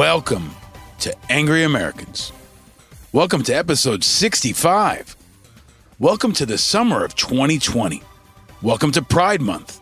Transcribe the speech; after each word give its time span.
Welcome 0.00 0.52
to 1.00 1.14
Angry 1.28 1.62
Americans. 1.62 2.32
Welcome 3.12 3.42
to 3.42 3.52
episode 3.52 4.02
65. 4.02 5.14
Welcome 5.98 6.32
to 6.32 6.46
the 6.46 6.56
summer 6.56 7.04
of 7.04 7.14
2020. 7.16 8.02
Welcome 8.62 8.92
to 8.92 9.02
Pride 9.02 9.42
Month. 9.42 9.78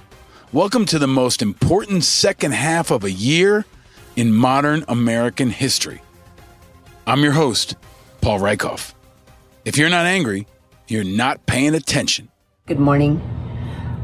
Welcome 0.52 0.86
to 0.86 0.98
the 0.98 1.06
most 1.06 1.40
important 1.40 2.02
second 2.02 2.50
half 2.50 2.90
of 2.90 3.04
a 3.04 3.12
year 3.12 3.64
in 4.16 4.34
modern 4.34 4.84
American 4.88 5.50
history. 5.50 6.02
I'm 7.06 7.22
your 7.22 7.30
host, 7.30 7.76
Paul 8.20 8.40
Rieckhoff. 8.40 8.94
If 9.64 9.78
you're 9.78 9.88
not 9.88 10.06
angry, 10.06 10.48
you're 10.88 11.04
not 11.04 11.46
paying 11.46 11.76
attention. 11.76 12.28
Good 12.66 12.80
morning. 12.80 13.22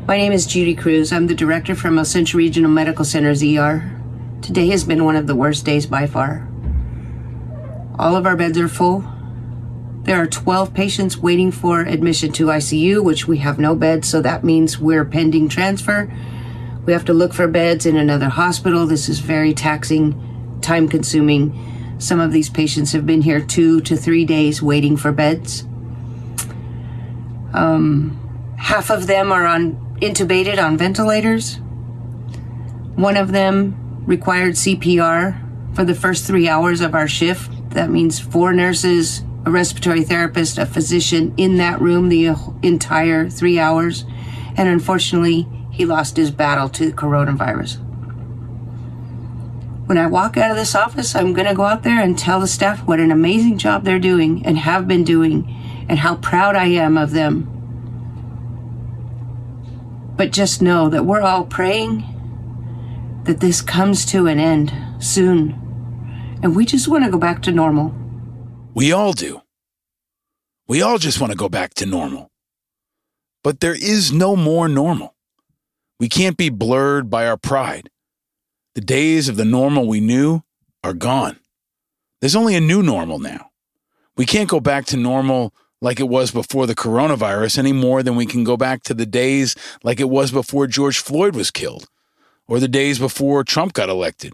My 0.06 0.16
name 0.16 0.30
is 0.30 0.46
Judy 0.46 0.76
Cruz. 0.76 1.12
I'm 1.12 1.26
the 1.26 1.34
director 1.34 1.74
from 1.74 1.98
El 1.98 2.04
Centro 2.04 2.38
Regional 2.38 2.70
Medical 2.70 3.04
Center's 3.04 3.42
ER. 3.42 4.03
Today 4.44 4.68
has 4.68 4.84
been 4.84 5.06
one 5.06 5.16
of 5.16 5.26
the 5.26 5.34
worst 5.34 5.64
days 5.64 5.86
by 5.86 6.06
far. 6.06 6.46
All 7.98 8.14
of 8.14 8.26
our 8.26 8.36
beds 8.36 8.58
are 8.58 8.68
full. 8.68 9.02
There 10.02 10.20
are 10.20 10.26
12 10.26 10.74
patients 10.74 11.16
waiting 11.16 11.50
for 11.50 11.80
admission 11.80 12.30
to 12.32 12.48
ICU, 12.48 13.02
which 13.02 13.26
we 13.26 13.38
have 13.38 13.58
no 13.58 13.74
beds, 13.74 14.06
so 14.06 14.20
that 14.20 14.44
means 14.44 14.78
we're 14.78 15.06
pending 15.06 15.48
transfer. 15.48 16.12
We 16.84 16.92
have 16.92 17.06
to 17.06 17.14
look 17.14 17.32
for 17.32 17.48
beds 17.48 17.86
in 17.86 17.96
another 17.96 18.28
hospital. 18.28 18.86
This 18.86 19.08
is 19.08 19.20
very 19.20 19.54
taxing, 19.54 20.58
time 20.60 20.90
consuming. 20.90 21.96
Some 21.98 22.20
of 22.20 22.30
these 22.30 22.50
patients 22.50 22.92
have 22.92 23.06
been 23.06 23.22
here 23.22 23.40
two 23.40 23.80
to 23.80 23.96
three 23.96 24.26
days 24.26 24.60
waiting 24.60 24.98
for 24.98 25.10
beds. 25.10 25.64
Um, 27.54 28.54
half 28.58 28.90
of 28.90 29.06
them 29.06 29.32
are 29.32 29.46
on 29.46 29.96
intubated 30.02 30.62
on 30.62 30.76
ventilators. 30.76 31.60
One 32.94 33.16
of 33.16 33.32
them 33.32 33.80
required 34.06 34.54
CPR 34.54 35.74
for 35.74 35.84
the 35.84 35.94
first 35.94 36.26
three 36.26 36.48
hours 36.48 36.80
of 36.80 36.94
our 36.94 37.08
shift. 37.08 37.50
That 37.70 37.90
means 37.90 38.20
four 38.20 38.52
nurses, 38.52 39.24
a 39.44 39.50
respiratory 39.50 40.04
therapist, 40.04 40.58
a 40.58 40.66
physician 40.66 41.34
in 41.36 41.56
that 41.56 41.80
room 41.80 42.08
the 42.08 42.34
entire 42.62 43.28
three 43.28 43.58
hours. 43.58 44.04
And 44.56 44.68
unfortunately, 44.68 45.46
he 45.70 45.84
lost 45.84 46.16
his 46.16 46.30
battle 46.30 46.68
to 46.70 46.86
the 46.86 46.96
coronavirus. 46.96 47.80
When 49.86 49.98
I 49.98 50.06
walk 50.06 50.36
out 50.36 50.50
of 50.50 50.56
this 50.56 50.74
office, 50.74 51.14
I'm 51.14 51.34
going 51.34 51.48
to 51.48 51.54
go 51.54 51.64
out 51.64 51.82
there 51.82 52.00
and 52.00 52.18
tell 52.18 52.40
the 52.40 52.46
staff 52.46 52.86
what 52.86 53.00
an 53.00 53.10
amazing 53.10 53.58
job 53.58 53.84
they're 53.84 53.98
doing 53.98 54.46
and 54.46 54.56
have 54.56 54.88
been 54.88 55.04
doing 55.04 55.84
and 55.88 55.98
how 55.98 56.16
proud 56.16 56.56
I 56.56 56.66
am 56.66 56.96
of 56.96 57.10
them. 57.10 57.50
But 60.16 60.32
just 60.32 60.62
know 60.62 60.88
that 60.88 61.04
we're 61.04 61.20
all 61.20 61.44
praying 61.44 62.13
that 63.24 63.40
this 63.40 63.62
comes 63.62 64.04
to 64.06 64.26
an 64.26 64.38
end 64.38 64.72
soon. 64.98 65.60
And 66.42 66.54
we 66.54 66.66
just 66.66 66.88
want 66.88 67.04
to 67.04 67.10
go 67.10 67.18
back 67.18 67.42
to 67.42 67.52
normal. 67.52 67.94
We 68.74 68.92
all 68.92 69.12
do. 69.12 69.40
We 70.68 70.82
all 70.82 70.98
just 70.98 71.20
want 71.20 71.30
to 71.30 71.36
go 71.36 71.48
back 71.48 71.74
to 71.74 71.86
normal. 71.86 72.30
But 73.42 73.60
there 73.60 73.74
is 73.74 74.12
no 74.12 74.36
more 74.36 74.68
normal. 74.68 75.14
We 75.98 76.08
can't 76.08 76.36
be 76.36 76.50
blurred 76.50 77.08
by 77.08 77.26
our 77.26 77.36
pride. 77.36 77.90
The 78.74 78.80
days 78.80 79.28
of 79.28 79.36
the 79.36 79.44
normal 79.44 79.86
we 79.86 80.00
knew 80.00 80.42
are 80.82 80.94
gone. 80.94 81.38
There's 82.20 82.36
only 82.36 82.56
a 82.56 82.60
new 82.60 82.82
normal 82.82 83.18
now. 83.18 83.50
We 84.16 84.26
can't 84.26 84.48
go 84.48 84.60
back 84.60 84.86
to 84.86 84.96
normal 84.96 85.54
like 85.80 86.00
it 86.00 86.08
was 86.08 86.30
before 86.30 86.66
the 86.66 86.74
coronavirus 86.74 87.58
any 87.58 87.72
more 87.72 88.02
than 88.02 88.16
we 88.16 88.26
can 88.26 88.44
go 88.44 88.56
back 88.56 88.82
to 88.84 88.94
the 88.94 89.06
days 89.06 89.54
like 89.82 90.00
it 90.00 90.08
was 90.08 90.30
before 90.30 90.66
George 90.66 90.98
Floyd 90.98 91.36
was 91.36 91.50
killed 91.50 91.86
or 92.46 92.60
the 92.60 92.68
days 92.68 92.98
before 92.98 93.44
Trump 93.44 93.72
got 93.72 93.88
elected, 93.88 94.32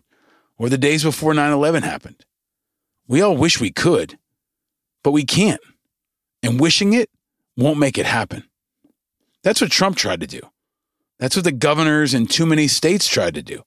or 0.58 0.68
the 0.68 0.78
days 0.78 1.04
before 1.04 1.34
9 1.34 1.52
11 1.52 1.82
happened. 1.82 2.24
We 3.06 3.20
all 3.20 3.36
wish 3.36 3.60
we 3.60 3.70
could, 3.70 4.18
but 5.02 5.12
we 5.12 5.24
can't. 5.24 5.60
And 6.42 6.60
wishing 6.60 6.92
it 6.92 7.10
won't 7.56 7.78
make 7.78 7.98
it 7.98 8.06
happen. 8.06 8.44
That's 9.42 9.60
what 9.60 9.70
Trump 9.70 9.96
tried 9.96 10.20
to 10.20 10.26
do. 10.26 10.40
That's 11.18 11.36
what 11.36 11.44
the 11.44 11.52
governors 11.52 12.14
in 12.14 12.26
too 12.26 12.46
many 12.46 12.66
states 12.66 13.06
tried 13.06 13.34
to 13.34 13.42
do. 13.42 13.62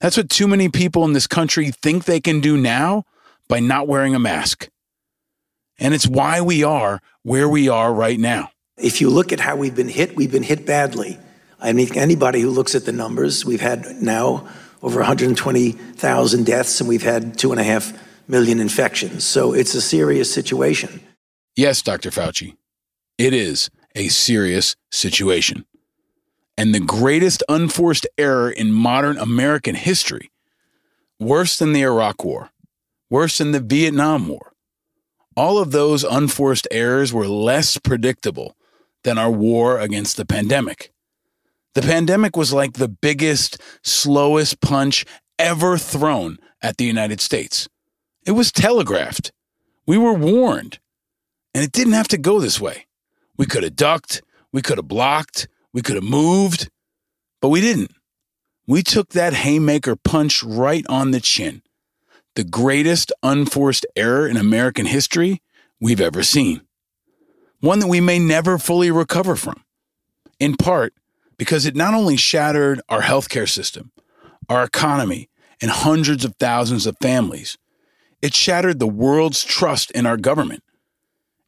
That's 0.00 0.16
what 0.16 0.30
too 0.30 0.48
many 0.48 0.68
people 0.68 1.04
in 1.04 1.12
this 1.12 1.26
country 1.26 1.70
think 1.70 2.04
they 2.04 2.20
can 2.20 2.40
do 2.40 2.56
now 2.56 3.04
by 3.48 3.60
not 3.60 3.86
wearing 3.86 4.14
a 4.14 4.18
mask. 4.18 4.68
And 5.78 5.94
it's 5.94 6.06
why 6.06 6.40
we 6.40 6.64
are 6.64 7.00
where 7.22 7.48
we 7.48 7.68
are 7.68 7.92
right 7.92 8.18
now. 8.18 8.50
If 8.76 9.00
you 9.00 9.10
look 9.10 9.32
at 9.32 9.40
how 9.40 9.56
we've 9.56 9.74
been 9.74 9.88
hit, 9.88 10.16
we've 10.16 10.32
been 10.32 10.42
hit 10.42 10.64
badly. 10.66 11.18
I 11.60 11.72
mean, 11.72 11.96
anybody 11.96 12.40
who 12.40 12.50
looks 12.50 12.74
at 12.74 12.84
the 12.84 12.92
numbers, 12.92 13.44
we've 13.44 13.60
had 13.60 13.86
now 14.02 14.48
over 14.82 15.00
120,000 15.00 16.46
deaths 16.46 16.80
and 16.80 16.88
we've 16.88 17.02
had 17.02 17.38
two 17.38 17.52
and 17.52 17.60
a 17.60 17.64
half 17.64 17.92
million 18.28 18.60
infections. 18.60 19.24
So 19.24 19.52
it's 19.52 19.74
a 19.74 19.80
serious 19.80 20.32
situation. 20.32 21.00
Yes, 21.56 21.82
Dr. 21.82 22.10
Fauci, 22.10 22.56
it 23.18 23.34
is 23.34 23.70
a 23.94 24.08
serious 24.08 24.76
situation. 24.90 25.66
And 26.56 26.74
the 26.74 26.80
greatest 26.80 27.42
unforced 27.48 28.06
error 28.16 28.50
in 28.50 28.72
modern 28.72 29.18
American 29.18 29.74
history, 29.74 30.30
worse 31.18 31.58
than 31.58 31.72
the 31.72 31.82
Iraq 31.82 32.24
War, 32.24 32.50
worse 33.08 33.38
than 33.38 33.52
the 33.52 33.60
Vietnam 33.60 34.28
War, 34.28 34.52
all 35.36 35.58
of 35.58 35.72
those 35.72 36.04
unforced 36.04 36.68
errors 36.70 37.12
were 37.12 37.26
less 37.26 37.78
predictable 37.78 38.56
than 39.04 39.18
our 39.18 39.30
war 39.30 39.78
against 39.78 40.16
the 40.16 40.26
pandemic. 40.26 40.92
The 41.74 41.82
pandemic 41.82 42.36
was 42.36 42.52
like 42.52 42.74
the 42.74 42.88
biggest, 42.88 43.60
slowest 43.82 44.60
punch 44.60 45.04
ever 45.38 45.78
thrown 45.78 46.38
at 46.62 46.76
the 46.76 46.84
United 46.84 47.20
States. 47.20 47.68
It 48.26 48.32
was 48.32 48.52
telegraphed. 48.52 49.32
We 49.86 49.96
were 49.96 50.14
warned. 50.14 50.78
And 51.54 51.64
it 51.64 51.72
didn't 51.72 51.94
have 51.94 52.08
to 52.08 52.18
go 52.18 52.40
this 52.40 52.60
way. 52.60 52.86
We 53.36 53.46
could 53.46 53.62
have 53.62 53.76
ducked, 53.76 54.22
we 54.52 54.62
could 54.62 54.78
have 54.78 54.88
blocked, 54.88 55.48
we 55.72 55.82
could 55.82 55.94
have 55.94 56.04
moved, 56.04 56.68
but 57.40 57.48
we 57.48 57.60
didn't. 57.60 57.92
We 58.66 58.82
took 58.82 59.10
that 59.10 59.32
haymaker 59.32 59.96
punch 59.96 60.42
right 60.42 60.84
on 60.88 61.10
the 61.10 61.20
chin. 61.20 61.62
The 62.36 62.44
greatest 62.44 63.12
unforced 63.22 63.86
error 63.96 64.28
in 64.28 64.36
American 64.36 64.86
history 64.86 65.42
we've 65.80 66.00
ever 66.00 66.22
seen. 66.22 66.62
One 67.60 67.80
that 67.80 67.88
we 67.88 68.00
may 68.00 68.18
never 68.18 68.58
fully 68.58 68.90
recover 68.90 69.34
from. 69.36 69.64
In 70.38 70.56
part, 70.56 70.94
because 71.40 71.64
it 71.64 71.74
not 71.74 71.94
only 71.94 72.18
shattered 72.18 72.82
our 72.90 73.00
healthcare 73.00 73.48
system, 73.48 73.92
our 74.50 74.62
economy, 74.62 75.30
and 75.62 75.70
hundreds 75.70 76.22
of 76.22 76.36
thousands 76.38 76.84
of 76.84 76.98
families, 77.00 77.56
it 78.20 78.34
shattered 78.34 78.78
the 78.78 78.86
world's 78.86 79.42
trust 79.42 79.90
in 79.92 80.04
our 80.04 80.18
government. 80.18 80.62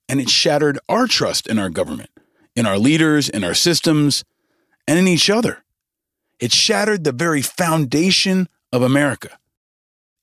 And 0.09 0.19
it 0.19 0.31
shattered 0.31 0.79
our 0.89 1.07
trust 1.07 1.47
in 1.47 1.59
our 1.59 1.69
government, 1.69 2.09
in 2.57 2.65
our 2.65 2.79
leaders, 2.79 3.29
in 3.29 3.45
our 3.45 3.53
systems, 3.53 4.25
and 4.89 4.99
in 4.99 5.07
each 5.07 5.29
other. 5.29 5.63
It 6.41 6.53
shattered 6.53 7.05
the 7.05 7.13
very 7.13 7.43
foundation 7.43 8.49
of 8.73 8.81
America. 8.81 9.39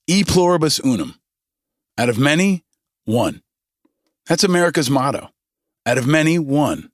E 0.08 0.24
pluribus 0.24 0.80
unum. 0.84 1.20
Out 1.96 2.10
of 2.10 2.18
many, 2.18 2.64
one. 3.06 3.44
That's 4.26 4.44
America's 4.44 4.90
motto. 4.90 5.30
Out 5.86 6.00
of 6.00 6.08
many, 6.08 6.40
one. 6.40 6.90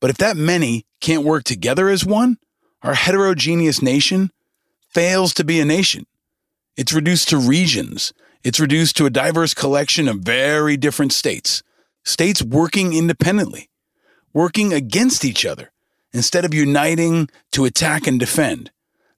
But 0.00 0.10
if 0.10 0.18
that 0.18 0.36
many 0.36 0.86
can't 1.00 1.24
work 1.24 1.44
together 1.44 1.88
as 1.88 2.04
one, 2.04 2.38
our 2.82 2.94
heterogeneous 2.94 3.80
nation 3.82 4.30
fails 4.90 5.34
to 5.34 5.44
be 5.44 5.60
a 5.60 5.64
nation. 5.64 6.06
It's 6.76 6.92
reduced 6.92 7.28
to 7.30 7.38
regions. 7.38 8.12
It's 8.44 8.60
reduced 8.60 8.96
to 8.98 9.06
a 9.06 9.10
diverse 9.10 9.54
collection 9.54 10.08
of 10.08 10.20
very 10.20 10.76
different 10.76 11.12
states, 11.12 11.62
states 12.04 12.42
working 12.42 12.92
independently, 12.92 13.70
working 14.32 14.72
against 14.72 15.24
each 15.24 15.44
other. 15.44 15.72
Instead 16.12 16.44
of 16.44 16.54
uniting 16.54 17.28
to 17.52 17.64
attack 17.64 18.06
and 18.06 18.20
defend, 18.20 18.70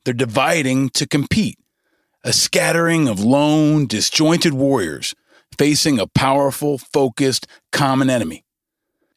they're 0.05 0.15
dividing 0.15 0.89
to 0.91 1.07
compete. 1.07 1.59
A 2.25 2.33
scattering 2.33 3.07
of 3.07 3.21
lone, 3.21 3.87
disjointed 3.87 4.55
warriors 4.55 5.15
facing 5.57 5.99
a 5.99 6.07
powerful, 6.07 6.79
focused, 6.79 7.47
common 7.73 8.11
enemy. 8.11 8.45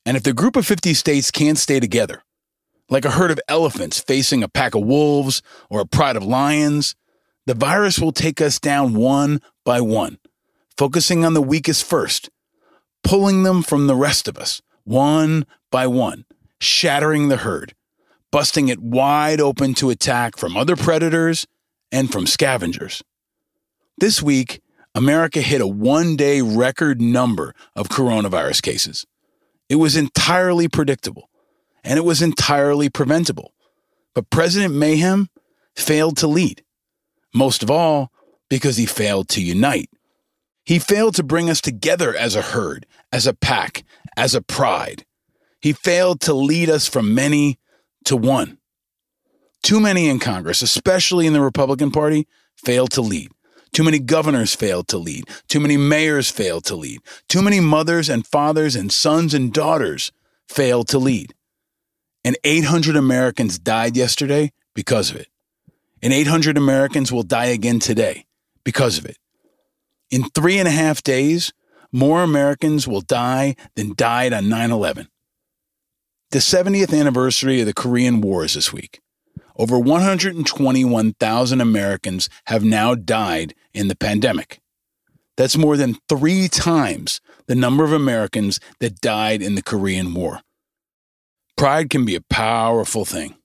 And 0.06 0.18
if 0.18 0.24
the 0.24 0.34
group 0.34 0.56
of 0.56 0.66
50 0.66 0.94
states 0.94 1.32
can't 1.32 1.58
stay 1.58 1.80
together, 1.80 2.24
like 2.90 3.06
a 3.06 3.12
herd 3.12 3.32
of 3.32 3.40
elephants 3.48 4.00
facing 4.00 4.44
a 4.44 4.50
pack 4.50 4.76
of 4.76 4.84
wolves 4.84 5.42
or 5.70 5.80
a 5.80 5.86
pride 5.86 6.16
of 6.16 6.24
lions, 6.24 6.96
the 7.46 7.54
virus 7.54 8.00
will 8.00 8.12
take 8.12 8.42
us 8.42 8.60
down 8.60 8.94
one 8.94 9.42
by 9.64 9.80
one, 9.80 10.20
focusing 10.78 11.24
on 11.24 11.34
the 11.34 11.42
weakest 11.42 11.84
first, 11.84 12.30
pulling 13.04 13.44
them 13.44 13.64
from 13.64 13.88
the 13.88 13.96
rest 13.96 14.28
of 14.28 14.38
us, 14.38 14.62
one 14.84 15.46
by 15.72 15.88
one, 15.88 16.26
shattering 16.60 17.30
the 17.30 17.38
herd, 17.38 17.74
busting 18.32 18.68
it 18.68 18.80
wide 18.80 19.40
open 19.40 19.74
to 19.76 19.90
attack 19.90 20.38
from 20.38 20.58
other 20.58 20.76
predators 20.76 21.48
and 21.92 22.12
from 22.12 22.26
scavengers. 22.26 23.04
This 23.98 24.22
week, 24.22 24.62
America 24.94 25.42
hit 25.42 25.62
a 25.62 25.68
one 25.68 26.16
day 26.16 26.42
record 26.42 27.02
number 27.02 27.54
of 27.76 27.90
coronavirus 27.90 28.62
cases. 28.62 29.06
It 29.72 29.78
was 29.78 29.96
entirely 29.96 30.68
predictable 30.68 31.30
and 31.82 31.98
it 31.98 32.04
was 32.04 32.22
entirely 32.22 32.90
preventable. 32.90 33.54
But 34.14 34.30
President 34.30 34.74
Mayhem 34.74 35.30
failed 35.78 36.18
to 36.18 36.28
lead. 36.28 36.66
Most 37.34 37.64
of 37.64 37.72
all, 37.72 38.12
because 38.50 38.76
he 38.76 38.86
failed 38.86 39.30
to 39.30 39.42
unite. 39.42 39.90
He 40.66 40.78
failed 40.78 41.16
to 41.16 41.24
bring 41.24 41.50
us 41.50 41.62
together 41.62 42.14
as 42.14 42.36
a 42.36 42.42
herd, 42.42 42.86
as 43.14 43.26
a 43.26 43.34
pack, 43.34 43.86
as 44.18 44.36
a 44.36 44.42
pride. 44.42 45.06
He 45.62 45.72
failed 45.72 46.20
to 46.22 46.34
lead 46.34 46.70
us 46.70 46.90
from 46.90 47.16
many 47.16 47.58
to 48.04 48.18
one. 48.18 48.58
Too 49.64 49.80
many 49.80 50.10
in 50.10 50.20
Congress, 50.20 50.62
especially 50.62 51.28
in 51.28 51.32
the 51.32 51.40
Republican 51.40 51.92
Party, 51.92 52.28
failed 52.58 52.92
to 52.92 53.02
lead. 53.02 53.32
Too 53.74 53.84
many 53.84 54.00
governors 54.00 54.54
failed 54.54 54.88
to 54.90 54.98
lead. 54.98 55.26
Too 55.48 55.60
many 55.60 55.78
mayors 55.78 56.30
failed 56.30 56.66
to 56.66 56.76
lead. 56.76 57.00
Too 57.28 57.42
many 57.42 57.60
mothers 57.60 58.10
and 58.10 58.28
fathers 58.28 58.76
and 58.76 58.92
sons 58.92 59.34
and 59.34 59.54
daughters 59.54 60.12
failed 60.50 60.90
to 60.90 61.00
lead. 61.00 61.34
And 62.24 62.38
800 62.44 62.96
Americans 62.96 63.58
died 63.58 63.96
yesterday 63.96 64.52
because 64.74 65.10
of 65.10 65.16
it. 65.16 65.28
And 66.04 66.12
800 66.14 66.58
Americans 66.58 67.12
will 67.12 67.24
die 67.24 67.46
again 67.46 67.80
today 67.80 68.26
because 68.64 68.98
of 68.98 69.06
it. 69.06 69.18
In 70.10 70.24
three 70.30 70.58
and 70.60 70.68
a 70.68 70.72
half 70.72 71.02
days, 71.02 71.54
more 71.92 72.24
Americans 72.24 72.88
will 72.88 73.02
die 73.02 73.56
than 73.76 73.94
died 73.96 74.34
on 74.34 74.50
9 74.50 74.72
11. 74.72 75.08
The 76.32 76.40
70th 76.40 76.98
anniversary 76.98 77.62
of 77.62 77.66
the 77.66 77.74
Korean 77.74 78.22
War 78.22 78.44
is 78.44 78.54
this 78.54 78.72
week. 78.72 79.02
Over 79.58 79.78
121,000 79.78 81.62
Americans 81.62 82.30
have 82.46 82.64
now 82.64 82.96
died 82.96 83.54
in 83.74 83.88
the 83.88 83.96
pandemic. 83.96 84.62
That's 85.38 85.58
more 85.58 85.78
than 85.78 85.98
three 86.08 86.48
times 86.48 87.22
the 87.48 87.56
number 87.56 87.84
of 87.84 87.94
Americans 87.94 88.60
that 88.80 89.02
died 89.02 89.42
in 89.42 89.56
the 89.56 89.64
Korean 89.64 90.14
War. 90.14 90.42
Pride 91.58 91.90
can 91.90 92.06
be 92.06 92.16
a 92.16 92.22
powerful 92.22 93.06
thing. 93.06 93.36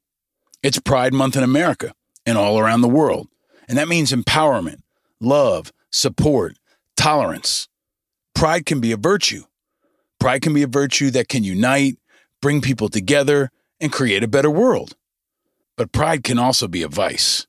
It's 0.62 0.78
Pride 0.78 1.14
Month 1.14 1.36
in 1.36 1.42
America 1.42 1.92
and 2.24 2.36
all 2.36 2.58
around 2.58 2.80
the 2.80 2.88
world. 2.88 3.28
And 3.68 3.78
that 3.78 3.88
means 3.88 4.12
empowerment, 4.12 4.80
love, 5.20 5.72
support, 5.90 6.56
tolerance. 6.96 7.68
Pride 8.34 8.66
can 8.66 8.80
be 8.80 8.92
a 8.92 8.96
virtue. 8.96 9.44
Pride 10.18 10.42
can 10.42 10.54
be 10.54 10.62
a 10.62 10.68
virtue 10.68 11.10
that 11.10 11.28
can 11.28 11.44
unite, 11.44 11.98
bring 12.40 12.60
people 12.60 12.88
together, 12.88 13.50
and 13.80 13.92
create 13.92 14.22
a 14.22 14.28
better 14.28 14.50
world. 14.50 14.96
But 15.76 15.92
pride 15.92 16.24
can 16.24 16.38
also 16.38 16.68
be 16.68 16.82
a 16.82 16.88
vice. 16.88 17.46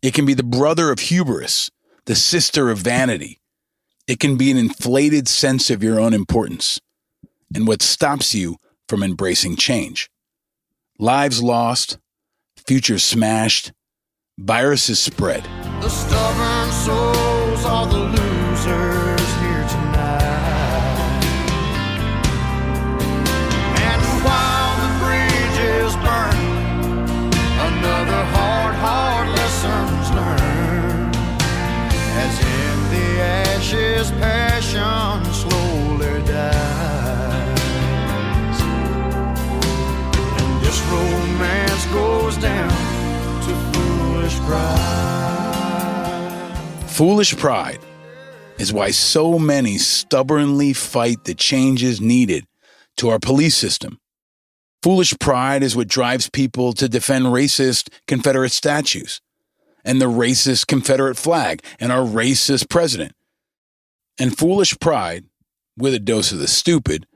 It 0.00 0.14
can 0.14 0.24
be 0.24 0.34
the 0.34 0.44
brother 0.44 0.90
of 0.92 1.00
hubris, 1.00 1.70
the 2.04 2.14
sister 2.14 2.70
of 2.70 2.78
vanity. 2.78 3.40
It 4.06 4.20
can 4.20 4.36
be 4.36 4.50
an 4.50 4.56
inflated 4.56 5.26
sense 5.28 5.68
of 5.68 5.82
your 5.82 5.98
own 5.98 6.14
importance 6.14 6.80
and 7.54 7.66
what 7.66 7.82
stops 7.82 8.34
you 8.34 8.56
from 8.88 9.02
embracing 9.02 9.56
change. 9.56 10.08
Lives 10.98 11.42
lost, 11.42 11.98
futures 12.66 13.04
smashed, 13.04 13.72
viruses 14.38 15.00
spread. 15.00 15.42
The 15.82 15.88
stubborn 15.88 16.72
souls 16.72 17.64
are 17.64 17.86
the 17.86 17.98
losers 17.98 19.07
passion 34.18 35.24
slowly 35.32 36.22
dies. 36.24 37.58
And 40.40 40.62
this 40.62 40.80
romance 40.90 41.86
goes 41.86 42.36
down 42.38 42.70
to 43.42 43.54
foolish 43.72 44.36
pride. 44.40 45.78
Foolish 46.86 47.36
pride 47.36 47.80
is 48.58 48.72
why 48.72 48.90
so 48.90 49.38
many 49.38 49.78
stubbornly 49.78 50.72
fight 50.72 51.24
the 51.24 51.34
changes 51.34 52.00
needed 52.00 52.44
to 52.96 53.08
our 53.08 53.20
police 53.20 53.56
system. 53.56 53.98
Foolish 54.82 55.14
pride 55.18 55.62
is 55.62 55.76
what 55.76 55.88
drives 55.88 56.28
people 56.28 56.72
to 56.72 56.88
defend 56.88 57.26
racist 57.26 57.88
Confederate 58.06 58.52
statues 58.52 59.20
and 59.84 60.00
the 60.00 60.06
racist 60.06 60.66
Confederate 60.66 61.16
flag 61.16 61.62
and 61.80 61.90
our 61.92 62.04
racist 62.04 62.68
president. 62.68 63.12
And 64.18 64.36
foolish 64.36 64.78
pride, 64.80 65.26
with 65.76 65.94
a 65.94 66.00
dose 66.00 66.32
of 66.32 66.38
the 66.38 66.48
stupid, 66.48 67.06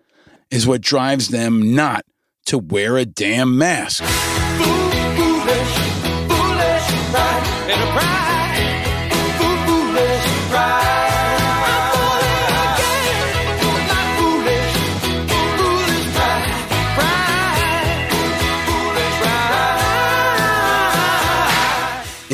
is 0.50 0.66
what 0.66 0.80
drives 0.80 1.28
them 1.28 1.74
not 1.74 2.04
to 2.46 2.58
wear 2.58 2.96
a 2.96 3.04
damn 3.04 3.58
mask. 3.58 4.04
foolish, 4.04 5.74
foolish 6.28 6.86
pride. 7.10 8.31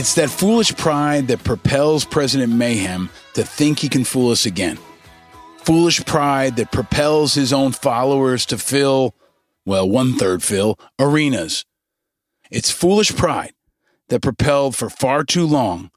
It's 0.09 0.15
that 0.15 0.31
foolish 0.31 0.75
pride 0.75 1.29
that 1.29 1.45
propels 1.45 2.07
President 2.07 2.51
Mayhem 2.51 3.11
to 3.35 3.45
think 3.45 3.81
he 3.81 3.91
can 3.91 4.05
fool 4.05 4.31
us 4.31 4.47
again. 4.47 4.79
Foolish 5.59 6.03
pride 6.07 6.57
that 6.57 6.73
propels 6.73 7.35
his 7.35 7.53
own 7.53 7.73
followers 7.73 8.47
to 8.47 8.57
fill, 8.57 9.15
well, 9.67 9.87
one 9.87 10.15
third 10.15 10.43
fill, 10.43 10.79
arenas. 10.99 11.67
It's 12.51 12.71
foolish 12.71 13.15
pride 13.15 13.53
that 14.09 14.23
propelled 14.23 14.75
for 14.75 14.89
far 14.89 15.25
too 15.25 15.47
long, 15.47 15.91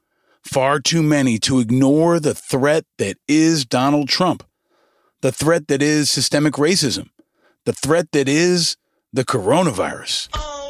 far 0.44 0.78
too 0.78 1.02
many 1.02 1.38
to 1.38 1.58
ignore 1.58 2.20
the 2.20 2.34
threat 2.34 2.84
that 2.98 3.16
is 3.26 3.64
Donald 3.64 4.10
Trump, 4.10 4.44
the 5.22 5.32
threat 5.32 5.68
that 5.68 5.80
is 5.80 6.10
systemic 6.10 6.56
racism, 6.56 7.08
the 7.64 7.72
threat 7.72 8.12
that 8.12 8.28
is 8.28 8.76
the 9.10 9.24
coronavirus. 9.24 10.28
Oh, 10.34 10.68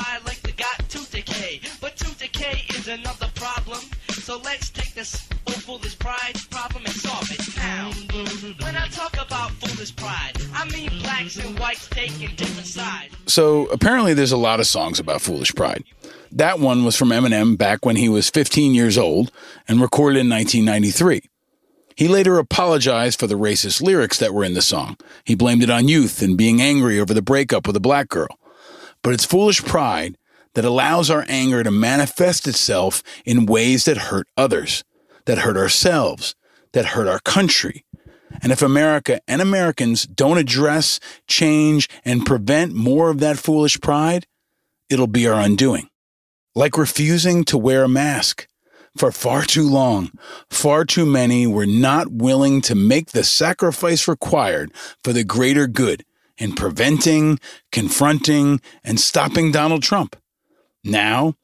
foolish 0.00 0.26
like 0.26 0.40
they 0.42 0.52
got 0.52 0.88
tooth 0.88 1.10
decay. 1.10 1.60
But 1.80 1.96
tooth 1.96 2.18
decay 2.18 2.64
is 2.76 2.88
another 2.88 3.30
problem. 3.34 3.80
So 4.10 4.38
let's 4.38 4.70
take 4.70 4.94
this 4.94 5.28
oh, 5.46 5.52
foolish 5.52 5.98
pride 5.98 6.34
problem 6.50 6.84
and 6.84 6.94
solve 6.94 7.30
it 7.30 7.56
now. 7.56 7.90
When 8.64 8.76
I 8.76 8.86
talk 8.88 9.14
about 9.14 9.50
foolish 9.52 9.94
pride, 9.96 10.32
I 10.54 10.68
mean 10.70 10.90
blacks 11.00 11.36
and 11.36 11.58
whites 11.58 11.88
taking 11.88 12.34
different 12.36 12.66
sides. 12.66 13.14
So 13.26 13.66
apparently, 13.66 14.14
there's 14.14 14.32
a 14.32 14.36
lot 14.36 14.60
of 14.60 14.66
songs 14.66 14.98
about 14.98 15.20
foolish 15.20 15.54
pride. 15.54 15.84
That 16.32 16.60
one 16.60 16.84
was 16.84 16.96
from 16.96 17.08
Eminem 17.08 17.58
back 17.58 17.84
when 17.84 17.96
he 17.96 18.08
was 18.08 18.30
15 18.30 18.74
years 18.74 18.96
old 18.96 19.32
and 19.66 19.80
recorded 19.80 20.20
in 20.20 20.28
1993. 20.28 21.22
He 21.96 22.08
later 22.08 22.38
apologized 22.38 23.18
for 23.18 23.26
the 23.26 23.34
racist 23.34 23.82
lyrics 23.82 24.18
that 24.18 24.32
were 24.32 24.44
in 24.44 24.54
the 24.54 24.62
song. 24.62 24.96
He 25.24 25.34
blamed 25.34 25.62
it 25.62 25.70
on 25.70 25.88
youth 25.88 26.22
and 26.22 26.38
being 26.38 26.62
angry 26.62 26.98
over 27.00 27.12
the 27.12 27.20
breakup 27.20 27.66
with 27.66 27.76
a 27.76 27.80
black 27.80 28.08
girl. 28.08 28.39
But 29.02 29.14
it's 29.14 29.24
foolish 29.24 29.62
pride 29.62 30.16
that 30.54 30.64
allows 30.64 31.10
our 31.10 31.24
anger 31.28 31.62
to 31.62 31.70
manifest 31.70 32.46
itself 32.46 33.02
in 33.24 33.46
ways 33.46 33.84
that 33.84 33.96
hurt 33.96 34.26
others, 34.36 34.84
that 35.26 35.38
hurt 35.38 35.56
ourselves, 35.56 36.34
that 36.72 36.86
hurt 36.86 37.08
our 37.08 37.20
country. 37.20 37.84
And 38.42 38.52
if 38.52 38.62
America 38.62 39.20
and 39.26 39.42
Americans 39.42 40.04
don't 40.04 40.38
address, 40.38 41.00
change, 41.26 41.88
and 42.04 42.26
prevent 42.26 42.74
more 42.74 43.10
of 43.10 43.20
that 43.20 43.38
foolish 43.38 43.80
pride, 43.80 44.26
it'll 44.88 45.06
be 45.06 45.26
our 45.26 45.40
undoing. 45.40 45.88
Like 46.54 46.78
refusing 46.78 47.44
to 47.44 47.58
wear 47.58 47.84
a 47.84 47.88
mask. 47.88 48.46
For 48.96 49.12
far 49.12 49.44
too 49.44 49.68
long, 49.68 50.10
far 50.50 50.84
too 50.84 51.06
many 51.06 51.46
were 51.46 51.66
not 51.66 52.10
willing 52.10 52.60
to 52.62 52.74
make 52.74 53.10
the 53.10 53.22
sacrifice 53.22 54.08
required 54.08 54.72
for 55.04 55.12
the 55.12 55.22
greater 55.22 55.68
good 55.68 56.04
in 56.40 56.54
preventing, 56.54 57.38
confronting, 57.70 58.60
and 58.82 58.98
stopping 58.98 59.52
Donald 59.52 59.84
Trump. 59.84 60.16
Now, 60.82 61.34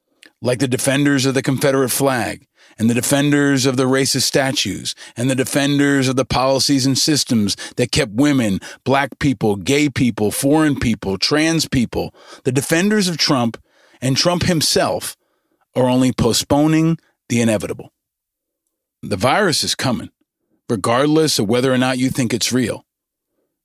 like 0.41 0.59
the 0.59 0.67
defenders 0.67 1.25
of 1.25 1.35
the 1.35 1.41
Confederate 1.41 1.89
flag, 1.89 2.47
and 2.79 2.89
the 2.89 2.93
defenders 2.93 3.65
of 3.65 3.77
the 3.77 3.85
racist 3.85 4.23
statues, 4.23 4.93
and 5.15 5.29
the 5.29 5.35
defenders 5.35 6.07
of 6.07 6.15
the 6.15 6.25
policies 6.25 6.85
and 6.85 6.97
systems 6.97 7.55
that 7.75 7.91
kept 7.91 8.11
women, 8.11 8.59
black 8.83 9.17
people, 9.19 9.55
gay 9.55 9.89
people, 9.89 10.31
foreign 10.31 10.79
people, 10.79 11.17
trans 11.17 11.67
people, 11.67 12.13
the 12.43 12.51
defenders 12.51 13.07
of 13.07 13.17
Trump 13.17 13.61
and 14.01 14.17
Trump 14.17 14.43
himself 14.43 15.15
are 15.75 15.89
only 15.89 16.11
postponing 16.11 16.97
the 17.29 17.41
inevitable. 17.41 17.93
The 19.01 19.17
virus 19.17 19.63
is 19.63 19.75
coming, 19.75 20.09
regardless 20.69 21.39
of 21.39 21.47
whether 21.47 21.71
or 21.71 21.77
not 21.77 21.97
you 21.97 22.09
think 22.09 22.33
it's 22.33 22.51
real. 22.51 22.85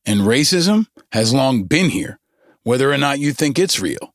And 0.05 0.21
racism 0.21 0.87
has 1.13 1.33
long 1.33 1.65
been 1.65 1.91
here, 1.91 2.19
whether 2.63 2.93
or 2.93 2.99
not 2.99 3.21
you 3.21 3.33
think 3.33 3.59
it's 3.59 3.81
real. 3.81 4.15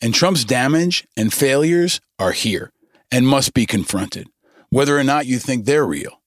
And 0.00 0.14
Trump's 0.14 0.44
damage 0.44 1.06
and 1.16 1.32
failures 1.32 2.00
are 2.18 2.32
here 2.32 2.72
and 3.10 3.26
must 3.26 3.54
be 3.54 3.66
confronted, 3.66 4.28
whether 4.70 4.98
or 4.98 5.04
not 5.04 5.26
you 5.26 5.38
think 5.38 5.64
they're 5.64 5.86
real. 5.86 6.20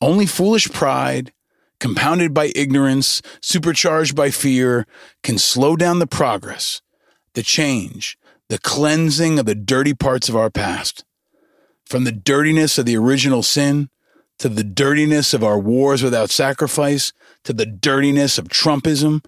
Only 0.00 0.26
foolish 0.26 0.70
pride, 0.70 1.32
compounded 1.78 2.32
by 2.32 2.52
ignorance, 2.54 3.22
supercharged 3.40 4.14
by 4.14 4.30
fear, 4.30 4.86
can 5.22 5.38
slow 5.38 5.76
down 5.76 5.98
the 5.98 6.06
progress, 6.06 6.82
the 7.34 7.42
change, 7.42 8.18
the 8.48 8.58
cleansing 8.58 9.38
of 9.38 9.46
the 9.46 9.54
dirty 9.54 9.94
parts 9.94 10.28
of 10.28 10.36
our 10.36 10.50
past. 10.50 11.04
From 11.86 12.04
the 12.04 12.12
dirtiness 12.12 12.78
of 12.78 12.86
the 12.86 12.96
original 12.96 13.42
sin 13.42 13.90
to 14.38 14.48
the 14.48 14.64
dirtiness 14.64 15.34
of 15.34 15.44
our 15.44 15.58
wars 15.58 16.02
without 16.02 16.30
sacrifice 16.30 17.12
to 17.44 17.52
the 17.52 17.66
dirtiness 17.66 18.38
of 18.38 18.48
Trumpism, 18.48 19.24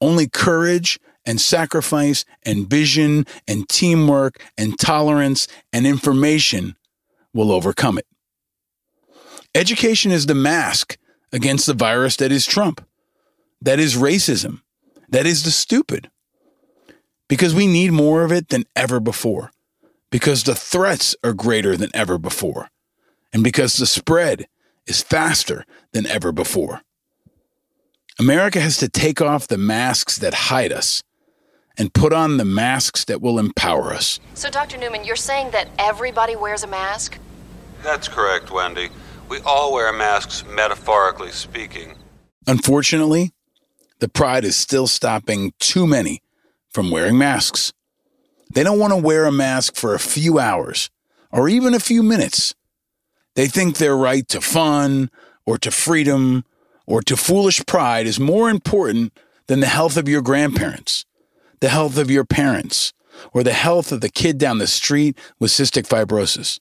only 0.00 0.28
courage 0.28 0.98
and 1.26 1.40
sacrifice 1.40 2.24
and 2.42 2.68
vision 2.68 3.26
and 3.46 3.68
teamwork 3.68 4.42
and 4.56 4.78
tolerance 4.78 5.46
and 5.72 5.86
information 5.86 6.76
will 7.34 7.52
overcome 7.52 7.98
it. 7.98 8.06
Education 9.54 10.10
is 10.10 10.26
the 10.26 10.34
mask 10.34 10.96
against 11.32 11.66
the 11.66 11.74
virus 11.74 12.16
that 12.16 12.32
is 12.32 12.46
Trump, 12.46 12.84
that 13.60 13.78
is 13.78 13.96
racism, 13.96 14.62
that 15.08 15.26
is 15.26 15.42
the 15.42 15.50
stupid. 15.50 16.10
Because 17.28 17.54
we 17.54 17.66
need 17.66 17.92
more 17.92 18.24
of 18.24 18.32
it 18.32 18.48
than 18.48 18.64
ever 18.74 19.00
before, 19.00 19.50
because 20.10 20.44
the 20.44 20.54
threats 20.54 21.14
are 21.22 21.34
greater 21.34 21.76
than 21.76 21.90
ever 21.92 22.16
before, 22.16 22.70
and 23.32 23.44
because 23.44 23.76
the 23.76 23.86
spread 23.86 24.48
is 24.86 25.02
faster 25.02 25.66
than 25.92 26.06
ever 26.06 26.32
before. 26.32 26.80
America 28.20 28.60
has 28.60 28.78
to 28.78 28.88
take 28.88 29.20
off 29.20 29.46
the 29.46 29.58
masks 29.58 30.18
that 30.18 30.34
hide 30.34 30.72
us 30.72 31.04
and 31.76 31.94
put 31.94 32.12
on 32.12 32.36
the 32.36 32.44
masks 32.44 33.04
that 33.04 33.22
will 33.22 33.38
empower 33.38 33.94
us. 33.94 34.18
So, 34.34 34.50
Dr. 34.50 34.76
Newman, 34.76 35.04
you're 35.04 35.14
saying 35.14 35.52
that 35.52 35.68
everybody 35.78 36.34
wears 36.34 36.64
a 36.64 36.66
mask? 36.66 37.18
That's 37.84 38.08
correct, 38.08 38.50
Wendy. 38.50 38.88
We 39.28 39.38
all 39.42 39.72
wear 39.72 39.92
masks, 39.92 40.44
metaphorically 40.48 41.30
speaking. 41.30 41.94
Unfortunately, 42.48 43.32
the 44.00 44.08
pride 44.08 44.44
is 44.44 44.56
still 44.56 44.88
stopping 44.88 45.52
too 45.60 45.86
many 45.86 46.20
from 46.70 46.90
wearing 46.90 47.18
masks. 47.18 47.72
They 48.52 48.64
don't 48.64 48.80
want 48.80 48.92
to 48.92 48.96
wear 48.96 49.26
a 49.26 49.32
mask 49.32 49.76
for 49.76 49.94
a 49.94 50.00
few 50.00 50.40
hours 50.40 50.90
or 51.30 51.48
even 51.48 51.72
a 51.72 51.80
few 51.80 52.02
minutes. 52.02 52.54
They 53.36 53.46
think 53.46 53.76
their 53.76 53.96
right 53.96 54.26
to 54.28 54.40
fun 54.40 55.10
or 55.46 55.56
to 55.58 55.70
freedom 55.70 56.44
or 56.88 57.02
to 57.02 57.16
foolish 57.16 57.64
pride 57.66 58.06
is 58.06 58.18
more 58.18 58.48
important 58.48 59.12
than 59.46 59.60
the 59.60 59.66
health 59.66 59.98
of 59.98 60.08
your 60.08 60.22
grandparents, 60.22 61.04
the 61.60 61.68
health 61.68 61.98
of 61.98 62.10
your 62.10 62.24
parents, 62.24 62.94
or 63.34 63.42
the 63.42 63.52
health 63.52 63.92
of 63.92 64.00
the 64.00 64.08
kid 64.08 64.38
down 64.38 64.56
the 64.56 64.66
street 64.66 65.16
with 65.38 65.50
cystic 65.50 65.86
fibrosis. 65.86 66.58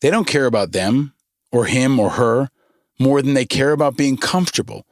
They 0.00 0.10
don't 0.10 0.26
care 0.26 0.46
about 0.46 0.72
them 0.72 1.14
or 1.52 1.66
him 1.66 2.00
or 2.00 2.10
her 2.10 2.48
more 2.98 3.22
than 3.22 3.34
they 3.34 3.46
care 3.46 3.70
about 3.70 3.96
being 3.96 4.16
comfortable 4.16 4.86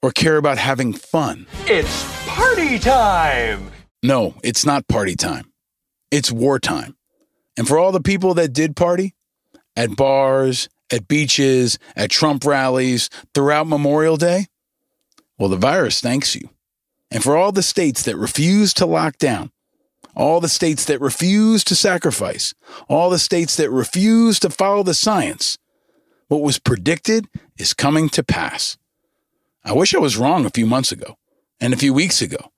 or 0.00 0.12
care 0.12 0.36
about 0.36 0.58
having 0.58 0.92
fun. 0.92 1.46
It's 1.64 2.04
party 2.28 2.78
time! 2.78 3.72
No, 4.04 4.34
it's 4.44 4.64
not 4.64 4.86
party 4.86 5.16
time. 5.16 5.52
It's 6.12 6.30
wartime. 6.30 6.96
And 7.56 7.66
for 7.66 7.76
all 7.76 7.90
the 7.90 8.00
people 8.00 8.34
that 8.34 8.52
did 8.52 8.76
party 8.76 9.16
at 9.74 9.96
bars, 9.96 10.68
at 10.90 11.08
beaches, 11.08 11.78
at 11.94 12.10
Trump 12.10 12.44
rallies, 12.44 13.10
throughout 13.34 13.66
Memorial 13.66 14.16
Day, 14.16 14.46
well, 15.38 15.48
the 15.48 15.56
virus 15.56 16.00
thanks 16.00 16.34
you. 16.34 16.50
And 17.10 17.22
for 17.22 17.36
all 17.36 17.52
the 17.52 17.62
states 17.62 18.02
that 18.02 18.16
refuse 18.16 18.72
to 18.74 18.86
lock 18.86 19.18
down, 19.18 19.50
all 20.14 20.40
the 20.40 20.48
states 20.48 20.86
that 20.86 21.00
refuse 21.00 21.62
to 21.64 21.74
sacrifice, 21.74 22.54
all 22.88 23.10
the 23.10 23.18
states 23.18 23.56
that 23.56 23.70
refuse 23.70 24.38
to 24.40 24.50
follow 24.50 24.82
the 24.82 24.94
science, 24.94 25.58
what 26.28 26.42
was 26.42 26.58
predicted 26.58 27.26
is 27.58 27.74
coming 27.74 28.08
to 28.10 28.24
pass. 28.24 28.76
I 29.64 29.72
wish 29.72 29.94
I 29.94 29.98
was 29.98 30.16
wrong 30.16 30.44
a 30.44 30.50
few 30.50 30.66
months 30.66 30.90
ago 30.90 31.16
and 31.60 31.74
a 31.74 31.76
few 31.76 31.92
weeks 31.92 32.22
ago. 32.22 32.50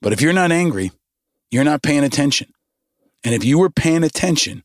But 0.00 0.12
if 0.12 0.20
you're 0.20 0.32
not 0.32 0.52
angry, 0.52 0.92
you're 1.50 1.64
not 1.64 1.82
paying 1.82 2.04
attention. 2.04 2.52
And 3.24 3.34
if 3.34 3.44
you 3.44 3.58
were 3.58 3.70
paying 3.70 4.04
attention, 4.04 4.62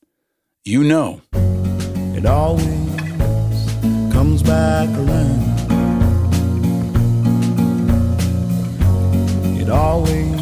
you 0.63 0.83
know. 0.83 1.21
It 2.21 2.27
always 2.27 3.01
comes 4.13 4.43
back 4.43 4.87
around. 4.89 5.41
It 9.59 9.69
always 9.69 10.39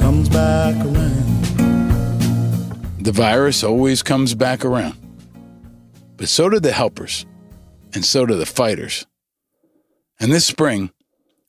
comes 0.00 0.28
back 0.28 0.76
around. 0.76 1.24
The 3.00 3.10
virus 3.10 3.64
always 3.64 4.04
comes 4.04 4.36
back 4.36 4.64
around. 4.64 4.94
But 6.16 6.28
so 6.28 6.48
do 6.48 6.60
the 6.60 6.70
helpers, 6.70 7.26
and 7.92 8.04
so 8.04 8.24
do 8.24 8.36
the 8.36 8.46
fighters. 8.46 9.04
And 10.20 10.30
this 10.30 10.46
spring, 10.46 10.92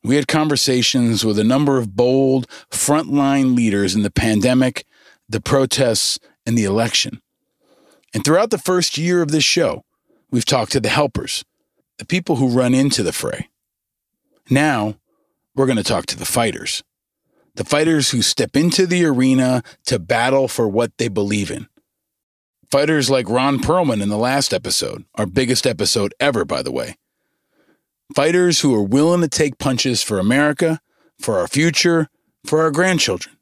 we 0.03 0.15
had 0.15 0.27
conversations 0.27 1.23
with 1.23 1.37
a 1.37 1.43
number 1.43 1.77
of 1.77 1.95
bold 1.95 2.47
frontline 2.71 3.55
leaders 3.55 3.93
in 3.93 4.01
the 4.01 4.09
pandemic, 4.09 4.87
the 5.29 5.39
protests, 5.39 6.17
and 6.47 6.57
the 6.57 6.63
election. 6.63 7.21
And 8.13 8.23
throughout 8.23 8.51
the 8.51 8.57
first 8.57 8.97
year 8.97 9.21
of 9.21 9.31
this 9.31 9.43
show, 9.43 9.83
we've 10.29 10.45
talked 10.45 10.71
to 10.73 10.79
the 10.79 10.89
helpers, 10.89 11.43
the 11.97 12.05
people 12.05 12.35
who 12.35 12.49
run 12.49 12.73
into 12.73 13.03
the 13.03 13.13
fray. 13.13 13.49
Now, 14.49 14.95
we're 15.55 15.65
going 15.65 15.77
to 15.77 15.83
talk 15.83 16.05
to 16.07 16.17
the 16.17 16.25
fighters, 16.25 16.83
the 17.55 17.63
fighters 17.63 18.11
who 18.11 18.21
step 18.21 18.55
into 18.55 18.85
the 18.85 19.05
arena 19.05 19.63
to 19.85 19.99
battle 19.99 20.47
for 20.47 20.67
what 20.67 20.97
they 20.97 21.07
believe 21.07 21.51
in. 21.51 21.67
Fighters 22.69 23.09
like 23.09 23.29
Ron 23.29 23.59
Perlman 23.59 24.01
in 24.01 24.09
the 24.09 24.17
last 24.17 24.53
episode, 24.53 25.05
our 25.15 25.27
biggest 25.27 25.67
episode 25.67 26.13
ever, 26.19 26.43
by 26.43 26.63
the 26.63 26.71
way. 26.71 26.95
Fighters 28.15 28.61
who 28.61 28.73
are 28.75 28.83
willing 28.83 29.21
to 29.21 29.27
take 29.27 29.59
punches 29.59 30.01
for 30.03 30.19
America, 30.19 30.79
for 31.19 31.37
our 31.37 31.47
future, 31.47 32.07
for 32.45 32.61
our 32.61 32.71
grandchildren. 32.71 33.37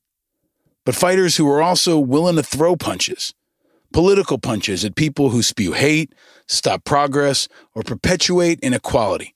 But 0.86 0.96
fighters 0.96 1.38
who 1.38 1.50
are 1.50 1.62
also 1.62 1.98
willing 1.98 2.36
to 2.36 2.44
throw 2.44 2.75
punches, 2.75 3.34
political 3.94 4.38
punches 4.38 4.86
at 4.86 4.96
people 4.96 5.30
who 5.30 5.42
spew 5.42 5.74
hate, 5.74 6.14
stop 6.48 6.84
progress, 6.84 7.48
or 7.74 7.84
perpetuate 7.84 8.60
inequality. 8.62 9.36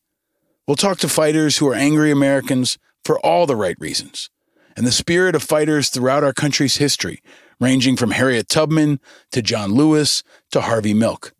We'll 0.67 0.75
talk 0.75 0.97
to 0.99 1.09
fighters 1.09 1.57
who 1.57 1.67
are 1.67 1.75
angry 1.75 2.11
Americans 2.11 2.77
for 3.03 3.19
all 3.19 3.45
the 3.45 3.55
right 3.55 3.77
reasons, 3.79 4.29
and 4.75 4.85
the 4.85 4.91
spirit 4.91 5.35
of 5.35 5.43
fighters 5.43 5.89
throughout 5.89 6.23
our 6.23 6.33
country's 6.33 6.77
history, 6.77 7.21
ranging 7.59 7.95
from 7.95 8.11
Harriet 8.11 8.49
Tubman 8.49 8.99
to 9.31 9.41
John 9.41 9.73
Lewis 9.73 10.23
to 10.51 10.61
Harvey 10.61 10.93
Milk. 10.93 11.33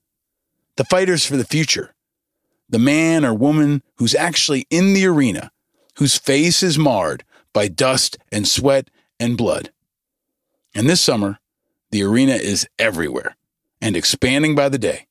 The 0.78 0.86
fighters 0.86 1.26
for 1.26 1.38
the 1.38 1.46
future, 1.46 1.96
the 2.70 2.80
man 2.80 3.26
or 3.26 3.34
woman 3.34 3.82
who's 3.98 4.16
actually 4.16 4.66
in 4.70 4.94
the 4.94 5.06
arena, 5.06 5.52
whose 5.98 6.18
face 6.18 6.62
is 6.62 6.78
marred 6.78 7.24
by 7.54 7.68
dust 7.68 8.18
and 8.32 8.48
sweat 8.48 8.90
and 9.20 9.38
blood. 9.38 9.72
And 10.74 10.90
this 10.90 11.02
summer, 11.02 11.40
the 11.96 12.04
arena 12.04 12.34
is 12.34 12.68
everywhere 12.78 13.38
and 13.80 13.96
expanding 13.96 14.54
by 14.54 14.68
the 14.68 14.78
day. 14.78 15.08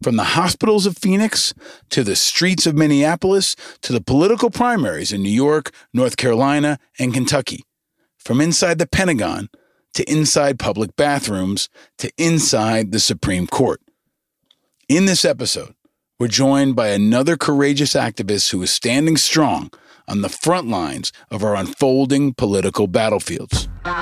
From 0.00 0.14
the 0.14 0.38
hospitals 0.38 0.86
of 0.86 0.96
Phoenix 0.96 1.52
to 1.88 2.04
the 2.04 2.14
streets 2.14 2.68
of 2.68 2.76
Minneapolis 2.76 3.56
to 3.82 3.92
the 3.92 4.00
political 4.00 4.48
primaries 4.48 5.12
in 5.12 5.24
New 5.24 5.28
York, 5.28 5.72
North 5.92 6.16
Carolina, 6.16 6.78
and 7.00 7.12
Kentucky. 7.12 7.64
From 8.16 8.40
inside 8.40 8.78
the 8.78 8.86
Pentagon 8.86 9.48
to 9.94 10.08
inside 10.08 10.60
public 10.60 10.94
bathrooms 10.94 11.68
to 11.98 12.12
inside 12.16 12.92
the 12.92 13.00
Supreme 13.00 13.48
Court. 13.48 13.80
In 14.88 15.06
this 15.06 15.24
episode, 15.24 15.74
we're 16.20 16.28
joined 16.28 16.76
by 16.76 16.90
another 16.90 17.36
courageous 17.36 17.94
activist 17.94 18.52
who 18.52 18.62
is 18.62 18.70
standing 18.70 19.16
strong 19.16 19.72
on 20.10 20.20
the 20.22 20.28
front 20.28 20.66
lines 20.66 21.12
of 21.30 21.44
our 21.44 21.54
unfolding 21.54 22.34
political 22.34 22.88
battlefields. 22.88 23.68
There's 23.84 23.94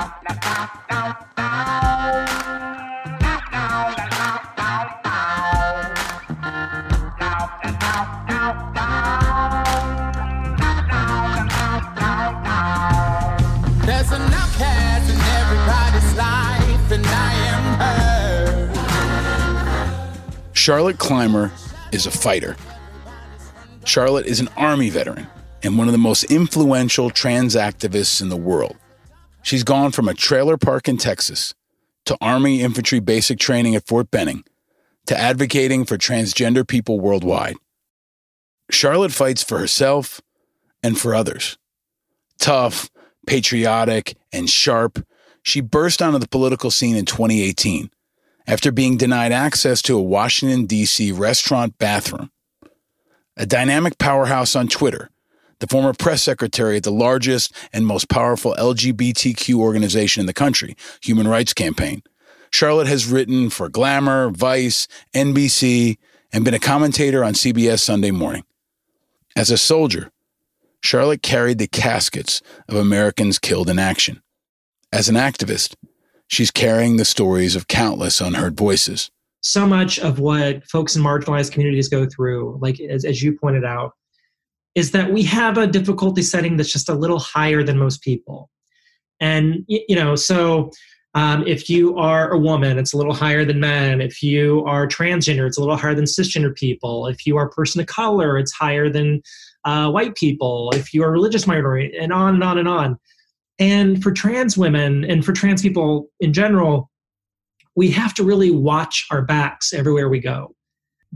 an 14.12 14.22
outcast 14.32 15.10
in 15.10 15.20
everybody's 15.36 16.14
life, 16.16 16.90
and 16.90 17.04
I 17.06 17.34
am 17.52 17.64
her. 17.80 18.72
Charlotte 20.54 20.98
Clymer 20.98 21.52
is 21.92 22.06
a 22.06 22.10
fighter. 22.10 22.56
Charlotte 23.84 24.26
is 24.26 24.40
an 24.40 24.48
Army 24.56 24.88
veteran 24.88 25.26
and 25.62 25.78
one 25.78 25.88
of 25.88 25.92
the 25.92 25.98
most 25.98 26.24
influential 26.24 27.10
trans 27.10 27.54
activists 27.54 28.20
in 28.22 28.28
the 28.28 28.36
world. 28.36 28.76
She's 29.42 29.64
gone 29.64 29.92
from 29.92 30.08
a 30.08 30.14
trailer 30.14 30.56
park 30.56 30.88
in 30.88 30.96
Texas 30.96 31.54
to 32.04 32.16
Army 32.20 32.62
infantry 32.62 33.00
basic 33.00 33.38
training 33.38 33.74
at 33.74 33.86
Fort 33.86 34.10
Benning 34.10 34.44
to 35.06 35.18
advocating 35.18 35.84
for 35.84 35.98
transgender 35.98 36.66
people 36.66 37.00
worldwide. 37.00 37.56
Charlotte 38.70 39.12
fights 39.12 39.42
for 39.42 39.58
herself 39.58 40.20
and 40.82 40.98
for 40.98 41.14
others. 41.14 41.58
Tough, 42.38 42.90
patriotic, 43.26 44.16
and 44.32 44.48
sharp, 44.48 45.04
she 45.42 45.60
burst 45.60 46.02
onto 46.02 46.18
the 46.18 46.28
political 46.28 46.70
scene 46.70 46.96
in 46.96 47.04
2018 47.04 47.90
after 48.46 48.72
being 48.72 48.96
denied 48.96 49.32
access 49.32 49.82
to 49.82 49.96
a 49.96 50.02
Washington, 50.02 50.66
D.C. 50.66 51.12
restaurant 51.12 51.78
bathroom. 51.78 52.30
a 53.36 53.46
dynamic 53.46 53.98
powerhouse 53.98 54.56
on 54.56 54.68
Twitter, 54.68 55.10
the 55.60 55.66
former 55.66 55.92
press 55.92 56.22
secretary 56.22 56.76
at 56.76 56.84
the 56.84 56.92
largest 56.92 57.52
and 57.72 57.86
most 57.86 58.08
powerful 58.08 58.54
LGBTQ 58.58 59.54
organization 59.56 60.20
in 60.20 60.26
the 60.26 60.34
country, 60.34 60.76
Human 61.02 61.28
Rights 61.28 61.52
Campaign. 61.52 62.02
Charlotte 62.50 62.86
has 62.86 63.06
written 63.06 63.50
for 63.50 63.68
Glamour, 63.68 64.30
Vice, 64.30 64.88
NBC, 65.14 65.98
and 66.32 66.44
been 66.44 66.54
a 66.54 66.58
commentator 66.58 67.24
on 67.24 67.34
CBS 67.34 67.80
Sunday 67.80 68.10
Morning. 68.10 68.44
As 69.36 69.50
a 69.50 69.58
soldier, 69.58 70.10
Charlotte 70.80 71.22
carried 71.22 71.58
the 71.58 71.66
caskets 71.66 72.40
of 72.68 72.76
Americans 72.76 73.38
killed 73.38 73.68
in 73.68 73.78
action. 73.78 74.22
As 74.92 75.08
an 75.08 75.16
activist, 75.16 75.74
she's 76.28 76.50
carrying 76.50 76.96
the 76.96 77.04
stories 77.04 77.56
of 77.56 77.68
countless 77.68 78.20
unheard 78.20 78.56
voices. 78.56 79.10
So 79.40 79.66
much 79.66 79.98
of 79.98 80.18
what 80.18 80.64
folks 80.68 80.96
in 80.96 81.02
marginalized 81.02 81.52
communities 81.52 81.88
go 81.88 82.06
through, 82.06 82.58
like 82.60 82.80
as, 82.80 83.04
as 83.04 83.22
you 83.22 83.38
pointed 83.38 83.64
out, 83.64 83.92
is 84.78 84.92
that 84.92 85.12
we 85.12 85.24
have 85.24 85.58
a 85.58 85.66
difficulty 85.66 86.22
setting 86.22 86.56
that's 86.56 86.72
just 86.72 86.88
a 86.88 86.94
little 86.94 87.18
higher 87.18 87.64
than 87.64 87.76
most 87.76 88.00
people. 88.00 88.48
And, 89.18 89.64
you 89.66 89.96
know, 89.96 90.14
so 90.14 90.70
um, 91.14 91.44
if 91.48 91.68
you 91.68 91.96
are 91.98 92.30
a 92.30 92.38
woman, 92.38 92.78
it's 92.78 92.92
a 92.92 92.96
little 92.96 93.12
higher 93.12 93.44
than 93.44 93.58
men. 93.58 94.00
If 94.00 94.22
you 94.22 94.64
are 94.66 94.86
transgender, 94.86 95.48
it's 95.48 95.58
a 95.58 95.60
little 95.60 95.76
higher 95.76 95.96
than 95.96 96.04
cisgender 96.04 96.54
people. 96.54 97.08
If 97.08 97.26
you 97.26 97.36
are 97.38 97.46
a 97.46 97.50
person 97.50 97.80
of 97.80 97.88
color, 97.88 98.38
it's 98.38 98.52
higher 98.52 98.88
than 98.88 99.20
uh, 99.64 99.90
white 99.90 100.14
people. 100.14 100.70
If 100.72 100.94
you 100.94 101.02
are 101.02 101.08
a 101.08 101.10
religious 101.10 101.44
minority, 101.44 101.92
and 101.98 102.12
on 102.12 102.34
and 102.34 102.44
on 102.44 102.58
and 102.58 102.68
on. 102.68 102.98
And 103.58 104.00
for 104.00 104.12
trans 104.12 104.56
women 104.56 105.04
and 105.04 105.24
for 105.24 105.32
trans 105.32 105.60
people 105.60 106.06
in 106.20 106.32
general, 106.32 106.88
we 107.74 107.90
have 107.90 108.14
to 108.14 108.22
really 108.22 108.52
watch 108.52 109.06
our 109.10 109.22
backs 109.22 109.72
everywhere 109.72 110.08
we 110.08 110.20
go 110.20 110.54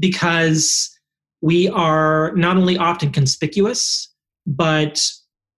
because 0.00 0.98
we 1.42 1.68
are 1.68 2.32
not 2.34 2.56
only 2.56 2.78
often 2.78 3.10
conspicuous, 3.10 4.08
but 4.46 5.04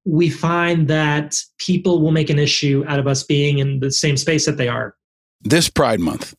we 0.04 0.28
find 0.28 0.88
that 0.88 1.36
people 1.58 2.02
will 2.02 2.10
make 2.10 2.30
an 2.30 2.38
issue 2.38 2.84
out 2.88 2.98
of 2.98 3.06
us 3.06 3.22
being 3.22 3.58
in 3.58 3.80
the 3.80 3.90
same 3.90 4.16
space 4.16 4.46
that 4.46 4.56
they 4.56 4.68
are. 4.68 4.96
This 5.42 5.68
Pride 5.68 6.00
Month, 6.00 6.34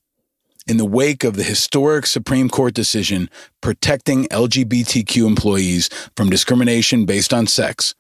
in 0.68 0.78
the 0.78 0.86
wake 0.86 1.24
of 1.24 1.36
the 1.36 1.44
historic 1.44 2.08
Supreme 2.08 2.50
Court 2.50 2.74
decision 2.74 3.30
protecting 3.62 4.26
LGBTQ 4.26 5.28
employees 5.28 5.90
from 6.18 6.30
discrimination 6.30 7.06
based 7.06 7.34
on 7.34 7.46
sex, 7.46 7.94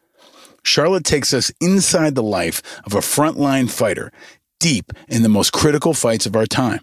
Charlotte 0.63 1.05
takes 1.05 1.31
us 1.31 1.51
inside 1.61 2.15
the 2.15 2.23
life 2.23 2.63
of 2.85 2.95
a 2.95 2.99
frontline 2.99 3.69
fighter 3.69 4.11
deep 4.59 4.91
in 5.07 5.21
the 5.21 5.29
most 5.29 5.53
critical 5.53 5.93
fights 5.93 6.25
of 6.25 6.35
our 6.35 6.47
time. 6.47 6.79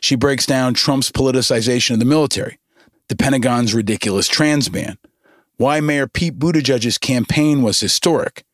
She 0.00 0.16
breaks 0.16 0.46
down 0.46 0.74
Trump's 0.74 1.12
politicization 1.12 1.92
of 1.92 1.98
the 2.00 2.04
military, 2.04 2.58
the 3.08 3.16
Pentagon's 3.16 3.74
ridiculous 3.74 4.28
trans 4.28 4.68
ban, 4.68 4.98
why 5.56 5.80
Mayor 5.80 6.06
Pete 6.06 6.38
Buttigieg's 6.38 6.98
campaign 6.98 7.62
was 7.62 7.80
historic, 7.80 8.44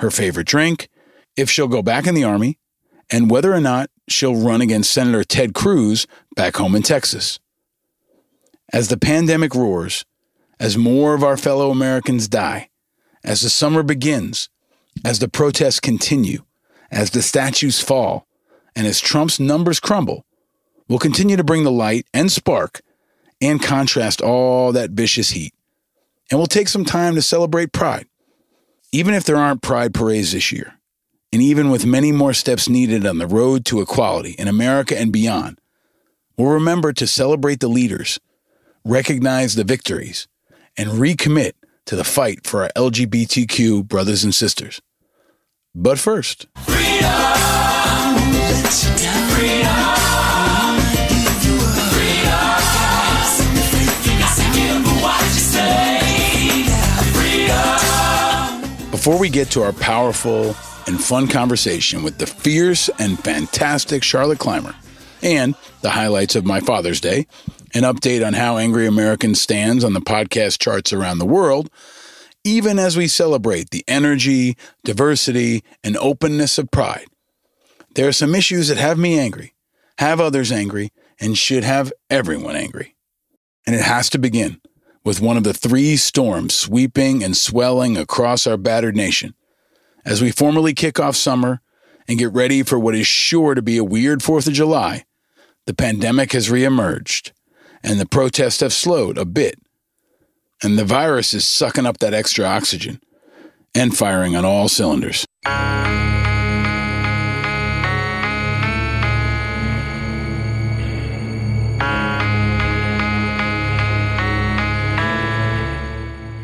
her 0.00 0.10
favorite 0.10 0.46
drink, 0.46 0.88
if 1.36 1.50
she'll 1.50 1.68
go 1.68 1.82
back 1.82 2.06
in 2.06 2.14
the 2.14 2.24
Army, 2.24 2.58
and 3.10 3.30
whether 3.30 3.52
or 3.52 3.60
not 3.60 3.90
she'll 4.08 4.34
run 4.34 4.60
against 4.60 4.92
Senator 4.92 5.24
Ted 5.24 5.54
Cruz 5.54 6.06
back 6.36 6.56
home 6.56 6.74
in 6.74 6.82
Texas. 6.82 7.38
As 8.72 8.88
the 8.88 8.96
pandemic 8.96 9.54
roars, 9.54 10.04
as 10.58 10.76
more 10.76 11.14
of 11.14 11.24
our 11.24 11.36
fellow 11.36 11.70
Americans 11.70 12.28
die, 12.28 12.68
as 13.24 13.40
the 13.40 13.50
summer 13.50 13.82
begins, 13.82 14.48
as 15.04 15.18
the 15.18 15.28
protests 15.28 15.80
continue, 15.80 16.44
as 16.90 17.10
the 17.10 17.22
statues 17.22 17.80
fall, 17.80 18.26
and 18.76 18.86
as 18.86 19.00
Trump's 19.00 19.40
numbers 19.40 19.80
crumble, 19.80 20.24
we'll 20.88 20.98
continue 20.98 21.36
to 21.36 21.44
bring 21.44 21.64
the 21.64 21.72
light 21.72 22.06
and 22.12 22.30
spark 22.30 22.80
and 23.40 23.62
contrast 23.62 24.20
all 24.20 24.72
that 24.72 24.90
vicious 24.90 25.30
heat. 25.30 25.54
And 26.30 26.38
we'll 26.38 26.46
take 26.46 26.68
some 26.68 26.84
time 26.84 27.14
to 27.14 27.22
celebrate 27.22 27.72
Pride, 27.72 28.06
even 28.92 29.14
if 29.14 29.24
there 29.24 29.36
aren't 29.36 29.62
Pride 29.62 29.94
parades 29.94 30.32
this 30.32 30.52
year. 30.52 30.74
And 31.32 31.42
even 31.42 31.70
with 31.70 31.86
many 31.86 32.12
more 32.12 32.32
steps 32.32 32.68
needed 32.68 33.06
on 33.06 33.18
the 33.18 33.26
road 33.26 33.64
to 33.66 33.80
equality 33.80 34.32
in 34.32 34.48
America 34.48 34.98
and 34.98 35.12
beyond, 35.12 35.60
we'll 36.36 36.52
remember 36.52 36.92
to 36.92 37.06
celebrate 37.06 37.60
the 37.60 37.68
leaders, 37.68 38.18
recognize 38.84 39.54
the 39.54 39.64
victories, 39.64 40.26
and 40.76 40.90
recommit 40.90 41.52
to 41.86 41.96
the 41.96 42.04
fight 42.04 42.46
for 42.46 42.64
our 42.64 42.70
LGBTQ 42.76 43.86
brothers 43.86 44.24
and 44.24 44.34
sisters. 44.34 44.80
But 45.74 45.98
first, 45.98 46.46
before 59.00 59.18
we 59.18 59.30
get 59.30 59.50
to 59.50 59.62
our 59.62 59.72
powerful 59.72 60.54
and 60.86 61.02
fun 61.02 61.26
conversation 61.26 62.02
with 62.02 62.18
the 62.18 62.26
fierce 62.26 62.90
and 62.98 63.18
fantastic 63.18 64.02
Charlotte 64.02 64.38
Clymer 64.38 64.74
and 65.22 65.54
the 65.80 65.88
highlights 65.88 66.36
of 66.36 66.44
my 66.44 66.60
Father's 66.60 67.00
Day, 67.00 67.26
an 67.72 67.84
update 67.84 68.22
on 68.22 68.34
how 68.34 68.58
Angry 68.58 68.86
American 68.86 69.34
stands 69.34 69.84
on 69.84 69.94
the 69.94 70.02
podcast 70.02 70.58
charts 70.58 70.92
around 70.92 71.16
the 71.16 71.24
world, 71.24 71.70
even 72.44 72.78
as 72.78 72.94
we 72.94 73.08
celebrate 73.08 73.70
the 73.70 73.82
energy, 73.88 74.54
diversity, 74.84 75.64
and 75.82 75.96
openness 75.96 76.58
of 76.58 76.70
pride. 76.70 77.06
There 77.94 78.06
are 78.06 78.12
some 78.12 78.34
issues 78.34 78.68
that 78.68 78.76
have 78.76 78.98
me 78.98 79.18
angry, 79.18 79.54
have 79.96 80.20
others 80.20 80.52
angry, 80.52 80.92
and 81.18 81.38
should 81.38 81.64
have 81.64 81.90
everyone 82.10 82.54
angry. 82.54 82.96
And 83.66 83.74
it 83.74 83.80
has 83.80 84.10
to 84.10 84.18
begin 84.18 84.59
with 85.04 85.20
one 85.20 85.36
of 85.36 85.44
the 85.44 85.54
three 85.54 85.96
storms 85.96 86.54
sweeping 86.54 87.22
and 87.22 87.36
swelling 87.36 87.96
across 87.96 88.46
our 88.46 88.56
battered 88.56 88.96
nation. 88.96 89.34
As 90.04 90.22
we 90.22 90.30
formally 90.30 90.74
kick 90.74 90.98
off 90.98 91.16
summer 91.16 91.60
and 92.08 92.18
get 92.18 92.32
ready 92.32 92.62
for 92.62 92.78
what 92.78 92.94
is 92.94 93.06
sure 93.06 93.54
to 93.54 93.62
be 93.62 93.76
a 93.76 93.84
weird 93.84 94.20
4th 94.20 94.46
of 94.46 94.54
July, 94.54 95.04
the 95.66 95.74
pandemic 95.74 96.32
has 96.32 96.48
reemerged 96.48 97.32
and 97.82 97.98
the 97.98 98.06
protests 98.06 98.60
have 98.60 98.72
slowed 98.72 99.18
a 99.18 99.24
bit. 99.24 99.58
And 100.62 100.78
the 100.78 100.84
virus 100.84 101.32
is 101.32 101.46
sucking 101.46 101.86
up 101.86 101.98
that 101.98 102.14
extra 102.14 102.44
oxygen 102.44 103.00
and 103.74 103.96
firing 103.96 104.36
on 104.36 104.44
all 104.44 104.68
cylinders. 104.68 105.26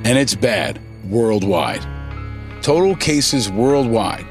And 0.07 0.17
it's 0.17 0.37
bad 0.37 0.81
worldwide. 1.11 1.85
Total 2.63 2.95
cases 2.95 3.51
worldwide 3.51 4.25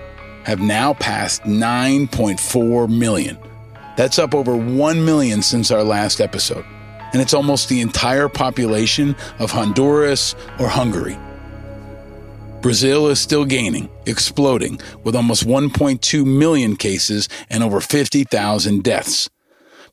have 0.45 0.61
now 0.61 0.93
passed 0.93 1.41
9.4 1.41 2.87
million. 2.87 3.37
That's 3.97 4.17
up 4.17 4.33
over 4.33 4.55
1 4.55 5.03
million 5.03 5.41
since 5.41 5.71
our 5.71 5.83
last 5.83 6.21
episode. 6.21 6.63
And 7.11 7.21
it's 7.21 7.33
almost 7.33 7.67
the 7.67 7.81
entire 7.81 8.29
population 8.29 9.17
of 9.37 9.51
Honduras 9.51 10.33
or 10.59 10.69
Hungary. 10.69 11.17
Brazil 12.61 13.09
is 13.09 13.19
still 13.19 13.43
gaining, 13.43 13.89
exploding, 14.05 14.79
with 15.03 15.13
almost 15.13 15.45
1.2 15.45 16.25
million 16.25 16.77
cases 16.77 17.27
and 17.49 17.61
over 17.61 17.81
50,000 17.81 18.81
deaths. 18.81 19.29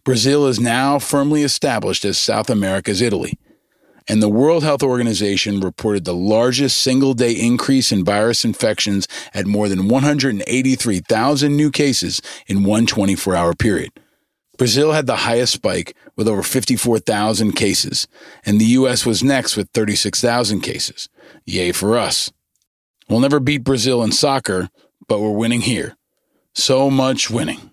Brazil 0.05 0.47
is 0.47 0.61
now 0.61 1.01
firmly 1.01 1.43
established 1.43 2.05
as 2.05 2.19
South 2.19 2.51
America's 2.51 3.01
Italy. 3.01 3.37
And 4.09 4.23
the 4.23 4.29
World 4.29 4.63
Health 4.63 4.83
Organization 4.83 5.61
reported 5.61 6.05
the 6.05 6.15
largest 6.15 6.79
single 6.79 7.15
day 7.15 7.33
increase 7.33 7.93
in 7.93 8.05
virus 8.05 8.45
infections 8.45 9.07
at 9.33 9.47
more 9.47 9.69
than 9.69 9.89
183,000 9.89 11.57
new 11.57 11.71
cases 11.71 12.21
in 12.47 12.65
one 12.65 12.87
24 12.87 13.35
hour 13.35 13.55
period. 13.55 13.93
Brazil 14.59 14.93
had 14.93 15.07
the 15.07 15.17
highest 15.17 15.55
spike 15.55 15.97
with 16.15 16.29
over 16.29 16.43
54,000 16.43 17.53
cases, 17.53 18.07
and 18.45 18.61
the 18.61 18.67
U.S. 18.67 19.05
was 19.07 19.25
next 19.25 19.57
with 19.57 19.69
36,000 19.73 20.61
cases. 20.61 21.09
Yay 21.47 21.73
for 21.73 21.99
us. 21.99 22.31
We'll 23.09 23.21
never 23.21 23.41
beat 23.41 23.65
Brazil 23.65 24.03
in 24.03 24.13
soccer, 24.13 24.69
but 25.09 25.21
we're 25.21 25.31
winning 25.31 25.63
here. 25.63 25.97
So 26.55 26.91
much 26.91 27.31
winning. 27.31 27.72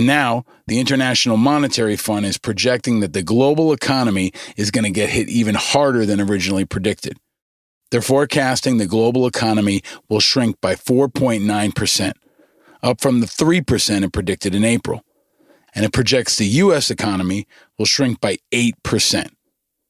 And 0.00 0.06
now, 0.06 0.46
the 0.66 0.80
International 0.80 1.36
Monetary 1.36 1.94
Fund 1.94 2.24
is 2.24 2.38
projecting 2.38 3.00
that 3.00 3.12
the 3.12 3.22
global 3.22 3.70
economy 3.70 4.32
is 4.56 4.70
going 4.70 4.84
to 4.84 4.90
get 4.90 5.10
hit 5.10 5.28
even 5.28 5.54
harder 5.54 6.06
than 6.06 6.22
originally 6.22 6.64
predicted. 6.64 7.18
They're 7.90 8.00
forecasting 8.00 8.78
the 8.78 8.86
global 8.86 9.26
economy 9.26 9.82
will 10.08 10.20
shrink 10.20 10.58
by 10.62 10.74
4.9%, 10.74 12.12
up 12.82 12.98
from 13.02 13.20
the 13.20 13.26
3% 13.26 14.02
it 14.02 14.10
predicted 14.10 14.54
in 14.54 14.64
April. 14.64 15.02
And 15.74 15.84
it 15.84 15.92
projects 15.92 16.36
the 16.36 16.46
U.S. 16.46 16.90
economy 16.90 17.46
will 17.76 17.84
shrink 17.84 18.22
by 18.22 18.38
8%. 18.54 19.28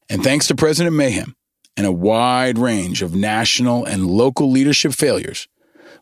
And 0.09 0.25
thanks 0.25 0.49
to 0.49 0.57
President 0.57 0.96
Mayhem 0.96 1.37
and 1.77 1.87
a 1.87 1.92
wide 1.92 2.59
range 2.59 3.01
of 3.01 3.14
national 3.14 3.85
and 3.85 4.09
local 4.09 4.51
leadership 4.51 4.92
failures, 4.92 5.46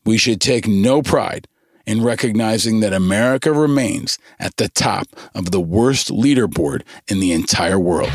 we 0.06 0.16
should 0.16 0.40
take 0.40 0.66
no 0.66 1.02
pride 1.02 1.46
in 1.88 2.02
recognizing 2.02 2.80
that 2.80 2.92
America 2.92 3.50
remains 3.50 4.18
at 4.38 4.54
the 4.58 4.68
top 4.68 5.06
of 5.34 5.52
the 5.52 5.60
worst 5.60 6.10
leaderboard 6.10 6.82
in 7.08 7.18
the 7.18 7.32
entire 7.32 7.78
world. 7.78 8.12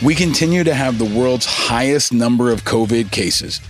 We 0.00 0.14
continue 0.14 0.62
to 0.62 0.74
have 0.74 1.00
the 1.00 1.12
world's 1.18 1.44
highest 1.44 2.12
number 2.12 2.52
of 2.52 2.62
COVID 2.62 3.10
cases 3.10 3.60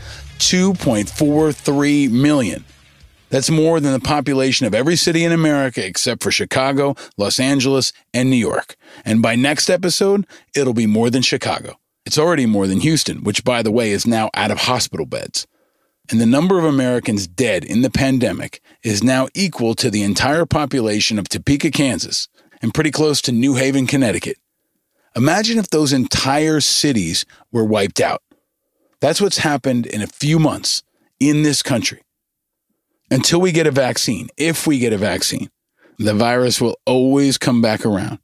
2.43 0.40 2.10
million. 2.10 2.66
That's 3.30 3.48
more 3.48 3.80
than 3.80 3.94
the 3.94 4.00
population 4.00 4.66
of 4.66 4.74
every 4.74 4.96
city 4.96 5.24
in 5.24 5.32
America 5.32 5.84
except 5.84 6.22
for 6.22 6.30
Chicago, 6.30 6.96
Los 7.16 7.40
Angeles, 7.40 7.94
and 8.12 8.28
New 8.28 8.36
York. 8.36 8.76
And 9.06 9.22
by 9.22 9.36
next 9.36 9.70
episode, 9.70 10.26
it'll 10.54 10.74
be 10.74 10.86
more 10.86 11.08
than 11.08 11.22
Chicago. 11.22 11.78
It's 12.08 12.16
already 12.16 12.46
more 12.46 12.66
than 12.66 12.80
Houston, 12.80 13.22
which, 13.22 13.44
by 13.44 13.62
the 13.62 13.70
way, 13.70 13.90
is 13.90 14.06
now 14.06 14.30
out 14.32 14.50
of 14.50 14.60
hospital 14.60 15.04
beds. 15.04 15.46
And 16.10 16.18
the 16.18 16.24
number 16.24 16.58
of 16.58 16.64
Americans 16.64 17.26
dead 17.26 17.66
in 17.66 17.82
the 17.82 17.90
pandemic 17.90 18.62
is 18.82 19.04
now 19.04 19.28
equal 19.34 19.74
to 19.74 19.90
the 19.90 20.02
entire 20.02 20.46
population 20.46 21.18
of 21.18 21.28
Topeka, 21.28 21.70
Kansas, 21.70 22.26
and 22.62 22.72
pretty 22.72 22.90
close 22.90 23.20
to 23.20 23.30
New 23.30 23.56
Haven, 23.56 23.86
Connecticut. 23.86 24.38
Imagine 25.16 25.58
if 25.58 25.68
those 25.68 25.92
entire 25.92 26.60
cities 26.60 27.26
were 27.52 27.66
wiped 27.66 28.00
out. 28.00 28.22
That's 29.00 29.20
what's 29.20 29.36
happened 29.36 29.84
in 29.84 30.00
a 30.00 30.06
few 30.06 30.38
months 30.38 30.82
in 31.20 31.42
this 31.42 31.62
country. 31.62 32.00
Until 33.10 33.38
we 33.38 33.52
get 33.52 33.66
a 33.66 33.70
vaccine, 33.70 34.30
if 34.38 34.66
we 34.66 34.78
get 34.78 34.94
a 34.94 34.98
vaccine, 34.98 35.50
the 35.98 36.14
virus 36.14 36.58
will 36.58 36.76
always 36.86 37.36
come 37.36 37.60
back 37.60 37.84
around, 37.84 38.18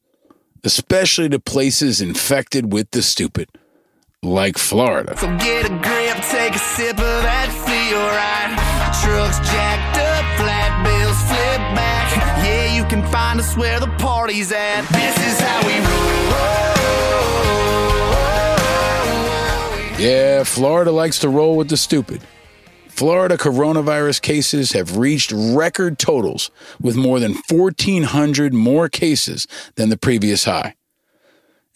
especially 0.65 1.29
to 1.29 1.39
places 1.39 2.01
infected 2.01 2.73
with 2.73 2.91
the 2.93 3.03
stupid, 3.03 3.51
like 4.25 4.59
Florida. 4.59 5.17
So 5.19 5.27
get 5.39 5.67
a 5.67 5.69
grip, 5.69 6.17
take 6.31 6.55
a 6.55 6.59
sip 6.59 6.99
of 6.99 7.23
that 7.23 7.51
feel 7.53 8.01
right. 8.01 8.57
Trucks 9.03 9.39
jacked 9.51 9.99
up, 9.99 10.25
flat 10.41 10.85
bills 10.85 11.21
flip 11.29 11.61
back. 11.77 12.09
Yeah, 12.45 12.75
you 12.75 12.85
can 12.87 13.03
find 13.13 13.39
us 13.39 13.57
where 13.57 13.79
the 13.79 13.89
party's 13.99 14.51
at. 14.53 14.83
This 14.89 15.17
is 15.19 15.41
how 15.41 15.67
we 15.67 15.75
roll. 15.79 16.65
Yeah, 19.99 20.43
Florida 20.45 20.91
likes 20.91 21.19
to 21.21 21.29
roll 21.29 21.57
with 21.57 21.69
the 21.69 21.77
stupid. 21.77 22.21
Florida 22.89 23.37
coronavirus 23.37 24.23
cases 24.23 24.73
have 24.73 24.97
reached 24.97 25.33
record 25.33 25.99
totals 25.99 26.51
with 26.81 26.97
more 26.97 27.19
than 27.19 27.35
1,400 27.51 28.55
more 28.55 28.89
cases 28.89 29.47
than 29.75 29.89
the 29.89 29.97
previous 29.97 30.45
high. 30.45 30.75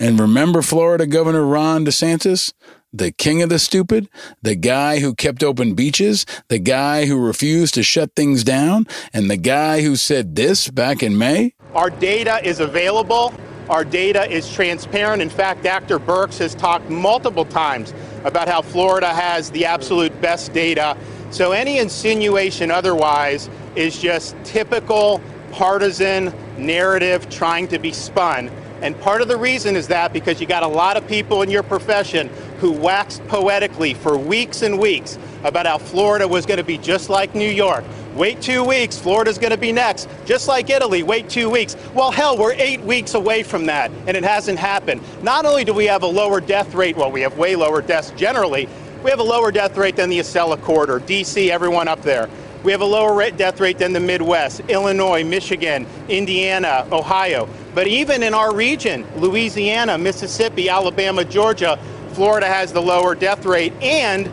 And 0.01 0.21
remember 0.21 0.63
Florida 0.63 1.07
Governor 1.07 1.45
Ron 1.45 1.85
DeSantis? 1.85 2.53
The 2.93 3.11
king 3.11 3.43
of 3.43 3.49
the 3.49 3.59
stupid? 3.59 4.09
The 4.43 4.55
guy 4.55 5.01
who 5.01 5.15
kept 5.15 5.43
open 5.43 5.75
beaches? 5.75 6.25
The 6.49 6.61
guy 6.61 7.07
who 7.07 7.19
refused 7.19 7.75
to 7.75 7.83
shut 7.83 8.15
things 8.15 8.45
down? 8.45 8.87
And 9.13 9.29
the 9.29 9.37
guy 9.37 9.83
who 9.83 9.97
said 9.97 10.37
this 10.37 10.69
back 10.71 11.03
in 11.03 11.19
May? 11.19 11.55
Our 11.75 11.91
data 11.91 12.41
is 12.47 12.61
available. 12.61 13.35
Our 13.69 13.85
data 13.85 14.31
is 14.31 14.51
transparent. 14.51 15.21
In 15.21 15.29
fact, 15.29 15.65
Dr. 15.65 15.99
Birx 15.99 16.39
has 16.39 16.55
talked 16.55 16.89
multiple 16.89 17.45
times 17.45 17.93
about 18.25 18.49
how 18.49 18.63
Florida 18.63 19.13
has 19.13 19.51
the 19.51 19.67
absolute 19.67 20.19
best 20.21 20.53
data. 20.53 20.97
So 21.31 21.53
any 21.53 21.79
insinuation 21.79 22.71
otherwise 22.71 23.51
is 23.75 23.99
just 23.99 24.37
typical 24.45 25.21
partisan 25.53 26.33
narrative 26.57 27.29
trying 27.29 27.69
to 27.69 27.79
be 27.79 27.93
spun. 27.93 28.51
And 28.83 28.99
part 29.01 29.23
of 29.23 29.29
the 29.29 29.37
reason 29.37 29.77
is 29.77 29.89
that 29.89 30.13
because 30.13 30.41
you 30.41 30.47
got 30.47 30.63
a 30.63 30.69
lot 30.69 30.97
of 30.97 31.07
people 31.07 31.43
in 31.43 31.51
your 31.51 31.63
profession 31.63 32.29
who 32.59 32.73
waxed 32.73 33.27
poetically 33.29 33.95
for 33.95 34.17
weeks 34.17 34.63
and 34.63 34.79
weeks 34.79 35.19
about 35.45 35.67
how 35.67 35.79
Florida 35.79 36.27
was 36.27 36.47
going 36.47 36.59
to 36.59 36.65
be 36.65 36.79
just 36.79 37.11
like 37.11 37.35
New 37.35 37.51
York. 37.51 37.85
Wait 38.15 38.41
two 38.43 38.65
weeks, 38.65 38.99
Florida's 38.99 39.39
going 39.39 39.53
to 39.53 39.57
be 39.57 39.71
next. 39.71 40.09
Just 40.27 40.49
like 40.49 40.71
Italy, 40.71 41.03
wait 41.03 41.29
two 41.29 41.49
weeks. 41.49 41.77
Well, 41.95 42.11
hell, 42.11 42.37
we're 42.37 42.55
eight 42.55 42.81
weeks 42.81 43.15
away 43.15 43.45
from 43.45 43.67
that, 43.67 43.93
and 44.07 44.17
it 44.17 44.25
hasn't 44.25 44.59
happened. 44.59 45.01
Not 45.23 45.45
only 45.45 45.65
do 45.65 45.73
we 45.73 45.85
have 45.87 46.03
a 46.03 46.07
lower 46.07 46.41
death 46.41 46.75
rate, 46.75 46.97
well, 46.97 47.13
we 47.13 47.21
have 47.21 47.39
way 47.39 47.55
lower 47.55 47.81
deaths 47.81 48.11
generally, 48.17 48.69
we 49.05 49.11
have 49.11 49.21
a 49.21 49.25
lower 49.25 49.53
death 49.53 49.77
rate 49.77 49.95
than 49.95 50.11
the 50.11 50.19
Acela 50.19 50.61
Corridor, 50.61 50.99
DC, 50.99 51.51
everyone 51.51 51.87
up 51.87 52.03
there. 52.03 52.29
We 52.65 52.73
have 52.73 52.81
a 52.81 52.87
lower 52.87 53.31
death 53.31 53.61
rate 53.61 53.79
than 53.79 53.93
the 53.93 54.01
Midwest, 54.01 54.61
Illinois, 54.69 55.23
Michigan, 55.23 55.87
Indiana, 56.09 56.87
Ohio. 56.91 57.49
But 57.75 57.87
even 57.87 58.23
in 58.23 58.35
our 58.35 58.53
region, 58.53 59.07
Louisiana, 59.17 59.97
Mississippi, 59.97 60.69
Alabama, 60.69 61.25
Georgia, 61.25 61.79
Florida 62.13 62.47
has 62.47 62.73
the 62.73 62.83
lower 62.83 63.15
death 63.15 63.47
rate. 63.47 63.73
And 63.81 64.29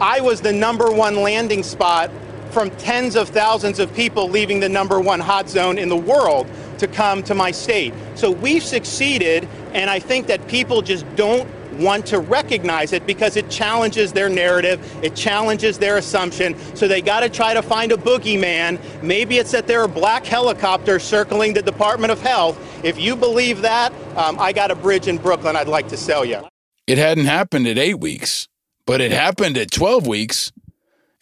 I 0.00 0.20
was 0.20 0.42
the 0.42 0.52
number 0.52 0.90
one 0.92 1.16
landing 1.16 1.62
spot 1.62 2.10
from 2.50 2.70
tens 2.72 3.16
of 3.16 3.28
thousands 3.30 3.78
of 3.78 3.94
people 3.94 4.28
leaving 4.28 4.60
the 4.60 4.68
number 4.68 5.00
one 5.00 5.20
hot 5.20 5.48
zone 5.48 5.78
in 5.78 5.88
the 5.88 5.96
world 5.96 6.46
to 6.78 6.86
come 6.86 7.22
to 7.22 7.34
my 7.34 7.50
state. 7.50 7.94
So 8.14 8.30
we've 8.30 8.62
succeeded, 8.62 9.48
and 9.72 9.88
I 9.88 10.00
think 10.00 10.26
that 10.26 10.46
people 10.48 10.82
just 10.82 11.06
don't 11.16 11.48
want 11.74 12.06
to 12.06 12.18
recognize 12.18 12.92
it 12.92 13.06
because 13.06 13.36
it 13.36 13.50
challenges 13.50 14.12
their 14.12 14.28
narrative, 14.28 14.80
it 15.02 15.14
challenges 15.14 15.78
their 15.78 15.96
assumption. 15.96 16.56
So 16.74 16.88
they 16.88 17.00
got 17.00 17.20
to 17.20 17.28
try 17.28 17.54
to 17.54 17.62
find 17.62 17.92
a 17.92 17.96
boogeyman. 17.96 18.80
Maybe 19.02 19.38
it's 19.38 19.52
that 19.52 19.66
there 19.66 19.82
are 19.82 19.88
black 19.88 20.24
helicopters 20.26 21.02
circling 21.02 21.54
the 21.54 21.62
Department 21.62 22.12
of 22.12 22.20
Health. 22.20 22.58
If 22.84 22.98
you 22.98 23.16
believe 23.16 23.62
that, 23.62 23.92
um, 24.16 24.38
I 24.38 24.52
got 24.52 24.70
a 24.70 24.74
bridge 24.74 25.08
in 25.08 25.18
Brooklyn 25.18 25.56
I'd 25.56 25.68
like 25.68 25.88
to 25.88 25.96
sell 25.96 26.24
you. 26.24 26.46
It 26.86 26.98
hadn't 26.98 27.26
happened 27.26 27.66
at 27.66 27.78
eight 27.78 28.00
weeks, 28.00 28.48
but 28.86 29.00
it 29.00 29.12
happened 29.12 29.56
at 29.56 29.70
12 29.70 30.06
weeks. 30.06 30.52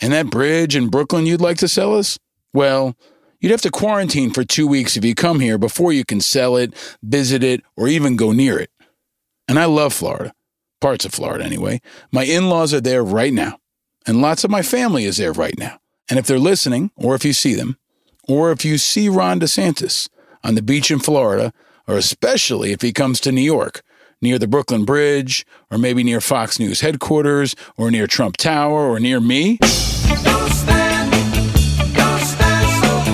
And 0.00 0.12
that 0.12 0.30
bridge 0.30 0.76
in 0.76 0.88
Brooklyn 0.88 1.26
you'd 1.26 1.40
like 1.40 1.58
to 1.58 1.68
sell 1.68 1.96
us? 1.96 2.18
Well, 2.54 2.96
you'd 3.40 3.50
have 3.50 3.60
to 3.62 3.70
quarantine 3.70 4.32
for 4.32 4.44
two 4.44 4.66
weeks 4.66 4.96
if 4.96 5.04
you 5.04 5.14
come 5.14 5.40
here 5.40 5.58
before 5.58 5.92
you 5.92 6.04
can 6.04 6.20
sell 6.20 6.56
it, 6.56 6.74
visit 7.02 7.42
it, 7.42 7.62
or 7.76 7.88
even 7.88 8.16
go 8.16 8.32
near 8.32 8.58
it. 8.58 8.70
And 9.48 9.58
I 9.58 9.64
love 9.64 9.92
Florida, 9.92 10.32
parts 10.80 11.04
of 11.04 11.12
Florida 11.12 11.44
anyway. 11.44 11.80
My 12.12 12.24
in 12.24 12.48
laws 12.48 12.72
are 12.74 12.80
there 12.80 13.02
right 13.04 13.32
now, 13.32 13.58
and 14.06 14.20
lots 14.22 14.44
of 14.44 14.50
my 14.50 14.62
family 14.62 15.04
is 15.04 15.16
there 15.16 15.32
right 15.32 15.58
now. 15.58 15.78
And 16.08 16.18
if 16.18 16.26
they're 16.26 16.38
listening, 16.38 16.90
or 16.96 17.14
if 17.14 17.24
you 17.24 17.32
see 17.32 17.54
them, 17.54 17.76
or 18.28 18.50
if 18.50 18.64
you 18.64 18.78
see 18.78 19.08
Ron 19.08 19.40
DeSantis 19.40 20.08
on 20.44 20.54
the 20.54 20.62
beach 20.62 20.90
in 20.90 20.98
Florida, 21.00 21.52
or 21.86 21.96
especially 21.96 22.72
if 22.72 22.82
he 22.82 22.92
comes 22.92 23.20
to 23.20 23.32
New 23.32 23.42
York, 23.42 23.82
near 24.20 24.38
the 24.38 24.48
Brooklyn 24.48 24.84
Bridge, 24.84 25.46
or 25.70 25.78
maybe 25.78 26.02
near 26.02 26.20
Fox 26.20 26.58
News 26.58 26.80
headquarters, 26.80 27.54
or 27.76 27.90
near 27.90 28.06
Trump 28.06 28.36
Tower, 28.36 28.88
or 28.88 28.98
near 29.00 29.20
me, 29.20 29.58
Don't 29.58 30.50
stand, 30.50 31.12
don't 31.94 32.20
stand 32.20 32.68
so, 32.82 33.04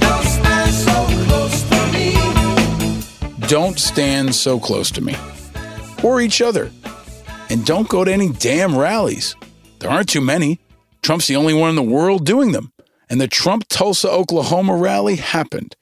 don't 0.00 0.24
stand 0.24 0.72
so 0.74 1.06
close 1.26 1.62
to 1.70 1.92
me. 1.92 3.48
don't 3.48 3.78
stand 3.78 4.34
so 4.34 4.58
close 4.58 4.90
to 4.90 5.00
me 5.00 5.16
or 6.02 6.20
each 6.20 6.42
other. 6.42 6.70
And 7.52 7.66
don't 7.66 7.86
go 7.86 8.02
to 8.02 8.10
any 8.10 8.30
damn 8.30 8.78
rallies. 8.78 9.36
There 9.78 9.90
aren't 9.90 10.08
too 10.08 10.22
many. 10.22 10.58
Trump's 11.02 11.26
the 11.26 11.36
only 11.36 11.52
one 11.52 11.68
in 11.68 11.76
the 11.76 11.82
world 11.82 12.24
doing 12.24 12.52
them. 12.52 12.72
And 13.10 13.20
the 13.20 13.28
Trump 13.28 13.66
Tulsa, 13.68 14.10
Oklahoma 14.10 14.74
rally 14.74 15.16
happened. 15.16 15.76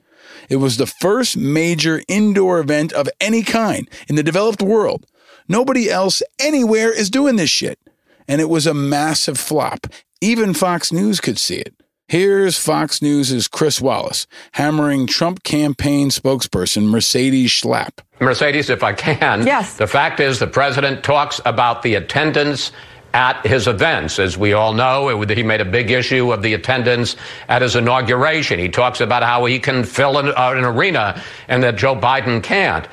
It 0.49 0.57
was 0.57 0.79
the 0.79 0.89
first 0.89 1.37
major 1.37 2.03
indoor 2.09 2.59
event 2.59 2.93
of 2.93 3.09
any 3.21 3.45
kind 3.45 3.89
in 4.09 4.17
the 4.17 4.25
developed 4.25 4.61
world. 4.61 5.07
Nobody 5.47 5.89
else 5.89 6.25
anywhere 6.41 6.93
is 6.93 7.09
doing 7.09 7.37
this 7.37 7.51
shit. 7.51 7.79
And 8.27 8.41
it 8.41 8.49
was 8.49 8.67
a 8.67 8.75
massive 8.75 9.39
flop. 9.39 9.87
Even 10.21 10.55
Fox 10.55 10.91
News 10.91 11.21
could 11.21 11.39
see 11.39 11.59
it. 11.59 11.81
Here's 12.11 12.59
Fox 12.59 13.01
News' 13.01 13.47
Chris 13.47 13.81
Wallace 13.81 14.27
hammering 14.51 15.07
Trump 15.07 15.45
campaign 15.45 16.09
spokesperson 16.09 16.89
Mercedes 16.89 17.53
Schlapp. 17.53 18.01
Mercedes, 18.19 18.69
if 18.69 18.83
I 18.83 18.95
can. 18.95 19.47
Yes. 19.47 19.77
The 19.77 19.87
fact 19.87 20.19
is, 20.19 20.41
the 20.41 20.49
president 20.49 21.05
talks 21.05 21.41
about 21.45 21.85
the 21.85 21.95
attendance 21.95 22.73
at 23.15 23.47
his 23.47 23.69
events. 23.69 24.19
As 24.19 24.37
we 24.37 24.55
all 24.55 24.73
know, 24.73 25.23
it, 25.23 25.31
he 25.31 25.45
made 25.45 25.61
a 25.61 25.65
big 25.65 25.93
issue 25.93 26.33
of 26.33 26.43
the 26.43 26.53
attendance 26.53 27.15
at 27.49 27.63
his 27.63 27.77
inauguration. 27.77 28.59
He 28.59 28.69
talks 28.69 29.01
about 29.01 29.23
how 29.23 29.45
he 29.45 29.61
can 29.61 29.85
fill 29.85 30.19
an, 30.19 30.31
uh, 30.31 30.55
an 30.57 30.65
arena 30.65 31.23
and 31.47 31.63
that 31.63 31.77
Joe 31.77 31.95
Biden 31.95 32.43
can't. 32.43 32.89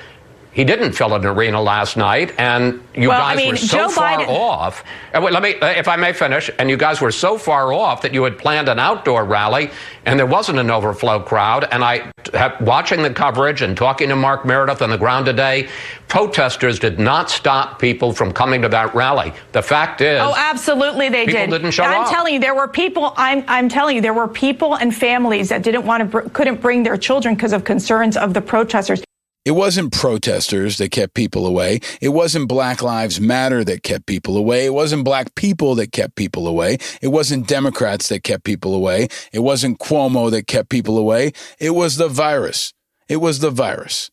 He 0.57 0.63
didn't 0.63 0.93
fill 0.93 1.13
an 1.13 1.23
arena 1.23 1.61
last 1.61 1.97
night, 1.97 2.33
and 2.39 2.81
you 2.95 3.09
Well, 3.09 3.19
guys 3.19 3.33
I 3.33 3.35
mean, 3.35 3.49
were 3.51 3.57
so 3.57 3.77
Joe 3.77 3.89
far 3.89 4.17
Biden- 4.17 4.27
off. 4.27 4.83
Uh, 5.13 5.21
wait, 5.21 5.31
let 5.31 5.43
me, 5.43 5.53
uh, 5.59 5.67
if 5.67 5.87
I 5.87 5.97
may 5.97 6.13
finish. 6.13 6.49
And 6.57 6.67
you 6.67 6.77
guys 6.77 6.99
were 6.99 7.11
so 7.11 7.37
far 7.37 7.71
off 7.71 8.01
that 8.01 8.11
you 8.11 8.23
had 8.23 8.39
planned 8.39 8.67
an 8.67 8.79
outdoor 8.79 9.23
rally, 9.23 9.69
and 10.07 10.17
there 10.17 10.25
wasn't 10.25 10.57
an 10.57 10.71
overflow 10.71 11.19
crowd. 11.19 11.67
And 11.71 11.83
I, 11.83 12.11
have, 12.33 12.59
watching 12.59 13.03
the 13.03 13.11
coverage 13.11 13.61
and 13.61 13.77
talking 13.77 14.09
to 14.09 14.15
Mark 14.15 14.45
Meredith 14.47 14.81
on 14.81 14.89
the 14.89 14.97
ground 14.97 15.27
today, 15.27 15.67
protesters 16.07 16.79
did 16.79 16.97
not 16.97 17.29
stop 17.29 17.77
people 17.79 18.11
from 18.11 18.33
coming 18.33 18.63
to 18.63 18.69
that 18.69 18.95
rally. 18.95 19.33
The 19.51 19.61
fact 19.61 20.01
is, 20.01 20.19
Oh, 20.19 20.33
absolutely, 20.35 21.09
they 21.09 21.27
people 21.27 21.41
did. 21.41 21.51
didn't 21.51 21.69
show 21.71 21.83
I'm 21.83 22.01
up. 22.01 22.09
telling 22.09 22.33
you, 22.33 22.39
there 22.39 22.55
were 22.55 22.67
people. 22.67 23.13
I'm 23.15 23.43
I'm 23.47 23.69
telling 23.69 23.95
you, 23.95 24.01
there 24.01 24.13
were 24.15 24.27
people 24.27 24.73
and 24.73 24.95
families 24.95 25.49
that 25.49 25.61
didn't 25.61 25.85
want 25.85 26.01
to 26.01 26.05
br- 26.05 26.29
couldn't 26.33 26.61
bring 26.61 26.81
their 26.81 26.97
children 26.97 27.35
because 27.35 27.53
of 27.53 27.63
concerns 27.63 28.17
of 28.17 28.33
the 28.33 28.41
protesters. 28.41 29.03
It 29.47 29.55
wasn't 29.55 29.93
protesters 29.93 30.75
that 30.75 30.91
kept 30.91 31.13
people 31.13 31.47
away. 31.47 31.79
It 32.01 32.09
wasn't 32.09 32.49
Black 32.49 32.81
Lives 32.81 33.21
Matter 33.21 33.63
that 33.63 33.81
kept 33.81 34.05
people 34.05 34.35
away. 34.35 34.65
It 34.65 34.73
wasn't 34.73 35.05
black 35.05 35.35
people 35.35 35.73
that 35.75 35.93
kept 35.93 36.17
people 36.17 36.49
away. 36.49 36.79
It 37.01 37.07
wasn't 37.07 37.47
Democrats 37.47 38.09
that 38.09 38.23
kept 38.23 38.43
people 38.43 38.75
away. 38.75 39.07
It 39.31 39.39
wasn't 39.39 39.79
Cuomo 39.79 40.29
that 40.31 40.47
kept 40.47 40.67
people 40.67 40.97
away. 40.97 41.31
It 41.59 41.69
was 41.69 41.95
the 41.95 42.09
virus. 42.09 42.73
It 43.07 43.21
was 43.21 43.39
the 43.39 43.49
virus. 43.49 44.11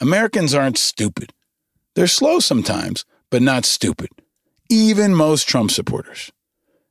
Americans 0.00 0.56
aren't 0.56 0.76
stupid. 0.76 1.32
They're 1.94 2.08
slow 2.08 2.40
sometimes, 2.40 3.04
but 3.30 3.42
not 3.42 3.64
stupid. 3.64 4.08
Even 4.68 5.14
most 5.14 5.48
Trump 5.48 5.70
supporters. 5.70 6.32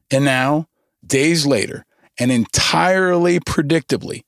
And 0.10 0.24
now, 0.24 0.70
days 1.06 1.46
later, 1.46 1.86
and 2.18 2.32
entirely 2.32 3.42
predictably, 3.42 4.24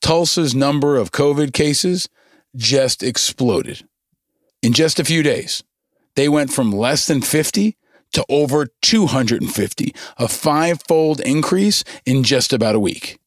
Tulsa's 0.00 0.54
number 0.54 0.96
of 0.96 1.10
COVID 1.10 1.52
cases 1.52 2.08
just 2.56 3.02
exploded. 3.02 3.86
In 4.62 4.72
just 4.72 4.98
a 4.98 5.04
few 5.04 5.22
days, 5.22 5.62
they 6.16 6.28
went 6.28 6.52
from 6.52 6.72
less 6.72 7.06
than 7.06 7.22
50 7.22 7.76
to 8.12 8.24
over 8.28 8.66
250, 8.82 9.94
a 10.18 10.28
five 10.28 10.82
fold 10.88 11.20
increase 11.20 11.84
in 12.06 12.22
just 12.22 12.52
about 12.52 12.74
a 12.74 12.80
week. 12.80 13.18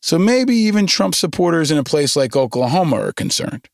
So 0.00 0.18
maybe 0.18 0.54
even 0.54 0.86
Trump 0.86 1.14
supporters 1.14 1.70
in 1.70 1.78
a 1.78 1.84
place 1.84 2.14
like 2.14 2.36
Oklahoma 2.36 3.00
are 3.00 3.12
concerned. 3.12 3.68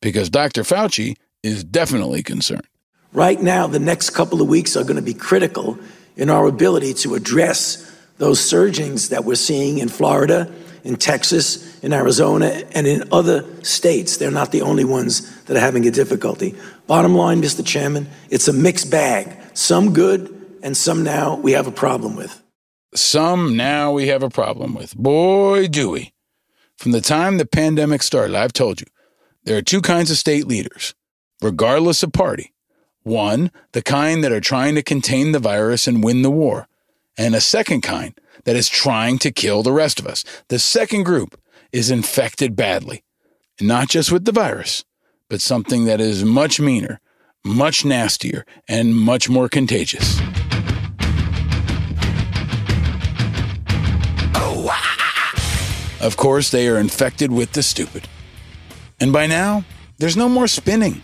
Because 0.00 0.30
Dr. 0.30 0.62
Fauci 0.62 1.16
is 1.42 1.64
definitely 1.64 2.22
concerned. 2.22 2.66
Right 3.12 3.40
now, 3.40 3.66
the 3.66 3.78
next 3.78 4.10
couple 4.10 4.42
of 4.42 4.48
weeks 4.48 4.76
are 4.76 4.84
going 4.84 4.96
to 4.96 5.02
be 5.02 5.14
critical 5.14 5.78
in 6.16 6.30
our 6.30 6.46
ability 6.46 6.94
to 6.94 7.14
address 7.14 7.82
those 8.18 8.40
surgings 8.40 9.10
that 9.10 9.24
we're 9.24 9.34
seeing 9.34 9.78
in 9.78 9.88
Florida, 9.88 10.50
in 10.86 10.96
Texas, 10.96 11.78
in 11.80 11.92
Arizona, 11.92 12.62
and 12.72 12.86
in 12.86 13.08
other 13.12 13.44
states. 13.64 14.16
They're 14.16 14.30
not 14.30 14.52
the 14.52 14.62
only 14.62 14.84
ones 14.84 15.44
that 15.44 15.56
are 15.56 15.60
having 15.60 15.86
a 15.86 15.90
difficulty. 15.90 16.54
Bottom 16.86 17.14
line, 17.14 17.42
Mr. 17.42 17.66
Chairman, 17.66 18.08
it's 18.30 18.48
a 18.48 18.52
mixed 18.52 18.90
bag. 18.90 19.36
Some 19.54 19.92
good, 19.92 20.58
and 20.62 20.76
some 20.76 21.02
now 21.02 21.36
we 21.36 21.52
have 21.52 21.66
a 21.66 21.72
problem 21.72 22.16
with. 22.16 22.42
Some 22.94 23.56
now 23.56 23.92
we 23.92 24.06
have 24.08 24.22
a 24.22 24.30
problem 24.30 24.74
with. 24.74 24.96
Boy, 24.96 25.66
do 25.68 25.90
we. 25.90 26.12
From 26.76 26.92
the 26.92 27.00
time 27.00 27.38
the 27.38 27.46
pandemic 27.46 28.02
started, 28.02 28.36
I've 28.36 28.52
told 28.52 28.80
you, 28.80 28.86
there 29.44 29.56
are 29.56 29.62
two 29.62 29.80
kinds 29.80 30.10
of 30.10 30.18
state 30.18 30.46
leaders, 30.46 30.94
regardless 31.42 32.02
of 32.02 32.12
party. 32.12 32.52
One, 33.02 33.50
the 33.72 33.82
kind 33.82 34.24
that 34.24 34.32
are 34.32 34.40
trying 34.40 34.74
to 34.74 34.82
contain 34.82 35.32
the 35.32 35.38
virus 35.38 35.86
and 35.86 36.02
win 36.02 36.22
the 36.22 36.30
war, 36.30 36.68
and 37.16 37.34
a 37.34 37.40
second 37.40 37.82
kind 37.82 38.18
that 38.46 38.56
is 38.56 38.68
trying 38.68 39.18
to 39.18 39.30
kill 39.30 39.62
the 39.62 39.72
rest 39.72 40.00
of 40.00 40.06
us. 40.06 40.24
The 40.48 40.58
second 40.58 41.02
group 41.02 41.38
is 41.72 41.90
infected 41.90 42.56
badly, 42.56 43.04
not 43.60 43.88
just 43.88 44.10
with 44.10 44.24
the 44.24 44.32
virus, 44.32 44.84
but 45.28 45.42
something 45.42 45.84
that 45.84 46.00
is 46.00 46.24
much 46.24 46.58
meaner, 46.58 47.00
much 47.44 47.84
nastier, 47.84 48.46
and 48.66 48.96
much 48.96 49.28
more 49.28 49.50
contagious. 49.50 50.18
Of 56.00 56.16
course, 56.16 56.50
they 56.50 56.68
are 56.68 56.78
infected 56.78 57.32
with 57.32 57.52
the 57.52 57.64
stupid. 57.64 58.06
And 59.00 59.12
by 59.12 59.26
now, 59.26 59.64
there's 59.98 60.16
no 60.16 60.28
more 60.28 60.46
spinning. 60.46 61.02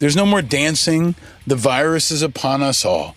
There's 0.00 0.16
no 0.16 0.26
more 0.26 0.42
dancing. 0.42 1.14
The 1.46 1.56
virus 1.56 2.10
is 2.10 2.20
upon 2.20 2.62
us 2.62 2.84
all. 2.84 3.16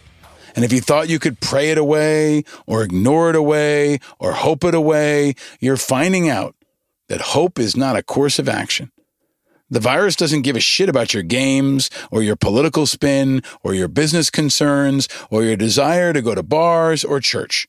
And 0.57 0.65
if 0.65 0.73
you 0.73 0.81
thought 0.81 1.07
you 1.07 1.19
could 1.19 1.39
pray 1.39 1.69
it 1.69 1.77
away, 1.77 2.43
or 2.65 2.81
ignore 2.81 3.29
it 3.29 3.35
away, 3.35 3.99
or 4.17 4.31
hope 4.31 4.63
it 4.63 4.73
away, 4.73 5.35
you're 5.59 5.77
finding 5.77 6.29
out 6.29 6.55
that 7.09 7.21
hope 7.21 7.59
is 7.59 7.77
not 7.77 7.95
a 7.95 8.01
course 8.01 8.39
of 8.39 8.49
action. 8.49 8.91
The 9.69 9.79
virus 9.79 10.15
doesn't 10.15 10.41
give 10.41 10.55
a 10.55 10.59
shit 10.59 10.89
about 10.89 11.13
your 11.13 11.21
games, 11.21 11.91
or 12.09 12.23
your 12.23 12.35
political 12.35 12.87
spin, 12.87 13.43
or 13.61 13.75
your 13.75 13.87
business 13.87 14.31
concerns, 14.31 15.07
or 15.29 15.43
your 15.43 15.57
desire 15.57 16.11
to 16.11 16.23
go 16.23 16.33
to 16.33 16.41
bars 16.41 17.05
or 17.05 17.19
church. 17.19 17.67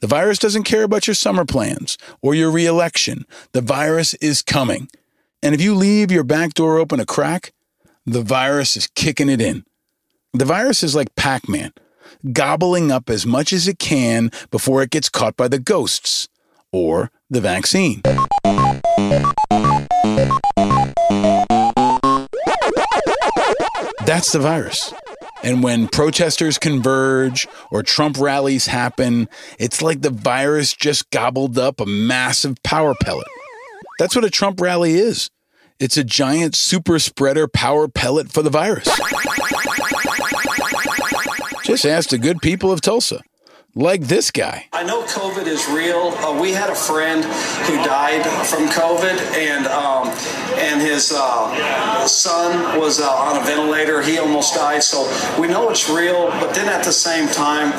The 0.00 0.08
virus 0.08 0.40
doesn't 0.40 0.64
care 0.64 0.82
about 0.82 1.06
your 1.06 1.14
summer 1.14 1.44
plans 1.44 1.96
or 2.20 2.34
your 2.34 2.50
reelection. 2.50 3.26
The 3.52 3.60
virus 3.60 4.14
is 4.14 4.42
coming. 4.42 4.88
And 5.40 5.54
if 5.54 5.60
you 5.60 5.72
leave 5.72 6.10
your 6.10 6.24
back 6.24 6.54
door 6.54 6.78
open 6.78 6.98
a 6.98 7.06
crack, 7.06 7.52
the 8.04 8.22
virus 8.22 8.76
is 8.76 8.88
kicking 8.88 9.28
it 9.28 9.40
in. 9.40 9.64
The 10.32 10.44
virus 10.44 10.82
is 10.82 10.96
like 10.96 11.14
Pac 11.14 11.48
Man, 11.48 11.72
gobbling 12.32 12.90
up 12.90 13.10
as 13.10 13.26
much 13.26 13.52
as 13.52 13.68
it 13.68 13.78
can 13.78 14.30
before 14.50 14.82
it 14.82 14.90
gets 14.90 15.08
caught 15.08 15.36
by 15.36 15.48
the 15.48 15.58
ghosts 15.58 16.28
or 16.72 17.10
the 17.30 17.40
vaccine. 17.40 18.00
That's 24.06 24.32
the 24.32 24.40
virus. 24.40 24.92
And 25.42 25.62
when 25.62 25.88
protesters 25.88 26.58
converge 26.58 27.46
or 27.70 27.82
Trump 27.82 28.18
rallies 28.18 28.66
happen, 28.66 29.28
it's 29.58 29.82
like 29.82 30.00
the 30.00 30.10
virus 30.10 30.74
just 30.74 31.10
gobbled 31.10 31.58
up 31.58 31.80
a 31.80 31.86
massive 31.86 32.62
power 32.62 32.94
pellet. 32.94 33.26
That's 33.98 34.14
what 34.14 34.24
a 34.24 34.30
Trump 34.30 34.60
rally 34.60 34.94
is. 34.94 35.30
It's 35.78 35.96
a 35.96 36.04
giant 36.04 36.54
super 36.54 36.98
spreader 36.98 37.48
power 37.48 37.88
pellet 37.88 38.30
for 38.30 38.42
the 38.42 38.50
virus. 38.50 38.88
Just 41.74 41.86
ask 41.86 42.10
the 42.10 42.18
good 42.18 42.40
people 42.40 42.70
of 42.70 42.80
Tulsa, 42.80 43.20
like 43.74 44.02
this 44.02 44.30
guy. 44.30 44.68
I 44.72 44.84
know 44.84 45.02
COVID 45.06 45.48
is 45.48 45.68
real. 45.68 46.14
Uh, 46.22 46.40
we 46.40 46.52
had 46.52 46.70
a 46.70 46.74
friend 46.76 47.24
who 47.66 47.74
died 47.82 48.22
from 48.46 48.68
COVID, 48.68 49.18
and 49.34 49.66
um, 49.66 50.06
and 50.58 50.80
his 50.80 51.12
uh, 51.14 52.06
son 52.06 52.78
was 52.78 53.00
uh, 53.00 53.10
on 53.10 53.40
a 53.40 53.44
ventilator. 53.44 54.02
He 54.02 54.18
almost 54.18 54.54
died. 54.54 54.82
So 54.82 55.04
we 55.40 55.48
know 55.48 55.70
it's 55.70 55.88
real. 55.88 56.28
But 56.40 56.54
then 56.54 56.68
at 56.68 56.84
the 56.84 56.92
same 56.92 57.28
time, 57.28 57.72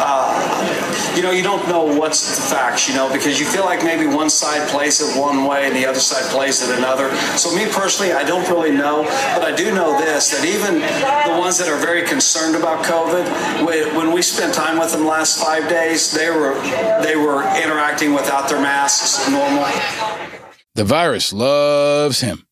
uh, 0.00 1.14
you 1.16 1.22
know, 1.22 1.30
you 1.30 1.42
don't 1.42 1.66
know 1.68 1.84
what's 1.84 2.36
the 2.36 2.42
facts. 2.42 2.88
You 2.88 2.94
know, 2.94 3.12
because 3.12 3.38
you 3.38 3.46
feel 3.46 3.64
like 3.64 3.84
maybe 3.84 4.06
one 4.06 4.30
side 4.30 4.68
plays 4.68 5.00
it 5.00 5.18
one 5.20 5.44
way 5.44 5.66
and 5.66 5.76
the 5.76 5.86
other 5.86 6.00
side 6.00 6.24
plays 6.30 6.62
it 6.62 6.76
another. 6.78 7.14
So 7.36 7.54
me 7.54 7.66
personally, 7.70 8.12
I 8.12 8.24
don't 8.24 8.48
really 8.48 8.72
know, 8.72 9.04
but 9.34 9.44
I 9.44 9.54
do 9.54 9.74
know 9.74 9.98
this: 9.98 10.30
that 10.30 10.44
even 10.44 10.80
the 10.80 11.38
ones 11.38 11.58
that 11.58 11.68
are 11.68 11.78
very 11.78 12.02
concerned 12.06 12.56
about 12.56 12.84
COVID, 12.84 13.64
when 13.96 14.12
we 14.12 14.22
spent 14.22 14.54
time 14.54 14.78
with 14.78 14.92
them 14.92 15.06
last 15.06 15.42
five 15.42 15.68
days, 15.68 16.12
they 16.12 16.30
were 16.30 16.54
they 17.02 17.16
were 17.16 17.42
interacting 17.62 18.12
without 18.12 18.48
their 18.48 18.60
masks 18.60 19.28
normal. 19.30 20.39
The 20.74 20.84
virus 20.84 21.32
loves 21.32 22.20
him. 22.20 22.46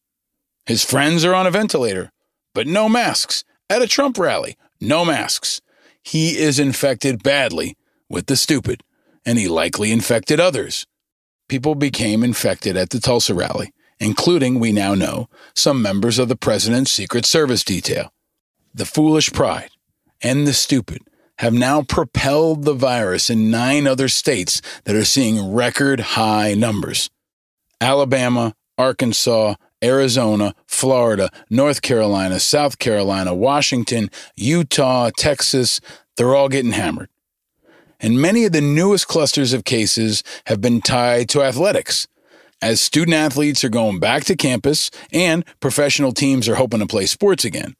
His 0.66 0.85
friends 0.85 1.24
are 1.24 1.35
on 1.35 1.46
a 1.46 1.50
ventilator, 1.50 2.12
but 2.54 2.66
no 2.66 2.88
masks. 2.88 3.44
At 3.70 3.83
a 3.83 3.87
Trump 3.87 4.18
rally, 4.18 4.57
no 4.81 5.04
masks. 5.04 5.61
He 6.02 6.38
is 6.38 6.59
infected 6.59 7.22
badly 7.22 7.76
with 8.09 8.26
the 8.26 8.37
stupid, 8.37 8.83
and 9.24 9.38
he 9.38 9.46
likely 9.46 9.92
infected 9.92 10.40
others. 10.40 10.87
People 11.48 11.74
became 11.74 12.24
infected 12.24 12.76
at 12.76 12.90
the 12.90 13.00
Tulsa 13.00 13.35
rally, 13.35 13.72
including, 14.00 14.59
we 14.59 14.72
now 14.72 14.94
know, 14.94 15.28
some 15.54 15.81
members 15.81 16.18
of 16.18 16.28
the 16.28 16.37
president's 16.37 16.92
Secret 16.92 17.24
Service 17.24 17.64
detail. 17.64 18.12
The 18.74 18.85
foolish 18.85 19.33
pride 19.33 19.70
and 20.22 20.46
the 20.46 20.52
stupid 20.52 21.02
have 21.38 21.54
now 21.54 21.83
propelled 21.83 22.64
the 22.64 22.74
virus 22.74 23.31
in 23.31 23.50
nine 23.50 23.87
other 23.87 24.09
states 24.09 24.61
that 24.85 24.96
are 24.96 25.04
seeing 25.04 25.52
record 25.52 26.00
high 26.00 26.54
numbers. 26.54 27.11
Alabama, 27.81 28.55
Arkansas, 28.77 29.55
Arizona, 29.83 30.55
Florida, 30.67 31.31
North 31.51 31.83
Carolina, 31.83 32.41
South 32.41 32.79
Carolina, 32.79 33.35
Washington, 33.35 34.11
Utah, 34.37 35.11
Texas, 35.17 35.81
they're 36.17 36.35
all 36.35 36.49
getting 36.49 36.73
hammered. 36.73 37.09
And 38.01 38.21
many 38.21 38.45
of 38.45 38.53
the 38.53 38.61
newest 38.61 39.09
clusters 39.09 39.53
of 39.53 39.64
cases 39.64 40.23
have 40.47 40.61
been 40.61 40.81
tied 40.81 41.29
to 41.31 41.43
athletics. 41.43 42.07
As 42.61 42.81
student 42.81 43.14
athletes 43.14 43.62
are 43.62 43.69
going 43.69 44.01
back 44.01 44.25
to 44.25 44.37
campus 44.37 44.91
and 45.12 45.45
professional 45.61 46.12
teams 46.12 46.49
are 46.49 46.57
hoping 46.57 46.81
to 46.81 46.87
play 46.87 47.07
sports 47.07 47.45
again. 47.45 47.77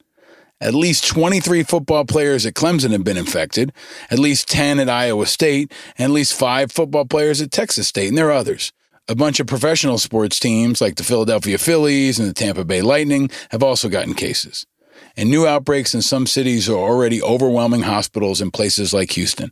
At 0.61 0.73
least 0.73 1.07
23 1.07 1.63
football 1.63 2.03
players 2.03 2.45
at 2.45 2.53
Clemson 2.53 2.91
have 2.91 3.03
been 3.03 3.17
infected, 3.17 3.71
at 4.11 4.19
least 4.19 4.49
10 4.49 4.79
at 4.79 4.89
Iowa 4.89 5.25
State, 5.25 5.73
and 5.97 6.11
at 6.11 6.13
least 6.13 6.37
five 6.37 6.69
football 6.69 7.05
players 7.05 7.41
at 7.41 7.51
Texas 7.51 7.87
State, 7.87 8.09
and 8.09 8.17
there 8.17 8.27
are 8.27 8.33
others. 8.33 8.73
A 9.09 9.15
bunch 9.15 9.39
of 9.39 9.47
professional 9.47 9.97
sports 9.97 10.39
teams 10.39 10.81
like 10.81 10.95
the 10.95 11.03
Philadelphia 11.03 11.57
Phillies 11.57 12.19
and 12.19 12.29
the 12.29 12.33
Tampa 12.33 12.63
Bay 12.63 12.83
Lightning 12.83 13.31
have 13.49 13.63
also 13.63 13.89
gotten 13.89 14.13
cases. 14.13 14.67
And 15.17 15.31
new 15.31 15.47
outbreaks 15.47 15.95
in 15.95 16.03
some 16.03 16.27
cities 16.27 16.69
are 16.69 16.77
already 16.77 17.19
overwhelming 17.19 17.81
hospitals 17.81 18.39
in 18.39 18.51
places 18.51 18.93
like 18.93 19.09
Houston. 19.13 19.51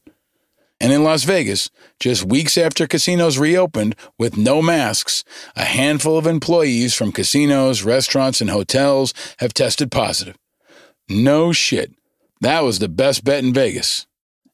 And 0.79 0.93
in 0.93 1.03
Las 1.03 1.23
Vegas, 1.23 1.71
just 1.99 2.23
weeks 2.23 2.55
after 2.55 2.85
casinos 2.85 3.39
reopened 3.39 3.95
with 4.19 4.37
no 4.37 4.61
masks, 4.61 5.23
a 5.55 5.65
handful 5.65 6.19
of 6.19 6.27
employees 6.27 6.93
from 6.93 7.11
casinos, 7.11 7.81
restaurants, 7.81 8.41
and 8.41 8.51
hotels 8.51 9.11
have 9.39 9.55
tested 9.55 9.89
positive. 9.89 10.37
No 11.09 11.51
shit. 11.51 11.95
That 12.41 12.63
was 12.63 12.77
the 12.77 12.89
best 12.89 13.23
bet 13.23 13.43
in 13.43 13.55
Vegas. 13.55 14.05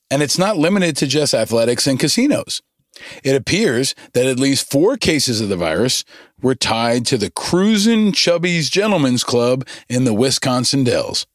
And 0.09 0.23
it's 0.23 0.37
not 0.37 0.55
limited 0.55 0.95
to 0.97 1.07
just 1.07 1.33
athletics 1.33 1.87
and 1.87 1.99
casinos. 1.99 2.61
It 3.23 3.35
appears 3.35 3.95
that 4.13 4.25
at 4.25 4.39
least 4.39 4.69
four 4.69 4.97
cases 4.97 5.41
of 5.41 5.49
the 5.49 5.57
virus 5.57 6.03
were 6.41 6.55
tied 6.55 7.05
to 7.07 7.17
the 7.17 7.29
Cruisin' 7.31 8.11
Chubby's 8.11 8.69
Gentlemen's 8.69 9.23
Club 9.23 9.65
in 9.89 10.03
the 10.03 10.13
Wisconsin 10.13 10.83
Dells. 10.83 11.25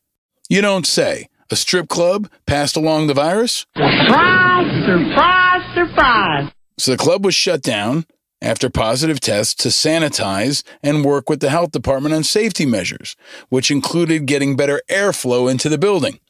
You 0.49 0.61
don't 0.61 0.87
say. 0.87 1.29
A 1.51 1.57
strip 1.57 1.89
club 1.89 2.29
passed 2.47 2.77
along 2.77 3.07
the 3.07 3.15
virus? 3.15 3.65
Surprise, 3.75 4.87
surprise, 4.87 5.75
surprise. 5.75 6.53
So 6.79 6.91
the 6.91 6.99
club 6.99 7.25
was 7.25 7.35
shut 7.35 7.63
down, 7.63 8.05
after 8.41 8.71
positive 8.71 9.21
tests 9.21 9.55
to 9.55 9.69
sanitize 9.69 10.63
and 10.83 11.05
work 11.05 11.29
with 11.29 11.41
the 11.41 11.51
health 11.51 11.73
department 11.73 12.15
on 12.15 12.23
safety 12.23 12.67
measures, 12.67 13.17
which 13.49 13.71
included 13.71 14.27
getting 14.27 14.57
better 14.57 14.81
airflow 14.91 15.51
into 15.51 15.69
the 15.69 15.79
building. 15.79 16.21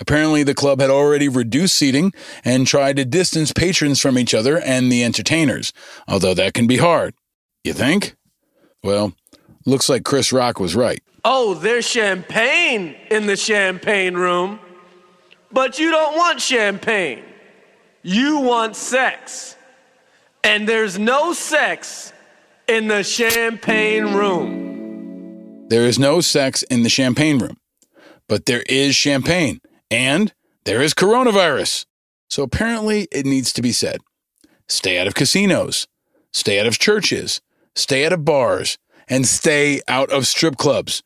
Apparently, 0.00 0.42
the 0.42 0.54
club 0.54 0.80
had 0.80 0.90
already 0.90 1.28
reduced 1.28 1.76
seating 1.76 2.12
and 2.44 2.66
tried 2.66 2.96
to 2.96 3.04
distance 3.04 3.52
patrons 3.52 4.00
from 4.00 4.18
each 4.18 4.34
other 4.34 4.58
and 4.58 4.90
the 4.90 5.04
entertainers, 5.04 5.72
although 6.08 6.34
that 6.34 6.54
can 6.54 6.66
be 6.66 6.76
hard. 6.76 7.14
You 7.62 7.72
think? 7.72 8.16
Well, 8.82 9.14
looks 9.64 9.88
like 9.88 10.04
Chris 10.04 10.32
Rock 10.32 10.60
was 10.60 10.74
right. 10.74 11.02
Oh, 11.24 11.54
there's 11.54 11.86
champagne 11.86 12.94
in 13.10 13.26
the 13.26 13.36
champagne 13.36 14.14
room, 14.14 14.60
but 15.50 15.78
you 15.78 15.90
don't 15.90 16.16
want 16.16 16.40
champagne. 16.40 17.24
You 18.02 18.40
want 18.40 18.76
sex. 18.76 19.56
And 20.42 20.68
there's 20.68 20.98
no 20.98 21.32
sex 21.32 22.12
in 22.68 22.88
the 22.88 23.02
champagne 23.02 24.12
room. 24.12 25.66
There 25.68 25.86
is 25.86 25.98
no 25.98 26.20
sex 26.20 26.62
in 26.64 26.82
the 26.82 26.90
champagne 26.90 27.38
room, 27.38 27.56
but 28.28 28.44
there 28.44 28.62
is 28.68 28.94
champagne 28.94 29.60
and 29.94 30.34
there 30.64 30.82
is 30.82 30.92
coronavirus. 30.92 31.86
So 32.28 32.42
apparently 32.42 33.06
it 33.12 33.24
needs 33.24 33.52
to 33.52 33.62
be 33.62 33.72
said 33.72 34.00
stay 34.66 34.98
out 34.98 35.06
of 35.06 35.14
casinos, 35.14 35.86
stay 36.32 36.58
out 36.58 36.66
of 36.66 36.78
churches, 36.78 37.40
stay 37.76 38.04
out 38.04 38.12
of 38.12 38.24
bars, 38.24 38.76
and 39.08 39.26
stay 39.26 39.80
out 39.86 40.10
of 40.10 40.26
strip 40.26 40.56
clubs. 40.56 41.02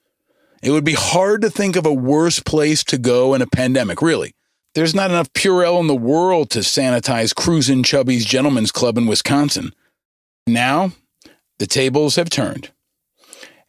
It 0.62 0.70
would 0.70 0.85
be 0.85 0.94
hard 0.94 1.42
to 1.42 1.51
think 1.51 1.77
of 1.77 1.87
a 1.87 1.92
worse 1.92 2.40
place 2.40 2.83
to 2.85 2.98
go 2.98 3.35
in 3.35 3.42
a 3.42 3.46
pandemic, 3.46 4.01
really. 4.01 4.35
There's 4.74 4.94
not 4.94 5.11
enough 5.11 5.33
Purell 5.33 5.81
in 5.81 5.87
the 5.87 5.94
world 5.94 6.51
to 6.51 6.61
sanitize 6.61 7.35
Cruisin' 7.35 7.83
Chubby's 7.83 8.24
Gentlemen's 8.24 8.72
Club 8.72 8.96
in 8.96 9.07
Wisconsin. 9.07 9.72
Now, 10.46 10.92
the 11.59 11.66
tables 11.66 12.16
have 12.16 12.31
turned. 12.31 12.70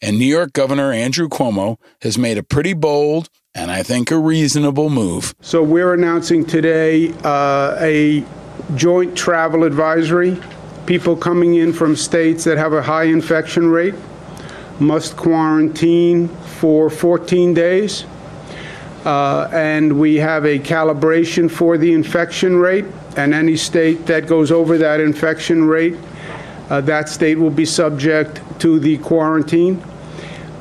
And 0.02 0.18
New 0.18 0.26
York 0.26 0.54
Governor 0.54 0.94
Andrew 0.94 1.28
Cuomo 1.28 1.78
has 2.02 2.18
made 2.18 2.38
a 2.38 2.44
pretty 2.44 2.74
bold 2.74 3.30
and 3.56 3.72
I 3.72 3.84
think 3.84 4.12
a 4.12 4.18
reasonable 4.18 4.90
move. 4.90 5.34
So 5.42 5.64
we're 5.64 5.94
announcing 5.94 6.46
today 6.46 7.14
uh, 7.24 7.76
a 7.80 8.24
joint 8.76 9.18
travel 9.18 9.64
advisory. 9.64 10.42
People 10.86 11.16
coming 11.16 11.56
in 11.56 11.74
from 11.74 11.96
states 11.96 12.44
that 12.44 12.58
have 12.58 12.74
a 12.74 12.82
high 12.82 13.06
infection 13.06 13.70
rate 13.70 13.96
must 14.80 15.18
quarantine 15.18 16.28
for 16.28 16.90
14 16.90 17.54
days. 17.54 18.06
Uh, 19.06 19.50
and 19.52 20.00
we 20.00 20.16
have 20.16 20.46
a 20.46 20.60
calibration 20.60 21.50
for 21.50 21.78
the 21.78 21.94
infection 21.94 22.58
rate, 22.58 22.86
and 23.16 23.34
any 23.34 23.56
state 23.56 24.06
that 24.06 24.28
goes 24.28 24.52
over 24.52 24.78
that 24.78 25.00
infection 25.00 25.64
rate, 25.64 25.96
uh, 26.70 26.82
that 26.82 27.08
state 27.08 27.36
will 27.36 27.50
be 27.50 27.66
subject 27.66 28.42
to 28.60 28.78
the 28.78 28.98
quarantine. 28.98 29.82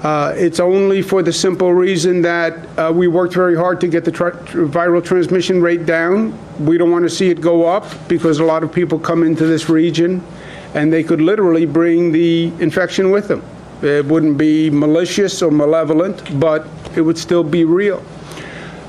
Uh, 0.02 0.32
it's 0.36 0.60
only 0.60 1.02
for 1.02 1.24
the 1.24 1.32
simple 1.32 1.72
reason 1.72 2.22
that 2.22 2.54
uh, 2.78 2.92
we 2.92 3.08
worked 3.08 3.34
very 3.34 3.56
hard 3.56 3.80
to 3.80 3.88
get 3.88 4.04
the 4.04 4.12
viral 4.12 5.04
transmission 5.04 5.60
rate 5.60 5.86
down. 5.86 6.38
We 6.64 6.78
don't 6.78 6.92
want 6.92 7.02
to 7.02 7.10
see 7.10 7.30
it 7.30 7.40
go 7.40 7.66
up 7.66 7.84
because 8.06 8.38
a 8.38 8.44
lot 8.44 8.62
of 8.62 8.72
people 8.72 8.98
come 8.98 9.24
into 9.24 9.44
this 9.44 9.68
region 9.68 10.24
and 10.74 10.92
they 10.92 11.02
could 11.02 11.20
literally 11.20 11.66
bring 11.66 12.12
the 12.12 12.52
infection 12.60 13.10
with 13.10 13.26
them. 13.26 13.42
It 13.82 14.04
wouldn't 14.04 14.38
be 14.38 14.70
malicious 14.70 15.42
or 15.42 15.50
malevolent, 15.50 16.38
but 16.38 16.66
it 16.94 17.00
would 17.00 17.18
still 17.18 17.42
be 17.42 17.64
real. 17.64 18.04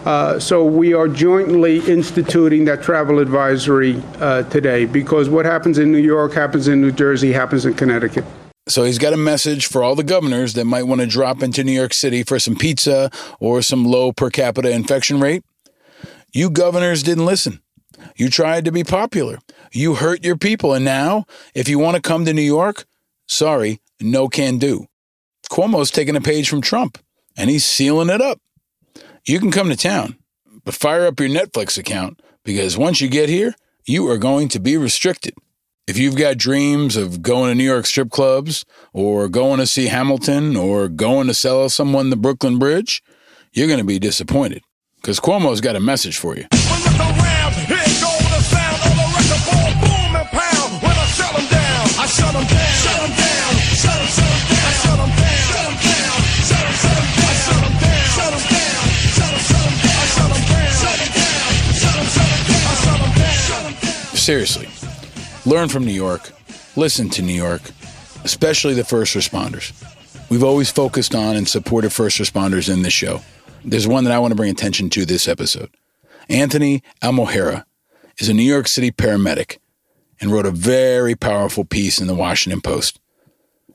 Uh, 0.05 0.39
so 0.39 0.63
we 0.63 0.93
are 0.93 1.07
jointly 1.07 1.79
instituting 1.91 2.65
that 2.65 2.83
travel 2.83 3.19
advisory 3.19 4.01
uh, 4.19 4.43
today 4.43 4.85
because 4.85 5.27
what 5.27 5.45
happens 5.45 5.79
in 5.79 5.91
New 5.91 5.97
York 5.97 6.33
happens 6.33 6.67
in 6.67 6.81
New 6.81 6.91
Jersey, 6.91 7.31
happens 7.31 7.65
in 7.65 7.73
Connecticut. 7.73 8.25
So 8.69 8.84
he's 8.84 8.99
got 8.99 9.13
a 9.13 9.17
message 9.17 9.65
for 9.65 9.84
all 9.84 9.95
the 9.95 10.03
governors 10.03 10.53
that 10.53 10.65
might 10.65 10.84
want 10.84 11.01
to 11.01 11.08
drop 11.08 11.41
into 11.41 11.63
New 11.63 11.71
York 11.71 11.91
City 11.91 12.21
for 12.21 12.38
some 12.38 12.55
pizza 12.55 13.10
or 13.39 13.63
some 13.63 13.84
low 13.84 14.12
per 14.12 14.29
capita 14.29 14.69
infection 14.69 15.19
rate. 15.19 15.43
You 16.32 16.51
governors 16.51 17.01
didn't 17.01 17.25
listen. 17.25 17.62
You 18.15 18.29
tried 18.29 18.65
to 18.65 18.71
be 18.71 18.84
popular. 18.84 19.39
You 19.71 19.95
hurt 19.95 20.23
your 20.23 20.38
people. 20.38 20.73
And 20.75 20.86
now, 20.86 21.25
if 21.55 21.67
you 21.67 21.79
want 21.79 21.95
to 21.95 22.01
come 22.01 22.25
to 22.25 22.34
New 22.34 22.43
York, 22.43 22.86
sorry, 23.27 23.82
no 23.99 24.27
can 24.27 24.60
do. 24.60 24.86
Cuomo's 25.49 25.89
taking 25.89 26.15
a 26.15 26.21
page 26.21 26.47
from 26.47 26.62
Trump 26.62 26.99
and 27.36 27.49
he's 27.49 27.65
sealing 27.65 28.10
it 28.10 28.21
up. 28.21 28.39
You 29.25 29.39
can 29.39 29.49
come 29.49 29.69
to 29.69 29.75
town, 29.75 30.17
but 30.63 30.75
fire 30.75 31.08
up 31.08 31.19
your 31.19 31.29
Netflix 31.29 31.79
account 31.79 32.21
because 32.43 32.77
once 32.77 33.01
you 33.01 33.08
get 33.08 33.29
here, 33.29 33.55
you 33.86 34.08
are 34.10 34.19
going 34.19 34.47
to 34.49 34.60
be 34.60 34.77
restricted. 34.77 35.34
If 35.89 35.97
you've 35.97 36.15
got 36.15 36.38
dreams 36.38 36.95
of 36.95 37.23
going 37.23 37.49
to 37.49 37.56
New 37.56 37.63
York 37.63 37.88
strip 37.88 38.12
clubs 38.12 38.63
or 38.93 39.28
going 39.28 39.58
to 39.58 39.65
see 39.65 39.88
Hamilton 39.88 40.56
or 40.56 40.88
going 40.88 41.25
to 41.25 41.34
sell 41.34 41.67
someone 41.67 42.12
the 42.12 42.15
Brooklyn 42.15 42.60
Bridge, 42.60 43.02
you're 43.54 43.65
going 43.65 43.80
to 43.80 43.84
be 43.84 43.97
disappointed 43.97 44.62
because 44.97 45.19
Cuomo's 45.19 45.62
got 45.62 45.75
a 45.75 45.80
message 45.80 46.15
for 46.15 46.38
you. 46.38 46.45
Seriously, 64.13 64.67
learn 65.45 65.69
from 65.69 65.86
New 65.86 65.93
York, 65.93 66.32
listen 66.75 67.10
to 67.10 67.21
New 67.21 67.34
York, 67.34 67.62
especially 68.23 68.73
the 68.73 68.84
first 68.84 69.15
responders. 69.15 69.73
We've 70.30 70.43
always 70.43 70.69
focused 70.69 71.15
on 71.15 71.36
and 71.36 71.47
supported 71.47 71.91
first 71.91 72.19
responders 72.19 72.71
in 72.71 72.84
this 72.84 72.93
show. 72.93 73.21
There's 73.65 73.88
one 73.88 74.04
that 74.04 74.13
I 74.13 74.19
want 74.19 74.32
to 74.32 74.36
bring 74.36 74.52
attention 74.52 74.89
to 74.91 75.06
this 75.06 75.28
episode. 75.28 75.69
Anthony 76.30 76.84
Almojera 77.02 77.65
is 78.19 78.30
a 78.30 78.34
New 78.34 78.43
York 78.43 78.67
City 78.67 78.91
paramedic 78.91 79.58
and 80.21 80.32
wrote 80.32 80.45
a 80.45 80.52
very 80.52 81.15
powerful 81.15 81.65
piece 81.65 81.99
in 81.99 82.08
the 82.08 82.15
Washington 82.15 82.62
Post. 82.62 82.99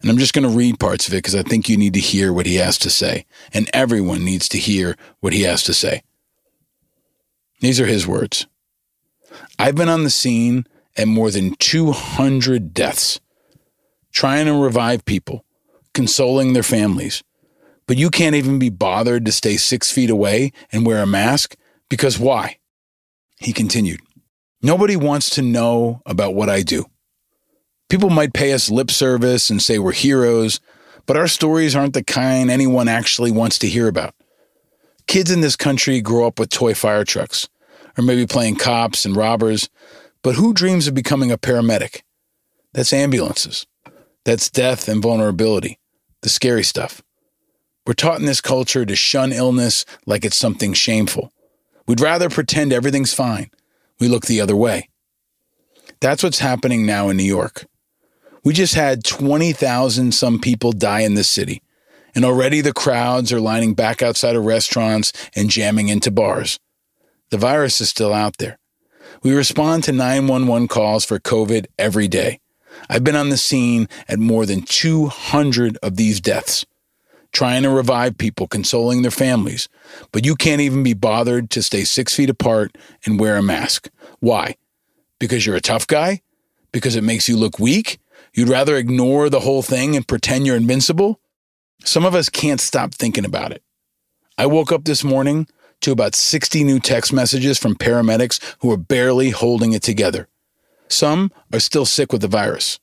And 0.01 0.11
I'm 0.11 0.19
just 0.19 0.35
going 0.35 0.49
to 0.49 0.55
read 0.55 0.79
parts 0.79 1.09
of 1.09 1.15
it 1.15 1.19
because 1.19 1.35
I 1.35 1.43
think 1.43 1.69
you 1.69 1.77
need 1.79 1.95
to 1.95 2.01
hear 2.01 2.33
what 2.33 2.47
he 2.47 2.57
has 2.57 2.77
to 2.79 2.91
say, 2.91 3.25
and 3.53 3.71
everyone 3.73 4.23
needs 4.25 4.49
to 4.51 4.59
hear 4.59 4.97
what 5.21 5.33
he 5.33 5.43
has 5.43 5.63
to 5.65 5.73
say. 5.73 6.03
These 7.61 7.81
are 7.81 7.87
his 7.87 8.07
words. 8.07 8.47
I've 9.59 9.75
been 9.75 9.89
on 9.89 10.05
the 10.05 10.11
scene 10.11 10.67
at 10.97 11.09
more 11.09 11.31
than 11.31 11.55
200 11.57 12.73
deaths, 12.73 13.21
trying 14.13 14.47
to 14.47 14.55
revive 14.55 15.05
people, 15.05 15.45
consoling 15.93 16.53
their 16.53 16.63
families. 16.63 17.23
But 17.87 17.99
you 17.99 18.11
can't 18.11 18.37
even 18.37 18.59
be 18.59 18.71
bothered 18.71 19.25
to 19.27 19.33
stay 19.33 19.57
six 19.57 19.91
feet 19.91 20.11
away 20.11 20.53
and 20.73 20.87
wear 20.87 21.03
a 21.03 21.07
mask 21.07 21.57
because 21.89 22.19
why? 22.19 22.59
He 23.39 23.53
continued, 23.53 24.01
Nobody 24.63 24.97
wants 24.97 25.29
to 25.31 25.43
know 25.43 26.01
about 26.07 26.35
what 26.35 26.49
I 26.49 26.63
do. 26.63 26.87
People 27.91 28.09
might 28.09 28.33
pay 28.33 28.53
us 28.55 28.71
lip 28.71 28.91
service 28.91 29.51
and 29.51 29.63
say 29.63 29.79
we're 29.79 29.93
heroes, 29.93 30.61
but 31.05 31.19
our 31.19 31.29
stories 31.29 31.77
aren't 31.77 31.93
the 31.93 32.03
kind 32.03 32.51
anyone 32.51 32.89
actually 32.89 33.31
wants 33.31 33.59
to 33.59 33.69
hear 33.69 33.89
about. 33.89 34.15
Kids 35.07 35.31
in 35.31 35.43
this 35.43 35.55
country 35.55 36.01
grow 36.01 36.27
up 36.27 36.39
with 36.39 36.49
toy 36.49 36.73
fire 36.73 37.05
trucks, 37.05 37.49
or 37.99 38.03
maybe 38.03 38.27
playing 38.27 38.57
cops 38.57 39.05
and 39.05 39.15
robbers, 39.15 39.69
but 40.25 40.37
who 40.37 40.55
dreams 40.55 40.89
of 40.89 40.95
becoming 40.95 41.31
a 41.31 41.39
paramedic? 41.39 42.01
That's 42.73 42.95
ambulances. 42.95 43.67
That's 44.25 44.49
death 44.51 44.89
and 44.89 45.03
vulnerability, 45.03 45.79
the 46.23 46.31
scary 46.31 46.65
stuff. 46.65 47.03
We're 47.87 47.93
taught 47.93 48.21
in 48.21 48.25
this 48.25 48.41
culture 48.41 48.87
to 48.87 48.97
shun 48.97 49.33
illness 49.33 49.85
like 50.07 50.25
it's 50.25 50.39
something 50.39 50.73
shameful. 50.73 51.31
We'd 51.87 52.01
rather 52.01 52.31
pretend 52.31 52.73
everything's 52.73 53.13
fine. 53.13 53.51
We 54.01 54.09
look 54.09 54.25
the 54.25 54.41
other 54.41 54.57
way. 54.57 54.89
That's 56.01 56.23
what's 56.23 56.39
happening 56.39 56.87
now 56.87 57.11
in 57.11 57.19
New 57.19 57.23
York. 57.25 57.67
We 58.43 58.55
just 58.55 58.75
had 58.75 59.05
20,000 59.05 60.13
some 60.13 60.39
people 60.41 60.73
die 60.73 61.01
in 61.01 61.15
this 61.15 61.29
city, 61.29 61.61
and 62.15 62.25
already 62.25 62.63
the 62.63 62.73
crowds 62.73 63.31
are 63.31 63.41
lining 63.41 63.75
back 63.75 64.01
outside 64.01 64.37
of 64.37 64.47
restaurants 64.47 65.13
and 65.37 65.51
jamming 65.51 65.89
into 65.89 66.11
bars. 66.11 66.59
The 67.29 67.37
virus 67.37 67.83
is 67.83 67.91
still 67.91 68.15
out 68.15 68.39
there. 68.39 68.59
We 69.25 69.33
respond 69.33 69.85
to 69.85 69.93
911 69.93 70.69
calls 70.69 71.07
for 71.07 71.19
COVID 71.19 71.65
every 71.79 72.09
day. 72.09 72.41
I've 72.91 73.05
been 73.05 73.17
on 73.17 73.31
the 73.31 73.39
scene 73.39 73.89
at 74.07 74.19
more 74.19 74.45
than 74.45 74.61
200 74.61 75.79
of 75.83 75.97
these 75.97 76.21
deaths, 76.21 76.67
trying 77.33 77.63
to 77.63 77.71
revive 77.71 78.19
people, 78.19 78.47
consoling 78.47 79.01
their 79.01 79.11
families, 79.11 79.67
but 80.13 80.27
you 80.27 80.37
can't 80.37 80.61
even 80.61 80.83
be 80.83 80.93
bothered 80.93 81.49
to 81.51 81.63
stay 81.63 81.85
six 81.85 82.15
feet 82.15 82.29
apart 82.29 82.77
and 83.07 83.19
wear 83.19 83.39
a 83.39 83.43
mask. 83.43 83.89
Why? 84.21 84.57
Because 85.19 85.47
you're 85.47 85.57
a 85.57 85.61
tough 85.63 85.87
guy? 85.87 86.21
Because 86.71 86.95
it 86.95 87.05
makes 87.05 87.27
you 87.27 87.39
look 87.39 87.59
weak? 87.59 88.01
You'd 88.35 88.51
rather 88.51 88.77
ignore 88.77 89.31
the 89.31 89.41
whole 89.41 89.63
thing 89.63 89.97
and 89.97 90.07
pretend 90.07 90.47
you're 90.47 90.55
invincible? 90.55 91.19
Some 91.83 92.05
of 92.05 92.15
us 92.15 92.29
can't 92.29 92.61
stop 92.61 92.93
thinking 92.93 93.25
about 93.25 93.53
it. 93.53 93.63
I 94.37 94.45
woke 94.45 94.71
up 94.71 94.85
this 94.85 95.03
morning 95.03 95.47
to 95.85 95.93
about 95.93 96.15
60 96.15 96.65
new 96.65 96.81
text 96.81 97.13
messages 97.13 97.59
from 97.59 97.75
paramedics 97.75 98.41
who 98.61 98.73
are 98.73 98.77
barely 98.77 99.31
holding 99.31 99.73
it 99.73 99.83
together. 99.83 100.29
Some 100.89 101.31
are 101.53 101.61
still 101.61 101.85
sick 101.85 102.13
with 102.13 102.23
the 102.23 102.29
virus. 102.29 102.81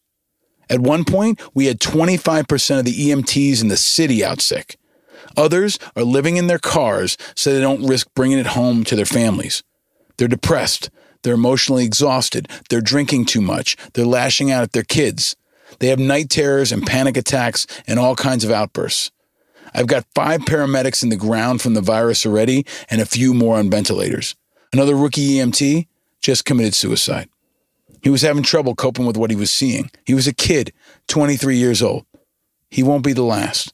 At 0.70 0.82
one 0.82 1.04
point, 1.04 1.42
we 1.54 1.66
had 1.66 1.80
25% 1.80 2.80
of 2.80 2.86
the 2.86 3.10
EMTs 3.10 3.62
in 3.62 3.68
the 3.68 3.78
city 3.78 4.24
out 4.24 4.40
sick. 4.40 4.78
Others 5.36 5.80
are 5.96 6.04
living 6.04 6.38
in 6.38 6.48
their 6.48 6.60
cars 6.60 7.18
so 7.36 7.54
they 7.54 7.60
don't 7.60 7.86
risk 7.88 8.08
bringing 8.16 8.38
it 8.38 8.48
home 8.48 8.84
to 8.86 8.96
their 8.96 9.06
families. 9.06 9.64
They're 10.18 10.28
depressed. 10.28 10.90
They're 11.24 11.34
emotionally 11.34 11.86
exhausted. 11.86 12.48
They're 12.70 12.82
drinking 12.82 13.26
too 13.26 13.42
much. 13.42 13.78
They're 13.94 14.06
lashing 14.06 14.52
out 14.52 14.64
at 14.64 14.74
their 14.74 14.84
kids. 14.84 15.36
They 15.80 15.88
have 15.88 16.00
night 16.00 16.30
terrors 16.30 16.72
and 16.72 16.86
panic 16.86 17.18
attacks 17.18 17.66
and 17.88 18.00
all 18.00 18.16
kinds 18.16 18.44
of 18.44 18.52
outbursts. 18.52 19.12
I've 19.74 19.88
got 19.88 20.06
five 20.14 20.42
paramedics 20.42 21.04
in 21.04 21.10
the 21.10 21.16
ground 21.16 21.62
from 21.62 21.74
the 21.74 21.82
virus 21.82 22.26
already 22.26 22.66
and 22.90 23.02
a 23.02 23.06
few 23.06 23.34
more 23.34 23.58
on 23.58 23.70
ventilators. 23.70 24.36
Another 24.74 24.96
rookie 24.96 25.36
EMT 25.36 25.88
just 26.22 26.46
committed 26.46 26.76
suicide. 26.76 27.30
He 28.02 28.10
was 28.10 28.22
having 28.22 28.44
trouble 28.44 28.76
coping 28.76 29.06
with 29.06 29.18
what 29.18 29.30
he 29.30 29.36
was 29.36 29.52
seeing. 29.52 29.92
He 30.06 30.14
was 30.14 30.28
a 30.28 30.34
kid, 30.34 30.74
23 31.08 31.58
years 31.58 31.82
old. 31.82 32.06
He 32.70 32.84
won't 32.84 33.04
be 33.04 33.14
the 33.14 33.24
last. 33.24 33.74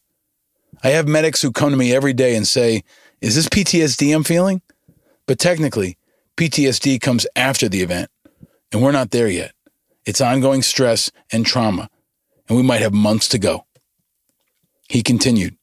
I 0.84 0.90
have 0.90 1.08
medics 1.08 1.42
who 1.42 1.52
come 1.52 1.72
to 1.72 1.78
me 1.78 1.94
every 1.94 2.14
day 2.14 2.36
and 2.36 2.48
say, 2.48 2.84
Is 3.22 3.36
this 3.36 3.48
PTSD 3.48 4.14
I'm 4.14 4.24
feeling? 4.24 4.62
But 5.26 5.40
technically, 5.40 5.98
PTSD 6.36 7.02
comes 7.02 7.26
after 7.36 7.68
the 7.68 7.82
event, 7.82 8.10
and 8.72 8.82
we're 8.82 8.92
not 8.92 9.12
there 9.12 9.28
yet. 9.28 9.54
It's 10.06 10.22
ongoing 10.22 10.62
stress 10.62 11.12
and 11.32 11.46
trauma, 11.46 11.90
and 12.48 12.58
we 12.58 12.64
might 12.64 12.82
have 12.82 12.94
months 12.94 13.28
to 13.30 13.40
go. 13.40 13.66
He 14.88 15.04
continued, 15.04 15.57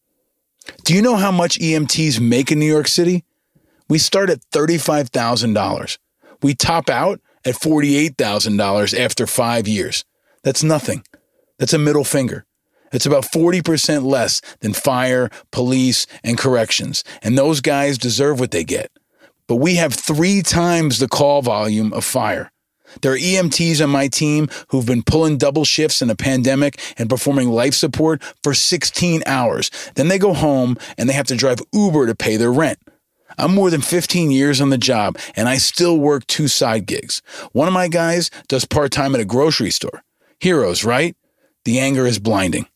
Do 0.85 0.95
you 0.95 1.03
know 1.03 1.17
how 1.17 1.31
much 1.31 1.59
EMTs 1.59 2.21
make 2.21 2.51
in 2.51 2.59
New 2.59 2.67
York 2.67 2.89
City? 2.89 3.25
We 3.89 3.99
start 3.99 4.31
at 4.31 4.41
$35,000. 4.53 5.99
We 6.43 6.55
top 6.55 6.89
out 6.89 7.21
at 7.45 7.55
$48,000 7.55 8.99
after 8.99 9.27
five 9.27 9.69
years. 9.69 10.05
That's 10.43 10.63
nothing. 10.63 11.05
That's 11.59 11.73
a 11.73 11.79
middle 11.79 12.05
finger. 12.05 12.45
It's 12.93 13.07
about 13.07 13.25
40% 13.25 14.05
less 14.05 14.41
than 14.61 14.73
fire, 14.73 15.29
police, 15.51 16.07
and 16.23 16.39
corrections. 16.39 17.03
And 17.23 17.37
those 17.37 17.61
guys 17.61 17.99
deserve 17.99 18.39
what 18.39 18.53
they 18.53 18.65
get. 18.65 18.91
But 19.47 19.57
we 19.57 19.75
have 19.77 19.93
three 19.93 20.43
times 20.43 20.99
the 20.99 21.09
call 21.09 21.43
volume 21.43 21.93
of 21.93 22.05
fire. 22.05 22.53
There 23.03 23.13
are 23.13 23.19
EMTs 23.19 23.83
on 23.83 23.91
my 23.91 24.09
team 24.09 24.49
who've 24.69 24.87
been 24.87 25.03
pulling 25.03 25.39
double 25.39 25.65
shifts 25.65 26.03
in 26.03 26.11
a 26.11 26.17
pandemic 26.17 26.81
and 26.99 27.09
performing 27.09 27.51
life 27.51 27.75
support 27.75 28.23
for 28.43 28.55
16 28.55 29.23
hours. 29.27 29.71
Then 29.95 30.09
they 30.09 30.19
go 30.19 30.35
home 30.35 30.77
and 30.99 31.09
they 31.09 31.15
have 31.15 31.27
to 31.27 31.37
drive 31.37 31.61
Uber 31.73 32.07
to 32.07 32.15
pay 32.15 32.37
their 32.37 32.53
rent. 32.53 32.79
I'm 33.39 33.55
more 33.55 33.71
than 33.71 33.81
15 33.81 34.31
years 34.31 34.61
on 34.61 34.71
the 34.71 34.79
job 34.79 35.19
and 35.35 35.49
I 35.49 35.57
still 35.57 35.99
work 35.99 36.27
two 36.27 36.49
side 36.49 36.87
gigs. 36.87 37.23
One 37.53 37.69
of 37.69 37.75
my 37.75 37.89
guys 37.89 38.31
does 38.49 38.65
part 38.65 38.93
time 38.93 39.15
at 39.15 39.21
a 39.21 39.25
grocery 39.25 39.71
store. 39.71 40.03
Heroes, 40.41 40.85
right? 40.85 41.17
The 41.65 41.79
anger 41.79 42.07
is 42.07 42.19
blinding. 42.19 42.67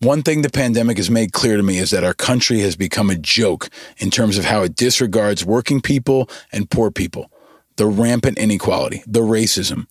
One 0.00 0.22
thing 0.22 0.42
the 0.42 0.50
pandemic 0.50 0.98
has 0.98 1.10
made 1.10 1.32
clear 1.32 1.56
to 1.56 1.62
me 1.62 1.78
is 1.78 1.90
that 1.90 2.04
our 2.04 2.12
country 2.12 2.60
has 2.60 2.76
become 2.76 3.08
a 3.08 3.16
joke 3.16 3.70
in 3.96 4.10
terms 4.10 4.36
of 4.36 4.44
how 4.44 4.62
it 4.62 4.76
disregards 4.76 5.42
working 5.42 5.80
people 5.80 6.28
and 6.52 6.70
poor 6.70 6.90
people, 6.90 7.30
the 7.76 7.86
rampant 7.86 8.38
inequality, 8.38 9.02
the 9.06 9.20
racism. 9.20 9.86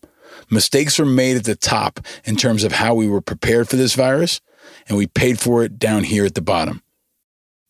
Mistakes 0.50 0.98
were 0.98 1.06
made 1.06 1.36
at 1.36 1.44
the 1.44 1.56
top 1.56 2.00
in 2.24 2.36
terms 2.36 2.64
of 2.64 2.72
how 2.72 2.94
we 2.94 3.08
were 3.08 3.20
prepared 3.20 3.68
for 3.68 3.76
this 3.76 3.94
virus, 3.94 4.40
and 4.88 4.96
we 4.96 5.06
paid 5.06 5.40
for 5.40 5.64
it 5.64 5.78
down 5.78 6.04
here 6.04 6.24
at 6.24 6.34
the 6.34 6.42
bottom. 6.42 6.82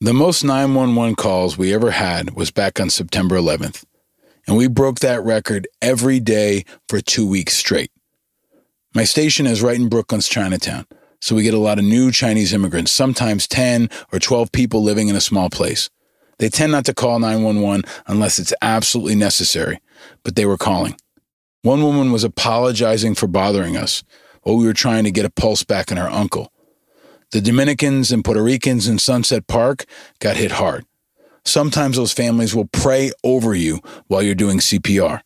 The 0.01 0.13
most 0.13 0.45
911 0.45 1.15
calls 1.15 1.57
we 1.57 1.73
ever 1.73 1.93
had 1.93 2.35
was 2.35 2.51
back 2.51 2.79
on 2.79 2.91
September 2.91 3.37
11th, 3.37 3.85
and 4.47 4.57
we 4.57 4.69
broke 4.69 5.01
that 5.01 5.25
record 5.25 5.67
every 5.81 6.21
day 6.21 6.65
for 6.89 7.01
two 7.01 7.27
weeks 7.27 7.57
straight. 7.57 7.91
My 8.95 9.05
station 9.05 9.47
is 9.47 9.63
right 9.63 9.77
in 9.77 9.89
Brooklyn's 9.89 10.29
Chinatown, 10.29 10.87
so 11.21 11.35
we 11.35 11.43
get 11.43 11.55
a 11.55 11.59
lot 11.59 11.79
of 11.79 11.85
new 11.85 12.13
Chinese 12.13 12.53
immigrants, 12.53 12.93
sometimes 12.93 13.49
10 13.49 13.89
or 14.13 14.19
12 14.19 14.53
people 14.53 14.83
living 14.83 15.09
in 15.09 15.17
a 15.17 15.21
small 15.21 15.49
place. 15.49 15.89
They 16.39 16.51
tend 16.51 16.73
not 16.73 16.85
to 16.87 16.95
call 16.95 17.19
911 17.19 17.85
unless 18.07 18.39
it's 18.39 18.53
absolutely 18.61 19.15
necessary, 19.15 19.81
but 20.23 20.37
they 20.37 20.47
were 20.47 20.57
calling. 20.57 20.97
One 21.63 21.83
woman 21.83 22.13
was 22.13 22.25
apologizing 22.25 23.15
for 23.15 23.27
bothering 23.27 23.77
us 23.77 24.05
while 24.43 24.57
we 24.57 24.67
were 24.67 24.73
trying 24.73 25.05
to 25.05 25.11
get 25.11 25.25
a 25.25 25.31
pulse 25.31 25.65
back 25.65 25.91
in 25.91 25.97
her 25.97 26.09
uncle. 26.09 26.53
The 27.33 27.41
Dominicans 27.41 28.13
and 28.13 28.25
Puerto 28.25 28.43
Ricans 28.43 28.87
in 28.87 29.01
Sunset 29.01 29.49
Park 29.49 29.85
got 30.21 30.37
hit 30.37 30.53
hard. 30.53 30.85
Sometimes 31.45 31.97
those 31.97 32.13
families 32.13 32.55
will 32.55 32.67
pray 32.67 33.11
over 33.25 33.55
you 33.55 33.81
while 34.07 34.23
you're 34.23 34.35
doing 34.35 34.59
CPR. 34.59 35.23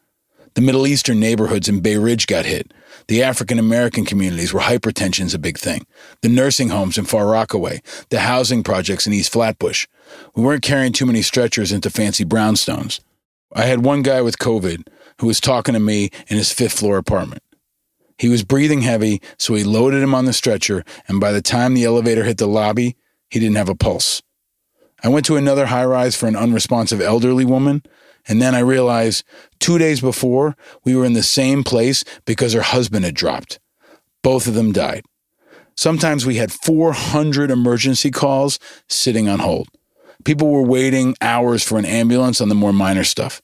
The 0.55 0.61
Middle 0.61 0.87
Eastern 0.87 1.21
neighborhoods 1.21 1.69
in 1.69 1.81
Bay 1.81 1.97
Ridge 1.97 2.27
got 2.27 2.45
hit. 2.45 2.73
The 3.07 3.23
African 3.23 3.59
American 3.59 4.05
communities 4.05 4.53
where 4.53 4.63
hypertension 4.63 5.27
is 5.27 5.35
a 5.35 5.39
big 5.39 5.59
thing. 5.59 5.87
The 6.23 6.29
nursing 6.29 6.71
homes 6.71 6.99
in 6.99 7.05
Far 7.05 7.27
Rockaway. 7.27 7.83
The 8.09 8.21
housing 8.21 8.63
projects 8.63 9.07
in 9.07 9.13
East 9.13 9.33
Flatbush. 9.33 9.87
We 10.35 10.43
weren't 10.43 10.63
carrying 10.63 10.93
too 10.93 11.07
many 11.07 11.23
stretchers 11.23 11.71
into 11.71 11.91
fancy 11.91 12.25
brownstones. 12.25 13.01
I 13.53 13.65
had 13.65 13.85
one 13.85 14.03
guy 14.03 14.23
with 14.23 14.39
COVID 14.39 14.87
who 15.21 15.27
was 15.27 15.41
talking 15.41 15.75
to 15.75 15.81
me 15.81 16.11
in 16.29 16.37
his 16.37 16.53
fifth 16.53 16.79
floor 16.79 16.99
apartment. 16.99 17.43
He 18.17 18.29
was 18.29 18.45
breathing 18.45 18.83
heavy, 18.83 19.21
so 19.39 19.55
we 19.55 19.65
loaded 19.65 20.03
him 20.03 20.15
on 20.15 20.27
the 20.27 20.33
stretcher, 20.33 20.85
and 21.09 21.21
by 21.21 21.33
the 21.33 21.43
time 21.43 21.75
the 21.75 21.85
elevator 21.85 22.25
hit 22.25 22.39
the 22.39 22.47
lobby, 22.47 22.97
he 23.29 23.41
didn't 23.41 23.57
have 23.57 23.69
a 23.69 23.75
pulse. 23.75 24.23
I 25.03 25.09
went 25.09 25.25
to 25.27 25.37
another 25.37 25.67
high 25.67 25.85
rise 25.85 26.15
for 26.15 26.27
an 26.27 26.37
unresponsive 26.37 27.01
elderly 27.01 27.45
woman, 27.45 27.83
and 28.29 28.41
then 28.41 28.55
I 28.55 28.61
realized 28.61 29.25
two 29.59 29.79
days 29.79 30.01
before 30.01 30.57
we 30.85 30.95
were 30.95 31.07
in 31.07 31.15
the 31.15 31.23
same 31.23 31.65
place 31.65 32.05
because 32.27 32.53
her 32.53 32.61
husband 32.63 33.05
had 33.05 33.15
dropped. 33.15 33.59
Both 34.23 34.47
of 34.47 34.55
them 34.55 34.73
died. 34.73 35.05
Sometimes 35.75 36.27
we 36.27 36.37
had 36.37 36.53
400 36.53 37.51
emergency 37.51 38.11
calls 38.11 38.59
sitting 38.87 39.29
on 39.29 39.39
hold. 39.39 39.69
People 40.25 40.49
were 40.49 40.63
waiting 40.63 41.17
hours 41.21 41.63
for 41.63 41.79
an 41.79 41.85
ambulance 41.85 42.41
on 42.41 42.49
the 42.49 42.55
more 42.55 42.73
minor 42.73 43.05
stuff. 43.05 43.41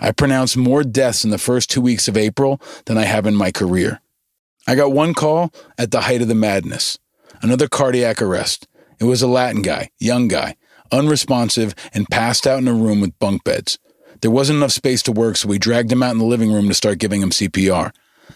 I 0.00 0.12
pronounced 0.12 0.56
more 0.56 0.82
deaths 0.82 1.24
in 1.24 1.30
the 1.30 1.38
first 1.38 1.70
two 1.70 1.80
weeks 1.80 2.08
of 2.08 2.16
April 2.16 2.60
than 2.86 2.98
I 2.98 3.04
have 3.04 3.26
in 3.26 3.34
my 3.34 3.50
career. 3.50 4.00
I 4.66 4.74
got 4.74 4.92
one 4.92 5.14
call 5.14 5.52
at 5.76 5.90
the 5.90 6.02
height 6.02 6.22
of 6.22 6.28
the 6.28 6.34
madness 6.34 6.98
another 7.42 7.68
cardiac 7.68 8.22
arrest. 8.22 8.68
It 9.00 9.04
was 9.04 9.20
a 9.20 9.26
Latin 9.26 9.62
guy, 9.62 9.90
young 9.98 10.28
guy, 10.28 10.56
unresponsive, 10.92 11.74
and 11.92 12.08
passed 12.08 12.46
out 12.46 12.60
in 12.60 12.68
a 12.68 12.72
room 12.72 13.00
with 13.00 13.18
bunk 13.18 13.42
beds. 13.42 13.78
There 14.20 14.30
wasn't 14.30 14.58
enough 14.58 14.70
space 14.70 15.02
to 15.04 15.12
work, 15.12 15.36
so 15.36 15.48
we 15.48 15.58
dragged 15.58 15.90
him 15.90 16.02
out 16.02 16.12
in 16.12 16.18
the 16.18 16.24
living 16.24 16.52
room 16.52 16.68
to 16.68 16.74
start 16.74 16.98
giving 16.98 17.20
him 17.20 17.30
CPR. 17.30 17.92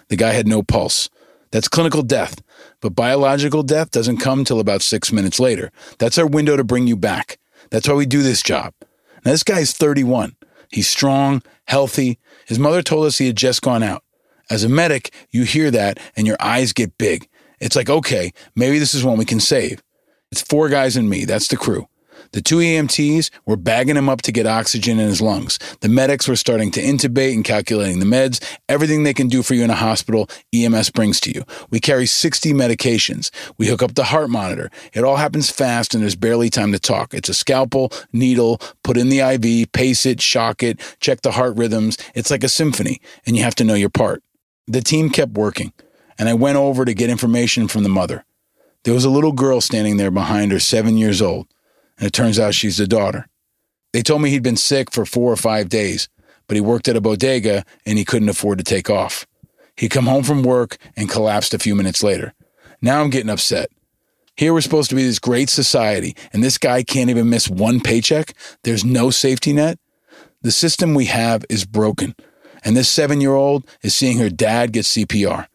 The 0.09 0.17
guy 0.17 0.33
had 0.33 0.49
no 0.49 0.63
pulse. 0.63 1.09
That's 1.53 1.69
clinical 1.69 2.03
death, 2.03 2.43
but 2.81 2.97
biological 2.97 3.63
death 3.63 3.93
doesn't 3.93 4.17
come 4.17 4.45
till 4.45 4.59
about 4.59 4.83
six 4.83 5.13
minutes 5.13 5.39
later. 5.39 5.71
That's 5.99 6.19
our 6.19 6.27
window 6.27 6.57
to 6.57 6.65
bring 6.65 6.89
you 6.89 6.97
back. 6.97 7.39
That's 7.71 7.89
why 7.89 7.95
we 7.95 8.07
do 8.07 8.23
this 8.23 8.43
job. 8.43 8.73
Now, 9.25 9.33
this 9.33 9.43
guy's 9.43 9.73
31. 9.73 10.37
He's 10.71 10.89
strong, 10.89 11.43
healthy. 11.67 12.19
His 12.47 12.59
mother 12.59 12.83
told 12.83 13.07
us 13.07 13.19
he 13.19 13.27
had 13.27 13.37
just 13.37 13.63
gone 13.63 13.83
out. 13.83 14.03
As 14.49 14.63
a 14.65 14.69
medic, 14.69 15.13
you 15.31 15.43
hear 15.43 15.71
that 15.71 15.99
and 16.17 16.27
your 16.27 16.37
eyes 16.41 16.73
get 16.73 16.99
big. 16.99 17.29
It's 17.61 17.77
like, 17.77 17.91
okay, 17.91 18.33
maybe 18.55 18.79
this 18.79 18.95
is 18.95 19.05
one 19.05 19.19
we 19.19 19.25
can 19.25 19.41
save. 19.41 19.83
It's 20.31 20.43
four 20.43 20.69
guys 20.69 20.97
and 20.97 21.09
me. 21.09 21.25
That's 21.25 21.49
the 21.49 21.57
crew. 21.57 21.89
The 22.33 22.43
two 22.43 22.57
EMTs 22.57 23.31
were 23.45 23.57
bagging 23.57 23.97
him 23.97 24.09
up 24.09 24.23
to 24.23 24.33
get 24.33 24.47
oxygen 24.47 24.99
in 24.99 25.09
his 25.09 25.21
lungs. 25.21 25.59
The 25.81 25.89
medics 25.89 26.29
were 26.29 26.37
starting 26.37 26.71
to 26.73 26.83
intubate 26.83 27.35
and 27.35 27.45
calculating 27.45 28.01
the 28.01 28.07
meds. 28.07 28.43
Everything 28.69 29.03
they 29.03 29.15
can 29.15 29.29
do 29.29 29.43
for 29.43 29.55
you 29.55 29.65
in 29.65 29.71
a 29.71 29.75
hospital, 29.75 30.29
EMS 30.55 30.91
brings 30.91 31.21
to 31.21 31.33
you. 31.33 31.45
We 31.71 31.81
carry 31.81 32.07
60 32.07 32.53
medications. 32.53 33.31
We 33.59 33.69
hook 33.69 33.83
up 33.83 33.95
the 33.95 34.05
heart 34.05 34.31
monitor. 34.31 34.71
It 34.93 35.05
all 35.05 35.17
happens 35.17 35.51
fast 35.51 35.95
and 35.95 36.03
there's 36.03 36.17
barely 36.17 36.51
time 36.51 36.73
to 36.73 36.79
talk. 36.79 37.15
It's 37.15 37.29
a 37.29 37.35
scalpel, 37.35 37.93
needle, 38.13 38.61
put 38.83 38.97
in 38.97 39.09
the 39.09 39.21
IV, 39.21 39.73
pace 39.73 40.07
it, 40.07 40.21
shock 40.21 40.63
it, 40.63 40.81
check 41.01 41.23
the 41.23 41.33
heart 41.33 41.57
rhythms. 41.57 41.97
It's 42.15 42.31
like 42.31 42.45
a 42.45 42.49
symphony 42.49 43.01
and 43.27 43.37
you 43.37 43.43
have 43.43 43.55
to 43.57 43.65
know 43.65 43.75
your 43.75 43.91
part. 43.91 44.23
The 44.67 44.81
team 44.81 45.11
kept 45.11 45.33
working 45.33 45.73
and 46.19 46.29
I 46.29 46.35
went 46.35 46.57
over 46.57 46.85
to 46.85 46.95
get 46.95 47.11
information 47.11 47.69
from 47.69 47.83
the 47.83 47.89
mother. 47.89 48.25
There 48.85 48.95
was 48.95 49.05
a 49.05 49.11
little 49.11 49.33
girl 49.33 49.61
standing 49.61 49.97
there 49.97 50.13
behind 50.13 50.53
her, 50.53 50.61
seven 50.61 50.97
years 50.97 51.21
old 51.21 51.49
and 51.99 52.07
it 52.07 52.13
turns 52.13 52.39
out 52.39 52.55
she's 52.55 52.79
the 52.79 52.87
daughter. 52.87 53.27
They 53.93 54.03
told 54.03 54.23
me 54.23 54.31
he'd 54.31 54.43
been 54.43 54.57
sick 54.57 54.91
for 54.91 55.07
four 55.07 55.33
or 55.33 55.37
five 55.37 55.69
days, 55.69 56.09
but 56.49 56.57
he 56.57 56.61
worked 56.61 56.89
at 56.89 56.97
a 56.97 57.01
bodega 57.01 57.65
and 57.85 57.99
he 57.99 58.05
couldn't 58.05 58.29
afford 58.29 58.59
to 58.59 58.65
take 58.65 58.91
off. 58.91 59.27
He'd 59.77 59.91
come 59.91 60.07
home 60.07 60.23
from 60.23 60.43
work 60.43 60.77
and 60.97 61.11
collapsed 61.11 61.55
a 61.55 61.59
few 61.59 61.75
minutes 61.75 62.03
later. 62.03 62.35
Now 62.81 63.01
I'm 63.01 63.11
getting 63.11 63.31
upset. 63.31 63.71
Here 64.37 64.53
we're 64.53 64.61
supposed 64.61 64.91
to 64.91 64.97
be 64.97 65.03
this 65.03 65.19
great 65.19 65.49
society, 65.49 66.15
and 66.31 66.45
this 66.45 66.59
guy 66.59 66.83
can't 66.83 67.09
even 67.09 67.31
miss 67.31 67.49
one 67.49 67.81
paycheck. 67.81 68.35
There's 68.65 68.85
no 68.85 69.09
safety 69.09 69.55
net. 69.55 69.79
The 70.43 70.53
system 70.53 70.93
we 70.93 71.07
have 71.07 71.47
is 71.49 71.65
broken, 71.65 72.15
and 72.63 72.77
this 72.77 72.91
seven 72.91 73.23
year 73.23 73.33
old 73.33 73.67
is 73.83 73.95
seeing 73.95 74.19
her 74.19 74.29
dad 74.29 74.73
get 74.73 74.85
CPR. 74.85 75.47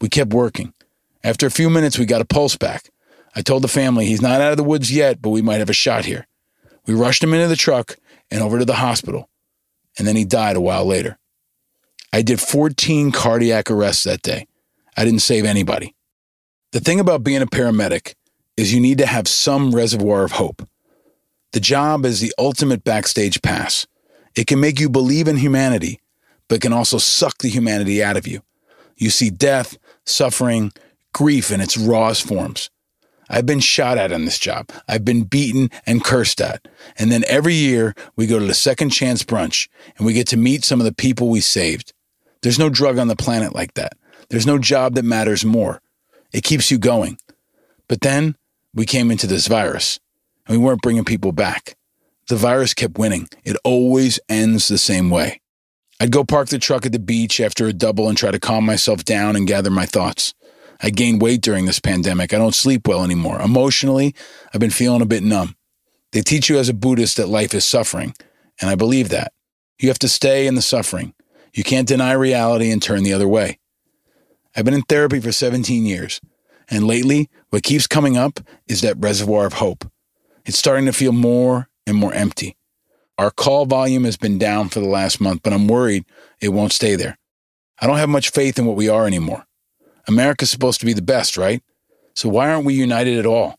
We 0.00 0.08
kept 0.08 0.32
working. 0.32 0.72
After 1.22 1.46
a 1.46 1.50
few 1.50 1.68
minutes, 1.68 1.98
we 1.98 2.06
got 2.06 2.22
a 2.22 2.26
pulse 2.26 2.56
back. 2.56 2.90
I 3.36 3.42
told 3.42 3.62
the 3.62 3.68
family 3.68 4.06
he's 4.06 4.22
not 4.22 4.40
out 4.40 4.52
of 4.52 4.56
the 4.56 4.64
woods 4.64 4.90
yet, 4.90 5.20
but 5.20 5.28
we 5.28 5.42
might 5.42 5.58
have 5.58 5.68
a 5.68 5.74
shot 5.74 6.06
here. 6.06 6.26
We 6.86 6.94
rushed 6.94 7.22
him 7.22 7.34
into 7.34 7.48
the 7.48 7.54
truck 7.54 7.96
and 8.30 8.42
over 8.42 8.58
to 8.58 8.64
the 8.64 8.74
hospital, 8.74 9.28
and 9.98 10.08
then 10.08 10.16
he 10.16 10.24
died 10.24 10.56
a 10.56 10.60
while 10.60 10.86
later. 10.86 11.18
I 12.14 12.22
did 12.22 12.40
14 12.40 13.12
cardiac 13.12 13.70
arrests 13.70 14.04
that 14.04 14.22
day. 14.22 14.46
I 14.96 15.04
didn't 15.04 15.20
save 15.20 15.44
anybody. 15.44 15.94
The 16.72 16.80
thing 16.80 16.98
about 16.98 17.22
being 17.22 17.42
a 17.42 17.46
paramedic 17.46 18.14
is 18.56 18.72
you 18.72 18.80
need 18.80 18.98
to 18.98 19.06
have 19.06 19.28
some 19.28 19.74
reservoir 19.74 20.24
of 20.24 20.32
hope. 20.32 20.66
The 21.52 21.60
job 21.60 22.06
is 22.06 22.20
the 22.20 22.32
ultimate 22.38 22.84
backstage 22.84 23.42
pass. 23.42 23.86
It 24.34 24.46
can 24.46 24.60
make 24.60 24.80
you 24.80 24.88
believe 24.88 25.28
in 25.28 25.36
humanity, 25.36 26.00
but 26.48 26.62
can 26.62 26.72
also 26.72 26.96
suck 26.96 27.38
the 27.38 27.48
humanity 27.48 28.02
out 28.02 28.16
of 28.16 28.26
you. 28.26 28.42
You 28.96 29.10
see 29.10 29.28
death, 29.28 29.76
suffering, 30.06 30.72
grief 31.12 31.50
in 31.50 31.60
its 31.60 31.76
rawest 31.76 32.26
forms. 32.26 32.70
I've 33.28 33.46
been 33.46 33.60
shot 33.60 33.98
at 33.98 34.12
on 34.12 34.24
this 34.24 34.38
job. 34.38 34.70
I've 34.88 35.04
been 35.04 35.24
beaten 35.24 35.70
and 35.84 36.04
cursed 36.04 36.40
at. 36.40 36.66
And 36.98 37.10
then 37.10 37.24
every 37.26 37.54
year 37.54 37.94
we 38.14 38.26
go 38.26 38.38
to 38.38 38.44
the 38.44 38.54
second 38.54 38.90
chance 38.90 39.22
brunch 39.22 39.68
and 39.96 40.06
we 40.06 40.12
get 40.12 40.28
to 40.28 40.36
meet 40.36 40.64
some 40.64 40.80
of 40.80 40.84
the 40.84 40.94
people 40.94 41.28
we 41.28 41.40
saved. 41.40 41.92
There's 42.42 42.58
no 42.58 42.68
drug 42.68 42.98
on 42.98 43.08
the 43.08 43.16
planet 43.16 43.54
like 43.54 43.74
that. 43.74 43.94
There's 44.28 44.46
no 44.46 44.58
job 44.58 44.94
that 44.94 45.04
matters 45.04 45.44
more. 45.44 45.80
It 46.32 46.44
keeps 46.44 46.70
you 46.70 46.78
going. 46.78 47.18
But 47.88 48.00
then 48.00 48.36
we 48.74 48.86
came 48.86 49.10
into 49.10 49.26
this 49.26 49.46
virus 49.46 49.98
and 50.46 50.58
we 50.58 50.64
weren't 50.64 50.82
bringing 50.82 51.04
people 51.04 51.32
back. 51.32 51.76
The 52.28 52.36
virus 52.36 52.74
kept 52.74 52.98
winning. 52.98 53.28
It 53.44 53.56
always 53.64 54.18
ends 54.28 54.68
the 54.68 54.78
same 54.78 55.10
way. 55.10 55.40
I'd 55.98 56.10
go 56.12 56.24
park 56.24 56.48
the 56.48 56.58
truck 56.58 56.84
at 56.84 56.92
the 56.92 56.98
beach 56.98 57.40
after 57.40 57.66
a 57.66 57.72
double 57.72 58.08
and 58.08 58.18
try 58.18 58.30
to 58.30 58.38
calm 58.38 58.66
myself 58.66 59.04
down 59.04 59.34
and 59.34 59.46
gather 59.46 59.70
my 59.70 59.86
thoughts. 59.86 60.34
I 60.82 60.90
gained 60.90 61.22
weight 61.22 61.42
during 61.42 61.66
this 61.66 61.80
pandemic. 61.80 62.32
I 62.32 62.38
don't 62.38 62.54
sleep 62.54 62.86
well 62.86 63.04
anymore. 63.04 63.40
Emotionally, 63.40 64.14
I've 64.52 64.60
been 64.60 64.70
feeling 64.70 65.02
a 65.02 65.06
bit 65.06 65.22
numb. 65.22 65.56
They 66.12 66.20
teach 66.20 66.48
you 66.48 66.58
as 66.58 66.68
a 66.68 66.74
Buddhist 66.74 67.16
that 67.16 67.28
life 67.28 67.54
is 67.54 67.64
suffering, 67.64 68.14
and 68.60 68.70
I 68.70 68.74
believe 68.74 69.08
that. 69.10 69.32
You 69.78 69.88
have 69.88 69.98
to 70.00 70.08
stay 70.08 70.46
in 70.46 70.54
the 70.54 70.62
suffering. 70.62 71.14
You 71.54 71.64
can't 71.64 71.88
deny 71.88 72.12
reality 72.12 72.70
and 72.70 72.82
turn 72.82 73.02
the 73.02 73.12
other 73.12 73.28
way. 73.28 73.58
I've 74.54 74.64
been 74.64 74.74
in 74.74 74.82
therapy 74.82 75.20
for 75.20 75.32
17 75.32 75.84
years, 75.84 76.20
and 76.68 76.86
lately, 76.86 77.28
what 77.50 77.62
keeps 77.62 77.86
coming 77.86 78.16
up 78.16 78.40
is 78.66 78.80
that 78.80 78.96
reservoir 78.98 79.46
of 79.46 79.54
hope. 79.54 79.90
It's 80.44 80.58
starting 80.58 80.86
to 80.86 80.92
feel 80.92 81.12
more 81.12 81.68
and 81.86 81.96
more 81.96 82.12
empty. 82.12 82.56
Our 83.18 83.30
call 83.30 83.66
volume 83.66 84.04
has 84.04 84.16
been 84.16 84.38
down 84.38 84.68
for 84.68 84.80
the 84.80 84.86
last 84.86 85.20
month, 85.20 85.42
but 85.42 85.52
I'm 85.52 85.68
worried 85.68 86.04
it 86.40 86.50
won't 86.50 86.72
stay 86.72 86.96
there. 86.96 87.18
I 87.80 87.86
don't 87.86 87.98
have 87.98 88.08
much 88.08 88.30
faith 88.30 88.58
in 88.58 88.66
what 88.66 88.76
we 88.76 88.88
are 88.88 89.06
anymore. 89.06 89.46
America's 90.08 90.50
supposed 90.50 90.80
to 90.80 90.86
be 90.86 90.92
the 90.92 91.02
best, 91.02 91.36
right? 91.36 91.62
So 92.14 92.28
why 92.28 92.50
aren't 92.50 92.66
we 92.66 92.74
united 92.74 93.18
at 93.18 93.26
all? 93.26 93.58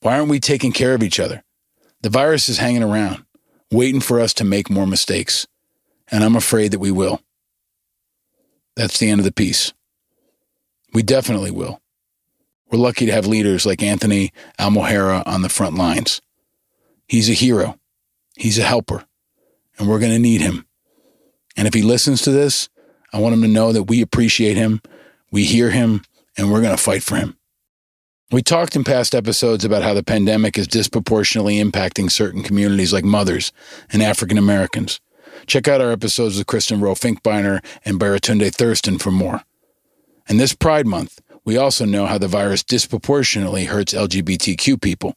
Why 0.00 0.18
aren't 0.18 0.30
we 0.30 0.40
taking 0.40 0.72
care 0.72 0.94
of 0.94 1.02
each 1.02 1.20
other? 1.20 1.42
The 2.02 2.10
virus 2.10 2.48
is 2.48 2.58
hanging 2.58 2.82
around, 2.82 3.24
waiting 3.70 4.00
for 4.00 4.20
us 4.20 4.34
to 4.34 4.44
make 4.44 4.70
more 4.70 4.86
mistakes, 4.86 5.46
and 6.08 6.22
I'm 6.22 6.36
afraid 6.36 6.72
that 6.72 6.78
we 6.78 6.90
will. 6.90 7.20
That's 8.76 8.98
the 8.98 9.10
end 9.10 9.20
of 9.20 9.24
the 9.24 9.32
piece. 9.32 9.72
We 10.92 11.02
definitely 11.02 11.50
will. 11.50 11.80
We're 12.70 12.78
lucky 12.78 13.06
to 13.06 13.12
have 13.12 13.26
leaders 13.26 13.64
like 13.64 13.82
Anthony 13.82 14.32
Almojera 14.58 15.22
on 15.26 15.42
the 15.42 15.48
front 15.48 15.76
lines. 15.76 16.20
He's 17.08 17.30
a 17.30 17.34
hero. 17.34 17.78
He's 18.36 18.58
a 18.58 18.64
helper, 18.64 19.04
and 19.78 19.88
we're 19.88 20.00
going 20.00 20.12
to 20.12 20.18
need 20.18 20.40
him. 20.40 20.66
And 21.56 21.66
if 21.66 21.74
he 21.74 21.82
listens 21.82 22.22
to 22.22 22.30
this, 22.30 22.68
I 23.12 23.20
want 23.20 23.34
him 23.34 23.42
to 23.42 23.48
know 23.48 23.72
that 23.72 23.84
we 23.84 24.02
appreciate 24.02 24.56
him, 24.56 24.82
we 25.30 25.44
hear 25.44 25.70
him, 25.70 26.02
and 26.36 26.50
we're 26.50 26.60
going 26.60 26.76
to 26.76 26.82
fight 26.82 27.02
for 27.02 27.16
him. 27.16 27.36
We 28.32 28.42
talked 28.42 28.74
in 28.74 28.82
past 28.82 29.14
episodes 29.14 29.64
about 29.64 29.82
how 29.82 29.94
the 29.94 30.02
pandemic 30.02 30.58
is 30.58 30.66
disproportionately 30.66 31.62
impacting 31.62 32.10
certain 32.10 32.42
communities 32.42 32.92
like 32.92 33.04
mothers 33.04 33.52
and 33.92 34.02
African 34.02 34.36
Americans. 34.36 35.00
Check 35.46 35.68
out 35.68 35.80
our 35.80 35.92
episodes 35.92 36.36
with 36.36 36.46
Kristin 36.48 36.82
Rowe 36.82 36.94
Finkbeiner 36.94 37.64
and 37.84 38.00
Baratunde 38.00 38.52
Thurston 38.52 38.98
for 38.98 39.12
more. 39.12 39.42
And 40.28 40.40
this 40.40 40.54
Pride 40.54 40.88
Month, 40.88 41.20
we 41.44 41.56
also 41.56 41.84
know 41.84 42.06
how 42.06 42.18
the 42.18 42.26
virus 42.26 42.64
disproportionately 42.64 43.66
hurts 43.66 43.94
LGBTQ 43.94 44.82
people. 44.82 45.14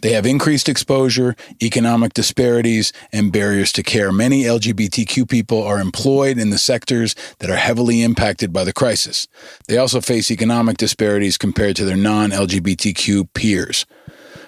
They 0.00 0.12
have 0.12 0.24
increased 0.24 0.70
exposure, 0.70 1.36
economic 1.62 2.14
disparities, 2.14 2.92
and 3.12 3.30
barriers 3.30 3.72
to 3.72 3.82
care. 3.82 4.10
Many 4.10 4.44
LGBTQ 4.44 5.28
people 5.28 5.62
are 5.62 5.78
employed 5.78 6.38
in 6.38 6.50
the 6.50 6.58
sectors 6.58 7.14
that 7.40 7.50
are 7.50 7.56
heavily 7.56 8.02
impacted 8.02 8.52
by 8.52 8.64
the 8.64 8.72
crisis. 8.72 9.28
They 9.68 9.76
also 9.76 10.00
face 10.00 10.30
economic 10.30 10.78
disparities 10.78 11.36
compared 11.36 11.76
to 11.76 11.84
their 11.84 11.96
non 11.96 12.30
LGBTQ 12.30 13.34
peers, 13.34 13.84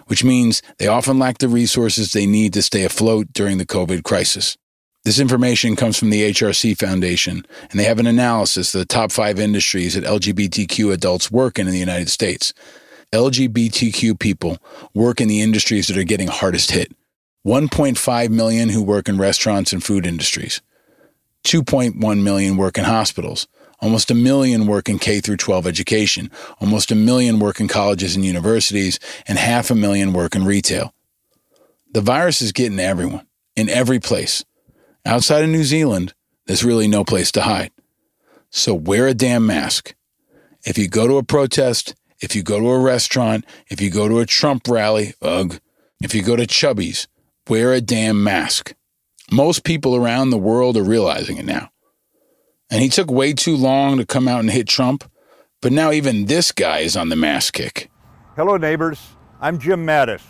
which 0.06 0.24
means 0.24 0.62
they 0.78 0.88
often 0.88 1.18
lack 1.18 1.38
the 1.38 1.48
resources 1.48 2.12
they 2.12 2.26
need 2.26 2.54
to 2.54 2.62
stay 2.62 2.82
afloat 2.84 3.28
during 3.34 3.58
the 3.58 3.66
COVID 3.66 4.02
crisis. 4.02 4.56
This 5.04 5.18
information 5.18 5.76
comes 5.76 5.98
from 5.98 6.08
the 6.08 6.30
HRC 6.30 6.78
Foundation, 6.78 7.44
and 7.70 7.78
they 7.78 7.84
have 7.84 7.98
an 7.98 8.06
analysis 8.06 8.74
of 8.74 8.78
the 8.78 8.86
top 8.86 9.12
five 9.12 9.38
industries 9.38 9.92
that 9.92 10.04
LGBTQ 10.04 10.94
adults 10.94 11.30
work 11.30 11.58
in 11.58 11.66
in 11.66 11.74
the 11.74 11.78
United 11.78 12.08
States. 12.08 12.54
LGBTQ 13.14 14.18
people 14.18 14.58
work 14.92 15.20
in 15.20 15.28
the 15.28 15.40
industries 15.40 15.86
that 15.86 15.96
are 15.96 16.02
getting 16.02 16.26
hardest 16.26 16.72
hit. 16.72 16.92
1.5 17.46 18.30
million 18.30 18.70
who 18.70 18.82
work 18.82 19.08
in 19.08 19.18
restaurants 19.18 19.72
and 19.72 19.84
food 19.84 20.04
industries. 20.04 20.60
2.1 21.44 22.22
million 22.24 22.56
work 22.56 22.76
in 22.76 22.82
hospitals. 22.82 23.46
Almost 23.78 24.10
a 24.10 24.16
million 24.16 24.66
work 24.66 24.88
in 24.88 24.98
K 24.98 25.20
through 25.20 25.36
12 25.36 25.64
education. 25.64 26.28
Almost 26.60 26.90
a 26.90 26.96
million 26.96 27.38
work 27.38 27.60
in 27.60 27.68
colleges 27.68 28.16
and 28.16 28.24
universities, 28.24 28.98
and 29.28 29.38
half 29.38 29.70
a 29.70 29.76
million 29.76 30.12
work 30.12 30.34
in 30.34 30.44
retail. 30.44 30.92
The 31.92 32.00
virus 32.00 32.42
is 32.42 32.50
getting 32.50 32.80
everyone, 32.80 33.28
in 33.54 33.68
every 33.68 34.00
place. 34.00 34.44
Outside 35.06 35.44
of 35.44 35.50
New 35.50 35.62
Zealand, 35.62 36.14
there's 36.46 36.64
really 36.64 36.88
no 36.88 37.04
place 37.04 37.30
to 37.32 37.42
hide. 37.42 37.70
So 38.50 38.74
wear 38.74 39.06
a 39.06 39.14
damn 39.14 39.46
mask. 39.46 39.94
If 40.64 40.78
you 40.78 40.88
go 40.88 41.06
to 41.06 41.18
a 41.18 41.22
protest, 41.22 41.94
if 42.24 42.34
you 42.34 42.42
go 42.42 42.58
to 42.58 42.70
a 42.70 42.78
restaurant, 42.78 43.44
if 43.68 43.82
you 43.82 43.90
go 43.90 44.08
to 44.08 44.18
a 44.18 44.26
Trump 44.26 44.66
rally, 44.66 45.12
ugh, 45.20 45.60
if 46.02 46.14
you 46.14 46.22
go 46.22 46.36
to 46.36 46.46
Chubby's, 46.46 47.06
wear 47.48 47.72
a 47.72 47.82
damn 47.82 48.24
mask. 48.24 48.74
Most 49.30 49.62
people 49.62 49.94
around 49.94 50.30
the 50.30 50.38
world 50.38 50.76
are 50.78 50.82
realizing 50.82 51.36
it 51.36 51.44
now. 51.44 51.70
And 52.70 52.80
he 52.80 52.88
took 52.88 53.10
way 53.10 53.34
too 53.34 53.56
long 53.56 53.98
to 53.98 54.06
come 54.06 54.26
out 54.26 54.40
and 54.40 54.50
hit 54.50 54.66
Trump, 54.66 55.04
but 55.60 55.70
now 55.70 55.92
even 55.92 56.24
this 56.24 56.50
guy 56.50 56.78
is 56.78 56.96
on 56.96 57.10
the 57.10 57.16
mask 57.16 57.54
kick. 57.54 57.90
Hello, 58.36 58.56
neighbors. 58.56 59.00
I'm 59.40 59.58
Jim 59.58 59.86
Mattis, 59.86 60.22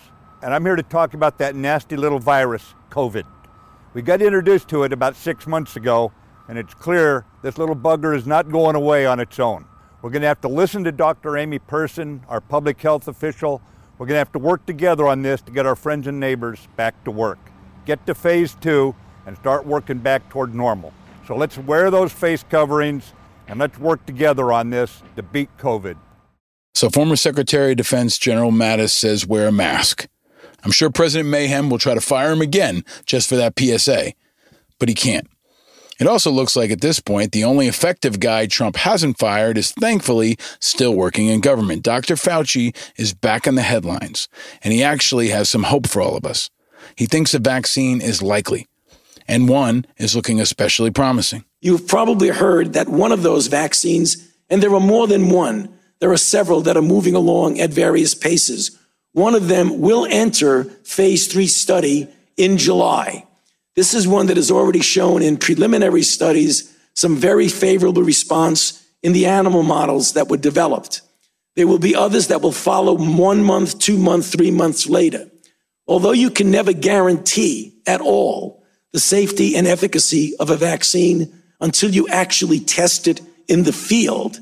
and 0.42 0.52
I'm 0.52 0.64
here 0.64 0.76
to 0.76 0.82
talk 0.82 1.14
about 1.14 1.38
that 1.38 1.54
nasty 1.54 1.96
little 1.96 2.18
virus, 2.18 2.74
COVID. 2.90 3.24
We 3.94 4.02
got 4.02 4.20
introduced 4.20 4.68
to 4.70 4.82
it 4.82 4.92
about 4.92 5.14
six 5.14 5.46
months 5.46 5.76
ago, 5.76 6.12
and 6.48 6.58
it's 6.58 6.74
clear 6.74 7.24
this 7.42 7.56
little 7.56 7.76
bugger 7.76 8.16
is 8.16 8.26
not 8.26 8.50
going 8.50 8.74
away 8.74 9.06
on 9.06 9.20
its 9.20 9.38
own. 9.38 9.66
We're 10.04 10.10
going 10.10 10.20
to 10.20 10.28
have 10.28 10.42
to 10.42 10.48
listen 10.48 10.84
to 10.84 10.92
Dr. 10.92 11.38
Amy 11.38 11.58
Person, 11.58 12.26
our 12.28 12.42
public 12.42 12.78
health 12.78 13.08
official. 13.08 13.62
We're 13.96 14.04
going 14.04 14.16
to 14.16 14.18
have 14.18 14.32
to 14.32 14.38
work 14.38 14.66
together 14.66 15.08
on 15.08 15.22
this 15.22 15.40
to 15.40 15.50
get 15.50 15.64
our 15.64 15.74
friends 15.74 16.06
and 16.06 16.20
neighbors 16.20 16.68
back 16.76 17.04
to 17.04 17.10
work. 17.10 17.38
Get 17.86 18.04
to 18.04 18.14
phase 18.14 18.54
two 18.60 18.94
and 19.24 19.34
start 19.38 19.64
working 19.64 20.00
back 20.00 20.28
toward 20.28 20.54
normal. 20.54 20.92
So 21.26 21.34
let's 21.34 21.56
wear 21.56 21.90
those 21.90 22.12
face 22.12 22.44
coverings 22.50 23.14
and 23.48 23.58
let's 23.58 23.78
work 23.78 24.04
together 24.04 24.52
on 24.52 24.68
this 24.68 25.02
to 25.16 25.22
beat 25.22 25.48
COVID. 25.56 25.96
So, 26.74 26.90
former 26.90 27.16
Secretary 27.16 27.70
of 27.70 27.78
Defense 27.78 28.18
General 28.18 28.52
Mattis 28.52 28.90
says 28.90 29.26
wear 29.26 29.48
a 29.48 29.52
mask. 29.52 30.06
I'm 30.64 30.70
sure 30.70 30.90
President 30.90 31.30
Mayhem 31.30 31.70
will 31.70 31.78
try 31.78 31.94
to 31.94 32.02
fire 32.02 32.32
him 32.32 32.42
again 32.42 32.84
just 33.06 33.26
for 33.26 33.36
that 33.36 33.58
PSA, 33.58 34.12
but 34.78 34.90
he 34.90 34.94
can't. 34.94 35.26
It 36.00 36.06
also 36.06 36.30
looks 36.30 36.56
like 36.56 36.70
at 36.70 36.80
this 36.80 36.98
point, 36.98 37.32
the 37.32 37.44
only 37.44 37.68
effective 37.68 38.18
guy 38.18 38.46
Trump 38.46 38.76
hasn't 38.76 39.18
fired 39.18 39.56
is 39.56 39.72
thankfully 39.72 40.36
still 40.58 40.94
working 40.94 41.28
in 41.28 41.40
government. 41.40 41.82
Dr. 41.82 42.16
Fauci 42.16 42.74
is 42.96 43.14
back 43.14 43.46
in 43.46 43.54
the 43.54 43.62
headlines, 43.62 44.28
and 44.62 44.72
he 44.72 44.82
actually 44.82 45.28
has 45.28 45.48
some 45.48 45.64
hope 45.64 45.86
for 45.86 46.02
all 46.02 46.16
of 46.16 46.26
us. 46.26 46.50
He 46.96 47.06
thinks 47.06 47.34
a 47.34 47.38
vaccine 47.38 48.00
is 48.00 48.22
likely, 48.22 48.66
and 49.28 49.48
one 49.48 49.86
is 49.96 50.16
looking 50.16 50.40
especially 50.40 50.90
promising. 50.90 51.44
You've 51.60 51.86
probably 51.86 52.28
heard 52.28 52.72
that 52.72 52.88
one 52.88 53.12
of 53.12 53.22
those 53.22 53.46
vaccines, 53.46 54.28
and 54.50 54.62
there 54.62 54.74
are 54.74 54.80
more 54.80 55.06
than 55.06 55.30
one, 55.30 55.78
there 56.00 56.12
are 56.12 56.16
several 56.16 56.60
that 56.62 56.76
are 56.76 56.82
moving 56.82 57.14
along 57.14 57.60
at 57.60 57.70
various 57.70 58.14
paces. 58.14 58.78
One 59.12 59.34
of 59.34 59.48
them 59.48 59.80
will 59.80 60.06
enter 60.10 60.64
phase 60.64 61.28
three 61.28 61.46
study 61.46 62.08
in 62.36 62.58
July. 62.58 63.26
This 63.76 63.94
is 63.94 64.06
one 64.06 64.26
that 64.26 64.36
has 64.36 64.50
already 64.50 64.82
shown 64.82 65.22
in 65.22 65.36
preliminary 65.36 66.02
studies 66.02 66.74
some 66.94 67.16
very 67.16 67.48
favorable 67.48 68.02
response 68.02 68.86
in 69.02 69.12
the 69.12 69.26
animal 69.26 69.62
models 69.62 70.12
that 70.12 70.28
were 70.28 70.36
developed. 70.36 71.02
There 71.56 71.66
will 71.66 71.78
be 71.78 71.94
others 71.94 72.28
that 72.28 72.40
will 72.40 72.52
follow 72.52 72.94
one 72.94 73.42
month, 73.42 73.78
two 73.78 73.98
months, 73.98 74.30
three 74.30 74.50
months 74.50 74.88
later. 74.88 75.28
Although 75.86 76.12
you 76.12 76.30
can 76.30 76.50
never 76.50 76.72
guarantee 76.72 77.74
at 77.86 78.00
all 78.00 78.64
the 78.92 79.00
safety 79.00 79.56
and 79.56 79.66
efficacy 79.66 80.34
of 80.38 80.50
a 80.50 80.56
vaccine 80.56 81.32
until 81.60 81.90
you 81.90 82.08
actually 82.08 82.60
test 82.60 83.08
it 83.08 83.20
in 83.48 83.64
the 83.64 83.72
field, 83.72 84.38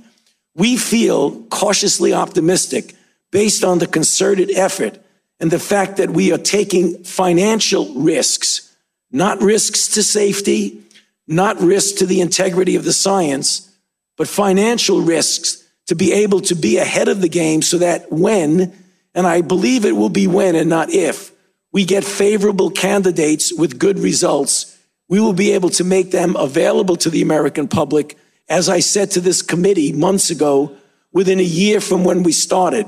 we 0.55 0.77
feel 0.77 1.43
cautiously 1.45 2.13
optimistic 2.13 2.95
based 3.31 3.65
on 3.65 3.79
the 3.79 3.87
concerted 3.87 4.51
effort 4.51 4.99
and 5.41 5.51
the 5.51 5.59
fact 5.59 5.97
that 5.97 6.11
we 6.11 6.33
are 6.33 6.39
taking 6.39 7.03
financial 7.03 7.95
risks 7.95 8.72
not 9.13 9.41
risks 9.41 9.89
to 9.89 10.03
safety, 10.03 10.83
not 11.29 11.61
risks 11.61 11.99
to 12.01 12.07
the 12.07 12.21
integrity 12.21 12.75
of 12.77 12.85
the 12.85 12.93
science, 12.93 13.71
but 14.17 14.29
financial 14.29 15.03
risks 15.03 15.63
to 15.87 15.95
be 15.95 16.13
able 16.13 16.41
to 16.41 16.55
be 16.55 16.79
ahead 16.79 17.09
of 17.09 17.21
the 17.21 17.29
game 17.29 17.63
so 17.63 17.79
that 17.79 18.11
when, 18.11 18.73
and 19.15 19.27
I 19.27 19.43
believe 19.43 19.85
it 19.85 19.97
will 19.97 20.09
be 20.09 20.27
when 20.27 20.57
and 20.57 20.71
not 20.71 20.91
if, 20.91 21.31
we 21.73 21.85
get 21.85 22.05
favorable 22.05 22.71
candidates 22.71 23.53
with 23.53 23.79
good 23.79 23.99
results, 23.99 24.79
we 25.09 25.21
will 25.21 25.33
be 25.33 25.53
able 25.53 25.71
to 25.71 25.85
make 25.85 26.11
them 26.11 26.37
available 26.37 26.97
to 26.97 27.11
the 27.11 27.23
American 27.23 27.69
public, 27.69 28.17
as 28.49 28.69
I 28.69 28.81
said 28.81 29.11
to 29.13 29.21
this 29.21 29.43
committee 29.43 29.93
months 29.93 30.31
ago, 30.31 30.77
within 31.13 31.39
a 31.39 31.43
year 31.43 31.81
from 31.81 32.05
when 32.05 32.23
we 32.23 32.33
started, 32.33 32.87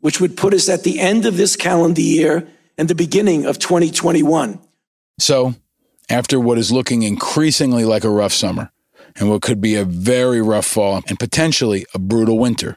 which 0.00 0.20
would 0.20 0.36
put 0.36 0.54
us 0.54 0.68
at 0.68 0.84
the 0.84 1.00
end 1.00 1.26
of 1.26 1.36
this 1.36 1.56
calendar 1.56 2.00
year 2.00 2.46
and 2.78 2.88
the 2.88 2.94
beginning 2.94 3.46
of 3.46 3.58
2021. 3.58 4.58
So, 5.18 5.54
after 6.08 6.38
what 6.38 6.58
is 6.58 6.72
looking 6.72 7.02
increasingly 7.02 7.84
like 7.84 8.04
a 8.04 8.10
rough 8.10 8.32
summer 8.32 8.70
and 9.16 9.30
what 9.30 9.42
could 9.42 9.60
be 9.60 9.74
a 9.74 9.84
very 9.84 10.40
rough 10.40 10.66
fall 10.66 11.02
and 11.08 11.18
potentially 11.18 11.86
a 11.94 11.98
brutal 11.98 12.38
winter, 12.38 12.76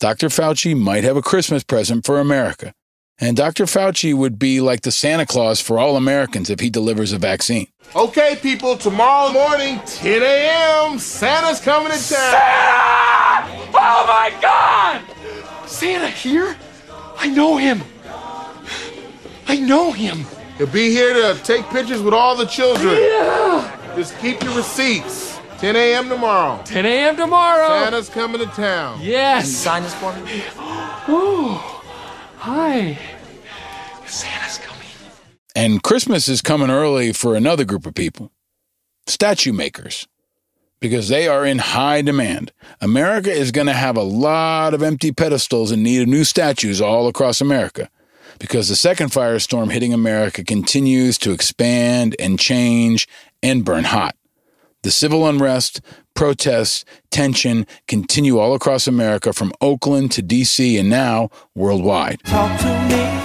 Dr. 0.00 0.28
Fauci 0.28 0.76
might 0.76 1.04
have 1.04 1.16
a 1.16 1.22
Christmas 1.22 1.62
present 1.62 2.04
for 2.04 2.18
America. 2.18 2.74
And 3.18 3.36
Dr. 3.36 3.66
Fauci 3.66 4.12
would 4.12 4.38
be 4.38 4.60
like 4.60 4.80
the 4.80 4.90
Santa 4.90 5.26
Claus 5.26 5.60
for 5.60 5.78
all 5.78 5.96
Americans 5.96 6.50
if 6.50 6.58
he 6.58 6.70
delivers 6.70 7.12
a 7.12 7.18
vaccine. 7.18 7.68
Okay, 7.94 8.36
people, 8.42 8.76
tomorrow 8.76 9.32
morning, 9.32 9.80
10 9.86 10.22
a.m., 10.22 10.98
Santa's 10.98 11.60
coming 11.60 11.92
to 11.92 11.98
town. 11.98 12.08
Santa! 12.08 13.68
Oh 13.74 14.06
my 14.08 14.32
God! 14.40 15.68
Santa 15.68 16.08
here? 16.08 16.56
I 17.16 17.28
know 17.28 17.56
him. 17.58 17.82
I 19.46 19.56
know 19.56 19.92
him. 19.92 20.26
He'll 20.62 20.70
be 20.70 20.90
here 20.90 21.12
to 21.12 21.42
take 21.42 21.64
pictures 21.70 22.00
with 22.02 22.14
all 22.14 22.36
the 22.36 22.46
children. 22.46 22.94
Yeah. 22.94 23.94
Just 23.96 24.16
keep 24.20 24.40
your 24.44 24.54
receipts. 24.54 25.36
10 25.58 25.74
a.m. 25.74 26.08
tomorrow. 26.08 26.62
10 26.64 26.86
a.m. 26.86 27.16
tomorrow. 27.16 27.82
Santa's 27.82 28.08
coming 28.08 28.38
to 28.38 28.46
town. 28.46 29.00
Yes. 29.02 29.50
sign 29.50 29.82
this 29.82 29.92
for 29.94 30.14
me? 30.20 30.44
Oh, 31.08 31.82
hi. 32.36 32.96
Santa's 34.06 34.58
coming. 34.58 34.86
And 35.56 35.82
Christmas 35.82 36.28
is 36.28 36.40
coming 36.40 36.70
early 36.70 37.12
for 37.12 37.34
another 37.34 37.64
group 37.64 37.84
of 37.84 37.94
people 37.94 38.30
statue 39.08 39.52
makers, 39.52 40.06
because 40.78 41.08
they 41.08 41.26
are 41.26 41.44
in 41.44 41.58
high 41.58 42.02
demand. 42.02 42.52
America 42.80 43.32
is 43.32 43.50
going 43.50 43.66
to 43.66 43.72
have 43.72 43.96
a 43.96 44.02
lot 44.02 44.74
of 44.74 44.82
empty 44.84 45.10
pedestals 45.10 45.72
in 45.72 45.82
need 45.82 46.02
of 46.02 46.08
new 46.08 46.22
statues 46.22 46.80
all 46.80 47.08
across 47.08 47.40
America 47.40 47.90
because 48.42 48.68
the 48.68 48.74
second 48.74 49.12
firestorm 49.12 49.70
hitting 49.70 49.94
America 49.94 50.42
continues 50.42 51.16
to 51.16 51.30
expand 51.30 52.16
and 52.18 52.40
change 52.40 53.06
and 53.40 53.64
burn 53.64 53.84
hot. 53.84 54.16
The 54.82 54.90
civil 54.90 55.28
unrest, 55.28 55.80
protests, 56.14 56.84
tension 57.12 57.68
continue 57.86 58.40
all 58.40 58.52
across 58.52 58.88
America 58.88 59.32
from 59.32 59.52
Oakland 59.60 60.10
to 60.12 60.24
DC 60.24 60.76
and 60.76 60.90
now 60.90 61.30
worldwide. 61.54 62.20
Talk 62.24 62.58
to 62.62 62.66
me 62.88 63.22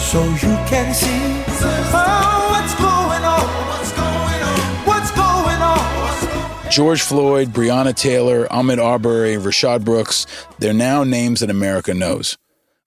so 0.00 0.24
you 0.24 0.56
can 0.66 0.92
see 0.92 1.44
oh, 1.62 2.48
what's 2.50 2.74
going 2.74 3.22
on. 3.22 3.68
What's 3.68 3.92
going 3.92 4.42
on? 4.42 4.84
What's 4.84 5.10
going 5.12 5.62
on? 5.62 6.72
George 6.72 7.02
Floyd, 7.02 7.50
Breonna 7.50 7.94
Taylor, 7.94 8.48
Ahmaud 8.48 8.82
Arbery, 8.82 9.36
Rayshard 9.36 9.84
Brooks, 9.84 10.26
they're 10.58 10.74
now 10.74 11.04
names 11.04 11.38
that 11.38 11.50
America 11.50 11.94
knows, 11.94 12.36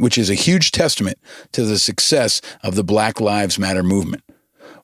which 0.02 0.18
is 0.18 0.32
a 0.32 0.36
huge 0.36 0.72
testament 0.72 1.20
to 1.52 1.64
the 1.64 1.78
success 1.78 2.42
of 2.64 2.74
the 2.74 2.84
Black 2.84 3.22
Lives 3.22 3.60
Matter 3.60 3.84
movement. 3.84 4.24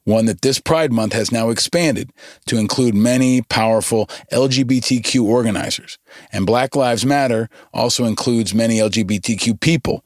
One 0.03 0.27
that 0.27 0.43
this 0.43 0.59
Pride 0.59 0.93
Month 0.93 1.13
has 1.13 1.31
now 1.31 1.49
expanded 1.49 2.11
to 2.45 2.57
include 2.57 2.93
many 2.93 3.41
powerful 3.41 4.05
LGBTQ 4.31 5.23
organizers. 5.23 5.97
And 6.31 6.45
Black 6.45 6.75
Lives 6.75 7.03
Matter 7.03 7.49
also 7.73 8.05
includes 8.05 8.53
many 8.53 8.77
LGBTQ 8.77 9.59
people. 9.59 10.05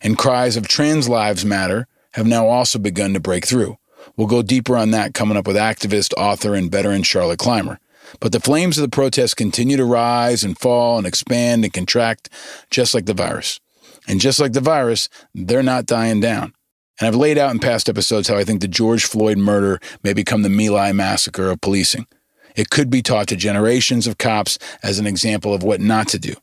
And 0.00 0.16
cries 0.16 0.56
of 0.56 0.68
Trans 0.68 1.08
Lives 1.08 1.44
Matter 1.44 1.88
have 2.12 2.26
now 2.26 2.46
also 2.46 2.78
begun 2.78 3.14
to 3.14 3.20
break 3.20 3.46
through. 3.46 3.76
We'll 4.16 4.28
go 4.28 4.42
deeper 4.42 4.76
on 4.76 4.92
that 4.92 5.12
coming 5.12 5.36
up 5.36 5.48
with 5.48 5.56
activist, 5.56 6.14
author, 6.16 6.54
and 6.54 6.70
veteran 6.70 7.02
Charlotte 7.02 7.40
Clymer. 7.40 7.80
But 8.20 8.30
the 8.30 8.40
flames 8.40 8.78
of 8.78 8.82
the 8.82 8.94
protests 8.94 9.34
continue 9.34 9.76
to 9.76 9.84
rise 9.84 10.44
and 10.44 10.56
fall 10.56 10.98
and 10.98 11.06
expand 11.06 11.64
and 11.64 11.72
contract, 11.74 12.30
just 12.70 12.94
like 12.94 13.06
the 13.06 13.12
virus. 13.12 13.60
And 14.06 14.20
just 14.20 14.38
like 14.38 14.52
the 14.52 14.60
virus, 14.60 15.08
they're 15.34 15.62
not 15.62 15.86
dying 15.86 16.20
down. 16.20 16.54
And 16.98 17.06
I've 17.06 17.16
laid 17.16 17.36
out 17.36 17.50
in 17.50 17.58
past 17.58 17.88
episodes 17.88 18.28
how 18.28 18.36
I 18.36 18.44
think 18.44 18.60
the 18.60 18.68
George 18.68 19.04
Floyd 19.04 19.38
murder 19.38 19.80
may 20.02 20.12
become 20.12 20.42
the 20.42 20.48
My 20.48 20.92
massacre 20.92 21.50
of 21.50 21.60
policing. 21.60 22.06
It 22.54 22.70
could 22.70 22.88
be 22.88 23.02
taught 23.02 23.28
to 23.28 23.36
generations 23.36 24.06
of 24.06 24.16
cops 24.16 24.58
as 24.82 24.98
an 24.98 25.06
example 25.06 25.52
of 25.52 25.62
what 25.62 25.80
not 25.80 26.08
to 26.08 26.18
do. 26.18 26.34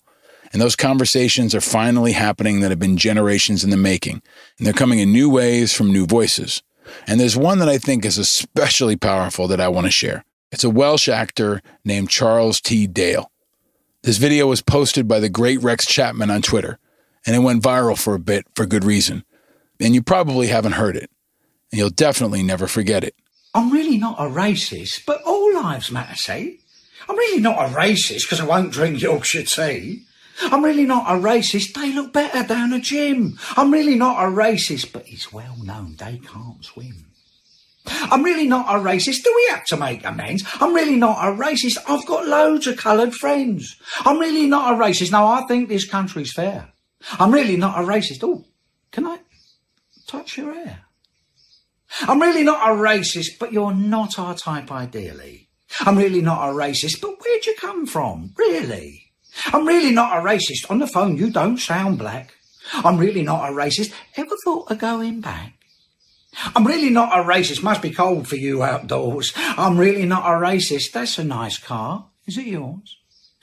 And 0.51 0.61
those 0.61 0.76
conversations 0.76 1.55
are 1.55 1.61
finally 1.61 2.11
happening 2.11 2.59
that 2.59 2.70
have 2.70 2.80
been 2.80 2.97
generations 2.97 3.64
in 3.64 3.72
the 3.72 3.78
making. 3.78 4.22
And 4.57 4.68
they're 4.68 4.74
coming 4.74 4.99
in 4.99 5.11
new 5.11 5.28
ways 5.28 5.74
from 5.74 5.91
new 5.91 6.05
voices. 6.05 6.61
And 7.07 7.20
there's 7.20 7.36
one 7.36 7.57
that 7.57 7.70
I 7.70 7.80
think 7.80 8.05
is 8.05 8.20
especially 8.20 8.95
powerful 8.95 9.47
that 9.47 9.59
I 9.59 9.70
want 9.70 9.86
to 9.88 9.91
share. 9.91 10.24
It's 10.51 10.64
a 10.64 10.70
Welsh 10.70 11.09
actor 11.09 11.64
named 11.84 12.11
Charles 12.11 12.61
T. 12.61 12.86
Dale. 12.86 13.32
This 14.03 14.18
video 14.18 14.45
was 14.45 14.61
posted 14.61 15.07
by 15.07 15.20
the 15.20 15.30
great 15.30 15.64
Rex 15.64 15.88
Chapman 15.88 16.30
on 16.30 16.43
Twitter, 16.43 16.78
and 17.26 17.36
it 17.36 17.40
went 17.40 17.64
viral 17.64 17.98
for 17.98 18.14
a 18.16 18.20
bit 18.20 18.46
for 18.56 18.66
good 18.66 18.84
reason. 18.84 19.24
And 19.80 19.94
you 19.94 20.02
probably 20.02 20.48
haven't 20.48 20.74
heard 20.74 20.96
it, 20.96 21.10
and 21.72 21.80
you'll 21.80 21.90
definitely 21.90 22.44
never 22.44 22.68
forget 22.68 23.04
it. 23.04 23.16
I'm 23.54 23.72
really 23.72 23.98
not 23.98 24.20
a 24.20 24.24
racist, 24.30 25.06
but 25.06 25.22
all 25.24 25.54
lives 25.54 25.92
matter, 25.92 26.16
see? 26.16 26.60
I'm 27.08 27.18
really 27.18 27.42
not 27.42 27.70
a 27.70 27.74
racist 27.74 28.24
because 28.24 28.40
I 28.40 28.46
won't 28.46 28.72
drink 28.72 29.02
Yorkshire 29.02 29.44
tea. 29.44 30.06
I'm 30.42 30.64
really 30.64 30.86
not 30.86 31.06
a 31.08 31.20
racist. 31.20 31.74
They 31.74 31.94
look 31.94 32.14
better 32.14 32.44
down 32.48 32.74
a 32.74 32.80
gym. 32.80 33.38
I'm 33.56 33.72
really 33.72 33.96
not 33.96 34.24
a 34.24 34.28
racist, 34.32 34.92
but 34.92 35.08
it's 35.08 35.32
well 35.32 35.58
known 35.64 35.96
they 35.98 36.20
can't 36.20 36.64
swim. 36.64 37.06
I'm 37.86 38.24
really 38.24 38.48
not 38.48 38.74
a 38.74 38.80
racist. 38.80 39.24
Do 39.24 39.34
we 39.36 39.48
have 39.52 39.66
to 39.66 39.78
make 39.78 40.06
amends? 40.06 40.44
I'm 40.60 40.74
really 40.74 40.96
not 40.96 41.18
a 41.20 41.32
racist. 41.36 41.78
I've 41.88 42.06
got 42.06 42.28
loads 42.28 42.66
of 42.66 42.78
coloured 42.78 43.14
friends. 43.14 43.76
I'm 44.00 44.20
really 44.20 44.48
not 44.48 44.74
a 44.74 44.78
racist. 44.78 45.12
Now, 45.12 45.28
I 45.28 45.46
think 45.48 45.68
this 45.70 45.88
country's 45.88 46.34
fair. 46.34 46.73
I'm 47.12 47.34
really 47.34 47.58
not 47.58 47.80
a 47.80 47.86
racist. 47.86 48.24
Oh, 48.24 48.45
can 48.91 49.06
I 49.06 49.20
touch 50.08 50.38
your 50.38 50.54
hair? 50.54 50.86
I'm 52.01 52.22
really 52.22 52.43
not 52.43 52.68
a 52.70 52.74
racist, 52.74 53.39
but 53.39 53.54
you're 53.54 53.74
not 53.74 54.18
our 54.18 54.36
type 54.36 54.72
ideally. 54.72 55.49
I'm 55.82 55.97
really 55.97 56.22
not 56.22 56.49
a 56.49 56.54
racist, 56.54 57.01
but 57.01 57.16
where'd 57.20 57.45
you 57.45 57.56
come 57.60 57.86
from? 57.86 58.34
Really? 58.38 59.12
I'm 59.47 59.68
really 59.68 59.91
not 59.91 60.18
a 60.18 60.22
racist. 60.22 60.70
On 60.70 60.80
the 60.80 60.88
phone, 60.88 61.18
you 61.18 61.30
don't 61.30 61.58
sound 61.58 61.99
black. 61.99 62.34
I'm 62.74 62.97
really 62.97 63.24
not 63.24 63.49
a 63.49 63.54
racist. 63.54 63.91
Ever 64.16 64.36
thought 64.43 64.72
of 64.72 64.80
going 64.80 65.22
back? 65.22 65.54
I'm 66.56 66.66
really 66.66 66.89
not 66.89 67.18
a 67.18 67.24
racist. 67.24 67.62
Must 67.64 67.82
be 67.82 67.91
cold 67.91 68.28
for 68.28 68.36
you 68.36 68.64
outdoors. 68.64 69.34
I'm 69.36 69.78
really 69.78 70.06
not 70.06 70.26
a 70.26 70.39
racist. 70.39 70.91
That's 70.91 71.18
a 71.20 71.24
nice 71.24 71.58
car. 71.58 72.10
Is 72.26 72.38
it 72.38 72.47
yours? 72.47 72.97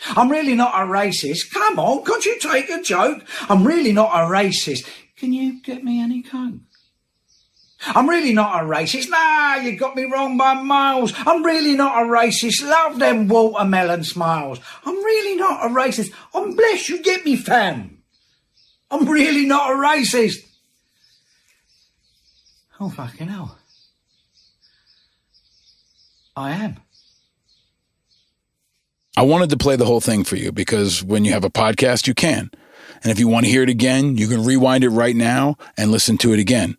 I'm 0.09 0.31
really 0.31 0.55
not 0.55 0.75
a 0.75 0.87
racist. 0.87 1.53
Come 1.53 1.79
on, 1.79 2.05
can't 2.05 2.25
you 2.25 2.39
take 2.39 2.71
a 2.71 2.83
joke? 2.83 3.23
I'm 3.49 3.67
really 3.67 3.93
not 3.93 4.11
a 4.13 4.31
racist. 4.31 4.89
Can 5.17 5.33
you 5.33 5.63
get 5.63 5.85
me 5.85 6.01
any 6.01 6.23
coke? 6.23 6.61
I'm 7.83 8.09
really 8.09 8.35
not 8.35 8.63
a 8.63 8.67
racist. 8.67 9.09
Nah, 9.09 9.57
you 9.57 9.77
got 9.77 9.97
me 9.97 10.05
wrong 10.05 10.37
by 10.37 10.55
miles. 10.55 11.15
I'm 11.17 11.43
really 11.43 11.75
not 11.75 12.03
a 12.03 12.07
racist. 12.07 12.63
Love 12.63 12.99
them 12.99 13.27
watermelon 13.27 14.05
smiles. 14.05 14.61
I'm 14.85 14.97
really 14.97 15.37
not 15.37 15.65
a 15.65 15.69
racist. 15.69 16.13
I'm 16.35 16.55
blessed 16.55 16.89
you 16.91 17.03
get 17.03 17.25
me, 17.25 17.37
fam. 17.37 18.03
I'm 18.91 19.09
really 19.09 19.47
not 19.47 19.71
a 19.71 19.75
racist. 19.75 20.47
Oh, 22.79 22.91
fucking 22.91 23.29
hell. 23.29 23.59
I 26.37 26.53
am. 26.53 26.77
I 29.17 29.23
wanted 29.23 29.51
to 29.51 29.57
play 29.57 29.77
the 29.77 29.87
whole 29.87 30.01
thing 30.01 30.25
for 30.25 30.37
you 30.37 30.53
because 30.53 31.03
when 31.03 31.25
you 31.25 31.33
have 31.33 31.45
a 31.45 31.51
podcast, 31.51 32.07
you 32.07 32.15
can. 32.15 32.51
And 33.03 33.11
if 33.11 33.19
you 33.19 33.29
want 33.29 33.47
to 33.47 33.51
hear 33.51 33.63
it 33.63 33.69
again, 33.69 34.17
you 34.17 34.29
can 34.29 34.45
rewind 34.45 34.85
it 34.85 34.91
right 34.91 35.17
now 35.17 35.57
and 35.77 35.91
listen 35.91 36.19
to 36.19 36.33
it 36.33 36.39
again 36.39 36.77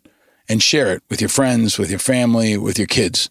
and 0.48 0.62
share 0.62 0.92
it 0.92 1.02
with 1.10 1.20
your 1.20 1.28
friends, 1.28 1.78
with 1.78 1.90
your 1.90 1.98
family, 1.98 2.56
with 2.56 2.78
your 2.78 2.86
kids. 2.86 3.30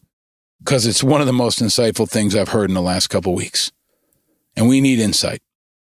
Because 0.60 0.86
it's 0.86 1.04
one 1.04 1.22
of 1.22 1.28
the 1.28 1.34
most 1.34 1.62
insightful 1.62 2.08
things 2.08 2.36
I've 2.36 2.50
heard 2.50 2.70
in 2.70 2.76
the 2.76 2.82
last 2.82 3.08
couple 3.08 3.34
weeks. 3.34 3.72
And 4.56 4.68
we 4.68 4.82
need 4.82 5.00
insight. 5.00 5.42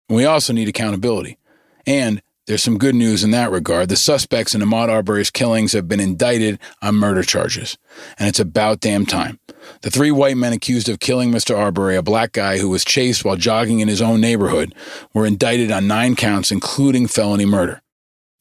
We 0.08 0.24
also 0.24 0.52
need 0.52 0.68
accountability. 0.68 1.38
And 1.86 2.22
there's 2.46 2.62
some 2.62 2.76
good 2.76 2.94
news 2.94 3.24
in 3.24 3.30
that 3.30 3.50
regard. 3.50 3.88
The 3.88 3.96
suspects 3.96 4.54
in 4.54 4.60
Ahmaud 4.60 4.88
Arbery's 4.88 5.30
killings 5.30 5.72
have 5.72 5.88
been 5.88 6.00
indicted 6.00 6.58
on 6.82 6.96
murder 6.96 7.22
charges. 7.22 7.78
And 8.18 8.28
it's 8.28 8.40
about 8.40 8.80
damn 8.80 9.06
time. 9.06 9.40
The 9.80 9.90
three 9.90 10.10
white 10.10 10.36
men 10.36 10.52
accused 10.52 10.90
of 10.90 11.00
killing 11.00 11.30
Mr. 11.30 11.56
Arbery, 11.56 11.96
a 11.96 12.02
black 12.02 12.32
guy 12.32 12.58
who 12.58 12.68
was 12.68 12.84
chased 12.84 13.24
while 13.24 13.36
jogging 13.36 13.80
in 13.80 13.88
his 13.88 14.02
own 14.02 14.20
neighborhood, 14.20 14.74
were 15.14 15.24
indicted 15.24 15.70
on 15.70 15.86
nine 15.86 16.16
counts, 16.16 16.52
including 16.52 17.06
felony 17.06 17.46
murder. 17.46 17.80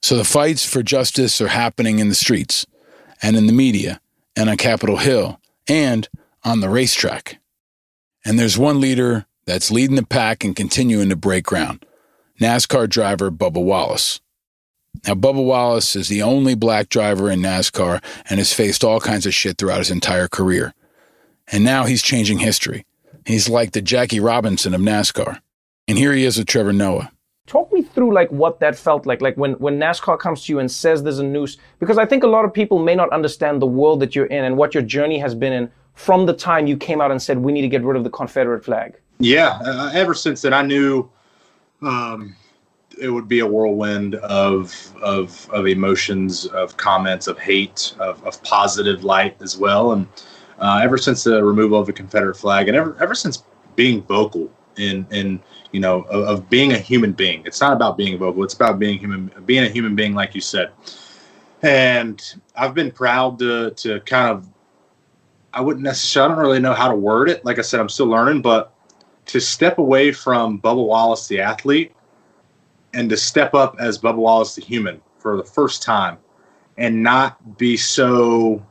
So 0.01 0.17
the 0.17 0.25
fights 0.25 0.65
for 0.65 0.83
justice 0.83 1.39
are 1.39 1.47
happening 1.47 1.99
in 1.99 2.09
the 2.09 2.15
streets 2.15 2.65
and 3.21 3.37
in 3.37 3.47
the 3.47 3.53
media 3.53 4.01
and 4.35 4.49
on 4.49 4.57
Capitol 4.57 4.97
Hill 4.97 5.39
and 5.69 6.09
on 6.43 6.59
the 6.59 6.69
racetrack. 6.69 7.39
And 8.25 8.37
there's 8.37 8.57
one 8.57 8.81
leader 8.81 9.27
that's 9.45 9.71
leading 9.71 9.95
the 9.95 10.05
pack 10.05 10.43
and 10.43 10.55
continuing 10.55 11.07
to 11.07 11.15
break 11.15 11.45
ground 11.45 11.85
NASCAR 12.43 12.89
driver 12.89 13.31
Bubba 13.31 13.63
Wallace. 13.63 14.19
Now, 15.07 15.13
Bubba 15.13 15.41
Wallace 15.41 15.95
is 15.95 16.09
the 16.09 16.21
only 16.21 16.55
black 16.55 16.89
driver 16.89 17.31
in 17.31 17.39
NASCAR 17.39 18.03
and 18.29 18.37
has 18.37 18.51
faced 18.51 18.83
all 18.83 18.99
kinds 18.99 19.25
of 19.25 19.33
shit 19.33 19.57
throughout 19.57 19.79
his 19.79 19.89
entire 19.89 20.27
career. 20.27 20.73
And 21.47 21.63
now 21.63 21.85
he's 21.85 22.01
changing 22.01 22.39
history. 22.39 22.85
He's 23.25 23.47
like 23.47 23.71
the 23.71 23.81
Jackie 23.81 24.19
Robinson 24.19 24.73
of 24.73 24.81
NASCAR. 24.81 25.39
And 25.87 25.97
here 25.97 26.11
he 26.11 26.25
is 26.25 26.37
with 26.37 26.47
Trevor 26.47 26.73
Noah. 26.73 27.11
Talk 27.47 27.71
me 27.71 27.81
through 27.81 28.13
like 28.13 28.29
what 28.29 28.59
that 28.59 28.75
felt 28.75 29.05
like, 29.05 29.21
like 29.21 29.37
when, 29.37 29.53
when 29.53 29.79
NASCAR 29.79 30.19
comes 30.19 30.43
to 30.43 30.51
you 30.51 30.59
and 30.59 30.69
says 30.69 31.01
there's 31.01 31.19
a 31.19 31.23
noose, 31.23 31.57
because 31.79 31.97
I 31.97 32.05
think 32.05 32.25
a 32.25 32.27
lot 32.27 32.43
of 32.43 32.53
people 32.53 32.77
may 32.77 32.93
not 32.95 33.09
understand 33.13 33.61
the 33.61 33.67
world 33.67 34.01
that 34.01 34.17
you're 34.17 34.25
in 34.25 34.43
and 34.43 34.57
what 34.57 34.73
your 34.73 34.83
journey 34.83 35.17
has 35.19 35.33
been 35.33 35.53
in 35.53 35.71
from 35.93 36.25
the 36.25 36.33
time 36.33 36.67
you 36.67 36.75
came 36.75 36.99
out 36.99 37.09
and 37.09 37.21
said 37.21 37.37
we 37.37 37.53
need 37.53 37.61
to 37.61 37.69
get 37.69 37.83
rid 37.83 37.95
of 37.95 38.03
the 38.03 38.09
Confederate 38.09 38.65
flag. 38.65 38.95
Yeah, 39.19 39.59
uh, 39.63 39.91
ever 39.93 40.13
since 40.13 40.41
then, 40.41 40.53
I 40.53 40.61
knew 40.61 41.09
um, 41.85 42.35
it 42.99 43.09
would 43.09 43.27
be 43.27 43.39
a 43.39 43.47
whirlwind 43.47 44.15
of 44.15 44.93
of 45.01 45.49
of 45.51 45.67
emotions, 45.67 46.45
of 46.47 46.77
comments, 46.77 47.27
of 47.27 47.39
hate, 47.39 47.95
of, 47.99 48.23
of 48.23 48.41
positive 48.43 49.03
light 49.03 49.41
as 49.41 49.57
well. 49.57 49.93
And 49.93 50.07
uh, 50.59 50.79
ever 50.83 50.97
since 50.97 51.23
the 51.23 51.43
removal 51.43 51.79
of 51.79 51.87
the 51.87 51.93
Confederate 51.93 52.35
flag, 52.35 52.67
and 52.67 52.77
ever 52.77 52.95
ever 53.01 53.15
since 53.15 53.43
being 53.75 54.03
vocal 54.03 54.51
in 54.77 55.05
in 55.11 55.39
you 55.71 55.79
know 55.79 56.03
of, 56.03 56.23
of 56.27 56.49
being 56.49 56.73
a 56.73 56.77
human 56.77 57.11
being, 57.11 57.43
it's 57.45 57.61
not 57.61 57.73
about 57.73 57.97
being 57.97 58.17
vocal; 58.17 58.43
it's 58.43 58.53
about 58.53 58.79
being 58.79 58.99
human, 58.99 59.31
being 59.45 59.63
a 59.63 59.69
human 59.69 59.95
being, 59.95 60.13
like 60.13 60.35
you 60.35 60.41
said. 60.41 60.71
And 61.61 62.21
I've 62.55 62.73
been 62.73 62.91
proud 62.91 63.39
to 63.39 63.71
to 63.71 63.99
kind 64.01 64.29
of 64.29 64.47
I 65.53 65.61
wouldn't 65.61 65.83
necessarily 65.83 66.31
I 66.31 66.35
don't 66.35 66.45
really 66.45 66.59
know 66.59 66.73
how 66.73 66.89
to 66.89 66.95
word 66.95 67.29
it. 67.29 67.43
Like 67.45 67.59
I 67.59 67.61
said, 67.61 67.79
I'm 67.79 67.89
still 67.89 68.07
learning, 68.07 68.41
but 68.41 68.72
to 69.25 69.39
step 69.39 69.77
away 69.77 70.11
from 70.11 70.59
Bubba 70.59 70.85
Wallace 70.85 71.27
the 71.27 71.39
athlete 71.39 71.93
and 72.93 73.09
to 73.09 73.17
step 73.17 73.53
up 73.53 73.75
as 73.79 73.97
Bubba 73.97 74.17
Wallace 74.17 74.55
the 74.55 74.61
human 74.61 75.01
for 75.17 75.37
the 75.37 75.43
first 75.43 75.81
time 75.81 76.17
and 76.77 77.01
not 77.01 77.57
be 77.57 77.77
so 77.77 78.65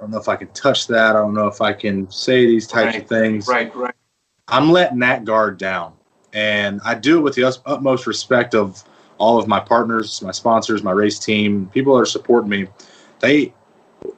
I 0.00 0.04
don't 0.04 0.12
know 0.12 0.18
if 0.18 0.28
I 0.28 0.36
can 0.36 0.48
touch 0.48 0.86
that. 0.86 1.14
I 1.14 1.18
don't 1.18 1.34
know 1.34 1.46
if 1.46 1.60
I 1.60 1.74
can 1.74 2.10
say 2.10 2.46
these 2.46 2.66
types 2.66 2.94
Right, 2.94 3.02
of 3.02 3.08
things. 3.08 3.46
Right, 3.46 3.74
right. 3.76 3.94
I'm 4.48 4.70
letting 4.72 4.98
that 5.00 5.24
guard 5.24 5.58
down. 5.58 5.92
And 6.32 6.80
I 6.84 6.94
do 6.94 7.18
it 7.18 7.20
with 7.20 7.34
the 7.34 7.44
utmost 7.66 8.06
respect 8.06 8.54
of 8.54 8.82
all 9.18 9.38
of 9.38 9.46
my 9.46 9.60
partners, 9.60 10.22
my 10.22 10.30
sponsors, 10.30 10.82
my 10.82 10.92
race 10.92 11.18
team, 11.18 11.68
people 11.74 11.94
that 11.94 12.02
are 12.02 12.06
supporting 12.06 12.48
me. 12.48 12.66
They, 13.18 13.52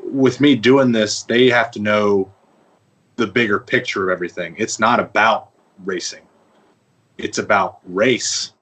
with 0.05 0.41
me 0.41 0.55
doing 0.55 0.93
this, 0.93 1.25
they 1.25 1.49
have 1.49 1.73
to 1.73 1.81
know 1.81 2.33
the 3.17 3.27
bigger 3.27 3.59
picture 3.59 4.09
of 4.11 4.15
everything. 4.15 4.55
It's 4.59 4.79
not 4.79 5.01
about 5.01 5.51
racing, 5.85 6.23
it's 7.19 7.39
about 7.39 7.79
race. 7.85 8.53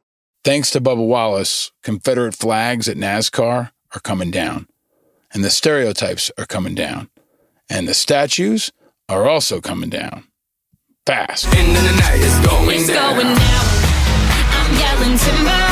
Thanks 0.45 0.71
to 0.71 0.81
Bubba 0.81 1.07
Wallace, 1.07 1.71
Confederate 1.83 2.35
flags 2.35 2.89
at 2.89 2.97
NASCAR 2.97 3.71
are 3.95 4.01
coming 4.01 4.31
down, 4.31 4.67
and 5.33 5.45
the 5.45 5.51
stereotypes 5.51 6.31
are 6.39 6.47
coming 6.47 6.75
down, 6.75 7.11
and 7.69 7.87
the 7.87 7.95
statues 7.95 8.73
are 9.09 9.29
also 9.29 9.61
coming 9.61 9.91
down. 9.91 10.25
Fast. 11.07 11.47
End 11.55 11.77
of 11.77 11.83
the 11.83 11.97
night 12.01 12.21
is 12.21 12.47
going 12.47 12.79
It's 12.79 12.87
down. 12.89 13.15
going 13.15 13.27
down. 13.27 13.67
I'm 14.53 14.79
yelling 14.79 15.19
timber. 15.19 15.67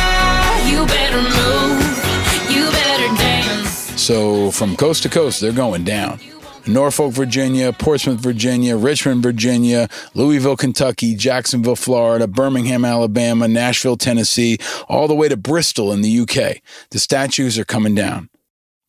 You 0.69 0.87
better 0.87 1.23
move. 1.23 2.51
You 2.51 2.71
better 2.71 3.17
dance. 3.17 3.71
So 4.01 4.51
from 4.51 4.75
coast 4.77 5.03
to 5.05 5.09
coast, 5.09 5.41
they're 5.41 5.53
going 5.53 5.85
down. 5.85 6.19
Norfolk, 6.69 7.13
Virginia, 7.13 7.73
Portsmouth, 7.73 8.21
Virginia, 8.21 8.77
Richmond, 8.77 9.23
Virginia, 9.23 9.89
Louisville, 10.15 10.57
Kentucky, 10.57 11.15
Jacksonville, 11.15 11.77
Florida, 11.77 12.27
Birmingham, 12.27 12.85
Alabama, 12.85 13.49
Nashville, 13.49 13.97
Tennessee, 13.97 14.59
all 14.89 15.09
the 15.09 15.15
way 15.15 15.29
to 15.29 15.37
Bristol 15.37 15.93
in 15.93 16.03
the 16.03 16.21
UK. 16.21 16.59
The 16.91 16.99
statues 16.99 17.59
are 17.59 17.65
coming 17.65 17.95
down. 17.95 18.29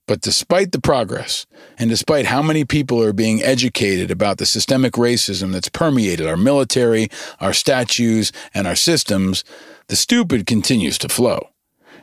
But 0.07 0.21
despite 0.21 0.71
the 0.71 0.81
progress, 0.81 1.45
and 1.77 1.87
despite 1.89 2.25
how 2.25 2.41
many 2.41 2.65
people 2.65 3.01
are 3.03 3.13
being 3.13 3.43
educated 3.43 4.09
about 4.09 4.39
the 4.39 4.45
systemic 4.47 4.93
racism 4.93 5.51
that's 5.51 5.69
permeated 5.69 6.25
our 6.25 6.35
military, 6.35 7.09
our 7.39 7.53
statues, 7.53 8.31
and 8.53 8.65
our 8.65 8.75
systems, 8.75 9.43
the 9.87 9.95
stupid 9.95 10.47
continues 10.47 10.97
to 10.97 11.09
flow. 11.09 11.48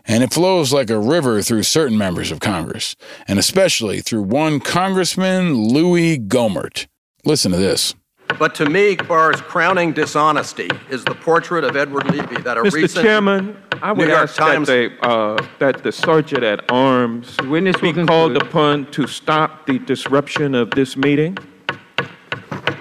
And 0.07 0.23
it 0.23 0.33
flows 0.33 0.73
like 0.73 0.89
a 0.89 0.99
river 0.99 1.43
through 1.43 1.65
certain 1.65 1.99
members 1.99 2.31
of 2.31 2.41
Congress, 2.41 2.95
and 3.27 3.39
especially 3.39 4.01
through 4.01 4.23
one 4.23 4.61
Congressman 4.61 5.55
Louis 5.55 6.19
Gohmert. 6.19 6.87
Listen 7.25 7.51
to 7.53 7.59
this. 7.59 7.95
But 8.39 8.55
to 8.57 8.69
me, 8.69 8.97
Barr's 8.97 9.41
crowning 9.41 9.93
dishonesty 9.93 10.69
is 10.91 11.05
the 11.05 11.15
portrait 11.15 11.65
of 11.65 11.77
Edward 11.77 12.11
Levi 12.11 12.41
that 12.43 12.59
a 12.59 12.63
Mr. 12.63 12.73
recent 12.73 13.05
Chairman, 13.05 13.57
I 13.83 13.93
would 13.93 14.07
New 14.07 14.13
York 14.13 14.25
ask 14.25 14.37
Times 14.37 14.69
that, 14.69 14.91
they, 15.01 15.09
uh, 15.09 15.45
that 15.59 15.83
the 15.83 15.93
sergeant 15.93 16.43
at 16.43 16.71
arms 16.71 17.37
Witness 17.45 17.81
be 17.81 17.93
called 17.93 18.37
upon 18.37 18.91
to 18.93 19.07
stop 19.07 19.67
the 19.67 19.79
disruption 19.79 20.55
of 20.55 20.71
this 20.71 20.97
meeting. 20.97 21.39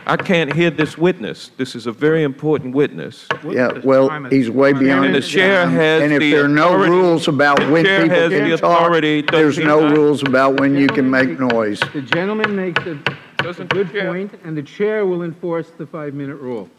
I 0.08 0.18
can't 0.18 0.54
hear 0.54 0.70
this 0.70 0.98
witness. 0.98 1.50
This 1.58 1.76
is 1.76 1.88
a 1.88 1.92
very 1.92 2.24
important 2.24 2.76
witness. 2.76 3.28
Yeah, 3.50 3.72
well, 3.84 4.10
he's 4.26 4.50
way 4.52 4.72
beyond 4.74 5.06
And 5.06 5.16
the 5.16 5.22
chair 5.22 5.64
time. 5.66 5.74
has 5.74 6.04
And 6.04 6.14
if 6.14 6.20
the 6.20 6.32
there 6.32 6.46
are 6.46 6.48
no 6.48 6.68
authority- 6.68 6.92
rules 6.92 7.28
about 7.28 7.60
the 7.60 7.70
when 7.72 7.86
chair 7.86 8.02
people 8.04 8.16
has 8.18 8.30
the 8.32 8.38
can 8.40 8.50
talk, 8.58 8.82
authority, 8.82 9.22
does 9.24 9.32
there's 9.40 9.58
no 9.58 9.80
not? 9.88 9.98
rules 9.98 10.22
about 10.22 10.60
when 10.60 10.76
you 10.76 10.88
can 10.88 11.10
make 11.10 11.40
noise. 11.40 11.80
The 11.94 12.02
gentleman 12.04 12.56
makes 12.56 12.84
a, 12.86 13.00
a 13.44 13.66
good 13.66 13.92
point, 13.92 14.32
and 14.44 14.56
the 14.56 14.62
chair 14.64 15.06
will 15.08 15.24
enforce 15.24 15.72
the 15.72 15.88
five-minute 15.88 16.36
rule. 16.36 16.70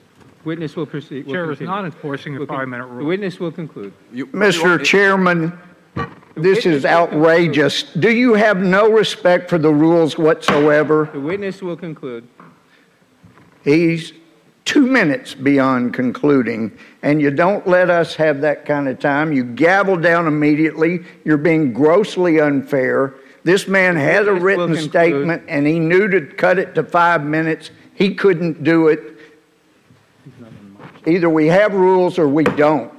Witness 0.44 0.76
will 0.76 0.86
proceed. 0.86 1.26
will 1.26 1.32
Chair 1.34 1.44
is 1.50 1.58
continue. 1.58 1.72
not 1.74 1.84
enforcing 1.84 2.34
the 2.34 2.40
Will 2.40 2.46
con- 2.46 2.58
five-minute 2.58 2.86
rule. 2.86 2.98
The 2.98 3.04
witness 3.04 3.40
will 3.40 3.50
conclude. 3.50 3.92
Mr. 4.14 4.82
Chairman, 4.84 5.58
this 6.36 6.64
is 6.64 6.84
outrageous. 6.84 7.82
Do 7.82 8.12
you 8.12 8.34
have 8.34 8.58
no 8.58 8.88
respect 8.92 9.50
for 9.50 9.58
the 9.58 9.72
rules 9.74 10.16
whatsoever? 10.16 11.10
The 11.12 11.18
witness 11.20 11.60
will 11.62 11.76
conclude. 11.76 12.28
He's 13.66 14.12
two 14.64 14.86
minutes 14.86 15.34
beyond 15.34 15.92
concluding, 15.92 16.70
and 17.02 17.20
you 17.20 17.32
don't 17.32 17.66
let 17.66 17.90
us 17.90 18.14
have 18.14 18.40
that 18.42 18.64
kind 18.64 18.88
of 18.88 19.00
time. 19.00 19.32
You 19.32 19.42
gavel 19.42 19.96
down 19.96 20.28
immediately. 20.28 21.00
You're 21.24 21.36
being 21.36 21.72
grossly 21.72 22.40
unfair. 22.40 23.14
This 23.42 23.66
man 23.66 23.96
had 23.96 24.28
a 24.28 24.32
written 24.32 24.76
statement, 24.76 25.42
and 25.48 25.66
he 25.66 25.80
knew 25.80 26.06
to 26.06 26.20
cut 26.20 26.60
it 26.60 26.76
to 26.76 26.84
five 26.84 27.24
minutes. 27.24 27.72
He 27.94 28.14
couldn't 28.14 28.62
do 28.62 28.86
it. 28.86 29.18
Either 31.04 31.28
we 31.28 31.48
have 31.48 31.74
rules 31.74 32.20
or 32.20 32.28
we 32.28 32.44
don't. 32.44 32.92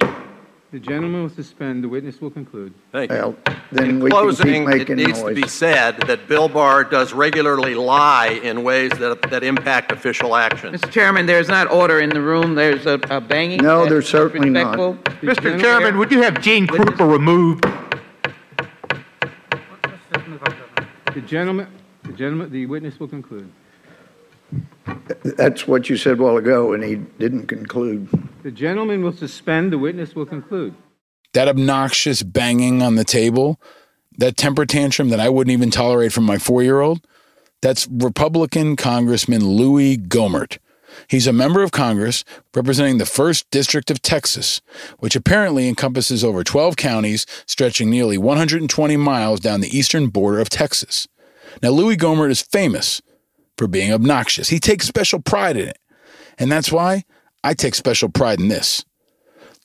The 0.70 0.78
gentleman 0.78 1.22
will 1.22 1.30
suspend. 1.30 1.82
The 1.82 1.88
witness 1.88 2.20
will 2.20 2.30
conclude. 2.30 2.74
Thank 2.92 3.10
you. 3.10 3.16
Well, 3.16 3.36
then 3.72 3.88
In 3.88 4.00
we 4.00 4.10
can 4.10 4.10
keep 4.10 4.10
closing, 4.10 4.62
it 4.64 4.66
making 4.66 4.96
needs 4.96 5.18
to 5.18 5.24
noise. 5.24 5.34
be 5.36 5.48
said 5.48 5.96
that 6.02 6.28
Bill 6.28 6.46
Barr 6.46 6.84
does 6.84 7.14
regularly 7.14 7.74
lie 7.74 8.38
in 8.42 8.62
ways 8.64 8.90
that, 8.98 9.22
that 9.30 9.42
impact 9.42 9.92
official 9.92 10.36
action. 10.36 10.74
Mr. 10.74 10.90
Chairman, 10.90 11.24
there's 11.24 11.48
not 11.48 11.70
order 11.70 12.00
in 12.00 12.10
the 12.10 12.20
room. 12.20 12.54
There's 12.54 12.84
a, 12.84 13.00
a 13.08 13.18
banging. 13.18 13.62
No, 13.62 13.78
That's 13.80 13.90
there's 13.90 14.08
certainly 14.10 14.50
not. 14.50 14.76
disrespectful. 14.76 15.28
Mr. 15.54 15.58
Chairman, 15.60 15.96
would 15.96 16.12
you 16.12 16.20
have 16.20 16.38
Gene 16.42 16.66
Krupa 16.66 17.10
removed? 17.10 17.64
The 21.14 21.22
gentleman, 21.22 21.66
the 22.02 22.12
gentleman, 22.12 22.50
the 22.52 22.66
witness 22.66 23.00
will 23.00 23.08
conclude. 23.08 23.50
That's 25.24 25.66
what 25.66 25.88
you 25.88 25.96
said 25.96 26.18
a 26.18 26.22
while 26.22 26.36
ago, 26.36 26.74
and 26.74 26.84
he 26.84 26.96
didn't 26.96 27.46
conclude. 27.46 28.06
The 28.48 28.52
gentleman 28.52 29.02
will 29.02 29.12
suspend. 29.12 29.74
The 29.74 29.78
witness 29.78 30.14
will 30.14 30.24
conclude. 30.24 30.74
That 31.34 31.48
obnoxious 31.48 32.22
banging 32.22 32.80
on 32.80 32.94
the 32.94 33.04
table, 33.04 33.60
that 34.16 34.38
temper 34.38 34.64
tantrum 34.64 35.10
that 35.10 35.20
I 35.20 35.28
wouldn't 35.28 35.52
even 35.52 35.70
tolerate 35.70 36.14
from 36.14 36.24
my 36.24 36.38
four 36.38 36.62
year 36.62 36.80
old, 36.80 37.06
that's 37.60 37.86
Republican 37.88 38.74
Congressman 38.74 39.44
Louis 39.44 39.98
Gohmert. 39.98 40.56
He's 41.08 41.26
a 41.26 41.32
member 41.34 41.62
of 41.62 41.72
Congress 41.72 42.24
representing 42.54 42.96
the 42.96 43.04
1st 43.04 43.44
District 43.50 43.90
of 43.90 44.00
Texas, 44.00 44.62
which 44.98 45.14
apparently 45.14 45.68
encompasses 45.68 46.24
over 46.24 46.42
12 46.42 46.74
counties 46.78 47.26
stretching 47.44 47.90
nearly 47.90 48.16
120 48.16 48.96
miles 48.96 49.40
down 49.40 49.60
the 49.60 49.76
eastern 49.76 50.06
border 50.06 50.40
of 50.40 50.48
Texas. 50.48 51.06
Now, 51.62 51.68
Louis 51.68 51.98
Gohmert 51.98 52.30
is 52.30 52.40
famous 52.40 53.02
for 53.58 53.66
being 53.66 53.92
obnoxious. 53.92 54.48
He 54.48 54.58
takes 54.58 54.86
special 54.86 55.20
pride 55.20 55.58
in 55.58 55.68
it. 55.68 55.78
And 56.38 56.50
that's 56.50 56.72
why 56.72 57.04
I 57.44 57.54
take 57.54 57.74
special 57.74 58.08
pride 58.08 58.40
in 58.40 58.48
this. 58.48 58.84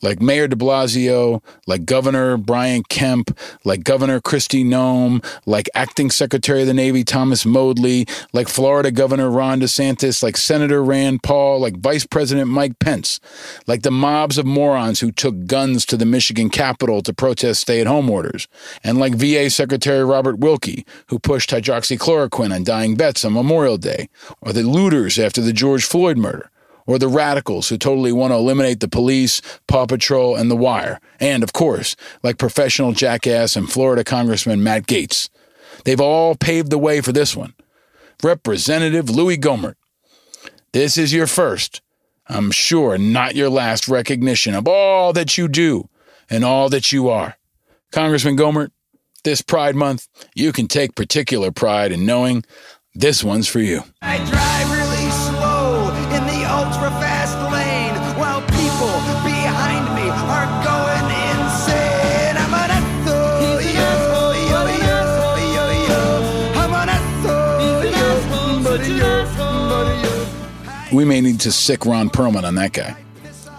Like 0.04 0.22
Mayor 0.22 0.50
de 0.50 0.58
Blasio, 0.58 1.42
like 1.66 1.86
Governor 1.86 2.36
Brian 2.36 2.84
Kemp, 2.90 3.36
like 3.64 3.86
Governor 3.86 4.20
Kristi 4.20 4.66
Noem, 4.66 5.24
like 5.46 5.70
Acting 5.74 6.12
Secretary 6.12 6.62
of 6.62 6.68
the 6.68 6.74
Navy 6.74 7.06
Thomas 7.06 7.46
Modly, 7.46 8.06
like 8.34 8.50
Florida 8.50 8.92
Governor 8.92 9.32
Ron 9.32 9.62
DeSantis, 9.62 10.22
like 10.22 10.36
Senator 10.36 10.84
Rand 10.84 11.24
Paul, 11.24 11.62
like 11.62 11.78
Vice 11.78 12.06
President 12.06 12.50
Mike 12.50 12.80
Pence, 12.80 13.22
like 13.66 13.84
the 13.84 13.92
mobs 13.92 14.38
of 14.38 14.46
morons 14.46 15.00
who 15.00 15.10
took 15.10 15.46
guns 15.46 15.86
to 15.86 15.96
the 15.96 16.06
Michigan 16.06 16.50
Capitol 16.50 17.02
to 17.02 17.14
protest 17.14 17.62
stay 17.62 17.80
at 17.80 17.88
home 17.88 18.10
orders, 18.10 18.50
and 18.84 19.00
like 19.00 19.16
VA 19.16 19.50
Secretary 19.50 20.04
Robert 20.04 20.40
Wilkie, 20.40 20.86
who 21.08 21.18
pushed 21.18 21.50
hydroxychloroquine 21.50 22.54
on 22.54 22.66
dying 22.66 22.98
vets 22.98 23.24
on 23.24 23.32
Memorial 23.32 23.78
Day, 23.78 24.10
or 24.42 24.52
the 24.52 24.64
looters 24.64 25.18
after 25.18 25.40
the 25.40 25.54
George 25.54 25.86
Floyd 25.86 26.18
murder 26.18 26.50
or 26.86 27.00
the 27.00 27.08
radicals 27.08 27.70
who 27.70 27.78
totally 27.78 28.12
want 28.12 28.32
to 28.32 28.38
eliminate 28.38 28.80
the 28.80 28.88
police, 28.88 29.42
Paw 29.68 29.86
Patrol, 29.86 30.36
and 30.36 30.50
The 30.52 30.56
Wire. 30.56 31.00
And, 31.20 31.44
of 31.44 31.54
course, 31.54 31.96
like 32.22 32.38
professional 32.38 32.92
jackass 32.92 33.56
and 33.56 33.70
Florida 33.70 34.04
Congressman 34.04 34.64
Matt 34.64 34.88
Gaetz. 34.88 35.30
They've 35.86 36.02
all 36.02 36.36
paved 36.36 36.70
the 36.70 36.78
way 36.78 37.02
for 37.02 37.12
this 37.12 37.36
one. 37.36 37.54
Representative 38.22 39.10
Louis 39.10 39.38
Gohmert. 39.38 39.76
This 40.72 40.98
is 40.98 41.14
your 41.14 41.28
first, 41.28 41.82
I'm 42.28 42.52
sure 42.52 42.98
not 42.98 43.36
your 43.36 43.50
last 43.50 43.88
recognition 43.88 44.56
of 44.56 44.68
all 44.68 45.14
that 45.14 45.38
you 45.38 45.48
do 45.48 45.90
and 46.30 46.44
all 46.44 46.70
that 46.70 46.92
you 46.92 47.10
are. 47.10 47.38
Congressman 47.92 48.38
Gohmert, 48.38 48.72
this 49.24 49.42
Pride 49.42 49.76
Month, 49.76 50.08
you 50.36 50.52
can 50.52 50.68
take 50.68 50.96
particular 50.96 51.52
pride 51.52 51.92
in 51.92 52.06
knowing 52.06 52.44
this 52.96 53.24
one's 53.24 53.48
for 53.48 53.60
you. 53.60 53.84
We 70.94 71.06
may 71.06 71.22
need 71.22 71.40
to 71.40 71.52
sic 71.52 71.88
Ron 71.88 72.12
Perlman 72.12 72.44
on 72.44 72.54
that 72.56 72.74
guy. 72.74 72.96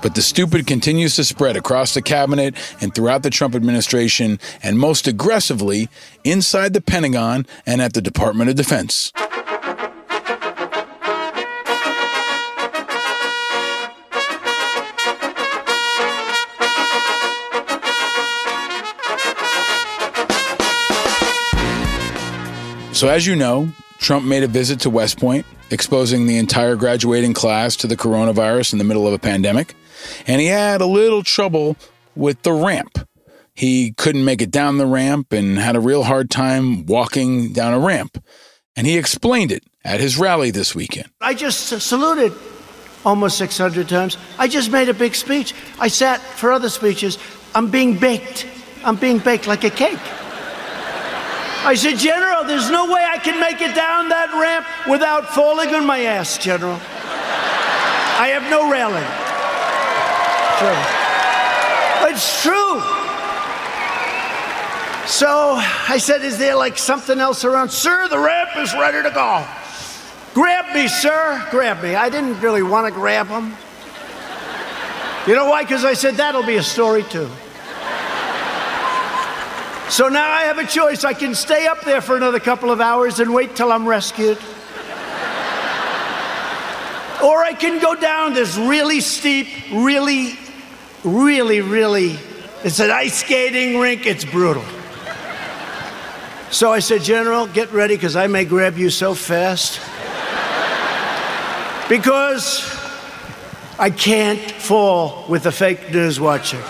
But 0.03 0.14
the 0.14 0.22
stupid 0.22 0.68
continues 0.68 1.16
to 1.16 1.24
spread 1.24 1.57
across 1.57 1.93
the 1.93 2.01
cabinet 2.01 2.55
and 2.80 2.95
throughout 2.95 3.24
the 3.24 3.30
Trump 3.30 3.57
administration, 3.57 4.39
and 4.62 4.78
most 4.78 5.09
aggressively 5.09 5.89
inside 6.22 6.74
the 6.74 6.80
Pentagon 6.80 7.45
and 7.66 7.82
at 7.82 7.93
the 7.93 8.01
Department 8.01 8.51
of 8.51 8.57
Defense. 8.57 9.12
So, 22.93 23.09
as 23.09 23.26
you 23.26 23.35
know, 23.35 23.70
Trump 23.99 24.24
made 24.24 24.45
a 24.45 24.47
visit 24.47 24.78
to 24.80 24.91
West 24.91 25.18
Point, 25.18 25.45
exposing 25.71 26.27
the 26.27 26.39
entire 26.39 26.77
graduating 26.77 27.35
class 27.35 27.77
to 27.77 27.87
the 27.87 27.97
coronavirus 27.97 28.73
in 28.73 28.79
the 28.79 28.85
middle 28.85 29.07
of 29.07 29.12
a 29.12 29.19
pandemic. 29.19 29.75
And 30.27 30.41
he 30.41 30.47
had 30.47 30.81
a 30.81 30.87
little 30.87 31.23
trouble 31.23 31.77
with 32.15 32.43
the 32.43 32.53
ramp. 32.53 32.99
He 33.55 33.93
couldn't 33.93 34.25
make 34.25 34.43
it 34.43 34.51
down 34.51 34.79
the 34.79 34.87
ramp 34.87 35.33
and 35.33 35.59
had 35.59 35.77
a 35.77 35.81
real 35.81 36.03
hard 36.03 36.31
time 36.31 36.87
walking 36.87 37.53
down 37.53 37.73
a 37.73 37.79
ramp. 37.79 38.23
And 38.77 38.87
he 38.87 38.99
explained 38.99 39.53
it 39.53 39.62
at 39.85 40.01
his 40.01 40.19
rally 40.19 40.51
this 40.51 40.75
weekend. 40.75 41.09
I 41.21 41.35
just 41.35 41.69
saluted 41.81 42.33
almost 43.05 43.39
600 43.39 43.89
times. 43.89 44.17
I 44.39 44.49
just 44.49 44.71
made 44.73 44.89
a 44.89 44.95
big 44.95 45.15
speech. 45.15 45.55
I 45.79 45.89
sat 45.89 46.21
for 46.21 46.53
other 46.53 46.69
speeches. 46.69 47.19
I'm 47.55 47.71
being 47.71 47.97
baked. 47.99 48.47
I'm 48.85 48.97
being 48.97 49.19
baked 49.19 49.47
like 49.47 49.62
a 49.65 49.71
cake. 49.71 50.01
I 51.67 51.75
said, 51.75 51.97
General, 51.97 52.45
there's 52.45 52.71
no 52.71 52.93
way 52.93 53.03
I 53.03 53.17
can 53.17 53.41
make 53.41 53.62
it 53.62 53.75
down 53.75 54.11
that 54.11 54.31
ramp 54.35 54.67
without 54.87 55.31
falling 55.31 55.75
on 55.75 55.87
my 55.87 56.03
ass, 56.03 56.37
General. 56.37 56.75
I 56.75 58.29
have 58.29 58.49
no 58.51 58.71
railing. 58.71 59.05
True. 60.61 60.77
It's 62.12 62.43
true. 62.43 62.81
So 65.07 65.55
I 65.57 65.97
said, 65.99 66.23
Is 66.23 66.37
there 66.37 66.55
like 66.55 66.77
something 66.77 67.19
else 67.19 67.47
around? 67.47 67.71
Sir, 67.71 68.09
the 68.09 68.19
ramp 68.19 68.51
is 68.57 68.75
ready 68.75 69.03
to 69.03 69.15
go. 69.15 69.47
Grab 70.35 70.75
me, 70.75 70.87
sir. 70.87 71.47
Grab 71.51 71.83
me. 71.83 71.95
I 71.95 72.11
didn't 72.11 72.41
really 72.41 72.62
want 72.62 72.87
to 72.87 72.93
grab 72.93 73.29
him. 73.29 73.55
You 75.27 75.35
know 75.35 75.49
why? 75.49 75.62
Because 75.62 75.85
I 75.85 75.95
said, 75.95 76.17
That'll 76.17 76.45
be 76.45 76.57
a 76.57 76.62
story 76.62 77.05
too. 77.05 77.31
So 79.89 80.09
now 80.09 80.30
I 80.30 80.43
have 80.43 80.59
a 80.59 80.66
choice. 80.66 81.05
I 81.05 81.12
can 81.12 81.35
stay 81.35 81.66
up 81.66 81.82
there 81.82 82.01
for 82.01 82.16
another 82.16 82.41
couple 82.41 82.70
of 82.70 82.80
hours 82.80 83.20
and 83.20 83.32
wait 83.32 83.55
till 83.55 83.70
I'm 83.70 83.87
rescued. 83.87 84.39
Or 87.22 87.43
I 87.43 87.55
can 87.59 87.80
go 87.80 87.95
down 87.95 88.35
this 88.35 88.57
really 88.57 89.01
steep, 89.01 89.47
really, 89.72 90.39
really, 91.05 91.61
really, 91.61 92.18
it's 92.64 92.80
an 92.80 92.91
ice 92.91 93.20
skating 93.20 93.78
rink. 93.78 94.07
It's 94.07 94.24
brutal. 94.24 94.64
So 96.51 96.72
I 96.72 96.78
said, 96.78 97.03
General, 97.03 97.47
get 97.47 97.70
ready 97.72 97.95
because 97.95 98.16
I 98.16 98.26
may 98.26 98.47
grab 98.47 98.78
you 98.78 98.89
so 98.89 99.12
fast. 99.12 99.80
Because 101.91 102.62
I 103.78 103.91
can't 103.91 104.41
fall 104.51 105.26
with 105.28 105.45
a 105.45 105.53
fake 105.53 105.93
news 105.93 106.18
watcher. 106.18 106.61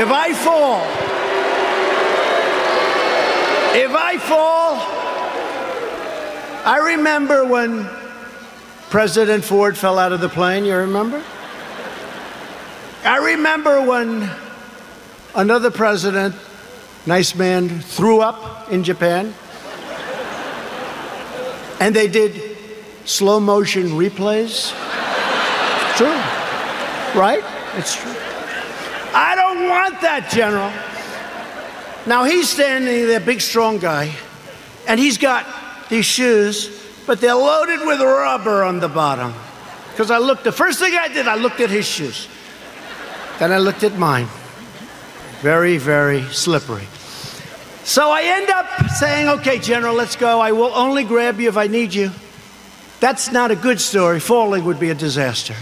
If 0.00 0.10
I 0.10 0.32
fall, 0.32 1.07
if 3.78 3.92
I 3.94 4.18
fall, 4.18 4.74
I 6.66 6.94
remember 6.94 7.44
when 7.44 7.88
President 8.90 9.44
Ford 9.44 9.78
fell 9.78 10.00
out 10.00 10.12
of 10.12 10.20
the 10.20 10.28
plane, 10.28 10.64
you 10.64 10.74
remember? 10.74 11.22
I 13.04 13.18
remember 13.18 13.80
when 13.86 14.28
another 15.36 15.70
president, 15.70 16.34
nice 17.06 17.36
man, 17.36 17.68
threw 17.68 18.20
up 18.20 18.72
in 18.72 18.82
Japan. 18.82 19.32
And 21.78 21.94
they 21.94 22.08
did 22.08 22.56
slow 23.04 23.38
motion 23.38 23.90
replays. 23.90 24.72
True. 25.96 26.08
Right? 27.18 27.44
It's 27.76 27.94
true. 27.94 28.10
I 29.14 29.34
don't 29.36 29.68
want 29.68 30.00
that, 30.00 30.28
General. 30.32 30.72
Now 32.08 32.24
he's 32.24 32.48
standing 32.48 33.06
there, 33.06 33.20
big 33.20 33.42
strong 33.42 33.76
guy, 33.76 34.14
and 34.86 34.98
he's 34.98 35.18
got 35.18 35.44
these 35.90 36.06
shoes, 36.06 36.70
but 37.06 37.20
they're 37.20 37.34
loaded 37.34 37.86
with 37.86 38.00
rubber 38.00 38.64
on 38.64 38.80
the 38.80 38.88
bottom. 38.88 39.34
Because 39.90 40.10
I 40.10 40.16
looked, 40.16 40.42
the 40.42 40.52
first 40.52 40.78
thing 40.78 40.94
I 40.94 41.08
did, 41.08 41.28
I 41.28 41.34
looked 41.34 41.60
at 41.60 41.68
his 41.68 41.86
shoes. 41.86 42.26
Then 43.38 43.52
I 43.52 43.58
looked 43.58 43.82
at 43.82 43.98
mine. 43.98 44.26
Very, 45.42 45.76
very 45.76 46.22
slippery. 46.22 46.86
So 47.84 48.10
I 48.10 48.22
end 48.22 48.48
up 48.48 48.88
saying, 48.88 49.28
okay, 49.40 49.58
General, 49.58 49.94
let's 49.94 50.16
go. 50.16 50.40
I 50.40 50.52
will 50.52 50.72
only 50.74 51.04
grab 51.04 51.38
you 51.38 51.48
if 51.50 51.58
I 51.58 51.66
need 51.66 51.92
you. 51.92 52.10
That's 53.00 53.30
not 53.30 53.50
a 53.50 53.56
good 53.56 53.82
story. 53.82 54.18
Falling 54.18 54.64
would 54.64 54.80
be 54.80 54.88
a 54.88 54.94
disaster. 54.94 55.56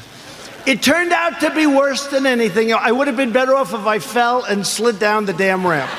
It 0.65 0.81
turned 0.81 1.13
out 1.13 1.41
to 1.41 1.53
be 1.53 1.67
worse 1.67 2.07
than 2.07 2.25
anything. 2.25 2.73
I 2.73 2.93
would 2.93 3.09
have 3.09 3.17
been 3.17 3.33
better 3.33 3.57
off 3.57 3.75
if 3.75 3.85
I 3.85 3.99
fell 3.99 4.45
and 4.45 4.65
slid 4.65 5.01
down 5.01 5.25
the 5.25 5.33
damn 5.33 5.67
ramp. 5.67 5.91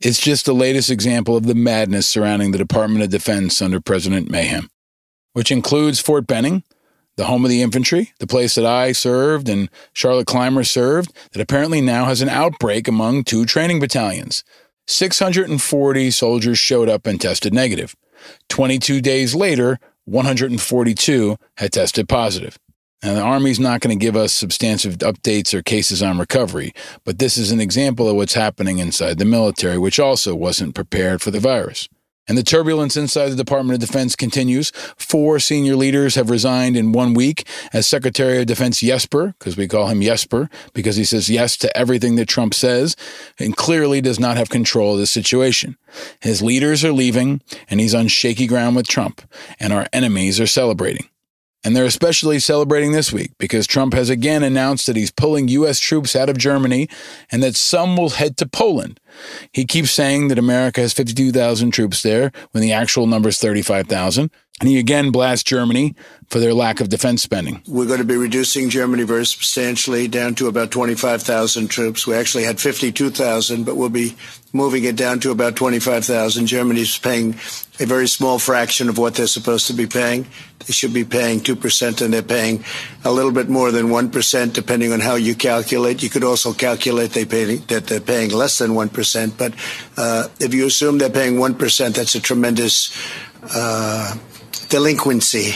It's 0.00 0.20
just 0.20 0.46
the 0.46 0.54
latest 0.54 0.90
example 0.90 1.36
of 1.36 1.46
the 1.46 1.56
madness 1.56 2.06
surrounding 2.06 2.52
the 2.52 2.58
Department 2.58 3.02
of 3.02 3.10
Defense 3.10 3.60
under 3.60 3.80
President 3.80 4.30
Mayhem, 4.30 4.70
which 5.32 5.50
includes 5.50 5.98
Fort 5.98 6.24
Benning, 6.24 6.62
the 7.16 7.24
home 7.24 7.44
of 7.44 7.50
the 7.50 7.62
infantry, 7.62 8.12
the 8.20 8.26
place 8.28 8.54
that 8.54 8.64
I 8.64 8.92
served 8.92 9.48
and 9.48 9.68
Charlotte 9.92 10.28
Clymer 10.28 10.62
served, 10.62 11.12
that 11.32 11.42
apparently 11.42 11.80
now 11.80 12.04
has 12.04 12.22
an 12.22 12.28
outbreak 12.28 12.86
among 12.86 13.24
two 13.24 13.44
training 13.44 13.80
battalions. 13.80 14.44
640 14.86 16.12
soldiers 16.12 16.58
showed 16.60 16.88
up 16.88 17.04
and 17.04 17.20
tested 17.20 17.52
negative. 17.52 17.96
22 18.48 19.00
days 19.00 19.34
later, 19.34 19.80
142 20.04 21.36
had 21.56 21.72
tested 21.72 22.08
positive. 22.08 22.56
Now, 23.02 23.14
the 23.14 23.20
Army's 23.20 23.60
not 23.60 23.80
going 23.80 23.96
to 23.96 24.04
give 24.04 24.16
us 24.16 24.32
substantive 24.32 24.98
updates 24.98 25.54
or 25.54 25.62
cases 25.62 26.02
on 26.02 26.18
recovery, 26.18 26.72
but 27.04 27.20
this 27.20 27.38
is 27.38 27.52
an 27.52 27.60
example 27.60 28.08
of 28.08 28.16
what's 28.16 28.34
happening 28.34 28.78
inside 28.78 29.18
the 29.18 29.24
military, 29.24 29.78
which 29.78 30.00
also 30.00 30.34
wasn't 30.34 30.74
prepared 30.74 31.22
for 31.22 31.30
the 31.30 31.38
virus. 31.38 31.88
And 32.26 32.36
the 32.36 32.42
turbulence 32.42 32.96
inside 32.96 33.30
the 33.30 33.36
Department 33.36 33.74
of 33.74 33.88
Defense 33.88 34.14
continues. 34.14 34.70
Four 34.98 35.38
senior 35.38 35.76
leaders 35.76 36.14
have 36.16 36.28
resigned 36.28 36.76
in 36.76 36.92
one 36.92 37.14
week 37.14 37.48
as 37.72 37.86
Secretary 37.86 38.40
of 38.40 38.46
Defense 38.46 38.80
Jesper, 38.80 39.34
because 39.38 39.56
we 39.56 39.66
call 39.66 39.86
him 39.86 40.00
Yesper, 40.00 40.50
because 40.74 40.96
he 40.96 41.04
says 41.04 41.30
yes 41.30 41.56
to 41.56 41.74
everything 41.74 42.16
that 42.16 42.28
Trump 42.28 42.52
says 42.52 42.96
and 43.38 43.56
clearly 43.56 44.02
does 44.02 44.20
not 44.20 44.36
have 44.36 44.50
control 44.50 44.94
of 44.94 44.98
the 44.98 45.06
situation. 45.06 45.78
His 46.20 46.42
leaders 46.42 46.84
are 46.84 46.92
leaving 46.92 47.40
and 47.70 47.80
he's 47.80 47.94
on 47.94 48.08
shaky 48.08 48.46
ground 48.46 48.76
with 48.76 48.88
Trump, 48.88 49.22
and 49.58 49.72
our 49.72 49.86
enemies 49.92 50.38
are 50.38 50.46
celebrating. 50.46 51.08
And 51.64 51.74
they're 51.74 51.84
especially 51.84 52.38
celebrating 52.38 52.92
this 52.92 53.12
week 53.12 53.32
because 53.38 53.66
Trump 53.66 53.92
has 53.92 54.10
again 54.10 54.42
announced 54.42 54.86
that 54.86 54.96
he's 54.96 55.10
pulling 55.10 55.48
U.S. 55.48 55.80
troops 55.80 56.14
out 56.14 56.28
of 56.28 56.38
Germany 56.38 56.88
and 57.32 57.42
that 57.42 57.56
some 57.56 57.96
will 57.96 58.10
head 58.10 58.36
to 58.36 58.46
Poland. 58.46 59.00
He 59.52 59.64
keeps 59.64 59.90
saying 59.90 60.28
that 60.28 60.38
America 60.38 60.80
has 60.80 60.92
52,000 60.92 61.72
troops 61.72 62.02
there 62.02 62.30
when 62.52 62.62
the 62.62 62.72
actual 62.72 63.06
number 63.06 63.28
is 63.28 63.38
35,000. 63.38 64.30
And 64.60 64.68
he 64.68 64.78
again 64.78 65.10
blasts 65.10 65.44
Germany 65.44 65.94
for 66.28 66.40
their 66.40 66.52
lack 66.52 66.80
of 66.80 66.88
defense 66.88 67.22
spending. 67.22 67.62
We're 67.66 67.86
going 67.86 68.00
to 68.00 68.04
be 68.04 68.16
reducing 68.16 68.68
Germany 68.68 69.04
very 69.04 69.24
substantially 69.24 70.08
down 70.08 70.34
to 70.36 70.48
about 70.48 70.70
25,000 70.70 71.68
troops. 71.68 72.06
We 72.06 72.14
actually 72.14 72.44
had 72.44 72.60
52,000, 72.60 73.64
but 73.64 73.76
we'll 73.76 73.88
be 73.88 74.16
moving 74.52 74.84
it 74.84 74.96
down 74.96 75.20
to 75.20 75.30
about 75.30 75.56
25,000. 75.56 76.46
Germany's 76.46 76.98
paying 76.98 77.34
a 77.80 77.86
very 77.86 78.08
small 78.08 78.38
fraction 78.38 78.88
of 78.88 78.98
what 78.98 79.14
they're 79.14 79.26
supposed 79.26 79.68
to 79.68 79.72
be 79.72 79.86
paying. 79.86 80.26
They 80.66 80.72
should 80.72 80.92
be 80.92 81.04
paying 81.04 81.40
2%, 81.40 82.02
and 82.02 82.12
they're 82.12 82.22
paying 82.22 82.64
a 83.04 83.12
little 83.12 83.32
bit 83.32 83.48
more 83.48 83.70
than 83.70 83.86
1%, 83.86 84.52
depending 84.52 84.92
on 84.92 85.00
how 85.00 85.14
you 85.14 85.34
calculate. 85.34 86.02
You 86.02 86.10
could 86.10 86.24
also 86.24 86.52
calculate 86.52 87.12
they 87.12 87.24
pay, 87.24 87.56
that 87.56 87.86
they're 87.86 88.00
paying 88.00 88.30
less 88.30 88.58
than 88.58 88.72
1%. 88.72 89.38
But 89.38 89.54
uh, 89.96 90.28
if 90.40 90.52
you 90.52 90.66
assume 90.66 90.98
they're 90.98 91.08
paying 91.08 91.34
1%, 91.36 91.94
that's 91.94 92.14
a 92.16 92.20
tremendous 92.20 92.94
uh, 93.54 94.16
delinquency. 94.68 95.54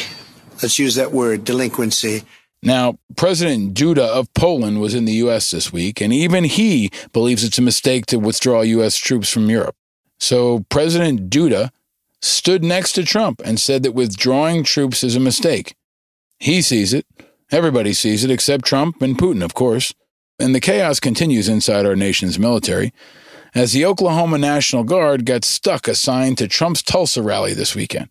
Let's 0.62 0.78
use 0.78 0.94
that 0.94 1.12
word, 1.12 1.44
delinquency. 1.44 2.22
Now, 2.62 2.98
President 3.16 3.74
Duda 3.74 4.06
of 4.06 4.32
Poland 4.34 4.80
was 4.80 4.94
in 4.94 5.04
the 5.04 5.14
U.S. 5.14 5.50
this 5.50 5.72
week, 5.72 6.00
and 6.00 6.12
even 6.12 6.44
he 6.44 6.90
believes 7.12 7.42
it's 7.42 7.58
a 7.58 7.62
mistake 7.62 8.06
to 8.06 8.18
withdraw 8.18 8.60
U.S. 8.60 8.96
troops 8.96 9.30
from 9.30 9.50
Europe. 9.50 9.74
So 10.20 10.64
President 10.68 11.28
Duda 11.28 11.70
stood 12.20 12.62
next 12.62 12.92
to 12.92 13.04
Trump 13.04 13.42
and 13.44 13.58
said 13.58 13.82
that 13.82 13.92
withdrawing 13.92 14.62
troops 14.62 15.02
is 15.02 15.16
a 15.16 15.20
mistake. 15.20 15.74
He 16.38 16.62
sees 16.62 16.94
it. 16.94 17.04
Everybody 17.50 17.92
sees 17.92 18.22
it 18.22 18.30
except 18.30 18.64
Trump 18.64 19.02
and 19.02 19.18
Putin, 19.18 19.42
of 19.42 19.54
course. 19.54 19.92
And 20.38 20.54
the 20.54 20.60
chaos 20.60 21.00
continues 21.00 21.48
inside 21.48 21.84
our 21.84 21.96
nation's 21.96 22.38
military 22.38 22.92
as 23.54 23.72
the 23.72 23.84
Oklahoma 23.84 24.38
National 24.38 24.84
Guard 24.84 25.26
got 25.26 25.44
stuck 25.44 25.86
assigned 25.88 26.38
to 26.38 26.48
Trump's 26.48 26.82
Tulsa 26.82 27.22
rally 27.22 27.52
this 27.52 27.74
weekend. 27.74 28.08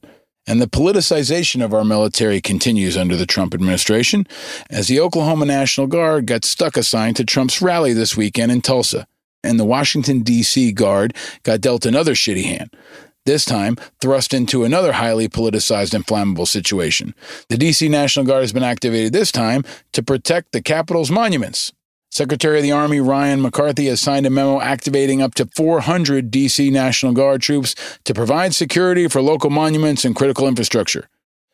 And 0.52 0.62
the 0.62 0.68
politicization 0.68 1.64
of 1.64 1.74
our 1.74 1.86
military 1.86 2.42
continues 2.42 2.98
under 2.98 3.16
the 3.16 3.26
Trump 3.26 3.54
administration 3.54 4.28
as 4.70 4.90
the 4.90 5.00
Oklahoma 5.00 5.46
National 5.46 5.88
Guard 5.88 6.26
got 6.26 6.44
stuck 6.44 6.76
assigned 6.76 7.16
to 7.16 7.24
Trump's 7.24 7.62
rally 7.62 7.94
this 7.94 8.18
weekend 8.18 8.52
in 8.52 8.60
Tulsa. 8.60 9.08
And 9.46 9.58
the 9.58 9.64
Washington, 9.64 10.24
D.C. 10.24 10.74
Guard 10.74 11.16
got 11.44 11.62
dealt 11.62 11.86
another 11.86 12.16
shitty 12.16 12.44
hand 12.44 12.76
this 13.26 13.46
time 13.46 13.78
thrust 14.02 14.34
into 14.34 14.66
another 14.66 14.92
highly 14.92 15.30
politicized 15.30 15.94
and 15.94 16.06
flammable 16.06 16.48
situation. 16.48 17.16
The 17.48 17.56
D.C. 17.56 17.88
National 17.88 18.26
Guard 18.26 18.42
has 18.42 18.52
been 18.52 18.62
activated 18.62 19.14
this 19.14 19.32
time 19.32 19.64
to 19.94 20.04
protect 20.04 20.52
the 20.52 20.62
Capitol's 20.62 21.12
monuments. 21.12 21.72
Secretary 22.12 22.58
of 22.58 22.64
the 22.64 22.74
Army 22.74 23.00
Ryan 23.00 23.42
McCarthy 23.42 23.86
has 23.86 24.02
signed 24.02 24.26
a 24.26 24.30
memo 24.30 24.60
activating 24.60 25.22
up 25.22 25.34
to 25.36 25.46
400 25.46 26.30
D.C. 26.30 26.70
National 26.70 27.14
Guard 27.14 27.42
troops 27.42 27.74
to 28.04 28.14
provide 28.14 28.54
security 28.54 29.08
for 29.08 29.22
local 29.22 29.50
monuments 29.50 30.04
and 30.04 30.14
critical 30.14 30.46
infrastructure. 30.46 31.08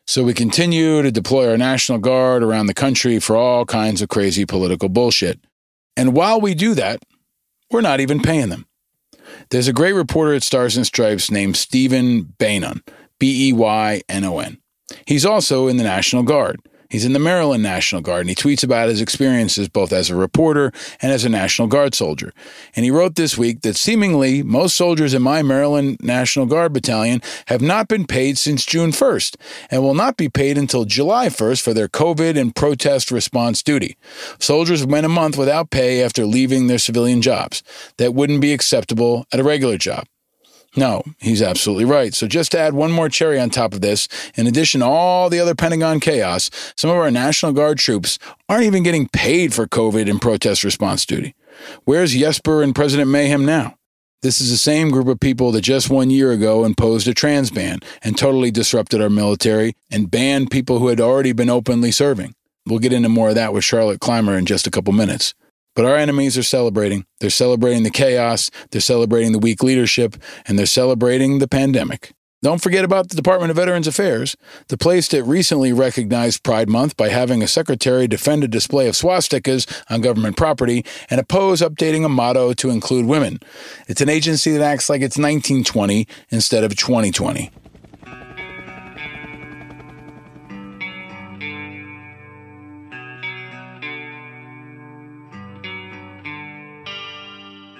So 0.08 0.24
we 0.24 0.34
continue 0.34 1.00
to 1.00 1.12
deploy 1.12 1.48
our 1.48 1.56
National 1.56 1.98
Guard 1.98 2.42
around 2.42 2.66
the 2.66 2.74
country 2.74 3.20
for 3.20 3.36
all 3.36 3.66
kinds 3.66 4.02
of 4.02 4.08
crazy 4.08 4.44
political 4.44 4.88
bullshit. 4.88 5.38
And 5.96 6.12
while 6.12 6.40
we 6.40 6.54
do 6.54 6.74
that, 6.74 7.04
we're 7.70 7.80
not 7.80 8.00
even 8.00 8.20
paying 8.20 8.48
them. 8.48 8.66
There's 9.50 9.68
a 9.68 9.72
great 9.72 9.92
reporter 9.92 10.34
at 10.34 10.42
Stars 10.42 10.76
and 10.76 10.86
Stripes 10.86 11.30
named 11.30 11.56
Stephen 11.56 12.34
Beynon, 12.38 12.82
B 13.20 13.50
E 13.50 13.52
Y 13.52 14.02
N 14.08 14.24
O 14.24 14.40
N. 14.40 14.58
He's 15.06 15.24
also 15.24 15.68
in 15.68 15.76
the 15.76 15.84
National 15.84 16.24
Guard. 16.24 16.60
He's 16.90 17.04
in 17.04 17.12
the 17.12 17.18
Maryland 17.18 17.62
National 17.62 18.00
Guard 18.00 18.22
and 18.22 18.30
he 18.30 18.34
tweets 18.34 18.64
about 18.64 18.88
his 18.88 19.02
experiences 19.02 19.68
both 19.68 19.92
as 19.92 20.08
a 20.08 20.16
reporter 20.16 20.72
and 21.02 21.12
as 21.12 21.22
a 21.22 21.28
National 21.28 21.68
Guard 21.68 21.94
soldier. 21.94 22.32
And 22.74 22.84
he 22.84 22.90
wrote 22.90 23.14
this 23.14 23.36
week 23.36 23.60
that 23.60 23.76
seemingly 23.76 24.42
most 24.42 24.74
soldiers 24.74 25.12
in 25.12 25.20
my 25.20 25.42
Maryland 25.42 25.98
National 26.00 26.46
Guard 26.46 26.72
battalion 26.72 27.20
have 27.48 27.60
not 27.60 27.88
been 27.88 28.06
paid 28.06 28.38
since 28.38 28.64
June 28.64 28.92
1st 28.92 29.36
and 29.70 29.82
will 29.82 29.94
not 29.94 30.16
be 30.16 30.30
paid 30.30 30.56
until 30.56 30.86
July 30.86 31.26
1st 31.26 31.60
for 31.60 31.74
their 31.74 31.88
COVID 31.88 32.40
and 32.40 32.56
protest 32.56 33.10
response 33.10 33.62
duty. 33.62 33.98
Soldiers 34.38 34.86
went 34.86 35.04
a 35.04 35.10
month 35.10 35.36
without 35.36 35.70
pay 35.70 36.02
after 36.02 36.24
leaving 36.24 36.68
their 36.68 36.78
civilian 36.78 37.20
jobs. 37.20 37.62
That 37.98 38.14
wouldn't 38.14 38.40
be 38.40 38.54
acceptable 38.54 39.26
at 39.30 39.40
a 39.40 39.44
regular 39.44 39.76
job. 39.76 40.06
No, 40.78 41.02
he's 41.18 41.42
absolutely 41.42 41.84
right. 41.84 42.14
So, 42.14 42.28
just 42.28 42.52
to 42.52 42.58
add 42.60 42.72
one 42.72 42.92
more 42.92 43.08
cherry 43.08 43.40
on 43.40 43.50
top 43.50 43.74
of 43.74 43.80
this, 43.80 44.06
in 44.36 44.46
addition 44.46 44.78
to 44.78 44.86
all 44.86 45.28
the 45.28 45.40
other 45.40 45.56
Pentagon 45.56 45.98
chaos, 45.98 46.50
some 46.76 46.88
of 46.88 46.94
our 46.96 47.10
National 47.10 47.50
Guard 47.50 47.78
troops 47.78 48.16
aren't 48.48 48.62
even 48.62 48.84
getting 48.84 49.08
paid 49.08 49.52
for 49.52 49.66
COVID 49.66 50.08
and 50.08 50.22
protest 50.22 50.62
response 50.62 51.04
duty. 51.04 51.34
Where's 51.84 52.14
Yesper 52.14 52.62
and 52.62 52.76
President 52.76 53.10
Mayhem 53.10 53.44
now? 53.44 53.74
This 54.22 54.40
is 54.40 54.52
the 54.52 54.56
same 54.56 54.92
group 54.92 55.08
of 55.08 55.18
people 55.18 55.50
that 55.50 55.62
just 55.62 55.90
one 55.90 56.10
year 56.10 56.30
ago 56.30 56.64
imposed 56.64 57.08
a 57.08 57.14
trans 57.14 57.50
ban 57.50 57.80
and 58.04 58.16
totally 58.16 58.52
disrupted 58.52 59.02
our 59.02 59.10
military 59.10 59.74
and 59.90 60.08
banned 60.08 60.52
people 60.52 60.78
who 60.78 60.86
had 60.86 61.00
already 61.00 61.32
been 61.32 61.50
openly 61.50 61.90
serving. 61.90 62.36
We'll 62.66 62.78
get 62.78 62.92
into 62.92 63.08
more 63.08 63.30
of 63.30 63.34
that 63.34 63.52
with 63.52 63.64
Charlotte 63.64 63.98
Clymer 63.98 64.38
in 64.38 64.46
just 64.46 64.68
a 64.68 64.70
couple 64.70 64.92
minutes. 64.92 65.34
But 65.78 65.86
our 65.86 65.96
enemies 65.96 66.36
are 66.36 66.42
celebrating. 66.42 67.04
They're 67.20 67.30
celebrating 67.30 67.84
the 67.84 67.90
chaos, 67.90 68.50
they're 68.72 68.80
celebrating 68.80 69.30
the 69.30 69.38
weak 69.38 69.62
leadership, 69.62 70.16
and 70.44 70.58
they're 70.58 70.66
celebrating 70.66 71.38
the 71.38 71.46
pandemic. 71.46 72.10
Don't 72.42 72.60
forget 72.60 72.84
about 72.84 73.10
the 73.10 73.14
Department 73.14 73.50
of 73.50 73.56
Veterans 73.56 73.86
Affairs, 73.86 74.34
the 74.66 74.76
place 74.76 75.06
that 75.06 75.22
recently 75.22 75.72
recognized 75.72 76.42
Pride 76.42 76.68
Month 76.68 76.96
by 76.96 77.10
having 77.10 77.44
a 77.44 77.46
secretary 77.46 78.08
defend 78.08 78.42
a 78.42 78.48
display 78.48 78.88
of 78.88 78.96
swastikas 78.96 79.68
on 79.88 80.00
government 80.00 80.36
property 80.36 80.84
and 81.10 81.20
oppose 81.20 81.60
updating 81.60 82.04
a 82.04 82.08
motto 82.08 82.52
to 82.54 82.70
include 82.70 83.06
women. 83.06 83.38
It's 83.86 84.00
an 84.00 84.08
agency 84.08 84.50
that 84.50 84.60
acts 84.60 84.90
like 84.90 85.02
it's 85.02 85.16
1920 85.16 86.08
instead 86.30 86.64
of 86.64 86.74
2020. 86.74 87.52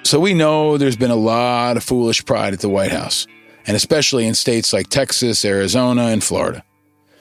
So 0.09 0.19
we 0.19 0.33
know 0.33 0.79
there's 0.79 0.97
been 0.97 1.11
a 1.11 1.17
lot 1.17 1.77
of 1.77 1.85
foolish 1.85 2.25
pride 2.25 2.55
at 2.55 2.61
the 2.61 2.69
White 2.71 2.93
House, 2.93 3.27
and 3.67 3.77
especially 3.77 4.27
in 4.27 4.35
states 4.35 4.73
like 4.73 4.89
Texas, 4.89 5.45
Arizona, 5.45 6.05
and 6.05 6.25
Florida. 6.25 6.65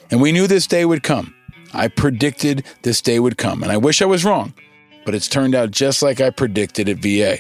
And 0.09 0.21
we 0.21 0.31
knew 0.31 0.47
this 0.47 0.67
day 0.67 0.85
would 0.85 1.03
come. 1.03 1.35
I 1.73 1.89
predicted 1.89 2.63
this 2.83 3.01
day 3.01 3.19
would 3.19 3.37
come, 3.37 3.61
and 3.61 3.73
I 3.73 3.75
wish 3.75 4.01
I 4.01 4.05
was 4.05 4.23
wrong, 4.23 4.53
but 5.03 5.13
it's 5.13 5.27
turned 5.27 5.53
out 5.53 5.71
just 5.71 6.01
like 6.01 6.21
I 6.21 6.29
predicted 6.29 6.87
at 6.87 6.99
VA. 6.99 7.39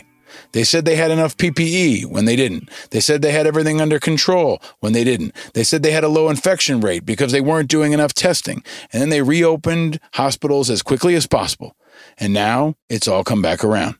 They 0.51 0.65
said 0.65 0.83
they 0.83 0.97
had 0.97 1.11
enough 1.11 1.37
PPE 1.37 2.07
when 2.07 2.25
they 2.25 2.35
didn't. 2.35 2.69
They 2.89 2.99
said 2.99 3.21
they 3.21 3.31
had 3.31 3.47
everything 3.47 3.79
under 3.79 4.01
control 4.01 4.61
when 4.81 4.91
they 4.91 5.05
didn't. 5.05 5.33
They 5.53 5.63
said 5.63 5.81
they 5.81 5.91
had 5.91 6.03
a 6.03 6.09
low 6.09 6.27
infection 6.27 6.81
rate 6.81 7.05
because 7.05 7.31
they 7.31 7.39
weren't 7.39 7.69
doing 7.69 7.93
enough 7.93 8.13
testing. 8.13 8.65
And 8.91 9.01
then 9.01 9.11
they 9.11 9.21
reopened 9.21 10.01
hospitals 10.11 10.69
as 10.69 10.81
quickly 10.81 11.15
as 11.15 11.25
possible. 11.25 11.77
And 12.17 12.33
now 12.33 12.75
it's 12.89 13.07
all 13.07 13.23
come 13.23 13.41
back 13.41 13.63
around. 13.63 13.95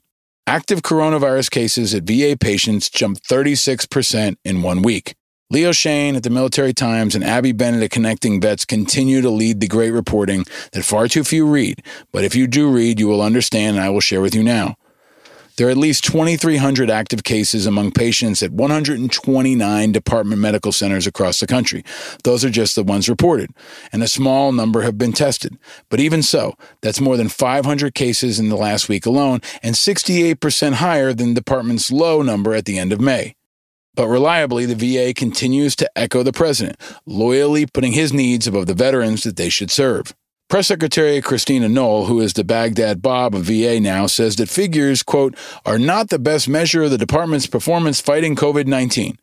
Active 0.50 0.82
coronavirus 0.82 1.52
cases 1.52 1.94
at 1.94 2.04
VA 2.04 2.38
patients 2.40 2.90
jumped 2.90 3.28
36% 3.28 4.38
in 4.46 4.62
one 4.62 4.82
week. 4.82 5.14
Leo 5.50 5.74
Shane 5.74 6.16
at 6.16 6.24
the 6.24 6.30
Military 6.30 6.72
Times 6.72 7.16
and 7.16 7.24
Abbie 7.24 7.52
Bennett 7.52 7.84
at 7.84 7.92
Connecting 7.92 8.40
Vets 8.40 8.64
continue 8.64 9.20
to 9.20 9.30
lead 9.30 9.60
the 9.60 9.68
great 9.68 9.92
reporting 9.92 10.46
that 10.72 10.86
far 10.86 11.10
too 11.10 11.26
few 11.26 11.46
read. 11.46 11.84
But 12.14 12.24
if 12.24 12.34
you 12.34 12.48
do 12.48 12.72
read, 12.72 12.98
you 12.98 13.10
will 13.10 13.22
understand, 13.22 13.76
and 13.76 13.86
I 13.86 13.90
will 13.90 14.00
share 14.00 14.22
with 14.22 14.34
you 14.34 14.42
now. 14.42 14.76
There 15.58 15.68
are 15.68 15.72
at 15.72 15.78
least 15.78 16.04
2,300 16.06 16.92
active 16.92 17.24
cases 17.24 17.66
among 17.66 17.92
patients 17.92 18.44
at 18.44 18.52
129 18.52 19.92
department 19.92 20.40
medical 20.40 20.72
centers 20.72 21.08
across 21.08 21.40
the 21.40 21.48
country. 21.48 21.84
Those 22.24 22.46
are 22.46 22.52
just 22.52 22.76
the 22.76 22.84
ones 22.84 23.10
reported, 23.10 23.50
and 23.92 24.04
a 24.04 24.08
small 24.08 24.52
number 24.52 24.84
have 24.84 25.00
been 25.00 25.14
tested. 25.14 25.58
But 25.90 26.00
even 26.00 26.22
so, 26.22 26.54
that's 26.82 27.02
more 27.02 27.18
than 27.18 27.28
500 27.28 27.96
cases 27.96 28.40
in 28.40 28.50
the 28.50 28.56
last 28.56 28.88
week 28.88 29.08
alone, 29.08 29.42
and 29.64 29.74
68% 29.74 30.74
higher 30.74 31.12
than 31.12 31.30
the 31.30 31.42
department's 31.42 31.92
low 31.92 32.22
number 32.22 32.54
at 32.54 32.66
the 32.66 32.78
end 32.78 32.94
of 32.94 33.02
May. 33.02 33.36
But 33.96 34.10
reliably, 34.10 34.68
the 34.68 34.76
VA 34.76 35.12
continues 35.12 35.76
to 35.78 35.90
echo 35.96 36.22
the 36.22 36.32
president, 36.32 36.80
loyally 37.08 37.66
putting 37.66 37.94
his 37.94 38.14
needs 38.14 38.46
above 38.46 38.68
the 38.68 38.76
veterans 38.76 39.24
that 39.24 39.38
they 39.38 39.50
should 39.50 39.72
serve. 39.72 40.14
Press 40.50 40.68
Secretary 40.68 41.20
Christina 41.20 41.68
Noel, 41.68 42.06
who 42.06 42.22
is 42.22 42.32
the 42.32 42.46
Baghdad 42.46 43.02
Bob 43.02 43.36
of 43.36 43.44
VA 43.44 43.82
now, 43.82 44.08
says 44.08 44.38
that 44.38 44.48
figures, 44.48 45.04
quote, 45.04 45.36
are 45.66 45.78
not 45.78 46.08
the 46.08 46.18
best 46.18 46.48
measure 46.48 46.84
of 46.84 46.92
the 46.92 46.98
department's 46.98 47.48
performance 47.48 48.00
fighting 48.00 48.34
COVID 48.34 48.66
19, 48.66 49.18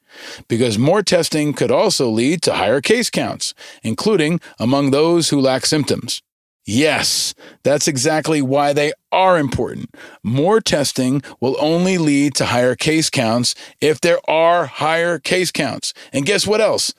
because 0.49 0.77
more 0.77 1.03
testing 1.03 1.55
could 1.55 1.71
also 1.71 2.11
lead 2.11 2.43
to 2.43 2.53
higher 2.53 2.83
case 2.83 3.09
counts, 3.09 3.55
including 3.83 4.39
among 4.59 4.91
those 4.91 5.31
who 5.31 5.41
lack 5.41 5.65
symptoms. 5.65 6.21
Yes, 6.67 7.35
that's 7.63 7.89
exactly 7.89 8.43
why 8.43 8.75
they 8.75 8.93
are 9.11 9.39
important. 9.39 9.95
More 10.23 10.61
testing 10.61 11.23
will 11.41 11.57
only 11.59 11.97
lead 11.97 12.35
to 12.35 12.45
higher 12.47 12.77
case 12.77 13.09
counts 13.09 13.55
if 13.81 13.99
there 13.99 14.19
are 14.29 14.67
higher 14.67 15.19
case 15.19 15.51
counts. 15.51 15.95
And 16.13 16.27
guess 16.27 16.47
what 16.47 16.61
else? 16.61 16.93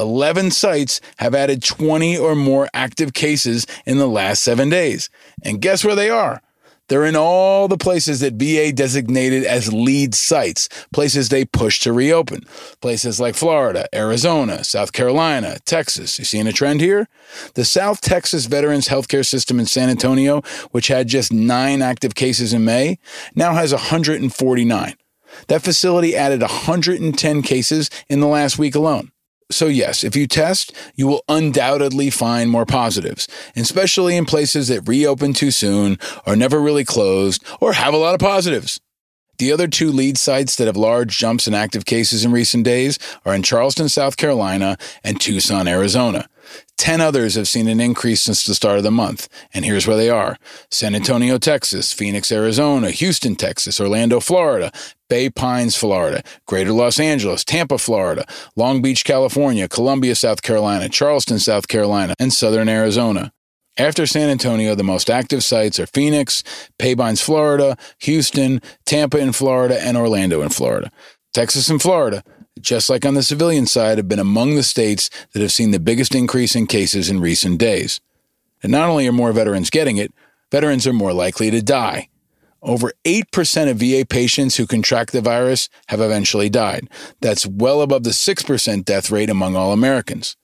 11 0.00 0.50
sites 0.50 1.00
have 1.18 1.34
added 1.34 1.62
20 1.62 2.16
or 2.16 2.34
more 2.34 2.68
active 2.74 3.12
cases 3.12 3.66
in 3.86 3.98
the 3.98 4.08
last 4.08 4.42
seven 4.42 4.68
days. 4.68 5.10
And 5.42 5.60
guess 5.60 5.84
where 5.84 5.94
they 5.94 6.10
are? 6.10 6.42
They're 6.90 7.04
in 7.04 7.14
all 7.14 7.68
the 7.68 7.78
places 7.78 8.18
that 8.18 8.34
VA 8.34 8.72
designated 8.72 9.44
as 9.44 9.72
lead 9.72 10.12
sites, 10.12 10.68
places 10.92 11.28
they 11.28 11.44
push 11.44 11.78
to 11.80 11.92
reopen. 11.92 12.42
Places 12.80 13.20
like 13.20 13.36
Florida, 13.36 13.86
Arizona, 13.94 14.64
South 14.64 14.92
Carolina, 14.92 15.58
Texas. 15.64 16.18
You 16.18 16.24
seeing 16.24 16.48
a 16.48 16.52
trend 16.52 16.80
here? 16.80 17.06
The 17.54 17.64
South 17.64 18.00
Texas 18.00 18.46
Veterans 18.46 18.88
Healthcare 18.88 19.24
System 19.24 19.60
in 19.60 19.66
San 19.66 19.88
Antonio, 19.88 20.42
which 20.72 20.88
had 20.88 21.06
just 21.06 21.32
nine 21.32 21.80
active 21.80 22.16
cases 22.16 22.52
in 22.52 22.64
May, 22.64 22.98
now 23.36 23.54
has 23.54 23.72
149. 23.72 24.94
That 25.46 25.62
facility 25.62 26.16
added 26.16 26.40
110 26.40 27.42
cases 27.42 27.88
in 28.08 28.18
the 28.18 28.26
last 28.26 28.58
week 28.58 28.74
alone. 28.74 29.12
So, 29.50 29.66
yes, 29.66 30.04
if 30.04 30.14
you 30.14 30.26
test, 30.26 30.72
you 30.94 31.08
will 31.08 31.24
undoubtedly 31.28 32.10
find 32.10 32.50
more 32.50 32.64
positives, 32.64 33.26
especially 33.56 34.16
in 34.16 34.24
places 34.24 34.68
that 34.68 34.88
reopen 34.88 35.32
too 35.32 35.50
soon, 35.50 35.98
or 36.26 36.36
never 36.36 36.60
really 36.60 36.84
closed, 36.84 37.44
or 37.60 37.72
have 37.72 37.92
a 37.92 37.98
lot 37.98 38.14
of 38.14 38.20
positives. 38.20 38.80
The 39.40 39.52
other 39.52 39.68
two 39.68 39.90
lead 39.90 40.18
sites 40.18 40.56
that 40.56 40.66
have 40.66 40.76
large 40.76 41.16
jumps 41.16 41.48
in 41.48 41.54
active 41.54 41.86
cases 41.86 42.26
in 42.26 42.30
recent 42.30 42.62
days 42.62 42.98
are 43.24 43.34
in 43.34 43.42
Charleston, 43.42 43.88
South 43.88 44.18
Carolina, 44.18 44.76
and 45.02 45.18
Tucson, 45.18 45.66
Arizona. 45.66 46.28
Ten 46.76 47.00
others 47.00 47.36
have 47.36 47.48
seen 47.48 47.66
an 47.66 47.80
increase 47.80 48.20
since 48.20 48.44
the 48.44 48.54
start 48.54 48.76
of 48.76 48.82
the 48.82 48.90
month, 48.90 49.30
and 49.54 49.64
here's 49.64 49.86
where 49.86 49.96
they 49.96 50.10
are 50.10 50.36
San 50.70 50.94
Antonio, 50.94 51.38
Texas, 51.38 51.90
Phoenix, 51.90 52.30
Arizona, 52.30 52.90
Houston, 52.90 53.34
Texas, 53.34 53.80
Orlando, 53.80 54.20
Florida, 54.20 54.70
Bay 55.08 55.30
Pines, 55.30 55.74
Florida, 55.74 56.22
Greater 56.44 56.72
Los 56.72 57.00
Angeles, 57.00 57.42
Tampa, 57.42 57.78
Florida, 57.78 58.26
Long 58.56 58.82
Beach, 58.82 59.06
California, 59.06 59.68
Columbia, 59.68 60.14
South 60.16 60.42
Carolina, 60.42 60.86
Charleston, 60.90 61.38
South 61.38 61.66
Carolina, 61.66 62.12
and 62.18 62.30
Southern 62.30 62.68
Arizona. 62.68 63.32
After 63.80 64.06
San 64.06 64.28
Antonio, 64.28 64.74
the 64.74 64.84
most 64.84 65.08
active 65.08 65.42
sites 65.42 65.80
are 65.80 65.86
Phoenix, 65.86 66.44
Bay 66.78 66.94
Pines, 66.94 67.22
Florida, 67.22 67.78
Houston, 68.00 68.60
Tampa 68.84 69.16
in 69.16 69.32
Florida, 69.32 69.82
and 69.82 69.96
Orlando 69.96 70.42
in 70.42 70.50
Florida. 70.50 70.92
Texas 71.32 71.70
and 71.70 71.80
Florida, 71.80 72.22
just 72.60 72.90
like 72.90 73.06
on 73.06 73.14
the 73.14 73.22
civilian 73.22 73.64
side, 73.64 73.96
have 73.96 74.06
been 74.06 74.18
among 74.18 74.54
the 74.54 74.62
states 74.62 75.08
that 75.32 75.40
have 75.40 75.50
seen 75.50 75.70
the 75.70 75.80
biggest 75.80 76.14
increase 76.14 76.54
in 76.54 76.66
cases 76.66 77.08
in 77.08 77.20
recent 77.20 77.58
days. 77.58 78.02
And 78.62 78.70
not 78.70 78.90
only 78.90 79.08
are 79.08 79.12
more 79.12 79.32
veterans 79.32 79.70
getting 79.70 79.96
it, 79.96 80.12
veterans 80.52 80.86
are 80.86 80.92
more 80.92 81.14
likely 81.14 81.50
to 81.50 81.62
die. 81.62 82.10
Over 82.60 82.92
8% 83.06 83.70
of 83.70 83.78
VA 83.78 84.04
patients 84.04 84.56
who 84.56 84.66
contract 84.66 85.12
the 85.12 85.22
virus 85.22 85.70
have 85.86 86.02
eventually 86.02 86.50
died. 86.50 86.90
That's 87.22 87.46
well 87.46 87.80
above 87.80 88.02
the 88.02 88.10
6% 88.10 88.84
death 88.84 89.10
rate 89.10 89.30
among 89.30 89.56
all 89.56 89.72
Americans. 89.72 90.36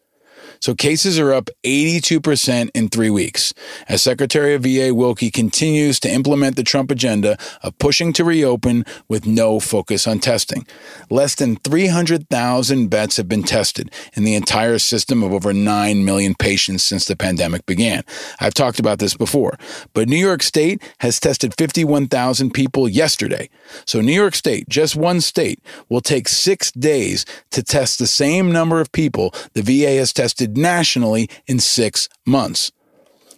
So 0.67 0.75
cases 0.75 1.17
are 1.21 1.33
up 1.33 1.49
82% 1.63 2.71
in 2.75 2.89
three 2.89 3.09
weeks 3.09 3.55
as 3.89 4.03
Secretary 4.03 4.53
of 4.53 4.65
VA 4.65 4.93
Wilkie 4.93 5.31
continues 5.31 6.01
to 6.01 6.11
implement 6.11 6.57
the 6.57 6.65
Trump 6.65 6.91
agenda 6.91 7.39
of 7.63 7.79
pushing 7.79 8.13
to 8.15 8.25
reopen 8.25 8.85
with 9.07 9.29
no 9.29 9.61
focus 9.61 10.09
on 10.09 10.19
testing. 10.19 10.67
Less 11.09 11.37
than 11.37 11.55
300,000 11.55 12.91
vets 12.91 13.17
have 13.17 13.29
been 13.29 13.45
tested 13.45 13.93
in 14.15 14.25
the 14.25 14.35
entire 14.35 14.81
system 14.81 15.23
of 15.23 15.33
over 15.33 15.53
9 15.53 16.05
million 16.05 16.35
patients 16.35 16.83
since 16.83 17.05
the 17.05 17.15
pandemic 17.15 17.65
began. 17.65 18.03
I've 18.41 18.53
talked 18.53 18.81
about 18.81 18.99
this 18.99 19.15
before, 19.15 19.57
but 19.95 20.09
New 20.09 20.17
York 20.17 20.43
State 20.43 20.83
has 20.99 21.21
tested 21.21 21.55
51,000 21.57 22.51
people 22.51 22.89
yesterday. 22.89 23.49
So 23.85 24.01
New 24.01 24.11
York 24.11 24.35
State, 24.35 24.69
just 24.69 24.97
one 24.97 25.21
state, 25.21 25.63
will 25.89 26.01
take 26.01 26.27
six 26.27 26.73
days 26.73 27.25
to 27.53 27.63
test 27.63 28.01
the 28.01 28.09
same 28.09 28.51
number 28.51 28.81
of 28.81 28.91
people 28.91 29.33
the 29.55 29.63
VA 29.63 29.93
has 29.99 30.13
tested 30.13 30.56
nationally 30.57 31.29
in 31.47 31.59
six 31.59 32.09
months. 32.25 32.73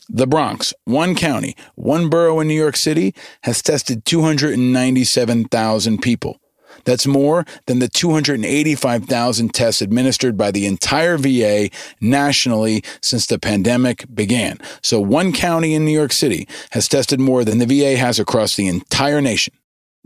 The 0.09 0.27
Bronx, 0.27 0.73
one 0.85 1.15
county, 1.15 1.55
one 1.75 2.09
borough 2.09 2.41
in 2.41 2.49
New 2.49 2.55
York 2.55 2.77
City, 2.77 3.15
has 3.43 3.61
tested 3.61 4.07
297,000 4.07 5.99
people. 6.01 6.41
That's 6.85 7.07
more 7.07 7.45
than 7.67 7.81
the 7.81 7.89
285,000 7.89 9.55
tests 9.55 9.83
administered 9.83 10.39
by 10.39 10.51
the 10.51 10.65
entire 10.67 11.19
VA 11.19 11.69
nationally 12.01 12.83
since 13.03 13.27
the 13.27 13.39
pandemic 13.39 14.07
began. 14.15 14.59
So, 14.83 14.99
one 15.01 15.33
county 15.33 15.75
in 15.75 15.85
New 15.85 15.93
York 15.93 16.13
City 16.13 16.49
has 16.71 16.89
tested 16.89 17.21
more 17.21 17.45
than 17.45 17.59
the 17.59 17.67
VA 17.67 17.99
has 17.99 18.19
across 18.19 18.57
the 18.57 18.67
entire 18.67 19.21
nation. 19.21 19.53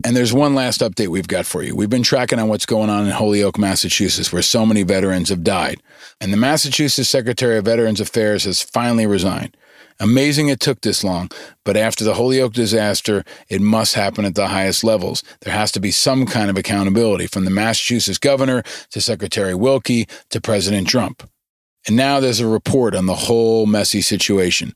And 0.05 0.17
there's 0.17 0.33
one 0.33 0.53
last 0.53 0.81
update 0.81 1.07
we've 1.07 1.27
got 1.27 1.45
for 1.45 1.63
you. 1.63 1.75
We've 1.75 1.89
been 1.89 2.03
tracking 2.03 2.37
on 2.37 2.49
what's 2.49 2.65
going 2.65 2.89
on 2.89 3.05
in 3.05 3.11
Holyoke, 3.11 3.57
Massachusetts, 3.57 4.33
where 4.33 4.41
so 4.41 4.65
many 4.65 4.83
veterans 4.83 5.29
have 5.29 5.43
died. 5.43 5.81
And 6.19 6.33
the 6.33 6.37
Massachusetts 6.37 7.09
Secretary 7.09 7.57
of 7.57 7.65
Veterans 7.65 8.01
Affairs 8.01 8.43
has 8.43 8.61
finally 8.61 9.05
resigned. 9.05 9.55
Amazing 9.99 10.49
it 10.49 10.59
took 10.59 10.81
this 10.81 11.03
long, 11.03 11.29
but 11.63 11.77
after 11.77 12.03
the 12.03 12.15
Holyoke 12.15 12.53
disaster, 12.53 13.23
it 13.47 13.61
must 13.61 13.93
happen 13.93 14.25
at 14.25 14.35
the 14.35 14.47
highest 14.47 14.83
levels. 14.83 15.23
There 15.41 15.53
has 15.53 15.71
to 15.73 15.79
be 15.79 15.91
some 15.91 16.25
kind 16.25 16.49
of 16.49 16.57
accountability 16.57 17.27
from 17.27 17.45
the 17.45 17.51
Massachusetts 17.51 18.17
governor 18.17 18.63
to 18.89 18.99
Secretary 18.99 19.53
Wilkie 19.53 20.07
to 20.31 20.41
President 20.41 20.87
Trump. 20.87 21.29
And 21.87 21.95
now 21.95 22.19
there's 22.19 22.39
a 22.39 22.47
report 22.47 22.95
on 22.95 23.05
the 23.05 23.15
whole 23.15 23.65
messy 23.65 24.01
situation. 24.01 24.73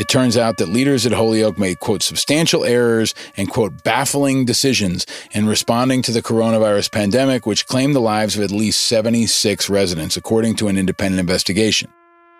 It 0.00 0.08
turns 0.08 0.38
out 0.38 0.56
that 0.56 0.70
leaders 0.70 1.04
at 1.04 1.12
Holyoke 1.12 1.58
made, 1.58 1.78
quote, 1.80 2.02
substantial 2.02 2.64
errors 2.64 3.14
and, 3.36 3.50
quote, 3.50 3.84
baffling 3.84 4.46
decisions 4.46 5.06
in 5.32 5.46
responding 5.46 6.00
to 6.00 6.10
the 6.10 6.22
coronavirus 6.22 6.90
pandemic, 6.90 7.44
which 7.44 7.66
claimed 7.66 7.94
the 7.94 8.00
lives 8.00 8.34
of 8.34 8.42
at 8.42 8.50
least 8.50 8.86
76 8.86 9.68
residents, 9.68 10.16
according 10.16 10.56
to 10.56 10.68
an 10.68 10.78
independent 10.78 11.20
investigation. 11.20 11.92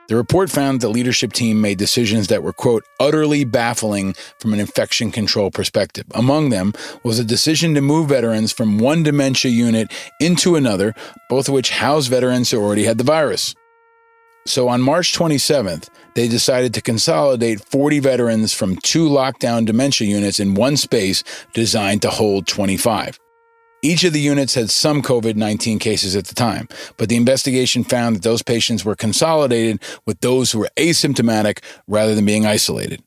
The 0.08 0.16
report 0.16 0.48
found 0.48 0.80
the 0.80 0.88
leadership 0.88 1.34
team 1.34 1.60
made 1.60 1.76
decisions 1.76 2.28
that 2.28 2.42
were, 2.42 2.54
quote, 2.54 2.82
utterly 2.98 3.44
baffling 3.44 4.14
from 4.38 4.54
an 4.54 4.58
infection 4.58 5.10
control 5.10 5.50
perspective. 5.50 6.06
Among 6.14 6.48
them 6.48 6.72
was 7.02 7.18
a 7.18 7.24
decision 7.24 7.74
to 7.74 7.82
move 7.82 8.08
veterans 8.08 8.52
from 8.52 8.78
one 8.78 9.02
dementia 9.02 9.50
unit 9.50 9.92
into 10.18 10.56
another, 10.56 10.94
both 11.28 11.46
of 11.48 11.52
which 11.52 11.70
housed 11.70 12.08
veterans 12.08 12.50
who 12.50 12.58
already 12.58 12.84
had 12.84 12.96
the 12.96 13.04
virus. 13.04 13.54
So 14.46 14.68
on 14.68 14.80
March 14.80 15.12
27th, 15.12 15.88
they 16.14 16.26
decided 16.26 16.72
to 16.74 16.82
consolidate 16.82 17.60
40 17.60 18.00
veterans 18.00 18.52
from 18.52 18.76
two 18.76 19.08
lockdown 19.08 19.66
dementia 19.66 20.08
units 20.08 20.40
in 20.40 20.54
one 20.54 20.76
space 20.76 21.22
designed 21.52 22.02
to 22.02 22.10
hold 22.10 22.46
25. 22.46 23.18
Each 23.82 24.04
of 24.04 24.12
the 24.12 24.20
units 24.20 24.54
had 24.54 24.70
some 24.70 25.02
COVID 25.02 25.36
19 25.36 25.78
cases 25.78 26.14
at 26.14 26.26
the 26.26 26.34
time, 26.34 26.68
but 26.96 27.08
the 27.08 27.16
investigation 27.16 27.82
found 27.82 28.16
that 28.16 28.22
those 28.22 28.42
patients 28.42 28.84
were 28.84 28.94
consolidated 28.94 29.80
with 30.06 30.20
those 30.20 30.52
who 30.52 30.58
were 30.58 30.70
asymptomatic 30.76 31.62
rather 31.86 32.14
than 32.14 32.26
being 32.26 32.44
isolated. 32.44 33.02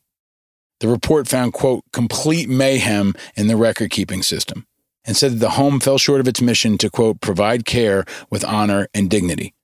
The 0.80 0.88
report 0.88 1.28
found, 1.28 1.52
quote, 1.52 1.84
complete 1.92 2.48
mayhem 2.48 3.14
in 3.36 3.46
the 3.46 3.56
record 3.56 3.90
keeping 3.90 4.22
system 4.22 4.66
and 5.04 5.16
said 5.16 5.32
that 5.32 5.38
the 5.38 5.50
home 5.50 5.78
fell 5.78 5.98
short 5.98 6.20
of 6.20 6.26
its 6.26 6.40
mission 6.40 6.76
to, 6.78 6.90
quote, 6.90 7.20
provide 7.20 7.64
care 7.64 8.04
with 8.30 8.44
honor 8.44 8.88
and 8.94 9.08
dignity. 9.08 9.54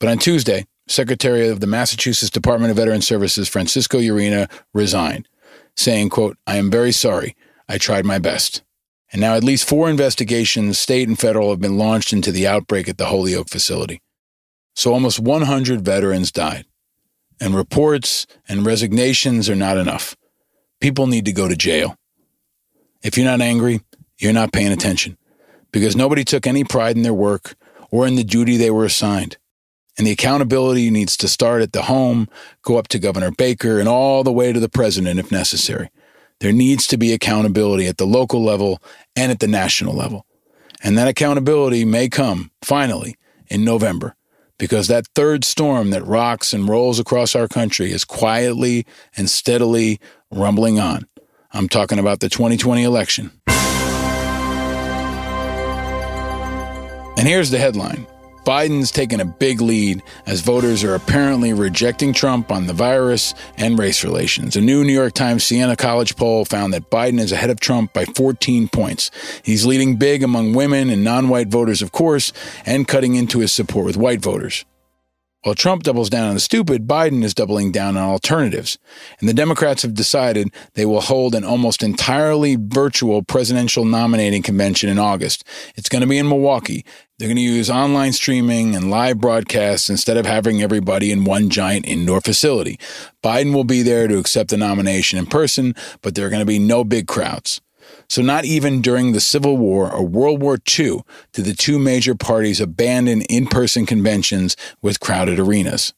But 0.00 0.10
on 0.10 0.18
Tuesday, 0.18 0.66
Secretary 0.92 1.48
of 1.48 1.60
the 1.60 1.66
Massachusetts 1.66 2.30
Department 2.30 2.70
of 2.70 2.76
Veteran 2.76 3.02
Services, 3.02 3.48
Francisco 3.48 3.98
Urena, 3.98 4.50
resigned, 4.74 5.28
saying, 5.76 6.10
quote, 6.10 6.36
I 6.46 6.56
am 6.56 6.70
very 6.70 6.92
sorry. 6.92 7.34
I 7.68 7.78
tried 7.78 8.04
my 8.04 8.18
best. 8.18 8.62
And 9.12 9.20
now 9.20 9.34
at 9.34 9.44
least 9.44 9.68
four 9.68 9.90
investigations, 9.90 10.78
state 10.78 11.08
and 11.08 11.18
federal, 11.18 11.50
have 11.50 11.60
been 11.60 11.78
launched 11.78 12.12
into 12.12 12.32
the 12.32 12.46
outbreak 12.46 12.88
at 12.88 12.98
the 12.98 13.06
Holyoke 13.06 13.48
facility. 13.48 14.00
So 14.74 14.92
almost 14.92 15.20
100 15.20 15.84
veterans 15.84 16.32
died. 16.32 16.64
And 17.40 17.54
reports 17.54 18.26
and 18.48 18.64
resignations 18.64 19.50
are 19.50 19.56
not 19.56 19.76
enough. 19.76 20.16
People 20.80 21.06
need 21.06 21.24
to 21.26 21.32
go 21.32 21.48
to 21.48 21.56
jail. 21.56 21.96
If 23.02 23.16
you're 23.16 23.26
not 23.26 23.40
angry, 23.40 23.80
you're 24.18 24.32
not 24.32 24.52
paying 24.52 24.72
attention 24.72 25.18
because 25.72 25.96
nobody 25.96 26.24
took 26.24 26.46
any 26.46 26.64
pride 26.64 26.96
in 26.96 27.02
their 27.02 27.14
work 27.14 27.54
or 27.90 28.06
in 28.06 28.14
the 28.14 28.24
duty 28.24 28.56
they 28.56 28.70
were 28.70 28.84
assigned. 28.84 29.36
And 29.98 30.06
the 30.06 30.12
accountability 30.12 30.90
needs 30.90 31.16
to 31.18 31.28
start 31.28 31.62
at 31.62 31.72
the 31.72 31.82
home, 31.82 32.28
go 32.62 32.78
up 32.78 32.88
to 32.88 32.98
Governor 32.98 33.30
Baker, 33.30 33.78
and 33.78 33.88
all 33.88 34.24
the 34.24 34.32
way 34.32 34.52
to 34.52 34.60
the 34.60 34.68
president 34.68 35.20
if 35.20 35.30
necessary. 35.30 35.90
There 36.40 36.52
needs 36.52 36.86
to 36.88 36.96
be 36.96 37.12
accountability 37.12 37.86
at 37.86 37.98
the 37.98 38.06
local 38.06 38.42
level 38.42 38.82
and 39.14 39.30
at 39.30 39.40
the 39.40 39.46
national 39.46 39.94
level. 39.94 40.26
And 40.82 40.98
that 40.98 41.08
accountability 41.08 41.84
may 41.84 42.08
come, 42.08 42.50
finally, 42.62 43.16
in 43.46 43.64
November, 43.64 44.16
because 44.58 44.88
that 44.88 45.06
third 45.14 45.44
storm 45.44 45.90
that 45.90 46.04
rocks 46.06 46.52
and 46.52 46.68
rolls 46.68 46.98
across 46.98 47.36
our 47.36 47.46
country 47.46 47.92
is 47.92 48.04
quietly 48.04 48.86
and 49.16 49.30
steadily 49.30 50.00
rumbling 50.32 50.80
on. 50.80 51.06
I'm 51.52 51.68
talking 51.68 51.98
about 51.98 52.20
the 52.20 52.28
2020 52.28 52.82
election. 52.82 53.30
And 57.18 57.28
here's 57.28 57.50
the 57.50 57.58
headline 57.58 58.06
Biden's 58.44 58.90
taken 58.90 59.20
a 59.20 59.24
big 59.24 59.60
lead 59.60 60.02
as 60.26 60.40
voters 60.40 60.82
are 60.82 60.94
apparently 60.94 61.52
rejecting 61.52 62.12
Trump 62.12 62.50
on 62.50 62.66
the 62.66 62.72
virus 62.72 63.34
and 63.56 63.78
race 63.78 64.02
relations. 64.02 64.56
A 64.56 64.60
new 64.60 64.82
New 64.82 64.92
York 64.92 65.12
Times 65.12 65.44
Siena 65.44 65.76
College 65.76 66.16
poll 66.16 66.44
found 66.44 66.74
that 66.74 66.90
Biden 66.90 67.20
is 67.20 67.30
ahead 67.30 67.50
of 67.50 67.60
Trump 67.60 67.92
by 67.92 68.04
14 68.04 68.68
points. 68.68 69.10
He's 69.44 69.64
leading 69.64 69.96
big 69.96 70.22
among 70.22 70.54
women 70.54 70.90
and 70.90 71.04
non 71.04 71.28
white 71.28 71.48
voters, 71.48 71.82
of 71.82 71.92
course, 71.92 72.32
and 72.66 72.88
cutting 72.88 73.14
into 73.14 73.38
his 73.38 73.52
support 73.52 73.86
with 73.86 73.96
white 73.96 74.20
voters. 74.20 74.64
While 75.44 75.56
Trump 75.56 75.82
doubles 75.82 76.08
down 76.08 76.28
on 76.28 76.34
the 76.34 76.40
stupid, 76.40 76.86
Biden 76.86 77.24
is 77.24 77.34
doubling 77.34 77.72
down 77.72 77.96
on 77.96 78.08
alternatives. 78.08 78.78
And 79.18 79.28
the 79.28 79.34
Democrats 79.34 79.82
have 79.82 79.92
decided 79.92 80.54
they 80.74 80.86
will 80.86 81.00
hold 81.00 81.34
an 81.34 81.42
almost 81.42 81.82
entirely 81.82 82.56
virtual 82.56 83.24
presidential 83.24 83.84
nominating 83.84 84.42
convention 84.42 84.88
in 84.88 85.00
August. 85.00 85.42
It's 85.74 85.88
going 85.88 86.02
to 86.02 86.06
be 86.06 86.18
in 86.18 86.28
Milwaukee. 86.28 86.84
They're 87.22 87.28
going 87.28 87.36
to 87.36 87.42
use 87.42 87.70
online 87.70 88.12
streaming 88.14 88.74
and 88.74 88.90
live 88.90 89.20
broadcasts 89.20 89.88
instead 89.88 90.16
of 90.16 90.26
having 90.26 90.60
everybody 90.60 91.12
in 91.12 91.22
one 91.22 91.50
giant 91.50 91.86
indoor 91.86 92.20
facility. 92.20 92.80
Biden 93.22 93.54
will 93.54 93.62
be 93.62 93.82
there 93.82 94.08
to 94.08 94.18
accept 94.18 94.50
the 94.50 94.56
nomination 94.56 95.20
in 95.20 95.26
person, 95.26 95.76
but 96.00 96.16
there 96.16 96.26
are 96.26 96.30
going 96.30 96.42
to 96.42 96.44
be 96.44 96.58
no 96.58 96.82
big 96.82 97.06
crowds. 97.06 97.60
So, 98.08 98.22
not 98.22 98.44
even 98.44 98.82
during 98.82 99.12
the 99.12 99.20
Civil 99.20 99.56
War 99.56 99.88
or 99.88 100.04
World 100.04 100.42
War 100.42 100.58
II 100.76 101.02
did 101.32 101.44
the 101.44 101.54
two 101.54 101.78
major 101.78 102.16
parties 102.16 102.60
abandon 102.60 103.22
in 103.22 103.46
person 103.46 103.86
conventions 103.86 104.56
with 104.82 104.98
crowded 104.98 105.38
arenas. 105.38 105.94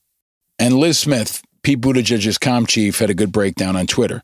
And 0.59 0.75
Liz 0.75 0.99
Smith, 0.99 1.41
Pete 1.63 1.81
Buttigieg's 1.81 2.37
com 2.37 2.67
chief, 2.67 2.99
had 2.99 3.09
a 3.09 3.15
good 3.15 3.33
breakdown 3.33 3.77
on 3.77 3.87
Twitter. 3.87 4.23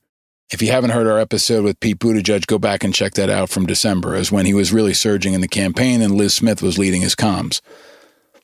If 0.52 0.60
you 0.60 0.72
haven't 0.72 0.90
heard 0.90 1.06
our 1.06 1.18
episode 1.18 1.62
with 1.62 1.78
Pete 1.78 2.00
Buttigieg, 2.00 2.46
go 2.46 2.58
back 2.58 2.82
and 2.82 2.92
check 2.92 3.14
that 3.14 3.30
out 3.30 3.50
from 3.50 3.66
December, 3.66 4.16
as 4.16 4.32
when 4.32 4.46
he 4.46 4.54
was 4.54 4.72
really 4.72 4.94
surging 4.94 5.32
in 5.32 5.42
the 5.42 5.48
campaign 5.48 6.02
and 6.02 6.16
Liz 6.16 6.34
Smith 6.34 6.60
was 6.60 6.76
leading 6.76 7.02
his 7.02 7.14
comms. 7.14 7.60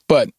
But 0.09 0.31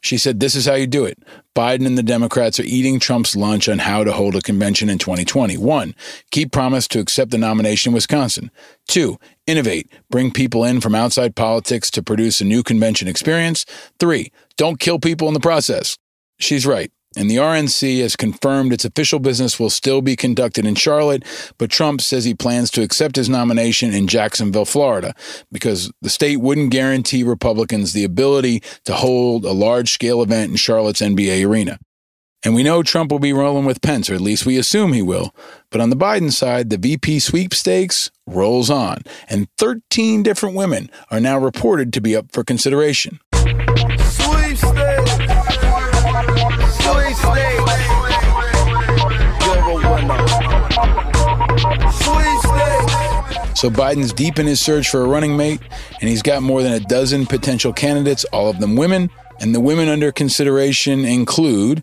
she 0.00 0.18
said, 0.18 0.40
This 0.40 0.56
is 0.56 0.66
how 0.66 0.74
you 0.74 0.88
do 0.88 1.04
it. 1.04 1.22
Biden 1.54 1.86
and 1.86 1.96
the 1.96 2.02
Democrats 2.02 2.58
are 2.58 2.64
eating 2.64 2.98
Trump's 2.98 3.36
lunch 3.36 3.68
on 3.68 3.78
how 3.78 4.02
to 4.02 4.12
hold 4.12 4.34
a 4.34 4.40
convention 4.40 4.88
in 4.88 4.98
2020. 4.98 5.56
One, 5.58 5.94
keep 6.32 6.50
promise 6.50 6.88
to 6.88 6.98
accept 6.98 7.30
the 7.30 7.38
nomination 7.38 7.90
in 7.90 7.94
Wisconsin. 7.94 8.50
Two, 8.88 9.18
innovate, 9.46 9.92
bring 10.10 10.32
people 10.32 10.64
in 10.64 10.80
from 10.80 10.96
outside 10.96 11.36
politics 11.36 11.88
to 11.92 12.02
produce 12.02 12.40
a 12.40 12.44
new 12.44 12.64
convention 12.64 13.06
experience. 13.06 13.64
Three, 14.00 14.32
don't 14.56 14.80
kill 14.80 14.98
people 14.98 15.28
in 15.28 15.34
the 15.34 15.40
process. 15.40 15.98
She's 16.40 16.66
right. 16.66 16.90
And 17.16 17.30
the 17.30 17.36
RNC 17.36 18.00
has 18.00 18.16
confirmed 18.16 18.72
its 18.72 18.84
official 18.84 19.18
business 19.18 19.60
will 19.60 19.70
still 19.70 20.00
be 20.00 20.16
conducted 20.16 20.64
in 20.64 20.74
Charlotte, 20.74 21.24
but 21.58 21.70
Trump 21.70 22.00
says 22.00 22.24
he 22.24 22.34
plans 22.34 22.70
to 22.72 22.82
accept 22.82 23.16
his 23.16 23.28
nomination 23.28 23.92
in 23.92 24.06
Jacksonville, 24.06 24.64
Florida, 24.64 25.14
because 25.50 25.92
the 26.00 26.08
state 26.08 26.38
wouldn't 26.38 26.70
guarantee 26.70 27.22
Republicans 27.22 27.92
the 27.92 28.04
ability 28.04 28.62
to 28.84 28.94
hold 28.94 29.44
a 29.44 29.52
large 29.52 29.92
scale 29.92 30.22
event 30.22 30.50
in 30.50 30.56
Charlotte's 30.56 31.00
NBA 31.00 31.46
arena. 31.46 31.78
And 32.44 32.54
we 32.54 32.64
know 32.64 32.82
Trump 32.82 33.12
will 33.12 33.20
be 33.20 33.32
rolling 33.32 33.66
with 33.66 33.82
Pence, 33.82 34.10
or 34.10 34.14
at 34.14 34.20
least 34.20 34.44
we 34.44 34.58
assume 34.58 34.92
he 34.92 35.02
will. 35.02 35.32
But 35.70 35.80
on 35.80 35.90
the 35.90 35.96
Biden 35.96 36.32
side, 36.32 36.70
the 36.70 36.76
VP 36.76 37.20
sweepstakes 37.20 38.10
rolls 38.26 38.68
on, 38.68 39.02
and 39.28 39.46
13 39.58 40.24
different 40.24 40.56
women 40.56 40.90
are 41.10 41.20
now 41.20 41.38
reported 41.38 41.92
to 41.92 42.00
be 42.00 42.16
up 42.16 42.32
for 42.32 42.42
consideration. 42.42 43.20
So 53.54 53.70
Biden's 53.70 54.12
deep 54.12 54.38
in 54.38 54.46
his 54.46 54.60
search 54.60 54.88
for 54.88 55.02
a 55.02 55.08
running 55.08 55.36
mate, 55.36 55.60
and 56.00 56.08
he's 56.08 56.22
got 56.22 56.42
more 56.42 56.62
than 56.62 56.72
a 56.72 56.80
dozen 56.80 57.26
potential 57.26 57.72
candidates, 57.72 58.24
all 58.26 58.48
of 58.48 58.58
them 58.58 58.76
women. 58.76 59.10
And 59.40 59.54
the 59.54 59.60
women 59.60 59.88
under 59.88 60.12
consideration 60.12 61.04
include 61.04 61.82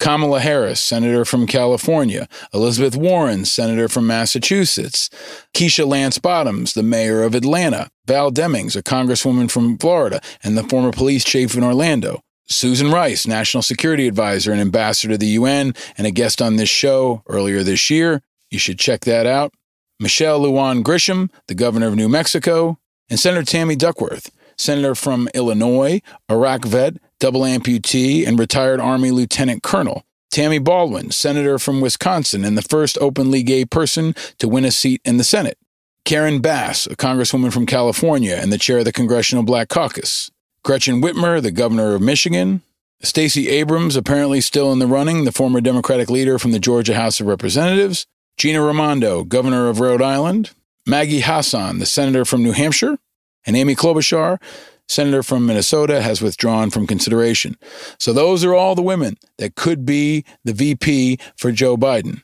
Kamala 0.00 0.40
Harris, 0.40 0.80
Senator 0.80 1.24
from 1.24 1.46
California, 1.46 2.26
Elizabeth 2.54 2.96
Warren, 2.96 3.44
Senator 3.44 3.86
from 3.86 4.06
Massachusetts, 4.06 5.10
Keisha 5.54 5.86
Lance 5.86 6.18
Bottoms, 6.18 6.72
the 6.72 6.82
mayor 6.82 7.22
of 7.22 7.34
Atlanta, 7.34 7.90
Val 8.06 8.32
Demings, 8.32 8.74
a 8.74 8.82
congresswoman 8.82 9.50
from 9.50 9.76
Florida, 9.76 10.20
and 10.42 10.56
the 10.56 10.64
former 10.64 10.90
police 10.90 11.22
chief 11.22 11.54
in 11.54 11.62
Orlando. 11.62 12.22
Susan 12.48 12.90
Rice, 12.90 13.26
National 13.26 13.62
Security 13.62 14.08
Advisor 14.08 14.50
and 14.50 14.60
Ambassador 14.60 15.14
to 15.14 15.18
the 15.18 15.26
UN, 15.26 15.74
and 15.96 16.06
a 16.06 16.10
guest 16.10 16.42
on 16.42 16.56
this 16.56 16.70
show 16.70 17.22
earlier 17.28 17.62
this 17.62 17.90
year. 17.90 18.22
You 18.50 18.58
should 18.58 18.78
check 18.78 19.02
that 19.02 19.26
out. 19.26 19.52
Michelle 20.00 20.40
Lujan 20.40 20.82
Grisham, 20.82 21.30
the 21.46 21.54
governor 21.54 21.86
of 21.86 21.94
New 21.94 22.08
Mexico, 22.08 22.78
and 23.10 23.20
Senator 23.20 23.44
Tammy 23.44 23.76
Duckworth, 23.76 24.30
senator 24.56 24.94
from 24.94 25.28
Illinois, 25.34 26.00
Iraq 26.30 26.64
vet, 26.64 26.96
double 27.18 27.42
amputee, 27.42 28.26
and 28.26 28.38
retired 28.38 28.80
Army 28.80 29.10
lieutenant 29.10 29.62
colonel. 29.62 30.04
Tammy 30.30 30.58
Baldwin, 30.58 31.10
senator 31.10 31.58
from 31.58 31.80
Wisconsin 31.80 32.44
and 32.44 32.56
the 32.56 32.62
first 32.62 32.96
openly 33.00 33.42
gay 33.42 33.64
person 33.64 34.14
to 34.38 34.48
win 34.48 34.64
a 34.64 34.70
seat 34.70 35.02
in 35.04 35.18
the 35.18 35.24
Senate. 35.24 35.58
Karen 36.06 36.40
Bass, 36.40 36.86
a 36.86 36.96
congresswoman 36.96 37.52
from 37.52 37.66
California 37.66 38.36
and 38.40 38.52
the 38.52 38.58
chair 38.58 38.78
of 38.78 38.84
the 38.86 38.92
Congressional 38.92 39.44
Black 39.44 39.68
Caucus. 39.68 40.30
Gretchen 40.64 41.02
Whitmer, 41.02 41.42
the 41.42 41.50
governor 41.50 41.94
of 41.94 42.00
Michigan. 42.00 42.62
Stacey 43.02 43.48
Abrams, 43.48 43.96
apparently 43.96 44.40
still 44.40 44.72
in 44.72 44.78
the 44.78 44.86
running, 44.86 45.24
the 45.24 45.32
former 45.32 45.60
Democratic 45.60 46.08
leader 46.08 46.38
from 46.38 46.52
the 46.52 46.58
Georgia 46.58 46.94
House 46.94 47.20
of 47.20 47.26
Representatives. 47.26 48.06
Gina 48.40 48.62
Raimondo, 48.62 49.22
governor 49.22 49.68
of 49.68 49.80
Rhode 49.80 50.00
Island, 50.00 50.52
Maggie 50.86 51.20
Hassan, 51.20 51.78
the 51.78 51.84
senator 51.84 52.24
from 52.24 52.42
New 52.42 52.52
Hampshire, 52.52 52.96
and 53.44 53.54
Amy 53.54 53.74
Klobuchar, 53.74 54.40
senator 54.88 55.22
from 55.22 55.44
Minnesota, 55.44 56.00
has 56.00 56.22
withdrawn 56.22 56.70
from 56.70 56.86
consideration. 56.86 57.58
So 57.98 58.14
those 58.14 58.42
are 58.42 58.54
all 58.54 58.74
the 58.74 58.80
women 58.80 59.18
that 59.36 59.56
could 59.56 59.84
be 59.84 60.24
the 60.42 60.54
VP 60.54 61.18
for 61.36 61.52
Joe 61.52 61.76
Biden. 61.76 62.22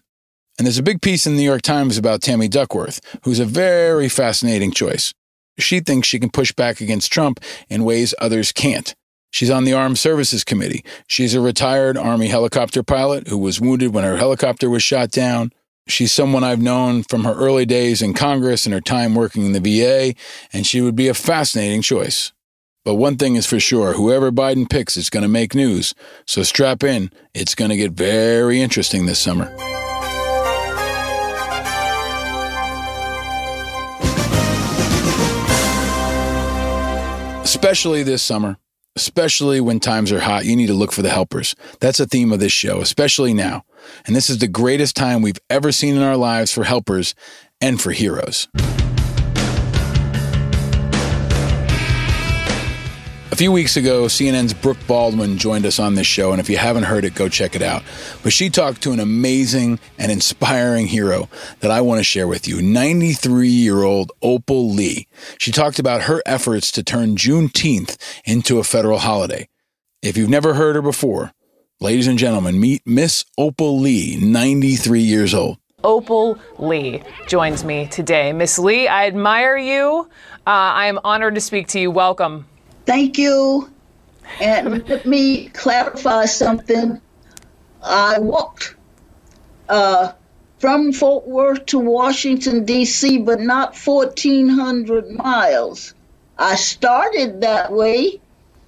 And 0.56 0.66
there's 0.66 0.78
a 0.78 0.82
big 0.82 1.02
piece 1.02 1.26
in 1.26 1.34
the 1.34 1.40
New 1.40 1.44
York 1.44 1.60
Times 1.60 1.98
about 1.98 2.22
Tammy 2.22 2.48
Duckworth, 2.48 2.98
who's 3.24 3.38
a 3.38 3.44
very 3.44 4.08
fascinating 4.08 4.70
choice. 4.70 5.12
She 5.58 5.80
thinks 5.80 6.08
she 6.08 6.18
can 6.18 6.30
push 6.30 6.50
back 6.50 6.80
against 6.80 7.12
Trump 7.12 7.40
in 7.68 7.84
ways 7.84 8.14
others 8.18 8.52
can't. 8.52 8.94
She's 9.32 9.50
on 9.50 9.64
the 9.64 9.74
Armed 9.74 9.98
Services 9.98 10.44
Committee. 10.44 10.82
She's 11.06 11.34
a 11.34 11.42
retired 11.42 11.98
Army 11.98 12.28
helicopter 12.28 12.82
pilot 12.82 13.28
who 13.28 13.36
was 13.36 13.60
wounded 13.60 13.92
when 13.92 14.04
her 14.04 14.16
helicopter 14.16 14.70
was 14.70 14.82
shot 14.82 15.10
down. 15.10 15.52
She's 15.88 16.12
someone 16.12 16.42
I've 16.42 16.60
known 16.60 17.04
from 17.04 17.22
her 17.22 17.34
early 17.34 17.64
days 17.64 18.02
in 18.02 18.12
Congress 18.12 18.66
and 18.66 18.74
her 18.74 18.80
time 18.80 19.14
working 19.14 19.46
in 19.46 19.52
the 19.52 19.60
VA, 19.60 20.14
and 20.52 20.66
she 20.66 20.80
would 20.80 20.96
be 20.96 21.06
a 21.06 21.14
fascinating 21.14 21.80
choice. 21.80 22.32
But 22.84 22.96
one 22.96 23.16
thing 23.16 23.36
is 23.36 23.46
for 23.46 23.60
sure 23.60 23.92
whoever 23.92 24.32
Biden 24.32 24.68
picks 24.68 24.96
is 24.96 25.10
going 25.10 25.22
to 25.22 25.28
make 25.28 25.54
news. 25.54 25.94
So 26.26 26.42
strap 26.42 26.82
in. 26.82 27.12
It's 27.34 27.54
going 27.54 27.70
to 27.70 27.76
get 27.76 27.92
very 27.92 28.60
interesting 28.60 29.06
this 29.06 29.20
summer. 29.20 29.44
Especially 37.44 38.02
this 38.02 38.24
summer, 38.24 38.58
especially 38.96 39.60
when 39.60 39.78
times 39.78 40.10
are 40.10 40.20
hot, 40.20 40.44
you 40.44 40.56
need 40.56 40.66
to 40.66 40.74
look 40.74 40.92
for 40.92 41.02
the 41.02 41.10
helpers. 41.10 41.54
That's 41.80 41.98
the 41.98 42.06
theme 42.06 42.32
of 42.32 42.40
this 42.40 42.52
show, 42.52 42.80
especially 42.80 43.34
now. 43.34 43.64
And 44.06 44.16
this 44.16 44.28
is 44.28 44.38
the 44.38 44.48
greatest 44.48 44.96
time 44.96 45.22
we've 45.22 45.38
ever 45.48 45.70
seen 45.70 45.94
in 45.94 46.02
our 46.02 46.16
lives 46.16 46.52
for 46.52 46.64
helpers 46.64 47.14
and 47.60 47.80
for 47.80 47.92
heroes. 47.92 48.48
A 53.36 53.38
few 53.38 53.52
weeks 53.52 53.76
ago, 53.76 54.04
CNN's 54.04 54.54
Brooke 54.54 54.78
Baldwin 54.86 55.36
joined 55.36 55.66
us 55.66 55.78
on 55.78 55.94
this 55.94 56.06
show, 56.06 56.32
and 56.32 56.40
if 56.40 56.48
you 56.48 56.56
haven't 56.56 56.84
heard 56.84 57.04
it, 57.04 57.14
go 57.14 57.28
check 57.28 57.54
it 57.54 57.60
out. 57.60 57.82
But 58.22 58.32
she 58.32 58.48
talked 58.48 58.82
to 58.84 58.92
an 58.92 58.98
amazing 58.98 59.78
and 59.98 60.10
inspiring 60.10 60.86
hero 60.86 61.28
that 61.60 61.70
I 61.70 61.82
want 61.82 61.98
to 61.98 62.02
share 62.02 62.26
with 62.26 62.48
you 62.48 62.62
93 62.62 63.48
year 63.48 63.82
old 63.82 64.10
Opal 64.22 64.70
Lee. 64.70 65.06
She 65.36 65.52
talked 65.52 65.78
about 65.78 66.04
her 66.04 66.22
efforts 66.24 66.70
to 66.70 66.82
turn 66.82 67.16
Juneteenth 67.16 67.98
into 68.24 68.58
a 68.58 68.64
federal 68.64 69.00
holiday. 69.00 69.50
If 70.00 70.16
you've 70.16 70.30
never 70.30 70.54
heard 70.54 70.74
her 70.74 70.80
before, 70.80 71.32
ladies 71.78 72.06
and 72.06 72.18
gentlemen, 72.18 72.58
meet 72.58 72.86
Miss 72.86 73.26
Opal 73.36 73.78
Lee, 73.78 74.16
93 74.18 75.02
years 75.02 75.34
old. 75.34 75.58
Opal 75.84 76.38
Lee 76.58 77.02
joins 77.26 77.64
me 77.64 77.86
today. 77.86 78.32
Miss 78.32 78.58
Lee, 78.58 78.88
I 78.88 79.06
admire 79.06 79.58
you. 79.58 80.08
Uh, 80.46 80.72
I 80.72 80.86
am 80.86 80.98
honored 81.04 81.34
to 81.34 81.42
speak 81.42 81.68
to 81.68 81.78
you. 81.78 81.90
Welcome. 81.90 82.46
Thank 82.86 83.18
you. 83.18 83.70
And 84.40 84.88
let 84.88 85.04
me 85.06 85.48
clarify 85.48 86.26
something. 86.26 87.00
I 87.82 88.18
walked 88.20 88.74
uh, 89.68 90.12
from 90.58 90.92
Fort 90.92 91.26
Worth 91.26 91.66
to 91.66 91.78
Washington, 91.78 92.64
D.C., 92.64 93.18
but 93.18 93.40
not 93.40 93.76
1,400 93.76 95.10
miles. 95.10 95.94
I 96.38 96.54
started 96.56 97.42
that 97.42 97.72
way 97.72 98.20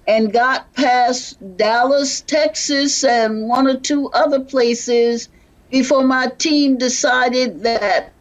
and 0.07 0.33
got 0.33 0.73
past 0.73 1.37
Dallas, 1.57 2.21
Texas, 2.21 3.03
and 3.03 3.47
one 3.47 3.67
or 3.67 3.77
two 3.77 4.09
other 4.09 4.39
places 4.39 5.29
before 5.69 6.03
my 6.03 6.27
team 6.27 6.77
decided 6.77 7.63
that 7.63 8.11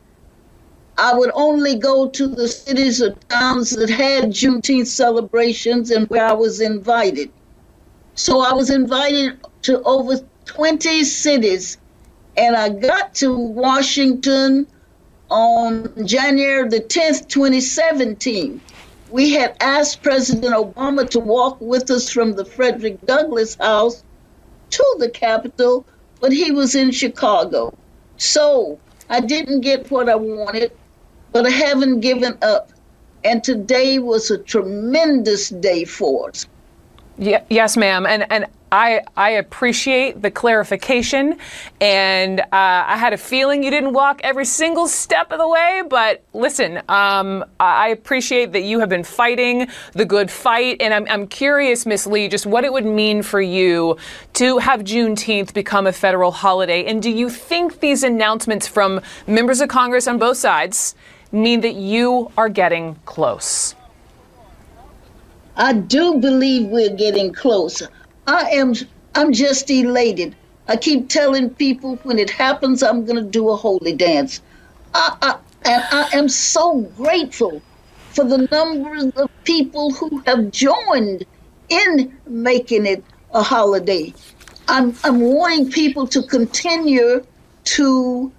I 0.98 1.14
would 1.14 1.30
only 1.32 1.76
go 1.76 2.08
to 2.08 2.26
the 2.26 2.48
cities 2.48 3.00
or 3.00 3.12
towns 3.30 3.70
that 3.70 3.88
had 3.88 4.30
Juneteenth 4.30 4.88
celebrations 4.88 5.92
and 5.92 6.08
where 6.08 6.26
I 6.26 6.32
was 6.32 6.60
invited. 6.60 7.30
So 8.16 8.40
I 8.40 8.52
was 8.52 8.68
invited 8.68 9.38
to 9.62 9.80
over 9.82 10.16
20 10.46 11.04
cities, 11.04 11.78
and 12.36 12.56
I 12.56 12.70
got 12.70 13.14
to 13.16 13.32
Washington 13.32 14.66
on 15.30 16.04
January 16.04 16.68
the 16.68 16.80
10th, 16.80 17.28
2017. 17.28 18.60
We 19.10 19.32
had 19.34 19.56
asked 19.60 20.02
President 20.02 20.52
Obama 20.52 21.08
to 21.10 21.20
walk 21.20 21.60
with 21.60 21.90
us 21.92 22.10
from 22.10 22.32
the 22.32 22.44
Frederick 22.44 23.00
Douglass 23.06 23.54
House 23.54 24.02
to 24.70 24.96
the 24.98 25.10
Capitol, 25.10 25.86
but 26.20 26.32
he 26.32 26.50
was 26.50 26.74
in 26.74 26.90
Chicago. 26.90 27.72
So 28.16 28.80
I 29.08 29.20
didn't 29.20 29.60
get 29.60 29.90
what 29.90 30.08
I 30.08 30.16
wanted, 30.16 30.72
but 31.32 31.46
I 31.46 31.50
haven't 31.50 32.00
given 32.00 32.36
up. 32.42 32.72
And 33.24 33.42
today 33.42 33.98
was 33.98 34.30
a 34.30 34.38
tremendous 34.38 35.48
day 35.50 35.84
for 35.84 36.28
us. 36.28 36.46
Yeah, 37.18 37.42
yes, 37.50 37.76
ma'am. 37.76 38.06
And 38.06 38.30
and 38.30 38.46
I 38.70 39.02
I 39.16 39.30
appreciate 39.30 40.22
the 40.22 40.30
clarification, 40.30 41.38
and 41.80 42.40
uh, 42.40 42.44
I 42.52 42.96
had 42.96 43.12
a 43.12 43.16
feeling 43.16 43.64
you 43.64 43.70
didn't 43.70 43.92
walk 43.92 44.20
every 44.22 44.44
single 44.44 44.86
step 44.86 45.32
of 45.32 45.38
the 45.38 45.48
way. 45.48 45.82
But 45.88 46.22
listen, 46.32 46.80
um, 46.88 47.44
I 47.58 47.88
appreciate 47.88 48.52
that 48.52 48.62
you 48.62 48.78
have 48.80 48.88
been 48.88 49.04
fighting 49.04 49.68
the 49.94 50.04
good 50.04 50.30
fight, 50.30 50.76
and 50.80 50.94
I'm 50.94 51.06
I'm 51.08 51.26
curious, 51.26 51.86
Miss 51.86 52.06
Lee, 52.06 52.28
just 52.28 52.46
what 52.46 52.64
it 52.64 52.72
would 52.72 52.86
mean 52.86 53.22
for 53.22 53.40
you 53.40 53.96
to 54.34 54.58
have 54.58 54.82
Juneteenth 54.82 55.52
become 55.54 55.86
a 55.86 55.92
federal 55.92 56.30
holiday, 56.30 56.84
and 56.84 57.02
do 57.02 57.10
you 57.10 57.30
think 57.30 57.80
these 57.80 58.02
announcements 58.02 58.68
from 58.68 59.00
members 59.26 59.60
of 59.60 59.68
Congress 59.68 60.06
on 60.06 60.18
both 60.18 60.36
sides 60.36 60.94
mean 61.32 61.60
that 61.60 61.74
you 61.74 62.30
are 62.36 62.48
getting 62.48 62.96
close? 63.04 63.74
I 65.56 65.72
do 65.72 66.14
believe 66.14 66.68
we're 66.68 66.94
getting 66.94 67.32
closer. 67.32 67.88
I 68.26 68.50
am 68.50 68.74
I'm 69.14 69.32
just 69.32 69.70
elated. 69.70 70.36
I 70.68 70.76
keep 70.76 71.08
telling 71.08 71.50
people 71.50 71.96
when 72.04 72.18
it 72.18 72.30
happens 72.30 72.82
I'm 72.82 73.04
going 73.04 73.16
to 73.22 73.30
do 73.30 73.48
a 73.50 73.56
holy 73.56 73.94
dance. 73.94 74.40
I, 74.94 75.16
I, 75.22 75.38
and 75.64 75.82
I 75.90 76.08
am 76.16 76.28
so 76.28 76.80
grateful 76.96 77.62
for 78.10 78.24
the 78.24 78.46
numbers 78.50 79.06
of 79.16 79.30
people 79.44 79.92
who 79.92 80.22
have 80.26 80.50
joined 80.50 81.24
in 81.68 82.18
making 82.26 82.86
it 82.86 83.02
a 83.32 83.42
holiday. 83.42 84.14
I'm, 84.68 84.94
I'm 85.04 85.20
wanting 85.20 85.70
people 85.70 86.06
to 86.08 86.22
continue 86.22 87.24
to 87.64 88.32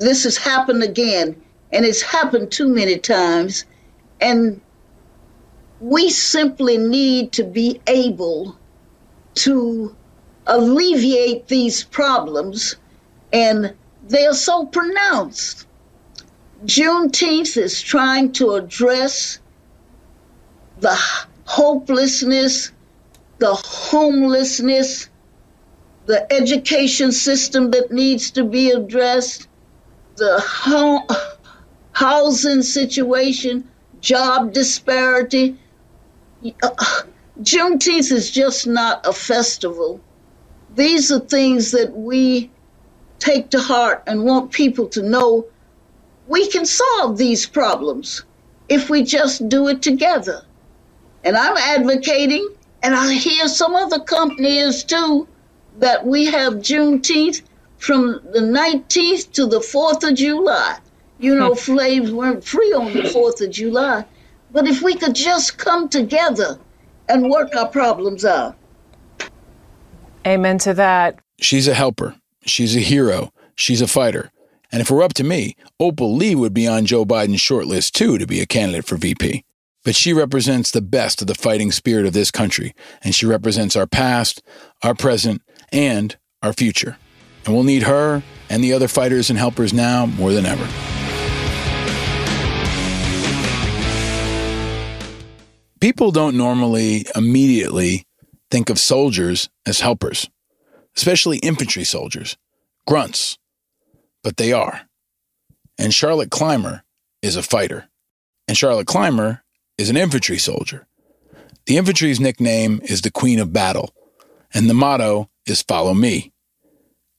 this 0.00 0.24
has 0.24 0.36
happened 0.36 0.82
again, 0.82 1.40
and 1.72 1.84
it's 1.84 2.02
happened 2.02 2.50
too 2.50 2.68
many 2.68 2.98
times. 2.98 3.64
And 4.20 4.60
we 5.80 6.10
simply 6.10 6.76
need 6.76 7.32
to 7.32 7.44
be 7.44 7.80
able 7.86 8.58
to 9.34 9.94
alleviate 10.46 11.46
these 11.46 11.84
problems, 11.84 12.76
and 13.32 13.74
they 14.10 14.26
are 14.26 14.34
so 14.34 14.66
pronounced. 14.66 15.66
Juneteenth 16.64 17.56
is 17.56 17.80
trying 17.82 18.32
to 18.34 18.52
address 18.54 19.38
the 20.78 20.96
hopelessness, 21.46 22.72
the 23.38 23.54
homelessness, 23.54 25.08
the 26.06 26.32
education 26.32 27.12
system 27.12 27.70
that 27.72 27.92
needs 27.92 28.32
to 28.32 28.44
be 28.44 28.70
addressed, 28.70 29.48
the 30.16 30.40
ho- 30.44 31.06
housing 31.92 32.62
situation, 32.62 33.70
job 34.00 34.52
disparity. 34.52 35.58
Uh, 36.62 36.70
Juneteenth 37.40 38.12
is 38.12 38.30
just 38.30 38.66
not 38.66 39.06
a 39.06 39.12
festival. 39.12 40.00
These 40.74 41.12
are 41.12 41.20
things 41.20 41.72
that 41.72 41.92
we 41.96 42.52
take 43.20 43.50
to 43.50 43.60
heart 43.60 44.02
and 44.06 44.24
want 44.24 44.50
people 44.50 44.88
to 44.88 45.02
know 45.02 45.46
we 46.26 46.48
can 46.48 46.66
solve 46.66 47.16
these 47.16 47.46
problems 47.46 48.24
if 48.68 48.88
we 48.88 49.02
just 49.02 49.48
do 49.48 49.68
it 49.68 49.82
together. 49.82 50.42
And 51.24 51.36
I'm 51.36 51.56
advocating, 51.56 52.48
and 52.82 52.94
I 52.94 53.12
hear 53.12 53.46
some 53.48 53.74
other 53.74 54.00
companies 54.00 54.84
too, 54.84 55.28
that 55.78 56.06
we 56.06 56.26
have 56.26 56.54
Juneteenth 56.54 57.42
from 57.78 58.20
the 58.32 58.40
19th 58.40 59.32
to 59.32 59.46
the 59.46 59.58
4th 59.58 60.08
of 60.08 60.14
July. 60.14 60.78
You 61.18 61.34
know, 61.34 61.50
hmm. 61.50 61.58
slaves 61.58 62.12
weren't 62.12 62.44
free 62.44 62.72
on 62.72 62.92
the 62.92 63.02
4th 63.02 63.44
of 63.44 63.50
July. 63.50 64.04
But 64.52 64.66
if 64.66 64.82
we 64.82 64.94
could 64.94 65.14
just 65.14 65.58
come 65.58 65.88
together 65.88 66.58
and 67.08 67.28
work 67.28 67.54
our 67.56 67.68
problems 67.68 68.24
out. 68.24 68.56
Amen 70.26 70.58
to 70.58 70.74
that. 70.74 71.18
She's 71.40 71.66
a 71.66 71.74
helper. 71.74 72.14
She's 72.50 72.76
a 72.76 72.80
hero. 72.80 73.32
She's 73.54 73.80
a 73.80 73.86
fighter. 73.86 74.30
And 74.72 74.80
if 74.80 74.90
it 74.90 74.94
were 74.94 75.02
up 75.02 75.14
to 75.14 75.24
me, 75.24 75.56
Opal 75.78 76.14
Lee 76.14 76.34
would 76.34 76.54
be 76.54 76.66
on 76.66 76.86
Joe 76.86 77.04
Biden's 77.04 77.40
shortlist 77.40 77.92
too 77.92 78.18
to 78.18 78.26
be 78.26 78.40
a 78.40 78.46
candidate 78.46 78.84
for 78.84 78.96
VP. 78.96 79.44
But 79.84 79.96
she 79.96 80.12
represents 80.12 80.70
the 80.70 80.82
best 80.82 81.22
of 81.22 81.26
the 81.26 81.34
fighting 81.34 81.72
spirit 81.72 82.06
of 82.06 82.12
this 82.12 82.30
country, 82.30 82.74
and 83.02 83.14
she 83.14 83.24
represents 83.24 83.76
our 83.76 83.86
past, 83.86 84.42
our 84.82 84.94
present, 84.94 85.42
and 85.72 86.16
our 86.42 86.52
future. 86.52 86.98
And 87.46 87.54
we'll 87.54 87.64
need 87.64 87.84
her 87.84 88.22
and 88.50 88.62
the 88.62 88.72
other 88.72 88.88
fighters 88.88 89.30
and 89.30 89.38
helpers 89.38 89.72
now 89.72 90.06
more 90.06 90.32
than 90.32 90.44
ever. 90.44 90.68
People 95.80 96.10
don't 96.10 96.36
normally 96.36 97.06
immediately 97.16 98.04
think 98.50 98.68
of 98.68 98.78
soldiers 98.78 99.48
as 99.64 99.80
helpers, 99.80 100.28
especially 100.96 101.38
infantry 101.38 101.84
soldiers, 101.84 102.36
grunts, 102.86 103.38
but 104.22 104.36
they 104.36 104.52
are. 104.52 104.82
And 105.78 105.94
Charlotte 105.94 106.30
Clymer 106.30 106.84
is 107.22 107.36
a 107.36 107.42
fighter. 107.42 107.88
And 108.46 108.56
Charlotte 108.56 108.86
Clymer 108.86 109.42
is 109.78 109.90
an 109.90 109.96
infantry 109.96 110.38
soldier. 110.38 110.86
The 111.66 111.76
infantry's 111.76 112.20
nickname 112.20 112.80
is 112.84 113.02
the 113.02 113.10
Queen 113.10 113.38
of 113.38 113.52
Battle, 113.52 113.94
and 114.52 114.68
the 114.68 114.74
motto 114.74 115.30
is 115.46 115.62
Follow 115.62 115.94
Me. 115.94 116.32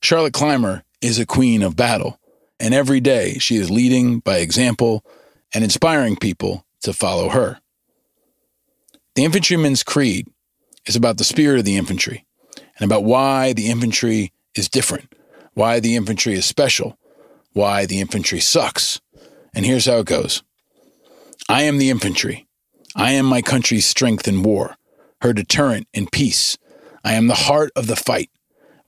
Charlotte 0.02 0.34
Clymer 0.34 0.84
is 1.00 1.18
a 1.18 1.26
queen 1.26 1.62
of 1.62 1.76
battle, 1.76 2.20
and 2.60 2.74
every 2.74 3.00
day 3.00 3.38
she 3.38 3.56
is 3.56 3.70
leading 3.70 4.18
by 4.18 4.38
example 4.38 5.04
and 5.54 5.64
inspiring 5.64 6.16
people 6.16 6.66
to 6.82 6.92
follow 6.92 7.30
her. 7.30 7.60
The 9.14 9.24
infantryman's 9.24 9.82
creed 9.82 10.28
is 10.86 10.96
about 10.96 11.18
the 11.18 11.24
spirit 11.24 11.58
of 11.58 11.64
the 11.64 11.76
infantry 11.76 12.26
and 12.82 12.90
about 12.90 13.04
why 13.04 13.52
the 13.52 13.68
infantry 13.68 14.32
is 14.56 14.68
different, 14.68 15.14
why 15.54 15.78
the 15.78 15.94
infantry 15.94 16.34
is 16.34 16.44
special, 16.44 16.98
why 17.52 17.86
the 17.86 18.00
infantry 18.00 18.40
sucks. 18.40 19.00
And 19.54 19.64
here's 19.64 19.86
how 19.86 19.98
it 19.98 20.06
goes 20.06 20.42
I 21.48 21.62
am 21.62 21.78
the 21.78 21.90
infantry. 21.90 22.48
I 22.96 23.12
am 23.12 23.24
my 23.24 23.40
country's 23.40 23.86
strength 23.86 24.26
in 24.26 24.42
war, 24.42 24.74
her 25.20 25.32
deterrent 25.32 25.86
in 25.94 26.08
peace. 26.08 26.58
I 27.04 27.12
am 27.12 27.28
the 27.28 27.34
heart 27.46 27.70
of 27.76 27.86
the 27.86 27.94
fight. 27.94 28.30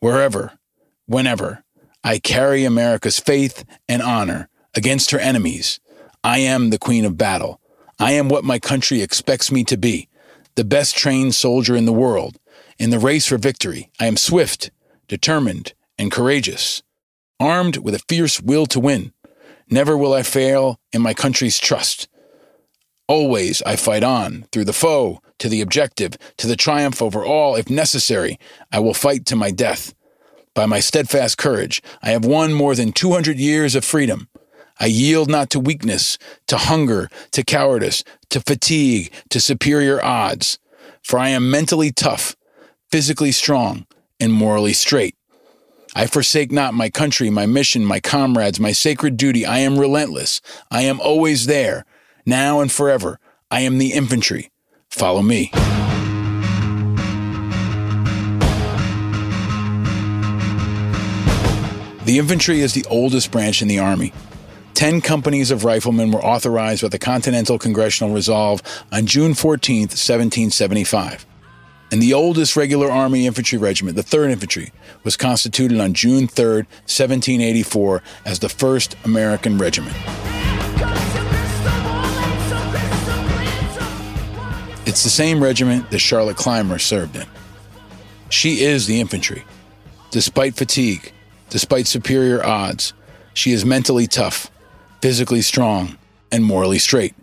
Wherever, 0.01 0.59
whenever, 1.07 1.63
I 2.03 2.19
carry 2.19 2.65
America's 2.65 3.21
faith 3.21 3.65
and 3.89 4.03
honor 4.03 4.49
against 4.75 5.13
her 5.13 5.21
enemies. 5.21 5.79
I 6.25 6.39
am 6.39 6.71
the 6.71 6.79
queen 6.79 7.05
of 7.05 7.17
battle. 7.17 7.61
I 8.01 8.13
am 8.13 8.29
what 8.29 8.43
my 8.43 8.59
country 8.59 9.03
expects 9.03 9.53
me 9.53 9.63
to 9.65 9.77
be 9.77 10.09
the 10.57 10.65
best 10.65 10.97
trained 10.97 11.37
soldier 11.37 11.77
in 11.77 11.85
the 11.85 11.93
world. 11.93 12.41
In 12.79 12.91
the 12.91 12.99
race 12.99 13.27
for 13.27 13.39
victory, 13.39 13.91
I 14.01 14.07
am 14.07 14.17
swift, 14.17 14.71
determined, 15.09 15.75
and 15.99 16.11
courageous, 16.11 16.83
armed 17.39 17.79
with 17.79 17.95
a 17.95 18.03
fierce 18.09 18.41
will 18.41 18.67
to 18.67 18.81
win. 18.81 19.13
Never 19.71 19.97
will 19.97 20.13
I 20.13 20.23
fail 20.23 20.81
in 20.93 21.03
my 21.03 21.15
country's 21.15 21.59
trust. 21.59 22.09
Always 23.07 23.63
I 23.63 23.77
fight 23.77 24.03
on, 24.03 24.47
through 24.51 24.65
the 24.65 24.73
foe, 24.73 25.21
to 25.39 25.49
the 25.49 25.61
objective, 25.61 26.17
to 26.39 26.47
the 26.47 26.57
triumph 26.57 27.03
over 27.03 27.25
all. 27.25 27.55
If 27.55 27.69
necessary, 27.69 28.39
I 28.73 28.81
will 28.81 28.95
fight 28.95 29.27
to 29.27 29.37
my 29.37 29.51
death. 29.51 29.95
By 30.55 30.67
my 30.67 30.81
steadfast 30.81 31.37
courage, 31.37 31.83
I 32.03 32.11
have 32.11 32.25
won 32.25 32.55
more 32.55 32.75
than 32.75 32.93
200 32.93 33.39
years 33.39 33.75
of 33.75 33.85
freedom. 33.85 34.29
I 34.81 34.87
yield 34.87 35.29
not 35.29 35.51
to 35.51 35.61
weakness, 35.61 36.19
to 36.49 36.57
hunger, 36.57 37.09
to 37.33 37.45
cowardice, 37.45 38.05
to 38.31 38.41
fatigue, 38.41 39.13
to 39.31 39.41
superior 39.41 40.05
odds. 40.05 40.59
For 41.03 41.19
I 41.19 41.29
am 41.29 41.51
mentally 41.51 41.93
tough, 41.93 42.35
physically 42.95 43.33
strong, 43.33 43.85
and 44.21 44.33
morally 44.33 44.73
straight. 44.73 45.17
I 45.97 46.07
forsake 46.07 46.53
not 46.53 46.75
my 46.75 46.91
country, 46.91 47.29
my 47.29 47.45
mission, 47.45 47.85
my 47.85 47.99
comrades, 47.99 48.61
my 48.61 48.71
sacred 48.71 49.17
duty. 49.17 49.45
I 49.45 49.59
am 49.59 49.81
relentless. 49.81 50.41
I 50.71 50.83
am 50.83 51.01
always 51.01 51.47
there, 51.47 51.87
now 52.25 52.61
and 52.61 52.71
forever. 52.71 53.19
I 53.51 53.63
am 53.63 53.79
the 53.79 53.93
infantry. 53.93 54.53
Follow 54.91 55.23
me. 55.23 55.51
The 62.05 62.21
infantry 62.21 62.61
is 62.61 62.75
the 62.75 62.87
oldest 62.89 63.33
branch 63.33 63.61
in 63.61 63.67
the 63.67 63.81
Army. 63.81 64.13
Ten 64.75 65.01
companies 65.01 65.51
of 65.51 65.65
riflemen 65.65 66.13
were 66.13 66.25
authorized 66.25 66.83
by 66.83 66.89
the 66.91 67.01
Continental 67.01 67.59
Congressional 67.59 68.15
Resolve 68.15 68.63
on 68.93 69.07
June 69.07 69.35
14, 69.35 69.81
1775. 69.89 71.27
And 71.95 72.03
the 72.03 72.13
oldest 72.13 72.57
regular 72.57 72.91
Army 72.91 73.25
infantry 73.25 73.57
regiment, 73.57 73.95
the 73.95 74.03
3rd 74.03 74.33
Infantry, 74.33 74.73
was 75.05 75.17
constituted 75.17 75.79
on 75.79 75.95
June 75.95 76.27
3, 76.27 76.65
1784, 76.87 78.03
as 78.25 78.41
the 78.41 78.49
1st 78.49 79.05
American 79.05 79.59
Regiment. 79.59 79.95
It's 84.85 85.05
the 85.05 85.09
same 85.09 85.41
regiment 85.41 85.89
that 85.93 86.01
Charlotte 86.01 86.37
Clymer 86.37 86.81
served 86.81 87.15
in. 87.15 87.27
She 88.29 88.65
is 88.65 88.89
the 88.89 88.99
infantry. 88.99 89.45
Despite 90.11 90.57
fatigue, 90.57 91.13
despite 91.49 91.87
superior 91.87 92.45
odds, 92.45 92.93
she 93.35 93.53
is 93.53 93.65
mentally 93.65 94.09
tough, 94.09 94.51
physically 95.01 95.43
strong, 95.43 95.97
and 96.33 96.45
morally 96.45 96.81
straight. 96.81 97.15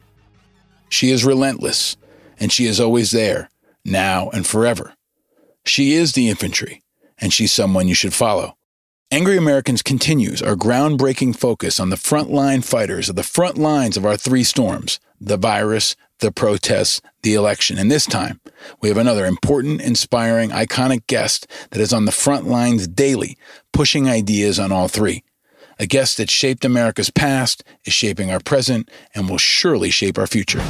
She 0.88 1.12
is 1.12 1.26
relentless, 1.26 1.98
and 2.40 2.54
she 2.54 2.68
is 2.68 2.80
always 2.80 3.12
there, 3.12 3.51
now 3.86 4.30
and 4.30 4.46
forever. 4.46 4.94
She 5.66 5.94
is 5.94 6.14
the 6.14 6.30
infantry, 6.30 6.82
and 7.18 7.32
she's 7.32 7.52
someone 7.52 7.88
you 7.88 7.96
should 7.96 8.14
follow. 8.14 8.58
Angry 9.14 9.38
Americans 9.38 9.82
continues 9.82 10.42
our 10.42 10.56
groundbreaking 10.56 11.36
focus 11.36 11.80
on 11.82 11.90
the 11.90 11.98
frontline 11.98 12.64
fighters 12.64 13.10
of 13.10 13.18
the 13.18 13.24
front 13.24 13.58
lines 13.58 13.98
of 13.98 14.06
our 14.06 14.16
three 14.16 14.44
storms 14.44 15.00
the 15.20 15.38
virus, 15.38 15.96
the 16.20 16.32
protests, 16.32 17.02
the 17.22 17.36
election. 17.36 17.78
And 17.78 17.92
this 17.92 18.06
time, 18.06 18.40
we 18.82 18.90
have 18.90 18.98
another 18.98 19.26
important, 19.26 19.82
inspiring, 19.82 20.50
iconic 20.50 21.06
guest 21.08 21.46
that 21.72 21.82
is 21.82 21.94
on 21.94 22.06
the 22.06 22.12
front 22.12 22.48
lines 22.48 22.88
daily, 22.88 23.38
pushing 23.72 24.10
ideas 24.10 24.60
on 24.60 24.72
all 24.72 24.88
three. 24.88 25.24
A 25.78 25.86
guest 25.86 26.18
that 26.18 26.30
shaped 26.30 26.66
America's 26.66 27.10
past, 27.10 27.64
is 27.86 27.94
shaping 27.94 28.32
our 28.32 28.40
present, 28.40 28.90
and 29.14 29.30
will 29.30 29.38
surely 29.38 29.90
shape 29.90 30.18
our 30.18 30.28
future. 30.28 30.62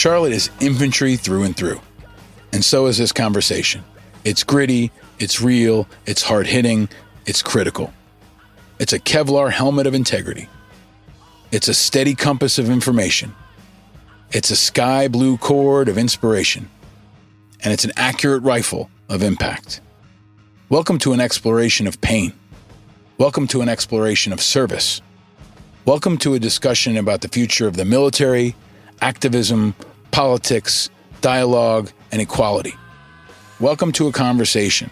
Charlotte 0.00 0.32
is 0.32 0.48
infantry 0.60 1.16
through 1.16 1.42
and 1.42 1.54
through. 1.54 1.78
And 2.54 2.64
so 2.64 2.86
is 2.86 2.96
this 2.96 3.12
conversation. 3.12 3.84
It's 4.24 4.42
gritty, 4.42 4.90
it's 5.18 5.42
real, 5.42 5.86
it's 6.06 6.22
hard 6.22 6.46
hitting, 6.46 6.88
it's 7.26 7.42
critical. 7.42 7.92
It's 8.78 8.94
a 8.94 8.98
Kevlar 8.98 9.52
helmet 9.52 9.86
of 9.86 9.92
integrity. 9.92 10.48
It's 11.52 11.68
a 11.68 11.74
steady 11.74 12.14
compass 12.14 12.58
of 12.58 12.70
information. 12.70 13.34
It's 14.32 14.50
a 14.50 14.56
sky 14.56 15.06
blue 15.06 15.36
cord 15.36 15.86
of 15.86 15.98
inspiration. 15.98 16.70
And 17.62 17.70
it's 17.70 17.84
an 17.84 17.92
accurate 17.94 18.42
rifle 18.42 18.88
of 19.10 19.22
impact. 19.22 19.82
Welcome 20.70 20.98
to 21.00 21.12
an 21.12 21.20
exploration 21.20 21.86
of 21.86 22.00
pain. 22.00 22.32
Welcome 23.18 23.46
to 23.48 23.60
an 23.60 23.68
exploration 23.68 24.32
of 24.32 24.40
service. 24.40 25.02
Welcome 25.84 26.16
to 26.20 26.32
a 26.32 26.38
discussion 26.38 26.96
about 26.96 27.20
the 27.20 27.28
future 27.28 27.66
of 27.68 27.76
the 27.76 27.84
military, 27.84 28.56
activism, 29.02 29.74
politics, 30.10 30.90
dialogue, 31.20 31.90
and 32.12 32.20
equality. 32.20 32.74
Welcome 33.60 33.92
to 33.92 34.08
a 34.08 34.12
conversation 34.12 34.90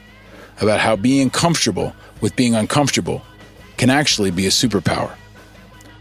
about 0.60 0.80
how 0.80 0.96
being 0.96 1.30
comfortable 1.30 1.94
with 2.20 2.36
being 2.36 2.54
uncomfortable 2.54 3.22
can 3.76 3.90
actually 3.90 4.30
be 4.30 4.46
a 4.46 4.50
superpower. 4.50 5.14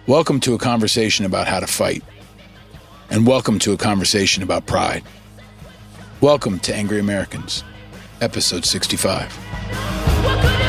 Welcome 0.06 0.40
to 0.42 0.54
a 0.54 0.58
conversation 0.58 1.26
about 1.26 1.48
how 1.48 1.60
to 1.60 1.68
fight. 1.68 2.04
And 3.10 3.26
welcome 3.26 3.60
to 3.60 3.74
a 3.74 3.78
conversation 3.78 4.44
about 4.44 4.66
pride. 4.66 5.04
Welcome 6.22 6.60
to 6.60 6.76
Angry 6.76 7.00
Americans, 7.00 7.64
episode 8.22 8.66
65. 8.66 10.67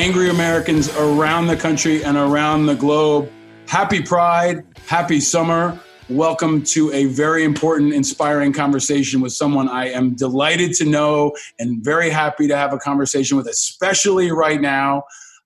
Angry 0.00 0.30
Americans 0.30 0.88
around 0.96 1.46
the 1.46 1.54
country 1.54 2.02
and 2.02 2.16
around 2.16 2.64
the 2.64 2.74
globe, 2.74 3.30
happy 3.68 4.00
Pride, 4.00 4.64
happy 4.86 5.20
summer. 5.20 5.78
Welcome 6.08 6.62
to 6.62 6.90
a 6.92 7.04
very 7.04 7.44
important, 7.44 7.92
inspiring 7.92 8.54
conversation 8.54 9.20
with 9.20 9.34
someone 9.34 9.68
I 9.68 9.90
am 9.90 10.14
delighted 10.14 10.72
to 10.76 10.86
know 10.86 11.36
and 11.58 11.84
very 11.84 12.08
happy 12.08 12.48
to 12.48 12.56
have 12.56 12.72
a 12.72 12.78
conversation 12.78 13.36
with, 13.36 13.46
especially 13.46 14.32
right 14.32 14.58
now. 14.58 15.02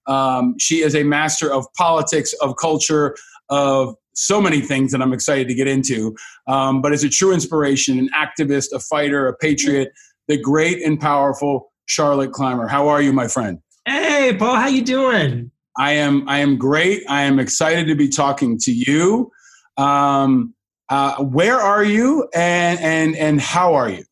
Um, 0.06 0.54
she 0.60 0.82
is 0.82 0.94
a 0.94 1.02
master 1.02 1.52
of 1.52 1.66
politics, 1.76 2.32
of 2.34 2.54
culture, 2.54 3.16
of 3.48 3.96
so 4.12 4.40
many 4.40 4.60
things 4.60 4.92
that 4.92 5.02
I'm 5.02 5.12
excited 5.12 5.48
to 5.48 5.54
get 5.54 5.66
into, 5.66 6.14
um, 6.46 6.80
but 6.80 6.92
is 6.92 7.02
a 7.02 7.08
true 7.08 7.32
inspiration, 7.32 7.98
an 7.98 8.08
activist, 8.14 8.66
a 8.72 8.78
fighter, 8.78 9.26
a 9.26 9.34
patriot, 9.36 9.90
the 10.28 10.38
great 10.38 10.80
and 10.80 11.00
powerful 11.00 11.72
Charlotte 11.86 12.30
Clymer. 12.30 12.68
How 12.68 12.86
are 12.86 13.02
you, 13.02 13.12
my 13.12 13.26
friend? 13.26 13.58
Hey, 13.86 14.34
Paul, 14.38 14.56
how 14.56 14.68
you 14.68 14.82
doing? 14.82 15.50
I 15.76 15.92
am. 15.92 16.28
I 16.28 16.38
am 16.38 16.56
great. 16.56 17.02
I 17.08 17.22
am 17.22 17.38
excited 17.38 17.86
to 17.88 17.94
be 17.94 18.08
talking 18.08 18.58
to 18.60 18.72
you. 18.72 19.30
Um, 19.76 20.54
uh, 20.88 21.22
where 21.24 21.58
are 21.58 21.84
you, 21.84 22.28
and 22.34 22.80
and 22.80 23.16
and 23.16 23.40
how 23.40 23.74
are 23.74 23.90
you? 23.90 24.04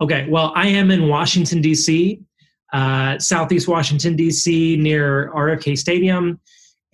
Okay, 0.00 0.26
well, 0.30 0.52
I 0.54 0.68
am 0.68 0.90
in 0.90 1.08
Washington 1.08 1.60
D.C., 1.60 2.20
uh, 2.72 3.18
Southeast 3.18 3.68
Washington 3.68 4.16
D.C., 4.16 4.76
near 4.76 5.30
RFK 5.32 5.76
Stadium, 5.76 6.40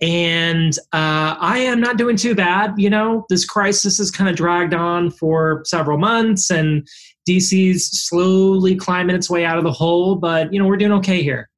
and 0.01 0.77
uh, 0.93 1.35
I 1.39 1.59
am 1.59 1.79
not 1.79 1.97
doing 1.97 2.17
too 2.17 2.35
bad. 2.35 2.73
You 2.77 2.89
know, 2.89 3.25
this 3.29 3.45
crisis 3.45 3.97
has 3.99 4.11
kind 4.11 4.29
of 4.29 4.35
dragged 4.35 4.73
on 4.73 5.09
for 5.11 5.61
several 5.65 5.97
months, 5.97 6.49
and 6.51 6.87
DC's 7.27 8.07
slowly 8.07 8.75
climbing 8.75 9.15
its 9.15 9.29
way 9.29 9.45
out 9.45 9.57
of 9.57 9.63
the 9.63 9.71
hole, 9.71 10.15
but 10.15 10.51
you 10.51 10.59
know 10.59 10.67
we're 10.67 10.77
doing 10.77 10.93
okay 10.93 11.21
here. 11.23 11.49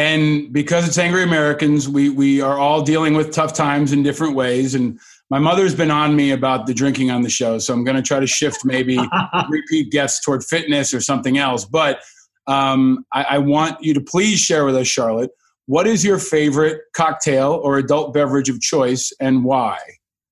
And 0.00 0.50
because 0.50 0.88
it's 0.88 0.96
Angry 0.96 1.22
Americans, 1.22 1.86
we 1.86 2.08
we 2.08 2.40
are 2.40 2.58
all 2.58 2.80
dealing 2.80 3.12
with 3.12 3.32
tough 3.32 3.52
times 3.52 3.92
in 3.92 4.02
different 4.02 4.34
ways. 4.34 4.74
And 4.74 4.98
my 5.28 5.38
mother's 5.38 5.74
been 5.74 5.90
on 5.90 6.16
me 6.16 6.30
about 6.30 6.66
the 6.66 6.72
drinking 6.72 7.10
on 7.10 7.20
the 7.20 7.28
show, 7.28 7.58
so 7.58 7.74
I'm 7.74 7.84
going 7.84 7.98
to 7.98 8.02
try 8.02 8.18
to 8.18 8.26
shift 8.26 8.64
maybe 8.64 8.98
repeat 9.50 9.92
guests 9.92 10.24
toward 10.24 10.42
fitness 10.42 10.94
or 10.94 11.02
something 11.02 11.36
else. 11.36 11.66
But 11.66 12.00
um, 12.46 13.04
I, 13.12 13.24
I 13.24 13.38
want 13.38 13.76
you 13.84 13.92
to 13.92 14.00
please 14.00 14.40
share 14.40 14.64
with 14.64 14.74
us, 14.74 14.86
Charlotte, 14.86 15.32
what 15.66 15.86
is 15.86 16.02
your 16.02 16.18
favorite 16.18 16.80
cocktail 16.94 17.60
or 17.62 17.76
adult 17.76 18.14
beverage 18.14 18.48
of 18.48 18.58
choice, 18.62 19.12
and 19.20 19.44
why? 19.44 19.76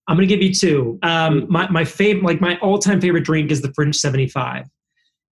I'm 0.07 0.17
going 0.17 0.27
to 0.27 0.35
give 0.35 0.43
you 0.43 0.55
two. 0.55 0.99
Um, 1.03 1.45
my 1.51 1.69
my 1.69 1.85
favorite, 1.85 2.25
like 2.25 2.41
my 2.41 2.57
all 2.61 2.79
time 2.79 3.03
favorite 3.03 3.25
drink 3.25 3.51
is 3.51 3.61
the 3.61 3.73
French 3.75 3.97
75. 3.97 4.65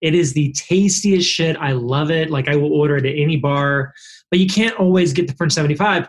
It 0.02 0.14
is 0.14 0.34
the 0.34 0.52
tastiest 0.52 1.28
shit. 1.28 1.56
I 1.58 1.72
love 1.72 2.12
it. 2.12 2.30
Like 2.30 2.50
I 2.50 2.56
will 2.56 2.74
order 2.74 2.98
it 2.98 3.06
at 3.06 3.16
any 3.16 3.38
bar, 3.38 3.94
but 4.32 4.40
you 4.40 4.48
can't 4.48 4.78
always 4.80 5.14
get 5.14 5.28
the 5.28 5.34
French 5.36 5.54
75. 5.54 6.08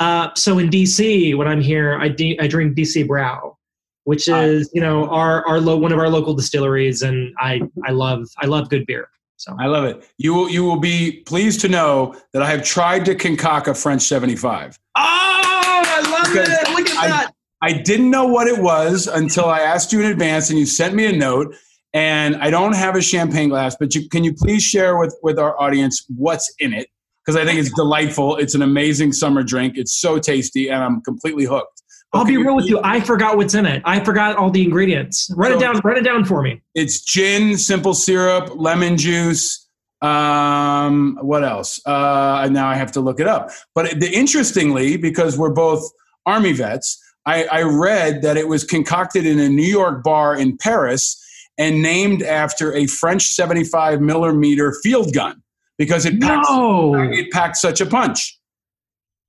Uh, 0.00 0.28
so 0.34 0.58
in 0.58 0.68
DC, 0.68 1.36
when 1.36 1.48
I'm 1.48 1.60
here, 1.60 1.98
I, 2.00 2.08
de- 2.08 2.38
I 2.38 2.46
drink 2.46 2.76
DC 2.76 3.06
Brau, 3.06 3.56
which 4.04 4.28
is 4.28 4.70
you 4.72 4.80
know 4.80 5.08
our 5.08 5.46
our 5.46 5.60
lo- 5.60 5.76
one 5.76 5.92
of 5.92 5.98
our 5.98 6.08
local 6.08 6.34
distilleries, 6.34 7.02
and 7.02 7.34
I 7.38 7.62
I 7.84 7.90
love 7.90 8.26
I 8.38 8.46
love 8.46 8.68
good 8.70 8.86
beer. 8.86 9.08
So 9.36 9.56
I 9.58 9.66
love 9.66 9.84
it. 9.84 10.08
You 10.18 10.34
will 10.34 10.48
you 10.48 10.64
will 10.64 10.78
be 10.80 11.22
pleased 11.26 11.60
to 11.62 11.68
know 11.68 12.14
that 12.32 12.42
I 12.42 12.50
have 12.50 12.64
tried 12.64 13.04
to 13.06 13.14
concoct 13.14 13.66
a 13.68 13.74
French 13.74 14.02
75. 14.02 14.78
Oh, 14.96 15.00
I 15.00 16.00
love 16.10 16.32
Because 16.32 16.48
it! 16.48 16.68
Look 16.70 16.88
at 16.90 16.96
I- 17.04 17.08
that. 17.08 17.32
I 17.60 17.72
didn't 17.72 18.10
know 18.10 18.24
what 18.24 18.46
it 18.46 18.60
was 18.62 19.08
until 19.08 19.46
I 19.46 19.58
asked 19.58 19.92
you 19.92 19.98
in 19.98 20.06
advance 20.06 20.48
and 20.48 20.56
you 20.60 20.64
sent 20.64 20.94
me 20.94 21.06
a 21.06 21.12
note. 21.12 21.56
And 21.92 22.36
I 22.36 22.50
don't 22.50 22.74
have 22.76 22.94
a 22.94 23.02
champagne 23.02 23.48
glass, 23.48 23.74
but 23.80 23.96
you, 23.96 24.08
can 24.10 24.22
you 24.22 24.32
please 24.32 24.62
share 24.62 24.96
with, 24.96 25.16
with 25.24 25.38
our 25.40 25.60
audience 25.60 26.04
what's 26.14 26.54
in 26.60 26.72
it? 26.72 26.86
Because 27.28 27.42
I 27.42 27.44
think 27.44 27.60
it's 27.60 27.74
delightful. 27.74 28.36
It's 28.36 28.54
an 28.54 28.62
amazing 28.62 29.12
summer 29.12 29.42
drink. 29.42 29.74
It's 29.76 30.00
so 30.00 30.18
tasty, 30.18 30.70
and 30.70 30.82
I'm 30.82 31.02
completely 31.02 31.44
hooked. 31.44 31.82
I'll 32.14 32.24
be 32.24 32.38
real 32.38 32.56
with 32.56 32.64
you. 32.64 32.80
I 32.82 33.00
forgot 33.00 33.36
what's 33.36 33.52
in 33.52 33.66
it. 33.66 33.82
I 33.84 34.02
forgot 34.02 34.36
all 34.36 34.50
the 34.50 34.62
ingredients. 34.62 35.30
Write 35.36 35.52
it 35.52 35.60
down. 35.60 35.78
Write 35.84 35.98
it 35.98 36.04
down 36.04 36.24
for 36.24 36.40
me. 36.40 36.62
It's 36.74 37.02
gin, 37.02 37.58
simple 37.58 37.92
syrup, 37.92 38.52
lemon 38.54 38.96
juice. 38.96 39.68
Um, 40.00 41.18
what 41.20 41.44
else? 41.44 41.78
Uh, 41.84 42.48
now 42.50 42.66
I 42.66 42.76
have 42.76 42.92
to 42.92 43.02
look 43.02 43.20
it 43.20 43.26
up. 43.26 43.50
But 43.74 44.00
the, 44.00 44.10
interestingly, 44.10 44.96
because 44.96 45.36
we're 45.36 45.52
both 45.52 45.86
army 46.24 46.54
vets, 46.54 46.98
I, 47.26 47.44
I 47.44 47.60
read 47.60 48.22
that 48.22 48.38
it 48.38 48.48
was 48.48 48.64
concocted 48.64 49.26
in 49.26 49.38
a 49.38 49.50
New 49.50 49.68
York 49.68 50.02
bar 50.02 50.34
in 50.34 50.56
Paris 50.56 51.22
and 51.58 51.82
named 51.82 52.22
after 52.22 52.74
a 52.74 52.86
French 52.86 53.24
75 53.24 54.00
millimeter 54.00 54.72
field 54.82 55.12
gun 55.12 55.42
because 55.78 56.04
it 56.04 56.20
packed, 56.20 56.46
it 56.48 57.30
packed 57.30 57.56
such 57.56 57.80
a 57.80 57.86
punch. 57.86 58.38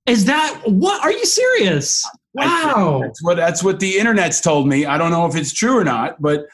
Is 0.05 0.25
that 0.25 0.61
what? 0.65 1.01
Are 1.03 1.11
you 1.11 1.25
serious? 1.25 2.03
Wow. 2.33 3.01
That's 3.03 3.23
what 3.23 3.37
that's 3.37 3.63
what 3.63 3.79
the 3.79 3.97
internet's 3.97 4.41
told 4.41 4.67
me. 4.67 4.85
I 4.85 4.97
don't 4.97 5.11
know 5.11 5.25
if 5.27 5.35
it's 5.35 5.53
true 5.53 5.77
or 5.77 5.83
not, 5.83 6.21
but 6.21 6.47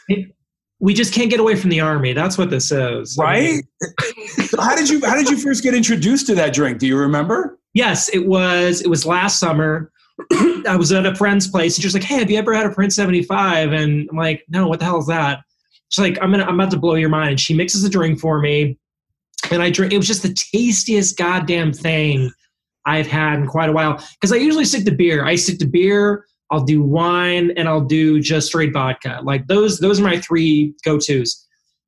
we 0.80 0.94
just 0.94 1.14
can't 1.14 1.30
get 1.30 1.40
away 1.40 1.56
from 1.56 1.70
the 1.70 1.80
army. 1.80 2.14
That's 2.14 2.38
what 2.38 2.50
this 2.50 2.72
is, 2.72 3.16
right? 3.18 3.64
so 4.46 4.62
how 4.62 4.76
did 4.76 4.90
you 4.90 5.04
how 5.06 5.16
did 5.16 5.30
you 5.30 5.38
first 5.38 5.64
get 5.64 5.74
introduced 5.74 6.28
to 6.28 6.36
that 6.36 6.54
drink? 6.54 6.80
Do 6.80 6.88
you 6.88 6.98
remember? 6.98 7.58
Yes, 7.74 8.10
it 8.10 8.28
was. 8.28 8.82
It 8.82 8.88
was 8.88 9.06
last 9.06 9.40
summer. 9.40 9.92
I 10.68 10.76
was 10.78 10.92
at 10.92 11.06
a 11.06 11.14
friend's 11.16 11.48
place, 11.48 11.76
and 11.76 11.82
she 11.82 11.88
was 11.88 11.94
like, 11.94 12.04
"Hey, 12.04 12.16
have 12.16 12.32
you 12.32 12.38
ever 12.38 12.54
had 12.54 12.66
a 12.66 12.74
French 12.74 12.94
75?" 12.94 13.74
And 13.74 14.08
I'm 14.10 14.18
like, 14.18 14.44
"No, 14.50 14.68
what 14.68 14.80
the 14.80 14.86
hell 14.86 15.00
is 15.00 15.08
that?" 15.08 15.40
She's 15.90 16.04
like, 16.04 16.18
"I'm 16.22 16.32
gonna, 16.32 16.46
I'm 16.46 16.60
about 16.60 16.72
to 16.72 16.78
blow 16.78 16.96
your 16.96 17.10
mind." 17.10 17.40
She 17.40 17.54
mixes 17.54 17.84
a 17.84 17.90
drink 17.90 18.20
for 18.20 18.40
me, 18.40 18.78
and 19.52 19.62
I 19.62 19.70
drink. 19.70 19.94
It 19.94 19.98
was 19.98 20.08
just 20.08 20.24
the 20.24 20.34
tastiest 20.34 21.18
goddamn 21.18 21.74
thing 21.74 22.32
I've 22.86 23.08
had 23.08 23.40
in 23.40 23.48
quite 23.48 23.70
a 23.70 23.74
while. 23.74 24.04
Because 24.20 24.32
I 24.32 24.38
usually 24.38 24.66
stick 24.66 24.86
to 24.86 24.92
beer. 24.92 25.26
I 25.26 25.36
stick 25.36 25.60
to 25.60 25.66
beer. 25.66 26.26
I'll 26.52 26.64
do 26.64 26.84
wine, 26.84 27.52
and 27.58 27.68
I'll 27.68 27.84
do 27.84 28.20
just 28.20 28.48
straight 28.48 28.72
vodka. 28.72 29.20
Like 29.24 29.48
those, 29.48 29.80
those 29.80 30.00
are 30.00 30.04
my 30.04 30.20
three 30.20 30.76
go 30.84 31.00
tos. 31.00 31.44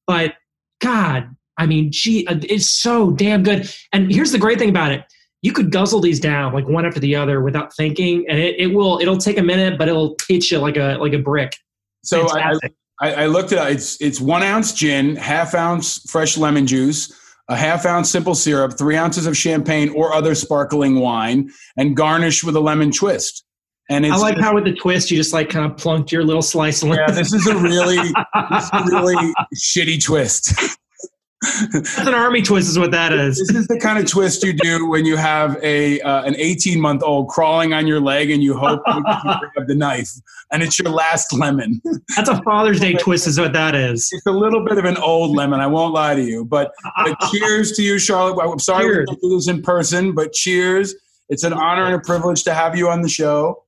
But 0.08 0.34
God, 0.82 1.36
I 1.58 1.68
mean, 1.68 1.92
gee, 1.92 2.26
uh, 2.28 2.40
it's 2.44 2.70
so 2.70 3.12
damn 3.12 3.44
good. 3.44 3.72
And 3.94 4.12
here's 4.12 4.32
the 4.32 4.40
great 4.40 4.60
thing 4.60 4.70
about 4.70 4.92
it 4.92 5.04
you 5.44 5.54
could 5.54 5.72
guzzle 5.72 6.02
these 6.02 6.20
down 6.20 6.52
like 6.52 6.68
one 6.68 6.84
after 6.84 7.00
the 7.00 7.16
other 7.16 7.42
without 7.42 7.74
thinking 7.76 8.26
and 8.28 8.40
it, 8.40 8.56
it 8.60 8.68
will 8.68 9.00
it'll 9.00 9.20
take 9.20 9.38
a 9.38 9.44
minute 9.44 9.78
but 9.78 9.88
it'll 9.88 10.16
hit 10.28 10.50
you 10.50 10.58
like 10.58 10.78
a 10.78 10.98
like 11.00 11.14
a 11.14 11.20
brick 11.20 11.56
So 12.04 12.28
I, 12.32 12.58
I, 13.00 13.14
I 13.14 13.26
looked 13.28 13.52
at 13.52 13.70
it. 13.70 13.76
It's 13.76 14.02
it's 14.02 14.20
one 14.20 14.44
ounce 14.44 14.74
gin, 14.74 15.16
half 15.16 15.54
ounce 15.54 16.10
fresh 16.10 16.38
lemon 16.38 16.66
juice, 16.66 17.14
a 17.50 17.56
half 17.56 17.86
ounce 17.86 18.10
simple 18.10 18.36
syrup, 18.36 18.78
three 18.78 18.96
ounces 18.96 19.26
of 19.26 19.38
champagne 19.38 19.90
or 19.90 20.14
other 20.14 20.36
sparkling 20.36 21.00
wine, 21.00 21.50
and 21.78 21.96
garnish 21.96 22.44
with 22.44 22.56
a 22.56 22.60
lemon 22.60 22.92
twist. 22.92 23.44
And 23.90 24.06
it's, 24.06 24.14
i 24.14 24.18
like 24.18 24.38
how 24.38 24.54
with 24.54 24.66
the 24.66 24.74
twist 24.74 25.10
you 25.12 25.18
just 25.18 25.32
like 25.32 25.50
kind 25.50 25.70
of 25.70 25.78
plunked 25.78 26.12
your 26.12 26.24
little 26.24 26.42
slice 26.42 26.84
of 26.84 26.90
yeah, 26.90 27.10
this 27.10 27.32
is 27.34 27.48
a 27.48 27.56
really 27.56 27.96
this 27.96 28.64
is 28.64 28.70
a 28.74 28.84
really 28.86 29.34
shitty 29.56 30.04
twist. 30.04 30.54
That's 31.72 31.98
an 32.00 32.16
army 32.16 32.42
twist 32.42 32.68
is 32.68 32.80
what 32.80 32.90
that 32.92 33.14
is 33.14 33.38
This 33.38 33.56
is 33.56 33.68
the 33.68 33.80
kind 33.80 34.00
of 34.00 34.10
twist 34.10 34.44
you 34.44 34.54
do 34.54 34.88
when 34.90 35.06
you 35.06 35.16
have 35.18 35.56
a 35.62 36.02
uh, 36.02 36.24
an 36.24 36.36
18 36.36 36.80
month 36.82 37.04
old 37.04 37.30
crawling 37.30 37.74
on 37.74 37.86
your 37.86 38.00
leg 38.02 38.32
and 38.32 38.42
you 38.42 38.58
hope 38.58 38.82
you 38.88 39.02
grab 39.04 39.68
the 39.68 39.76
knife, 39.76 40.10
and 40.52 40.64
it's 40.64 40.80
your 40.80 40.92
last 40.92 41.32
lemon. 41.34 41.80
that's 42.16 42.30
a 42.30 42.42
father's 42.42 42.80
day 42.80 42.94
twist 42.94 43.28
is 43.28 43.40
what 43.40 43.54
that 43.54 43.76
is 43.76 44.10
It's 44.12 44.26
a 44.26 44.32
little 44.32 44.66
bit 44.66 44.80
of 44.80 44.86
an 44.86 44.98
old 44.98 45.36
lemon. 45.36 45.60
I 45.60 45.68
won't 45.68 45.94
lie 45.94 46.16
to 46.16 46.24
you, 46.24 46.44
but, 46.44 46.72
but 47.06 47.16
cheers 47.32 47.74
to 47.74 47.84
you, 47.84 48.00
Charlotte. 48.00 48.42
I'm 48.44 48.58
sorry 48.60 48.86
we 48.88 48.94
Cheers. 48.94 49.06
can't 49.10 49.22
do 49.22 49.36
this 49.36 49.48
in 49.48 49.62
person, 49.62 50.16
but 50.16 50.34
cheers. 50.34 50.96
It's 51.30 51.44
an 51.44 51.54
honor 51.54 51.86
and 51.86 51.94
a 51.96 52.00
privilege 52.00 52.44
to 52.46 52.54
have 52.54 52.76
you 52.76 52.90
on 52.90 53.02
the 53.04 53.10
show. 53.10 53.64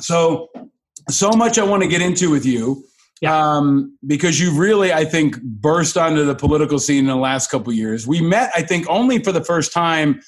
So, 0.00 0.48
so 1.08 1.30
much 1.30 1.58
I 1.58 1.64
want 1.64 1.82
to 1.82 1.88
get 1.88 2.02
into 2.02 2.30
with 2.30 2.44
you, 2.44 2.84
um, 3.26 3.96
because 4.06 4.40
you 4.40 4.52
really, 4.52 4.92
I 4.92 5.04
think, 5.04 5.40
burst 5.42 5.96
onto 5.96 6.24
the 6.24 6.34
political 6.34 6.78
scene 6.78 7.00
in 7.00 7.06
the 7.06 7.16
last 7.16 7.50
couple 7.50 7.70
of 7.70 7.76
years. 7.76 8.06
We 8.06 8.20
met, 8.20 8.50
I 8.54 8.62
think, 8.62 8.86
only 8.88 9.22
for 9.22 9.32
the 9.32 9.44
first 9.44 9.72
time 9.72 10.20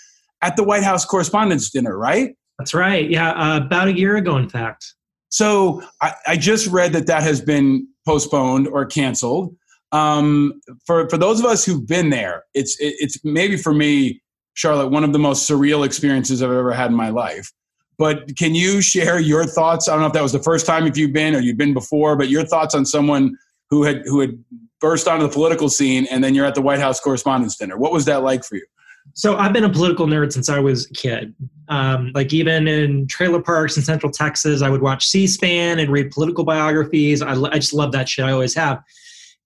at 0.42 0.56
the 0.56 0.64
White 0.64 0.82
House 0.82 1.04
Correspondents' 1.04 1.70
Dinner, 1.70 1.96
right? 1.96 2.34
that's 2.58 2.74
right 2.74 3.10
yeah 3.10 3.30
uh, 3.30 3.56
about 3.56 3.88
a 3.88 3.98
year 3.98 4.16
ago 4.16 4.36
in 4.36 4.48
fact 4.48 4.94
So 5.34 5.82
I, 6.00 6.14
I 6.28 6.36
just 6.36 6.68
read 6.68 6.92
that 6.92 7.08
that 7.08 7.24
has 7.24 7.40
been 7.40 7.88
postponed 8.06 8.68
or 8.68 8.86
canceled. 8.86 9.56
Um, 9.90 10.60
for 10.86 11.08
for 11.08 11.18
those 11.18 11.40
of 11.40 11.46
us 11.46 11.64
who've 11.64 11.84
been 11.84 12.10
there, 12.10 12.44
it's 12.54 12.78
it, 12.78 12.94
it's 13.00 13.18
maybe 13.24 13.56
for 13.56 13.74
me, 13.74 14.22
Charlotte, 14.54 14.90
one 14.90 15.02
of 15.02 15.12
the 15.12 15.18
most 15.18 15.50
surreal 15.50 15.84
experiences 15.84 16.40
I've 16.40 16.52
ever 16.52 16.72
had 16.72 16.90
in 16.90 16.96
my 16.96 17.10
life. 17.10 17.52
But 17.96 18.36
can 18.36 18.54
you 18.54 18.80
share 18.80 19.20
your 19.20 19.44
thoughts? 19.44 19.88
I 19.88 19.92
don't 19.92 20.00
know 20.00 20.06
if 20.08 20.12
that 20.14 20.22
was 20.22 20.32
the 20.32 20.42
first 20.42 20.66
time 20.66 20.86
if 20.86 20.96
you've 20.96 21.12
been 21.12 21.34
or 21.34 21.40
you've 21.40 21.56
been 21.56 21.74
before, 21.74 22.16
but 22.16 22.28
your 22.28 22.44
thoughts 22.44 22.74
on 22.74 22.84
someone 22.84 23.36
who 23.70 23.84
had 23.84 24.02
who 24.06 24.20
had 24.20 24.42
burst 24.80 25.08
onto 25.08 25.26
the 25.26 25.32
political 25.32 25.68
scene 25.68 26.06
and 26.10 26.22
then 26.22 26.34
you're 26.34 26.44
at 26.44 26.54
the 26.54 26.62
White 26.62 26.80
House 26.80 27.00
Correspondents' 27.00 27.56
Dinner. 27.56 27.78
What 27.78 27.92
was 27.92 28.04
that 28.04 28.22
like 28.22 28.44
for 28.44 28.56
you? 28.56 28.66
So 29.12 29.36
I've 29.36 29.52
been 29.52 29.64
a 29.64 29.70
political 29.70 30.06
nerd 30.06 30.32
since 30.32 30.48
I 30.48 30.58
was 30.58 30.90
a 30.90 30.94
kid. 30.94 31.34
Um, 31.68 32.10
like 32.14 32.32
even 32.32 32.66
in 32.66 33.06
trailer 33.06 33.40
parks 33.40 33.76
in 33.76 33.82
Central 33.82 34.10
Texas, 34.10 34.62
I 34.62 34.70
would 34.70 34.82
watch 34.82 35.06
C-SPAN 35.06 35.78
and 35.78 35.90
read 35.90 36.10
political 36.10 36.44
biographies. 36.44 37.22
I, 37.22 37.32
I 37.32 37.58
just 37.58 37.74
love 37.74 37.92
that 37.92 38.08
shit. 38.08 38.24
I 38.24 38.32
always 38.32 38.54
have. 38.54 38.82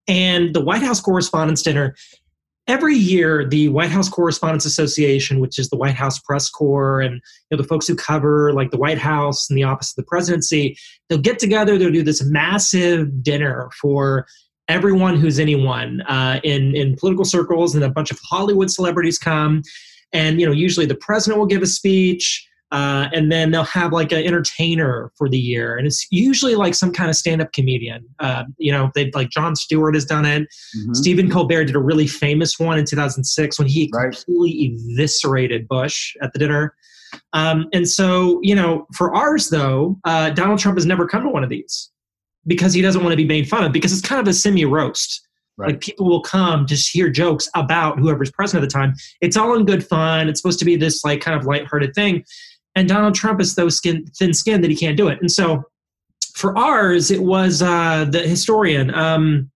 And 0.06 0.54
the 0.54 0.60
White 0.60 0.82
House 0.82 1.00
Correspondents' 1.00 1.62
Dinner, 1.62 1.94
every 2.68 2.94
year, 2.94 3.48
the 3.48 3.70
White 3.70 3.90
House 3.90 4.08
Correspondents 4.08 4.66
Association, 4.66 5.40
which 5.40 5.58
is 5.58 5.70
the 5.70 5.76
White 5.76 5.94
House 5.94 6.18
Press 6.20 6.48
Corps, 6.48 7.00
and 7.00 7.14
you 7.14 7.56
know 7.56 7.62
the 7.62 7.66
folks 7.66 7.88
who 7.88 7.96
cover 7.96 8.52
like 8.52 8.70
the 8.70 8.76
White 8.76 8.98
House 8.98 9.48
and 9.48 9.58
the 9.58 9.64
Office 9.64 9.90
of 9.90 9.96
the 9.96 10.04
Presidency, 10.04 10.76
they'll 11.08 11.18
get 11.18 11.38
together. 11.38 11.78
They'll 11.78 11.90
do 11.90 12.02
this 12.04 12.22
massive 12.24 13.22
dinner 13.22 13.70
for 13.80 14.26
everyone 14.68 15.16
who's 15.16 15.38
anyone 15.40 16.02
uh, 16.02 16.40
in 16.44 16.76
in 16.76 16.94
political 16.96 17.24
circles, 17.24 17.74
and 17.74 17.82
a 17.82 17.90
bunch 17.90 18.10
of 18.10 18.18
Hollywood 18.22 18.70
celebrities 18.70 19.18
come, 19.18 19.62
and 20.12 20.38
you 20.38 20.46
know 20.46 20.52
usually 20.52 20.86
the 20.86 20.94
president 20.94 21.38
will 21.38 21.46
give 21.46 21.62
a 21.62 21.66
speech. 21.66 22.47
Uh, 22.70 23.08
and 23.14 23.32
then 23.32 23.50
they'll 23.50 23.64
have 23.64 23.92
like 23.92 24.12
an 24.12 24.22
entertainer 24.22 25.10
for 25.16 25.28
the 25.28 25.38
year, 25.38 25.76
and 25.76 25.86
it's 25.86 26.06
usually 26.10 26.54
like 26.54 26.74
some 26.74 26.92
kind 26.92 27.08
of 27.08 27.16
stand-up 27.16 27.52
comedian. 27.52 28.04
Uh, 28.18 28.44
you 28.58 28.70
know, 28.70 28.90
they 28.94 29.10
like 29.12 29.30
Jon 29.30 29.56
Stewart 29.56 29.94
has 29.94 30.04
done 30.04 30.26
it. 30.26 30.46
Stephen 30.92 31.30
Colbert 31.30 31.64
did 31.64 31.76
a 31.76 31.80
really 31.80 32.06
famous 32.06 32.58
one 32.58 32.78
in 32.78 32.84
2006 32.84 33.58
when 33.58 33.68
he 33.68 33.90
completely 33.90 34.50
eviscerated 34.50 35.66
Bush 35.66 36.14
at 36.20 36.32
the 36.34 36.38
dinner. 36.38 36.74
Um, 37.32 37.68
and 37.72 37.88
so, 37.88 38.38
you 38.42 38.54
know, 38.54 38.86
for 38.94 39.14
ours 39.14 39.48
though, 39.48 39.98
uh, 40.04 40.30
Donald 40.30 40.58
Trump 40.58 40.76
has 40.76 40.86
never 40.86 41.06
come 41.06 41.22
to 41.22 41.30
one 41.30 41.42
of 41.42 41.48
these 41.48 41.90
because 42.46 42.74
he 42.74 42.82
doesn't 42.82 43.02
want 43.02 43.12
to 43.12 43.16
be 43.16 43.24
made 43.24 43.48
fun 43.48 43.64
of 43.64 43.72
because 43.72 43.92
it's 43.92 44.06
kind 44.06 44.20
of 44.20 44.28
a 44.28 44.34
semi 44.34 44.64
roast. 44.64 45.26
Like 45.58 45.80
people 45.80 46.06
will 46.06 46.22
come 46.22 46.66
to 46.66 46.74
hear 46.76 47.08
jokes 47.08 47.50
about 47.56 47.98
whoever's 47.98 48.30
president 48.30 48.62
at 48.62 48.70
the 48.70 48.72
time. 48.72 48.94
It's 49.20 49.36
all 49.36 49.54
in 49.54 49.66
good 49.66 49.84
fun. 49.84 50.28
It's 50.28 50.40
supposed 50.40 50.60
to 50.60 50.64
be 50.64 50.76
this 50.76 51.04
like 51.04 51.20
kind 51.20 51.36
of 51.36 51.46
lighthearted 51.46 51.94
thing. 51.94 52.24
And 52.74 52.88
Donald 52.88 53.14
Trump 53.14 53.40
is 53.40 53.52
so 53.52 53.68
skin, 53.68 54.06
thin 54.18 54.32
skinned 54.32 54.62
that 54.64 54.70
he 54.70 54.76
can't 54.76 54.96
do 54.96 55.08
it. 55.08 55.18
And 55.20 55.30
so 55.30 55.64
for 56.34 56.56
ours, 56.56 57.10
it 57.10 57.22
was 57.22 57.62
uh, 57.62 58.06
the 58.10 58.20
historian. 58.20 58.94
Um, 58.94 59.50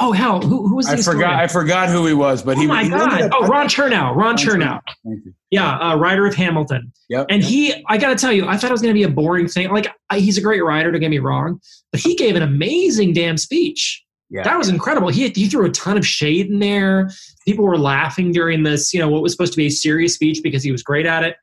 Oh 0.00 0.12
hell, 0.12 0.40
who, 0.40 0.68
who 0.68 0.76
was 0.76 0.86
I 0.86 0.94
the 0.94 1.02
forgot. 1.02 1.34
I 1.34 1.48
forgot 1.48 1.88
who 1.88 2.06
he 2.06 2.14
was, 2.14 2.40
but 2.40 2.56
oh 2.56 2.60
he. 2.60 2.68
my 2.68 2.84
he 2.84 2.92
ended 2.92 3.30
god! 3.30 3.30
Oh, 3.34 3.48
Ron 3.48 3.66
Chernow. 3.66 4.14
Ron 4.14 4.36
Chernow. 4.36 4.80
Thank 5.04 5.24
you. 5.24 5.34
Yeah, 5.50 5.76
uh, 5.76 5.96
writer 5.96 6.24
of 6.24 6.36
Hamilton. 6.36 6.92
Yep. 7.08 7.26
And 7.30 7.42
he, 7.42 7.84
I 7.88 7.98
got 7.98 8.10
to 8.10 8.14
tell 8.14 8.30
you, 8.30 8.46
I 8.46 8.56
thought 8.56 8.70
it 8.70 8.72
was 8.72 8.82
going 8.82 8.94
to 8.94 8.98
be 8.98 9.02
a 9.02 9.08
boring 9.08 9.48
thing. 9.48 9.70
Like, 9.70 9.88
I, 10.10 10.20
he's 10.20 10.38
a 10.38 10.40
great 10.40 10.62
writer, 10.62 10.92
don't 10.92 11.00
get 11.00 11.10
me 11.10 11.18
wrong, 11.18 11.60
but 11.90 12.00
he 12.00 12.14
gave 12.14 12.36
an 12.36 12.42
amazing 12.42 13.12
damn 13.12 13.38
speech. 13.38 14.04
Yeah. 14.30 14.44
That 14.44 14.58
was 14.58 14.68
incredible. 14.68 15.08
He, 15.08 15.30
he 15.30 15.48
threw 15.48 15.64
a 15.64 15.70
ton 15.70 15.96
of 15.96 16.06
shade 16.06 16.48
in 16.48 16.58
there. 16.58 17.10
People 17.46 17.64
were 17.64 17.78
laughing 17.78 18.30
during 18.30 18.62
this, 18.62 18.92
you 18.92 19.00
know, 19.00 19.08
what 19.08 19.22
was 19.22 19.32
supposed 19.32 19.54
to 19.54 19.56
be 19.56 19.66
a 19.66 19.70
serious 19.70 20.14
speech 20.14 20.40
because 20.42 20.62
he 20.62 20.70
was 20.70 20.82
great 20.82 21.06
at 21.06 21.24
it. 21.24 21.36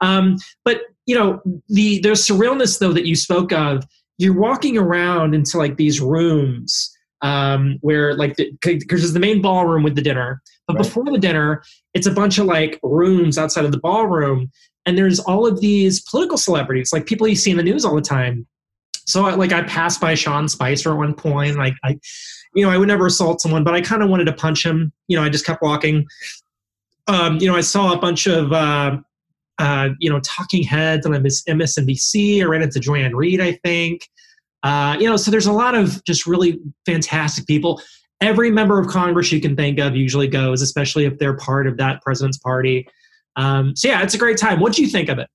Um, 0.00 0.36
but, 0.64 0.82
you 1.06 1.14
know, 1.14 1.40
the, 1.68 2.00
the 2.00 2.10
surrealness, 2.10 2.78
though, 2.78 2.92
that 2.92 3.06
you 3.06 3.16
spoke 3.16 3.52
of, 3.52 3.84
you're 4.18 4.38
walking 4.38 4.78
around 4.78 5.34
into 5.34 5.58
like 5.58 5.76
these 5.76 6.00
rooms 6.00 6.92
um, 7.22 7.78
where, 7.80 8.14
like, 8.14 8.36
because 8.36 8.84
there's 8.88 9.12
the 9.12 9.20
main 9.20 9.42
ballroom 9.42 9.82
with 9.82 9.94
the 9.94 10.02
dinner, 10.02 10.42
but 10.66 10.76
before 10.78 11.04
the 11.04 11.18
dinner, 11.18 11.62
it's 11.94 12.06
a 12.06 12.10
bunch 12.10 12.38
of 12.38 12.46
like 12.46 12.80
rooms 12.82 13.38
outside 13.38 13.64
of 13.64 13.72
the 13.72 13.78
ballroom 13.78 14.50
and 14.86 14.96
there's 14.96 15.18
all 15.20 15.46
of 15.46 15.60
these 15.60 16.00
political 16.00 16.38
celebrities 16.38 16.92
like 16.92 17.06
people 17.06 17.26
you 17.26 17.34
see 17.34 17.50
in 17.50 17.56
the 17.56 17.62
news 17.62 17.84
all 17.84 17.94
the 17.94 18.00
time. 18.00 18.46
So 19.06 19.24
I, 19.26 19.34
like 19.34 19.52
i 19.52 19.62
passed 19.62 20.00
by 20.00 20.14
sean 20.14 20.48
spicer 20.48 20.90
at 20.90 20.96
one 20.96 21.14
point 21.14 21.56
like 21.56 21.74
i 21.84 21.98
you 22.54 22.64
know 22.64 22.70
i 22.70 22.78
would 22.78 22.88
never 22.88 23.06
assault 23.06 23.40
someone 23.40 23.62
but 23.62 23.74
i 23.74 23.80
kind 23.80 24.02
of 24.02 24.08
wanted 24.08 24.24
to 24.24 24.32
punch 24.32 24.64
him. 24.64 24.92
You 25.08 25.16
know 25.16 25.24
i 25.24 25.28
just 25.28 25.44
kept 25.44 25.62
walking. 25.62 26.06
Um, 27.08 27.38
you 27.38 27.46
know 27.46 27.56
i 27.56 27.60
saw 27.60 27.92
a 27.92 27.98
bunch 27.98 28.26
of 28.26 28.52
uh, 28.52 28.98
uh, 29.58 29.90
you 29.98 30.10
know 30.10 30.20
talking 30.20 30.62
heads 30.62 31.06
on 31.06 31.12
msnbc 31.12 32.42
i 32.42 32.44
ran 32.44 32.62
into 32.62 32.80
Joy-Ann 32.80 33.14
Reid 33.16 33.40
i 33.40 33.52
think 33.64 34.08
uh, 34.62 34.96
you 34.98 35.08
know 35.08 35.16
so 35.16 35.30
there's 35.30 35.46
a 35.46 35.52
lot 35.52 35.74
of 35.74 36.02
just 36.04 36.26
really 36.26 36.58
fantastic 36.84 37.46
people 37.46 37.80
every 38.20 38.50
member 38.50 38.78
of 38.78 38.86
Congress 38.88 39.30
you 39.32 39.40
can 39.40 39.56
think 39.56 39.78
of 39.78 39.94
usually 39.94 40.28
goes, 40.28 40.62
especially 40.62 41.04
if 41.04 41.18
they're 41.18 41.36
part 41.36 41.66
of 41.66 41.76
that 41.76 42.00
president's 42.02 42.38
party. 42.38 42.86
Um, 43.36 43.76
so 43.76 43.88
yeah, 43.88 44.02
it's 44.02 44.14
a 44.14 44.18
great 44.18 44.38
time. 44.38 44.60
What 44.60 44.72
do 44.72 44.82
you 44.82 44.88
think 44.88 45.08
of 45.08 45.18
it? 45.18 45.28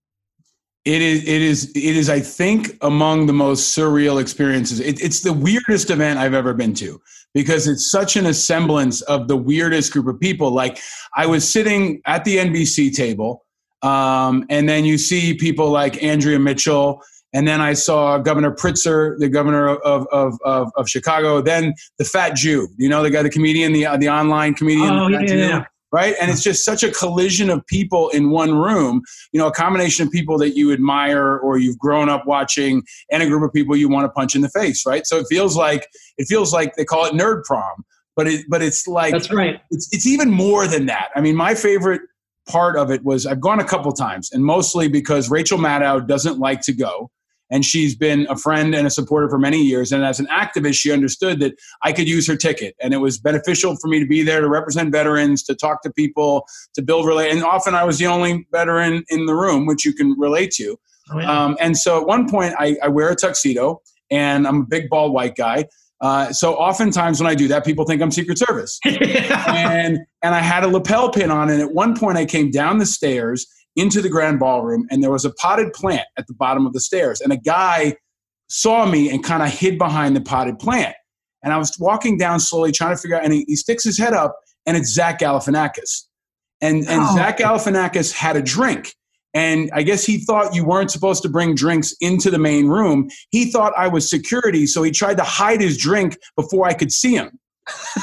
It 0.84 1.02
is. 1.02 1.22
It 1.24 1.42
is. 1.42 1.72
It 1.76 1.96
is. 1.96 2.10
I 2.10 2.20
think 2.20 2.76
among 2.82 3.28
the 3.28 3.34
most 3.34 3.78
surreal 3.78 4.20
experiences. 4.20 4.80
It, 4.80 5.00
it's 5.02 5.22
the 5.22 5.34
weirdest 5.34 5.92
event 5.92 6.18
I've 6.18 6.34
ever 6.34 6.56
been 6.56 6.74
to 6.76 7.00
because 7.36 7.68
it's 7.68 7.90
such 7.90 8.18
an 8.18 8.26
assemblance 8.26 9.02
of 9.02 9.28
the 9.28 9.38
weirdest 9.38 9.94
group 9.94 10.08
of 10.08 10.20
people. 10.20 10.50
Like 10.50 10.80
I 11.16 11.28
was 11.28 11.48
sitting 11.48 12.02
at 12.08 12.26
the 12.26 12.38
NBC 12.38 12.96
table, 12.96 13.46
um, 13.82 14.46
and 14.50 14.70
then 14.70 14.86
you 14.86 14.98
see 14.98 15.34
people 15.34 15.70
like 15.70 16.02
Andrea 16.04 16.40
Mitchell, 16.40 17.02
and 17.34 17.48
then 17.48 17.62
I 17.62 17.74
saw 17.74 18.18
Governor 18.18 18.52
Pritzker, 18.52 19.18
the 19.18 19.30
governor 19.30 19.70
of 19.70 20.08
of 20.12 20.38
of, 20.44 20.72
of 20.76 20.90
Chicago. 20.90 21.42
Then 21.42 21.74
the 21.98 22.06
Fat 22.06 22.36
Jew, 22.36 22.68
you 22.78 22.90
know, 22.90 23.02
the 23.04 23.10
guy, 23.10 23.24
the 23.24 23.30
comedian, 23.30 23.74
the 23.74 23.88
the 23.98 24.10
online 24.10 24.54
comedian. 24.54 24.90
Oh, 24.90 25.08
yeah, 25.08 25.20
yeah, 25.22 25.26
Jew 25.26 25.38
yeah. 25.38 25.66
right? 25.92 26.16
And 26.22 26.30
it's 26.30 26.44
just 26.44 26.66
such 26.66 26.84
a 26.84 26.92
collision 26.92 27.50
of 27.50 27.66
people 27.68 28.10
in 28.10 28.30
one 28.30 28.54
room, 28.54 29.02
you 29.32 29.40
know, 29.40 29.48
a 29.48 29.52
combination 29.52 30.06
of 30.06 30.12
people 30.12 30.38
that 30.40 30.56
you 30.56 30.72
admire 30.74 31.38
or 31.38 31.58
you've 31.58 31.80
grown 31.80 32.10
up 32.10 32.28
watching 32.28 32.84
and 33.12 33.24
a 33.24 33.28
group 33.28 33.44
of 33.44 33.54
people 33.54 33.76
you 33.76 33.90
want 33.90 34.06
to 34.06 34.10
punch 34.10 34.36
in 34.36 34.42
the 34.42 34.50
face, 34.50 34.86
right? 34.86 35.08
So 35.08 35.18
it 35.18 35.26
feels 35.30 35.56
like 35.56 35.88
it 36.18 36.26
feels 36.28 36.54
like 36.54 36.76
they 36.76 36.86
call 36.86 37.06
it 37.06 37.14
nerd 37.14 37.46
prom, 37.46 37.86
but 38.16 38.28
it 38.28 38.46
but 38.50 38.62
it's 38.62 38.88
like 38.88 39.14
That's 39.14 39.32
right. 39.32 39.62
It's 39.72 39.88
it's 39.94 40.06
even 40.06 40.30
more 40.30 40.68
than 40.68 40.86
that. 40.88 41.10
I 41.16 41.22
mean, 41.22 41.36
my 41.36 41.56
favorite 41.56 42.02
part 42.48 42.76
of 42.76 42.92
it 42.92 43.04
was 43.04 43.26
I've 43.26 43.42
gone 43.42 43.60
a 43.60 43.66
couple 43.66 43.92
times 43.92 44.32
and 44.32 44.44
mostly 44.44 44.88
because 44.88 45.30
Rachel 45.30 45.58
Maddow 45.58 46.08
doesn't 46.08 46.40
like 46.40 46.62
to 46.62 46.74
go 46.74 47.12
and 47.52 47.66
she's 47.66 47.96
been 47.96 48.26
a 48.30 48.36
friend 48.36 48.74
and 48.74 48.88
a 48.88 48.90
supporter 48.90 49.30
for 49.30 49.38
many 49.38 49.62
years. 49.62 49.92
And 49.92 50.04
as 50.04 50.20
an 50.20 50.28
activist, 50.28 50.76
she 50.76 50.92
understood 50.92 51.42
that 51.42 51.54
I 51.84 51.92
could 51.92 52.08
use 52.08 52.26
her 52.28 52.38
ticket, 52.38 52.76
and 52.80 52.94
it 52.94 52.98
was 52.98 53.20
beneficial 53.20 53.76
for 53.76 53.90
me 53.90 54.00
to 54.00 54.08
be 54.08 54.24
there 54.24 54.40
to 54.40 54.48
represent 54.48 54.92
veterans, 54.92 55.44
to 55.44 55.56
talk 55.56 55.84
to 55.84 55.92
people, 55.92 56.48
to 56.74 56.82
build 56.82 57.06
relate. 57.06 57.32
And 57.32 57.44
often 57.44 57.76
I 57.76 57.84
was 57.84 58.00
the 58.00 58.08
only 58.08 58.48
veteran 58.52 59.04
in 59.10 59.26
the 59.26 59.36
room, 59.36 59.66
which 59.66 59.86
you 59.86 59.94
can 59.94 60.18
relate 60.18 60.52
to. 60.52 60.80
Oh, 61.14 61.20
um, 61.20 61.58
and 61.60 61.78
so 61.78 62.00
at 62.00 62.08
one 62.08 62.30
point, 62.30 62.56
I, 62.58 62.78
I 62.82 62.88
wear 62.88 63.10
a 63.10 63.16
tuxedo, 63.16 63.82
and 64.10 64.48
I'm 64.48 64.62
a 64.62 64.66
big 64.66 64.90
bald 64.90 65.14
white 65.14 65.36
guy. 65.36 65.66
Uh, 66.00 66.32
so 66.32 66.56
oftentimes 66.56 67.20
when 67.20 67.30
I 67.30 67.36
do 67.36 67.48
that, 67.50 67.66
people 67.66 67.86
think 67.86 68.02
I'm 68.02 68.12
Secret 68.12 68.38
Service. 68.38 68.80
and 68.86 70.00
and 70.24 70.36
I 70.36 70.40
had 70.40 70.64
a 70.64 70.68
lapel 70.68 71.12
pin 71.12 71.32
on, 71.32 71.50
and 71.50 71.62
at 71.62 71.74
one 71.74 71.98
point 71.98 72.18
I 72.18 72.26
came 72.26 72.52
down 72.52 72.78
the 72.78 72.86
stairs 72.86 73.46
into 73.76 74.02
the 74.02 74.10
grand 74.10 74.40
ballroom, 74.40 74.86
and 74.92 75.02
there 75.02 75.12
was 75.12 75.26
a 75.26 75.32
potted 75.34 75.74
plant 75.74 76.06
at 76.18 76.28
the 76.28 76.34
bottom 76.34 76.66
of 76.66 76.74
the 76.74 76.82
stairs, 76.82 77.22
and 77.22 77.32
a 77.32 77.38
guy 77.38 77.96
saw 78.50 78.86
me 78.86 79.10
and 79.10 79.24
kind 79.24 79.42
of 79.42 79.50
hid 79.50 79.78
behind 79.78 80.16
the 80.16 80.22
potted 80.22 80.60
plant. 80.60 80.96
And 81.44 81.54
I 81.54 81.58
was 81.58 81.76
walking 81.80 82.18
down 82.18 82.40
slowly, 82.40 82.72
trying 82.72 82.96
to 82.96 83.02
figure 83.02 83.18
out, 83.18 83.24
and 83.24 83.34
he, 83.34 83.46
he 83.48 83.56
sticks 83.56 83.84
his 83.84 83.98
head 83.98 84.14
up, 84.14 84.38
and 84.66 84.78
it's 84.78 84.94
Zach 84.94 85.20
Galifianakis. 85.20 86.04
And 86.60 86.88
and 86.88 87.02
Oh. 87.04 87.16
Zach 87.16 87.40
Galifianakis 87.40 88.12
had 88.12 88.36
a 88.36 88.42
drink. 88.42 88.94
And 89.34 89.72
I 89.74 89.84
guess 89.84 90.04
he 90.06 90.20
thought 90.20 90.54
you 90.54 90.66
weren't 90.66 90.92
supposed 90.92 91.24
to 91.24 91.30
bring 91.30 91.56
drinks 91.56 91.96
into 92.02 92.30
the 92.30 92.38
main 92.38 92.68
room. 92.68 93.10
He 93.30 93.50
thought 93.50 93.74
I 93.78 93.88
was 93.88 94.10
security, 94.10 94.68
so 94.68 94.84
he 94.84 94.92
tried 94.92 95.16
to 95.18 95.24
hide 95.24 95.62
his 95.62 95.78
drink 95.78 96.18
before 96.36 96.68
I 96.68 96.74
could 96.74 96.92
see 96.92 97.16
him. 97.16 97.40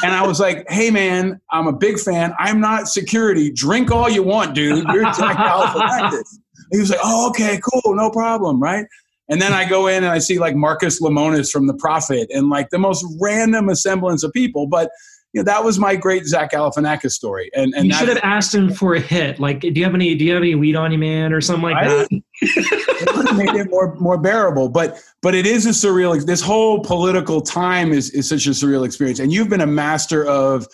And 0.03 0.13
I 0.15 0.27
was 0.27 0.41
like, 0.41 0.65
hey, 0.71 0.91
man, 0.91 1.41
I'm 1.51 1.67
a 1.67 1.73
big 1.73 1.99
fan. 1.99 2.35
I'm 2.39 2.61
not 2.61 2.89
security. 2.89 3.51
Drink 3.51 3.91
all 3.91 4.09
you 4.09 4.23
want, 4.23 4.55
dude. 4.55 4.85
You're 4.89 5.05
Galifianakis. 5.05 6.39
He 6.71 6.79
was 6.79 6.91
like, 6.91 7.01
oh, 7.03 7.29
okay, 7.31 7.61
cool, 7.63 7.95
no 7.95 8.11
problem, 8.11 8.63
right? 8.63 8.87
And 9.29 9.43
then 9.43 9.53
I 9.53 9.69
go 9.69 9.87
in 9.87 10.05
and 10.05 10.13
I 10.13 10.19
see 10.19 10.39
like 10.39 10.55
Marcus 10.55 11.03
Lemonis 11.03 11.51
from 11.51 11.67
The 11.67 11.75
Profit 11.75 12.29
and 12.31 12.49
like 12.49 12.71
the 12.71 12.79
most 12.79 13.05
random 13.21 13.69
assemblance 13.69 14.23
of 14.23 14.33
people. 14.33 14.67
But 14.67 14.91
you 15.35 15.41
know, 15.41 15.45
that 15.45 15.63
was 15.63 15.79
my 15.79 15.95
great 15.95 16.25
Zach 16.25 16.53
Galifianakis 16.53 17.11
story. 17.13 17.51
And 17.55 17.75
and 17.75 17.87
you 17.87 17.93
should 17.93 18.09
have 18.09 18.21
asked 18.23 18.55
him 18.55 18.73
for 18.73 18.95
a 18.95 19.01
hit. 19.01 19.39
Like, 19.39 19.61
do 19.61 19.69
you 19.73 19.85
have 19.85 19.95
any? 19.95 20.15
Do 20.15 20.25
you 20.25 20.33
have 20.33 20.43
any 20.43 20.55
weed 20.55 20.75
on 20.75 20.91
you, 20.91 20.99
man, 20.99 21.33
or 21.33 21.41
something 21.41 21.65
like 21.65 21.75
Right? 21.75 22.09
that? 22.09 22.23
it 22.41 23.17
would 23.17 23.37
made 23.37 23.55
it 23.61 23.69
more 23.71 23.95
more 23.97 24.17
bearable. 24.17 24.69
But 24.71 24.99
but 25.21 25.35
it 25.35 25.45
is 25.47 25.67
a 25.67 25.71
surreal. 25.71 26.25
This 26.25 26.41
whole 26.41 26.81
political 26.81 27.43
time 27.43 27.93
is 27.93 28.11
is 28.11 28.29
such 28.29 28.47
a 28.47 28.51
surreal 28.51 28.87
experience, 28.87 29.19
and 29.19 29.31
you've 29.33 29.51
been 29.51 29.61
a 29.61 29.67
master 29.67 30.27
of 30.27 30.67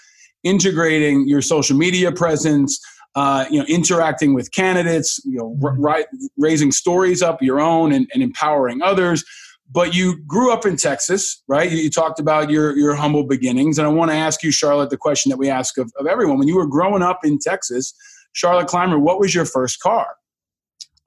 integrating 0.44 1.26
your 1.28 1.42
social 1.42 1.76
media 1.76 2.12
presence. 2.12 2.80
Uh, 3.16 3.44
you 3.48 3.60
know, 3.60 3.64
interacting 3.66 4.34
with 4.34 4.50
candidates, 4.50 5.20
you 5.24 5.36
know, 5.38 5.56
r- 5.62 5.76
ri- 5.78 6.06
raising 6.36 6.72
stories 6.72 7.22
up 7.22 7.40
your 7.40 7.60
own 7.60 7.92
and, 7.92 8.10
and 8.12 8.24
empowering 8.24 8.82
others. 8.82 9.24
But 9.70 9.94
you 9.94 10.22
grew 10.24 10.52
up 10.52 10.66
in 10.66 10.76
Texas, 10.76 11.42
right? 11.48 11.70
You, 11.70 11.78
you 11.78 11.90
talked 11.90 12.20
about 12.20 12.50
your 12.50 12.76
your 12.76 12.94
humble 12.94 13.24
beginnings, 13.24 13.78
and 13.78 13.86
I 13.86 13.90
want 13.90 14.10
to 14.10 14.16
ask 14.16 14.42
you, 14.42 14.52
Charlotte, 14.52 14.90
the 14.90 14.96
question 14.96 15.30
that 15.30 15.36
we 15.36 15.48
ask 15.48 15.78
of, 15.78 15.92
of 15.98 16.06
everyone: 16.06 16.38
When 16.38 16.48
you 16.48 16.56
were 16.56 16.66
growing 16.66 17.02
up 17.02 17.20
in 17.24 17.38
Texas, 17.38 17.94
Charlotte 18.32 18.68
Clymer, 18.68 18.98
what 18.98 19.18
was 19.18 19.34
your 19.34 19.44
first 19.44 19.80
car? 19.80 20.06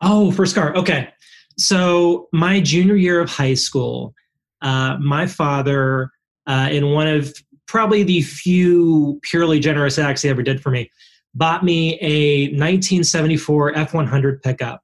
Oh, 0.01 0.31
first 0.31 0.55
car. 0.55 0.75
Okay. 0.75 1.09
So 1.57 2.27
my 2.31 2.59
junior 2.59 2.95
year 2.95 3.19
of 3.19 3.29
high 3.29 3.55
school, 3.55 4.13
uh, 4.61 4.97
my 4.99 5.25
father, 5.25 6.11
uh, 6.45 6.69
in 6.71 6.91
one 6.91 7.07
of 7.07 7.33
probably 7.67 8.03
the 8.03 8.21
few 8.21 9.19
purely 9.23 9.59
generous 9.59 9.97
acts 9.97 10.21
he 10.21 10.29
ever 10.29 10.43
did 10.43 10.61
for 10.61 10.69
me, 10.69 10.89
bought 11.33 11.63
me 11.63 11.95
a 11.99 12.47
1974 12.49 13.73
F100 13.73 14.41
pickup 14.41 14.81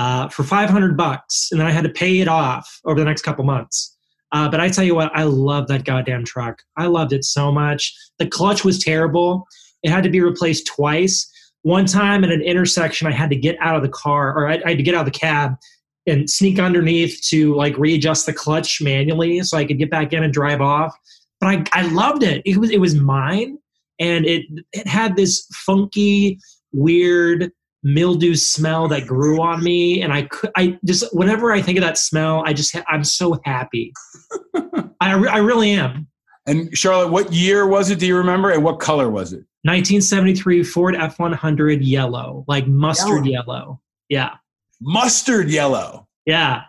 uh, 0.00 0.28
for 0.30 0.44
500 0.44 0.96
bucks, 0.96 1.48
and 1.50 1.60
then 1.60 1.66
I 1.66 1.72
had 1.72 1.84
to 1.84 1.90
pay 1.90 2.20
it 2.20 2.28
off 2.28 2.80
over 2.86 2.98
the 2.98 3.04
next 3.04 3.20
couple 3.20 3.44
months. 3.44 3.94
Uh, 4.32 4.48
but 4.48 4.58
I 4.58 4.70
tell 4.70 4.82
you 4.82 4.94
what, 4.94 5.12
I 5.14 5.24
love 5.24 5.68
that 5.68 5.84
goddamn 5.84 6.24
truck. 6.24 6.62
I 6.78 6.86
loved 6.86 7.12
it 7.12 7.22
so 7.22 7.52
much. 7.52 7.94
The 8.18 8.26
clutch 8.26 8.64
was 8.64 8.82
terrible. 8.82 9.46
It 9.82 9.90
had 9.90 10.02
to 10.04 10.08
be 10.08 10.22
replaced 10.22 10.66
twice. 10.74 11.30
One 11.62 11.84
time 11.84 12.24
at 12.24 12.30
an 12.30 12.40
intersection, 12.40 13.08
I 13.08 13.10
had 13.10 13.28
to 13.28 13.36
get 13.36 13.58
out 13.60 13.76
of 13.76 13.82
the 13.82 13.90
car, 13.90 14.34
or 14.34 14.48
I, 14.48 14.54
I 14.64 14.68
had 14.70 14.78
to 14.78 14.82
get 14.82 14.94
out 14.94 15.06
of 15.06 15.12
the 15.12 15.18
cab 15.18 15.56
and 16.06 16.30
sneak 16.30 16.58
underneath 16.58 17.20
to 17.28 17.54
like 17.54 17.76
readjust 17.76 18.24
the 18.24 18.32
clutch 18.32 18.80
manually 18.80 19.42
so 19.42 19.58
I 19.58 19.66
could 19.66 19.78
get 19.78 19.90
back 19.90 20.14
in 20.14 20.24
and 20.24 20.32
drive 20.32 20.62
off. 20.62 20.96
But 21.40 21.46
I, 21.74 21.80
I 21.80 21.82
loved 21.88 22.22
it. 22.22 22.40
It 22.46 22.56
was 22.56 22.70
it 22.70 22.80
was 22.80 22.94
mine, 22.94 23.58
and 23.98 24.24
it 24.24 24.46
it 24.72 24.86
had 24.86 25.14
this 25.16 25.46
funky, 25.66 26.38
weird 26.72 27.52
mildew 27.82 28.34
smell 28.34 28.88
that 28.88 29.06
grew 29.06 29.40
on 29.40 29.62
me, 29.62 30.02
and 30.02 30.12
I 30.12 30.22
could 30.22 30.50
I 30.56 30.78
just 30.84 31.04
whenever 31.14 31.52
I 31.52 31.62
think 31.62 31.78
of 31.78 31.82
that 31.82 31.98
smell, 31.98 32.42
I 32.46 32.52
just 32.52 32.74
ha- 32.74 32.84
I'm 32.88 33.04
so 33.04 33.40
happy. 33.44 33.92
I 35.00 35.14
re- 35.14 35.28
I 35.28 35.38
really 35.38 35.70
am. 35.72 36.08
And 36.46 36.76
Charlotte, 36.76 37.08
what 37.10 37.32
year 37.32 37.66
was 37.66 37.90
it? 37.90 37.98
Do 37.98 38.06
you 38.06 38.16
remember? 38.16 38.50
And 38.50 38.64
what 38.64 38.80
color 38.80 39.10
was 39.10 39.32
it? 39.32 39.44
1973 39.62 40.62
Ford 40.64 40.94
F100 40.94 41.78
yellow, 41.82 42.44
like 42.48 42.66
mustard 42.66 43.26
yellow. 43.26 43.80
Yeah. 44.08 44.34
Mustard 44.80 45.50
yellow. 45.50 46.08
Yeah. 46.24 46.62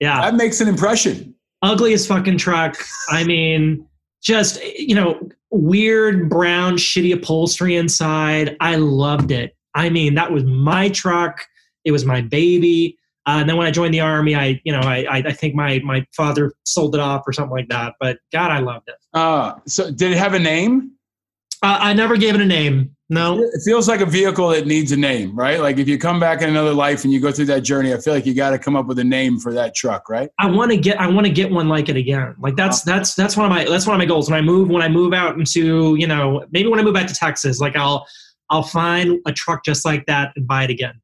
Yeah. 0.00 0.20
That 0.22 0.34
makes 0.34 0.60
an 0.60 0.68
impression. 0.68 1.34
Ugliest 1.62 2.08
fucking 2.08 2.38
truck. 2.38 2.76
I 3.08 3.24
mean, 3.24 3.86
just, 4.22 4.62
you 4.76 4.94
know, 4.94 5.28
weird 5.50 6.28
brown, 6.28 6.76
shitty 6.76 7.14
upholstery 7.14 7.76
inside. 7.76 8.56
I 8.60 8.76
loved 8.76 9.30
it. 9.30 9.55
I 9.76 9.90
mean, 9.90 10.14
that 10.14 10.32
was 10.32 10.42
my 10.42 10.88
truck. 10.88 11.46
It 11.84 11.92
was 11.92 12.04
my 12.04 12.22
baby. 12.22 12.98
Uh, 13.26 13.38
and 13.40 13.48
then 13.48 13.56
when 13.56 13.66
I 13.66 13.70
joined 13.70 13.92
the 13.92 14.00
army, 14.00 14.34
I, 14.34 14.60
you 14.64 14.72
know, 14.72 14.80
I, 14.80 15.06
I, 15.10 15.16
I 15.18 15.32
think 15.32 15.54
my 15.54 15.80
my 15.80 16.06
father 16.16 16.52
sold 16.64 16.94
it 16.94 17.00
off 17.00 17.22
or 17.26 17.32
something 17.32 17.54
like 17.54 17.68
that. 17.68 17.94
But 18.00 18.18
God, 18.32 18.50
I 18.50 18.60
loved 18.60 18.88
it. 18.88 18.96
Uh, 19.12 19.54
so 19.66 19.90
did 19.90 20.12
it 20.12 20.18
have 20.18 20.34
a 20.34 20.38
name? 20.38 20.92
Uh, 21.62 21.78
I 21.80 21.92
never 21.92 22.16
gave 22.16 22.34
it 22.34 22.40
a 22.40 22.46
name. 22.46 22.96
No. 23.08 23.38
It 23.38 23.60
feels 23.64 23.86
like 23.88 24.00
a 24.00 24.06
vehicle 24.06 24.48
that 24.48 24.66
needs 24.66 24.90
a 24.90 24.96
name, 24.96 25.34
right? 25.36 25.60
Like 25.60 25.78
if 25.78 25.88
you 25.88 25.96
come 25.96 26.18
back 26.18 26.42
in 26.42 26.48
another 26.48 26.74
life 26.74 27.04
and 27.04 27.12
you 27.12 27.20
go 27.20 27.30
through 27.30 27.44
that 27.46 27.60
journey, 27.60 27.94
I 27.94 27.98
feel 27.98 28.12
like 28.12 28.26
you 28.26 28.34
got 28.34 28.50
to 28.50 28.58
come 28.58 28.74
up 28.74 28.86
with 28.86 28.98
a 28.98 29.04
name 29.04 29.38
for 29.38 29.52
that 29.52 29.76
truck, 29.76 30.08
right? 30.08 30.28
I 30.40 30.50
want 30.50 30.72
to 30.72 30.76
get 30.76 31.00
I 31.00 31.06
want 31.06 31.24
to 31.26 31.32
get 31.32 31.50
one 31.50 31.68
like 31.68 31.88
it 31.88 31.96
again. 31.96 32.34
Like 32.40 32.56
that's 32.56 32.82
that's 32.82 33.14
that's 33.14 33.36
one 33.36 33.46
of 33.46 33.50
my 33.50 33.64
that's 33.64 33.86
one 33.86 33.94
of 33.94 33.98
my 33.98 34.06
goals. 34.06 34.28
When 34.28 34.36
I 34.36 34.42
move 34.42 34.68
when 34.68 34.82
I 34.82 34.88
move 34.88 35.12
out 35.12 35.38
into 35.38 35.94
you 35.94 36.06
know 36.06 36.44
maybe 36.50 36.68
when 36.68 36.80
I 36.80 36.82
move 36.82 36.94
back 36.94 37.06
to 37.06 37.14
Texas, 37.14 37.60
like 37.60 37.76
I'll 37.76 38.06
I'll 38.50 38.62
find 38.62 39.20
a 39.26 39.32
truck 39.32 39.64
just 39.64 39.84
like 39.84 40.06
that 40.06 40.32
and 40.36 40.46
buy 40.46 40.64
it 40.64 40.70
again. 40.70 41.00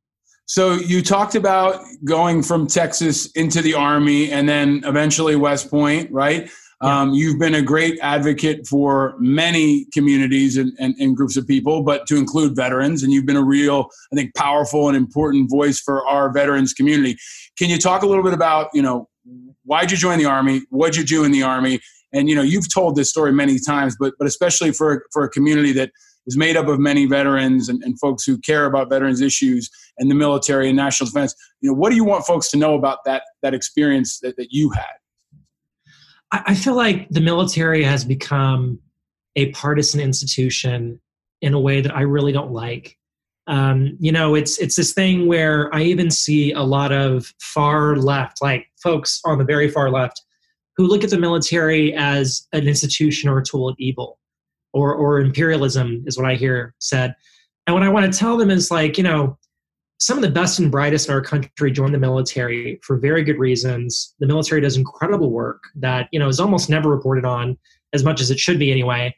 So 0.46 0.74
you 0.74 1.02
talked 1.02 1.34
about 1.34 1.80
going 2.04 2.42
from 2.42 2.66
Texas 2.66 3.30
into 3.32 3.62
the 3.62 3.74
Army 3.74 4.30
and 4.30 4.48
then 4.48 4.82
eventually 4.84 5.36
West 5.36 5.70
Point, 5.70 6.10
right? 6.10 6.50
Um, 6.82 7.14
you've 7.14 7.38
been 7.38 7.54
a 7.54 7.62
great 7.62 7.98
advocate 8.02 8.66
for 8.66 9.14
many 9.18 9.86
communities 9.92 10.56
and, 10.56 10.72
and, 10.80 10.96
and 10.98 11.16
groups 11.16 11.36
of 11.36 11.46
people, 11.46 11.84
but 11.84 12.08
to 12.08 12.16
include 12.16 12.56
veterans, 12.56 13.04
and 13.04 13.12
you've 13.12 13.24
been 13.24 13.36
a 13.36 13.44
real, 13.44 13.88
I 14.12 14.16
think, 14.16 14.34
powerful 14.34 14.88
and 14.88 14.96
important 14.96 15.48
voice 15.48 15.78
for 15.78 16.04
our 16.06 16.32
veterans 16.32 16.74
community. 16.74 17.16
Can 17.56 17.70
you 17.70 17.78
talk 17.78 18.02
a 18.02 18.06
little 18.06 18.24
bit 18.24 18.34
about, 18.34 18.68
you 18.74 18.82
know, 18.82 19.08
why'd 19.64 19.92
you 19.92 19.96
join 19.96 20.18
the 20.18 20.24
Army? 20.24 20.62
What'd 20.70 20.96
you 20.96 21.04
do 21.04 21.22
in 21.22 21.30
the 21.30 21.44
Army? 21.44 21.80
And 22.12 22.28
you 22.28 22.34
know, 22.34 22.42
you've 22.42 22.72
told 22.72 22.96
this 22.96 23.08
story 23.08 23.32
many 23.32 23.58
times, 23.58 23.96
but 23.98 24.14
but 24.18 24.26
especially 24.26 24.72
for 24.72 25.06
for 25.12 25.24
a 25.24 25.30
community 25.30 25.72
that 25.72 25.90
is 26.26 26.36
made 26.36 26.56
up 26.56 26.68
of 26.68 26.78
many 26.78 27.06
veterans 27.06 27.68
and, 27.68 27.82
and 27.82 27.98
folks 27.98 28.24
who 28.24 28.38
care 28.38 28.66
about 28.66 28.88
veterans 28.88 29.20
issues 29.20 29.68
and 29.98 30.10
the 30.10 30.14
military 30.14 30.68
and 30.68 30.76
national 30.76 31.08
defense. 31.08 31.34
You 31.60 31.70
know, 31.70 31.76
what 31.76 31.90
do 31.90 31.96
you 31.96 32.04
want 32.04 32.24
folks 32.26 32.50
to 32.50 32.56
know 32.56 32.74
about 32.74 32.98
that 33.04 33.22
that 33.42 33.54
experience 33.54 34.20
that, 34.20 34.36
that 34.36 34.48
you 34.50 34.70
had? 34.70 34.84
I, 36.32 36.42
I 36.48 36.54
feel 36.54 36.74
like 36.74 37.08
the 37.10 37.20
military 37.20 37.82
has 37.82 38.04
become 38.04 38.78
a 39.36 39.50
partisan 39.52 40.00
institution 40.00 41.00
in 41.40 41.54
a 41.54 41.60
way 41.60 41.80
that 41.80 41.94
I 41.94 42.02
really 42.02 42.32
don't 42.32 42.52
like. 42.52 42.96
Um, 43.48 43.96
you 43.98 44.12
know, 44.12 44.34
it's 44.36 44.58
it's 44.58 44.76
this 44.76 44.92
thing 44.92 45.26
where 45.26 45.74
I 45.74 45.82
even 45.82 46.10
see 46.10 46.52
a 46.52 46.62
lot 46.62 46.92
of 46.92 47.32
far 47.40 47.96
left, 47.96 48.40
like 48.40 48.66
folks 48.82 49.20
on 49.24 49.38
the 49.38 49.44
very 49.44 49.68
far 49.68 49.90
left, 49.90 50.22
who 50.76 50.86
look 50.86 51.02
at 51.02 51.10
the 51.10 51.18
military 51.18 51.92
as 51.94 52.46
an 52.52 52.68
institution 52.68 53.28
or 53.28 53.38
a 53.38 53.44
tool 53.44 53.68
of 53.68 53.74
evil, 53.78 54.18
or 54.72 54.94
or 54.94 55.20
imperialism 55.20 56.04
is 56.06 56.16
what 56.16 56.26
I 56.26 56.34
hear 56.34 56.74
said. 56.78 57.14
And 57.66 57.74
what 57.74 57.82
I 57.82 57.88
want 57.88 58.12
to 58.12 58.18
tell 58.18 58.36
them 58.36 58.50
is 58.50 58.70
like, 58.70 58.98
you 58.98 59.04
know, 59.04 59.38
some 60.02 60.18
of 60.18 60.22
the 60.22 60.30
best 60.30 60.58
and 60.58 60.70
brightest 60.70 61.08
in 61.08 61.14
our 61.14 61.20
country 61.20 61.70
join 61.70 61.92
the 61.92 61.98
military 61.98 62.80
for 62.82 62.98
very 62.98 63.22
good 63.22 63.38
reasons. 63.38 64.14
The 64.18 64.26
military 64.26 64.60
does 64.60 64.76
incredible 64.76 65.30
work 65.30 65.62
that 65.76 66.08
you 66.10 66.18
know 66.18 66.28
is 66.28 66.40
almost 66.40 66.68
never 66.68 66.90
reported 66.90 67.24
on 67.24 67.56
as 67.92 68.02
much 68.02 68.20
as 68.20 68.30
it 68.30 68.40
should 68.40 68.58
be 68.58 68.72
anyway. 68.72 69.14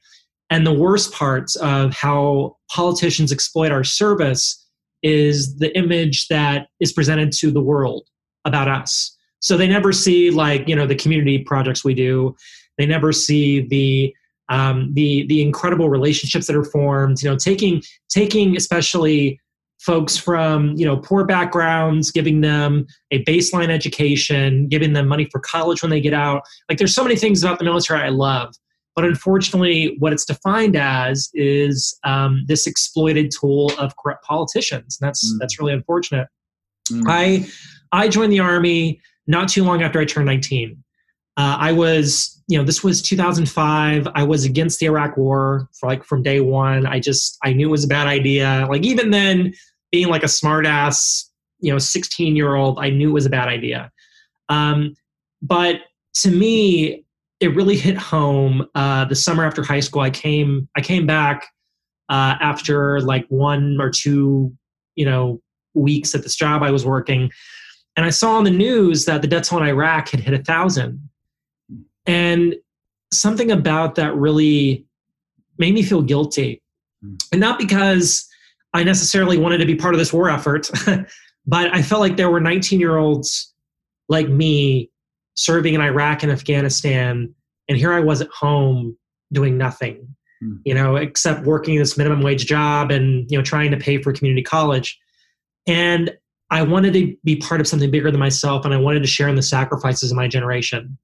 And 0.50 0.66
the 0.66 0.74
worst 0.74 1.12
parts 1.14 1.56
of 1.56 1.94
how 1.94 2.58
politicians 2.70 3.32
exploit 3.32 3.72
our 3.72 3.82
service 3.82 4.62
is 5.02 5.56
the 5.56 5.74
image 5.76 6.28
that 6.28 6.68
is 6.80 6.92
presented 6.92 7.32
to 7.32 7.50
the 7.50 7.62
world 7.62 8.06
about 8.44 8.68
us. 8.68 9.16
So 9.40 9.56
they 9.56 9.68
never 9.68 9.90
see 9.90 10.30
like 10.30 10.68
you 10.68 10.76
know 10.76 10.86
the 10.86 10.94
community 10.94 11.38
projects 11.38 11.82
we 11.82 11.94
do. 11.94 12.36
They 12.76 12.84
never 12.84 13.10
see 13.10 13.60
the 13.60 14.14
um, 14.48 14.92
the 14.94 15.26
the 15.26 15.42
incredible 15.42 15.88
relationships 15.88 16.46
that 16.46 16.56
are 16.56 16.64
formed. 16.64 17.22
You 17.22 17.30
know, 17.30 17.36
taking 17.36 17.82
taking 18.08 18.56
especially 18.56 19.40
folks 19.84 20.16
from 20.16 20.74
you 20.76 20.84
know 20.84 20.96
poor 20.96 21.24
backgrounds 21.24 22.10
giving 22.10 22.40
them 22.40 22.86
a 23.10 23.22
baseline 23.24 23.68
education 23.68 24.66
giving 24.68 24.92
them 24.92 25.06
money 25.06 25.26
for 25.30 25.40
college 25.40 25.82
when 25.82 25.90
they 25.90 26.00
get 26.00 26.14
out 26.14 26.42
like 26.68 26.78
there's 26.78 26.94
so 26.94 27.02
many 27.02 27.16
things 27.16 27.42
about 27.42 27.58
the 27.58 27.64
military 27.64 28.00
i 28.00 28.08
love 28.08 28.54
but 28.96 29.04
unfortunately 29.04 29.96
what 29.98 30.12
it's 30.12 30.24
defined 30.24 30.76
as 30.76 31.28
is 31.34 31.98
um, 32.04 32.44
this 32.46 32.66
exploited 32.66 33.30
tool 33.38 33.72
of 33.78 33.94
corrupt 33.96 34.24
politicians 34.24 34.98
and 35.00 35.06
that's 35.06 35.32
mm. 35.32 35.36
that's 35.38 35.58
really 35.58 35.72
unfortunate 35.72 36.28
mm. 36.90 37.02
i 37.08 37.44
i 37.92 38.08
joined 38.08 38.32
the 38.32 38.40
army 38.40 39.00
not 39.26 39.48
too 39.48 39.64
long 39.64 39.82
after 39.82 40.00
i 40.00 40.04
turned 40.04 40.26
19 40.26 40.82
uh, 41.36 41.56
i 41.60 41.72
was 41.72 42.42
you 42.48 42.58
know 42.58 42.64
this 42.64 42.84
was 42.84 43.02
2005 43.02 44.08
i 44.14 44.22
was 44.22 44.44
against 44.44 44.80
the 44.80 44.86
iraq 44.86 45.16
war 45.16 45.68
for 45.78 45.88
like 45.88 46.04
from 46.04 46.22
day 46.22 46.40
one 46.40 46.86
i 46.86 47.00
just 47.00 47.38
i 47.42 47.52
knew 47.52 47.68
it 47.68 47.70
was 47.70 47.84
a 47.84 47.88
bad 47.88 48.06
idea 48.06 48.66
like 48.70 48.82
even 48.82 49.10
then 49.10 49.52
being 49.94 50.08
like 50.08 50.24
a 50.24 50.26
smartass, 50.26 51.22
you 51.60 51.70
know, 51.70 51.78
16 51.78 52.34
year 52.34 52.56
old, 52.56 52.80
I 52.80 52.90
knew 52.90 53.10
it 53.10 53.12
was 53.12 53.26
a 53.26 53.30
bad 53.30 53.46
idea. 53.46 53.92
Um, 54.48 54.96
but 55.40 55.82
to 56.14 56.32
me, 56.32 57.04
it 57.38 57.54
really 57.54 57.76
hit 57.76 57.96
home 57.96 58.66
uh, 58.74 59.04
the 59.04 59.14
summer 59.14 59.44
after 59.44 59.62
high 59.62 59.78
school. 59.78 60.02
I 60.02 60.10
came, 60.10 60.68
I 60.76 60.80
came 60.80 61.06
back 61.06 61.46
uh, 62.08 62.34
after 62.40 63.02
like 63.02 63.24
one 63.28 63.78
or 63.80 63.88
two, 63.88 64.52
you 64.96 65.04
know, 65.04 65.40
weeks 65.74 66.12
at 66.12 66.24
this 66.24 66.34
job 66.34 66.64
I 66.64 66.72
was 66.72 66.84
working, 66.84 67.30
and 67.96 68.04
I 68.04 68.10
saw 68.10 68.32
on 68.36 68.42
the 68.42 68.50
news 68.50 69.04
that 69.04 69.22
the 69.22 69.28
death 69.28 69.48
toll 69.48 69.62
in 69.62 69.68
Iraq 69.68 70.08
had 70.08 70.18
hit 70.18 70.34
a 70.34 70.42
thousand, 70.42 71.08
and 72.06 72.54
something 73.12 73.50
about 73.50 73.94
that 73.96 74.14
really 74.14 74.86
made 75.58 75.74
me 75.74 75.82
feel 75.82 76.02
guilty, 76.02 76.62
and 77.32 77.40
not 77.40 77.58
because 77.58 78.28
I 78.72 78.82
necessarily 78.82 79.38
wanted 79.38 79.58
to 79.58 79.66
be 79.66 79.76
part 79.76 79.94
of 79.94 79.98
this 79.98 80.12
war 80.12 80.28
effort, 80.28 80.70
but 81.46 81.74
I 81.74 81.82
felt 81.82 82.00
like 82.00 82.16
there 82.16 82.30
were 82.30 82.40
19 82.40 82.80
year 82.80 82.96
olds 82.96 83.52
like 84.08 84.28
me 84.28 84.90
serving 85.36 85.74
in 85.74 85.80
Iraq 85.80 86.22
and 86.22 86.32
Afghanistan, 86.32 87.34
and 87.68 87.78
here 87.78 87.92
I 87.92 88.00
was 88.00 88.20
at 88.20 88.28
home 88.28 88.96
doing 89.32 89.56
nothing, 89.56 90.06
mm. 90.42 90.58
you 90.64 90.74
know, 90.74 90.96
except 90.96 91.46
working 91.46 91.78
this 91.78 91.96
minimum 91.96 92.22
wage 92.22 92.46
job 92.46 92.90
and 92.90 93.30
you 93.30 93.38
know 93.38 93.44
trying 93.44 93.70
to 93.70 93.76
pay 93.76 94.02
for 94.02 94.12
community 94.12 94.42
college, 94.42 94.98
and 95.66 96.12
I 96.50 96.62
wanted 96.62 96.92
to 96.94 97.16
be 97.24 97.36
part 97.36 97.60
of 97.60 97.66
something 97.66 97.90
bigger 97.90 98.10
than 98.10 98.20
myself, 98.20 98.64
and 98.64 98.74
I 98.74 98.78
wanted 98.78 99.00
to 99.00 99.08
share 99.08 99.28
in 99.28 99.36
the 99.36 99.42
sacrifices 99.42 100.10
of 100.10 100.16
my 100.16 100.28
generation 100.28 100.98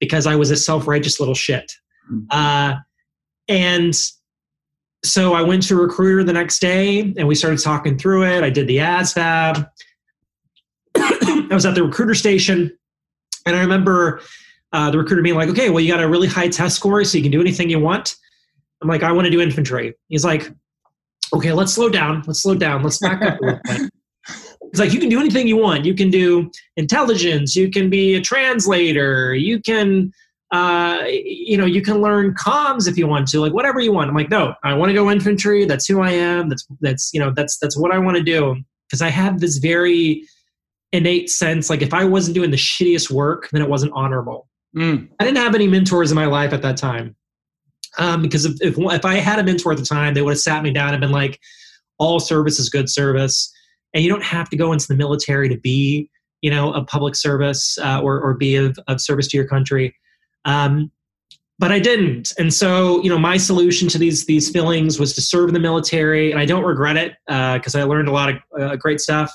because 0.00 0.26
I 0.26 0.34
was 0.34 0.50
a 0.50 0.56
self 0.56 0.86
righteous 0.86 1.20
little 1.20 1.34
shit, 1.34 1.70
mm. 2.10 2.26
uh, 2.30 2.76
and 3.48 3.94
so 5.04 5.34
I 5.34 5.42
went 5.42 5.62
to 5.64 5.78
a 5.78 5.82
recruiter 5.82 6.24
the 6.24 6.32
next 6.32 6.60
day 6.60 7.00
and 7.16 7.26
we 7.26 7.34
started 7.34 7.58
talking 7.58 7.96
through 7.96 8.24
it. 8.24 8.44
I 8.44 8.50
did 8.50 8.66
the 8.66 8.78
ASVAB. 8.78 9.66
I 10.96 11.48
was 11.50 11.64
at 11.64 11.74
the 11.74 11.82
recruiter 11.82 12.14
station 12.14 12.70
and 13.46 13.56
I 13.56 13.60
remember 13.60 14.20
uh, 14.72 14.90
the 14.90 14.98
recruiter 14.98 15.22
being 15.22 15.36
like, 15.36 15.48
okay, 15.48 15.70
well, 15.70 15.80
you 15.80 15.92
got 15.92 16.02
a 16.02 16.08
really 16.08 16.28
high 16.28 16.48
test 16.48 16.76
score, 16.76 17.02
so 17.04 17.16
you 17.16 17.22
can 17.22 17.32
do 17.32 17.40
anything 17.40 17.70
you 17.70 17.80
want. 17.80 18.16
I'm 18.82 18.88
like, 18.88 19.02
I 19.02 19.12
want 19.12 19.26
to 19.26 19.30
do 19.30 19.40
infantry. 19.40 19.94
He's 20.08 20.24
like, 20.24 20.50
okay, 21.32 21.52
let's 21.52 21.72
slow 21.72 21.88
down. 21.88 22.22
Let's 22.26 22.42
slow 22.42 22.54
down. 22.54 22.82
Let's 22.82 22.98
back 22.98 23.22
up 23.22 23.40
a 23.40 23.44
little 23.44 23.60
bit. 23.64 23.90
It's 24.70 24.78
like, 24.78 24.92
you 24.92 25.00
can 25.00 25.08
do 25.08 25.20
anything 25.20 25.46
you 25.48 25.56
want. 25.56 25.84
You 25.84 25.94
can 25.94 26.10
do 26.10 26.50
intelligence. 26.76 27.56
You 27.56 27.70
can 27.70 27.90
be 27.90 28.14
a 28.14 28.20
translator. 28.20 29.34
You 29.34 29.60
can 29.60 30.12
uh, 30.52 31.04
you 31.06 31.56
know, 31.56 31.64
you 31.64 31.80
can 31.80 32.00
learn 32.00 32.34
comms 32.34 32.88
if 32.88 32.98
you 32.98 33.06
want 33.06 33.28
to, 33.28 33.40
like 33.40 33.52
whatever 33.52 33.78
you 33.78 33.92
want. 33.92 34.08
I'm 34.08 34.16
like, 34.16 34.30
no, 34.30 34.54
I 34.64 34.74
want 34.74 34.90
to 34.90 34.94
go 34.94 35.10
infantry. 35.10 35.64
That's 35.64 35.86
who 35.86 36.00
I 36.00 36.10
am. 36.10 36.48
That's 36.48 36.66
that's 36.80 37.10
you 37.14 37.20
know, 37.20 37.32
that's 37.34 37.58
that's 37.58 37.76
what 37.76 37.92
I 37.92 37.98
want 37.98 38.16
to 38.16 38.22
do 38.22 38.56
because 38.88 39.00
I 39.00 39.10
have 39.10 39.38
this 39.38 39.58
very 39.58 40.24
innate 40.92 41.30
sense. 41.30 41.70
Like 41.70 41.82
if 41.82 41.94
I 41.94 42.04
wasn't 42.04 42.34
doing 42.34 42.50
the 42.50 42.56
shittiest 42.56 43.10
work, 43.10 43.48
then 43.52 43.62
it 43.62 43.68
wasn't 43.68 43.92
honorable. 43.94 44.48
Mm. 44.76 45.08
I 45.20 45.24
didn't 45.24 45.38
have 45.38 45.54
any 45.54 45.68
mentors 45.68 46.10
in 46.10 46.16
my 46.16 46.26
life 46.26 46.52
at 46.52 46.62
that 46.62 46.76
time. 46.76 47.14
Um, 47.98 48.22
because 48.22 48.44
if, 48.44 48.60
if 48.60 48.76
if 48.76 49.04
I 49.04 49.14
had 49.14 49.38
a 49.38 49.44
mentor 49.44 49.72
at 49.72 49.78
the 49.78 49.84
time, 49.84 50.14
they 50.14 50.22
would 50.22 50.32
have 50.32 50.40
sat 50.40 50.64
me 50.64 50.72
down 50.72 50.94
and 50.94 51.00
been 51.00 51.12
like, 51.12 51.38
all 51.98 52.18
service 52.18 52.58
is 52.58 52.70
good 52.70 52.88
service, 52.88 53.52
and 53.94 54.04
you 54.04 54.10
don't 54.10 54.24
have 54.24 54.48
to 54.50 54.56
go 54.56 54.72
into 54.72 54.86
the 54.88 54.96
military 54.96 55.48
to 55.48 55.58
be, 55.58 56.10
you 56.42 56.50
know, 56.50 56.72
a 56.72 56.84
public 56.84 57.14
service 57.14 57.78
uh, 57.78 58.00
or 58.00 58.20
or 58.20 58.34
be 58.34 58.56
of, 58.56 58.78
of 58.88 59.00
service 59.00 59.28
to 59.28 59.36
your 59.36 59.46
country 59.46 59.94
um, 60.44 60.90
but 61.58 61.70
I 61.70 61.78
didn't. 61.78 62.32
And 62.38 62.52
so, 62.52 63.02
you 63.02 63.10
know, 63.10 63.18
my 63.18 63.36
solution 63.36 63.88
to 63.88 63.98
these 63.98 64.24
these 64.24 64.50
feelings 64.50 64.98
was 64.98 65.14
to 65.14 65.20
serve 65.20 65.48
in 65.48 65.54
the 65.54 65.60
military, 65.60 66.30
and 66.30 66.40
I 66.40 66.46
don't 66.46 66.64
regret 66.64 66.96
it 66.96 67.16
because 67.26 67.74
uh, 67.74 67.80
I 67.80 67.82
learned 67.82 68.08
a 68.08 68.12
lot 68.12 68.30
of 68.30 68.36
uh, 68.58 68.76
great 68.76 69.00
stuff. 69.00 69.32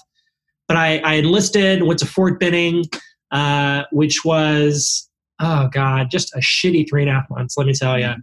But 0.68 0.78
I, 0.78 0.98
I 1.00 1.14
enlisted, 1.16 1.84
went 1.84 2.00
to 2.00 2.08
Fort 2.08 2.40
Benning, 2.40 2.86
uh, 3.32 3.84
which 3.92 4.26
was 4.26 5.08
oh 5.40 5.70
god, 5.72 6.10
just 6.10 6.34
a 6.36 6.40
shitty 6.40 6.90
three 6.90 7.04
and 7.04 7.12
a 7.12 7.14
half 7.14 7.30
months. 7.30 7.58
Let 7.58 7.68
me 7.68 7.74
tell 7.74 8.00
you, 8.00 8.16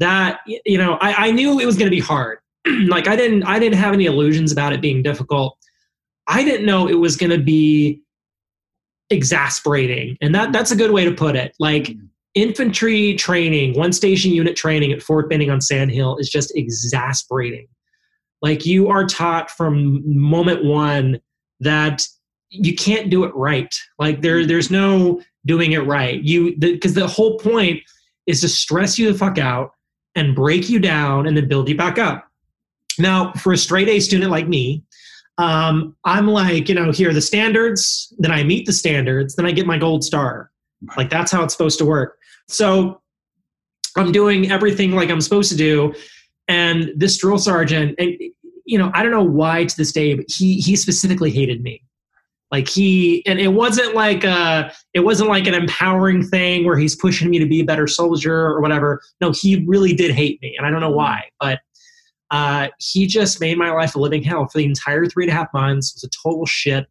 that 0.00 0.40
you 0.46 0.78
know, 0.78 0.94
I, 1.00 1.28
I 1.28 1.30
knew 1.30 1.60
it 1.60 1.66
was 1.66 1.76
going 1.76 1.86
to 1.86 1.96
be 1.96 2.00
hard. 2.00 2.38
like 2.88 3.06
I 3.06 3.14
didn't 3.14 3.44
I 3.44 3.60
didn't 3.60 3.78
have 3.78 3.94
any 3.94 4.06
illusions 4.06 4.50
about 4.50 4.72
it 4.72 4.80
being 4.80 5.04
difficult. 5.04 5.56
I 6.28 6.44
didn't 6.44 6.66
know 6.66 6.88
it 6.88 6.94
was 6.94 7.16
going 7.16 7.30
to 7.30 7.42
be 7.42 8.00
exasperating, 9.10 10.16
and 10.20 10.34
that 10.34 10.52
that's 10.52 10.70
a 10.70 10.76
good 10.76 10.90
way 10.90 11.04
to 11.04 11.12
put 11.12 11.36
it. 11.36 11.54
Like 11.58 11.84
mm. 11.84 12.08
infantry 12.34 13.14
training, 13.14 13.78
one 13.78 13.92
station 13.92 14.32
unit 14.32 14.56
training 14.56 14.92
at 14.92 15.02
Fort 15.02 15.28
Benning 15.28 15.50
on 15.50 15.60
Sand 15.60 15.90
Hill 15.90 16.16
is 16.18 16.28
just 16.28 16.54
exasperating. 16.56 17.68
Like 18.42 18.66
you 18.66 18.88
are 18.88 19.06
taught 19.06 19.50
from 19.50 20.02
moment 20.04 20.64
one 20.64 21.20
that 21.60 22.06
you 22.50 22.74
can't 22.74 23.10
do 23.10 23.24
it 23.24 23.34
right. 23.34 23.74
Like 23.98 24.22
there, 24.22 24.42
mm. 24.42 24.48
there's 24.48 24.70
no 24.70 25.22
doing 25.46 25.72
it 25.72 25.86
right. 25.86 26.22
You 26.22 26.56
because 26.56 26.94
the, 26.94 27.02
the 27.02 27.08
whole 27.08 27.38
point 27.38 27.82
is 28.26 28.40
to 28.40 28.48
stress 28.48 28.98
you 28.98 29.10
the 29.10 29.18
fuck 29.18 29.38
out 29.38 29.70
and 30.14 30.34
break 30.34 30.68
you 30.68 30.78
down 30.80 31.26
and 31.26 31.36
then 31.36 31.48
build 31.48 31.68
you 31.68 31.76
back 31.76 31.98
up. 31.98 32.28
Now, 32.98 33.32
for 33.34 33.52
a 33.52 33.58
straight 33.58 33.88
A 33.88 34.00
student 34.00 34.30
like 34.30 34.48
me, 34.48 34.82
um, 35.38 35.96
I'm 36.04 36.26
like, 36.26 36.68
you 36.68 36.74
know, 36.74 36.90
here 36.90 37.10
are 37.10 37.14
the 37.14 37.20
standards. 37.20 38.12
Then 38.18 38.32
I 38.32 38.42
meet 38.42 38.66
the 38.66 38.72
standards. 38.72 39.36
Then 39.36 39.46
I 39.46 39.52
get 39.52 39.66
my 39.66 39.78
gold 39.78 40.04
star. 40.04 40.50
Like 40.96 41.10
that's 41.10 41.32
how 41.32 41.42
it's 41.44 41.52
supposed 41.52 41.78
to 41.78 41.84
work. 41.84 42.18
So 42.48 43.00
I'm 43.96 44.12
doing 44.12 44.50
everything 44.50 44.92
like 44.92 45.10
I'm 45.10 45.20
supposed 45.20 45.50
to 45.50 45.56
do. 45.56 45.94
And 46.48 46.92
this 46.96 47.18
drill 47.18 47.38
sergeant, 47.38 47.96
and 47.98 48.16
you 48.64 48.78
know, 48.78 48.90
I 48.94 49.02
don't 49.02 49.12
know 49.12 49.24
why 49.24 49.64
to 49.64 49.76
this 49.76 49.92
day, 49.92 50.14
but 50.14 50.26
he 50.28 50.60
he 50.60 50.76
specifically 50.76 51.30
hated 51.30 51.62
me. 51.62 51.82
Like 52.52 52.68
he, 52.68 53.26
and 53.26 53.40
it 53.40 53.48
wasn't 53.48 53.94
like 53.94 54.22
a, 54.22 54.72
it 54.94 55.00
wasn't 55.00 55.28
like 55.28 55.48
an 55.48 55.54
empowering 55.54 56.22
thing 56.22 56.64
where 56.64 56.78
he's 56.78 56.94
pushing 56.94 57.28
me 57.28 57.40
to 57.40 57.46
be 57.46 57.60
a 57.60 57.64
better 57.64 57.88
soldier 57.88 58.32
or 58.32 58.60
whatever. 58.60 59.02
No, 59.20 59.32
he 59.32 59.64
really 59.66 59.92
did 59.92 60.12
hate 60.12 60.40
me, 60.40 60.54
and 60.56 60.64
I 60.64 60.70
don't 60.70 60.80
know 60.80 60.90
why, 60.90 61.24
but 61.40 61.58
uh, 62.30 62.68
he 62.78 63.06
just 63.06 63.40
made 63.40 63.58
my 63.58 63.70
life 63.70 63.94
a 63.94 64.00
living 64.00 64.22
hell 64.22 64.46
for 64.46 64.58
the 64.58 64.64
entire 64.64 65.06
three 65.06 65.24
and 65.24 65.32
a 65.32 65.34
half 65.34 65.52
months. 65.54 65.90
It 65.90 65.96
was 65.96 66.04
a 66.04 66.28
total 66.28 66.46
shit. 66.46 66.86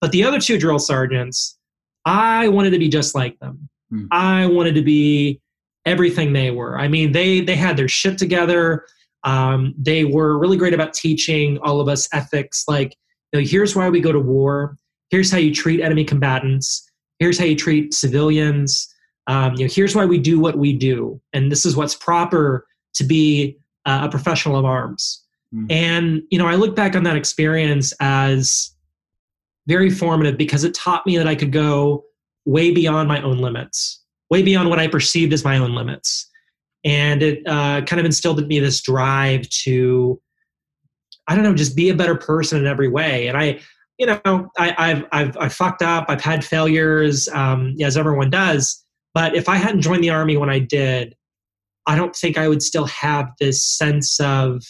But 0.00 0.12
the 0.12 0.24
other 0.24 0.40
two 0.40 0.58
drill 0.58 0.78
sergeants, 0.78 1.58
I 2.04 2.48
wanted 2.48 2.70
to 2.70 2.78
be 2.78 2.88
just 2.88 3.14
like 3.14 3.38
them. 3.38 3.68
Hmm. 3.90 4.06
I 4.10 4.46
wanted 4.46 4.74
to 4.74 4.82
be 4.82 5.40
everything 5.86 6.32
they 6.32 6.50
were. 6.50 6.78
I 6.78 6.88
mean, 6.88 7.12
they 7.12 7.40
they 7.40 7.56
had 7.56 7.76
their 7.76 7.88
shit 7.88 8.18
together. 8.18 8.84
Um, 9.24 9.74
they 9.78 10.04
were 10.04 10.38
really 10.38 10.56
great 10.56 10.74
about 10.74 10.92
teaching 10.92 11.58
all 11.58 11.80
of 11.80 11.88
us 11.88 12.08
ethics. 12.12 12.64
Like, 12.68 12.96
you 13.32 13.40
know, 13.40 13.46
here's 13.46 13.74
why 13.74 13.88
we 13.88 14.00
go 14.00 14.12
to 14.12 14.20
war. 14.20 14.76
Here's 15.10 15.30
how 15.30 15.38
you 15.38 15.54
treat 15.54 15.80
enemy 15.80 16.04
combatants. 16.04 16.88
Here's 17.18 17.38
how 17.38 17.44
you 17.44 17.56
treat 17.56 17.94
civilians. 17.94 18.92
Um, 19.26 19.54
you 19.54 19.66
know, 19.66 19.72
here's 19.72 19.94
why 19.94 20.04
we 20.04 20.18
do 20.18 20.38
what 20.38 20.58
we 20.58 20.72
do, 20.72 21.20
and 21.32 21.50
this 21.50 21.64
is 21.64 21.76
what's 21.76 21.94
proper 21.94 22.66
to 22.94 23.04
be 23.04 23.58
uh, 23.86 24.00
a 24.04 24.10
professional 24.10 24.58
of 24.58 24.64
arms. 24.64 25.22
And 25.70 26.22
you 26.30 26.38
know, 26.38 26.46
I 26.46 26.56
look 26.56 26.76
back 26.76 26.94
on 26.94 27.04
that 27.04 27.16
experience 27.16 27.94
as 28.00 28.74
very 29.66 29.90
formative 29.90 30.36
because 30.36 30.64
it 30.64 30.74
taught 30.74 31.06
me 31.06 31.16
that 31.16 31.26
I 31.26 31.34
could 31.34 31.52
go 31.52 32.04
way 32.44 32.72
beyond 32.72 33.08
my 33.08 33.22
own 33.22 33.38
limits, 33.38 34.02
way 34.30 34.42
beyond 34.42 34.68
what 34.68 34.78
I 34.78 34.86
perceived 34.86 35.32
as 35.32 35.44
my 35.44 35.56
own 35.58 35.74
limits, 35.74 36.28
and 36.84 37.22
it 37.22 37.42
uh, 37.46 37.80
kind 37.82 37.98
of 37.98 38.06
instilled 38.06 38.38
in 38.38 38.46
me 38.48 38.60
this 38.60 38.80
drive 38.80 39.48
to, 39.64 40.20
I 41.26 41.34
don't 41.34 41.42
know, 41.42 41.54
just 41.54 41.74
be 41.74 41.88
a 41.88 41.94
better 41.94 42.14
person 42.14 42.58
in 42.58 42.66
every 42.66 42.88
way. 42.88 43.26
And 43.26 43.36
I, 43.36 43.60
you 43.98 44.06
know, 44.06 44.50
I, 44.58 44.74
I've 44.76 45.04
I've 45.10 45.36
I've 45.38 45.54
fucked 45.54 45.82
up. 45.82 46.06
I've 46.08 46.20
had 46.20 46.44
failures, 46.44 47.28
um, 47.30 47.74
as 47.82 47.96
everyone 47.96 48.30
does. 48.30 48.84
But 49.14 49.34
if 49.34 49.48
I 49.48 49.56
hadn't 49.56 49.80
joined 49.80 50.04
the 50.04 50.10
army 50.10 50.36
when 50.36 50.50
I 50.50 50.58
did, 50.58 51.15
I 51.86 51.96
don't 51.96 52.14
think 52.14 52.36
I 52.36 52.48
would 52.48 52.62
still 52.62 52.86
have 52.86 53.32
this 53.40 53.62
sense 53.62 54.18
of 54.20 54.62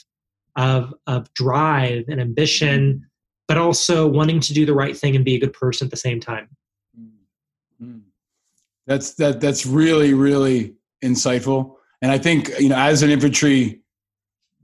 of 0.57 0.95
of 1.07 1.33
drive 1.35 2.05
and 2.09 2.21
ambition, 2.21 2.95
mm-hmm. 2.95 3.05
but 3.49 3.59
also 3.59 4.07
wanting 4.07 4.41
to 4.41 4.55
do 4.55 4.67
the 4.67 4.75
right 4.75 4.97
thing 4.97 5.17
and 5.17 5.25
be 5.25 5.35
a 5.35 5.41
good 5.41 5.53
person 5.53 5.87
at 5.87 5.91
the 5.91 5.97
same 5.97 6.21
time. 6.21 6.49
Mm-hmm. 7.83 7.99
That's 8.87 9.15
that 9.15 9.41
that's 9.41 9.67
really 9.67 10.15
really 10.15 10.75
insightful. 11.05 11.75
And 12.03 12.11
I 12.11 12.19
think 12.19 12.51
you 12.59 12.69
know, 12.69 12.77
as 12.77 13.03
an 13.03 13.11
infantry 13.11 13.83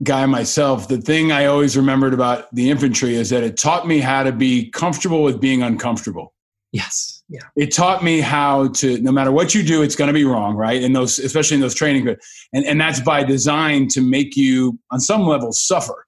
guy 0.03 0.25
myself, 0.25 0.87
the 0.87 0.99
thing 0.99 1.31
I 1.31 1.45
always 1.45 1.77
remembered 1.77 2.13
about 2.13 2.53
the 2.53 2.69
infantry 2.69 3.15
is 3.15 3.29
that 3.29 3.43
it 3.43 3.57
taught 3.57 3.87
me 3.87 3.99
how 3.99 4.23
to 4.23 4.31
be 4.31 4.69
comfortable 4.71 5.23
with 5.23 5.39
being 5.39 5.61
uncomfortable. 5.63 6.33
Yes. 6.71 7.22
Yeah. 7.33 7.41
It 7.55 7.73
taught 7.73 8.03
me 8.03 8.21
how 8.21 8.67
to, 8.67 9.01
no 9.01 9.11
matter 9.11 9.31
what 9.31 9.55
you 9.55 9.63
do, 9.63 9.81
it's 9.81 9.95
going 9.95 10.07
to 10.07 10.13
be 10.13 10.23
wrong, 10.23 10.55
right? 10.55 10.83
And 10.83 10.95
those, 10.95 11.17
especially 11.17 11.55
in 11.55 11.61
those 11.61 11.73
training, 11.73 12.07
and 12.53 12.63
and 12.63 12.79
that's 12.79 12.99
by 12.99 13.23
design 13.23 13.87
to 13.89 14.01
make 14.01 14.37
you, 14.37 14.77
on 14.91 14.99
some 14.99 15.23
level, 15.23 15.51
suffer, 15.51 16.05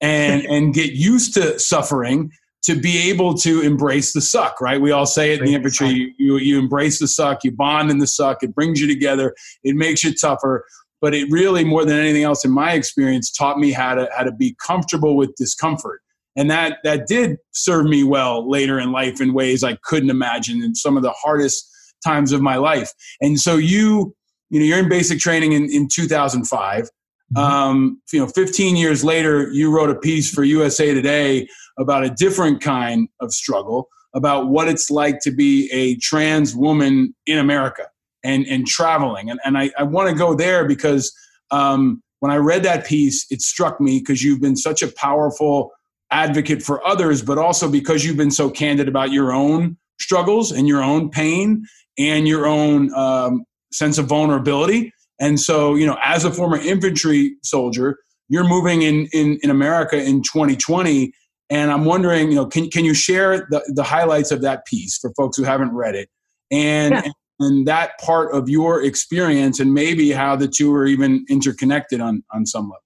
and 0.00 0.42
and 0.50 0.74
get 0.74 0.92
used 0.92 1.32
to 1.34 1.60
suffering 1.60 2.32
to 2.64 2.74
be 2.74 3.08
able 3.08 3.34
to 3.34 3.60
embrace 3.60 4.14
the 4.14 4.20
suck, 4.20 4.60
right? 4.60 4.80
We 4.80 4.90
all 4.90 5.06
say 5.06 5.32
it 5.32 5.38
in 5.38 5.46
the 5.46 5.54
infantry. 5.54 5.90
You, 5.90 6.12
you 6.18 6.36
you 6.38 6.58
embrace 6.58 6.98
the 6.98 7.06
suck, 7.06 7.44
you 7.44 7.52
bond 7.52 7.92
in 7.92 7.98
the 7.98 8.08
suck. 8.08 8.42
It 8.42 8.52
brings 8.52 8.80
you 8.80 8.88
together. 8.88 9.32
It 9.62 9.76
makes 9.76 10.02
you 10.02 10.12
tougher. 10.12 10.64
But 11.00 11.14
it 11.14 11.30
really, 11.30 11.62
more 11.64 11.84
than 11.84 12.00
anything 12.00 12.24
else, 12.24 12.44
in 12.44 12.50
my 12.50 12.72
experience, 12.72 13.30
taught 13.30 13.60
me 13.60 13.70
how 13.70 13.94
to 13.94 14.08
how 14.16 14.24
to 14.24 14.32
be 14.32 14.56
comfortable 14.60 15.16
with 15.16 15.36
discomfort 15.36 16.00
and 16.36 16.50
that 16.50 16.78
that 16.84 17.06
did 17.06 17.36
serve 17.52 17.86
me 17.86 18.04
well 18.04 18.48
later 18.48 18.78
in 18.78 18.92
life 18.92 19.20
in 19.20 19.34
ways 19.34 19.62
I 19.62 19.76
couldn't 19.84 20.10
imagine 20.10 20.62
in 20.62 20.74
some 20.74 20.96
of 20.96 21.02
the 21.02 21.12
hardest 21.12 21.70
times 22.04 22.32
of 22.32 22.40
my 22.40 22.56
life. 22.56 22.92
And 23.20 23.40
so 23.40 23.56
you, 23.56 24.14
you 24.50 24.60
know, 24.60 24.66
you're 24.66 24.78
in 24.78 24.88
basic 24.88 25.18
training 25.18 25.52
in, 25.52 25.70
in 25.70 25.88
2005. 25.92 26.88
Um, 27.36 28.00
you 28.12 28.20
know, 28.20 28.26
15 28.28 28.76
years 28.76 29.02
later, 29.02 29.50
you 29.50 29.74
wrote 29.74 29.90
a 29.90 29.98
piece 29.98 30.32
for 30.32 30.44
USA 30.44 30.92
Today 30.94 31.48
about 31.78 32.04
a 32.04 32.10
different 32.10 32.60
kind 32.60 33.08
of 33.20 33.32
struggle, 33.32 33.88
about 34.14 34.48
what 34.48 34.68
it's 34.68 34.90
like 34.90 35.18
to 35.20 35.32
be 35.32 35.68
a 35.72 35.96
trans 35.96 36.54
woman 36.54 37.14
in 37.26 37.38
America 37.38 37.88
and 38.22 38.46
and 38.46 38.66
traveling. 38.66 39.30
And 39.30 39.40
and 39.44 39.58
I, 39.58 39.70
I 39.78 39.82
want 39.82 40.10
to 40.10 40.14
go 40.14 40.34
there 40.34 40.66
because 40.68 41.12
um, 41.50 42.02
when 42.20 42.30
I 42.30 42.36
read 42.36 42.62
that 42.64 42.86
piece, 42.86 43.26
it 43.30 43.42
struck 43.42 43.80
me 43.80 43.98
because 43.98 44.22
you've 44.22 44.40
been 44.40 44.56
such 44.56 44.82
a 44.82 44.92
powerful 44.92 45.72
advocate 46.10 46.62
for 46.62 46.84
others, 46.86 47.22
but 47.22 47.38
also 47.38 47.70
because 47.70 48.04
you've 48.04 48.16
been 48.16 48.30
so 48.30 48.50
candid 48.50 48.88
about 48.88 49.10
your 49.10 49.32
own 49.32 49.76
struggles 50.00 50.52
and 50.52 50.68
your 50.68 50.82
own 50.82 51.10
pain 51.10 51.64
and 51.98 52.26
your 52.28 52.46
own 52.46 52.92
um, 52.94 53.44
sense 53.72 53.98
of 53.98 54.06
vulnerability. 54.06 54.92
And 55.20 55.38
so, 55.40 55.74
you 55.74 55.86
know, 55.86 55.96
as 56.02 56.24
a 56.24 56.30
former 56.30 56.58
infantry 56.58 57.36
soldier, 57.42 57.98
you're 58.28 58.48
moving 58.48 58.82
in 58.82 59.06
in, 59.12 59.38
in 59.42 59.50
America 59.50 59.96
in 60.02 60.22
2020. 60.22 61.12
And 61.50 61.70
I'm 61.70 61.84
wondering, 61.84 62.30
you 62.30 62.36
know, 62.36 62.46
can, 62.46 62.70
can 62.70 62.84
you 62.84 62.94
share 62.94 63.46
the, 63.50 63.62
the 63.74 63.82
highlights 63.82 64.30
of 64.30 64.40
that 64.42 64.64
piece 64.66 64.98
for 64.98 65.12
folks 65.16 65.36
who 65.36 65.44
haven't 65.44 65.72
read 65.72 65.94
it? 65.94 66.08
And, 66.50 66.94
Yeah. 66.94 67.02
and 67.04 67.14
and 67.40 67.66
that 67.66 67.98
part 67.98 68.32
of 68.32 68.48
your 68.48 68.84
experience 68.84 69.58
and 69.58 69.74
maybe 69.74 70.12
how 70.12 70.36
the 70.36 70.46
two 70.46 70.72
are 70.72 70.86
even 70.86 71.24
interconnected 71.28 72.00
on 72.00 72.22
on 72.32 72.46
some 72.46 72.64
level. 72.64 72.83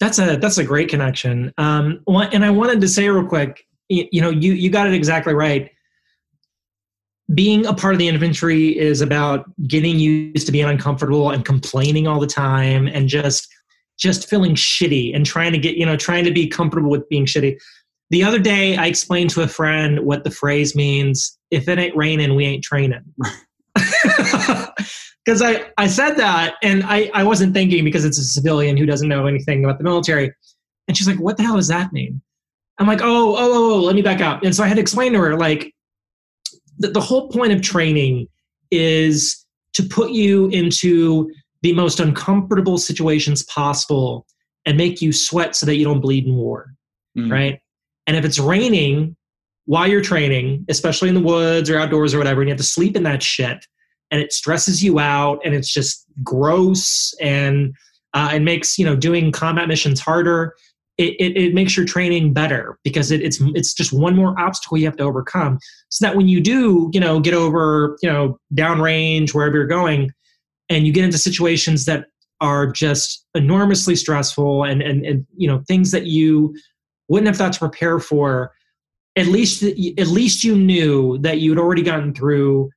That's 0.00 0.18
a 0.18 0.36
that's 0.36 0.58
a 0.58 0.64
great 0.64 0.88
connection. 0.88 1.52
Um, 1.58 2.02
and 2.08 2.44
I 2.44 2.50
wanted 2.50 2.80
to 2.80 2.88
say 2.88 3.08
real 3.08 3.26
quick, 3.26 3.66
you, 3.90 4.08
you 4.10 4.20
know, 4.20 4.30
you 4.30 4.54
you 4.54 4.70
got 4.70 4.86
it 4.86 4.94
exactly 4.94 5.34
right. 5.34 5.70
Being 7.34 7.66
a 7.66 7.74
part 7.74 7.94
of 7.94 7.98
the 7.98 8.08
infantry 8.08 8.76
is 8.76 9.02
about 9.02 9.44
getting 9.68 9.98
used 9.98 10.46
to 10.46 10.52
being 10.52 10.64
uncomfortable 10.64 11.30
and 11.30 11.44
complaining 11.44 12.08
all 12.08 12.18
the 12.18 12.26
time, 12.26 12.86
and 12.88 13.08
just 13.08 13.46
just 13.98 14.28
feeling 14.28 14.54
shitty 14.54 15.14
and 15.14 15.26
trying 15.26 15.52
to 15.52 15.58
get 15.58 15.76
you 15.76 15.84
know 15.84 15.96
trying 15.96 16.24
to 16.24 16.32
be 16.32 16.48
comfortable 16.48 16.90
with 16.90 17.08
being 17.10 17.26
shitty. 17.26 17.58
The 18.08 18.24
other 18.24 18.40
day, 18.40 18.76
I 18.76 18.86
explained 18.86 19.30
to 19.30 19.42
a 19.42 19.48
friend 19.48 20.00
what 20.00 20.24
the 20.24 20.30
phrase 20.30 20.74
means: 20.74 21.38
"If 21.50 21.68
it 21.68 21.78
ain't 21.78 21.94
raining, 21.94 22.34
we 22.34 22.46
ain't 22.46 22.64
training." 22.64 23.04
because 25.24 25.42
I, 25.42 25.70
I 25.76 25.86
said 25.86 26.14
that 26.14 26.54
and 26.62 26.82
I, 26.84 27.10
I 27.14 27.24
wasn't 27.24 27.54
thinking 27.54 27.84
because 27.84 28.04
it's 28.04 28.18
a 28.18 28.24
civilian 28.24 28.76
who 28.76 28.86
doesn't 28.86 29.08
know 29.08 29.26
anything 29.26 29.64
about 29.64 29.78
the 29.78 29.84
military. 29.84 30.32
And 30.88 30.96
she's 30.96 31.06
like, 31.06 31.20
what 31.20 31.36
the 31.36 31.42
hell 31.42 31.56
does 31.56 31.68
that 31.68 31.92
mean? 31.92 32.20
I'm 32.78 32.86
like, 32.86 33.02
oh, 33.02 33.36
oh, 33.36 33.36
oh, 33.38 33.74
oh, 33.74 33.80
let 33.80 33.94
me 33.94 34.02
back 34.02 34.20
up. 34.20 34.42
And 34.42 34.56
so 34.56 34.64
I 34.64 34.66
had 34.66 34.74
to 34.74 34.80
explain 34.80 35.12
to 35.12 35.18
her, 35.18 35.36
like, 35.36 35.74
the, 36.78 36.88
the 36.88 37.00
whole 37.00 37.28
point 37.28 37.52
of 37.52 37.60
training 37.60 38.26
is 38.70 39.44
to 39.74 39.82
put 39.82 40.10
you 40.10 40.48
into 40.48 41.30
the 41.62 41.74
most 41.74 42.00
uncomfortable 42.00 42.78
situations 42.78 43.42
possible 43.44 44.26
and 44.64 44.76
make 44.76 45.02
you 45.02 45.12
sweat 45.12 45.54
so 45.54 45.66
that 45.66 45.76
you 45.76 45.84
don't 45.84 46.00
bleed 46.00 46.26
in 46.26 46.34
war, 46.34 46.72
mm-hmm. 47.16 47.30
right? 47.30 47.60
And 48.06 48.16
if 48.16 48.24
it's 48.24 48.38
raining 48.38 49.16
while 49.66 49.86
you're 49.86 50.00
training, 50.00 50.64
especially 50.68 51.08
in 51.08 51.14
the 51.14 51.20
woods 51.20 51.68
or 51.70 51.78
outdoors 51.78 52.14
or 52.14 52.18
whatever, 52.18 52.40
and 52.40 52.48
you 52.48 52.52
have 52.52 52.58
to 52.58 52.64
sleep 52.64 52.96
in 52.96 53.02
that 53.04 53.22
shit, 53.22 53.66
and 54.10 54.20
it 54.20 54.32
stresses 54.32 54.82
you 54.82 54.98
out, 54.98 55.40
and 55.44 55.54
it's 55.54 55.72
just 55.72 56.06
gross, 56.22 57.14
and 57.20 57.74
uh, 58.14 58.30
it 58.34 58.40
makes 58.40 58.78
you 58.78 58.84
know 58.84 58.96
doing 58.96 59.32
combat 59.32 59.68
missions 59.68 60.00
harder. 60.00 60.54
It, 60.98 61.14
it, 61.18 61.36
it 61.36 61.54
makes 61.54 61.78
your 61.78 61.86
training 61.86 62.34
better 62.34 62.78
because 62.84 63.10
it, 63.10 63.22
it's 63.22 63.40
it's 63.54 63.72
just 63.72 63.92
one 63.92 64.14
more 64.14 64.38
obstacle 64.38 64.76
you 64.76 64.84
have 64.84 64.96
to 64.98 65.04
overcome. 65.04 65.58
So 65.88 66.04
that 66.04 66.16
when 66.16 66.28
you 66.28 66.40
do, 66.40 66.90
you 66.92 67.00
know, 67.00 67.20
get 67.20 67.32
over, 67.32 67.96
you 68.02 68.10
know, 68.10 68.38
downrange 68.54 69.32
wherever 69.32 69.56
you're 69.56 69.66
going, 69.66 70.12
and 70.68 70.86
you 70.86 70.92
get 70.92 71.04
into 71.04 71.18
situations 71.18 71.86
that 71.86 72.06
are 72.40 72.66
just 72.66 73.26
enormously 73.34 73.96
stressful 73.96 74.64
and 74.64 74.82
and, 74.82 75.04
and 75.04 75.26
you 75.36 75.46
know 75.46 75.62
things 75.68 75.90
that 75.90 76.06
you 76.06 76.54
wouldn't 77.08 77.26
have 77.26 77.36
thought 77.36 77.52
to 77.52 77.58
prepare 77.58 77.98
for 77.98 78.52
at 79.16 79.26
least 79.26 79.62
at 79.62 80.06
least 80.06 80.44
you 80.44 80.56
knew 80.56 81.18
that 81.18 81.40
you'd 81.40 81.58
already 81.58 81.82
gotten 81.82 82.14
through 82.14 82.70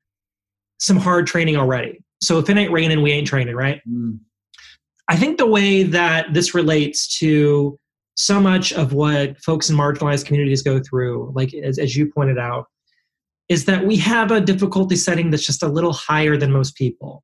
some 0.84 0.98
hard 0.98 1.26
training 1.28 1.56
already 1.56 2.00
so 2.22 2.40
if 2.40 2.50
it 2.50 2.58
ain't 2.58 2.72
raining 2.72 3.02
we 3.02 3.12
ain't 3.12 3.28
training 3.28 3.56
right 3.56 3.82
i 5.10 5.16
think 5.16 5.38
the 5.38 5.48
way 5.48 5.84
that 5.84 6.34
this 6.34 6.54
relates 6.54 7.18
to 7.18 7.78
so 8.16 8.40
much 8.40 8.72
of 8.74 8.94
what 8.94 9.38
folks 9.42 9.70
in 9.70 9.76
marginalized 9.76 10.26
communities 10.26 10.62
go 10.62 10.80
through 10.80 11.32
like 11.36 11.54
as, 11.54 11.80
as 11.80 11.96
you 11.96 12.12
pointed 12.12 12.38
out 12.38 12.66
is 13.50 13.66
that 13.66 13.86
we 13.86 13.96
have 13.98 14.32
a 14.32 14.42
difficulty 14.42 14.96
setting 14.96 15.30
that's 15.30 15.46
just 15.46 15.64
a 15.64 15.68
little 15.68 15.94
higher 15.94 16.38
than 16.38 16.52
most 16.52 16.76
people. 16.76 17.24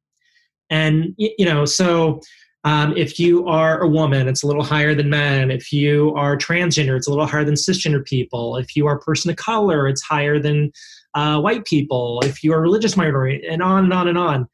And, 0.69 1.15
you 1.17 1.45
know, 1.45 1.65
so 1.65 2.19
um, 2.63 2.95
if 2.95 3.19
you 3.19 3.47
are 3.47 3.81
a 3.81 3.87
woman, 3.87 4.27
it's 4.27 4.43
a 4.43 4.47
little 4.47 4.63
higher 4.63 4.93
than 4.93 5.09
men. 5.09 5.49
If 5.49 5.71
you 5.71 6.13
are 6.15 6.37
transgender, 6.37 6.95
it's 6.95 7.07
a 7.07 7.09
little 7.09 7.25
higher 7.25 7.45
than 7.45 7.55
cisgender 7.55 8.05
people. 8.05 8.57
If 8.57 8.75
you 8.75 8.85
are 8.85 8.97
a 8.97 8.99
person 8.99 9.31
of 9.31 9.37
color, 9.37 9.87
it's 9.87 10.01
higher 10.01 10.39
than 10.39 10.71
uh, 11.19 11.39
white 11.41 11.65
people. 11.65 12.21
If 12.23 12.43
you 12.43 12.53
are 12.53 12.57
a 12.57 12.61
religious 12.61 12.95
minority, 12.95 13.45
and 13.47 13.61
on 13.61 13.83
and 13.83 13.93
on 13.93 14.07
and 14.07 14.17
on. 14.17 14.47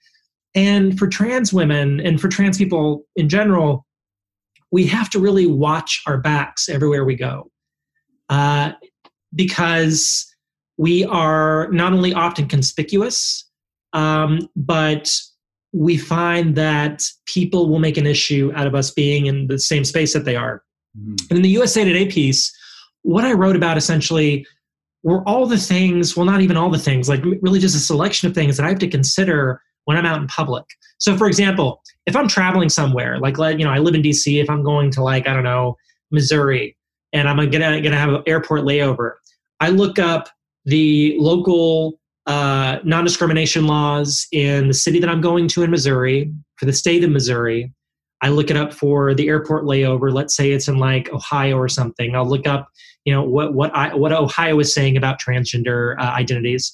And 0.55 0.97
for 0.97 1.07
trans 1.07 1.53
women 1.53 1.99
and 1.99 2.19
for 2.19 2.27
trans 2.27 2.57
people 2.57 3.05
in 3.15 3.29
general, 3.29 3.85
we 4.71 4.85
have 4.87 5.09
to 5.11 5.19
really 5.19 5.45
watch 5.45 6.01
our 6.07 6.17
backs 6.17 6.69
everywhere 6.69 7.05
we 7.05 7.15
go. 7.15 7.51
Uh, 8.29 8.71
because 9.35 10.25
we 10.77 11.05
are 11.05 11.69
not 11.71 11.93
only 11.93 12.13
often 12.13 12.47
conspicuous, 12.47 13.47
um, 13.93 14.49
but 14.55 15.13
we 15.73 15.97
find 15.97 16.55
that 16.55 17.03
people 17.25 17.69
will 17.69 17.79
make 17.79 17.97
an 17.97 18.07
issue 18.07 18.51
out 18.55 18.65
of 18.65 18.73
us 18.73 18.91
being 18.91 19.25
in 19.27 19.47
the 19.47 19.59
same 19.59 19.83
space 19.83 20.13
that 20.13 20.25
they 20.25 20.35
are. 20.35 20.63
And 21.29 21.37
in 21.37 21.41
the 21.43 21.49
USA 21.49 21.83
Today 21.83 22.07
piece, 22.07 22.51
what 23.03 23.25
I 23.25 23.33
wrote 23.33 23.55
about 23.55 23.77
essentially 23.77 24.47
were 25.05 25.21
all 25.29 25.45
the 25.45 25.57
things, 25.57 26.17
well, 26.17 26.25
not 26.25 26.41
even 26.41 26.57
all 26.57 26.69
the 26.69 26.79
things, 26.79 27.07
like 27.07 27.23
really 27.41 27.59
just 27.59 27.75
a 27.75 27.79
selection 27.79 28.27
of 28.27 28.33
things 28.33 28.57
that 28.57 28.65
I 28.65 28.69
have 28.69 28.79
to 28.79 28.87
consider 28.87 29.61
when 29.85 29.97
I'm 29.97 30.05
out 30.05 30.19
in 30.19 30.27
public. 30.27 30.65
So, 30.97 31.15
for 31.15 31.27
example, 31.27 31.83
if 32.07 32.15
I'm 32.15 32.27
traveling 32.27 32.69
somewhere, 32.69 33.19
like, 33.19 33.37
like, 33.37 33.59
you 33.59 33.65
know, 33.65 33.71
I 33.71 33.77
live 33.77 33.93
in 33.93 34.01
DC, 34.01 34.41
if 34.41 34.49
I'm 34.49 34.63
going 34.63 34.89
to, 34.91 35.03
like, 35.03 35.27
I 35.27 35.33
don't 35.33 35.43
know, 35.43 35.77
Missouri, 36.09 36.75
and 37.13 37.29
I'm 37.29 37.37
gonna, 37.37 37.81
gonna 37.81 37.97
have 37.97 38.09
an 38.09 38.23
airport 38.25 38.61
layover, 38.61 39.11
I 39.59 39.69
look 39.69 39.99
up 39.99 40.27
the 40.65 41.15
local 41.19 41.99
uh, 42.25 42.79
non 42.83 43.03
discrimination 43.03 43.67
laws 43.67 44.27
in 44.31 44.67
the 44.67 44.73
city 44.73 44.99
that 44.99 45.09
I'm 45.09 45.21
going 45.21 45.47
to 45.49 45.61
in 45.61 45.69
Missouri, 45.69 46.33
for 46.55 46.65
the 46.65 46.73
state 46.73 47.03
of 47.03 47.11
Missouri. 47.11 47.71
I 48.21 48.29
look 48.29 48.49
it 48.49 48.57
up 48.57 48.73
for 48.73 49.13
the 49.13 49.27
airport 49.27 49.65
layover. 49.65 50.11
Let's 50.11 50.35
say 50.35 50.51
it's 50.51 50.67
in 50.67 50.79
like 50.79 51.13
Ohio 51.13 51.57
or 51.57 51.69
something. 51.69 52.15
I'll 52.15 52.27
look 52.27 52.47
up, 52.47 52.69
you 53.05 53.13
know, 53.13 53.23
what 53.23 53.53
what 53.53 53.73
I, 53.75 53.93
what 53.93 54.11
Ohio 54.11 54.59
is 54.59 54.73
saying 54.73 54.97
about 54.97 55.21
transgender 55.21 55.95
uh, 55.99 56.11
identities, 56.11 56.73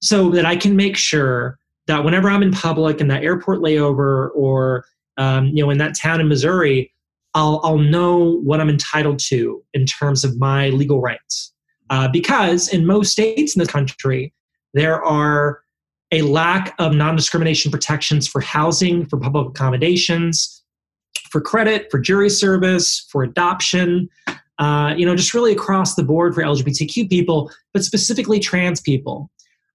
so 0.00 0.30
that 0.30 0.44
I 0.44 0.56
can 0.56 0.76
make 0.76 0.96
sure 0.96 1.58
that 1.86 2.04
whenever 2.04 2.28
I'm 2.28 2.42
in 2.42 2.52
public 2.52 3.00
in 3.00 3.08
that 3.08 3.22
airport 3.22 3.60
layover 3.60 4.30
or 4.34 4.84
um, 5.16 5.46
you 5.48 5.62
know 5.64 5.70
in 5.70 5.78
that 5.78 5.96
town 5.96 6.20
in 6.20 6.28
Missouri, 6.28 6.92
I'll 7.34 7.60
I'll 7.62 7.78
know 7.78 8.38
what 8.40 8.60
I'm 8.60 8.68
entitled 8.68 9.20
to 9.28 9.62
in 9.72 9.86
terms 9.86 10.24
of 10.24 10.38
my 10.38 10.68
legal 10.70 11.00
rights. 11.00 11.52
Uh, 11.90 12.08
because 12.08 12.68
in 12.68 12.86
most 12.86 13.12
states 13.12 13.54
in 13.54 13.60
this 13.60 13.68
country, 13.68 14.32
there 14.74 15.02
are 15.04 15.60
a 16.10 16.22
lack 16.22 16.74
of 16.78 16.94
non-discrimination 16.94 17.70
protections 17.70 18.26
for 18.26 18.40
housing, 18.40 19.06
for 19.06 19.18
public 19.18 19.48
accommodations, 19.48 20.62
for 21.30 21.40
credit, 21.40 21.90
for 21.90 21.98
jury 21.98 22.30
service, 22.30 23.06
for 23.10 23.22
adoption. 23.22 24.08
Uh, 24.62 24.94
you 24.94 25.04
know, 25.04 25.16
just 25.16 25.34
really 25.34 25.50
across 25.50 25.96
the 25.96 26.04
board 26.04 26.36
for 26.36 26.40
LGBTQ 26.40 27.10
people, 27.10 27.50
but 27.74 27.82
specifically 27.82 28.38
trans 28.38 28.80
people. 28.80 29.28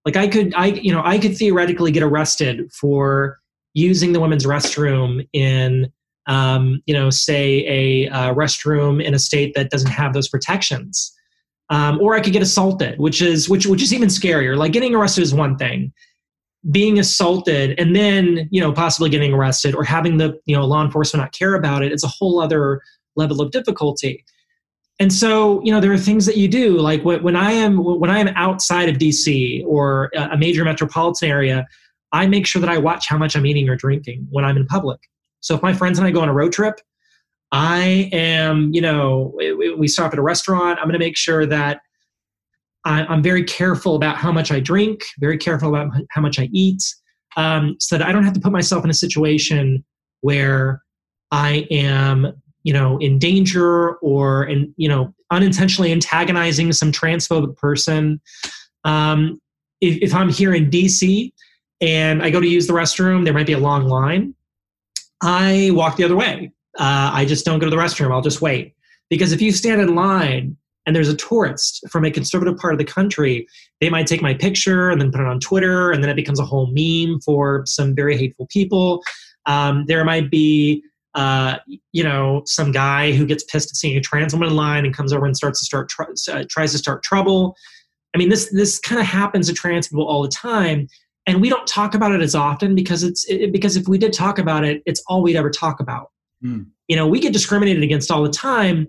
Like 0.05 0.15
I 0.15 0.29
could, 0.29 0.53
I 0.55 0.67
you 0.67 0.93
know, 0.93 1.01
I 1.03 1.19
could 1.19 1.35
theoretically 1.35 1.91
get 1.91 2.03
arrested 2.03 2.71
for 2.71 3.37
using 3.73 4.13
the 4.13 4.21
women's 4.21 4.45
restroom 4.45 5.27
in, 5.33 5.91
um, 6.27 6.81
you 6.85 6.93
know, 6.93 7.09
say 7.09 7.65
a 7.67 8.07
uh, 8.07 8.33
restroom 8.33 9.03
in 9.03 9.13
a 9.13 9.19
state 9.19 9.55
that 9.55 9.71
doesn't 9.71 9.91
have 9.91 10.13
those 10.13 10.29
protections, 10.29 11.13
um, 11.69 11.99
or 11.99 12.15
I 12.15 12.21
could 12.21 12.31
get 12.31 12.41
assaulted, 12.41 12.97
which 12.97 13.21
is 13.21 13.49
which 13.49 13.67
which 13.67 13.81
is 13.81 13.93
even 13.93 14.07
scarier. 14.07 14.55
Like 14.55 14.71
getting 14.71 14.95
arrested 14.95 15.21
is 15.21 15.33
one 15.33 15.57
thing, 15.57 15.91
being 16.71 16.97
assaulted 16.97 17.77
and 17.77 17.93
then 17.93 18.47
you 18.51 18.61
know 18.61 18.71
possibly 18.71 19.09
getting 19.09 19.33
arrested 19.33 19.75
or 19.75 19.83
having 19.83 20.15
the 20.15 20.39
you 20.45 20.55
know 20.55 20.65
law 20.65 20.81
enforcement 20.81 21.23
not 21.23 21.33
care 21.33 21.55
about 21.55 21.83
it, 21.83 21.91
it's 21.91 22.05
a 22.05 22.07
whole 22.07 22.39
other 22.39 22.81
level 23.17 23.41
of 23.41 23.51
difficulty 23.51 24.23
and 24.99 25.13
so 25.13 25.61
you 25.63 25.71
know 25.71 25.79
there 25.79 25.91
are 25.91 25.97
things 25.97 26.25
that 26.25 26.37
you 26.37 26.47
do 26.47 26.77
like 26.77 27.03
when 27.03 27.35
i 27.35 27.51
am 27.51 27.77
when 27.77 28.09
i 28.09 28.19
am 28.19 28.27
outside 28.29 28.89
of 28.89 28.97
dc 28.97 29.63
or 29.65 30.11
a 30.15 30.37
major 30.37 30.63
metropolitan 30.63 31.29
area 31.29 31.65
i 32.11 32.25
make 32.25 32.45
sure 32.45 32.59
that 32.59 32.69
i 32.69 32.77
watch 32.77 33.07
how 33.07 33.17
much 33.17 33.35
i'm 33.35 33.45
eating 33.45 33.69
or 33.69 33.75
drinking 33.75 34.27
when 34.29 34.45
i'm 34.45 34.57
in 34.57 34.65
public. 34.65 34.99
So 35.39 35.55
if 35.55 35.61
my 35.61 35.73
friends 35.73 35.99
and 35.99 36.07
i 36.07 36.11
go 36.11 36.21
on 36.21 36.29
a 36.29 36.33
road 36.33 36.51
trip 36.51 36.79
i 37.51 38.09
am 38.11 38.73
you 38.73 38.81
know 38.81 39.33
we 39.77 39.87
stop 39.87 40.13
at 40.13 40.19
a 40.19 40.21
restaurant 40.21 40.79
i'm 40.79 40.85
going 40.85 40.93
to 40.93 40.99
make 40.99 41.17
sure 41.17 41.45
that 41.45 41.79
i'm 42.85 43.21
very 43.21 43.43
careful 43.43 43.95
about 43.95 44.17
how 44.17 44.31
much 44.31 44.51
i 44.51 44.59
drink 44.59 45.03
very 45.19 45.37
careful 45.37 45.69
about 45.69 45.91
how 46.09 46.21
much 46.21 46.39
i 46.39 46.49
eat 46.51 46.83
um, 47.37 47.75
so 47.79 47.97
that 47.97 48.07
i 48.07 48.11
don't 48.11 48.23
have 48.23 48.33
to 48.33 48.39
put 48.39 48.51
myself 48.51 48.83
in 48.83 48.89
a 48.89 48.93
situation 48.93 49.85
where 50.21 50.81
i 51.31 51.67
am 51.69 52.33
you 52.67 52.73
know 52.73 52.97
in 52.97 53.17
danger 53.17 53.93
or 54.09 54.43
in 54.43 54.73
you 54.75 54.89
know 54.89 55.13
unintentionally 55.31 55.89
antagonizing 55.93 56.73
some 56.73 56.91
transphobic 56.91 57.55
person. 57.55 58.19
Um, 58.83 59.41
if, 59.79 59.97
if 60.01 60.13
i'm 60.13 60.29
here 60.29 60.53
in 60.53 60.69
dc 60.69 61.31
and 61.81 62.21
i 62.23 62.29
go 62.29 62.41
to 62.41 62.47
use 62.47 62.67
the 62.67 62.73
restroom 62.73 63.23
there 63.23 63.33
might 63.33 63.47
be 63.47 63.53
a 63.53 63.59
long 63.69 63.87
line. 63.87 64.35
I 65.23 65.69
walk 65.73 65.95
the 65.95 66.03
other 66.03 66.17
way. 66.17 66.51
Uh, 66.77 67.09
i 67.19 67.23
just 67.23 67.45
don't 67.45 67.59
go 67.59 67.67
to 67.67 67.75
the 67.75 67.81
restroom. 67.81 68.11
I'll 68.11 68.21
just 68.21 68.41
wait. 68.41 68.75
Because 69.09 69.31
if 69.31 69.41
you 69.41 69.53
stand 69.53 69.79
in 69.79 69.95
line 69.95 70.57
and 70.85 70.93
there's 70.93 71.07
a 71.07 71.15
tourist 71.15 71.85
from 71.89 72.03
a 72.03 72.11
conservative 72.11 72.57
part 72.57 72.73
of 72.73 72.79
the 72.79 72.91
country 72.97 73.47
they 73.79 73.89
might 73.89 74.07
take 74.07 74.21
my 74.21 74.33
picture 74.33 74.89
and 74.89 74.99
then 74.99 75.11
put 75.11 75.21
it 75.21 75.27
on 75.27 75.39
twitter 75.39 75.91
and 75.91 76.03
then 76.03 76.09
it 76.09 76.15
becomes 76.15 76.39
a 76.39 76.45
whole 76.45 76.67
meme 76.75 77.21
for 77.21 77.63
some 77.65 77.95
very 77.95 78.17
hateful 78.17 78.47
people. 78.51 79.01
Um, 79.45 79.85
there 79.87 80.03
might 80.03 80.29
be 80.29 80.83
uh, 81.17 81.57
you 81.93 82.03
know, 82.03 82.43
some 82.45 82.71
guy 82.71 83.11
who 83.11 83.25
gets 83.25 83.43
pissed 83.43 83.71
at 83.71 83.75
seeing 83.75 83.97
a 83.97 84.01
trans 84.01 84.33
woman 84.33 84.49
in 84.49 84.55
line 84.55 84.85
and 84.85 84.95
comes 84.95 85.11
over 85.11 85.25
and 85.25 85.35
starts 85.35 85.59
to 85.59 85.65
start 85.65 85.89
tr- 85.89 86.03
uh, 86.31 86.43
tries 86.47 86.71
to 86.71 86.77
start 86.77 87.01
trouble. 87.01 87.55
I 88.13 88.19
mean, 88.19 88.29
this 88.29 88.51
this 88.51 88.77
kind 88.77 89.01
of 89.01 89.07
happens 89.07 89.47
to 89.47 89.53
trans 89.53 89.87
people 89.87 90.07
all 90.07 90.21
the 90.21 90.29
time, 90.29 90.87
and 91.25 91.41
we 91.41 91.49
don't 91.49 91.65
talk 91.65 91.95
about 91.95 92.11
it 92.11 92.21
as 92.21 92.35
often 92.35 92.75
because 92.75 93.01
it's 93.01 93.25
it, 93.25 93.51
because 93.51 93.75
if 93.75 93.87
we 93.87 93.97
did 93.97 94.13
talk 94.13 94.37
about 94.37 94.63
it, 94.63 94.83
it's 94.85 95.03
all 95.07 95.23
we'd 95.23 95.35
ever 95.35 95.49
talk 95.49 95.79
about. 95.79 96.11
Mm. 96.45 96.67
You 96.87 96.95
know, 96.95 97.07
we 97.07 97.19
get 97.19 97.33
discriminated 97.33 97.81
against 97.81 98.11
all 98.11 98.21
the 98.21 98.29
time. 98.29 98.87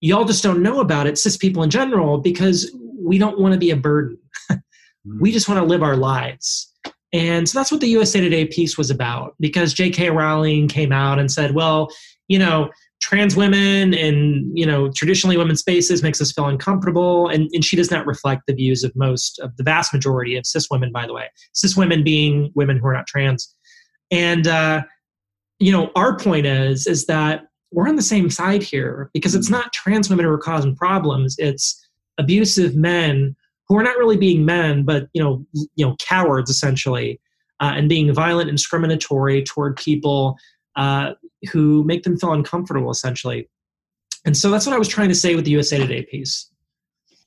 Y'all 0.00 0.24
just 0.24 0.44
don't 0.44 0.62
know 0.62 0.78
about 0.78 1.08
it, 1.08 1.18
cis 1.18 1.36
people 1.36 1.64
in 1.64 1.70
general, 1.70 2.18
because 2.18 2.70
we 3.02 3.18
don't 3.18 3.40
want 3.40 3.52
to 3.52 3.58
be 3.58 3.72
a 3.72 3.76
burden. 3.76 4.16
we 5.20 5.32
just 5.32 5.48
want 5.48 5.60
to 5.60 5.66
live 5.66 5.82
our 5.82 5.96
lives. 5.96 6.67
And 7.12 7.48
so 7.48 7.58
that's 7.58 7.72
what 7.72 7.80
the 7.80 7.88
USA 7.88 8.20
Today 8.20 8.46
piece 8.46 8.76
was 8.76 8.90
about 8.90 9.34
because 9.40 9.72
J.K. 9.72 10.10
Rowling 10.10 10.68
came 10.68 10.92
out 10.92 11.18
and 11.18 11.30
said, 11.30 11.54
well, 11.54 11.88
you 12.28 12.38
know, 12.38 12.70
trans 13.00 13.36
women 13.36 13.94
and, 13.94 14.50
you 14.56 14.66
know, 14.66 14.90
traditionally 14.90 15.36
women's 15.36 15.60
spaces 15.60 16.02
makes 16.02 16.20
us 16.20 16.32
feel 16.32 16.46
uncomfortable. 16.46 17.28
And, 17.28 17.48
and 17.52 17.64
she 17.64 17.76
does 17.76 17.90
not 17.90 18.06
reflect 18.06 18.42
the 18.46 18.54
views 18.54 18.84
of 18.84 18.94
most 18.94 19.38
of 19.38 19.56
the 19.56 19.62
vast 19.62 19.94
majority 19.94 20.36
of 20.36 20.44
cis 20.44 20.68
women, 20.70 20.92
by 20.92 21.06
the 21.06 21.14
way, 21.14 21.30
cis 21.54 21.76
women 21.76 22.02
being 22.02 22.50
women 22.54 22.76
who 22.76 22.86
are 22.88 22.94
not 22.94 23.06
trans. 23.06 23.54
And, 24.10 24.46
uh, 24.46 24.82
you 25.58 25.72
know, 25.72 25.90
our 25.96 26.16
point 26.18 26.46
is, 26.46 26.86
is 26.86 27.06
that 27.06 27.46
we're 27.72 27.88
on 27.88 27.96
the 27.96 28.02
same 28.02 28.30
side 28.30 28.62
here 28.62 29.10
because 29.12 29.34
it's 29.34 29.50
not 29.50 29.72
trans 29.72 30.08
women 30.08 30.24
who 30.24 30.32
are 30.32 30.38
causing 30.38 30.74
problems. 30.74 31.36
It's 31.38 31.82
abusive 32.18 32.74
men 32.74 33.36
who 33.68 33.76
are 33.76 33.82
not 33.82 33.96
really 33.96 34.16
being 34.16 34.44
men, 34.44 34.84
but 34.84 35.08
you 35.12 35.22
know, 35.22 35.44
you 35.52 35.86
know, 35.86 35.96
cowards 35.98 36.50
essentially, 36.50 37.20
uh, 37.60 37.72
and 37.74 37.88
being 37.88 38.12
violent 38.12 38.48
and 38.48 38.56
discriminatory 38.56 39.42
toward 39.42 39.76
people 39.76 40.36
uh, 40.76 41.12
who 41.52 41.84
make 41.84 42.02
them 42.02 42.18
feel 42.18 42.32
uncomfortable, 42.32 42.90
essentially. 42.90 43.48
And 44.24 44.36
so 44.36 44.50
that's 44.50 44.66
what 44.66 44.74
I 44.74 44.78
was 44.78 44.88
trying 44.88 45.08
to 45.08 45.14
say 45.14 45.34
with 45.34 45.44
the 45.44 45.50
USA 45.52 45.78
Today 45.78 46.02
piece. 46.02 46.50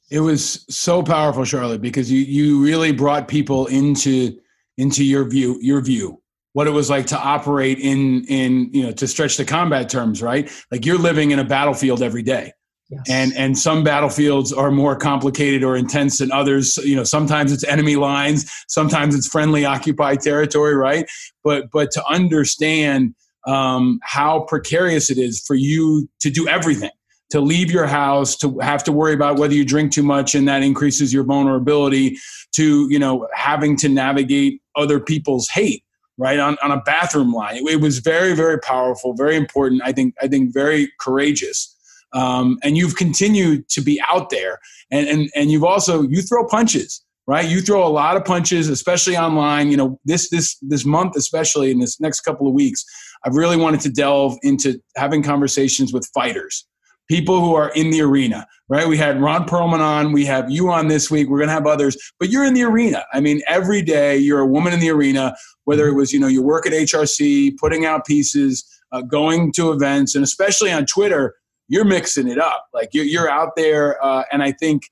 It 0.10 0.20
was 0.20 0.66
so 0.70 1.02
powerful, 1.04 1.46
Charlotte, 1.46 1.82
because 1.82 2.12
you 2.12 2.20
you 2.20 2.64
really 2.64 2.92
brought 2.92 3.28
people 3.28 3.68
into 3.68 4.38
into 4.78 5.04
your 5.04 5.26
view 5.26 5.58
your 5.62 5.82
view 5.82 6.22
what 6.54 6.68
it 6.68 6.72
was 6.72 6.90
like 6.90 7.06
to 7.08 7.18
operate 7.18 7.80
in 7.80 8.26
in 8.26 8.70
you 8.74 8.84
know 8.84 8.92
to 8.92 9.08
stretch 9.08 9.38
the 9.38 9.46
combat 9.46 9.90
terms 9.90 10.22
right 10.22 10.52
like 10.72 10.86
you're 10.86 10.98
living 10.98 11.32
in 11.32 11.40
a 11.40 11.44
battlefield 11.44 12.02
every 12.02 12.24
day 12.24 12.52
Yes. 12.92 13.04
and 13.08 13.34
and 13.38 13.58
some 13.58 13.86
battlefields 13.86 14.52
are 14.52 14.70
more 14.70 14.98
complicated 14.98 15.64
or 15.64 15.78
intense 15.78 16.18
than 16.18 16.30
others. 16.32 16.76
You 16.78 16.98
know 16.98 17.06
sometimes 17.06 17.54
it's 17.54 17.64
enemy 17.64 17.96
lines 17.96 18.52
sometimes 18.68 19.16
it's 19.16 19.28
friendly 19.28 19.64
occupied 19.64 20.20
territory 20.20 20.76
right? 20.76 21.10
But 21.44 21.72
but 21.72 21.92
to 21.92 22.06
understand 22.06 23.16
um, 23.48 24.00
how 24.04 24.42
precarious 24.42 25.10
it 25.10 25.18
is 25.18 25.42
for 25.46 25.56
you 25.56 26.10
to 26.20 26.30
do 26.30 26.48
everything 26.48 26.92
to 27.32 27.40
leave 27.40 27.72
your 27.72 27.88
house 27.88 28.36
to 28.36 28.60
have 28.60 28.84
to 28.84 28.92
worry 28.92 29.14
about 29.14 29.40
whether 29.40 29.54
you 29.54 29.64
drink 29.64 29.94
too 29.94 30.04
much 30.04 30.36
and 30.36 30.48
that 30.48 30.62
increases 30.62 31.14
your 31.14 31.24
vulnerability 31.24 32.18
to 32.54 32.88
you 32.90 33.00
know 33.00 33.28
having 33.34 33.78
to 33.78 33.88
navigate 33.88 34.62
other 34.76 35.00
people's 35.00 35.48
hate 35.50 35.84
right 36.18 36.40
on, 36.40 36.58
on 36.62 36.72
a 36.72 36.82
bathroom 36.82 37.34
line. 37.34 37.56
It, 37.56 37.64
it 37.70 37.82
was 37.82 38.00
very 38.00 38.36
very 38.36 38.60
powerful 38.60 39.14
very 39.14 39.38
important 39.38 39.82
i 39.84 39.94
think 39.94 40.14
i 40.22 40.28
think 40.28 40.54
very 40.54 40.92
courageous 41.00 41.71
um, 42.14 42.58
and 42.64 42.78
you've 42.78 42.96
continued 42.96 43.68
to 43.70 43.82
be 43.82 44.02
out 44.10 44.30
there 44.30 44.60
and, 44.92 45.08
and 45.08 45.30
and 45.36 45.52
you've 45.52 45.64
also 45.64 46.04
you 46.04 46.22
throw 46.22 46.46
punches 46.48 47.04
right? 47.28 47.48
You 47.48 47.62
throw 47.62 47.86
a 47.86 47.88
lot 47.88 48.18
of 48.18 48.26
punches, 48.26 48.68
especially 48.68 49.16
online. 49.16 49.70
You 49.70 49.78
know, 49.78 50.00
this 50.04 50.30
this 50.30 50.58
this 50.62 50.86
month, 50.86 51.16
especially 51.16 51.72
in 51.72 51.80
this 51.80 52.00
next 52.00 52.22
couple 52.22 52.48
of 52.48 52.54
weeks, 52.54 52.84
I've 53.24 53.36
really 53.36 53.58
wanted 53.58 53.82
to 53.82 53.90
delve 53.90 54.38
into 54.42 54.82
having 54.96 55.24
conversations 55.24 55.94
with 55.94 56.10
fighters, 56.14 56.68
people 57.08 57.40
who 57.40 57.56
are 57.56 57.70
in 57.70 57.92
the 57.92 58.02
arena, 58.02 58.48
right? 58.70 58.88
We 58.88 58.98
had 58.98 59.22
Ron 59.22 59.48
Perlman 59.48 59.80
on, 59.80 60.12
we 60.12 60.26
have 60.26 60.50
you 60.50 60.72
on 60.72 60.88
this 60.88 61.12
week, 61.12 61.30
we're 61.30 61.40
gonna 61.40 61.52
have 61.52 61.68
others, 61.68 61.96
but 62.20 62.30
you're 62.30 62.46
in 62.46 62.54
the 62.54 62.64
arena. 62.64 63.06
I 63.14 63.20
mean, 63.20 63.42
every 63.48 63.82
day 63.82 64.18
you're 64.18 64.40
a 64.40 64.48
woman 64.48 64.74
in 64.74 64.80
the 64.80 64.90
arena, 64.90 65.36
whether 65.66 65.88
it 65.88 65.94
was, 65.94 66.12
you 66.12 66.20
know, 66.20 66.28
you 66.28 66.42
work 66.42 66.66
at 66.66 66.74
HRC, 66.74 67.58
putting 67.58 67.86
out 67.86 68.06
pieces, 68.06 68.66
uh, 68.92 69.02
going 69.02 69.52
to 69.54 69.72
events, 69.72 70.16
and 70.16 70.24
especially 70.24 70.72
on 70.72 70.86
Twitter, 70.86 71.36
you're 71.72 71.86
mixing 71.86 72.28
it 72.28 72.38
up. 72.38 72.66
Like 72.74 72.90
you're, 72.92 73.06
you're 73.06 73.30
out 73.30 73.52
there, 73.56 74.04
uh, 74.04 74.24
and 74.32 74.44
I 74.44 74.52
think 74.52 74.84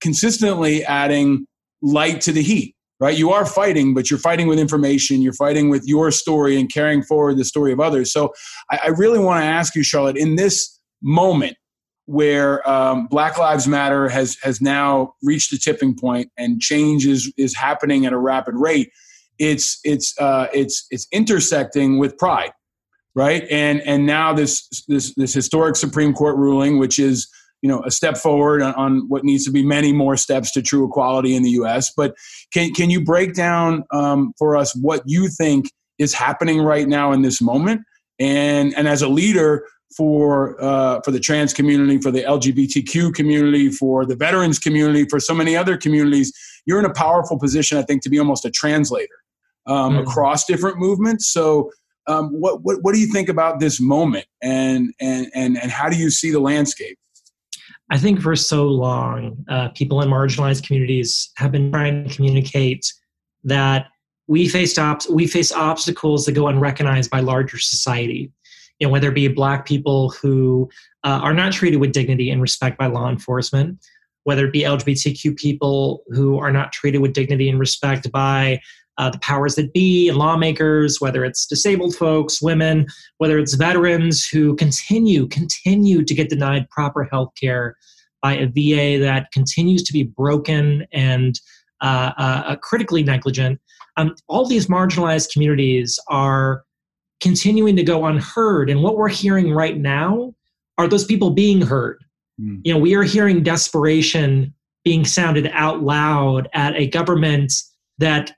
consistently 0.00 0.84
adding 0.84 1.46
light 1.80 2.20
to 2.22 2.32
the 2.32 2.42
heat 2.42 2.74
right? 3.00 3.18
You 3.18 3.32
are 3.32 3.44
fighting 3.44 3.92
but 3.92 4.10
you're 4.10 4.20
fighting 4.20 4.46
with 4.46 4.58
information 4.58 5.20
you're 5.20 5.32
fighting 5.32 5.68
with 5.68 5.84
your 5.84 6.10
story 6.10 6.58
and 6.58 6.72
carrying 6.72 7.02
forward 7.02 7.36
the 7.36 7.44
story 7.44 7.72
of 7.72 7.80
others. 7.80 8.12
So 8.12 8.32
i, 8.70 8.78
I 8.84 8.88
really 8.88 9.18
want 9.18 9.42
to 9.42 9.46
ask 9.46 9.74
you 9.74 9.82
charlotte 9.82 10.16
in 10.16 10.36
this 10.36 10.80
moment 11.02 11.56
where 12.06 12.66
um, 12.68 13.06
black 13.06 13.38
lives 13.38 13.66
matter 13.66 14.08
has 14.08 14.36
has 14.42 14.60
now 14.60 15.14
reached 15.22 15.52
a 15.52 15.58
tipping 15.58 15.96
point 15.96 16.30
and 16.38 16.60
change 16.60 17.06
is 17.06 17.32
is 17.36 17.56
happening 17.56 18.06
at 18.06 18.12
a 18.12 18.18
rapid 18.18 18.54
rate 18.54 18.90
it's 19.38 19.80
it's 19.84 20.14
uh, 20.20 20.46
it's 20.52 20.86
it's 20.90 21.06
intersecting 21.12 21.98
with 21.98 22.16
pride 22.18 22.52
right 23.14 23.46
and 23.50 23.80
and 23.82 24.06
now 24.06 24.32
this 24.32 24.68
this 24.88 25.14
this 25.14 25.34
historic 25.34 25.76
supreme 25.76 26.12
court 26.12 26.36
ruling 26.36 26.78
which 26.78 26.98
is 26.98 27.28
you 27.64 27.68
know 27.68 27.82
a 27.86 27.90
step 27.90 28.18
forward 28.18 28.60
on, 28.60 28.74
on, 28.74 29.08
what 29.08 29.24
needs 29.24 29.42
to 29.46 29.50
be 29.50 29.64
many 29.64 29.90
more 29.90 30.18
steps 30.18 30.52
to 30.52 30.60
true 30.60 30.86
equality 30.86 31.34
in 31.34 31.42
the 31.42 31.52
U.S. 31.52 31.90
But 31.96 32.14
can 32.52 32.74
can 32.74 32.90
you 32.90 33.02
break 33.02 33.32
down 33.32 33.84
um, 33.90 34.34
for 34.38 34.54
us 34.54 34.76
what 34.76 35.00
you 35.06 35.28
think 35.28 35.70
is 35.98 36.12
happening 36.12 36.60
right 36.60 36.86
now 36.86 37.12
in 37.12 37.22
this 37.22 37.40
moment, 37.40 37.80
and 38.18 38.74
and 38.76 38.86
as 38.86 39.00
a 39.00 39.08
leader 39.08 39.66
for 39.96 40.62
uh, 40.62 41.00
for 41.06 41.10
the 41.10 41.18
trans 41.18 41.54
community, 41.54 41.98
for 41.98 42.10
the 42.10 42.22
LGBTQ 42.22 43.14
community, 43.14 43.70
for 43.70 44.04
the 44.04 44.14
veterans 44.14 44.58
community, 44.58 45.06
for 45.08 45.18
so 45.18 45.32
many 45.32 45.56
other 45.56 45.78
communities, 45.78 46.34
you're 46.66 46.78
in 46.78 46.84
a 46.84 46.92
powerful 46.92 47.38
position, 47.38 47.78
I 47.78 47.82
think, 47.82 48.02
to 48.02 48.10
be 48.10 48.18
almost 48.18 48.44
a 48.44 48.50
translator 48.50 49.16
um, 49.66 49.94
mm. 49.94 50.02
across 50.02 50.44
different 50.44 50.78
movements. 50.78 51.32
So. 51.32 51.70
Um, 52.06 52.28
what, 52.28 52.62
what 52.62 52.82
what 52.82 52.94
do 52.94 53.00
you 53.00 53.06
think 53.06 53.28
about 53.28 53.60
this 53.60 53.80
moment 53.80 54.26
and 54.42 54.92
and 55.00 55.30
and 55.34 55.56
and 55.56 55.70
how 55.70 55.88
do 55.88 55.96
you 55.96 56.10
see 56.10 56.30
the 56.30 56.40
landscape? 56.40 56.98
I 57.90 57.98
think 57.98 58.20
for 58.20 58.34
so 58.34 58.66
long, 58.66 59.44
uh, 59.48 59.68
people 59.68 60.00
in 60.00 60.08
marginalized 60.08 60.66
communities 60.66 61.30
have 61.36 61.52
been 61.52 61.70
trying 61.70 62.08
to 62.08 62.14
communicate 62.14 62.92
that 63.44 63.86
we 64.26 64.48
face 64.48 64.78
ob- 64.78 65.02
we 65.10 65.26
face 65.26 65.52
obstacles 65.52 66.24
that 66.24 66.32
go 66.32 66.48
unrecognized 66.48 67.10
by 67.10 67.20
larger 67.20 67.58
society. 67.58 68.32
You 68.78 68.86
know, 68.86 68.92
whether 68.92 69.08
it 69.08 69.14
be 69.14 69.28
Black 69.28 69.66
people 69.66 70.10
who 70.10 70.68
uh, 71.04 71.20
are 71.22 71.34
not 71.34 71.52
treated 71.52 71.76
with 71.76 71.92
dignity 71.92 72.30
and 72.30 72.40
respect 72.40 72.78
by 72.78 72.86
law 72.86 73.08
enforcement, 73.08 73.78
whether 74.24 74.46
it 74.46 74.52
be 74.52 74.62
LGBTQ 74.62 75.36
people 75.36 76.02
who 76.08 76.38
are 76.38 76.50
not 76.50 76.72
treated 76.72 76.98
with 76.98 77.12
dignity 77.12 77.48
and 77.48 77.58
respect 77.58 78.10
by 78.10 78.60
uh, 78.98 79.10
the 79.10 79.18
powers 79.18 79.56
that 79.56 79.72
be 79.72 80.08
and 80.08 80.18
lawmakers, 80.18 81.00
whether 81.00 81.24
it's 81.24 81.46
disabled 81.46 81.94
folks, 81.94 82.40
women, 82.40 82.86
whether 83.18 83.38
it's 83.38 83.54
veterans 83.54 84.26
who 84.26 84.54
continue, 84.56 85.26
continue 85.28 86.04
to 86.04 86.14
get 86.14 86.28
denied 86.28 86.68
proper 86.70 87.04
health 87.04 87.30
care 87.40 87.76
by 88.22 88.34
a 88.34 88.46
VA 88.46 89.02
that 89.02 89.30
continues 89.32 89.82
to 89.82 89.92
be 89.92 90.04
broken 90.04 90.86
and 90.92 91.40
uh, 91.82 92.12
uh, 92.16 92.42
uh, 92.46 92.56
critically 92.56 93.02
negligent. 93.02 93.60
Um, 93.96 94.14
all 94.28 94.46
these 94.46 94.66
marginalized 94.66 95.32
communities 95.32 95.98
are 96.08 96.64
continuing 97.20 97.76
to 97.76 97.82
go 97.82 98.06
unheard. 98.06 98.70
And 98.70 98.82
what 98.82 98.96
we're 98.96 99.08
hearing 99.08 99.52
right 99.52 99.76
now 99.76 100.34
are 100.78 100.88
those 100.88 101.04
people 101.04 101.30
being 101.30 101.60
heard. 101.60 102.02
Mm. 102.40 102.60
You 102.64 102.72
know, 102.74 102.80
we 102.80 102.94
are 102.94 103.02
hearing 103.02 103.42
desperation 103.42 104.54
being 104.84 105.04
sounded 105.04 105.50
out 105.52 105.82
loud 105.82 106.48
at 106.54 106.74
a 106.76 106.86
government 106.86 107.52
that 107.98 108.32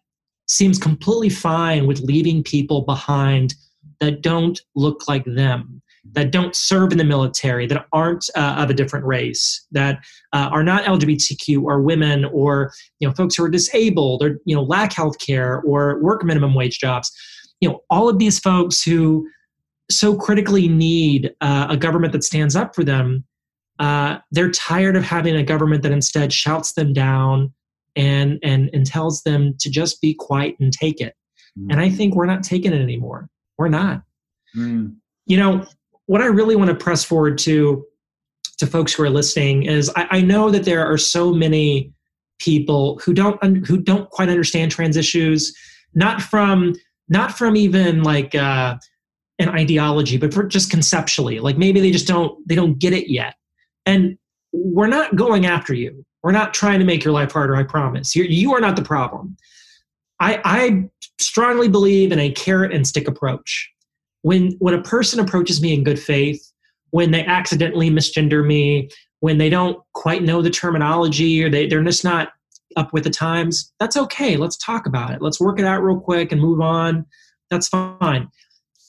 seems 0.46 0.78
completely 0.78 1.28
fine 1.28 1.86
with 1.86 2.00
leaving 2.00 2.42
people 2.42 2.82
behind 2.82 3.54
that 4.00 4.22
don't 4.22 4.60
look 4.74 5.08
like 5.08 5.24
them, 5.24 5.82
that 6.12 6.30
don't 6.30 6.54
serve 6.54 6.92
in 6.92 6.98
the 6.98 7.04
military, 7.04 7.66
that 7.66 7.86
aren't 7.92 8.28
uh, 8.36 8.56
of 8.58 8.70
a 8.70 8.74
different 8.74 9.04
race, 9.04 9.66
that 9.72 9.98
uh, 10.32 10.48
are 10.52 10.62
not 10.62 10.84
LGBTQ 10.84 11.62
or 11.62 11.80
women 11.82 12.24
or 12.26 12.72
you 13.00 13.08
know 13.08 13.14
folks 13.14 13.34
who 13.34 13.44
are 13.44 13.48
disabled 13.48 14.22
or 14.22 14.38
you 14.44 14.54
know 14.54 14.62
lack 14.62 14.92
health 14.92 15.18
care 15.18 15.60
or 15.62 16.00
work 16.02 16.24
minimum 16.24 16.54
wage 16.54 16.78
jobs. 16.78 17.10
You 17.60 17.68
know 17.68 17.80
all 17.90 18.08
of 18.08 18.18
these 18.18 18.38
folks 18.38 18.82
who 18.82 19.26
so 19.90 20.16
critically 20.16 20.68
need 20.68 21.32
uh, 21.40 21.66
a 21.70 21.76
government 21.76 22.12
that 22.12 22.24
stands 22.24 22.56
up 22.56 22.74
for 22.74 22.84
them. 22.84 23.24
Uh, 23.78 24.18
they're 24.30 24.50
tired 24.50 24.96
of 24.96 25.04
having 25.04 25.36
a 25.36 25.42
government 25.42 25.82
that 25.82 25.92
instead 25.92 26.32
shouts 26.32 26.72
them 26.72 26.92
down, 26.92 27.52
and 27.96 28.38
and 28.42 28.70
and 28.72 28.86
tells 28.86 29.22
them 29.22 29.54
to 29.60 29.70
just 29.70 30.00
be 30.00 30.14
quiet 30.14 30.56
and 30.60 30.72
take 30.72 31.00
it. 31.00 31.14
Mm. 31.58 31.72
And 31.72 31.80
I 31.80 31.90
think 31.90 32.14
we're 32.14 32.26
not 32.26 32.42
taking 32.42 32.72
it 32.72 32.80
anymore. 32.80 33.28
We're 33.58 33.68
not. 33.68 34.02
Mm. 34.56 34.96
You 35.26 35.36
know, 35.36 35.66
what 36.06 36.20
I 36.20 36.26
really 36.26 36.56
want 36.56 36.70
to 36.70 36.76
press 36.76 37.04
forward 37.04 37.38
to 37.38 37.84
to 38.58 38.66
folks 38.66 38.94
who 38.94 39.02
are 39.02 39.10
listening 39.10 39.64
is 39.64 39.90
I, 39.96 40.06
I 40.10 40.20
know 40.22 40.50
that 40.50 40.64
there 40.64 40.86
are 40.86 40.98
so 40.98 41.32
many 41.32 41.92
people 42.38 43.00
who 43.04 43.12
don't 43.12 43.42
un, 43.42 43.64
who 43.66 43.78
don't 43.78 44.08
quite 44.10 44.28
understand 44.28 44.70
trans 44.70 44.96
issues, 44.96 45.56
not 45.94 46.22
from 46.22 46.74
not 47.08 47.36
from 47.36 47.56
even 47.56 48.02
like 48.02 48.34
uh, 48.34 48.76
an 49.38 49.48
ideology, 49.48 50.16
but 50.16 50.32
for 50.32 50.44
just 50.44 50.70
conceptually. 50.70 51.40
Like 51.40 51.58
maybe 51.58 51.80
they 51.80 51.90
just 51.90 52.06
don't 52.06 52.46
they 52.48 52.54
don't 52.54 52.78
get 52.78 52.92
it 52.92 53.10
yet. 53.10 53.34
And 53.84 54.18
we're 54.52 54.86
not 54.86 55.16
going 55.16 55.46
after 55.46 55.74
you. 55.74 56.04
We're 56.26 56.32
not 56.32 56.52
trying 56.52 56.80
to 56.80 56.84
make 56.84 57.04
your 57.04 57.12
life 57.12 57.30
harder, 57.30 57.54
I 57.54 57.62
promise. 57.62 58.16
You're, 58.16 58.26
you 58.26 58.52
are 58.52 58.60
not 58.60 58.74
the 58.74 58.82
problem. 58.82 59.36
I, 60.18 60.40
I 60.44 60.88
strongly 61.20 61.68
believe 61.68 62.10
in 62.10 62.18
a 62.18 62.32
carrot 62.32 62.74
and 62.74 62.84
stick 62.84 63.06
approach. 63.06 63.70
When, 64.22 64.56
when 64.58 64.74
a 64.74 64.82
person 64.82 65.20
approaches 65.20 65.62
me 65.62 65.72
in 65.72 65.84
good 65.84 66.00
faith, 66.00 66.44
when 66.90 67.12
they 67.12 67.24
accidentally 67.24 67.90
misgender 67.90 68.44
me, 68.44 68.90
when 69.20 69.38
they 69.38 69.48
don't 69.48 69.78
quite 69.92 70.24
know 70.24 70.42
the 70.42 70.50
terminology 70.50 71.44
or 71.44 71.48
they, 71.48 71.68
they're 71.68 71.84
just 71.84 72.02
not 72.02 72.30
up 72.74 72.92
with 72.92 73.04
the 73.04 73.10
times, 73.10 73.72
that's 73.78 73.96
okay. 73.96 74.36
Let's 74.36 74.56
talk 74.56 74.86
about 74.86 75.12
it. 75.12 75.22
Let's 75.22 75.38
work 75.38 75.60
it 75.60 75.64
out 75.64 75.84
real 75.84 76.00
quick 76.00 76.32
and 76.32 76.40
move 76.40 76.60
on. 76.60 77.06
That's 77.52 77.68
fine. 77.68 78.28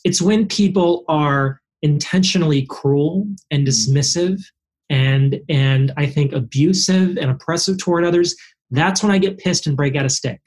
It's 0.04 0.24
when 0.24 0.48
people 0.48 1.06
are 1.08 1.62
intentionally 1.84 2.66
cruel 2.66 3.28
and 3.52 3.68
dismissive 3.68 4.42
and 4.90 5.40
and 5.50 5.94
I 5.98 6.06
think 6.06 6.34
abusive 6.34 7.18
and 7.18 7.30
oppressive 7.30 7.78
toward 7.78 8.06
others, 8.06 8.36
that's 8.72 9.04
when 9.04 9.12
I 9.12 9.18
get 9.18 9.38
pissed 9.38 9.68
and 9.68 9.76
break 9.76 9.96
out 9.96 10.06
a 10.06 10.10
stick. 10.10 10.42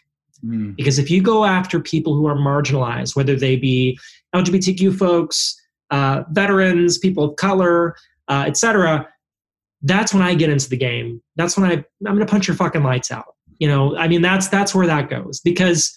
Mm. 0.44 0.76
Because 0.76 0.98
if 0.98 1.10
you 1.10 1.22
go 1.22 1.44
after 1.44 1.80
people 1.80 2.14
who 2.14 2.26
are 2.26 2.36
marginalized, 2.36 3.16
whether 3.16 3.36
they 3.36 3.56
be 3.56 3.98
LGBTQ 4.34 4.96
folks, 4.96 5.54
uh, 5.90 6.24
veterans, 6.30 6.98
people 6.98 7.24
of 7.24 7.36
color, 7.36 7.96
uh, 8.28 8.44
etc., 8.46 9.06
that's 9.82 10.12
when 10.12 10.22
I 10.22 10.34
get 10.34 10.50
into 10.50 10.68
the 10.68 10.76
game. 10.76 11.22
That's 11.36 11.56
when 11.56 11.70
I 11.70 11.74
I'm 11.74 12.14
going 12.14 12.18
to 12.20 12.26
punch 12.26 12.48
your 12.48 12.56
fucking 12.56 12.82
lights 12.82 13.10
out. 13.10 13.34
You 13.58 13.68
know, 13.68 13.96
I 13.96 14.08
mean 14.08 14.22
that's 14.22 14.48
that's 14.48 14.74
where 14.74 14.86
that 14.86 15.08
goes 15.10 15.40
because 15.40 15.96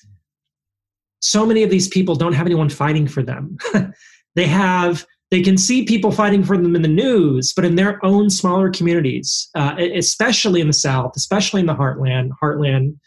so 1.20 1.46
many 1.46 1.64
of 1.64 1.70
these 1.70 1.88
people 1.88 2.16
don't 2.16 2.34
have 2.34 2.46
anyone 2.46 2.70
fighting 2.70 3.08
for 3.08 3.24
them. 3.24 3.58
they 4.36 4.46
have 4.46 5.06
they 5.34 5.42
can 5.42 5.58
see 5.58 5.84
people 5.84 6.12
fighting 6.12 6.44
for 6.44 6.56
them 6.56 6.76
in 6.76 6.84
the 6.84 6.88
news, 6.88 7.54
but 7.54 7.66
in 7.66 7.74
their 7.74 8.00
own 8.06 8.30
smaller 8.30 8.70
communities, 8.70 9.50
uh, 9.56 9.76
especially 9.96 10.62
in 10.62 10.68
the 10.68 10.74
South, 10.74 11.14
especially 11.16 11.60
in 11.60 11.66
the 11.66 11.74
heartland, 11.74 12.30
heartland, 12.40 13.00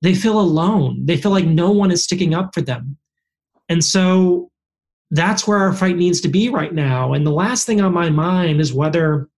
they 0.00 0.14
feel 0.14 0.38
alone. 0.38 1.04
They 1.04 1.16
feel 1.16 1.32
like 1.32 1.46
no 1.46 1.72
one 1.72 1.90
is 1.90 2.04
sticking 2.04 2.32
up 2.32 2.54
for 2.54 2.60
them. 2.60 2.96
And 3.68 3.84
so 3.84 4.52
that's 5.10 5.48
where 5.48 5.58
our 5.58 5.72
fight 5.72 5.96
needs 5.96 6.20
to 6.20 6.28
be 6.28 6.48
right 6.48 6.72
now. 6.72 7.12
And 7.12 7.26
the 7.26 7.32
last 7.32 7.66
thing 7.66 7.80
on 7.80 7.92
my 7.92 8.08
mind 8.08 8.60
is 8.60 8.72
whether 8.72 9.28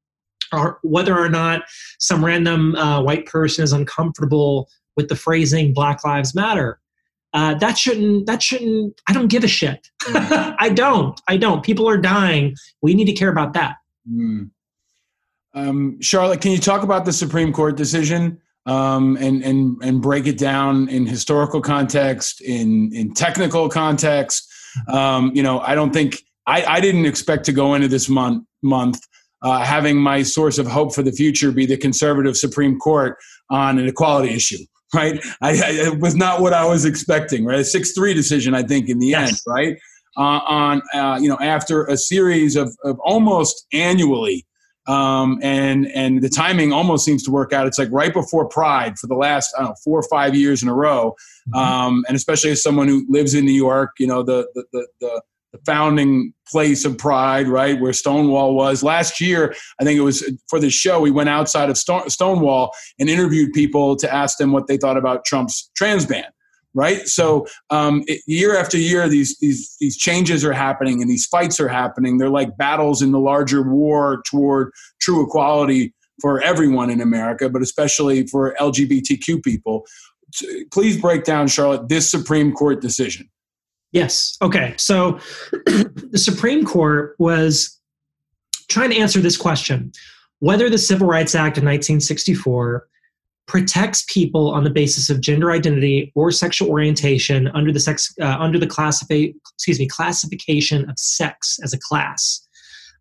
or 0.52 0.78
whether 0.82 1.18
or 1.18 1.30
not 1.30 1.62
some 2.01 2.22
random 2.22 2.76
uh, 2.76 3.02
white 3.02 3.24
person 3.24 3.64
is 3.64 3.72
uncomfortable 3.72 4.68
with 4.94 5.09
the 5.09 5.16
phrasing 5.16 5.72
Black 5.72 6.05
Lives 6.05 6.34
Matter 6.34 6.80
uh, 7.32 7.55
that 7.55 7.78
shouldn't 7.78 8.27
that 8.27 8.43
shouldn't 8.43 9.01
i 9.09 9.12
don't 9.12 9.28
give 9.28 9.44
a 9.44 9.48
shit. 9.48 9.89
Mm. 10.02 10.57
i 10.59 10.69
don't 10.69 11.20
i 11.28 11.36
don't. 11.36 11.62
People 11.62 11.89
are 11.89 11.98
dying. 11.98 12.57
We 12.82 12.94
need 12.94 13.07
to 13.07 13.12
care 13.12 13.31
about 13.31 13.52
that. 13.55 13.77
Mm. 14.11 14.51
um, 15.55 16.01
charlotte 16.01 16.40
can 16.40 16.52
you 16.52 16.59
talk 16.59 16.82
about 16.82 17.05
the 17.05 17.12
supreme 17.12 17.52
court 17.52 17.77
decision 17.77 18.40
um, 18.66 19.16
and 19.16 19.43
and 19.44 19.77
and 19.82 20.02
break 20.02 20.27
it 20.27 20.39
down 20.39 20.89
in 20.89 21.07
historical 21.07 21.61
context 21.61 22.40
in 22.40 22.93
in 22.94 23.15
technical 23.15 23.69
context? 23.69 24.48
Um, 24.89 25.32
you 25.35 25.43
know 25.43 25.61
i 25.61 25.74
don't 25.74 25.93
think 25.93 26.23
I, 26.47 26.65
I 26.65 26.81
didn't 26.81 27.05
expect 27.07 27.44
to 27.47 27.52
go 27.52 27.74
into 27.74 27.89
this 27.89 28.09
month 28.09 28.44
month 28.62 29.01
uh, 29.43 29.65
having 29.65 29.97
my 29.97 30.23
source 30.23 30.59
of 30.59 30.66
hope 30.66 30.94
for 30.94 31.02
the 31.02 31.12
future 31.12 31.51
be 31.51 31.66
the 31.66 31.77
conservative 31.77 32.36
supreme 32.36 32.78
court 32.78 33.16
on 33.51 33.78
an 33.78 33.89
equality 33.89 34.32
issue 34.35 34.65
right? 34.94 35.20
I, 35.40 35.50
I, 35.50 35.70
it 35.70 36.00
was 36.00 36.16
not 36.16 36.40
what 36.40 36.52
I 36.52 36.64
was 36.64 36.84
expecting, 36.84 37.44
right? 37.44 37.60
A 37.60 37.64
six-three 37.64 38.14
decision, 38.14 38.54
I 38.54 38.62
think, 38.62 38.88
in 38.88 38.98
the 38.98 39.14
end, 39.14 39.40
right? 39.46 39.78
Uh, 40.16 40.40
on 40.46 40.82
uh, 40.92 41.18
you 41.20 41.28
know 41.28 41.38
after 41.40 41.84
a 41.84 41.96
series 41.96 42.56
of, 42.56 42.76
of 42.84 42.98
almost 43.00 43.66
annually, 43.72 44.44
um, 44.88 45.38
and 45.40 45.86
and 45.94 46.20
the 46.20 46.28
timing 46.28 46.72
almost 46.72 47.04
seems 47.04 47.22
to 47.22 47.30
work 47.30 47.52
out. 47.52 47.66
It's 47.68 47.78
like 47.78 47.88
right 47.92 48.12
before 48.12 48.48
Pride 48.48 48.98
for 48.98 49.06
the 49.06 49.14
last 49.14 49.54
I 49.56 49.60
don't 49.60 49.70
know 49.70 49.74
four 49.84 50.00
or 50.00 50.08
five 50.08 50.34
years 50.34 50.62
in 50.62 50.68
a 50.68 50.74
row, 50.74 51.14
um, 51.54 52.04
and 52.08 52.16
especially 52.16 52.50
as 52.50 52.60
someone 52.60 52.88
who 52.88 53.06
lives 53.08 53.34
in 53.34 53.44
New 53.44 53.52
York, 53.52 53.92
you 54.00 54.08
know 54.08 54.24
the 54.24 54.48
the 54.54 54.64
the, 54.72 54.86
the 55.00 55.22
the 55.52 55.59
founding 55.66 56.32
place 56.48 56.85
of 56.85 56.97
Pride, 56.98 57.48
right, 57.48 57.81
where 57.81 57.93
Stonewall 57.93 58.55
was. 58.55 58.82
Last 58.82 59.20
year, 59.20 59.55
I 59.81 59.85
think 59.85 59.98
it 59.98 60.02
was 60.02 60.28
for 60.48 60.60
the 60.60 60.70
show, 60.70 61.01
we 61.01 61.10
went 61.10 61.28
outside 61.28 61.70
of 61.70 61.78
Stonewall 61.78 62.72
and 62.98 63.09
interviewed 63.09 63.52
people 63.52 63.97
to 63.97 64.12
ask 64.12 64.39
them 64.39 64.52
what 64.52 64.66
they 64.66 64.77
thought 64.77 64.97
about 64.97 65.24
Trump's 65.24 65.70
trans 65.77 66.06
ban. 66.06 66.27
Right, 66.72 67.09
so 67.09 67.48
um, 67.70 68.05
it, 68.06 68.22
year 68.28 68.56
after 68.56 68.78
year, 68.78 69.09
these 69.09 69.36
these 69.40 69.74
these 69.81 69.97
changes 69.97 70.44
are 70.44 70.52
happening 70.52 71.02
and 71.02 71.10
these 71.10 71.27
fights 71.27 71.59
are 71.59 71.66
happening. 71.66 72.18
They're 72.18 72.28
like 72.28 72.56
battles 72.56 73.02
in 73.02 73.10
the 73.10 73.18
larger 73.18 73.68
war 73.68 74.22
toward 74.24 74.70
true 75.01 75.27
equality 75.27 75.93
for 76.20 76.40
everyone 76.43 76.89
in 76.89 77.01
America, 77.01 77.48
but 77.48 77.60
especially 77.60 78.24
for 78.28 78.55
LGBTQ 78.60 79.43
people. 79.43 79.85
Please 80.70 80.97
break 80.97 81.24
down, 81.24 81.48
Charlotte, 81.48 81.89
this 81.89 82.09
Supreme 82.09 82.52
Court 82.52 82.81
decision. 82.81 83.28
Yes. 83.92 84.36
Okay. 84.40 84.74
So 84.76 85.18
the 85.66 86.18
Supreme 86.18 86.64
Court 86.64 87.16
was 87.18 87.78
trying 88.68 88.90
to 88.90 88.98
answer 88.98 89.20
this 89.20 89.36
question 89.36 89.92
whether 90.38 90.70
the 90.70 90.78
Civil 90.78 91.06
Rights 91.06 91.34
Act 91.34 91.58
of 91.58 91.64
1964 91.64 92.86
protects 93.46 94.04
people 94.08 94.50
on 94.52 94.62
the 94.62 94.70
basis 94.70 95.10
of 95.10 95.20
gender 95.20 95.50
identity 95.50 96.12
or 96.14 96.30
sexual 96.30 96.70
orientation 96.70 97.48
under 97.48 97.72
the 97.72 97.80
sex 97.80 98.14
uh, 98.20 98.36
under 98.38 98.58
the 98.58 98.66
classify 98.66 99.26
excuse 99.54 99.78
me 99.78 99.88
classification 99.88 100.88
of 100.88 100.96
sex 100.96 101.58
as 101.64 101.72
a 101.72 101.78
class 101.78 102.46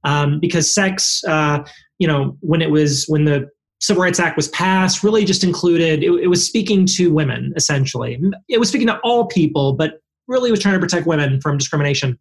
um, 0.05 0.39
because 0.39 0.73
sex 0.73 1.23
uh, 1.27 1.63
you 1.99 2.07
know 2.07 2.35
when 2.39 2.63
it 2.63 2.71
was 2.71 3.05
when 3.05 3.25
the 3.25 3.47
civil 3.79 4.01
rights 4.01 4.19
act 4.19 4.35
was 4.35 4.47
passed 4.47 5.03
really 5.03 5.23
just 5.23 5.43
included 5.43 6.03
it, 6.03 6.11
it 6.13 6.27
was 6.27 6.43
speaking 6.43 6.83
to 6.83 7.13
women 7.13 7.53
essentially 7.55 8.19
it 8.49 8.59
was 8.59 8.69
speaking 8.69 8.87
to 8.87 8.99
all 9.03 9.27
people 9.27 9.73
but 9.73 10.01
really 10.30 10.51
was 10.51 10.61
trying 10.61 10.76
to 10.76 10.80
protect 10.80 11.06
women 11.06 11.41
from 11.41 11.57
discrimination. 11.57 12.18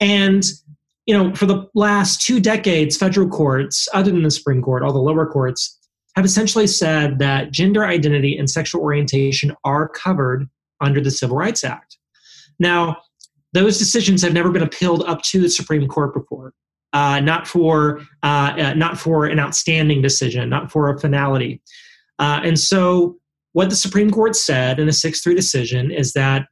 And 0.00 0.44
you 1.06 1.16
know, 1.16 1.32
for 1.34 1.46
the 1.46 1.68
last 1.74 2.20
two 2.20 2.40
decades, 2.40 2.96
federal 2.96 3.28
courts, 3.28 3.88
other 3.94 4.10
than 4.10 4.24
the 4.24 4.30
Supreme 4.30 4.60
Court, 4.60 4.82
all 4.82 4.92
the 4.92 4.98
lower 4.98 5.26
courts, 5.26 5.78
have 6.16 6.24
essentially 6.24 6.66
said 6.66 7.20
that 7.20 7.52
gender 7.52 7.84
identity 7.84 8.36
and 8.36 8.50
sexual 8.50 8.82
orientation 8.82 9.54
are 9.64 9.88
covered 9.88 10.48
under 10.80 11.00
the 11.00 11.10
Civil 11.10 11.36
Rights 11.36 11.62
Act. 11.62 11.96
Now, 12.58 12.96
those 13.52 13.78
decisions 13.78 14.22
have 14.22 14.32
never 14.32 14.50
been 14.50 14.62
appealed 14.62 15.04
up 15.06 15.22
to 15.22 15.40
the 15.40 15.48
Supreme 15.48 15.86
Court 15.86 16.12
before. 16.12 16.52
Uh, 16.92 17.20
not 17.20 17.46
for 17.46 18.00
uh, 18.22 18.54
uh, 18.56 18.74
not 18.74 18.98
for 18.98 19.26
an 19.26 19.38
outstanding 19.38 20.00
decision, 20.00 20.48
not 20.48 20.72
for 20.72 20.88
a 20.88 20.98
finality. 20.98 21.60
Uh, 22.18 22.40
and 22.42 22.58
so, 22.58 23.16
what 23.52 23.68
the 23.68 23.76
Supreme 23.76 24.10
Court 24.10 24.34
said 24.34 24.78
in 24.78 24.88
a 24.88 24.92
six-three 24.92 25.34
decision 25.34 25.90
is 25.90 26.14
that 26.14 26.46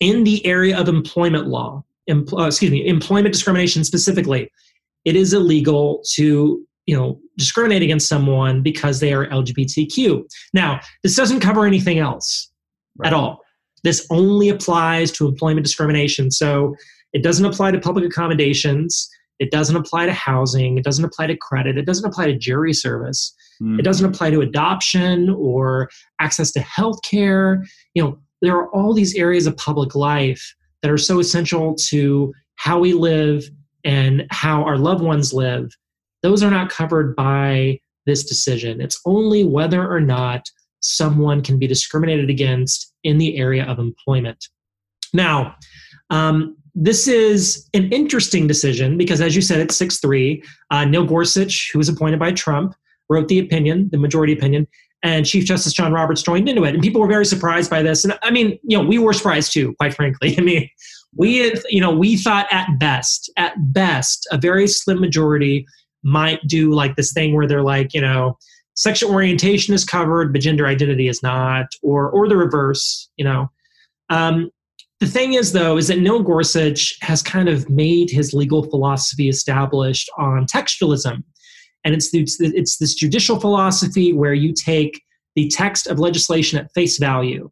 in 0.00 0.24
the 0.24 0.44
area 0.46 0.78
of 0.78 0.88
employment 0.88 1.46
law, 1.46 1.84
uh, 2.10 2.46
excuse 2.46 2.70
me, 2.70 2.86
employment 2.86 3.32
discrimination 3.32 3.84
specifically, 3.84 4.50
it 5.04 5.16
is 5.16 5.32
illegal 5.32 6.02
to 6.14 6.66
you 6.86 6.96
know 6.96 7.20
discriminate 7.36 7.82
against 7.82 8.08
someone 8.08 8.62
because 8.62 9.00
they 9.00 9.12
are 9.12 9.26
LGBTQ. 9.28 10.24
Now, 10.52 10.80
this 11.02 11.14
doesn't 11.14 11.40
cover 11.40 11.66
anything 11.66 11.98
else 11.98 12.50
right. 12.98 13.08
at 13.08 13.12
all. 13.12 13.40
This 13.84 14.06
only 14.10 14.48
applies 14.48 15.10
to 15.12 15.26
employment 15.26 15.64
discrimination. 15.64 16.30
So 16.30 16.74
it 17.12 17.22
doesn't 17.22 17.44
apply 17.44 17.70
to 17.72 17.80
public 17.80 18.04
accommodations. 18.04 19.08
It 19.38 19.50
doesn't 19.50 19.76
apply 19.76 20.06
to 20.06 20.12
housing. 20.12 20.76
It 20.76 20.84
doesn't 20.84 21.04
apply 21.04 21.28
to 21.28 21.36
credit. 21.36 21.78
It 21.78 21.86
doesn't 21.86 22.04
apply 22.04 22.26
to 22.26 22.36
jury 22.36 22.74
service. 22.74 23.34
Mm. 23.62 23.78
It 23.78 23.82
doesn't 23.82 24.06
apply 24.06 24.30
to 24.30 24.42
adoption 24.42 25.30
or 25.30 25.88
access 26.20 26.52
to 26.52 26.60
health 26.60 27.00
care. 27.02 27.64
You 27.94 28.02
know, 28.02 28.18
there 28.40 28.56
are 28.56 28.68
all 28.70 28.94
these 28.94 29.14
areas 29.14 29.46
of 29.46 29.56
public 29.56 29.94
life 29.94 30.54
that 30.82 30.90
are 30.90 30.98
so 30.98 31.20
essential 31.20 31.74
to 31.74 32.32
how 32.56 32.78
we 32.78 32.92
live 32.92 33.44
and 33.84 34.26
how 34.30 34.62
our 34.64 34.76
loved 34.76 35.02
ones 35.02 35.32
live. 35.32 35.70
Those 36.22 36.42
are 36.42 36.50
not 36.50 36.70
covered 36.70 37.16
by 37.16 37.80
this 38.06 38.24
decision. 38.24 38.80
It's 38.80 39.00
only 39.06 39.44
whether 39.44 39.88
or 39.90 40.00
not 40.00 40.48
someone 40.80 41.42
can 41.42 41.58
be 41.58 41.66
discriminated 41.66 42.30
against 42.30 42.94
in 43.04 43.18
the 43.18 43.36
area 43.36 43.64
of 43.64 43.78
employment. 43.78 44.46
Now, 45.12 45.56
um, 46.10 46.56
this 46.74 47.08
is 47.08 47.68
an 47.74 47.90
interesting 47.92 48.46
decision 48.46 48.96
because, 48.96 49.20
as 49.20 49.34
you 49.34 49.42
said, 49.42 49.60
it's 49.60 49.76
6 49.76 49.98
3. 50.00 50.42
Uh, 50.70 50.84
Neil 50.84 51.04
Gorsuch, 51.04 51.70
who 51.72 51.78
was 51.78 51.88
appointed 51.88 52.18
by 52.18 52.32
Trump, 52.32 52.74
wrote 53.08 53.28
the 53.28 53.40
opinion, 53.40 53.88
the 53.90 53.98
majority 53.98 54.32
opinion, 54.32 54.66
and 55.02 55.24
Chief 55.24 55.44
Justice 55.44 55.72
John 55.72 55.92
Roberts 55.92 56.22
joined 56.22 56.48
into 56.48 56.64
it. 56.64 56.74
And 56.74 56.82
people 56.82 57.00
were 57.00 57.06
very 57.06 57.24
surprised 57.24 57.70
by 57.70 57.82
this. 57.82 58.04
And 58.04 58.18
I 58.22 58.30
mean, 58.30 58.58
you 58.62 58.76
know, 58.76 58.84
we 58.84 58.98
were 58.98 59.12
surprised 59.12 59.52
too, 59.52 59.74
quite 59.74 59.94
frankly. 59.94 60.34
I 60.38 60.42
mean, 60.42 60.68
we, 61.14 61.52
you 61.68 61.80
know, 61.80 61.90
we 61.90 62.16
thought 62.16 62.46
at 62.50 62.78
best, 62.78 63.30
at 63.36 63.54
best, 63.72 64.28
a 64.30 64.38
very 64.38 64.68
slim 64.68 65.00
majority 65.00 65.66
might 66.02 66.40
do 66.46 66.72
like 66.72 66.96
this 66.96 67.12
thing 67.12 67.34
where 67.34 67.46
they're 67.46 67.62
like, 67.62 67.92
you 67.94 68.00
know, 68.00 68.38
sexual 68.74 69.12
orientation 69.12 69.74
is 69.74 69.84
covered, 69.84 70.32
but 70.32 70.40
gender 70.40 70.66
identity 70.66 71.08
is 71.08 71.22
not, 71.22 71.66
or 71.82 72.10
or 72.10 72.28
the 72.28 72.36
reverse, 72.36 73.10
you 73.16 73.24
know. 73.24 73.50
Um, 74.08 74.50
the 75.00 75.06
thing 75.06 75.34
is, 75.34 75.52
though, 75.52 75.76
is 75.78 75.88
that 75.88 75.98
Neil 75.98 76.22
Gorsuch 76.22 76.96
has 77.00 77.22
kind 77.22 77.48
of 77.48 77.68
made 77.70 78.10
his 78.10 78.34
legal 78.34 78.62
philosophy 78.62 79.28
established 79.28 80.10
on 80.18 80.46
textualism 80.46 81.22
and 81.84 81.94
it's, 81.94 82.12
it's, 82.14 82.40
it's 82.40 82.78
this 82.78 82.94
judicial 82.94 83.40
philosophy 83.40 84.12
where 84.12 84.34
you 84.34 84.52
take 84.52 85.02
the 85.34 85.48
text 85.48 85.86
of 85.86 85.98
legislation 85.98 86.58
at 86.58 86.72
face 86.72 86.98
value. 86.98 87.50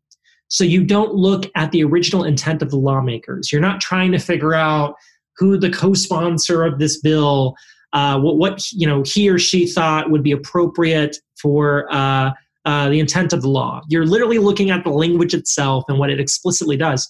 So 0.48 0.64
you 0.64 0.84
don't 0.84 1.14
look 1.14 1.44
at 1.56 1.72
the 1.72 1.84
original 1.84 2.24
intent 2.24 2.62
of 2.62 2.70
the 2.70 2.76
lawmakers. 2.76 3.52
You're 3.52 3.60
not 3.60 3.80
trying 3.80 4.12
to 4.12 4.18
figure 4.18 4.54
out 4.54 4.94
who 5.36 5.58
the 5.58 5.70
co-sponsor 5.70 6.64
of 6.64 6.78
this 6.78 7.00
bill, 7.00 7.54
uh, 7.92 8.18
what, 8.18 8.36
what 8.36 8.72
you 8.72 8.86
know 8.86 9.02
he 9.06 9.28
or 9.28 9.38
she 9.38 9.66
thought 9.66 10.10
would 10.10 10.22
be 10.22 10.32
appropriate 10.32 11.16
for 11.40 11.86
uh, 11.92 12.32
uh, 12.64 12.88
the 12.88 12.98
intent 12.98 13.32
of 13.32 13.42
the 13.42 13.48
law. 13.48 13.82
You're 13.88 14.06
literally 14.06 14.38
looking 14.38 14.70
at 14.70 14.84
the 14.84 14.90
language 14.90 15.34
itself 15.34 15.84
and 15.88 15.98
what 15.98 16.10
it 16.10 16.18
explicitly 16.18 16.76
does. 16.76 17.08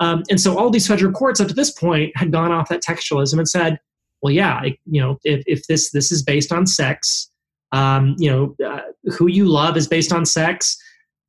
Um, 0.00 0.22
and 0.30 0.40
so 0.40 0.58
all 0.58 0.70
these 0.70 0.86
federal 0.86 1.12
courts 1.12 1.40
up 1.40 1.48
to 1.48 1.54
this 1.54 1.70
point 1.70 2.16
had 2.16 2.32
gone 2.32 2.50
off 2.50 2.68
that 2.68 2.82
textualism 2.82 3.38
and 3.38 3.48
said, 3.48 3.78
well, 4.22 4.32
yeah, 4.32 4.62
you 4.62 5.00
know, 5.00 5.18
if, 5.24 5.42
if 5.46 5.66
this 5.66 5.90
this 5.90 6.12
is 6.12 6.22
based 6.22 6.52
on 6.52 6.66
sex, 6.66 7.30
um, 7.72 8.14
you 8.18 8.30
know, 8.30 8.54
uh, 8.64 8.82
who 9.16 9.26
you 9.26 9.46
love 9.46 9.76
is 9.76 9.88
based 9.88 10.12
on 10.12 10.24
sex. 10.24 10.76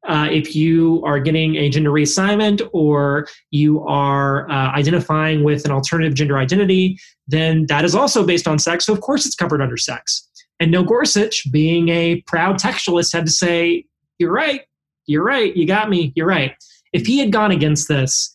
Uh, 0.08 0.28
if 0.30 0.54
you 0.54 1.02
are 1.06 1.18
getting 1.18 1.56
a 1.56 1.70
gender 1.70 1.90
reassignment 1.90 2.62
or 2.74 3.26
you 3.52 3.82
are 3.86 4.50
uh, 4.52 4.70
identifying 4.74 5.46
with 5.46 5.64
an 5.64 5.72
alternative 5.72 6.14
gender 6.14 6.38
identity, 6.38 6.98
then 7.26 7.66
that 7.68 7.86
is 7.86 7.96
also 7.96 8.26
based 8.26 8.46
on 8.46 8.60
sex. 8.60 8.86
So, 8.86 8.92
of 8.92 9.00
course, 9.00 9.26
it's 9.26 9.36
covered 9.36 9.62
under 9.62 9.78
sex. 9.78 10.28
And 10.60 10.72
Neil 10.72 10.84
Gorsuch, 10.84 11.50
being 11.52 11.88
a 11.88 12.22
proud 12.28 12.58
textualist, 12.58 13.14
had 13.14 13.26
to 13.26 13.32
say, 13.32 13.86
You're 14.20 14.32
right. 14.32 14.62
You're 15.08 15.24
right. 15.24 15.56
You 15.56 15.66
got 15.66 15.90
me. 15.90 16.14
You're 16.16 16.28
right. 16.28 16.54
If 16.92 17.08
he 17.08 17.18
had 17.18 17.32
gone 17.32 17.52
against 17.52 17.88
this, 17.88 18.34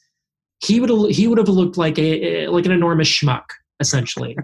he 0.65 0.81
would 0.81 1.13
he 1.13 1.29
would 1.29 1.39
have 1.39 1.49
looked 1.49 1.77
like 1.77 1.99
a 1.99 2.49
like 2.49 2.67
an 2.67 2.73
enormous 2.73 3.09
schmuck 3.09 3.45
essentially. 3.81 4.37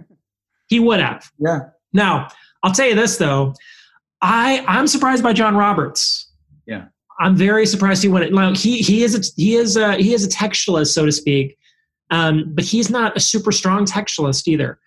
he 0.69 0.81
would 0.81 1.01
have. 1.01 1.31
Yeah. 1.39 1.61
Now, 1.93 2.29
I'll 2.63 2.73
tell 2.73 2.87
you 2.87 2.95
this 2.95 3.17
though. 3.17 3.55
I 4.23 4.65
I'm 4.67 4.87
surprised 4.87 5.23
by 5.23 5.33
John 5.33 5.57
Roberts. 5.57 6.31
Yeah. 6.67 6.87
I'm 7.21 7.37
very 7.37 7.67
surprised 7.67 8.03
he 8.03 8.09
went. 8.09 8.33
Now 8.33 8.55
he 8.55 8.79
he 8.79 9.05
is 9.05 9.15
a 9.15 9.23
he 9.37 9.55
is 9.55 9.77
a 9.77 9.95
he 9.97 10.15
is 10.15 10.25
a 10.25 10.29
textualist, 10.29 10.89
so 10.89 11.07
to 11.07 11.13
speak, 11.13 11.57
um, 12.11 12.53
but 12.55 12.65
he's 12.65 12.91
not 12.91 13.17
a 13.17 13.21
super 13.21 13.53
strong 13.53 13.85
textualist 13.85 14.49
either. 14.49 14.79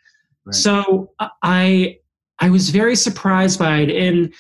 Right. 0.46 0.56
So 0.56 1.12
I 1.44 2.00
I 2.40 2.50
was 2.50 2.70
very 2.70 2.96
surprised 2.96 3.60
by 3.60 3.80
it, 3.80 3.90
and 3.90 4.34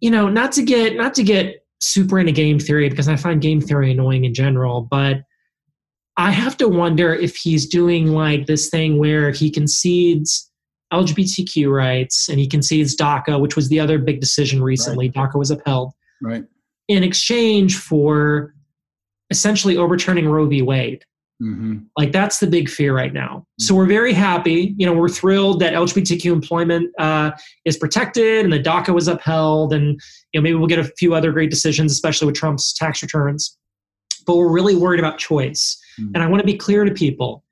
you 0.00 0.10
know, 0.10 0.28
not 0.28 0.52
to 0.52 0.62
get 0.62 0.96
not 0.96 1.14
to 1.14 1.22
get 1.22 1.64
super 1.80 2.18
into 2.18 2.32
game 2.32 2.58
theory 2.58 2.88
because 2.88 3.08
I 3.08 3.16
find 3.16 3.40
game 3.40 3.60
theory 3.60 3.92
annoying 3.92 4.24
in 4.24 4.34
general, 4.34 4.82
but 4.82 5.18
I 6.16 6.30
have 6.30 6.56
to 6.58 6.68
wonder 6.68 7.12
if 7.12 7.36
he's 7.36 7.66
doing 7.66 8.08
like 8.08 8.46
this 8.46 8.70
thing 8.70 8.98
where 8.98 9.30
he 9.30 9.50
concedes 9.50 10.50
LGBTQ 10.92 11.70
rights 11.70 12.28
and 12.28 12.38
he 12.38 12.46
concedes 12.46 12.96
DACA, 12.96 13.40
which 13.40 13.56
was 13.56 13.68
the 13.68 13.80
other 13.80 13.98
big 13.98 14.20
decision 14.20 14.62
recently. 14.62 15.12
Right. 15.14 15.30
DACA 15.30 15.38
was 15.38 15.50
upheld. 15.50 15.92
Right. 16.22 16.44
In 16.88 17.02
exchange 17.02 17.76
for 17.76 18.54
essentially 19.30 19.76
overturning 19.76 20.28
Roe 20.28 20.46
v. 20.46 20.62
Wade. 20.62 21.04
Mm-hmm. 21.42 21.78
Like 21.98 22.12
that's 22.12 22.38
the 22.38 22.46
big 22.46 22.68
fear 22.68 22.94
right 22.94 23.12
now. 23.12 23.44
So 23.58 23.74
we're 23.74 23.86
very 23.86 24.12
happy. 24.12 24.74
You 24.78 24.86
know, 24.86 24.92
we're 24.92 25.08
thrilled 25.08 25.60
that 25.60 25.74
LGBTQ 25.74 26.26
employment 26.32 26.92
uh, 26.98 27.32
is 27.64 27.76
protected 27.76 28.44
and 28.44 28.52
the 28.52 28.60
DACA 28.60 28.94
was 28.94 29.08
upheld, 29.08 29.72
and 29.72 30.00
you 30.32 30.40
know 30.40 30.42
maybe 30.42 30.54
we'll 30.54 30.68
get 30.68 30.78
a 30.78 30.90
few 30.96 31.12
other 31.12 31.32
great 31.32 31.50
decisions, 31.50 31.90
especially 31.90 32.26
with 32.26 32.36
Trump's 32.36 32.72
tax 32.72 33.02
returns. 33.02 33.58
But 34.26 34.36
we're 34.36 34.52
really 34.52 34.76
worried 34.76 35.00
about 35.00 35.18
choice, 35.18 35.80
and 35.98 36.22
I 36.22 36.26
want 36.26 36.40
to 36.40 36.46
be 36.46 36.56
clear 36.56 36.84
to 36.84 36.92
people: 36.92 37.44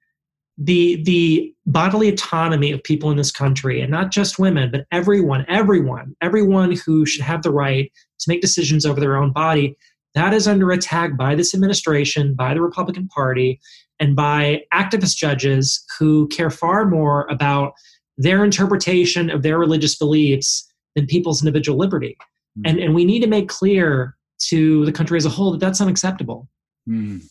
the 0.59 1.03
the 1.05 1.55
bodily 1.66 2.09
autonomy 2.09 2.73
of 2.73 2.82
people 2.82 3.11
in 3.11 3.16
this 3.16 3.31
country, 3.31 3.81
and 3.81 3.90
not 3.90 4.11
just 4.11 4.39
women, 4.39 4.70
but 4.70 4.86
everyone, 4.90 5.44
everyone, 5.49 6.16
everyone 6.20 6.73
who 6.85 7.07
should 7.07 7.23
have 7.23 7.43
the 7.43 7.53
right 7.53 7.93
to 8.20 8.28
make 8.28 8.40
decisions 8.40 8.85
over 8.85 9.01
their 9.01 9.16
own 9.16 9.32
body 9.32 9.77
that 10.15 10.35
is 10.35 10.47
under 10.47 10.70
attack 10.70 11.16
by 11.16 11.35
this 11.35 11.55
administration, 11.55 12.35
by 12.35 12.55
the 12.55 12.61
Republican 12.61 13.09
Party, 13.09 13.61
and 13.99 14.15
by 14.15 14.62
activist 14.74 15.16
judges 15.16 15.85
who 15.99 16.28
care 16.28 16.51
far 16.51 16.86
more 16.86 17.27
about 17.31 17.73
their 18.19 18.44
interpretation 18.44 19.31
of 19.31 19.43
their 19.43 19.59
religious 19.59 19.97
beliefs 19.97 20.70
than 20.94 21.07
people's 21.07 21.43
individual 21.43 21.78
liberty. 21.78 22.16
Hmm. 22.57 22.66
And, 22.66 22.78
and 22.78 22.94
we 22.94 23.05
need 23.05 23.20
to 23.20 23.27
make 23.27 23.49
clear 23.49 24.16
to 24.49 24.85
the 24.85 24.93
country 24.93 25.16
as 25.16 25.24
a 25.24 25.31
whole 25.31 25.53
that 25.53 25.61
that's 25.61 25.81
unacceptable. 25.81 26.49
Mm. 26.89 27.23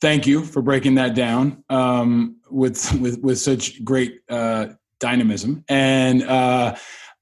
Thank 0.00 0.26
you 0.26 0.44
for 0.44 0.60
breaking 0.62 0.96
that 0.96 1.14
down 1.14 1.64
um, 1.70 2.36
with 2.50 2.92
with 3.00 3.18
with 3.20 3.38
such 3.38 3.84
great 3.84 4.20
uh, 4.28 4.68
dynamism 5.00 5.64
and. 5.68 6.22
Uh, 6.22 6.76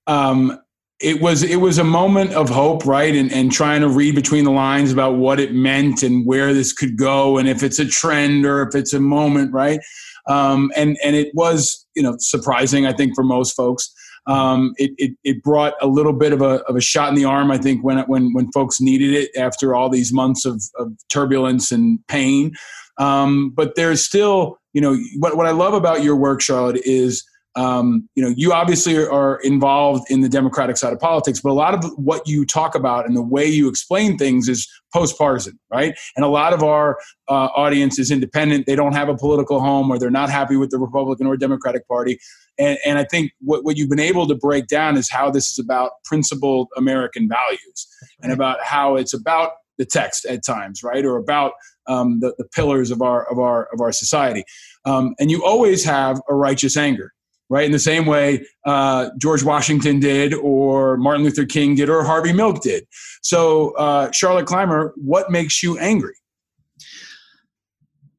um, 0.06 0.60
it 1.00 1.20
was 1.20 1.42
it 1.42 1.56
was 1.56 1.78
a 1.78 1.84
moment 1.84 2.32
of 2.32 2.48
hope, 2.48 2.86
right? 2.86 3.14
And 3.14 3.32
and 3.32 3.50
trying 3.50 3.80
to 3.80 3.88
read 3.88 4.14
between 4.14 4.44
the 4.44 4.50
lines 4.50 4.92
about 4.92 5.16
what 5.16 5.40
it 5.40 5.52
meant 5.52 6.02
and 6.02 6.24
where 6.24 6.54
this 6.54 6.72
could 6.72 6.96
go, 6.96 7.36
and 7.36 7.48
if 7.48 7.62
it's 7.62 7.78
a 7.78 7.86
trend 7.86 8.46
or 8.46 8.62
if 8.62 8.74
it's 8.74 8.94
a 8.94 9.00
moment, 9.00 9.52
right? 9.52 9.80
Um, 10.28 10.70
and 10.76 10.96
and 11.04 11.16
it 11.16 11.34
was 11.34 11.86
you 11.94 12.02
know 12.02 12.16
surprising, 12.18 12.86
I 12.86 12.92
think, 12.92 13.14
for 13.14 13.24
most 13.24 13.54
folks. 13.54 13.92
Um, 14.26 14.72
it, 14.76 14.92
it 14.96 15.12
it 15.22 15.42
brought 15.42 15.74
a 15.82 15.86
little 15.86 16.12
bit 16.12 16.32
of 16.32 16.40
a 16.40 16.62
of 16.64 16.76
a 16.76 16.80
shot 16.80 17.10
in 17.10 17.14
the 17.14 17.24
arm, 17.24 17.50
I 17.50 17.58
think, 17.58 17.84
when 17.84 17.98
when 18.06 18.32
when 18.32 18.50
folks 18.52 18.80
needed 18.80 19.12
it 19.12 19.30
after 19.36 19.74
all 19.74 19.90
these 19.90 20.12
months 20.12 20.44
of, 20.44 20.62
of 20.78 20.92
turbulence 21.10 21.70
and 21.70 21.98
pain. 22.08 22.52
Um, 22.98 23.50
but 23.50 23.74
there's 23.74 24.04
still, 24.04 24.58
you 24.72 24.80
know, 24.80 24.96
what 25.18 25.36
what 25.36 25.46
I 25.46 25.50
love 25.50 25.74
about 25.74 26.02
your 26.02 26.16
work, 26.16 26.40
Charlotte, 26.40 26.80
is 26.84 27.24
um, 27.56 28.08
you 28.16 28.22
know, 28.22 28.34
you 28.36 28.52
obviously 28.52 28.96
are 28.96 29.38
involved 29.42 30.10
in 30.10 30.22
the 30.22 30.28
Democratic 30.28 30.76
side 30.76 30.92
of 30.92 30.98
politics, 30.98 31.40
but 31.40 31.50
a 31.50 31.52
lot 31.52 31.72
of 31.72 31.84
what 31.96 32.26
you 32.26 32.44
talk 32.44 32.74
about 32.74 33.06
and 33.06 33.16
the 33.16 33.22
way 33.22 33.46
you 33.46 33.68
explain 33.68 34.18
things 34.18 34.48
is 34.48 34.68
post-partisan, 34.92 35.58
right? 35.72 35.94
And 36.16 36.24
a 36.24 36.28
lot 36.28 36.52
of 36.52 36.64
our 36.64 36.98
uh, 37.28 37.48
audience 37.54 37.98
is 37.98 38.10
independent; 38.10 38.66
they 38.66 38.74
don't 38.74 38.94
have 38.94 39.08
a 39.08 39.16
political 39.16 39.60
home, 39.60 39.90
or 39.90 39.98
they're 39.98 40.10
not 40.10 40.30
happy 40.30 40.56
with 40.56 40.70
the 40.70 40.78
Republican 40.78 41.26
or 41.26 41.36
Democratic 41.36 41.86
Party. 41.86 42.18
And, 42.58 42.78
and 42.84 42.98
I 42.98 43.04
think 43.04 43.32
what, 43.40 43.64
what 43.64 43.76
you've 43.76 43.90
been 43.90 44.00
able 44.00 44.26
to 44.28 44.34
break 44.34 44.66
down 44.66 44.96
is 44.96 45.10
how 45.10 45.30
this 45.30 45.50
is 45.50 45.58
about 45.58 45.92
principled 46.04 46.68
American 46.76 47.28
values 47.28 47.88
and 48.22 48.32
about 48.32 48.62
how 48.62 48.96
it's 48.96 49.14
about 49.14 49.52
the 49.78 49.84
text 49.84 50.24
at 50.26 50.44
times, 50.44 50.82
right, 50.82 51.04
or 51.04 51.16
about 51.16 51.52
um, 51.86 52.20
the, 52.20 52.34
the 52.38 52.44
pillars 52.54 52.90
of 52.90 53.02
our 53.02 53.30
of 53.30 53.38
our 53.38 53.68
of 53.72 53.80
our 53.80 53.92
society. 53.92 54.44
Um, 54.84 55.14
and 55.18 55.30
you 55.30 55.44
always 55.44 55.84
have 55.84 56.20
a 56.28 56.34
righteous 56.34 56.76
anger 56.76 57.12
right? 57.50 57.66
In 57.66 57.72
the 57.72 57.78
same 57.78 58.06
way 58.06 58.44
uh, 58.64 59.10
George 59.18 59.42
Washington 59.42 60.00
did, 60.00 60.34
or 60.34 60.96
Martin 60.96 61.24
Luther 61.24 61.44
King 61.44 61.74
did, 61.74 61.88
or 61.88 62.02
Harvey 62.02 62.32
Milk 62.32 62.62
did. 62.62 62.84
So, 63.22 63.72
uh, 63.76 64.10
Charlotte 64.12 64.46
Clymer, 64.46 64.92
what 64.96 65.30
makes 65.30 65.62
you 65.62 65.78
angry? 65.78 66.14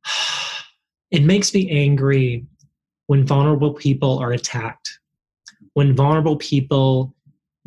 It 1.12 1.24
makes 1.24 1.53
me 1.53 1.70
angry 1.70 2.45
when 3.07 3.26
vulnerable 3.26 3.73
people 3.73 4.18
are 4.19 4.32
attacked, 4.32 4.99
when 5.73 5.95
vulnerable 5.95 6.38
people 6.38 7.14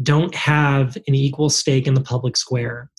don't 0.02 0.34
have 0.34 0.96
an 1.06 1.14
equal 1.14 1.50
stake 1.50 1.86
in 1.86 1.94
the 1.94 2.00
public 2.00 2.36
square. 2.36 2.90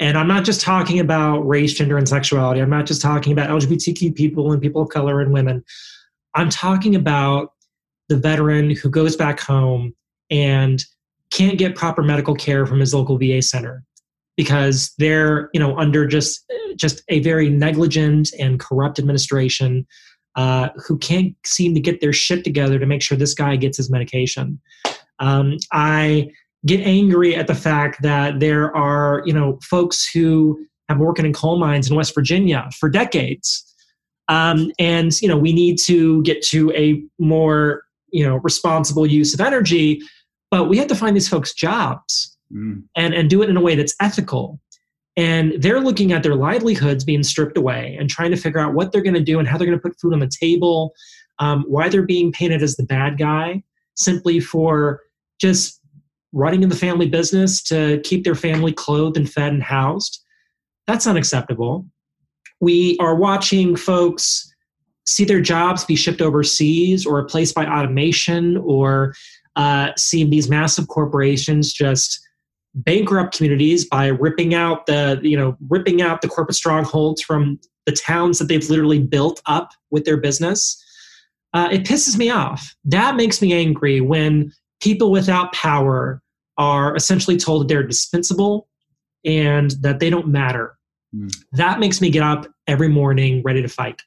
And 0.00 0.18
I'm 0.18 0.28
not 0.28 0.44
just 0.44 0.60
talking 0.60 0.98
about 1.00 1.40
race, 1.40 1.72
gender, 1.74 1.96
and 1.96 2.08
sexuality. 2.08 2.60
I'm 2.60 2.70
not 2.70 2.86
just 2.86 3.00
talking 3.00 3.32
about 3.32 3.48
LGBTQ 3.48 4.14
people 4.14 4.52
and 4.52 4.60
people 4.60 4.82
of 4.82 4.88
color 4.88 5.20
and 5.20 5.32
women. 5.32 5.64
I'm 6.34 6.50
talking 6.50 6.94
about 6.96 7.52
the 8.08 8.16
veteran 8.16 8.70
who 8.70 8.90
goes 8.90 9.16
back 9.16 9.40
home 9.40 9.94
and 10.30 10.84
can't 11.30 11.58
get 11.58 11.76
proper 11.76 12.02
medical 12.02 12.34
care 12.34 12.66
from 12.66 12.80
his 12.80 12.94
local 12.94 13.18
VA 13.18 13.40
center 13.40 13.84
because 14.36 14.92
they're 14.98 15.50
you 15.52 15.60
know 15.60 15.76
under 15.78 16.06
just 16.06 16.44
just 16.76 17.02
a 17.08 17.20
very 17.20 17.48
negligent 17.48 18.30
and 18.38 18.58
corrupt 18.60 18.98
administration 18.98 19.86
uh, 20.36 20.68
who 20.86 20.98
can't 20.98 21.34
seem 21.44 21.74
to 21.74 21.80
get 21.80 22.00
their 22.00 22.12
shit 22.12 22.44
together 22.44 22.78
to 22.78 22.86
make 22.86 23.02
sure 23.02 23.16
this 23.16 23.34
guy 23.34 23.56
gets 23.56 23.76
his 23.76 23.90
medication. 23.90 24.60
Um, 25.20 25.58
I 25.72 26.30
get 26.66 26.80
angry 26.80 27.36
at 27.36 27.46
the 27.46 27.54
fact 27.54 28.02
that 28.02 28.40
there 28.40 28.74
are 28.76 29.22
you 29.26 29.32
know 29.32 29.58
folks 29.62 30.08
who 30.08 30.58
have 30.88 30.98
been 30.98 31.06
working 31.06 31.26
in 31.26 31.32
coal 31.32 31.58
mines 31.58 31.88
in 31.88 31.96
West 31.96 32.14
Virginia 32.14 32.68
for 32.78 32.88
decades. 32.88 33.70
Um, 34.28 34.72
and 34.78 35.20
you 35.20 35.28
know 35.28 35.36
we 35.36 35.52
need 35.52 35.78
to 35.84 36.22
get 36.22 36.42
to 36.46 36.72
a 36.72 37.02
more 37.18 37.82
you 38.10 38.24
know 38.24 38.36
responsible 38.36 39.06
use 39.06 39.34
of 39.34 39.40
energy 39.40 40.00
but 40.50 40.68
we 40.68 40.78
have 40.78 40.86
to 40.86 40.94
find 40.94 41.16
these 41.16 41.28
folks 41.28 41.52
jobs 41.52 42.36
mm. 42.50 42.80
and 42.96 43.12
and 43.12 43.28
do 43.28 43.42
it 43.42 43.50
in 43.50 43.56
a 43.56 43.60
way 43.60 43.74
that's 43.74 43.94
ethical 44.00 44.60
and 45.16 45.54
they're 45.60 45.80
looking 45.80 46.12
at 46.12 46.22
their 46.22 46.34
livelihoods 46.34 47.04
being 47.04 47.22
stripped 47.22 47.56
away 47.56 47.96
and 47.98 48.10
trying 48.10 48.30
to 48.30 48.36
figure 48.36 48.60
out 48.60 48.74
what 48.74 48.90
they're 48.90 49.02
going 49.02 49.14
to 49.14 49.20
do 49.20 49.38
and 49.38 49.46
how 49.46 49.56
they're 49.56 49.66
going 49.66 49.78
to 49.78 49.82
put 49.82 49.98
food 50.00 50.12
on 50.12 50.18
the 50.18 50.30
table 50.40 50.92
um, 51.38 51.64
why 51.68 51.88
they're 51.88 52.02
being 52.02 52.32
painted 52.32 52.62
as 52.62 52.76
the 52.76 52.84
bad 52.84 53.18
guy 53.18 53.62
simply 53.96 54.40
for 54.40 55.00
just 55.40 55.80
running 56.32 56.62
in 56.62 56.68
the 56.68 56.76
family 56.76 57.08
business 57.08 57.62
to 57.62 58.00
keep 58.04 58.24
their 58.24 58.34
family 58.34 58.72
clothed 58.72 59.16
and 59.16 59.30
fed 59.30 59.52
and 59.52 59.62
housed. 59.62 60.22
That's 60.86 61.06
unacceptable. 61.06 61.86
We 62.60 62.96
are 63.00 63.14
watching 63.14 63.76
folks 63.76 64.50
see 65.06 65.24
their 65.24 65.40
jobs 65.40 65.84
be 65.84 65.96
shipped 65.96 66.22
overseas 66.22 67.04
or 67.04 67.16
replaced 67.16 67.54
by 67.54 67.66
automation 67.66 68.56
or 68.58 69.14
uh, 69.56 69.90
see 69.96 70.24
these 70.24 70.48
massive 70.48 70.88
corporations 70.88 71.72
just 71.72 72.20
bankrupt 72.74 73.36
communities 73.36 73.86
by 73.86 74.08
ripping 74.08 74.54
out 74.54 74.86
the 74.86 75.20
you 75.22 75.36
know 75.36 75.56
ripping 75.68 76.02
out 76.02 76.22
the 76.22 76.28
corporate 76.28 76.56
strongholds 76.56 77.22
from 77.22 77.58
the 77.86 77.92
towns 77.92 78.38
that 78.38 78.46
they've 78.46 78.68
literally 78.68 78.98
built 78.98 79.42
up 79.46 79.70
with 79.90 80.04
their 80.04 80.16
business. 80.16 80.80
Uh, 81.52 81.68
it 81.70 81.84
pisses 81.84 82.16
me 82.16 82.30
off. 82.30 82.74
That 82.84 83.14
makes 83.14 83.40
me 83.40 83.52
angry 83.52 84.00
when 84.00 84.52
people 84.80 85.12
without 85.12 85.52
power 85.52 86.20
are 86.58 86.96
essentially 86.96 87.36
told 87.36 87.62
that 87.62 87.68
they're 87.68 87.86
dispensable 87.86 88.68
and 89.24 89.72
that 89.82 90.00
they 90.00 90.10
don't 90.10 90.28
matter. 90.28 90.76
Mm. 91.14 91.32
that 91.52 91.78
makes 91.78 92.00
me 92.00 92.10
get 92.10 92.24
up 92.24 92.46
every 92.66 92.88
morning 92.88 93.40
ready 93.44 93.62
to 93.62 93.68
fight. 93.68 94.02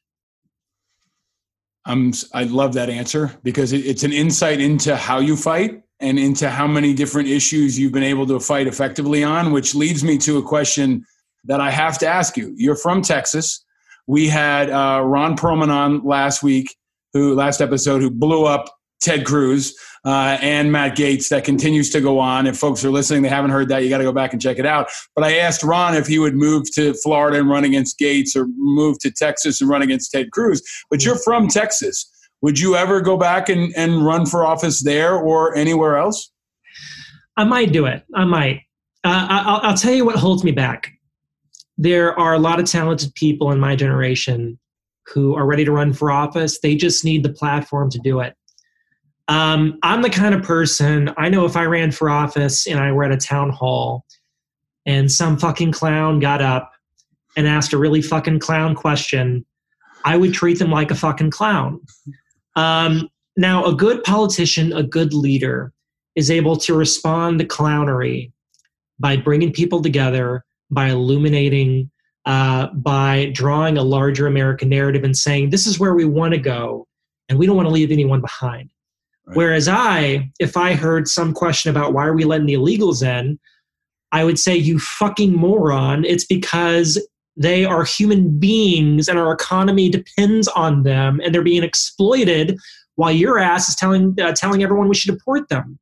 I'm, 1.85 2.11
I 2.33 2.43
love 2.43 2.73
that 2.73 2.89
answer 2.89 3.31
because 3.43 3.71
it's 3.71 4.03
an 4.03 4.11
insight 4.11 4.59
into 4.59 4.97
how 4.97 5.19
you 5.19 5.37
fight 5.37 5.83
and 5.99 6.19
into 6.19 6.49
how 6.49 6.67
many 6.67 6.93
different 6.93 7.27
issues 7.27 7.77
you've 7.77 7.91
been 7.91 8.03
able 8.03 8.27
to 8.27 8.39
fight 8.39 8.67
effectively 8.67 9.23
on, 9.23 9.51
which 9.51 9.73
leads 9.73 10.03
me 10.03 10.17
to 10.19 10.37
a 10.37 10.43
question 10.43 11.05
that 11.45 11.59
I 11.59 11.71
have 11.71 11.97
to 11.99 12.07
ask 12.07 12.37
you. 12.37 12.53
You're 12.55 12.75
from 12.75 13.01
Texas. 13.01 13.63
We 14.05 14.27
had 14.27 14.69
uh, 14.69 15.01
Ron 15.03 15.35
Perlman 15.35 15.69
on 15.69 16.03
last 16.03 16.43
week, 16.43 16.75
who 17.13 17.33
last 17.35 17.61
episode, 17.61 18.01
who 18.01 18.11
blew 18.11 18.45
up 18.45 18.69
Ted 19.01 19.25
Cruz 19.25 19.75
uh, 20.05 20.37
and 20.41 20.71
Matt 20.71 20.97
Gaetz. 20.97 21.29
that 21.29 21.43
continues 21.43 21.89
to 21.91 22.01
go 22.01 22.19
on. 22.19 22.47
If 22.47 22.57
folks 22.57 22.83
are 22.85 22.89
listening, 22.89 23.21
they 23.21 23.29
haven't 23.29 23.51
heard 23.51 23.69
that, 23.69 23.83
you 23.83 23.89
got 23.89 23.97
to 23.99 24.03
go 24.03 24.13
back 24.13 24.33
and 24.33 24.41
check 24.41 24.59
it 24.59 24.65
out. 24.65 24.89
But 25.15 25.25
I 25.25 25.37
asked 25.37 25.63
Ron 25.63 25.95
if 25.95 26.07
he 26.07 26.19
would 26.19 26.35
move 26.35 26.71
to 26.75 26.93
Florida 26.95 27.39
and 27.39 27.49
run 27.49 27.63
against 27.63 27.99
Gaetz, 27.99 28.35
or 28.35 28.47
move 28.57 28.99
to 28.99 29.11
Texas 29.11 29.61
and 29.61 29.69
run 29.69 29.81
against 29.81 30.11
Ted 30.11 30.31
Cruz. 30.31 30.61
But 30.89 31.03
you're 31.03 31.19
from 31.19 31.47
Texas. 31.47 32.09
Would 32.47 32.61
you 32.61 32.77
ever 32.77 33.01
go 33.01 33.17
back 33.17 33.49
and, 33.49 33.73
and 33.75 34.05
run 34.05 34.25
for 34.25 34.45
office 34.45 34.81
there 34.81 35.17
or 35.17 35.53
anywhere 35.57 35.97
else? 35.97 36.31
I 37.35 37.43
might 37.43 37.73
do 37.73 37.85
it. 37.85 38.03
I 38.15 38.23
might. 38.23 38.61
Uh, 39.03 39.27
I'll, 39.29 39.59
I'll 39.63 39.77
tell 39.77 39.91
you 39.91 40.05
what 40.05 40.15
holds 40.15 40.45
me 40.45 40.53
back. 40.53 40.93
There 41.77 42.17
are 42.17 42.33
a 42.33 42.39
lot 42.39 42.61
of 42.61 42.65
talented 42.65 43.13
people 43.15 43.51
in 43.51 43.59
my 43.59 43.75
generation 43.75 44.57
who 45.07 45.35
are 45.35 45.45
ready 45.45 45.65
to 45.65 45.73
run 45.73 45.91
for 45.91 46.09
office. 46.09 46.61
They 46.61 46.77
just 46.77 47.03
need 47.03 47.23
the 47.23 47.33
platform 47.33 47.89
to 47.91 47.99
do 47.99 48.21
it. 48.21 48.33
Um, 49.27 49.77
I'm 49.83 50.01
the 50.01 50.09
kind 50.09 50.33
of 50.33 50.41
person, 50.41 51.13
I 51.17 51.27
know 51.27 51.43
if 51.43 51.57
I 51.57 51.65
ran 51.65 51.91
for 51.91 52.09
office 52.09 52.65
and 52.65 52.79
I 52.79 52.93
were 52.93 53.03
at 53.03 53.11
a 53.11 53.17
town 53.17 53.49
hall 53.49 54.05
and 54.85 55.11
some 55.11 55.37
fucking 55.37 55.73
clown 55.73 56.21
got 56.21 56.41
up 56.41 56.71
and 57.35 57.45
asked 57.45 57.73
a 57.73 57.77
really 57.77 58.01
fucking 58.01 58.39
clown 58.39 58.73
question, 58.73 59.45
I 60.05 60.15
would 60.15 60.33
treat 60.33 60.59
them 60.59 60.71
like 60.71 60.91
a 60.91 60.95
fucking 60.95 61.31
clown. 61.31 61.81
Um, 62.57 63.07
now, 63.37 63.63
a 63.65 63.73
good 63.73 64.03
politician, 64.03 64.73
a 64.73 64.83
good 64.83 65.13
leader, 65.13 65.71
is 66.15 66.29
able 66.29 66.57
to 66.57 66.73
respond 66.73 67.39
to 67.39 67.45
clownery 67.45 68.31
by 68.99 69.15
bringing 69.15 69.53
people 69.53 69.81
together, 69.81 70.43
by 70.71 70.87
illuminating, 70.87 71.91
uh, 72.25 72.67
by 72.73 73.31
drawing 73.33 73.77
a 73.77 73.83
larger 73.83 74.25
American 74.25 74.69
narrative 74.69 75.03
and 75.03 75.15
saying, 75.15 75.51
this 75.51 75.67
is 75.67 75.79
where 75.79 75.93
we 75.93 76.03
want 76.03 76.33
to 76.33 76.39
go, 76.39 76.87
and 77.29 77.37
we 77.37 77.45
don't 77.45 77.55
want 77.55 77.67
to 77.67 77.73
leave 77.73 77.91
anyone 77.91 78.21
behind. 78.21 78.69
Whereas 79.33 79.67
I, 79.67 80.31
if 80.39 80.57
I 80.57 80.73
heard 80.73 81.07
some 81.07 81.33
question 81.33 81.69
about 81.69 81.93
why 81.93 82.07
are 82.07 82.13
we 82.13 82.23
letting 82.23 82.47
the 82.47 82.55
illegals 82.55 83.03
in, 83.05 83.37
I 84.11 84.23
would 84.23 84.39
say, 84.39 84.55
you 84.55 84.79
fucking 84.79 85.33
moron. 85.33 86.05
It's 86.05 86.25
because 86.25 86.97
they 87.37 87.65
are 87.65 87.83
human 87.83 88.37
beings 88.39 89.07
and 89.07 89.19
our 89.19 89.31
economy 89.31 89.89
depends 89.89 90.47
on 90.49 90.83
them 90.83 91.21
and 91.23 91.33
they're 91.33 91.43
being 91.43 91.63
exploited 91.63 92.57
while 92.95 93.11
your 93.11 93.37
ass 93.37 93.69
is 93.69 93.75
telling, 93.75 94.15
uh, 94.19 94.33
telling 94.33 94.63
everyone 94.63 94.89
we 94.89 94.95
should 94.95 95.15
deport 95.15 95.47
them. 95.49 95.77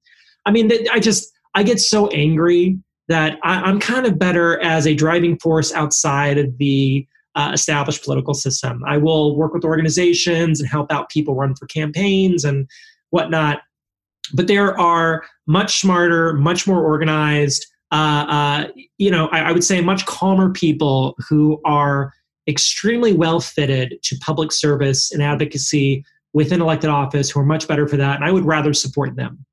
I 0.45 0.51
mean, 0.51 0.69
I 0.91 0.99
just, 0.99 1.31
I 1.55 1.63
get 1.63 1.79
so 1.79 2.07
angry 2.09 2.77
that 3.07 3.39
I, 3.43 3.61
I'm 3.61 3.79
kind 3.79 4.05
of 4.05 4.19
better 4.19 4.61
as 4.61 4.85
a 4.85 4.93
driving 4.93 5.39
force 5.39 5.73
outside 5.73 6.37
of 6.37 6.57
the 6.57 7.07
uh, 7.35 7.51
established 7.53 8.03
political 8.03 8.33
system. 8.33 8.81
I 8.85 8.97
will 8.97 9.37
work 9.37 9.53
with 9.53 9.63
organizations 9.63 10.59
and 10.59 10.69
help 10.69 10.91
out 10.91 11.09
people 11.09 11.35
run 11.35 11.55
for 11.55 11.67
campaigns 11.67 12.43
and 12.43 12.67
whatnot. 13.09 13.61
But 14.33 14.47
there 14.47 14.77
are 14.79 15.23
much 15.47 15.79
smarter, 15.79 16.33
much 16.33 16.67
more 16.67 16.83
organized, 16.83 17.65
uh, 17.95 18.25
uh, 18.25 18.67
you 18.97 19.09
know, 19.09 19.27
I, 19.27 19.39
I 19.39 19.51
would 19.51 19.63
say 19.63 19.79
much 19.81 20.05
calmer 20.05 20.51
people 20.51 21.15
who 21.29 21.61
are 21.63 22.13
extremely 22.47 23.13
well 23.13 23.39
fitted 23.39 23.99
to 24.03 24.17
public 24.17 24.51
service 24.51 25.11
and 25.11 25.23
advocacy 25.23 26.03
within 26.33 26.61
elected 26.61 26.89
office 26.89 27.29
who 27.29 27.39
are 27.39 27.45
much 27.45 27.67
better 27.67 27.87
for 27.87 27.95
that. 27.97 28.17
And 28.17 28.25
I 28.25 28.31
would 28.31 28.45
rather 28.45 28.73
support 28.73 29.15
them. 29.15 29.45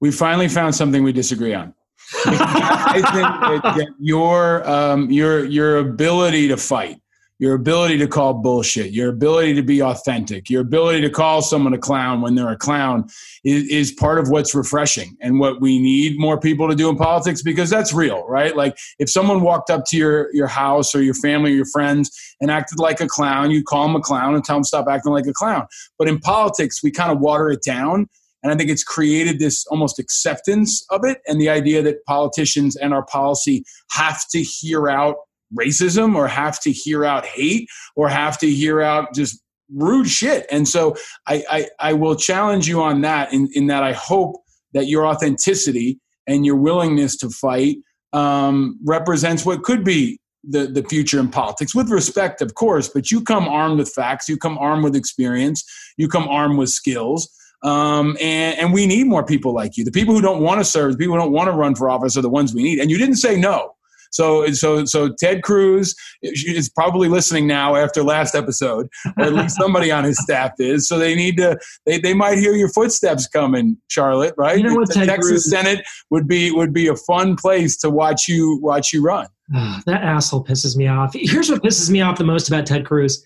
We 0.00 0.12
finally 0.12 0.48
found 0.48 0.74
something 0.74 1.02
we 1.02 1.12
disagree 1.12 1.54
on. 1.54 1.74
I 2.26 3.00
think 3.12 3.62
that, 3.62 3.74
that 3.76 3.88
your 3.98 4.68
um, 4.68 5.10
your 5.10 5.44
your 5.46 5.78
ability 5.78 6.48
to 6.48 6.56
fight, 6.56 7.00
your 7.38 7.54
ability 7.54 7.98
to 7.98 8.06
call 8.06 8.34
bullshit, 8.34 8.92
your 8.92 9.10
ability 9.10 9.54
to 9.54 9.62
be 9.62 9.82
authentic, 9.82 10.48
your 10.48 10.62
ability 10.62 11.00
to 11.00 11.10
call 11.10 11.42
someone 11.42 11.74
a 11.74 11.78
clown 11.78 12.20
when 12.20 12.34
they're 12.34 12.50
a 12.50 12.56
clown 12.56 13.04
is, 13.44 13.64
is 13.68 13.92
part 13.92 14.18
of 14.18 14.28
what's 14.28 14.54
refreshing 14.54 15.16
and 15.20 15.40
what 15.40 15.60
we 15.60 15.80
need 15.80 16.18
more 16.18 16.38
people 16.38 16.68
to 16.68 16.76
do 16.76 16.88
in 16.88 16.96
politics 16.96 17.42
because 17.42 17.68
that's 17.68 17.92
real, 17.92 18.24
right? 18.28 18.56
Like 18.56 18.76
if 18.98 19.10
someone 19.10 19.40
walked 19.42 19.68
up 19.68 19.84
to 19.86 19.96
your 19.96 20.32
your 20.32 20.46
house 20.46 20.94
or 20.94 21.02
your 21.02 21.14
family 21.14 21.52
or 21.52 21.56
your 21.56 21.66
friends 21.72 22.10
and 22.40 22.50
acted 22.50 22.78
like 22.78 23.00
a 23.00 23.08
clown, 23.08 23.50
you 23.50 23.64
call 23.64 23.86
them 23.86 23.96
a 23.96 24.00
clown 24.00 24.34
and 24.34 24.44
tell 24.44 24.56
them 24.56 24.64
stop 24.64 24.86
acting 24.88 25.12
like 25.12 25.26
a 25.26 25.32
clown. 25.32 25.66
But 25.98 26.08
in 26.08 26.20
politics, 26.20 26.82
we 26.82 26.90
kind 26.90 27.10
of 27.10 27.18
water 27.18 27.50
it 27.50 27.62
down. 27.64 28.06
And 28.42 28.52
I 28.52 28.56
think 28.56 28.68
it's 28.70 28.84
created 28.84 29.38
this 29.38 29.66
almost 29.68 29.98
acceptance 29.98 30.84
of 30.90 31.00
it 31.04 31.18
and 31.26 31.40
the 31.40 31.48
idea 31.48 31.82
that 31.82 32.04
politicians 32.04 32.76
and 32.76 32.92
our 32.92 33.04
policy 33.06 33.64
have 33.92 34.20
to 34.32 34.42
hear 34.42 34.88
out 34.88 35.16
racism 35.58 36.14
or 36.14 36.26
have 36.26 36.60
to 36.60 36.72
hear 36.72 37.04
out 37.04 37.24
hate 37.24 37.68
or 37.96 38.08
have 38.08 38.38
to 38.38 38.50
hear 38.50 38.80
out 38.80 39.14
just 39.14 39.40
rude 39.72 40.08
shit. 40.08 40.46
And 40.50 40.68
so 40.68 40.96
I, 41.26 41.44
I, 41.50 41.68
I 41.80 41.92
will 41.94 42.16
challenge 42.16 42.68
you 42.68 42.82
on 42.82 43.00
that 43.02 43.32
in, 43.32 43.48
in 43.54 43.66
that 43.68 43.82
I 43.82 43.92
hope 43.92 44.36
that 44.72 44.86
your 44.88 45.06
authenticity 45.06 45.98
and 46.26 46.44
your 46.44 46.56
willingness 46.56 47.16
to 47.18 47.30
fight 47.30 47.76
um, 48.12 48.78
represents 48.84 49.44
what 49.44 49.62
could 49.62 49.84
be 49.84 50.18
the, 50.46 50.66
the 50.66 50.82
future 50.82 51.18
in 51.18 51.28
politics 51.28 51.74
with 51.74 51.88
respect, 51.88 52.42
of 52.42 52.54
course, 52.54 52.88
but 52.88 53.10
you 53.10 53.22
come 53.22 53.48
armed 53.48 53.78
with 53.78 53.88
facts, 53.88 54.28
you 54.28 54.36
come 54.36 54.58
armed 54.58 54.84
with 54.84 54.94
experience, 54.94 55.64
you 55.96 56.08
come 56.08 56.28
armed 56.28 56.58
with 56.58 56.68
skills. 56.68 57.28
Um, 57.62 58.16
and, 58.20 58.58
and 58.58 58.72
we 58.74 58.86
need 58.86 59.06
more 59.06 59.24
people 59.24 59.54
like 59.54 59.78
you. 59.78 59.84
The 59.84 59.90
people 59.90 60.14
who 60.14 60.20
don't 60.20 60.42
want 60.42 60.60
to 60.60 60.64
serve, 60.64 60.92
the 60.92 60.98
people 60.98 61.14
who 61.14 61.22
don't 61.22 61.32
want 61.32 61.48
to 61.48 61.52
run 61.52 61.74
for 61.74 61.88
office 61.88 62.16
are 62.16 62.22
the 62.22 62.28
ones 62.28 62.54
we 62.54 62.62
need. 62.62 62.78
And 62.78 62.90
you 62.90 62.98
didn't 62.98 63.16
say 63.16 63.36
no. 63.36 63.74
So, 64.14 64.46
so, 64.52 64.84
so 64.84 65.12
Ted 65.18 65.42
Cruz 65.42 65.94
is 66.22 66.70
probably 66.70 67.08
listening 67.08 67.48
now 67.48 67.74
after 67.74 68.04
last 68.04 68.36
episode, 68.36 68.88
or 69.18 69.24
at 69.24 69.32
least 69.32 69.56
somebody 69.60 69.90
on 69.90 70.04
his 70.04 70.16
staff 70.22 70.52
is. 70.60 70.86
So 70.86 70.98
they 70.98 71.16
need 71.16 71.36
to, 71.38 71.58
they, 71.84 71.98
they 71.98 72.14
might 72.14 72.38
hear 72.38 72.54
your 72.54 72.68
footsteps 72.68 73.26
coming, 73.26 73.76
Charlotte. 73.88 74.34
Right? 74.38 74.58
You 74.58 74.64
know 74.64 74.74
what, 74.74 74.88
the 74.88 74.94
Ted 74.94 75.08
Texas 75.08 75.30
Cruz- 75.30 75.50
Senate 75.50 75.84
would 76.10 76.28
be 76.28 76.52
would 76.52 76.72
be 76.72 76.86
a 76.86 76.94
fun 76.94 77.34
place 77.34 77.76
to 77.78 77.90
watch 77.90 78.28
you 78.28 78.60
watch 78.62 78.92
you 78.92 79.02
run. 79.02 79.26
Ah, 79.52 79.82
that 79.86 80.02
asshole 80.02 80.44
pisses 80.44 80.76
me 80.76 80.86
off. 80.86 81.12
Here's 81.14 81.50
what 81.50 81.62
pisses 81.62 81.90
me 81.90 82.00
off 82.00 82.16
the 82.16 82.24
most 82.24 82.48
about 82.48 82.66
Ted 82.66 82.86
Cruz. 82.86 83.24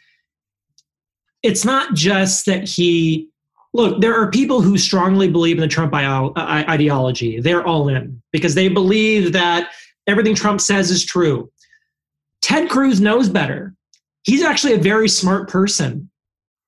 It's 1.42 1.64
not 1.64 1.94
just 1.94 2.46
that 2.46 2.66
he 2.66 3.28
look. 3.74 4.00
There 4.00 4.14
are 4.14 4.30
people 4.30 4.62
who 4.62 4.78
strongly 4.78 5.28
believe 5.28 5.56
in 5.56 5.60
the 5.60 5.68
Trump 5.68 5.92
uh, 5.94 6.32
ideology. 6.36 7.40
They're 7.40 7.64
all 7.64 7.88
in 7.88 8.20
because 8.32 8.54
they 8.54 8.68
believe 8.68 9.32
that 9.34 9.70
everything 10.08 10.34
Trump 10.34 10.60
says 10.60 10.90
is 10.90 11.04
true. 11.04 11.50
Ted 12.42 12.68
Cruz 12.68 13.00
knows 13.00 13.28
better. 13.28 13.74
He's 14.24 14.42
actually 14.42 14.74
a 14.74 14.78
very 14.78 15.08
smart 15.08 15.48
person. 15.48 16.10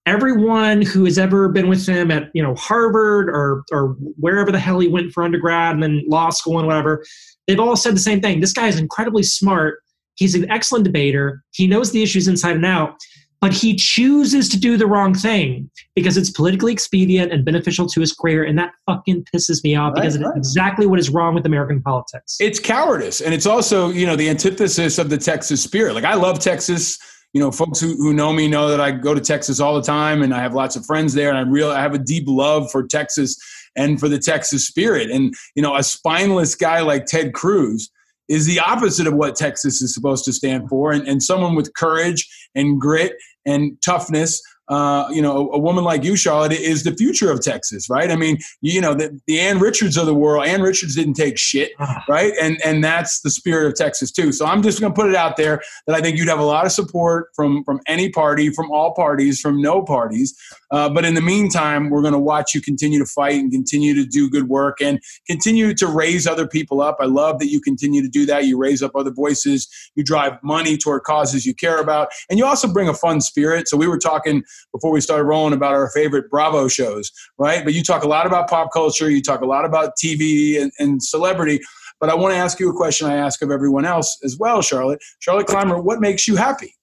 Everyone 0.07 0.83
who 0.83 1.05
has 1.05 1.19
ever 1.19 1.49
been 1.49 1.69
with 1.69 1.87
him 1.87 2.11
at 2.11 2.31
you 2.35 2.43
know 2.43 2.55
Harvard 2.55 3.29
or 3.29 3.65
or 3.71 3.97
wherever 4.19 4.51
the 4.51 4.59
hell 4.59 4.79
he 4.81 4.89
went 4.89 5.13
for 5.13 5.23
undergrad 5.23 5.75
and 5.75 5.83
then 5.83 6.03
law 6.07 6.31
school 6.31 6.59
and 6.59 6.67
whatever, 6.67 7.05
they've 7.47 7.61
all 7.61 7.77
said 7.77 7.95
the 7.95 8.01
same 8.01 8.21
thing. 8.21 8.41
This 8.41 8.53
guy 8.53 8.69
is 8.69 8.79
incredibly 8.79 9.23
smart. 9.23 9.81
He's 10.15 10.35
an 10.35 10.51
excellent 10.51 10.85
debater. 10.85 11.43
He 11.53 11.67
knows 11.67 11.93
the 11.93 12.03
issues 12.03 12.29
inside 12.29 12.57
and 12.57 12.67
out, 12.67 12.97
but 13.41 13.53
he 13.53 13.75
chooses 13.75 14.49
to 14.51 14.59
do 14.59 14.77
the 14.77 14.87
wrong 14.87 15.15
thing 15.15 15.71
because 15.95 16.17
it's 16.17 16.31
politically 16.31 16.73
expedient 16.73 17.33
and 17.33 17.45
beneficial 17.45 17.87
to 17.87 18.01
his 18.01 18.13
career, 18.13 18.45
and 18.45 18.59
that 18.59 18.73
fucking 18.87 19.25
pisses 19.35 19.65
me 19.65 19.75
off 19.75 19.95
because 19.95 20.19
Right, 20.19 20.27
it's 20.37 20.49
exactly 20.49 20.87
what 20.87 20.99
is 20.99 21.11
wrong 21.11 21.35
with 21.35 21.47
American 21.47 21.81
politics. 21.81 22.37
It's 22.41 22.61
cowardice, 22.61 23.21
and 23.21 23.33
it's 23.33 23.47
also 23.47 23.89
you 23.89 24.07
know 24.07 24.17
the 24.17 24.29
antithesis 24.29 24.99
of 24.99 25.09
the 25.09 25.19
Texas 25.19 25.63
spirit. 25.63 25.95
Like 25.95 26.05
I 26.05 26.15
love 26.15 26.39
Texas. 26.39 26.99
You 27.33 27.41
know, 27.41 27.53
folks 27.53 27.79
who, 27.81 27.95
who 27.95 28.13
know 28.13 28.33
me 28.33 28.49
know 28.49 28.69
that 28.71 28.81
I 28.81 28.91
go 28.91 29.15
to 29.15 29.21
Texas 29.21 29.61
all 29.61 29.77
the 29.77 29.83
time, 29.83 30.23
and 30.23 30.35
I 30.35 30.43
have 30.43 30.53
lots 30.53 30.75
of 30.75 30.85
friends 30.85 31.15
there, 31.15 31.31
and 31.31 31.39
I 31.39 31.43
real 31.43 31.71
I 31.71 31.81
have 31.81 31.95
a 31.95 31.99
deep 31.99 32.25
love 32.27 32.71
for 32.71 32.87
Texas 32.87 33.39
and 33.77 34.01
for 34.01 34.09
the 34.09 34.19
Texas 34.19 34.67
spirit. 34.67 35.11
And 35.11 35.33
you 35.55 35.63
know, 35.63 35.77
a 35.77 35.83
spineless 35.83 36.55
guy 36.55 36.81
like 36.81 37.07
Ted 37.07 37.33
Cruz 37.33 37.91
is 38.29 38.47
the 38.47 38.61
opposite 38.61 39.07
of 39.09 39.15
what 39.15 39.35
Texas 39.35 39.83
is 39.83 39.95
supposed 39.95 40.25
to 40.25 40.33
stand 40.33 40.69
for, 40.69 40.93
and, 40.93 41.07
and 41.09 41.23
someone 41.23 41.55
with 41.55 41.73
courage 41.75 42.29
and 42.55 42.81
grit 42.81 43.15
and 43.47 43.81
toughness. 43.85 44.41
Uh, 44.71 45.09
you 45.11 45.21
know, 45.21 45.51
a, 45.51 45.59
woman 45.59 45.83
like 45.83 46.05
you, 46.05 46.15
Charlotte, 46.15 46.53
is 46.53 46.85
the 46.85 46.93
future 46.93 47.29
of 47.29 47.43
Texas, 47.43 47.91
right? 47.91 48.09
I 48.09 48.15
mean, 48.15 48.39
you 48.61 48.81
know, 48.81 48.95
the, 48.95 49.21
the 49.27 49.41
Ann 49.41 49.59
Richards 49.59 49.97
of 49.97 50.07
the 50.07 50.15
world. 50.15 50.47
Ann 50.47 50.63
Richards 50.63 50.95
didn't 50.95 51.15
take 51.15 51.37
shit, 51.37 51.73
right? 52.09 52.33
And 52.41 52.61
and 52.65 52.85
that's 52.85 53.21
the 53.23 53.31
spirit 53.31 53.67
of 53.67 53.75
Texas 53.75 54.13
too. 54.13 54.31
So 54.31 54.47
I'm 54.47 54.63
just 54.63 54.81
going 54.81 54.93
to 54.93 54.97
put 54.97 55.11
it 55.11 55.17
out 55.17 55.37
there 55.37 55.61
that 55.89 55.97
I 55.97 56.01
think 56.01 56.17
you'd 56.17 56.29
have 56.29 56.39
a 56.39 56.45
lot 56.45 56.67
of 56.67 56.73
support 56.73 57.31
from 57.35 57.65
from 57.65 57.81
any 57.89 58.11
party, 58.11 58.51
from 58.51 58.71
all 58.71 58.95
parties, 58.95 59.41
from 59.41 59.61
no 59.61 59.83
parties. 59.83 60.37
Uh, 60.71 60.89
but 60.89 61.05
in 61.05 61.15
the 61.15 61.21
meantime, 61.21 61.91
we're 61.91 62.03
going 62.03 62.13
to 62.13 62.21
watch 62.21 62.55
you 62.55 62.61
continue 62.61 63.01
to 63.01 63.07
fight 63.07 63.35
and 63.35 63.51
continue 63.51 63.93
to 63.93 64.07
do 64.07 64.31
good 64.31 64.49
work 64.49 64.81
and 64.81 65.01
continue 65.27 65.75
to 65.75 65.89
raise 65.89 66.29
other 66.29 66.47
people 66.47 66.81
up. 66.81 66.99
I 67.01 67.07
love 67.07 67.41
that 67.41 67.51
you 67.51 67.61
continue 67.61 68.03
to 68.03 68.09
do 68.09 68.25
that. 68.27 68.45
You 68.45 68.57
raise 68.57 68.85
up 68.85 68.93
other 68.95 69.11
voices. 69.11 69.69
You 69.97 70.05
drive 70.05 70.35
money 70.45 70.77
toward 70.77 71.03
causes 71.03 71.45
you 71.45 71.55
care 71.55 71.81
about, 71.81 72.11
and 72.29 72.39
you 72.39 72.47
also 72.47 72.73
bring 72.73 72.89
a 72.89 72.95
fun 72.95 73.21
spirit. 73.21 73.67
So 73.67 73.77
we 73.77 73.89
were 73.89 73.99
talking 73.99 74.45
before 74.73 74.91
we 74.93 75.01
started 75.01 75.25
rolling 75.25 75.53
about 75.53 75.73
our 75.73 75.91
favorite 75.91 76.31
Bravo 76.31 76.69
shows, 76.69 77.11
right? 77.39 77.65
But 77.65 77.75
you 77.75 77.83
talk 77.83 78.05
a 78.05 78.09
lot 78.09 78.27
about 78.27 78.49
pop 78.49 78.73
culture. 78.73 79.11
You 79.11 79.23
talk 79.23 79.41
a 79.41 79.47
lot 79.47 79.65
about 79.65 79.93
TV 80.03 80.61
and, 80.61 80.73
and 80.79 81.03
celebrity. 81.03 81.61
But 82.01 82.09
I 82.09 82.15
want 82.15 82.33
to 82.33 82.39
ask 82.39 82.59
you 82.59 82.71
a 82.71 82.77
question 82.77 83.07
I 83.07 83.17
ask 83.17 83.43
of 83.43 83.51
everyone 83.51 83.85
else 83.85 84.19
as 84.25 84.39
well, 84.39 84.63
Charlotte. 84.63 85.01
Charlotte 85.19 85.47
Clymer, 85.47 85.81
what 85.81 86.01
makes 86.01 86.27
you 86.27 86.37
happy? 86.37 86.75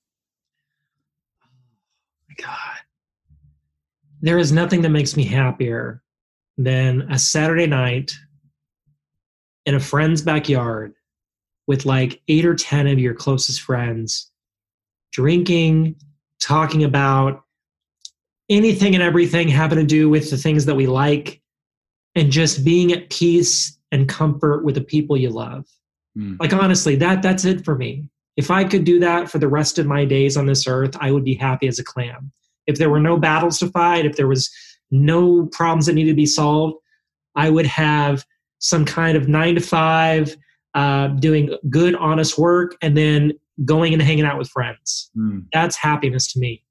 Oh 2.29 2.43
God. 2.43 2.77
there 4.21 4.37
is 4.37 4.51
nothing 4.51 4.81
that 4.83 4.89
makes 4.89 5.17
me 5.17 5.23
happier 5.23 6.03
than 6.57 7.01
a 7.11 7.17
Saturday 7.17 7.67
night 7.67 8.13
in 9.65 9.75
a 9.75 9.79
friend's 9.79 10.21
backyard 10.21 10.93
with 11.67 11.85
like 11.85 12.21
eight 12.27 12.45
or 12.45 12.55
10 12.55 12.87
of 12.87 12.99
your 12.99 13.13
closest 13.13 13.61
friends 13.61 14.31
drinking, 15.11 15.95
talking 16.39 16.83
about 16.83 17.43
anything 18.49 18.93
and 18.93 19.03
everything 19.03 19.47
having 19.47 19.77
to 19.77 19.85
do 19.85 20.09
with 20.09 20.29
the 20.29 20.37
things 20.37 20.65
that 20.65 20.75
we 20.75 20.87
like, 20.87 21.41
and 22.15 22.31
just 22.31 22.63
being 22.65 22.91
at 22.91 23.09
peace 23.09 23.77
and 23.91 24.09
comfort 24.09 24.63
with 24.63 24.75
the 24.75 24.81
people 24.81 25.15
you 25.17 25.29
love. 25.29 25.65
Like 26.39 26.53
honestly, 26.53 26.95
that 26.97 27.21
that's 27.21 27.45
it 27.45 27.63
for 27.63 27.75
me. 27.75 28.09
If 28.37 28.51
I 28.51 28.63
could 28.63 28.83
do 28.83 28.99
that 28.99 29.29
for 29.29 29.39
the 29.39 29.47
rest 29.47 29.79
of 29.79 29.85
my 29.85 30.05
days 30.05 30.37
on 30.37 30.45
this 30.45 30.67
earth, 30.67 30.95
I 30.99 31.11
would 31.11 31.23
be 31.23 31.35
happy 31.35 31.67
as 31.67 31.79
a 31.79 31.83
clam. 31.83 32.31
If 32.67 32.77
there 32.77 32.89
were 32.89 32.99
no 32.99 33.17
battles 33.17 33.59
to 33.59 33.67
fight, 33.69 34.05
if 34.05 34.15
there 34.15 34.27
was 34.27 34.49
no 34.91 35.47
problems 35.47 35.85
that 35.85 35.93
needed 35.93 36.11
to 36.11 36.15
be 36.15 36.25
solved, 36.25 36.75
I 37.35 37.49
would 37.49 37.65
have 37.65 38.25
some 38.59 38.85
kind 38.85 39.15
of 39.17 39.27
nine 39.27 39.55
to 39.55 39.61
five, 39.61 40.35
uh, 40.73 41.07
doing 41.07 41.55
good, 41.69 41.95
honest 41.95 42.37
work, 42.37 42.75
and 42.81 42.97
then 42.97 43.33
going 43.65 43.93
and 43.93 44.01
hanging 44.01 44.25
out 44.25 44.37
with 44.37 44.49
friends. 44.49 45.11
That's 45.53 45.75
happiness 45.75 46.31
to 46.33 46.39
me. 46.39 46.63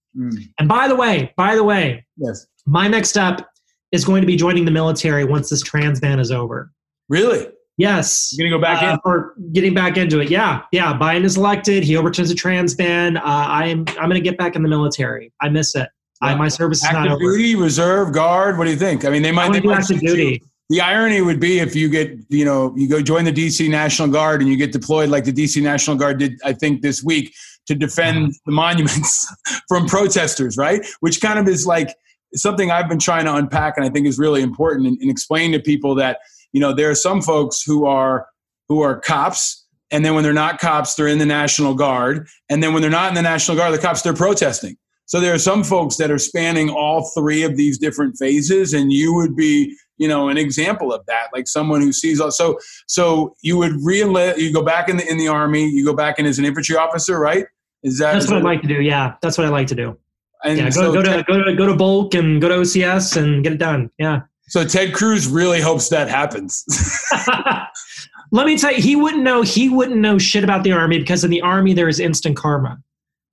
And 0.58 0.68
by 0.68 0.88
the 0.88 0.96
way, 0.96 1.32
by 1.36 1.54
the 1.54 1.64
way, 1.64 2.06
yes, 2.16 2.46
my 2.66 2.88
next 2.88 3.10
step 3.10 3.46
is 3.92 4.04
going 4.04 4.20
to 4.20 4.26
be 4.26 4.36
joining 4.36 4.64
the 4.64 4.70
military 4.70 5.24
once 5.24 5.50
this 5.50 5.62
trans 5.62 6.00
ban 6.00 6.18
is 6.18 6.30
over. 6.30 6.72
Really? 7.08 7.48
Yes. 7.78 8.34
You're 8.36 8.48
gonna 8.48 8.58
go 8.58 8.62
back 8.62 8.82
uh, 8.82 8.92
in? 8.92 8.98
Or 9.04 9.34
getting 9.52 9.74
back 9.74 9.96
into 9.96 10.20
it. 10.20 10.30
Yeah. 10.30 10.62
Yeah. 10.72 10.94
Biden 10.94 11.24
is 11.24 11.36
elected. 11.36 11.84
He 11.84 11.96
overturns 11.96 12.30
the 12.30 12.34
trans 12.34 12.74
ban. 12.74 13.18
Uh, 13.18 13.22
I'm 13.24 13.84
I'm 13.98 14.08
gonna 14.08 14.20
get 14.20 14.38
back 14.38 14.56
in 14.56 14.62
the 14.62 14.68
military. 14.68 15.32
I 15.40 15.50
miss 15.50 15.74
it. 15.74 15.88
I, 16.22 16.34
my 16.34 16.48
service 16.48 16.78
is 16.78 16.90
not 16.90 17.02
active 17.02 17.12
over. 17.12 17.36
duty, 17.36 17.54
reserve, 17.56 18.12
guard. 18.12 18.56
What 18.56 18.64
do 18.64 18.70
you 18.70 18.76
think? 18.76 19.04
I 19.04 19.10
mean, 19.10 19.22
they 19.22 19.32
might. 19.32 19.50
I 19.50 19.52
they 19.52 19.60
do 19.60 19.68
might 19.68 19.80
active 19.80 19.98
shoot 19.98 20.02
you. 20.02 20.16
duty. 20.16 20.42
The 20.70 20.80
irony 20.80 21.20
would 21.20 21.38
be 21.38 21.60
if 21.60 21.76
you 21.76 21.88
get, 21.88 22.18
you 22.28 22.44
know, 22.44 22.74
you 22.76 22.88
go 22.88 23.00
join 23.00 23.24
the 23.24 23.32
DC 23.32 23.70
National 23.70 24.08
Guard 24.08 24.40
and 24.40 24.50
you 24.50 24.56
get 24.56 24.72
deployed 24.72 25.10
like 25.10 25.24
the 25.24 25.32
DC 25.32 25.62
National 25.62 25.96
Guard 25.96 26.18
did, 26.18 26.40
I 26.44 26.54
think, 26.54 26.82
this 26.82 27.04
week 27.04 27.32
to 27.66 27.74
defend 27.74 28.18
mm-hmm. 28.18 28.30
the 28.46 28.52
monuments 28.52 29.26
from 29.68 29.86
protesters, 29.86 30.56
right? 30.56 30.84
Which 31.00 31.20
kind 31.20 31.38
of 31.38 31.48
is 31.48 31.66
like 31.66 31.94
something 32.34 32.70
I've 32.70 32.88
been 32.88 32.98
trying 32.98 33.24
to 33.26 33.34
unpack 33.34 33.74
and 33.76 33.86
I 33.86 33.90
think 33.90 34.06
is 34.06 34.18
really 34.18 34.42
important 34.42 34.86
and, 34.86 34.98
and 35.00 35.10
explain 35.10 35.52
to 35.52 35.60
people 35.60 35.94
that, 35.96 36.18
you 36.52 36.60
know, 36.60 36.72
there 36.72 36.90
are 36.90 36.94
some 36.94 37.22
folks 37.22 37.62
who 37.62 37.86
are 37.86 38.26
who 38.68 38.82
are 38.82 38.98
cops 38.98 39.66
and 39.90 40.04
then 40.04 40.14
when 40.14 40.24
they're 40.24 40.32
not 40.32 40.58
cops, 40.58 40.94
they're 40.94 41.06
in 41.06 41.18
the 41.18 41.26
National 41.26 41.74
Guard. 41.74 42.28
And 42.48 42.62
then 42.62 42.72
when 42.72 42.82
they're 42.82 42.90
not 42.90 43.08
in 43.08 43.14
the 43.14 43.22
National 43.22 43.56
Guard, 43.56 43.72
the 43.72 43.78
cops, 43.78 44.02
they're 44.02 44.14
protesting. 44.14 44.76
So 45.06 45.20
there 45.20 45.32
are 45.32 45.38
some 45.38 45.62
folks 45.62 45.96
that 45.96 46.10
are 46.10 46.18
spanning 46.18 46.68
all 46.68 47.12
three 47.16 47.44
of 47.44 47.56
these 47.56 47.78
different 47.78 48.16
phases, 48.18 48.74
and 48.74 48.92
you 48.92 49.14
would 49.14 49.36
be, 49.36 49.76
you 49.98 50.08
know, 50.08 50.28
an 50.28 50.36
example 50.36 50.92
of 50.92 51.06
that, 51.06 51.28
like 51.32 51.46
someone 51.46 51.80
who 51.80 51.92
sees 51.92 52.20
all. 52.20 52.32
So, 52.32 52.58
so 52.88 53.36
you 53.40 53.56
would 53.56 53.74
re 53.84 53.98
you 54.36 54.52
go 54.52 54.62
back 54.62 54.88
in 54.88 54.96
the 54.96 55.08
in 55.08 55.16
the 55.16 55.28
army, 55.28 55.68
you 55.68 55.84
go 55.84 55.94
back 55.94 56.18
in 56.18 56.26
as 56.26 56.40
an 56.40 56.44
infantry 56.44 56.76
officer, 56.76 57.20
right? 57.20 57.46
Is 57.82 57.98
that 57.98 58.14
That's 58.14 58.26
what 58.28 58.38
that- 58.38 58.44
like 58.44 58.62
to 58.62 58.68
do. 58.68 58.80
Yeah. 58.80 59.14
That's 59.22 59.38
what 59.38 59.46
I 59.46 59.50
like 59.50 59.66
to 59.68 59.74
do. 59.74 59.96
And 60.44 60.58
yeah. 60.58 60.64
Go, 60.64 60.70
so 60.70 60.92
go 60.92 61.02
to 61.02 61.08
Ted- 61.08 61.26
go 61.26 61.42
to 61.42 61.54
go 61.54 61.66
to 61.66 61.72
BOLC 61.74 62.14
and 62.18 62.40
go 62.40 62.48
to 62.48 62.56
OCS 62.56 63.16
and 63.16 63.42
get 63.42 63.52
it 63.52 63.58
done. 63.58 63.90
Yeah. 63.98 64.20
So 64.48 64.64
Ted 64.64 64.94
Cruz 64.94 65.26
really 65.26 65.60
hopes 65.60 65.88
that 65.88 66.08
happens. 66.08 66.64
Let 68.32 68.46
me 68.46 68.58
tell 68.58 68.72
you, 68.72 68.82
he 68.82 68.96
wouldn't 68.96 69.22
know. 69.22 69.42
He 69.42 69.68
wouldn't 69.68 69.98
know 69.98 70.18
shit 70.18 70.44
about 70.44 70.64
the 70.64 70.72
army 70.72 70.98
because 70.98 71.24
in 71.24 71.30
the 71.30 71.40
army 71.40 71.72
there 71.74 71.88
is 71.88 72.00
instant 72.00 72.36
karma, 72.36 72.78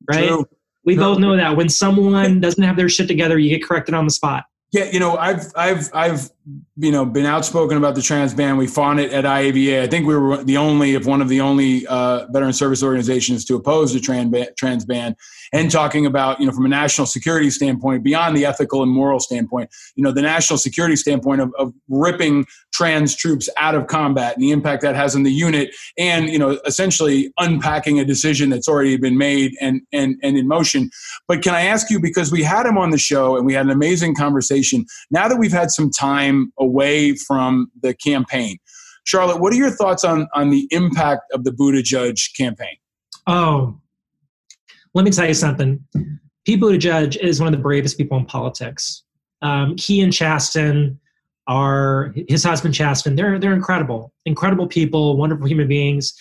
right? 0.10 0.28
True. 0.28 0.46
We 0.86 0.96
both 0.98 1.18
know 1.20 1.36
that 1.36 1.56
when 1.56 1.70
someone 1.70 2.40
doesn't 2.42 2.64
have 2.64 2.76
their 2.78 2.90
shit 2.90 3.08
together, 3.08 3.38
you 3.40 3.50
get 3.50 3.64
corrected 3.66 3.96
on 3.96 4.06
the 4.06 4.12
spot. 4.12 4.46
Yeah, 4.72 4.86
you 4.92 5.00
know, 5.00 5.18
I've 5.18 5.52
I've 5.56 5.90
I've 5.94 6.30
you 6.78 6.92
know 6.92 7.06
been 7.06 7.26
outspoken 7.26 7.78
about 7.78 7.96
the 7.96 8.02
trans 8.02 8.34
ban. 8.34 8.58
We 8.58 8.68
fought 8.68 9.00
it 9.00 9.14
at 9.14 9.24
IAVA. 9.24 9.82
I 9.82 9.88
think 9.88 10.06
we 10.06 10.16
were 10.16 10.44
the 10.44 10.58
only, 10.58 10.96
if 10.96 11.06
one 11.06 11.22
of 11.22 11.30
the 11.30 11.40
only, 11.42 11.88
uh, 11.88 12.28
veteran 12.32 12.54
service 12.54 12.84
organizations 12.84 13.46
to 13.46 13.56
oppose 13.56 13.94
the 13.94 14.00
trans 14.00 14.32
ban, 14.32 14.48
trans 14.58 14.86
ban, 14.86 15.16
and 15.54 15.72
talking 15.72 16.06
about 16.06 16.40
you 16.40 16.46
know 16.46 16.52
from 16.52 16.66
a 16.66 16.70
national 16.70 17.08
security 17.08 17.50
standpoint, 17.50 18.04
beyond 18.04 18.36
the 18.36 18.46
ethical 18.46 18.84
and 18.84 18.92
moral 18.92 19.20
standpoint, 19.20 19.70
you 19.96 20.04
know, 20.04 20.12
the 20.12 20.22
national 20.22 20.58
security 20.58 20.96
standpoint 20.96 21.42
of, 21.42 21.54
of 21.58 21.74
ripping 21.88 22.46
trans 22.74 23.16
troops 23.16 23.48
out 23.58 23.76
of 23.76 23.88
combat 23.88 24.36
and 24.36 24.44
the 24.44 24.52
impact 24.52 24.82
that 24.82 24.96
has 24.96 25.16
on 25.16 25.24
the 25.24 25.32
unit, 25.32 25.74
and 25.98 26.30
you 26.30 26.40
know, 26.40 26.60
essentially 26.66 27.32
unpacking 27.40 28.00
a 28.00 28.06
decision 28.06 28.50
that's 28.50 28.68
already 28.68 28.98
been 28.98 29.18
made 29.18 29.54
and 29.62 29.82
and 29.94 30.16
and 30.24 30.38
in 30.38 30.48
motion. 30.48 30.90
But 31.28 31.42
can 31.42 31.54
I 31.56 31.62
ask 31.62 31.90
you 31.90 32.00
because 32.00 32.32
we 32.32 32.44
had 32.44 32.66
him 32.66 32.78
on 32.78 32.90
the 32.90 32.98
show 32.98 33.38
and 33.38 33.46
we 33.46 33.54
had 33.54 33.66
an 33.66 33.72
amazing 33.72 34.16
conversation. 34.16 34.86
Now 35.10 35.28
that 35.28 35.38
we've 35.38 35.52
had 35.52 35.72
some 35.72 35.90
time 35.90 36.33
away 36.58 37.16
from 37.16 37.72
the 37.82 37.94
campaign, 37.94 38.58
Charlotte, 39.06 39.40
what 39.40 39.52
are 39.54 39.58
your 39.58 39.72
thoughts 39.72 40.04
on 40.04 40.28
on 40.34 40.50
the 40.50 40.68
impact 40.72 41.24
of 41.34 41.44
the 41.44 41.52
Buttigieg 41.52 42.18
campaign? 42.36 42.78
Oh, 43.28 43.80
let 44.94 45.06
me 45.06 45.12
tell 45.12 45.28
you 45.28 45.34
something. 45.34 45.84
Pete 46.46 46.60
Buttigieg 46.60 47.18
is 47.18 47.40
one 47.40 47.48
of 47.48 47.58
the 47.58 47.62
bravest 47.62 47.98
people 47.98 48.18
in 48.18 48.26
politics. 48.26 49.04
Um, 49.42 49.76
he 49.78 50.02
and 50.02 50.14
Chasten 50.14 51.00
are 51.48 52.14
his 52.28 52.44
husband 52.44 52.74
Chasten. 52.74 53.16
They're 53.16 53.40
they're 53.40 53.54
incredible, 53.54 54.14
incredible 54.26 54.68
people, 54.68 55.18
wonderful 55.18 55.48
human 55.48 55.68
beings. 55.68 56.14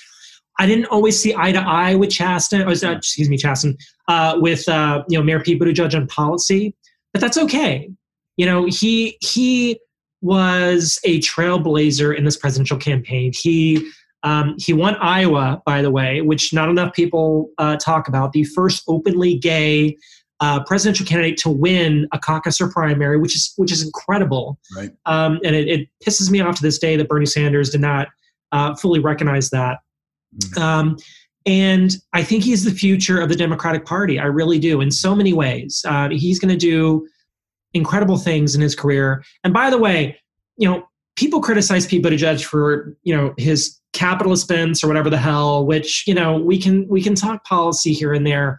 I 0.59 0.67
didn't 0.67 0.87
always 0.87 1.19
see 1.19 1.35
eye 1.35 1.53
to 1.53 1.61
eye 1.61 1.95
with 1.95 2.11
Chasten. 2.11 2.63
Or, 2.63 2.69
uh, 2.69 2.93
excuse 2.93 3.29
me, 3.29 3.37
Chasten, 3.37 3.77
uh, 4.09 4.37
with 4.39 4.69
uh, 4.69 5.05
you 5.09 5.19
know 5.19 5.25
Mayor 5.25 5.41
Pete 5.41 5.61
Buttigieg 5.61 5.95
on 5.95 6.07
policy, 6.09 6.75
but 7.13 7.21
that's 7.21 7.39
okay. 7.39 7.91
You 8.37 8.47
know, 8.47 8.67
he 8.67 9.17
he 9.21 9.79
was 10.23 10.99
a 11.05 11.21
trailblazer 11.21 12.17
in 12.17 12.25
this 12.25 12.37
presidential 12.37 12.79
campaign. 12.79 13.33
He 13.35 13.91
um, 14.23 14.55
he 14.57 14.73
won 14.73 14.95
Iowa, 14.97 15.61
by 15.67 15.83
the 15.83 15.91
way, 15.91 16.21
which 16.21 16.53
not 16.53 16.69
enough 16.69 16.95
people 16.95 17.51
uh, 17.59 17.77
talk 17.77 18.07
about. 18.07 18.33
The 18.33 18.45
first 18.45 18.85
openly 18.87 19.37
gay 19.37 19.97
uh, 20.39 20.63
presidential 20.65 21.05
candidate 21.05 21.37
to 21.39 21.51
win 21.51 22.09
a 22.13 22.19
caucus 22.19 22.61
or 22.61 22.69
primary, 22.71 23.19
which 23.19 23.37
is 23.37 23.53
which 23.57 23.73
is 23.73 23.83
incredible. 23.85 24.59
Right. 24.77 24.91
Um, 25.07 25.41
and 25.45 25.55
it, 25.57 25.69
it 25.69 25.89
pisses 26.05 26.31
me 26.31 26.41
off 26.41 26.57
to 26.57 26.63
this 26.63 26.79
day 26.79 26.97
that 26.97 27.09
Bernie 27.09 27.27
Sanders 27.27 27.71
did 27.71 27.81
not 27.81 28.09
uh, 28.53 28.75
fully 28.77 29.01
recognize 29.01 29.51
that. 29.51 29.79
Um, 30.57 30.97
and 31.45 31.97
I 32.13 32.23
think 32.23 32.45
he's 32.45 32.65
the 32.65 32.71
future 32.71 33.21
of 33.21 33.29
the 33.29 33.37
Democratic 33.37 33.85
Party. 33.85 34.19
I 34.19 34.27
really 34.27 34.59
do, 34.59 34.81
in 34.81 34.91
so 34.91 35.15
many 35.15 35.33
ways. 35.33 35.85
Uh, 35.87 36.09
he's 36.11 36.39
going 36.39 36.53
to 36.53 36.59
do 36.59 37.07
incredible 37.75 38.19
things 38.19 38.55
in 38.55 38.61
his 38.61 38.75
career. 38.75 39.25
And 39.45 39.53
by 39.53 39.71
the 39.71 39.79
way, 39.79 40.19
you 40.57 40.69
know, 40.69 40.85
people 41.17 41.41
criticize 41.41 41.87
Pete 41.87 42.03
Buttigieg 42.03 42.45
for 42.45 42.97
you 43.03 43.17
know 43.17 43.35
his 43.39 43.79
capitalist 43.93 44.49
bents 44.49 44.83
or 44.83 44.89
whatever 44.89 45.11
the 45.11 45.19
hell. 45.19 45.67
Which 45.67 46.05
you 46.07 46.15
know 46.15 46.37
we 46.37 46.59
can 46.59 46.87
we 46.89 47.03
can 47.03 47.15
talk 47.15 47.45
policy 47.45 47.93
here 47.93 48.13
and 48.13 48.27
there, 48.27 48.59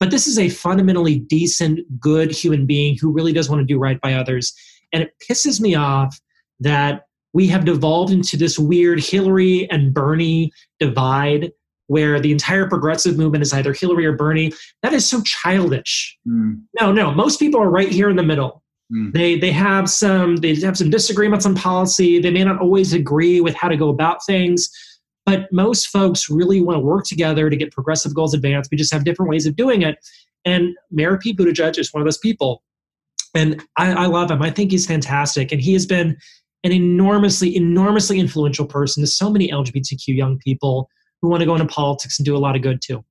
but 0.00 0.10
this 0.10 0.26
is 0.26 0.38
a 0.38 0.48
fundamentally 0.48 1.18
decent, 1.18 1.80
good 2.00 2.30
human 2.30 2.66
being 2.66 2.96
who 3.00 3.12
really 3.12 3.32
does 3.32 3.48
want 3.48 3.60
to 3.60 3.66
do 3.66 3.78
right 3.78 4.00
by 4.00 4.14
others. 4.14 4.54
And 4.92 5.02
it 5.02 5.12
pisses 5.28 5.60
me 5.60 5.74
off 5.74 6.20
that 6.60 7.02
we 7.32 7.48
have 7.48 7.64
devolved 7.64 8.12
into 8.12 8.36
this 8.36 8.58
weird 8.58 9.00
Hillary 9.00 9.68
and 9.70 9.92
Bernie 9.92 10.52
divide 10.78 11.50
where 11.86 12.20
the 12.20 12.32
entire 12.32 12.68
progressive 12.68 13.16
movement 13.16 13.42
is 13.42 13.52
either 13.52 13.72
Hillary 13.72 14.06
or 14.06 14.12
Bernie. 14.12 14.52
That 14.82 14.92
is 14.92 15.08
so 15.08 15.22
childish. 15.22 16.16
Hmm. 16.26 16.54
No, 16.80 16.92
no. 16.92 17.12
Most 17.12 17.38
people 17.38 17.60
are 17.60 17.70
right 17.70 17.90
here 17.90 18.08
in 18.08 18.16
the 18.16 18.22
middle. 18.22 18.62
Hmm. 18.92 19.10
They 19.12 19.38
they 19.38 19.50
have 19.50 19.88
some 19.90 20.36
they 20.36 20.54
have 20.56 20.76
some 20.76 20.90
disagreements 20.90 21.46
on 21.46 21.54
policy. 21.54 22.18
They 22.18 22.30
may 22.30 22.44
not 22.44 22.60
always 22.60 22.92
agree 22.92 23.40
with 23.40 23.54
how 23.54 23.68
to 23.68 23.76
go 23.76 23.88
about 23.88 24.24
things, 24.24 24.70
but 25.26 25.52
most 25.52 25.88
folks 25.88 26.28
really 26.28 26.60
want 26.60 26.76
to 26.76 26.80
work 26.80 27.04
together 27.06 27.48
to 27.48 27.56
get 27.56 27.72
progressive 27.72 28.14
goals 28.14 28.34
advanced. 28.34 28.70
We 28.70 28.76
just 28.76 28.92
have 28.92 29.04
different 29.04 29.30
ways 29.30 29.46
of 29.46 29.56
doing 29.56 29.82
it. 29.82 29.96
And 30.44 30.74
Mayor 30.90 31.16
Pete 31.16 31.38
Buttigieg 31.38 31.78
is 31.78 31.92
one 31.92 32.02
of 32.02 32.06
those 32.06 32.18
people, 32.18 32.62
and 33.34 33.62
I, 33.78 33.92
I 33.92 34.06
love 34.06 34.30
him. 34.30 34.42
I 34.42 34.50
think 34.50 34.70
he's 34.70 34.86
fantastic, 34.86 35.52
and 35.52 35.60
he 35.60 35.72
has 35.72 35.86
been 35.86 36.18
an 36.64 36.72
enormously 36.72 37.56
enormously 37.56 38.18
influential 38.18 38.66
person 38.66 39.02
to 39.02 39.06
so 39.06 39.30
many 39.30 39.50
LGBTQ 39.50 40.08
young 40.08 40.38
people 40.38 40.88
who 41.24 41.30
want 41.30 41.40
to 41.40 41.46
go 41.46 41.54
into 41.54 41.66
politics 41.66 42.18
and 42.18 42.26
do 42.26 42.36
a 42.36 42.38
lot 42.38 42.54
of 42.54 42.60
good 42.60 42.82
too. 42.82 43.02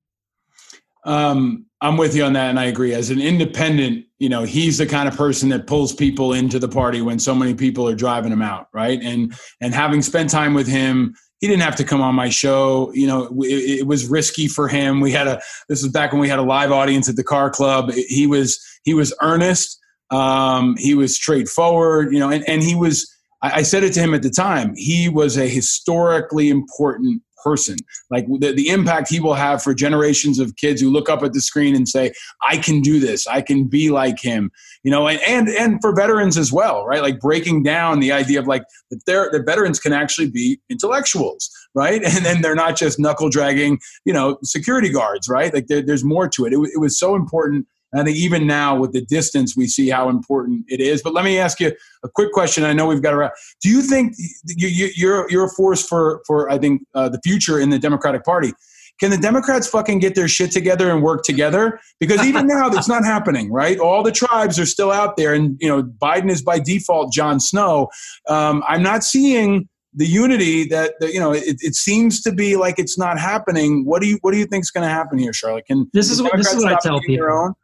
Um, 1.04 1.66
I'm 1.80 1.96
with 1.96 2.14
you 2.14 2.24
on 2.24 2.32
that, 2.34 2.48
and 2.48 2.58
I 2.58 2.64
agree. 2.64 2.94
As 2.94 3.10
an 3.10 3.20
independent, 3.20 4.06
you 4.18 4.28
know, 4.28 4.44
he's 4.44 4.78
the 4.78 4.86
kind 4.86 5.08
of 5.08 5.16
person 5.16 5.48
that 5.48 5.66
pulls 5.66 5.92
people 5.92 6.32
into 6.32 6.60
the 6.60 6.68
party 6.68 7.02
when 7.02 7.18
so 7.18 7.34
many 7.34 7.54
people 7.54 7.88
are 7.88 7.94
driving 7.96 8.32
him 8.32 8.40
out, 8.40 8.68
right? 8.72 9.00
And 9.02 9.34
and 9.60 9.74
having 9.74 10.00
spent 10.00 10.30
time 10.30 10.54
with 10.54 10.68
him, 10.68 11.14
he 11.40 11.48
didn't 11.48 11.62
have 11.62 11.76
to 11.76 11.84
come 11.84 12.00
on 12.00 12.14
my 12.14 12.28
show. 12.28 12.92
You 12.94 13.08
know, 13.08 13.26
it, 13.42 13.80
it 13.80 13.86
was 13.88 14.06
risky 14.06 14.46
for 14.46 14.68
him. 14.68 15.00
We 15.00 15.10
had 15.10 15.26
a 15.26 15.42
this 15.68 15.82
was 15.82 15.90
back 15.90 16.12
when 16.12 16.20
we 16.20 16.28
had 16.28 16.38
a 16.38 16.42
live 16.42 16.70
audience 16.70 17.08
at 17.08 17.16
the 17.16 17.24
car 17.24 17.50
club. 17.50 17.92
He 17.92 18.28
was 18.28 18.64
he 18.84 18.94
was 18.94 19.12
earnest. 19.20 19.76
Um, 20.10 20.76
he 20.78 20.94
was 20.94 21.16
straightforward. 21.16 22.12
You 22.12 22.20
know, 22.20 22.30
and 22.30 22.48
and 22.48 22.62
he 22.62 22.76
was. 22.76 23.10
I, 23.42 23.56
I 23.56 23.62
said 23.62 23.82
it 23.82 23.92
to 23.94 24.00
him 24.00 24.14
at 24.14 24.22
the 24.22 24.30
time. 24.30 24.72
He 24.76 25.08
was 25.10 25.36
a 25.36 25.48
historically 25.48 26.48
important 26.48 27.20
person. 27.44 27.76
Like 28.10 28.26
the, 28.40 28.52
the 28.52 28.68
impact 28.68 29.10
he 29.10 29.20
will 29.20 29.34
have 29.34 29.62
for 29.62 29.74
generations 29.74 30.38
of 30.38 30.56
kids 30.56 30.80
who 30.80 30.90
look 30.90 31.08
up 31.08 31.22
at 31.22 31.34
the 31.34 31.40
screen 31.40 31.76
and 31.76 31.88
say, 31.88 32.12
I 32.42 32.56
can 32.56 32.80
do 32.80 32.98
this. 32.98 33.26
I 33.26 33.42
can 33.42 33.68
be 33.68 33.90
like 33.90 34.20
him. 34.20 34.50
You 34.82 34.90
know, 34.90 35.06
and 35.06 35.20
and, 35.26 35.48
and 35.48 35.80
for 35.80 35.94
veterans 35.94 36.36
as 36.36 36.52
well, 36.52 36.84
right? 36.84 37.02
Like 37.02 37.20
breaking 37.20 37.62
down 37.62 38.00
the 38.00 38.12
idea 38.12 38.40
of 38.40 38.46
like 38.46 38.64
that 38.90 39.00
there 39.06 39.30
that 39.30 39.46
veterans 39.46 39.78
can 39.78 39.92
actually 39.92 40.30
be 40.30 40.58
intellectuals, 40.70 41.50
right? 41.74 42.02
And 42.14 42.24
then 42.24 42.42
they're 42.42 42.54
not 42.54 42.76
just 42.76 42.98
knuckle 42.98 43.28
dragging, 43.28 43.80
you 44.04 44.12
know, 44.12 44.38
security 44.44 44.88
guards, 44.88 45.28
right? 45.28 45.52
Like 45.52 45.66
there, 45.66 45.82
there's 45.82 46.04
more 46.04 46.28
to 46.28 46.46
it. 46.46 46.52
It, 46.52 46.58
it 46.74 46.80
was 46.80 46.98
so 46.98 47.14
important. 47.14 47.66
And 47.94 48.00
I 48.00 48.04
think 48.04 48.16
even 48.16 48.44
now 48.44 48.76
with 48.76 48.92
the 48.92 49.02
distance, 49.02 49.56
we 49.56 49.68
see 49.68 49.88
how 49.88 50.08
important 50.08 50.64
it 50.66 50.80
is. 50.80 51.00
But 51.00 51.14
let 51.14 51.24
me 51.24 51.38
ask 51.38 51.60
you 51.60 51.72
a 52.02 52.08
quick 52.08 52.32
question. 52.32 52.64
I 52.64 52.72
know 52.72 52.88
we've 52.88 53.00
got 53.00 53.14
wrap. 53.14 53.34
Do 53.62 53.68
you 53.68 53.82
think 53.82 54.14
you, 54.46 54.66
you, 54.66 54.90
you're 54.96 55.30
you're 55.30 55.44
a 55.44 55.50
force 55.50 55.86
for 55.86 56.20
for 56.26 56.50
I 56.50 56.58
think 56.58 56.82
uh, 56.94 57.08
the 57.08 57.20
future 57.22 57.60
in 57.60 57.70
the 57.70 57.78
Democratic 57.78 58.24
Party? 58.24 58.52
Can 58.98 59.10
the 59.10 59.16
Democrats 59.16 59.68
fucking 59.68 60.00
get 60.00 60.16
their 60.16 60.26
shit 60.26 60.50
together 60.50 60.90
and 60.90 61.02
work 61.02 61.22
together? 61.22 61.80
Because 62.00 62.24
even 62.24 62.46
now, 62.46 62.68
that's 62.68 62.88
not 62.88 63.04
happening, 63.04 63.52
right? 63.52 63.78
All 63.78 64.02
the 64.02 64.12
tribes 64.12 64.58
are 64.58 64.66
still 64.66 64.90
out 64.90 65.16
there, 65.16 65.32
and 65.32 65.56
you 65.60 65.68
know 65.68 65.84
Biden 65.84 66.30
is 66.30 66.42
by 66.42 66.58
default 66.58 67.12
Jon 67.12 67.38
Snow. 67.38 67.88
Um, 68.28 68.64
I'm 68.66 68.82
not 68.82 69.04
seeing 69.04 69.68
the 69.94 70.06
unity 70.06 70.64
that, 70.68 70.94
that 70.98 71.12
you 71.12 71.20
know. 71.20 71.32
It, 71.32 71.58
it 71.60 71.76
seems 71.76 72.22
to 72.22 72.32
be 72.32 72.56
like 72.56 72.80
it's 72.80 72.98
not 72.98 73.20
happening. 73.20 73.84
What 73.84 74.02
do 74.02 74.08
you 74.08 74.18
What 74.22 74.32
do 74.32 74.38
you 74.38 74.46
think 74.46 74.62
is 74.62 74.72
going 74.72 74.86
to 74.86 74.92
happen 74.92 75.18
here, 75.18 75.32
Charlotte? 75.32 75.66
Can 75.66 75.88
This 75.92 76.10
is 76.10 76.20
what 76.20 76.36
this 76.36 76.52
is 76.52 76.64
what 76.64 76.72
I 76.72 76.78
tell 76.82 77.00
people. 77.00 77.54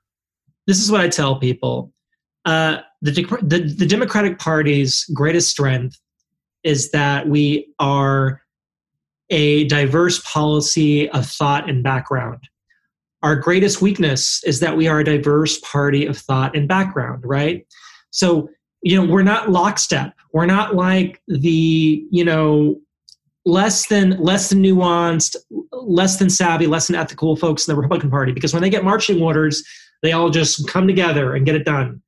This 0.70 0.80
is 0.80 0.88
what 0.88 1.00
I 1.00 1.08
tell 1.08 1.34
people. 1.34 1.92
Uh, 2.44 2.76
the, 3.02 3.10
the 3.42 3.74
the 3.76 3.86
Democratic 3.86 4.38
Party's 4.38 5.04
greatest 5.12 5.50
strength 5.50 5.98
is 6.62 6.92
that 6.92 7.28
we 7.28 7.74
are 7.80 8.40
a 9.30 9.64
diverse 9.64 10.20
policy 10.20 11.10
of 11.10 11.26
thought 11.26 11.68
and 11.68 11.82
background. 11.82 12.48
Our 13.24 13.34
greatest 13.34 13.82
weakness 13.82 14.44
is 14.44 14.60
that 14.60 14.76
we 14.76 14.86
are 14.86 15.00
a 15.00 15.04
diverse 15.04 15.58
party 15.58 16.06
of 16.06 16.16
thought 16.16 16.56
and 16.56 16.68
background, 16.68 17.24
right? 17.26 17.66
So, 18.12 18.48
you 18.80 18.96
know, 18.96 19.12
we're 19.12 19.24
not 19.24 19.50
lockstep. 19.50 20.14
We're 20.32 20.46
not 20.46 20.76
like 20.76 21.20
the, 21.26 22.06
you 22.12 22.24
know, 22.24 22.80
less 23.44 23.88
than 23.88 24.22
less 24.22 24.50
than 24.50 24.62
nuanced, 24.62 25.34
less 25.72 26.18
than 26.20 26.30
savvy, 26.30 26.68
less 26.68 26.86
than 26.86 26.94
ethical 26.94 27.34
folks 27.34 27.66
in 27.66 27.74
the 27.74 27.80
Republican 27.80 28.10
Party 28.10 28.30
because 28.30 28.52
when 28.52 28.62
they 28.62 28.70
get 28.70 28.84
marching 28.84 29.20
orders, 29.20 29.64
they 30.02 30.12
all 30.12 30.30
just 30.30 30.66
come 30.68 30.86
together 30.86 31.34
and 31.34 31.44
get 31.46 31.54
it 31.54 31.64
done. 31.64 32.02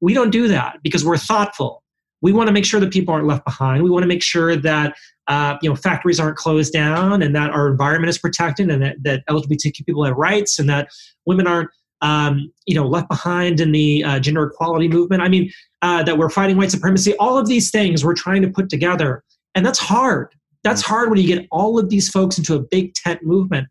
We 0.00 0.14
don't 0.14 0.30
do 0.30 0.48
that 0.48 0.78
because 0.82 1.04
we're 1.04 1.16
thoughtful. 1.16 1.82
We 2.20 2.32
want 2.32 2.48
to 2.48 2.52
make 2.52 2.64
sure 2.64 2.80
that 2.80 2.92
people 2.92 3.14
aren't 3.14 3.26
left 3.26 3.44
behind. 3.44 3.82
We 3.82 3.90
want 3.90 4.02
to 4.02 4.08
make 4.08 4.22
sure 4.22 4.56
that 4.56 4.94
uh, 5.28 5.56
you 5.62 5.68
know 5.68 5.76
factories 5.76 6.18
aren't 6.18 6.36
closed 6.36 6.72
down 6.72 7.22
and 7.22 7.34
that 7.34 7.50
our 7.50 7.68
environment 7.68 8.10
is 8.10 8.18
protected 8.18 8.70
and 8.70 8.82
that, 8.82 8.96
that 9.02 9.26
LGBTQ 9.28 9.86
people 9.86 10.04
have 10.04 10.16
rights 10.16 10.58
and 10.58 10.68
that 10.68 10.88
women 11.26 11.46
aren't 11.46 11.70
um, 12.00 12.52
you 12.66 12.74
know 12.74 12.86
left 12.86 13.08
behind 13.08 13.60
in 13.60 13.72
the 13.72 14.02
uh, 14.04 14.18
gender 14.18 14.44
equality 14.44 14.88
movement. 14.88 15.22
I 15.22 15.28
mean 15.28 15.50
uh, 15.82 16.02
that 16.02 16.18
we're 16.18 16.30
fighting 16.30 16.56
white 16.56 16.70
supremacy. 16.70 17.16
All 17.18 17.38
of 17.38 17.46
these 17.46 17.70
things 17.70 18.04
we're 18.04 18.14
trying 18.14 18.42
to 18.42 18.48
put 18.48 18.68
together, 18.68 19.22
and 19.54 19.64
that's 19.64 19.78
hard. 19.78 20.34
That's 20.64 20.82
hard 20.82 21.10
when 21.10 21.20
you 21.20 21.26
get 21.26 21.46
all 21.50 21.78
of 21.78 21.88
these 21.88 22.08
folks 22.08 22.38
into 22.38 22.54
a 22.54 22.60
big 22.60 22.94
tent 22.94 23.22
movement. 23.22 23.68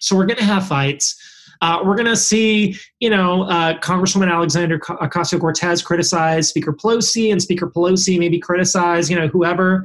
So 0.00 0.16
we're 0.16 0.26
going 0.26 0.38
to 0.38 0.44
have 0.44 0.66
fights. 0.66 1.14
Uh, 1.60 1.80
we're 1.84 1.96
going 1.96 2.06
to 2.06 2.16
see, 2.16 2.76
you 3.00 3.10
know, 3.10 3.42
uh, 3.44 3.78
Congresswoman 3.80 4.30
Alexandria 4.30 4.78
Ocasio 4.78 5.40
Cortez 5.40 5.82
criticize 5.82 6.48
Speaker 6.48 6.72
Pelosi, 6.72 7.30
and 7.32 7.40
Speaker 7.40 7.68
Pelosi 7.68 8.18
maybe 8.18 8.38
criticize, 8.38 9.10
you 9.10 9.16
know, 9.16 9.28
whoever. 9.28 9.84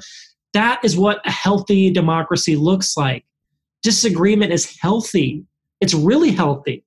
That 0.54 0.80
is 0.84 0.98
what 0.98 1.26
a 1.26 1.32
healthy 1.32 1.92
democracy 1.92 2.56
looks 2.56 2.98
like. 2.98 3.26
Disagreement 3.84 4.52
is 4.52 4.78
healthy. 4.80 5.46
It's 5.80 5.94
really 5.94 6.32
healthy. 6.32 6.84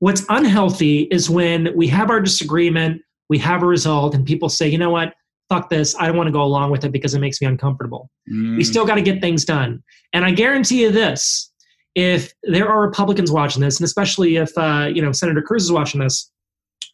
What's 0.00 0.24
unhealthy 0.28 1.02
is 1.10 1.30
when 1.30 1.68
we 1.76 1.86
have 1.88 2.10
our 2.10 2.20
disagreement, 2.20 3.02
we 3.28 3.38
have 3.38 3.62
a 3.62 3.66
result, 3.66 4.14
and 4.14 4.26
people 4.26 4.48
say, 4.48 4.68
you 4.68 4.78
know 4.78 4.90
what, 4.90 5.14
fuck 5.50 5.68
this, 5.68 5.94
I 5.98 6.06
don't 6.06 6.16
want 6.16 6.28
to 6.28 6.32
go 6.32 6.42
along 6.42 6.70
with 6.70 6.84
it 6.84 6.92
because 6.92 7.14
it 7.14 7.18
makes 7.20 7.40
me 7.40 7.46
uncomfortable. 7.46 8.08
Mm. 8.32 8.56
We 8.56 8.64
still 8.64 8.86
got 8.86 8.94
to 8.94 9.02
get 9.02 9.20
things 9.20 9.44
done. 9.44 9.82
And 10.12 10.24
I 10.24 10.30
guarantee 10.30 10.82
you 10.82 10.90
this 10.90 11.49
if 11.94 12.32
there 12.44 12.68
are 12.68 12.80
Republicans 12.80 13.32
watching 13.32 13.62
this, 13.62 13.78
and 13.78 13.84
especially 13.84 14.36
if 14.36 14.56
uh, 14.56 14.88
you 14.92 15.02
know 15.02 15.12
Senator 15.12 15.42
Cruz 15.42 15.64
is 15.64 15.72
watching 15.72 16.00
this, 16.00 16.30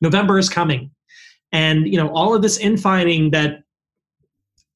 November 0.00 0.38
is 0.38 0.48
coming, 0.48 0.90
and 1.52 1.86
you 1.86 1.96
know 1.96 2.08
all 2.10 2.34
of 2.34 2.42
this 2.42 2.58
infighting 2.58 3.30
that 3.30 3.62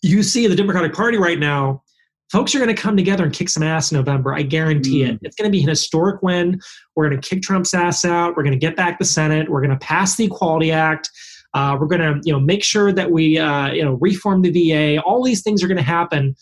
you 0.02 0.22
see 0.22 0.44
in 0.44 0.50
the 0.50 0.56
Democratic 0.56 0.94
Party 0.94 1.18
right 1.18 1.38
now, 1.38 1.82
folks 2.30 2.54
are 2.54 2.58
going 2.58 2.74
to 2.74 2.80
come 2.80 2.96
together 2.96 3.24
and 3.24 3.32
kick 3.32 3.48
some 3.48 3.62
ass 3.62 3.92
in 3.92 3.98
November. 3.98 4.34
I 4.34 4.42
guarantee 4.42 5.02
it. 5.02 5.18
It's 5.22 5.36
going 5.36 5.50
to 5.50 5.56
be 5.56 5.62
an 5.62 5.68
historic 5.68 6.22
win. 6.22 6.60
We're 6.96 7.08
going 7.08 7.20
to 7.20 7.28
kick 7.28 7.42
Trump's 7.42 7.74
ass 7.74 8.04
out. 8.04 8.36
We're 8.36 8.42
going 8.42 8.58
to 8.58 8.58
get 8.58 8.76
back 8.76 8.98
the 8.98 9.04
Senate. 9.04 9.50
We're 9.50 9.60
going 9.60 9.78
to 9.78 9.84
pass 9.84 10.16
the 10.16 10.24
Equality 10.24 10.72
Act. 10.72 11.10
Uh, 11.52 11.76
we're 11.80 11.86
going 11.86 12.00
to, 12.00 12.20
you 12.24 12.32
know, 12.32 12.38
make 12.38 12.62
sure 12.62 12.92
that 12.92 13.10
we, 13.10 13.38
uh, 13.38 13.72
you 13.72 13.84
know, 13.84 13.94
reform 14.00 14.42
the 14.42 14.50
VA. 14.50 15.02
All 15.02 15.22
these 15.24 15.42
things 15.42 15.62
are 15.64 15.66
going 15.66 15.76
to 15.76 15.82
happen, 15.82 16.36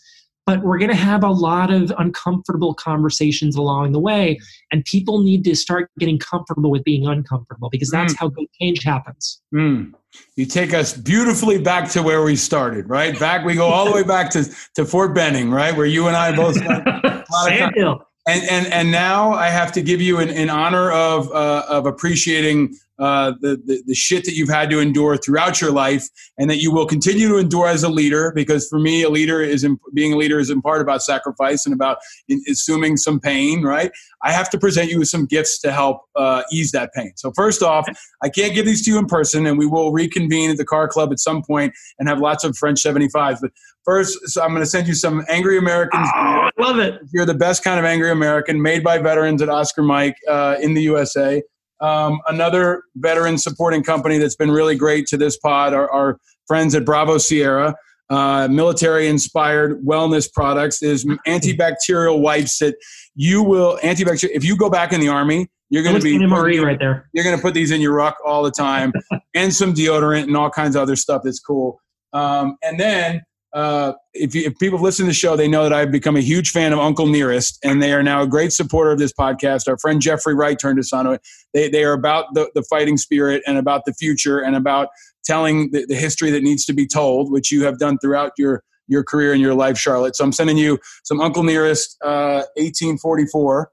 but 0.49 0.63
we're 0.63 0.79
going 0.79 0.89
to 0.89 0.95
have 0.95 1.23
a 1.23 1.29
lot 1.29 1.71
of 1.71 1.93
uncomfortable 1.99 2.73
conversations 2.73 3.55
along 3.55 3.91
the 3.91 3.99
way, 3.99 4.39
and 4.71 4.83
people 4.85 5.21
need 5.21 5.43
to 5.43 5.55
start 5.55 5.91
getting 5.99 6.17
comfortable 6.17 6.71
with 6.71 6.83
being 6.83 7.05
uncomfortable 7.05 7.69
because 7.69 7.91
that's 7.91 8.15
how 8.15 8.29
good 8.29 8.47
change 8.59 8.83
happens. 8.83 9.41
Mm. 9.53 9.93
You 10.35 10.47
take 10.47 10.73
us 10.73 10.97
beautifully 10.97 11.59
back 11.59 11.87
to 11.91 12.01
where 12.01 12.23
we 12.23 12.35
started, 12.35 12.89
right? 12.89 13.17
Back 13.19 13.45
we 13.45 13.53
go 13.53 13.67
all 13.67 13.85
the 13.85 13.91
way 13.91 14.01
back 14.01 14.31
to, 14.31 14.45
to 14.73 14.85
Fort 14.85 15.13
Benning, 15.13 15.51
right, 15.51 15.77
where 15.77 15.85
you 15.85 16.07
and 16.07 16.15
I 16.15 16.35
both 16.35 16.55
spent 16.55 16.87
a 16.87 17.25
lot. 17.31 17.47
Sandhill. 17.47 18.07
And 18.27 18.43
and 18.49 18.73
and 18.73 18.91
now 18.91 19.33
I 19.33 19.49
have 19.49 19.71
to 19.73 19.81
give 19.81 20.01
you 20.01 20.19
in, 20.19 20.29
in 20.29 20.49
honor 20.49 20.91
of 20.91 21.31
uh, 21.31 21.65
of 21.69 21.85
appreciating 21.85 22.75
uh, 22.99 23.33
the, 23.41 23.61
the 23.65 23.81
the 23.85 23.95
shit 23.95 24.25
that 24.25 24.33
you've 24.33 24.49
had 24.49 24.69
to 24.69 24.79
endure 24.79 25.17
throughout 25.17 25.61
your 25.61 25.71
life, 25.71 26.07
and 26.37 26.49
that 26.49 26.57
you 26.57 26.71
will 26.71 26.85
continue 26.85 27.27
to 27.29 27.37
endure 27.37 27.67
as 27.67 27.83
a 27.83 27.89
leader. 27.89 28.31
Because 28.35 28.67
for 28.67 28.79
me, 28.79 29.03
a 29.03 29.09
leader 29.09 29.41
is 29.41 29.63
in, 29.63 29.79
being 29.93 30.13
a 30.13 30.17
leader 30.17 30.39
is 30.39 30.49
in 30.49 30.61
part 30.61 30.81
about 30.81 31.01
sacrifice 31.01 31.65
and 31.65 31.73
about 31.73 31.97
in, 32.27 32.41
assuming 32.49 32.97
some 32.97 33.19
pain. 33.19 33.63
Right? 33.63 33.91
I 34.21 34.31
have 34.31 34.49
to 34.51 34.57
present 34.57 34.89
you 34.89 34.99
with 34.99 35.07
some 35.07 35.25
gifts 35.25 35.59
to 35.59 35.71
help 35.71 36.01
uh, 36.15 36.43
ease 36.51 36.71
that 36.71 36.93
pain. 36.93 37.13
So 37.15 37.31
first 37.31 37.63
off, 37.63 37.87
I 38.21 38.29
can't 38.29 38.53
give 38.53 38.65
these 38.65 38.83
to 38.85 38.91
you 38.91 38.97
in 38.97 39.05
person, 39.05 39.45
and 39.45 39.57
we 39.57 39.65
will 39.65 39.91
reconvene 39.91 40.49
at 40.51 40.57
the 40.57 40.65
car 40.65 40.87
club 40.87 41.11
at 41.11 41.19
some 41.19 41.41
point 41.41 41.73
and 41.97 42.09
have 42.09 42.19
lots 42.19 42.43
of 42.43 42.57
French 42.57 42.81
75s. 42.83 43.37
But 43.41 43.51
first, 43.85 44.17
so 44.29 44.41
I'm 44.41 44.49
going 44.49 44.61
to 44.61 44.69
send 44.69 44.87
you 44.87 44.93
some 44.93 45.23
Angry 45.29 45.57
Americans. 45.57 46.07
I 46.13 46.49
love 46.59 46.79
it. 46.79 46.99
You're 47.13 47.25
the 47.25 47.33
best 47.33 47.63
kind 47.63 47.79
of 47.79 47.85
Angry 47.85 48.11
American, 48.11 48.61
made 48.61 48.83
by 48.83 48.97
veterans 48.97 49.41
at 49.41 49.49
Oscar 49.49 49.83
Mike 49.83 50.15
uh, 50.27 50.57
in 50.61 50.73
the 50.73 50.81
USA. 50.83 51.41
Um, 51.81 52.19
another 52.27 52.83
veteran 52.95 53.37
supporting 53.37 53.83
company 53.83 54.17
that's 54.17 54.35
been 54.35 54.51
really 54.51 54.75
great 54.75 55.07
to 55.07 55.17
this 55.17 55.37
pod 55.37 55.73
are 55.73 55.89
our 55.91 56.19
friends 56.47 56.75
at 56.75 56.85
Bravo 56.85 57.17
Sierra. 57.17 57.75
Uh, 58.09 58.47
military 58.49 59.07
inspired 59.07 59.83
wellness 59.85 60.31
products 60.31 60.81
is 60.81 61.05
antibacterial 61.27 62.19
wipes 62.19 62.57
that 62.57 62.75
you 63.13 63.43
will 63.43 63.77
antibacterial 63.83 64.31
if 64.33 64.43
you 64.43 64.57
go 64.57 64.67
back 64.67 64.91
in 64.91 64.99
the 64.99 65.07
army 65.07 65.47
you're 65.69 65.83
going 65.83 65.95
to 65.95 66.01
be 66.01 66.17
MRE 66.17 66.65
right 66.65 66.79
there. 66.79 67.07
you're 67.13 67.23
going 67.23 67.35
to 67.35 67.41
put 67.41 67.53
these 67.53 67.69
in 67.69 67.81
your 67.81 67.93
ruck 67.93 68.17
all 68.25 68.41
the 68.41 68.49
time 68.49 68.91
and 69.35 69.53
some 69.53 69.75
deodorant 69.75 70.23
and 70.23 70.35
all 70.35 70.49
kinds 70.49 70.75
of 70.75 70.81
other 70.81 70.95
stuff 70.95 71.21
that's 71.23 71.39
cool 71.39 71.79
um, 72.13 72.57
and 72.63 72.79
then 72.79 73.21
uh, 73.53 73.93
if, 74.13 74.35
you, 74.35 74.43
if 74.45 74.57
people 74.59 74.77
have 74.77 74.83
listened 74.83 75.07
to 75.07 75.09
the 75.09 75.15
show, 75.15 75.35
they 75.35 75.47
know 75.47 75.63
that 75.63 75.73
I've 75.73 75.91
become 75.91 76.15
a 76.15 76.21
huge 76.21 76.51
fan 76.51 76.71
of 76.73 76.79
Uncle 76.79 77.07
Nearest, 77.07 77.59
and 77.63 77.81
they 77.81 77.93
are 77.93 78.03
now 78.03 78.21
a 78.21 78.27
great 78.27 78.53
supporter 78.53 78.91
of 78.91 78.99
this 78.99 79.11
podcast. 79.11 79.67
Our 79.67 79.77
friend 79.77 80.01
Jeffrey 80.01 80.35
Wright 80.35 80.57
turned 80.57 80.79
us 80.79 80.93
on 80.93 81.05
to 81.05 81.11
it. 81.11 81.21
They, 81.53 81.69
they 81.69 81.83
are 81.83 81.93
about 81.93 82.33
the, 82.33 82.49
the 82.53 82.63
fighting 82.63 82.97
spirit 82.97 83.41
and 83.47 83.57
about 83.57 83.85
the 83.85 83.93
future 83.93 84.39
and 84.39 84.55
about 84.55 84.89
telling 85.25 85.71
the, 85.71 85.85
the 85.87 85.95
history 85.95 86.31
that 86.31 86.43
needs 86.43 86.65
to 86.65 86.73
be 86.73 86.85
told, 86.85 87.31
which 87.31 87.51
you 87.51 87.63
have 87.63 87.79
done 87.79 87.97
throughout 87.99 88.31
your 88.37 88.63
your 88.89 89.03
career 89.03 89.31
and 89.31 89.41
your 89.41 89.53
life, 89.53 89.77
Charlotte. 89.77 90.15
So 90.15 90.23
I'm 90.23 90.31
sending 90.31 90.57
you 90.57 90.79
some 91.03 91.21
Uncle 91.21 91.43
Nearest 91.43 91.95
uh, 92.03 92.41
1844. 92.57 93.71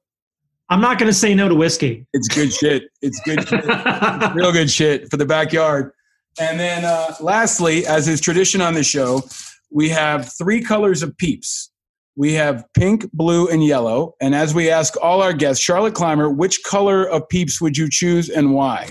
I'm 0.68 0.80
not 0.80 0.98
going 0.98 1.08
to 1.08 1.14
say 1.16 1.34
no 1.34 1.48
to 1.48 1.54
whiskey. 1.54 2.06
It's 2.12 2.28
good 2.28 2.52
shit. 2.52 2.90
It's 3.00 3.18
good 3.20 3.48
shit. 3.48 3.64
It's 3.66 4.34
real 4.34 4.52
good 4.52 4.70
shit 4.70 5.10
for 5.10 5.16
the 5.16 5.24
backyard. 5.24 5.92
And 6.38 6.60
then 6.60 6.84
uh, 6.84 7.14
lastly, 7.20 7.86
as 7.86 8.08
is 8.08 8.20
tradition 8.20 8.60
on 8.60 8.74
the 8.74 8.84
show, 8.84 9.22
we 9.70 9.88
have 9.88 10.32
three 10.38 10.62
colors 10.62 11.02
of 11.02 11.16
peeps. 11.16 11.70
We 12.16 12.32
have 12.32 12.64
pink, 12.74 13.10
blue, 13.12 13.48
and 13.48 13.64
yellow. 13.64 14.14
And 14.20 14.34
as 14.34 14.54
we 14.54 14.70
ask 14.70 14.94
all 15.02 15.20
our 15.20 15.34
guests, 15.34 15.62
Charlotte 15.62 15.94
Clymer, 15.94 16.30
which 16.30 16.62
color 16.64 17.04
of 17.04 17.28
peeps 17.28 17.60
would 17.60 17.76
you 17.76 17.88
choose 17.90 18.30
and 18.30 18.54
why? 18.54 18.90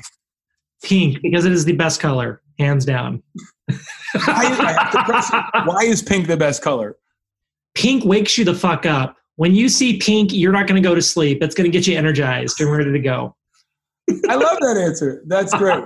Pink, 0.84 1.22
because 1.24 1.46
it 1.46 1.52
is 1.52 1.66
the 1.66 1.74
best 1.74 2.00
color, 2.00 2.42
hands 2.60 2.86
down. 2.86 3.24
Why, 3.68 3.78
I 4.20 4.76
have 4.80 4.92
to 4.92 5.04
press 5.04 5.32
it. 5.34 5.44
Why 5.66 5.84
is 5.84 6.04
pink 6.04 6.28
the 6.28 6.38
best 6.38 6.62
color? 6.62 6.98
Pink 7.74 8.06
wakes 8.06 8.38
you 8.38 8.46
the 8.46 8.54
fuck 8.54 8.86
up. 8.86 9.18
When 9.38 9.56
you 9.56 9.68
see 9.70 9.98
pink, 9.98 10.32
you're 10.32 10.54
not 10.54 10.68
going 10.68 10.82
to 10.82 10.88
go 10.88 10.94
to 10.94 11.02
sleep. 11.02 11.42
It's 11.42 11.56
going 11.56 11.70
to 11.70 11.76
get 11.76 11.88
you 11.88 11.98
energized 11.98 12.62
and 12.62 12.72
ready 12.72 12.92
to 12.92 13.00
go. 13.00 13.36
I 14.30 14.36
love 14.36 14.60
that 14.62 14.78
answer. 14.78 15.24
That's 15.26 15.54
great. 15.54 15.84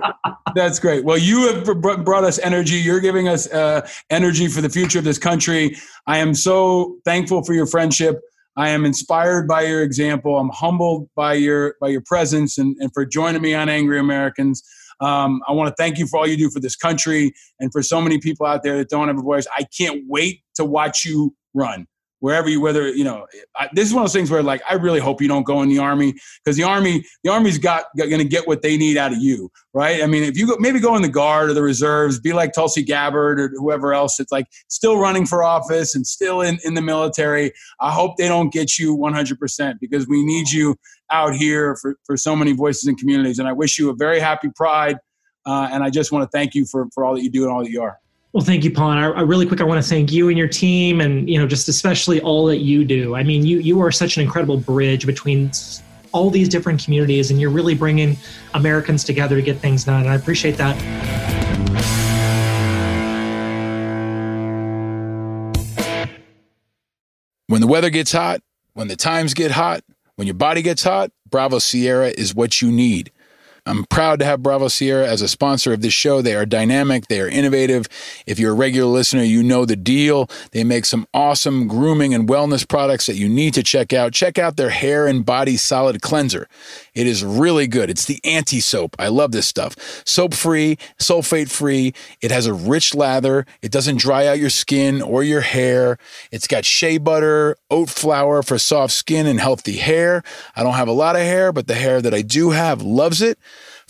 That's 0.54 0.78
great. 0.78 1.04
Well, 1.04 1.16
you 1.16 1.52
have 1.52 1.64
brought 1.80 2.24
us 2.24 2.38
energy. 2.40 2.76
You're 2.76 3.00
giving 3.00 3.28
us 3.28 3.50
uh, 3.50 3.88
energy 4.10 4.48
for 4.48 4.60
the 4.60 4.68
future 4.68 4.98
of 4.98 5.04
this 5.04 5.18
country. 5.18 5.76
I 6.06 6.18
am 6.18 6.34
so 6.34 6.98
thankful 7.04 7.44
for 7.44 7.54
your 7.54 7.66
friendship. 7.66 8.20
I 8.56 8.70
am 8.70 8.84
inspired 8.84 9.48
by 9.48 9.62
your 9.62 9.82
example. 9.82 10.38
I'm 10.38 10.50
humbled 10.50 11.08
by 11.14 11.34
your 11.34 11.76
by 11.80 11.88
your 11.88 12.02
presence 12.04 12.58
and, 12.58 12.76
and 12.80 12.92
for 12.92 13.06
joining 13.06 13.40
me 13.40 13.54
on 13.54 13.68
Angry 13.68 13.98
Americans. 13.98 14.62
Um, 15.00 15.40
I 15.48 15.52
want 15.52 15.68
to 15.68 15.74
thank 15.82 15.96
you 15.96 16.06
for 16.06 16.18
all 16.18 16.26
you 16.26 16.36
do 16.36 16.50
for 16.50 16.60
this 16.60 16.76
country 16.76 17.32
and 17.58 17.72
for 17.72 17.82
so 17.82 18.02
many 18.02 18.18
people 18.18 18.44
out 18.44 18.62
there 18.62 18.76
that 18.76 18.90
don't 18.90 19.08
have 19.08 19.18
a 19.18 19.22
voice. 19.22 19.46
I 19.56 19.64
can't 19.76 20.02
wait 20.08 20.42
to 20.56 20.64
watch 20.64 21.06
you 21.06 21.34
run 21.54 21.86
wherever 22.20 22.48
you 22.48 22.60
whether 22.60 22.88
you 22.88 23.04
know 23.04 23.26
I, 23.56 23.68
this 23.72 23.88
is 23.88 23.94
one 23.94 24.02
of 24.02 24.08
those 24.08 24.14
things 24.14 24.30
where 24.30 24.42
like 24.42 24.62
i 24.68 24.74
really 24.74 25.00
hope 25.00 25.20
you 25.20 25.28
don't 25.28 25.44
go 25.44 25.62
in 25.62 25.68
the 25.68 25.78
army 25.78 26.14
because 26.44 26.56
the 26.56 26.62
army 26.62 27.04
the 27.24 27.30
army's 27.30 27.58
got, 27.58 27.84
going 27.96 28.18
to 28.18 28.24
get 28.24 28.46
what 28.46 28.62
they 28.62 28.76
need 28.76 28.96
out 28.96 29.12
of 29.12 29.18
you 29.18 29.50
right? 29.72 30.02
I 30.02 30.06
mean 30.06 30.22
if 30.22 30.36
you 30.36 30.46
go, 30.46 30.56
maybe 30.58 30.80
go 30.80 30.96
in 30.96 31.02
the 31.02 31.08
guard 31.08 31.50
or 31.50 31.54
the 31.54 31.62
reserves 31.62 32.18
be 32.18 32.32
like 32.32 32.52
tulsi 32.52 32.82
gabbard 32.82 33.40
or 33.40 33.48
whoever 33.56 33.92
else 33.92 34.18
it's 34.18 34.32
like 34.32 34.46
still 34.68 34.98
running 34.98 35.26
for 35.26 35.42
office 35.42 35.94
and 35.94 36.06
still 36.06 36.40
in, 36.40 36.58
in 36.64 36.74
the 36.74 36.82
military. 36.82 37.52
I 37.80 37.92
hope 37.92 38.16
they 38.16 38.28
don't 38.28 38.52
get 38.52 38.78
you 38.78 38.96
100% 38.96 39.78
because 39.80 40.08
we 40.08 40.24
need 40.24 40.50
you 40.50 40.76
out 41.10 41.34
here 41.34 41.76
for, 41.76 41.96
for 42.04 42.16
so 42.16 42.34
many 42.34 42.52
voices 42.52 42.86
and 42.86 42.98
communities 42.98 43.38
and 43.38 43.48
i 43.48 43.52
wish 43.52 43.78
you 43.78 43.90
a 43.90 43.94
very 43.94 44.20
happy 44.20 44.48
pride 44.54 44.96
uh, 45.46 45.68
and 45.72 45.82
i 45.82 45.90
just 45.90 46.12
want 46.12 46.22
to 46.22 46.28
thank 46.36 46.54
you 46.54 46.64
for, 46.64 46.86
for 46.94 47.04
all 47.04 47.14
that 47.14 47.22
you 47.22 47.30
do 47.30 47.42
and 47.42 47.52
all 47.52 47.62
that 47.64 47.70
you 47.70 47.82
are 47.82 47.98
Well, 48.32 48.44
thank 48.44 48.62
you, 48.62 48.70
Paul. 48.70 48.90
I, 48.90 49.06
I 49.06 49.20
really 49.22 49.44
quick, 49.44 49.60
I 49.60 49.64
want 49.64 49.82
to 49.82 49.88
thank 49.88 50.12
you 50.12 50.28
and 50.28 50.38
your 50.38 50.46
team, 50.46 51.00
and 51.00 51.28
you 51.28 51.36
know, 51.36 51.48
just 51.48 51.68
especially 51.68 52.20
all 52.20 52.46
that 52.46 52.58
you 52.58 52.84
do. 52.84 53.16
I 53.16 53.24
mean, 53.24 53.44
you 53.44 53.58
you 53.58 53.80
are 53.80 53.90
such 53.90 54.16
an 54.16 54.22
incredible 54.22 54.56
bridge 54.56 55.04
between 55.04 55.50
all 56.12 56.30
these 56.30 56.48
different 56.48 56.84
communities, 56.84 57.32
and 57.32 57.40
you're 57.40 57.50
really 57.50 57.74
bringing 57.74 58.16
Americans 58.54 59.02
together 59.02 59.34
to 59.34 59.42
get 59.42 59.58
things 59.58 59.82
done. 59.82 60.02
And 60.02 60.10
I 60.10 60.14
appreciate 60.14 60.56
that. 60.58 60.76
When 67.48 67.60
the 67.60 67.66
weather 67.66 67.90
gets 67.90 68.12
hot, 68.12 68.42
when 68.74 68.86
the 68.86 68.94
times 68.94 69.34
get 69.34 69.50
hot, 69.50 69.82
when 70.14 70.28
your 70.28 70.34
body 70.34 70.62
gets 70.62 70.84
hot, 70.84 71.10
Bravo 71.28 71.58
Sierra 71.58 72.12
is 72.16 72.32
what 72.32 72.62
you 72.62 72.70
need. 72.70 73.10
I'm 73.70 73.84
proud 73.84 74.18
to 74.18 74.24
have 74.24 74.42
Bravo 74.42 74.66
Sierra 74.66 75.06
as 75.06 75.22
a 75.22 75.28
sponsor 75.28 75.72
of 75.72 75.80
this 75.80 75.92
show. 75.92 76.22
They 76.22 76.34
are 76.34 76.44
dynamic, 76.44 77.06
they 77.06 77.20
are 77.20 77.28
innovative. 77.28 77.86
If 78.26 78.40
you're 78.40 78.50
a 78.50 78.56
regular 78.56 78.90
listener, 78.90 79.22
you 79.22 79.44
know 79.44 79.64
the 79.64 79.76
deal. 79.76 80.28
They 80.50 80.64
make 80.64 80.84
some 80.84 81.06
awesome 81.14 81.68
grooming 81.68 82.12
and 82.12 82.28
wellness 82.28 82.66
products 82.66 83.06
that 83.06 83.14
you 83.14 83.28
need 83.28 83.54
to 83.54 83.62
check 83.62 83.92
out. 83.92 84.12
Check 84.12 84.38
out 84.38 84.56
their 84.56 84.70
hair 84.70 85.06
and 85.06 85.24
body 85.24 85.56
solid 85.56 86.02
cleanser. 86.02 86.48
It 86.94 87.06
is 87.06 87.24
really 87.24 87.66
good. 87.66 87.90
It's 87.90 88.04
the 88.04 88.20
anti 88.24 88.60
soap. 88.60 88.96
I 88.98 89.08
love 89.08 89.32
this 89.32 89.46
stuff. 89.46 89.76
Soap 90.06 90.34
free, 90.34 90.76
sulfate 90.98 91.50
free. 91.50 91.94
It 92.20 92.30
has 92.30 92.46
a 92.46 92.54
rich 92.54 92.94
lather. 92.94 93.46
It 93.62 93.72
doesn't 93.72 93.98
dry 93.98 94.26
out 94.26 94.38
your 94.38 94.50
skin 94.50 95.02
or 95.02 95.22
your 95.22 95.40
hair. 95.40 95.98
It's 96.30 96.46
got 96.46 96.64
shea 96.64 96.98
butter, 96.98 97.56
oat 97.70 97.90
flour 97.90 98.42
for 98.42 98.58
soft 98.58 98.92
skin 98.92 99.26
and 99.26 99.40
healthy 99.40 99.76
hair. 99.76 100.22
I 100.56 100.62
don't 100.62 100.74
have 100.74 100.88
a 100.88 100.92
lot 100.92 101.16
of 101.16 101.22
hair, 101.22 101.52
but 101.52 101.66
the 101.66 101.74
hair 101.74 102.02
that 102.02 102.14
I 102.14 102.22
do 102.22 102.50
have 102.50 102.82
loves 102.82 103.22
it. 103.22 103.38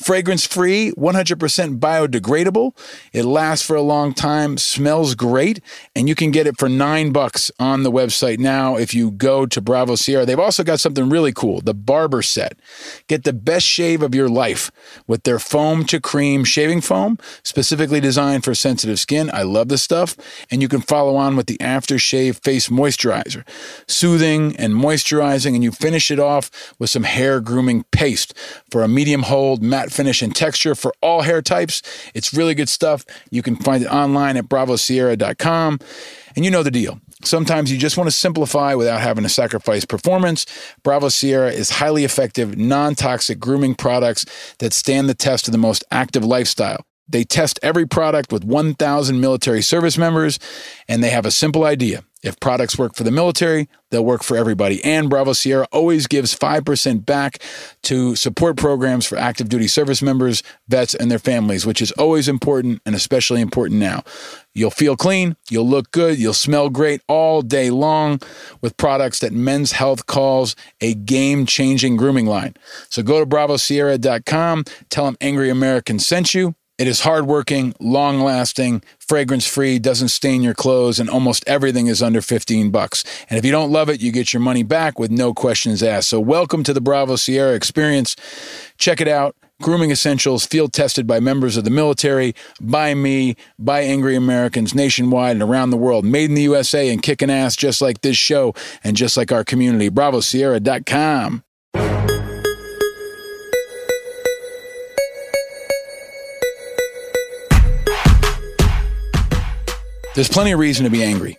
Fragrance 0.01 0.47
free, 0.47 0.93
100% 0.93 1.79
biodegradable. 1.79 2.75
It 3.12 3.25
lasts 3.25 3.67
for 3.67 3.77
a 3.77 3.83
long 3.83 4.15
time, 4.15 4.57
smells 4.57 5.15
great, 5.15 5.61
and 5.95 6.09
you 6.09 6.15
can 6.15 6.31
get 6.31 6.47
it 6.47 6.59
for 6.59 6.70
nine 6.70 7.12
bucks 7.12 7.51
on 7.61 7.83
the 7.83 7.93
website 7.93 8.39
now 8.39 8.77
if 8.77 8.95
you 8.95 9.11
go 9.11 9.45
to 9.45 9.61
Bravo 9.61 9.97
Sierra. 9.97 10.25
They've 10.25 10.39
also 10.39 10.65
got 10.65 10.81
something 10.81 11.11
really 11.11 11.33
cool 11.33 11.61
the 11.61 11.75
barber 11.75 12.23
set. 12.23 12.59
Get 13.09 13.25
the 13.25 13.35
best 13.35 13.67
shave 13.67 14.01
of 14.01 14.15
your 14.15 14.31
life 14.31 14.70
with 15.07 15.25
their 15.25 15.39
foam 15.39 15.85
to 15.87 16.01
cream 16.01 16.45
shaving 16.45 16.81
foam, 16.81 17.19
specifically 17.43 18.01
designed 18.01 18.43
for 18.43 18.55
sensitive 18.55 18.99
skin. 18.99 19.31
I 19.35 19.43
love 19.43 19.69
this 19.69 19.83
stuff. 19.83 20.17
And 20.51 20.62
you 20.62 20.69
can 20.69 20.81
follow 20.81 21.17
on 21.17 21.37
with 21.37 21.47
the 21.47 21.59
aftershave 21.59 22.43
face 22.43 22.70
moisturizer, 22.70 23.47
soothing 23.87 24.57
and 24.57 24.73
moisturizing, 24.73 25.55
and 25.55 25.62
you 25.62 25.73
finish 25.73 26.11
it 26.11 26.19
off 26.19 26.75
with 26.79 26.89
some 26.89 27.03
hair 27.03 27.41
grooming 27.41 27.85
paste 27.93 28.35
for 28.70 28.83
a 28.83 28.89
medium 28.89 29.25
hold, 29.25 29.62
matte 29.62 29.90
finish 29.91 30.23
and 30.23 30.35
texture 30.35 30.75
for 30.75 30.93
all 31.01 31.23
hair 31.23 31.43
types. 31.43 31.83
It's 32.15 32.33
really 32.33 32.55
good 32.55 32.69
stuff. 32.69 33.05
You 33.31 33.43
can 33.43 33.57
find 33.57 33.85
it 33.85 33.89
online 33.89 34.36
at 34.36 34.44
bravosierra.com. 34.44 35.78
And 36.36 36.44
you 36.44 36.51
know 36.51 36.62
the 36.62 36.70
deal. 36.70 37.01
Sometimes 37.23 37.70
you 37.70 37.77
just 37.77 37.97
want 37.97 38.09
to 38.09 38.17
simplify 38.17 38.75
without 38.75 39.01
having 39.01 39.25
to 39.25 39.28
sacrifice 39.28 39.85
performance. 39.85 40.47
Bravo 40.83 41.09
Sierra 41.09 41.51
is 41.51 41.70
highly 41.70 42.05
effective, 42.05 42.57
non 42.57 42.94
toxic 42.94 43.39
grooming 43.39 43.75
products 43.75 44.25
that 44.59 44.73
stand 44.73 45.09
the 45.09 45.15
test 45.15 45.47
of 45.49 45.52
the 45.52 45.59
most 45.59 45.85
active 45.91 46.25
lifestyle. 46.25 46.85
They 47.09 47.25
test 47.25 47.59
every 47.62 47.86
product 47.86 48.33
with 48.33 48.44
1,000 48.44 49.20
military 49.20 49.62
service 49.62 49.99
members, 49.99 50.39
and 50.89 51.02
they 51.02 51.10
have 51.10 51.27
a 51.27 51.31
simple 51.31 51.65
idea. 51.65 52.05
If 52.23 52.39
products 52.39 52.78
work 52.78 52.94
for 52.94 53.02
the 53.02 53.10
military, 53.10 53.68
they'll 53.90 54.05
work 54.05 54.23
for 54.23 54.36
everybody. 54.36 54.84
And 54.84 55.08
Bravo 55.08 55.32
Sierra 55.32 55.66
always 55.73 56.07
gives 56.07 56.36
5% 56.36 57.07
back 57.07 57.39
to 57.84 58.15
support 58.15 58.58
programs 58.58 59.07
for 59.07 59.16
active 59.16 59.49
duty 59.49 59.68
service 59.68 60.02
members, 60.02 60.42
vets, 60.68 60.94
and 60.94 61.10
their 61.10 61.18
families, 61.18 61.65
which 61.65 61.81
is 61.81 61.92
always 61.92 62.28
important 62.28 62.82
and 62.84 62.94
especially 62.94 63.40
important 63.40 63.81
now. 63.81 64.02
You'll 64.52 64.70
feel 64.70 64.97
clean, 64.97 65.36
you'll 65.49 65.68
look 65.68 65.92
good, 65.92 66.18
you'll 66.18 66.34
smell 66.34 66.68
great 66.68 67.00
all 67.08 67.40
day 67.40 67.70
long 67.70 68.20
with 68.60 68.76
products 68.76 69.20
that 69.20 69.32
Men's 69.32 69.73
Health 69.73 70.07
calls 70.07 70.57
a 70.81 70.94
game 70.94 71.47
changing 71.47 71.97
grooming 71.97 72.26
line. 72.26 72.55
So 72.90 73.02
go 73.02 73.20
to 73.20 73.26
bravosierra.com, 73.26 74.65
tell 74.90 75.07
them 75.07 75.16
Angry 75.20 75.49
American 75.49 75.99
sent 75.99 76.34
you. 76.34 76.55
It 76.81 76.89
is 76.89 77.00
hardworking, 77.00 77.75
long 77.78 78.20
lasting, 78.20 78.83
fragrance 78.99 79.47
free, 79.47 79.78
doesn't 79.78 80.09
stain 80.09 80.41
your 80.41 80.55
clothes, 80.55 80.99
and 80.99 81.10
almost 81.10 81.44
everything 81.47 81.89
is 81.89 82.02
under 82.02 82.23
15 82.23 82.70
bucks. 82.70 83.05
And 83.28 83.39
if 83.39 83.44
you 83.44 83.52
don't 83.52 83.70
love 83.70 83.91
it, 83.91 84.00
you 84.00 84.10
get 84.10 84.33
your 84.33 84.41
money 84.41 84.62
back 84.62 84.99
with 84.99 85.10
no 85.10 85.34
questions 85.34 85.83
asked. 85.83 86.09
So 86.09 86.18
welcome 86.18 86.65
to 86.65 86.73
the 86.73 86.81
Bravo 86.81 87.17
Sierra 87.17 87.55
experience. 87.55 88.17
Check 88.78 89.02
it 89.02 89.09
out. 89.09 89.36
Grooming 89.60 89.91
essentials, 89.91 90.47
field 90.47 90.73
tested 90.73 91.07
by 91.07 91.20
members 91.20 91.59
of 91.59 91.65
the 91.65 91.70
military, 91.70 92.34
by 92.62 92.94
me, 92.94 93.36
by 93.59 93.83
angry 93.83 94.17
Americans 94.17 94.75
nationwide 94.75 95.33
and 95.33 95.42
around 95.42 95.68
the 95.68 95.76
world. 95.76 96.07
Made 96.07 96.31
in 96.31 96.34
the 96.34 96.41
USA 96.44 96.89
and 96.89 97.02
kicking 97.02 97.28
ass 97.28 97.57
just 97.57 97.83
like 97.83 98.00
this 98.00 98.17
show 98.17 98.55
and 98.83 98.97
just 98.97 99.18
like 99.18 99.31
our 99.31 99.44
community. 99.44 99.91
BravoSierra.com. 99.91 101.44
There's 110.12 110.28
plenty 110.28 110.50
of 110.50 110.58
reason 110.58 110.84
to 110.84 110.90
be 110.90 111.05
angry. 111.05 111.39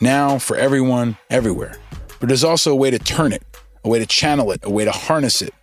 Now, 0.00 0.40
for 0.40 0.56
everyone, 0.56 1.16
everywhere. 1.30 1.78
But 2.18 2.28
there's 2.28 2.42
also 2.42 2.72
a 2.72 2.76
way 2.76 2.90
to 2.90 2.98
turn 2.98 3.32
it, 3.32 3.44
a 3.84 3.88
way 3.88 4.00
to 4.00 4.06
channel 4.06 4.50
it, 4.50 4.60
a 4.64 4.70
way 4.70 4.84
to 4.84 4.90
harness 4.90 5.40
it, 5.40 5.54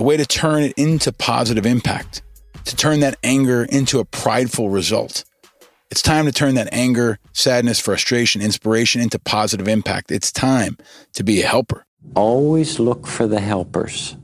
a 0.00 0.02
way 0.02 0.16
to 0.16 0.26
turn 0.26 0.64
it 0.64 0.72
into 0.76 1.12
positive 1.12 1.64
impact, 1.64 2.22
to 2.64 2.74
turn 2.74 2.98
that 3.00 3.16
anger 3.22 3.64
into 3.64 4.00
a 4.00 4.04
prideful 4.04 4.70
result. 4.70 5.24
It's 5.92 6.02
time 6.02 6.24
to 6.24 6.32
turn 6.32 6.56
that 6.56 6.68
anger, 6.72 7.20
sadness, 7.32 7.78
frustration, 7.78 8.42
inspiration 8.42 9.00
into 9.00 9.20
positive 9.20 9.68
impact. 9.68 10.10
It's 10.10 10.32
time 10.32 10.76
to 11.12 11.22
be 11.22 11.42
a 11.42 11.46
helper. 11.46 11.86
Always 12.16 12.80
look 12.80 13.06
for 13.06 13.28
the 13.28 13.38
helpers. 13.38 14.16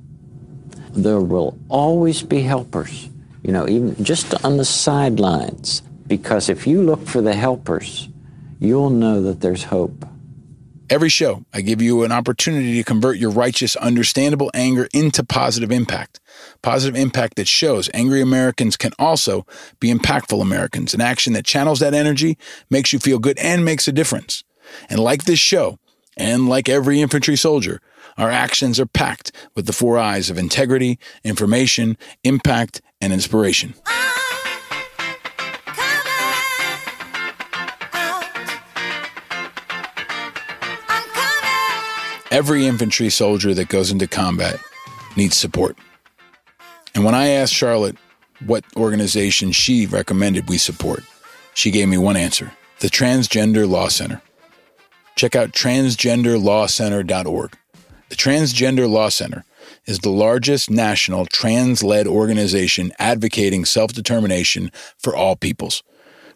There 0.90 1.20
will 1.20 1.57
always 1.68 2.23
be 2.23 2.40
helpers, 2.40 3.08
you 3.44 3.52
know, 3.52 3.68
even 3.68 4.02
just 4.05 4.44
on 4.44 4.57
the 4.57 4.65
sidelines. 4.65 5.82
Because 6.11 6.49
if 6.49 6.67
you 6.67 6.83
look 6.83 7.07
for 7.07 7.23
the 7.23 7.35
helpers, 7.35 8.09
you'll 8.59 8.91
know 8.91 9.23
that 9.23 9.41
there's 9.43 9.63
hope. 9.63 10.05
Every 10.91 11.09
show, 11.09 11.45
I 11.55 11.61
give 11.61 11.81
you 11.81 12.03
an 12.03 12.11
opportunity 12.11 12.75
to 12.79 12.83
convert 12.83 13.17
your 13.19 13.31
righteous, 13.31 13.77
understandable 13.77 14.51
anger 14.53 14.89
into 14.93 15.23
positive 15.23 15.71
impact. 15.71 16.19
Positive 16.63 17.01
impact 17.01 17.37
that 17.37 17.47
shows 17.47 17.89
angry 17.95 18.21
Americans 18.21 18.77
can 18.77 18.91
also 18.99 19.47
be 19.79 19.95
impactful 19.95 20.43
Americans. 20.43 20.95
An 20.95 21.01
action 21.01 21.33
that 21.35 21.45
channels 21.45 21.79
that 21.79 21.95
energy, 21.95 22.37
makes 22.69 22.93
you 22.93 22.99
feel 22.99 23.21
good, 23.21 23.39
and 23.39 23.65
makes 23.65 23.87
a 23.87 23.93
difference. 23.93 24.43
And 24.89 24.99
like 24.99 25.27
this 25.27 25.39
show, 25.39 25.79
and 26.17 26.49
like 26.49 26.69
every 26.69 27.01
infantry 27.01 27.37
soldier, 27.37 27.81
our 28.19 28.31
actions 28.31 28.81
are 28.81 28.87
packed 28.87 29.31
with 29.55 29.67
the 29.67 29.73
four 29.73 29.97
eyes 29.97 30.29
of 30.29 30.39
integrity, 30.39 30.99
information, 31.23 31.97
impact, 32.25 32.83
and 33.01 33.13
inspiration. 33.13 33.75
Every 42.31 42.67
infantry 42.67 43.10
soldier 43.10 43.52
that 43.55 43.68
goes 43.68 43.91
into 43.91 44.07
combat 44.07 44.60
needs 45.17 45.36
support. 45.36 45.76
And 46.94 47.05
when 47.05 47.17
I 47.17 47.26
asked 47.28 47.52
Charlotte 47.52 47.97
what 48.47 48.65
organization 48.76 49.50
she 49.50 49.86
recommended 49.86 50.49
we 50.49 50.57
support, 50.57 51.02
she 51.55 51.73
gave 51.73 51.89
me 51.89 51.99
one 51.99 52.17
answer 52.17 52.52
the 52.78 52.89
Transgender 52.89 53.68
Law 53.68 53.89
Center. 53.89 54.23
Check 55.17 55.34
out 55.34 55.50
transgenderlawcenter.org. 55.50 57.57
The 58.09 58.17
Transgender 58.17 58.89
Law 58.89 59.09
Center 59.09 59.44
is 59.86 59.99
the 59.99 60.10
largest 60.10 60.70
national 60.70 61.26
trans 61.26 61.83
led 61.83 62.07
organization 62.07 62.92
advocating 62.99 63.65
self 63.65 63.92
determination 63.92 64.70
for 64.99 65.17
all 65.17 65.34
peoples. 65.34 65.83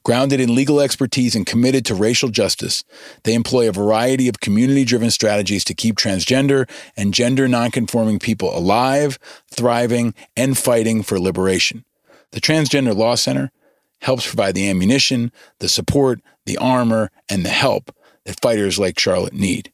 Grounded 0.05 0.39
in 0.39 0.55
legal 0.55 0.81
expertise 0.81 1.34
and 1.34 1.47
committed 1.47 1.86
to 1.86 1.94
racial 1.94 2.28
justice, 2.28 2.84
they 3.23 3.33
employ 3.33 3.66
a 3.66 3.73
variety 3.73 4.28
of 4.28 4.41
community 4.41 4.84
driven 4.84 5.10
strategies 5.10 5.65
to 5.65 5.74
keep 5.74 5.97
transgender 5.97 6.68
and 6.94 7.15
gender 7.15 7.49
nonconforming 7.49 8.18
people 8.18 8.55
alive, 8.57 9.18
thriving, 9.50 10.12
and 10.36 10.58
fighting 10.58 11.02
for 11.02 11.18
liberation. 11.18 11.86
The 12.33 12.41
Transgender 12.41 12.94
Law 12.94 13.15
Center 13.15 13.50
helps 14.02 14.26
provide 14.26 14.55
the 14.55 14.68
ammunition, 14.68 15.33
the 15.60 15.70
support, 15.70 16.20
the 16.44 16.58
armor, 16.58 17.10
and 17.31 17.42
the 17.42 17.50
help 17.50 17.91
that 18.26 18.41
fighters 18.42 18.78
like 18.78 18.99
Charlotte 18.99 19.33
need. 19.33 19.73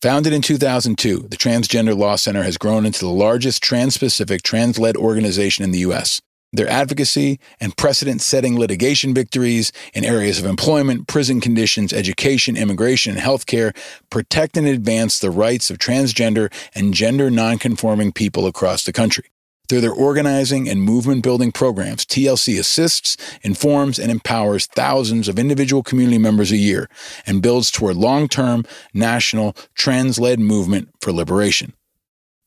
Founded 0.00 0.32
in 0.32 0.40
2002, 0.40 1.26
the 1.28 1.36
Transgender 1.36 1.94
Law 1.94 2.16
Center 2.16 2.44
has 2.44 2.56
grown 2.56 2.86
into 2.86 3.00
the 3.00 3.10
largest 3.10 3.62
trans 3.62 3.94
specific, 3.94 4.42
trans 4.42 4.78
led 4.78 4.96
organization 4.96 5.64
in 5.64 5.72
the 5.72 5.80
U.S. 5.80 6.22
Their 6.52 6.68
advocacy 6.68 7.40
and 7.60 7.76
precedent 7.76 8.22
setting 8.22 8.58
litigation 8.58 9.12
victories 9.12 9.70
in 9.92 10.04
areas 10.04 10.38
of 10.38 10.46
employment, 10.46 11.06
prison 11.06 11.42
conditions, 11.42 11.92
education, 11.92 12.56
immigration, 12.56 13.12
and 13.12 13.20
healthcare 13.20 13.76
protect 14.08 14.56
and 14.56 14.66
advance 14.66 15.18
the 15.18 15.30
rights 15.30 15.68
of 15.68 15.76
transgender 15.76 16.50
and 16.74 16.94
gender 16.94 17.30
nonconforming 17.30 18.12
people 18.12 18.46
across 18.46 18.82
the 18.84 18.94
country. 18.94 19.24
Through 19.68 19.82
their 19.82 19.92
organizing 19.92 20.66
and 20.66 20.82
movement 20.82 21.22
building 21.22 21.52
programs, 21.52 22.06
TLC 22.06 22.58
assists, 22.58 23.18
informs, 23.42 23.98
and 23.98 24.10
empowers 24.10 24.64
thousands 24.64 25.28
of 25.28 25.38
individual 25.38 25.82
community 25.82 26.16
members 26.16 26.50
a 26.50 26.56
year 26.56 26.88
and 27.26 27.42
builds 27.42 27.70
toward 27.70 27.96
long 27.96 28.28
term 28.28 28.64
national 28.94 29.54
trans 29.74 30.18
led 30.18 30.40
movement 30.40 30.88
for 31.02 31.12
liberation. 31.12 31.74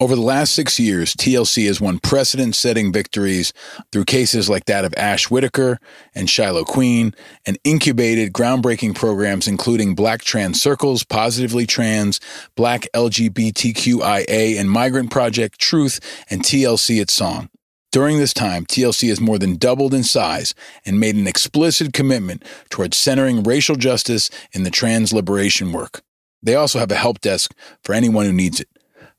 Over 0.01 0.15
the 0.15 0.21
last 0.23 0.55
six 0.55 0.79
years, 0.79 1.13
TLC 1.13 1.67
has 1.67 1.79
won 1.79 1.99
precedent 1.99 2.55
setting 2.55 2.91
victories 2.91 3.53
through 3.91 4.05
cases 4.05 4.49
like 4.49 4.65
that 4.65 4.83
of 4.83 4.95
Ash 4.97 5.29
Whitaker 5.29 5.77
and 6.15 6.27
Shiloh 6.27 6.63
Quine, 6.63 7.13
and 7.45 7.59
incubated 7.63 8.33
groundbreaking 8.33 8.95
programs 8.95 9.47
including 9.47 9.93
Black 9.93 10.23
Trans 10.23 10.59
Circles, 10.59 11.03
Positively 11.03 11.67
Trans, 11.67 12.19
Black 12.55 12.87
LGBTQIA, 12.95 14.59
and 14.59 14.71
Migrant 14.71 15.11
Project 15.11 15.59
Truth, 15.59 15.99
and 16.31 16.41
TLC 16.41 16.99
Its 16.99 17.13
Song. 17.13 17.51
During 17.91 18.17
this 18.17 18.33
time, 18.33 18.65
TLC 18.65 19.09
has 19.09 19.21
more 19.21 19.37
than 19.37 19.55
doubled 19.55 19.93
in 19.93 20.03
size 20.03 20.55
and 20.83 20.99
made 20.99 21.15
an 21.15 21.27
explicit 21.27 21.93
commitment 21.93 22.43
towards 22.71 22.97
centering 22.97 23.43
racial 23.43 23.75
justice 23.75 24.31
in 24.51 24.63
the 24.63 24.71
trans 24.71 25.13
liberation 25.13 25.71
work. 25.71 26.01
They 26.41 26.55
also 26.55 26.79
have 26.79 26.89
a 26.89 26.95
help 26.95 27.21
desk 27.21 27.53
for 27.83 27.93
anyone 27.93 28.25
who 28.25 28.33
needs 28.33 28.59
it. 28.59 28.67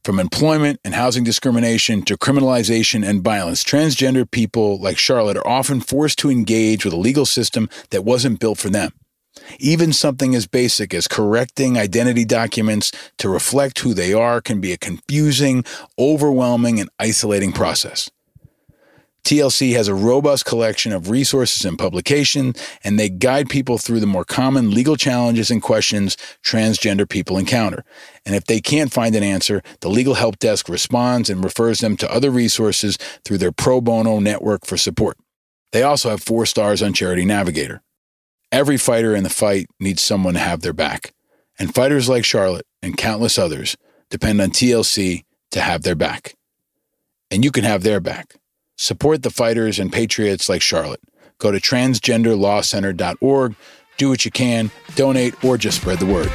From 0.05 0.19
employment 0.19 0.81
and 0.85 0.95
housing 0.95 1.23
discrimination 1.23 2.03
to 2.03 2.19
criminalization 2.19 3.07
and 3.09 3.23
violence, 3.23 3.63
transgender 3.63 4.29
people 4.29 4.81
like 4.81 4.99
Charlotte 4.99 5.37
are 5.37 5.47
often 5.47 5.81
forced 5.81 6.19
to 6.19 6.31
engage 6.31 6.85
with 6.85 6.93
a 6.93 6.97
legal 6.97 7.25
system 7.25 7.69
that 7.91 8.05
wasn't 8.05 8.41
built 8.41 8.59
for 8.59 8.69
them. 8.69 8.91
Even 9.61 9.93
something 9.93 10.35
as 10.35 10.49
basic 10.49 10.93
as 10.93 11.07
correcting 11.07 11.79
identity 11.79 12.25
documents 12.25 12.91
to 13.19 13.29
reflect 13.29 13.79
who 13.79 13.95
they 13.95 14.13
are 14.13 14.41
can 14.41 14.61
be 14.61 14.73
a 14.73 14.77
confusing, 14.77 15.65
overwhelming, 15.97 16.81
and 16.81 16.91
isolating 16.99 17.53
process. 17.53 18.11
TLC 19.25 19.75
has 19.75 19.87
a 19.89 19.95
robust 19.95 20.45
collection 20.45 20.93
of 20.93 21.09
resources 21.09 21.65
and 21.65 21.79
publications, 21.79 22.61
and 22.83 22.99
they 22.99 23.09
guide 23.09 23.49
people 23.49 23.79
through 23.79 24.01
the 24.01 24.07
more 24.07 24.25
common 24.25 24.73
legal 24.73 24.97
challenges 24.97 25.51
and 25.51 25.63
questions 25.63 26.17
transgender 26.43 27.09
people 27.09 27.39
encounter. 27.39 27.85
And 28.27 28.35
if 28.35 28.45
they 28.45 28.61
can't 28.61 28.93
find 28.93 29.15
an 29.15 29.23
answer, 29.23 29.63
the 29.81 29.89
Legal 29.89 30.15
Help 30.15 30.39
Desk 30.39 30.69
responds 30.69 31.31
and 31.31 31.45
refers 31.45 31.79
them 31.79 31.97
to 31.99 32.13
other 32.13 32.31
resources 32.31 32.97
through 33.25 33.39
their 33.39 33.53
pro 33.53 33.81
bono 33.81 34.19
network 34.19 34.67
for 34.67 34.77
support. 34.77 35.17
They 35.71 35.83
also 35.83 36.11
have 36.11 36.23
four 36.23 36.45
stars 36.45 36.83
on 36.83 36.93
Charity 36.93 37.25
Navigator. 37.25 37.81
Every 38.51 38.77
fighter 38.77 39.15
in 39.15 39.23
the 39.23 39.31
fight 39.31 39.67
needs 39.81 40.03
someone 40.03 40.35
to 40.35 40.41
have 40.41 40.61
their 40.61 40.75
back. 40.75 41.15
And 41.59 41.75
fighters 41.75 42.09
like 42.09 42.25
Charlotte 42.25 42.67
and 42.83 42.97
countless 42.97 43.39
others 43.39 43.77
depend 44.11 44.41
on 44.41 44.51
TLC 44.51 45.25
to 45.53 45.61
have 45.61 45.83
their 45.83 45.95
back. 45.95 46.35
And 47.31 47.45
you 47.45 47.51
can 47.51 47.65
have 47.65 47.83
their 47.83 48.01
back. 48.01 48.35
Support 48.83 49.23
the 49.23 49.31
fighters 49.31 49.79
and 49.79 49.93
patriots 49.93 50.49
like 50.49 50.61
Charlotte. 50.61 51.01
Go 51.39 51.53
to 51.53 51.61
transgenderlawcenter.org, 51.61 53.55
do 53.97 54.09
what 54.09 54.25
you 54.25 54.33
can, 54.33 54.73
donate, 54.97 55.45
or 55.45 55.57
just 55.57 55.81
spread 55.81 56.01
the 56.01 56.07
word. 56.07 56.27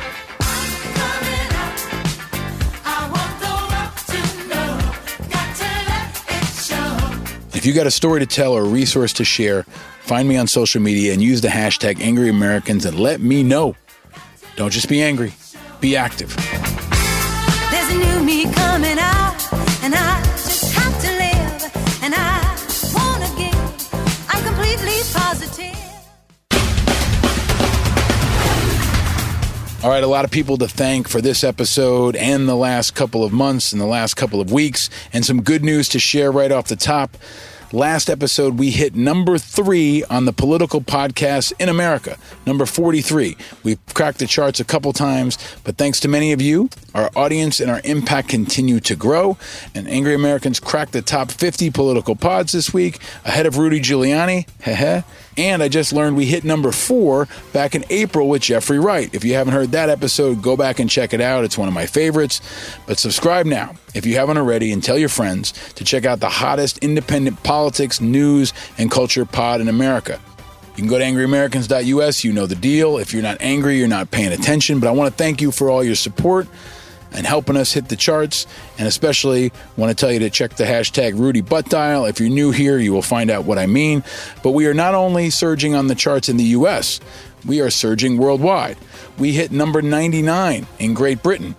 If 7.53 7.66
you 7.66 7.74
got 7.74 7.85
a 7.85 7.92
story 7.92 8.22
to 8.22 8.26
tell 8.26 8.53
or 8.53 8.61
a 8.61 8.69
resource 8.69 9.11
to 9.11 9.26
share, 9.26 9.64
find 10.03 10.30
me 10.30 10.38
on 10.38 10.48
social 10.48 10.82
media 10.82 11.11
and 11.11 11.22
use 11.22 11.42
the 11.42 11.50
hashtag 11.50 12.00
Angry 12.00 12.30
Americans 12.30 12.85
and 12.85 12.98
let 12.98 13.19
me 13.19 13.43
know. 13.43 13.76
Don't 14.56 14.72
just 14.72 14.88
be 14.88 15.01
angry, 15.01 15.34
be 15.82 15.98
active. 15.98 16.34
There's 17.72 17.92
a 17.92 17.98
new 17.98 18.24
me 18.24 18.45
coming 18.53 18.98
out, 19.00 19.35
and 19.84 19.93
I 19.93 20.37
All 29.84 29.92
right, 29.92 30.04
a 30.04 30.08
lot 30.08 30.26
of 30.26 30.32
people 30.32 30.58
to 30.58 30.68
thank 30.68 31.08
for 31.08 31.22
this 31.22 31.44
episode 31.44 32.16
and 32.16 32.50
the 32.50 32.56
last 32.56 32.96
couple 32.96 33.24
of 33.24 33.32
months 33.32 33.72
and 33.72 33.80
the 33.80 33.86
last 33.86 34.16
couple 34.16 34.42
of 34.42 34.52
weeks, 34.52 34.90
and 35.14 35.24
some 35.24 35.44
good 35.44 35.64
news 35.64 35.88
to 35.90 36.00
share 36.00 36.32
right 36.32 36.52
off 36.52 36.68
the 36.68 36.76
top. 36.76 37.16
Last 37.72 38.10
episode, 38.10 38.58
we 38.58 38.72
hit 38.72 38.96
number 38.96 39.38
three 39.38 40.04
on 40.06 40.26
the 40.26 40.34
political 40.34 40.82
podcast 40.82 41.54
in 41.60 41.70
America, 41.70 42.18
number 42.44 42.66
43. 42.66 43.38
We've 43.64 43.80
cracked 43.94 44.18
the 44.18 44.26
charts 44.26 44.60
a 44.60 44.66
couple 44.66 44.94
times, 44.94 45.38
but 45.64 45.78
thanks 45.78 46.00
to 46.00 46.08
many 46.08 46.32
of 46.32 46.42
you, 46.42 46.72
our 46.96 47.12
audience 47.16 47.60
and 47.60 47.70
our 47.70 47.82
impact 47.84 48.30
continue 48.30 48.80
to 48.80 48.96
grow. 48.96 49.38
And 49.76 49.88
Angry 49.88 50.16
Americans 50.16 50.60
cracked 50.60 50.94
the 50.94 51.04
top 51.04 51.30
50 51.30 51.70
political 51.70 52.16
pods 52.16 52.52
this 52.52 52.74
week, 52.74 53.00
ahead 53.26 53.46
of 53.46 53.60
Rudy 53.60 53.80
Giuliani. 53.80 54.48
Heh 54.62 55.04
and 55.38 55.62
I 55.62 55.68
just 55.68 55.94
learned 55.94 56.18
we 56.18 56.26
hit 56.26 56.44
number 56.44 56.72
four 56.72 57.28
back 57.54 57.76
in 57.76 57.86
April 57.90 58.28
with 58.28 58.42
Jeffrey 58.42 58.80
Wright. 58.80 59.14
If 59.14 59.24
you 59.24 59.36
haven't 59.36 59.54
heard 59.54 59.72
that 59.72 59.90
episode, 59.90 60.42
go 60.42 60.58
back 60.58 60.80
and 60.80 60.90
check 60.90 61.14
it 61.14 61.22
out. 61.22 61.44
It's 61.44 61.58
one 61.58 61.68
of 61.68 61.74
my 61.74 61.86
favorites. 61.86 62.42
But 62.86 63.00
subscribe 63.00 63.46
now 63.46 63.76
if 63.94 64.06
you 64.06 64.16
haven't 64.16 64.38
already 64.38 64.72
and 64.72 64.84
tell 64.84 64.98
your 64.98 65.10
friends 65.10 65.52
to 65.74 65.84
check 65.84 66.06
out 66.06 66.20
the 66.20 66.30
hottest 66.30 66.80
independent 66.80 67.42
politics, 67.44 68.02
news, 68.02 68.54
and 68.78 68.90
culture 68.90 69.26
pod 69.26 69.62
in 69.62 69.68
America. 69.68 70.20
You 70.76 70.84
can 70.84 70.88
go 70.88 71.00
to 71.00 71.04
angryamericans.us. 71.04 72.24
You 72.24 72.34
know 72.34 72.46
the 72.46 72.56
deal. 72.56 72.98
If 72.98 73.12
you're 73.12 73.24
not 73.24 73.38
angry, 73.40 73.80
you're 73.80 73.88
not 73.88 74.12
paying 74.12 74.32
attention. 74.32 74.80
But 74.80 74.88
I 74.88 74.92
want 74.92 75.12
to 75.12 75.18
thank 75.18 75.42
you 75.42 75.52
for 75.52 75.70
all 75.70 75.84
your 75.84 75.96
support 75.96 76.48
and 77.11 77.26
helping 77.26 77.58
us 77.58 77.74
hit 77.74 77.90
the 77.90 77.95
charts. 77.95 78.45
And 78.77 78.88
especially 78.88 79.52
want 79.76 79.90
to 79.90 79.95
tell 79.95 80.11
you 80.11 80.19
to 80.19 80.30
check 80.30 80.56
the 80.56 80.64
hashtag 80.64 81.18
Rudy 81.18 81.42
Butt 81.42 81.69
Dial. 81.69 82.06
If 82.06 82.19
you're 82.19 82.30
new 82.30 82.52
here, 82.52 82.77
you 82.77 82.94
will 82.94 83.02
find 83.02 83.30
out 83.30 83.45
what 83.45 83.58
I 83.58 83.66
mean. 83.66 84.03
But 84.44 84.52
we 84.52 84.68
are 84.68 84.74
not 84.74 84.94
only 84.94 85.30
surging 85.30 85.76
on 85.76 85.88
the 85.88 85.95
charts 85.95 86.30
in 86.30 86.38
the 86.38 86.44
US, 86.44 87.00
we 87.45 87.61
are 87.61 87.69
surging 87.69 88.18
worldwide. 88.18 88.77
We 89.18 89.32
hit 89.34 89.52
number 89.52 89.82
99 89.82 90.68
in 90.80 90.94
Great 90.94 91.24
Britain. 91.24 91.56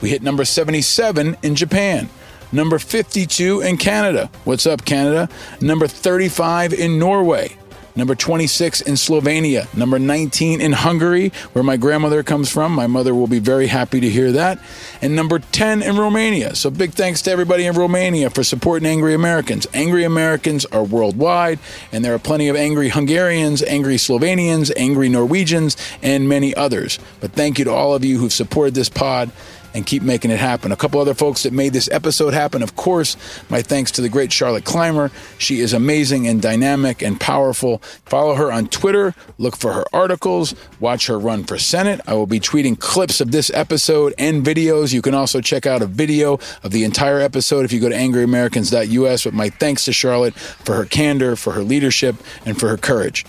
We 0.00 0.10
hit 0.10 0.22
number 0.22 0.44
77 0.44 1.36
in 1.42 1.54
Japan. 1.54 2.08
Number 2.52 2.78
52 2.78 3.60
in 3.60 3.76
Canada. 3.76 4.30
What's 4.44 4.66
up, 4.66 4.84
Canada? 4.84 5.28
Number 5.60 5.86
35 5.86 6.72
in 6.72 6.98
Norway 6.98 7.56
number 8.00 8.14
26 8.14 8.80
in 8.80 8.94
Slovenia, 8.94 9.72
number 9.76 9.98
19 9.98 10.62
in 10.62 10.72
Hungary, 10.72 11.28
where 11.52 11.62
my 11.62 11.76
grandmother 11.76 12.22
comes 12.22 12.50
from. 12.50 12.72
My 12.72 12.86
mother 12.86 13.14
will 13.14 13.26
be 13.26 13.38
very 13.38 13.66
happy 13.66 14.00
to 14.00 14.08
hear 14.08 14.32
that. 14.32 14.58
And 15.02 15.14
number 15.14 15.38
10 15.38 15.82
in 15.82 15.98
Romania. 15.98 16.54
So 16.54 16.70
big 16.70 16.94
thanks 16.94 17.20
to 17.22 17.30
everybody 17.30 17.66
in 17.66 17.76
Romania 17.76 18.30
for 18.30 18.42
supporting 18.42 18.88
Angry 18.88 19.12
Americans. 19.12 19.66
Angry 19.74 20.04
Americans 20.04 20.64
are 20.66 20.82
worldwide, 20.82 21.58
and 21.92 22.02
there 22.02 22.14
are 22.14 22.18
plenty 22.18 22.48
of 22.48 22.56
angry 22.56 22.88
Hungarians, 22.88 23.62
angry 23.62 23.96
Slovenians, 23.96 24.72
angry 24.76 25.10
Norwegians, 25.10 25.76
and 26.02 26.26
many 26.26 26.54
others. 26.54 26.98
But 27.20 27.32
thank 27.32 27.58
you 27.58 27.66
to 27.66 27.70
all 27.70 27.94
of 27.94 28.02
you 28.02 28.18
who've 28.18 28.32
supported 28.32 28.74
this 28.74 28.88
pod 28.88 29.30
and 29.74 29.86
keep 29.86 30.02
making 30.02 30.30
it 30.30 30.38
happen. 30.38 30.72
A 30.72 30.76
couple 30.76 31.00
other 31.00 31.14
folks 31.14 31.42
that 31.44 31.52
made 31.52 31.72
this 31.72 31.88
episode 31.90 32.34
happen, 32.34 32.62
of 32.62 32.76
course, 32.76 33.16
my 33.48 33.62
thanks 33.62 33.90
to 33.92 34.00
the 34.00 34.08
great 34.08 34.32
Charlotte 34.32 34.64
Clymer. 34.64 35.10
She 35.38 35.60
is 35.60 35.72
amazing 35.72 36.26
and 36.26 36.40
dynamic 36.42 37.02
and 37.02 37.20
powerful. 37.20 37.78
Follow 38.06 38.34
her 38.34 38.52
on 38.52 38.68
Twitter, 38.68 39.14
look 39.38 39.56
for 39.56 39.72
her 39.72 39.84
articles, 39.92 40.54
watch 40.80 41.06
her 41.06 41.18
run 41.18 41.44
for 41.44 41.58
Senate. 41.58 42.00
I 42.06 42.14
will 42.14 42.26
be 42.26 42.40
tweeting 42.40 42.78
clips 42.78 43.20
of 43.20 43.32
this 43.32 43.50
episode 43.54 44.14
and 44.18 44.44
videos. 44.44 44.92
You 44.92 45.02
can 45.02 45.14
also 45.14 45.40
check 45.40 45.66
out 45.66 45.82
a 45.82 45.86
video 45.86 46.38
of 46.62 46.70
the 46.72 46.84
entire 46.84 47.20
episode 47.20 47.64
if 47.64 47.72
you 47.72 47.80
go 47.80 47.88
to 47.88 47.94
angryamericans.us. 47.94 49.24
But 49.24 49.34
my 49.34 49.50
thanks 49.50 49.84
to 49.84 49.92
Charlotte 49.92 50.34
for 50.34 50.74
her 50.74 50.84
candor, 50.84 51.36
for 51.36 51.52
her 51.52 51.62
leadership, 51.62 52.16
and 52.44 52.58
for 52.58 52.68
her 52.68 52.76
courage. 52.76 53.24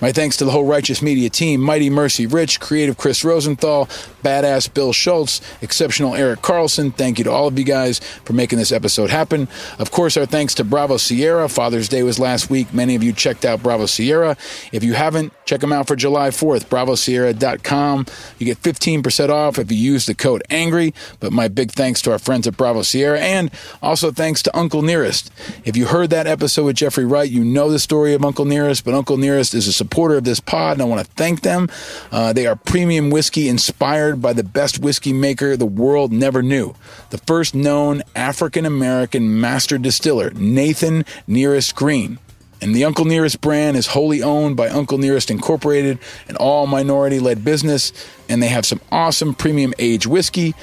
My 0.00 0.12
thanks 0.12 0.36
to 0.38 0.44
the 0.44 0.50
whole 0.50 0.64
Righteous 0.64 1.02
Media 1.02 1.30
team 1.30 1.60
Mighty 1.60 1.90
Mercy 1.90 2.26
Rich, 2.26 2.60
Creative 2.60 2.96
Chris 2.96 3.24
Rosenthal, 3.24 3.86
Badass 4.22 4.72
Bill 4.72 4.92
Schultz, 4.92 5.40
Exceptional 5.62 6.14
Eric 6.14 6.42
Carlson. 6.42 6.90
Thank 6.90 7.18
you 7.18 7.24
to 7.24 7.30
all 7.30 7.46
of 7.46 7.58
you 7.58 7.64
guys 7.64 7.98
for 7.98 8.32
making 8.32 8.58
this 8.58 8.72
episode 8.72 9.10
happen. 9.10 9.48
Of 9.78 9.90
course, 9.90 10.16
our 10.16 10.26
thanks 10.26 10.54
to 10.54 10.64
Bravo 10.64 10.96
Sierra. 10.96 11.48
Father's 11.48 11.88
Day 11.88 12.02
was 12.02 12.18
last 12.18 12.50
week. 12.50 12.72
Many 12.74 12.94
of 12.94 13.02
you 13.02 13.12
checked 13.12 13.44
out 13.44 13.62
Bravo 13.62 13.86
Sierra. 13.86 14.36
If 14.72 14.82
you 14.82 14.94
haven't, 14.94 15.32
check 15.44 15.60
them 15.60 15.72
out 15.72 15.86
for 15.86 15.96
July 15.96 16.30
4th, 16.30 16.66
bravosierra.com. 16.66 18.06
You 18.38 18.46
get 18.46 18.62
15% 18.62 19.28
off 19.30 19.58
if 19.58 19.70
you 19.70 19.78
use 19.78 20.06
the 20.06 20.14
code 20.14 20.42
ANGRY. 20.50 20.94
But 21.20 21.32
my 21.32 21.48
big 21.48 21.70
thanks 21.70 22.02
to 22.02 22.12
our 22.12 22.18
friends 22.18 22.46
at 22.46 22.56
Bravo 22.56 22.82
Sierra 22.82 23.20
and 23.20 23.50
also 23.82 24.10
thanks 24.10 24.42
to 24.42 24.56
Uncle 24.56 24.82
Nearest. 24.82 25.30
If 25.64 25.76
you 25.76 25.86
heard 25.86 26.10
that 26.10 26.26
episode 26.26 26.64
with 26.64 26.76
Jeffrey 26.76 27.04
Wright, 27.04 27.30
you 27.30 27.44
know 27.44 27.70
the 27.70 27.78
story 27.78 28.14
of 28.14 28.24
Uncle 28.24 28.44
Nearest, 28.44 28.84
but 28.84 28.94
Uncle 28.94 29.16
Nearest 29.16 29.54
is 29.54 29.68
a 29.68 29.72
supporter 29.84 30.16
of 30.16 30.24
this 30.24 30.40
pod, 30.40 30.72
and 30.72 30.82
I 30.82 30.86
want 30.86 31.06
to 31.06 31.12
thank 31.12 31.42
them. 31.42 31.68
Uh, 32.10 32.32
they 32.32 32.46
are 32.46 32.56
premium 32.56 33.10
whiskey 33.10 33.48
inspired 33.48 34.22
by 34.22 34.32
the 34.32 34.42
best 34.42 34.78
whiskey 34.78 35.12
maker 35.12 35.56
the 35.56 35.66
world 35.66 36.10
never 36.10 36.42
knew. 36.42 36.74
The 37.10 37.18
first 37.18 37.54
known 37.54 38.02
African 38.16 38.64
American 38.64 39.40
master 39.40 39.76
distiller, 39.76 40.30
Nathan 40.30 41.04
Nearest 41.26 41.74
Green. 41.76 42.18
And 42.62 42.74
the 42.74 42.84
Uncle 42.86 43.04
Nearest 43.04 43.42
brand 43.42 43.76
is 43.76 43.86
wholly 43.86 44.22
owned 44.22 44.56
by 44.56 44.68
Uncle 44.68 44.96
Nearest 44.96 45.30
Incorporated, 45.30 45.98
an 46.28 46.36
all 46.36 46.66
minority 46.66 47.20
led 47.20 47.44
business, 47.44 47.92
and 48.30 48.42
they 48.42 48.48
have 48.48 48.64
some 48.64 48.80
awesome 48.90 49.34
premium 49.34 49.74
age 49.78 50.06
whiskey. 50.06 50.54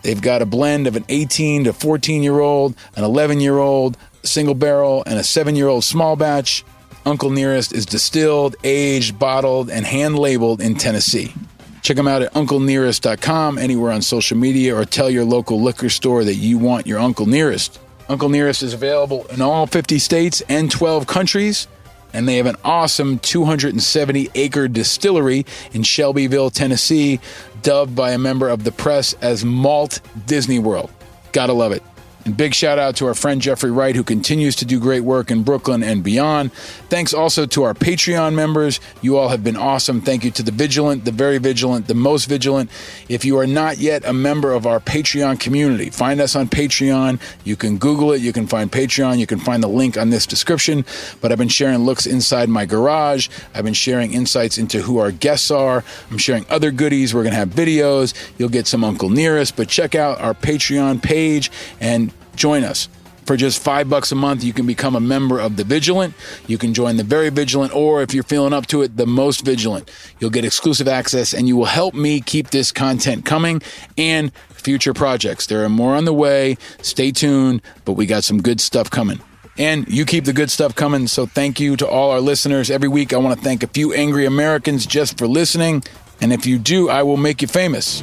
They've 0.00 0.20
got 0.20 0.40
a 0.40 0.46
blend 0.46 0.86
of 0.86 0.96
an 0.96 1.04
18 1.10 1.64
to 1.64 1.74
14 1.74 2.22
year 2.22 2.38
old, 2.38 2.74
an 2.96 3.04
11 3.04 3.40
year 3.40 3.58
old, 3.58 3.98
single 4.22 4.54
barrel, 4.54 5.02
and 5.06 5.18
a 5.18 5.24
seven 5.24 5.56
year 5.56 5.68
old 5.68 5.84
small 5.84 6.16
batch. 6.16 6.64
Uncle 7.06 7.30
Nearest 7.30 7.72
is 7.72 7.86
distilled, 7.86 8.56
aged, 8.64 9.16
bottled, 9.16 9.70
and 9.70 9.86
hand 9.86 10.18
labeled 10.18 10.60
in 10.60 10.74
Tennessee. 10.74 11.32
Check 11.80 11.96
them 11.96 12.08
out 12.08 12.20
at 12.20 12.32
unclenearest.com, 12.34 13.58
anywhere 13.58 13.92
on 13.92 14.02
social 14.02 14.36
media, 14.36 14.74
or 14.74 14.84
tell 14.84 15.08
your 15.08 15.24
local 15.24 15.62
liquor 15.62 15.88
store 15.88 16.24
that 16.24 16.34
you 16.34 16.58
want 16.58 16.84
your 16.84 16.98
Uncle 16.98 17.26
Nearest. 17.26 17.78
Uncle 18.08 18.28
Nearest 18.28 18.64
is 18.64 18.74
available 18.74 19.24
in 19.26 19.40
all 19.40 19.68
50 19.68 20.00
states 20.00 20.42
and 20.48 20.68
12 20.68 21.06
countries, 21.06 21.68
and 22.12 22.26
they 22.26 22.38
have 22.38 22.46
an 22.46 22.56
awesome 22.64 23.20
270 23.20 24.30
acre 24.34 24.66
distillery 24.66 25.46
in 25.72 25.84
Shelbyville, 25.84 26.50
Tennessee, 26.50 27.20
dubbed 27.62 27.94
by 27.94 28.10
a 28.10 28.18
member 28.18 28.48
of 28.48 28.64
the 28.64 28.72
press 28.72 29.12
as 29.22 29.44
Malt 29.44 30.00
Disney 30.26 30.58
World. 30.58 30.90
Gotta 31.30 31.52
love 31.52 31.70
it. 31.70 31.84
And 32.26 32.36
big 32.36 32.54
shout 32.54 32.76
out 32.76 32.96
to 32.96 33.06
our 33.06 33.14
friend 33.14 33.40
Jeffrey 33.40 33.70
Wright, 33.70 33.94
who 33.94 34.02
continues 34.02 34.56
to 34.56 34.64
do 34.64 34.80
great 34.80 35.02
work 35.02 35.30
in 35.30 35.44
Brooklyn 35.44 35.84
and 35.84 36.02
beyond. 36.02 36.52
Thanks 36.88 37.14
also 37.14 37.46
to 37.46 37.62
our 37.62 37.72
Patreon 37.72 38.34
members. 38.34 38.80
You 39.00 39.16
all 39.16 39.28
have 39.28 39.44
been 39.44 39.56
awesome. 39.56 40.00
Thank 40.00 40.24
you 40.24 40.32
to 40.32 40.42
the 40.42 40.50
Vigilant, 40.50 41.04
the 41.04 41.12
Very 41.12 41.38
Vigilant, 41.38 41.86
the 41.86 41.94
Most 41.94 42.24
Vigilant. 42.24 42.68
If 43.08 43.24
you 43.24 43.38
are 43.38 43.46
not 43.46 43.78
yet 43.78 44.04
a 44.04 44.12
member 44.12 44.52
of 44.52 44.66
our 44.66 44.80
Patreon 44.80 45.38
community, 45.38 45.88
find 45.88 46.20
us 46.20 46.34
on 46.34 46.48
Patreon. 46.48 47.20
You 47.44 47.54
can 47.54 47.78
Google 47.78 48.12
it. 48.12 48.20
You 48.22 48.32
can 48.32 48.48
find 48.48 48.72
Patreon. 48.72 49.20
You 49.20 49.28
can 49.28 49.38
find 49.38 49.62
the 49.62 49.68
link 49.68 49.96
on 49.96 50.10
this 50.10 50.26
description. 50.26 50.84
But 51.20 51.30
I've 51.30 51.38
been 51.38 51.46
sharing 51.46 51.78
looks 51.84 52.06
inside 52.06 52.48
my 52.48 52.66
garage. 52.66 53.28
I've 53.54 53.64
been 53.64 53.72
sharing 53.72 54.12
insights 54.12 54.58
into 54.58 54.82
who 54.82 54.98
our 54.98 55.12
guests 55.12 55.52
are. 55.52 55.84
I'm 56.10 56.18
sharing 56.18 56.44
other 56.50 56.72
goodies. 56.72 57.14
We're 57.14 57.22
going 57.22 57.34
to 57.34 57.38
have 57.38 57.50
videos. 57.50 58.14
You'll 58.36 58.48
get 58.48 58.66
some 58.66 58.82
Uncle 58.82 59.10
Nearest. 59.10 59.54
But 59.54 59.68
check 59.68 59.94
out 59.94 60.20
our 60.20 60.34
Patreon 60.34 61.00
page 61.00 61.52
and 61.80 62.12
join 62.36 62.64
us. 62.64 62.88
For 63.26 63.36
just 63.36 63.60
five 63.60 63.90
bucks 63.90 64.12
a 64.12 64.14
month, 64.14 64.44
you 64.44 64.52
can 64.52 64.66
become 64.66 64.94
a 64.94 65.00
member 65.00 65.40
of 65.40 65.56
the 65.56 65.64
Vigilant. 65.64 66.14
You 66.46 66.58
can 66.58 66.74
join 66.74 66.96
the 66.96 67.02
Very 67.02 67.28
Vigilant, 67.30 67.74
or 67.74 68.00
if 68.00 68.14
you're 68.14 68.22
feeling 68.22 68.52
up 68.52 68.66
to 68.68 68.82
it, 68.82 68.96
the 68.96 69.06
Most 69.06 69.44
Vigilant. 69.44 69.90
You'll 70.20 70.30
get 70.30 70.44
exclusive 70.44 70.86
access 70.86 71.34
and 71.34 71.48
you 71.48 71.56
will 71.56 71.64
help 71.64 71.94
me 71.94 72.20
keep 72.20 72.50
this 72.50 72.70
content 72.70 73.24
coming 73.24 73.62
and 73.98 74.30
future 74.50 74.94
projects. 74.94 75.46
There 75.46 75.64
are 75.64 75.68
more 75.68 75.96
on 75.96 76.04
the 76.04 76.12
way. 76.12 76.56
Stay 76.82 77.10
tuned, 77.10 77.62
but 77.84 77.94
we 77.94 78.06
got 78.06 78.22
some 78.22 78.40
good 78.40 78.60
stuff 78.60 78.90
coming. 78.90 79.20
And 79.58 79.88
you 79.88 80.04
keep 80.04 80.24
the 80.24 80.32
good 80.32 80.50
stuff 80.50 80.76
coming. 80.76 81.08
So 81.08 81.26
thank 81.26 81.58
you 81.58 81.76
to 81.76 81.88
all 81.88 82.12
our 82.12 82.20
listeners. 82.20 82.70
Every 82.70 82.88
week, 82.88 83.12
I 83.12 83.16
want 83.16 83.38
to 83.38 83.44
thank 83.44 83.64
a 83.64 83.68
few 83.68 83.92
angry 83.92 84.26
Americans 84.26 84.86
just 84.86 85.18
for 85.18 85.26
listening. 85.26 85.82
And 86.20 86.32
if 86.32 86.46
you 86.46 86.58
do, 86.58 86.90
I 86.90 87.02
will 87.02 87.16
make 87.16 87.42
you 87.42 87.48
famous. 87.48 88.02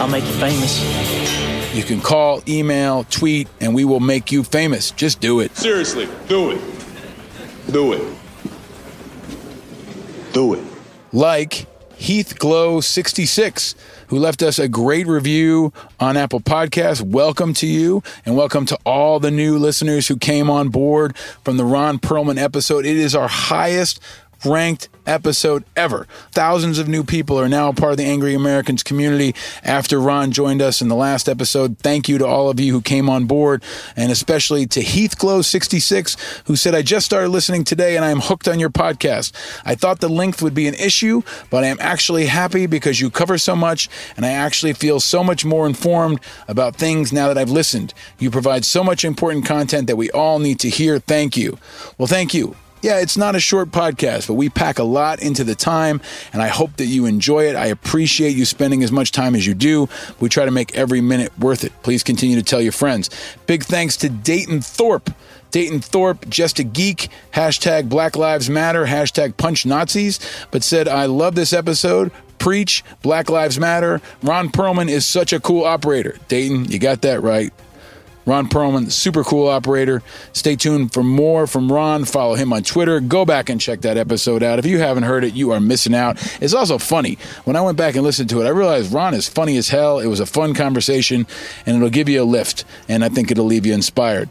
I'll 0.00 0.08
make 0.08 0.24
you 0.24 0.32
famous. 0.32 1.39
You 1.72 1.84
can 1.84 2.00
call, 2.00 2.42
email, 2.48 3.04
tweet, 3.10 3.46
and 3.60 3.76
we 3.76 3.84
will 3.84 4.00
make 4.00 4.32
you 4.32 4.42
famous. 4.42 4.90
Just 4.90 5.20
do 5.20 5.38
it. 5.38 5.56
Seriously, 5.56 6.08
do 6.26 6.50
it. 6.50 6.60
Do 7.70 7.92
it. 7.92 8.02
Do 10.32 10.54
it. 10.54 10.64
Like 11.12 11.68
Heath 11.94 12.40
Glow 12.40 12.80
66, 12.80 13.76
who 14.08 14.18
left 14.18 14.42
us 14.42 14.58
a 14.58 14.66
great 14.66 15.06
review 15.06 15.72
on 16.00 16.16
Apple 16.16 16.40
Podcasts. 16.40 17.02
Welcome 17.02 17.54
to 17.54 17.68
you, 17.68 18.02
and 18.26 18.36
welcome 18.36 18.66
to 18.66 18.76
all 18.84 19.20
the 19.20 19.30
new 19.30 19.56
listeners 19.56 20.08
who 20.08 20.16
came 20.16 20.50
on 20.50 20.70
board 20.70 21.16
from 21.44 21.56
the 21.56 21.64
Ron 21.64 22.00
Perlman 22.00 22.36
episode. 22.36 22.84
It 22.84 22.96
is 22.96 23.14
our 23.14 23.28
highest 23.28 24.00
ranked 24.44 24.88
episode 25.06 25.64
ever. 25.76 26.06
Thousands 26.32 26.78
of 26.78 26.88
new 26.88 27.02
people 27.02 27.38
are 27.38 27.48
now 27.48 27.72
part 27.72 27.92
of 27.92 27.98
the 27.98 28.04
Angry 28.04 28.34
Americans 28.34 28.82
community 28.82 29.34
after 29.64 30.00
Ron 30.00 30.30
joined 30.30 30.62
us 30.62 30.80
in 30.80 30.88
the 30.88 30.94
last 30.94 31.28
episode. 31.28 31.78
Thank 31.78 32.08
you 32.08 32.18
to 32.18 32.26
all 32.26 32.48
of 32.48 32.60
you 32.60 32.72
who 32.72 32.80
came 32.80 33.08
on 33.08 33.26
board, 33.26 33.62
and 33.96 34.12
especially 34.12 34.66
to 34.66 34.80
Heathglow66, 34.80 36.46
who 36.46 36.56
said, 36.56 36.74
I 36.74 36.82
just 36.82 37.06
started 37.06 37.30
listening 37.30 37.64
today 37.64 37.96
and 37.96 38.04
I 38.04 38.10
am 38.10 38.20
hooked 38.20 38.48
on 38.48 38.60
your 38.60 38.70
podcast. 38.70 39.32
I 39.64 39.74
thought 39.74 40.00
the 40.00 40.08
length 40.08 40.42
would 40.42 40.54
be 40.54 40.68
an 40.68 40.74
issue, 40.74 41.22
but 41.50 41.64
I 41.64 41.68
am 41.68 41.78
actually 41.80 42.26
happy 42.26 42.66
because 42.66 43.00
you 43.00 43.10
cover 43.10 43.38
so 43.38 43.56
much, 43.56 43.88
and 44.16 44.24
I 44.24 44.30
actually 44.30 44.72
feel 44.74 45.00
so 45.00 45.24
much 45.24 45.44
more 45.44 45.66
informed 45.66 46.20
about 46.46 46.76
things 46.76 47.12
now 47.12 47.28
that 47.28 47.38
I've 47.38 47.50
listened. 47.50 47.94
You 48.18 48.30
provide 48.30 48.64
so 48.64 48.84
much 48.84 49.04
important 49.04 49.44
content 49.44 49.86
that 49.88 49.96
we 49.96 50.10
all 50.10 50.38
need 50.38 50.60
to 50.60 50.70
hear. 50.70 50.98
Thank 50.98 51.36
you. 51.36 51.58
Well, 51.98 52.08
thank 52.08 52.34
you. 52.34 52.56
Yeah, 52.82 53.00
it's 53.00 53.16
not 53.16 53.34
a 53.36 53.40
short 53.40 53.70
podcast, 53.70 54.26
but 54.26 54.34
we 54.34 54.48
pack 54.48 54.78
a 54.78 54.84
lot 54.84 55.20
into 55.20 55.44
the 55.44 55.54
time, 55.54 56.00
and 56.32 56.40
I 56.40 56.48
hope 56.48 56.76
that 56.76 56.86
you 56.86 57.04
enjoy 57.04 57.44
it. 57.48 57.54
I 57.54 57.66
appreciate 57.66 58.34
you 58.36 58.46
spending 58.46 58.82
as 58.82 58.90
much 58.90 59.12
time 59.12 59.34
as 59.34 59.46
you 59.46 59.54
do. 59.54 59.88
We 60.18 60.30
try 60.30 60.46
to 60.46 60.50
make 60.50 60.74
every 60.74 61.02
minute 61.02 61.38
worth 61.38 61.62
it. 61.62 61.72
Please 61.82 62.02
continue 62.02 62.36
to 62.36 62.42
tell 62.42 62.60
your 62.62 62.72
friends. 62.72 63.10
Big 63.46 63.64
thanks 63.64 63.98
to 63.98 64.08
Dayton 64.08 64.62
Thorpe. 64.62 65.10
Dayton 65.50 65.80
Thorpe, 65.80 66.28
just 66.28 66.58
a 66.58 66.64
geek, 66.64 67.08
hashtag 67.34 67.88
Black 67.88 68.16
Lives 68.16 68.48
Matter, 68.48 68.86
hashtag 68.86 69.36
punch 69.36 69.66
Nazis, 69.66 70.18
but 70.50 70.62
said, 70.62 70.88
I 70.88 71.06
love 71.06 71.34
this 71.34 71.52
episode. 71.52 72.12
Preach, 72.38 72.82
Black 73.02 73.28
Lives 73.28 73.58
Matter. 73.58 74.00
Ron 74.22 74.48
Perlman 74.48 74.88
is 74.88 75.04
such 75.04 75.32
a 75.34 75.40
cool 75.40 75.64
operator. 75.64 76.16
Dayton, 76.28 76.66
you 76.66 76.78
got 76.78 77.02
that 77.02 77.22
right. 77.22 77.52
Ron 78.26 78.48
Perlman, 78.48 78.90
super 78.90 79.24
cool 79.24 79.48
operator. 79.48 80.02
Stay 80.32 80.54
tuned 80.56 80.92
for 80.92 81.02
more 81.02 81.46
from 81.46 81.72
Ron. 81.72 82.04
Follow 82.04 82.34
him 82.34 82.52
on 82.52 82.62
Twitter. 82.62 83.00
Go 83.00 83.24
back 83.24 83.48
and 83.48 83.60
check 83.60 83.80
that 83.80 83.96
episode 83.96 84.42
out. 84.42 84.58
If 84.58 84.66
you 84.66 84.78
haven't 84.78 85.04
heard 85.04 85.24
it, 85.24 85.34
you 85.34 85.50
are 85.52 85.60
missing 85.60 85.94
out. 85.94 86.18
It's 86.40 86.54
also 86.54 86.78
funny. 86.78 87.18
When 87.44 87.56
I 87.56 87.62
went 87.62 87.78
back 87.78 87.94
and 87.94 88.04
listened 88.04 88.30
to 88.30 88.42
it, 88.42 88.46
I 88.46 88.50
realized 88.50 88.92
Ron 88.92 89.14
is 89.14 89.28
funny 89.28 89.56
as 89.56 89.70
hell. 89.70 89.98
It 89.98 90.06
was 90.06 90.20
a 90.20 90.26
fun 90.26 90.54
conversation, 90.54 91.26
and 91.64 91.76
it'll 91.76 91.90
give 91.90 92.08
you 92.08 92.22
a 92.22 92.24
lift, 92.24 92.64
and 92.88 93.04
I 93.04 93.08
think 93.08 93.30
it'll 93.30 93.46
leave 93.46 93.66
you 93.66 93.72
inspired. 93.72 94.28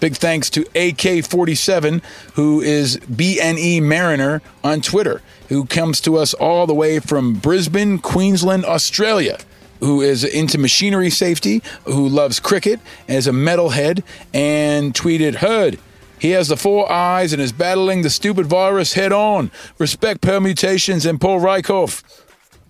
Big 0.00 0.16
thanks 0.16 0.48
to 0.50 0.62
AK47, 0.64 2.02
who 2.34 2.60
is 2.60 2.98
BNE 2.98 3.82
Mariner 3.82 4.42
on 4.62 4.80
Twitter, 4.80 5.22
who 5.48 5.64
comes 5.64 6.00
to 6.02 6.16
us 6.16 6.34
all 6.34 6.66
the 6.66 6.74
way 6.74 7.00
from 7.00 7.34
Brisbane, 7.34 7.98
Queensland, 7.98 8.64
Australia 8.64 9.38
who 9.80 10.00
is 10.00 10.24
into 10.24 10.58
machinery 10.58 11.10
safety, 11.10 11.62
who 11.84 12.08
loves 12.08 12.40
cricket, 12.40 12.80
is 13.06 13.26
a 13.26 13.32
metalhead, 13.32 14.02
and 14.32 14.94
tweeted, 14.94 15.36
Heard, 15.36 15.78
he 16.18 16.30
has 16.30 16.48
the 16.48 16.56
four 16.56 16.90
eyes 16.90 17.32
and 17.32 17.40
is 17.40 17.52
battling 17.52 18.02
the 18.02 18.10
stupid 18.10 18.46
virus 18.46 18.94
head 18.94 19.12
on. 19.12 19.50
Respect 19.78 20.20
permutations 20.20 21.06
and 21.06 21.20
Paul 21.20 21.40
Rieckhoff. 21.40 22.02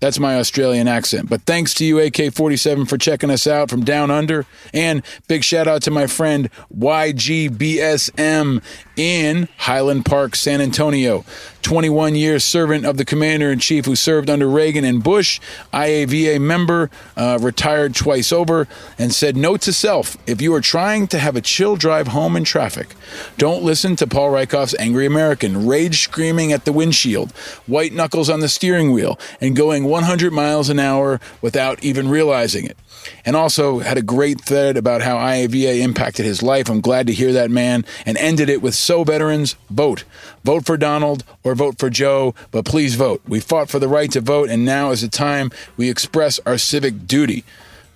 That's 0.01 0.18
my 0.18 0.36
Australian 0.36 0.86
accent. 0.86 1.28
But 1.28 1.43
thanks 1.43 1.75
to 1.75 1.85
you, 1.85 1.99
AK 1.99 2.33
47, 2.33 2.86
for 2.86 2.99
checking 2.99 3.31
us 3.31 3.47
out 3.47 3.68
from 3.68 3.85
down 3.85 4.10
under. 4.10 4.47
And 4.73 5.02
big 5.27 5.43
shout 5.44 5.67
out 5.67 5.83
to 5.83 5.91
my 5.91 6.07
friend 6.07 6.51
YGBSM 6.77 8.62
in 8.97 9.49
Highland 9.57 10.05
Park, 10.05 10.36
San 10.36 10.60
Antonio. 10.60 11.25
21 11.62 12.15
year 12.15 12.39
servant 12.39 12.86
of 12.86 12.97
the 12.97 13.05
commander 13.05 13.51
in 13.52 13.59
chief 13.59 13.85
who 13.85 13.94
served 13.94 14.31
under 14.31 14.49
Reagan 14.49 14.85
and 14.85 15.02
Bush, 15.02 15.41
IAVA 15.73 16.41
member, 16.41 16.91
uh, 17.17 17.39
retired 17.41 17.94
twice 17.94 18.33
over, 18.33 18.67
and 18.99 19.12
said, 19.12 19.36
Note 19.36 19.60
to 19.62 19.73
self 19.73 20.17
if 20.27 20.41
you 20.41 20.55
are 20.55 20.60
trying 20.60 21.07
to 21.09 21.18
have 21.18 21.36
a 21.36 21.41
chill 21.41 21.77
drive 21.77 22.09
home 22.09 22.36
in 22.36 22.44
traffic, 22.44 22.94
don't 23.36 23.62
listen 23.62 23.97
to 23.97 24.07
Paul 24.07 24.31
Rieckhoff's 24.31 24.75
Angry 24.78 25.05
American, 25.05 25.67
rage 25.67 26.01
screaming 26.01 26.52
at 26.52 26.65
the 26.65 26.73
windshield, 26.73 27.33
white 27.67 27.93
knuckles 27.93 28.31
on 28.31 28.41
the 28.41 28.49
steering 28.49 28.93
wheel, 28.93 29.18
and 29.41 29.55
going 29.55 29.85
100 29.89 30.33
miles 30.33 30.68
an 30.68 30.78
hour 30.78 31.20
without 31.41 31.83
even 31.83 32.08
realizing 32.08 32.67
it 32.67 32.76
and 33.25 33.36
also 33.36 33.78
had 33.78 33.99
a 33.99 34.02
great 34.02 34.41
thread 34.41 34.76
about 34.76 35.02
how 35.02 35.17
IAVA 35.17 35.81
impacted 35.81 36.25
his 36.25 36.42
life. 36.42 36.68
I'm 36.68 36.81
glad 36.81 37.07
to 37.07 37.12
hear 37.12 37.33
that, 37.33 37.50
man. 37.50 37.84
And 38.07 38.17
ended 38.18 38.49
it 38.49 38.62
with 38.62 38.75
So 38.75 39.05
Veterans, 39.05 39.57
vote. 39.70 40.05
Vote 40.44 40.65
for 40.65 40.76
Donald 40.76 41.25
or 41.42 41.55
vote 41.55 41.78
for 41.78 41.91
Joe, 41.91 42.34
but 42.50 42.65
please 42.65 42.94
vote. 42.94 43.23
We 43.26 43.41
fought 43.41 43.68
for 43.68 43.78
the 43.78 43.89
right 43.89 44.10
to 44.12 44.20
vote, 44.20 44.49
and 44.49 44.65
now 44.65 44.91
is 44.91 45.02
the 45.02 45.08
time 45.08 45.50
we 45.76 45.91
express 45.91 46.41
our 46.47 46.58
civic 46.58 47.07
duty. 47.07 47.44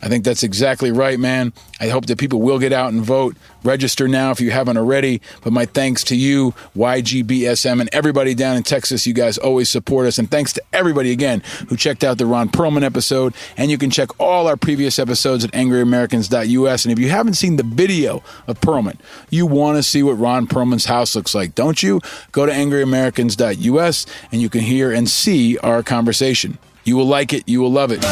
I 0.03 0.09
think 0.09 0.25
that's 0.25 0.43
exactly 0.43 0.91
right, 0.91 1.19
man. 1.19 1.53
I 1.81 1.89
hope 1.89 2.07
that 2.07 2.19
people 2.19 2.41
will 2.41 2.59
get 2.59 2.73
out 2.73 2.93
and 2.93 3.03
vote. 3.03 3.37
Register 3.63 4.09
now 4.09 4.33
if 4.33 4.41
you 4.41 4.51
haven't 4.51 4.77
already. 4.77 5.21
But 5.45 5.53
my 5.53 5.65
thanks 5.65 6.03
to 6.05 6.17
you, 6.17 6.55
YGBSM, 6.77 7.81
and 7.81 7.89
everybody 7.93 8.35
down 8.35 8.57
in 8.57 8.65
Texas. 8.65 9.07
You 9.07 9.15
guys 9.15 9.39
always 9.39 9.69
support 9.69 10.07
us. 10.07 10.19
And 10.19 10.29
thanks 10.29 10.53
to 10.55 10.63
everybody 10.73 11.13
again 11.13 11.43
who 11.69 11.77
checked 11.77 12.03
out 12.03 12.19
the 12.19 12.27
Ron 12.27 12.49
Perlman 12.49 12.83
episode. 12.83 13.33
And 13.57 13.71
you 13.71 13.79
can 13.79 13.91
check 13.91 14.09
all 14.19 14.49
our 14.49 14.57
previous 14.57 14.99
episodes 14.99 15.45
at 15.45 15.53
angryamericans.us. 15.53 16.85
And 16.85 16.93
if 16.93 16.99
you 16.99 17.09
haven't 17.09 17.35
seen 17.35 17.55
the 17.55 17.63
video 17.63 18.25
of 18.49 18.61
Perlman, 18.61 18.99
you 19.31 19.47
want 19.47 19.77
to 19.77 19.85
see 19.85 20.03
what 20.03 20.19
Ron 20.19 20.49
Perlman's 20.49 20.87
house 20.87 21.15
looks 21.15 21.33
like, 21.33 21.55
don't 21.55 21.81
you? 21.81 22.01
Go 22.33 22.45
to 22.45 22.53
angryamericans.us 22.53 24.07
and 24.33 24.43
you 24.43 24.49
can 24.49 24.63
hear 24.63 24.91
and 24.91 25.09
see 25.09 25.59
our 25.59 25.85
conversation. 25.85 26.59
You 26.83 26.97
will 26.97 27.07
like 27.07 27.33
it. 27.33 27.49
You 27.49 27.61
will 27.61 27.71
love 27.71 27.93
it. 27.93 28.03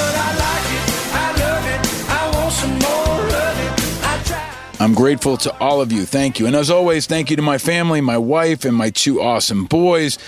I'm 4.80 4.94
grateful 4.94 5.36
to 5.36 5.56
all 5.58 5.82
of 5.82 5.92
you. 5.92 6.06
Thank 6.06 6.40
you. 6.40 6.46
And 6.46 6.56
as 6.56 6.70
always, 6.70 7.06
thank 7.06 7.28
you 7.30 7.36
to 7.36 7.42
my 7.42 7.58
family, 7.58 8.00
my 8.00 8.16
wife, 8.16 8.64
and 8.64 8.74
my 8.74 8.88
two 8.88 9.20
awesome 9.20 9.66
boys. 9.66 10.18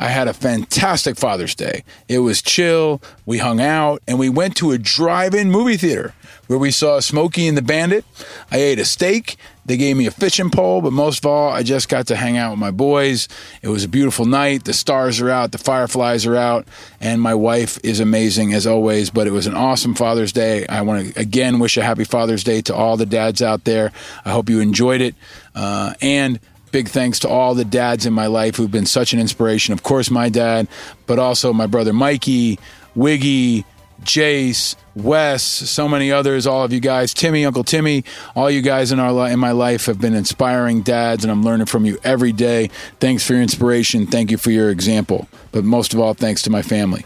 I 0.00 0.08
had 0.08 0.26
a 0.26 0.34
fantastic 0.34 1.16
Father's 1.16 1.54
Day. 1.54 1.84
It 2.08 2.18
was 2.18 2.42
chill. 2.42 3.00
We 3.24 3.38
hung 3.38 3.60
out 3.60 4.02
and 4.08 4.18
we 4.18 4.28
went 4.28 4.56
to 4.56 4.72
a 4.72 4.78
drive 4.78 5.34
in 5.34 5.50
movie 5.50 5.76
theater 5.76 6.12
where 6.48 6.58
we 6.58 6.72
saw 6.72 6.98
Smokey 6.98 7.46
and 7.46 7.56
the 7.56 7.62
Bandit. 7.62 8.04
I 8.50 8.56
ate 8.56 8.80
a 8.80 8.84
steak 8.84 9.36
They 9.70 9.76
gave 9.76 9.96
me 9.96 10.06
a 10.06 10.10
fishing 10.10 10.50
pole, 10.50 10.82
but 10.82 10.92
most 10.92 11.18
of 11.18 11.26
all, 11.26 11.48
I 11.48 11.62
just 11.62 11.88
got 11.88 12.08
to 12.08 12.16
hang 12.16 12.36
out 12.36 12.50
with 12.50 12.58
my 12.58 12.72
boys. 12.72 13.28
It 13.62 13.68
was 13.68 13.84
a 13.84 13.88
beautiful 13.88 14.24
night. 14.24 14.64
The 14.64 14.72
stars 14.72 15.20
are 15.20 15.30
out, 15.30 15.52
the 15.52 15.58
fireflies 15.58 16.26
are 16.26 16.34
out, 16.34 16.66
and 17.00 17.22
my 17.22 17.36
wife 17.36 17.78
is 17.84 18.00
amazing 18.00 18.52
as 18.52 18.66
always. 18.66 19.10
But 19.10 19.28
it 19.28 19.30
was 19.30 19.46
an 19.46 19.54
awesome 19.54 19.94
Father's 19.94 20.32
Day. 20.32 20.66
I 20.66 20.82
want 20.82 21.14
to 21.14 21.20
again 21.20 21.60
wish 21.60 21.76
a 21.76 21.84
happy 21.84 22.02
Father's 22.02 22.42
Day 22.42 22.62
to 22.62 22.74
all 22.74 22.96
the 22.96 23.06
dads 23.06 23.42
out 23.42 23.62
there. 23.62 23.92
I 24.24 24.32
hope 24.32 24.50
you 24.50 24.58
enjoyed 24.58 25.02
it. 25.02 25.14
Uh, 25.54 25.94
and 26.02 26.40
big 26.72 26.88
thanks 26.88 27.20
to 27.20 27.28
all 27.28 27.54
the 27.54 27.64
dads 27.64 28.06
in 28.06 28.12
my 28.12 28.26
life 28.26 28.56
who've 28.56 28.72
been 28.72 28.86
such 28.86 29.12
an 29.12 29.20
inspiration. 29.20 29.72
Of 29.72 29.84
course, 29.84 30.10
my 30.10 30.30
dad, 30.30 30.66
but 31.06 31.20
also 31.20 31.52
my 31.52 31.66
brother 31.66 31.92
Mikey, 31.92 32.58
Wiggy, 32.96 33.64
Jace, 34.02 34.76
Wes, 34.94 35.42
so 35.42 35.88
many 35.88 36.10
others, 36.10 36.46
all 36.46 36.64
of 36.64 36.72
you 36.72 36.80
guys, 36.80 37.14
Timmy, 37.14 37.44
Uncle 37.44 37.64
Timmy, 37.64 38.04
all 38.34 38.50
you 38.50 38.62
guys 38.62 38.92
in 38.92 38.98
our 38.98 39.28
in 39.28 39.38
my 39.38 39.52
life 39.52 39.86
have 39.86 40.00
been 40.00 40.14
inspiring 40.14 40.82
dads, 40.82 41.24
and 41.24 41.30
I'm 41.30 41.42
learning 41.42 41.66
from 41.66 41.84
you 41.84 41.98
every 42.02 42.32
day. 42.32 42.70
Thanks 42.98 43.26
for 43.26 43.34
your 43.34 43.42
inspiration. 43.42 44.06
Thank 44.06 44.30
you 44.30 44.38
for 44.38 44.50
your 44.50 44.70
example. 44.70 45.28
But 45.52 45.64
most 45.64 45.94
of 45.94 46.00
all, 46.00 46.14
thanks 46.14 46.42
to 46.42 46.50
my 46.50 46.62
family. 46.62 47.04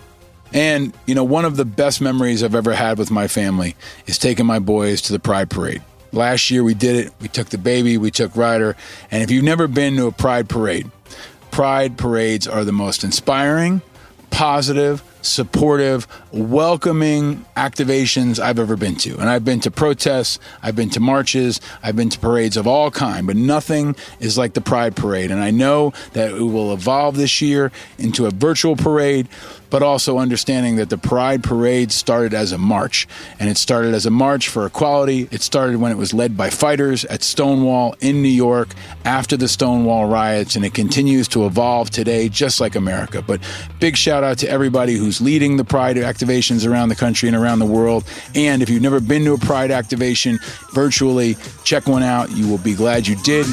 And 0.52 0.94
you 1.06 1.14
know, 1.14 1.24
one 1.24 1.44
of 1.44 1.56
the 1.56 1.64
best 1.64 2.00
memories 2.00 2.42
I've 2.42 2.54
ever 2.54 2.74
had 2.74 2.98
with 2.98 3.10
my 3.10 3.26
family 3.28 3.74
is 4.06 4.18
taking 4.18 4.46
my 4.46 4.60
boys 4.60 5.02
to 5.02 5.12
the 5.12 5.18
Pride 5.18 5.50
Parade. 5.50 5.82
Last 6.12 6.50
year 6.50 6.62
we 6.62 6.74
did 6.74 7.06
it. 7.06 7.12
We 7.20 7.26
took 7.26 7.48
the 7.48 7.58
baby, 7.58 7.98
we 7.98 8.12
took 8.12 8.36
Ryder, 8.36 8.76
and 9.10 9.22
if 9.22 9.32
you've 9.32 9.44
never 9.44 9.66
been 9.66 9.96
to 9.96 10.06
a 10.06 10.12
Pride 10.12 10.48
Parade, 10.48 10.90
Pride 11.50 11.96
parades 11.96 12.48
are 12.48 12.64
the 12.64 12.72
most 12.72 13.04
inspiring, 13.04 13.80
positive, 14.34 15.00
supportive, 15.22 16.08
welcoming 16.32 17.46
activations 17.56 18.40
I've 18.40 18.58
ever 18.58 18.76
been 18.76 18.96
to. 18.96 19.16
And 19.16 19.30
I've 19.30 19.44
been 19.44 19.60
to 19.60 19.70
protests, 19.70 20.40
I've 20.60 20.74
been 20.74 20.90
to 20.90 20.98
marches, 21.00 21.60
I've 21.84 21.94
been 21.94 22.10
to 22.10 22.18
parades 22.18 22.56
of 22.56 22.66
all 22.66 22.90
kind, 22.90 23.28
but 23.28 23.36
nothing 23.36 23.94
is 24.18 24.36
like 24.36 24.54
the 24.54 24.60
Pride 24.60 24.96
Parade. 24.96 25.30
And 25.30 25.40
I 25.40 25.52
know 25.52 25.92
that 26.14 26.32
it 26.32 26.42
will 26.42 26.72
evolve 26.72 27.16
this 27.16 27.40
year 27.40 27.70
into 27.96 28.26
a 28.26 28.30
virtual 28.30 28.74
parade, 28.74 29.28
but 29.74 29.82
also 29.82 30.18
understanding 30.18 30.76
that 30.76 30.88
the 30.88 30.96
Pride 30.96 31.42
Parade 31.42 31.90
started 31.90 32.32
as 32.32 32.52
a 32.52 32.58
march. 32.58 33.08
And 33.40 33.50
it 33.50 33.56
started 33.56 33.92
as 33.92 34.06
a 34.06 34.10
march 34.10 34.46
for 34.48 34.66
equality. 34.66 35.26
It 35.32 35.42
started 35.42 35.78
when 35.78 35.90
it 35.90 35.96
was 35.96 36.14
led 36.14 36.36
by 36.36 36.48
fighters 36.48 37.04
at 37.06 37.24
Stonewall 37.24 37.96
in 37.98 38.22
New 38.22 38.28
York 38.28 38.68
after 39.04 39.36
the 39.36 39.48
Stonewall 39.48 40.06
riots, 40.06 40.54
and 40.54 40.64
it 40.64 40.74
continues 40.74 41.26
to 41.26 41.44
evolve 41.44 41.90
today, 41.90 42.28
just 42.28 42.60
like 42.60 42.76
America. 42.76 43.20
But 43.20 43.40
big 43.80 43.96
shout 43.96 44.22
out 44.22 44.38
to 44.38 44.48
everybody 44.48 44.94
who's 44.94 45.20
leading 45.20 45.56
the 45.56 45.64
Pride 45.64 45.96
activations 45.96 46.64
around 46.64 46.90
the 46.90 46.94
country 46.94 47.28
and 47.28 47.36
around 47.36 47.58
the 47.58 47.66
world. 47.66 48.04
And 48.36 48.62
if 48.62 48.70
you've 48.70 48.80
never 48.80 49.00
been 49.00 49.24
to 49.24 49.32
a 49.32 49.38
Pride 49.38 49.72
activation 49.72 50.38
virtually, 50.72 51.36
check 51.64 51.88
one 51.88 52.04
out. 52.04 52.30
You 52.30 52.46
will 52.46 52.58
be 52.58 52.76
glad 52.76 53.08
you 53.08 53.16
did. 53.24 53.44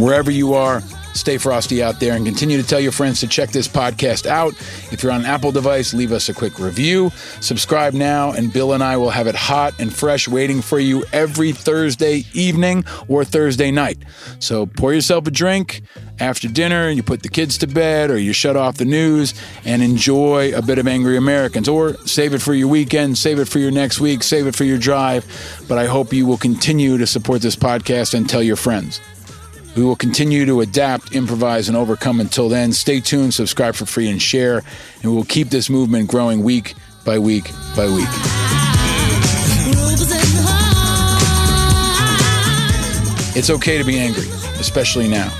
Wherever 0.00 0.32
you 0.32 0.54
are, 0.54 0.82
stay 1.14 1.38
frosty 1.38 1.82
out 1.82 2.00
there 2.00 2.14
and 2.14 2.24
continue 2.24 2.60
to 2.60 2.66
tell 2.66 2.80
your 2.80 2.92
friends 2.92 3.20
to 3.20 3.26
check 3.26 3.50
this 3.50 3.68
podcast 3.68 4.26
out. 4.26 4.52
If 4.92 5.02
you're 5.02 5.12
on 5.12 5.20
an 5.20 5.26
Apple 5.26 5.52
device, 5.52 5.94
leave 5.94 6.12
us 6.12 6.28
a 6.28 6.34
quick 6.34 6.58
review. 6.58 7.10
Subscribe 7.40 7.94
now, 7.94 8.32
and 8.32 8.52
Bill 8.52 8.72
and 8.72 8.82
I 8.82 8.96
will 8.96 9.10
have 9.10 9.26
it 9.26 9.34
hot 9.34 9.74
and 9.78 9.94
fresh 9.94 10.28
waiting 10.28 10.62
for 10.62 10.78
you 10.78 11.04
every 11.12 11.52
Thursday 11.52 12.24
evening 12.32 12.84
or 13.08 13.24
Thursday 13.24 13.70
night. 13.70 13.98
So 14.38 14.66
pour 14.66 14.92
yourself 14.92 15.26
a 15.26 15.30
drink 15.30 15.82
after 16.18 16.48
dinner, 16.48 16.88
you 16.88 17.02
put 17.02 17.22
the 17.22 17.28
kids 17.28 17.58
to 17.58 17.66
bed, 17.66 18.10
or 18.10 18.18
you 18.18 18.32
shut 18.32 18.56
off 18.56 18.76
the 18.76 18.84
news 18.84 19.34
and 19.64 19.82
enjoy 19.82 20.54
a 20.54 20.62
bit 20.62 20.78
of 20.78 20.86
Angry 20.86 21.16
Americans, 21.16 21.68
or 21.68 21.96
save 22.06 22.34
it 22.34 22.40
for 22.40 22.54
your 22.54 22.68
weekend, 22.68 23.18
save 23.18 23.38
it 23.38 23.48
for 23.48 23.58
your 23.58 23.70
next 23.70 24.00
week, 24.00 24.22
save 24.22 24.46
it 24.46 24.54
for 24.54 24.64
your 24.64 24.78
drive. 24.78 25.26
But 25.68 25.78
I 25.78 25.86
hope 25.86 26.12
you 26.12 26.26
will 26.26 26.38
continue 26.38 26.96
to 26.98 27.06
support 27.06 27.42
this 27.42 27.56
podcast 27.56 28.14
and 28.14 28.28
tell 28.28 28.42
your 28.42 28.56
friends. 28.56 29.00
We 29.76 29.82
will 29.82 29.96
continue 29.96 30.44
to 30.46 30.60
adapt, 30.60 31.14
improvise, 31.14 31.68
and 31.68 31.76
overcome 31.76 32.20
until 32.20 32.48
then. 32.48 32.72
Stay 32.72 33.00
tuned, 33.00 33.32
subscribe 33.32 33.74
for 33.74 33.86
free, 33.86 34.10
and 34.10 34.20
share. 34.20 34.58
And 35.02 35.10
we 35.10 35.16
will 35.16 35.24
keep 35.24 35.48
this 35.48 35.70
movement 35.70 36.08
growing 36.08 36.42
week 36.42 36.74
by 37.04 37.18
week 37.18 37.50
by 37.74 37.86
week. 37.86 38.08
It's 43.34 43.48
okay 43.48 43.78
to 43.78 43.84
be 43.84 43.98
angry, 43.98 44.28
especially 44.60 45.08
now. 45.08 45.32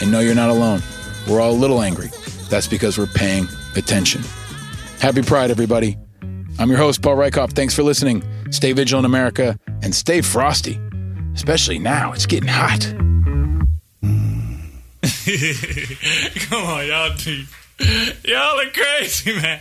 And 0.00 0.10
no, 0.10 0.18
you're 0.18 0.34
not 0.34 0.50
alone. 0.50 0.82
We're 1.28 1.40
all 1.40 1.52
a 1.52 1.54
little 1.54 1.80
angry. 1.80 2.10
That's 2.48 2.66
because 2.66 2.98
we're 2.98 3.06
paying 3.06 3.46
attention. 3.76 4.22
Happy 4.98 5.22
Pride, 5.22 5.52
everybody. 5.52 5.96
I'm 6.58 6.68
your 6.68 6.78
host, 6.78 7.02
Paul 7.02 7.16
Rieckhoff. 7.16 7.52
Thanks 7.52 7.74
for 7.74 7.84
listening. 7.84 8.24
Stay 8.50 8.72
vigilant, 8.72 9.06
America, 9.06 9.58
and 9.82 9.94
stay 9.94 10.22
frosty, 10.22 10.80
especially 11.34 11.78
now. 11.78 12.12
It's 12.12 12.26
getting 12.26 12.48
hot. 12.48 13.05
Come 16.48 16.64
on, 16.64 16.86
y'all. 16.86 17.16
Y'all 18.24 18.60
are 18.60 18.70
crazy, 18.70 19.34
man. 19.34 19.60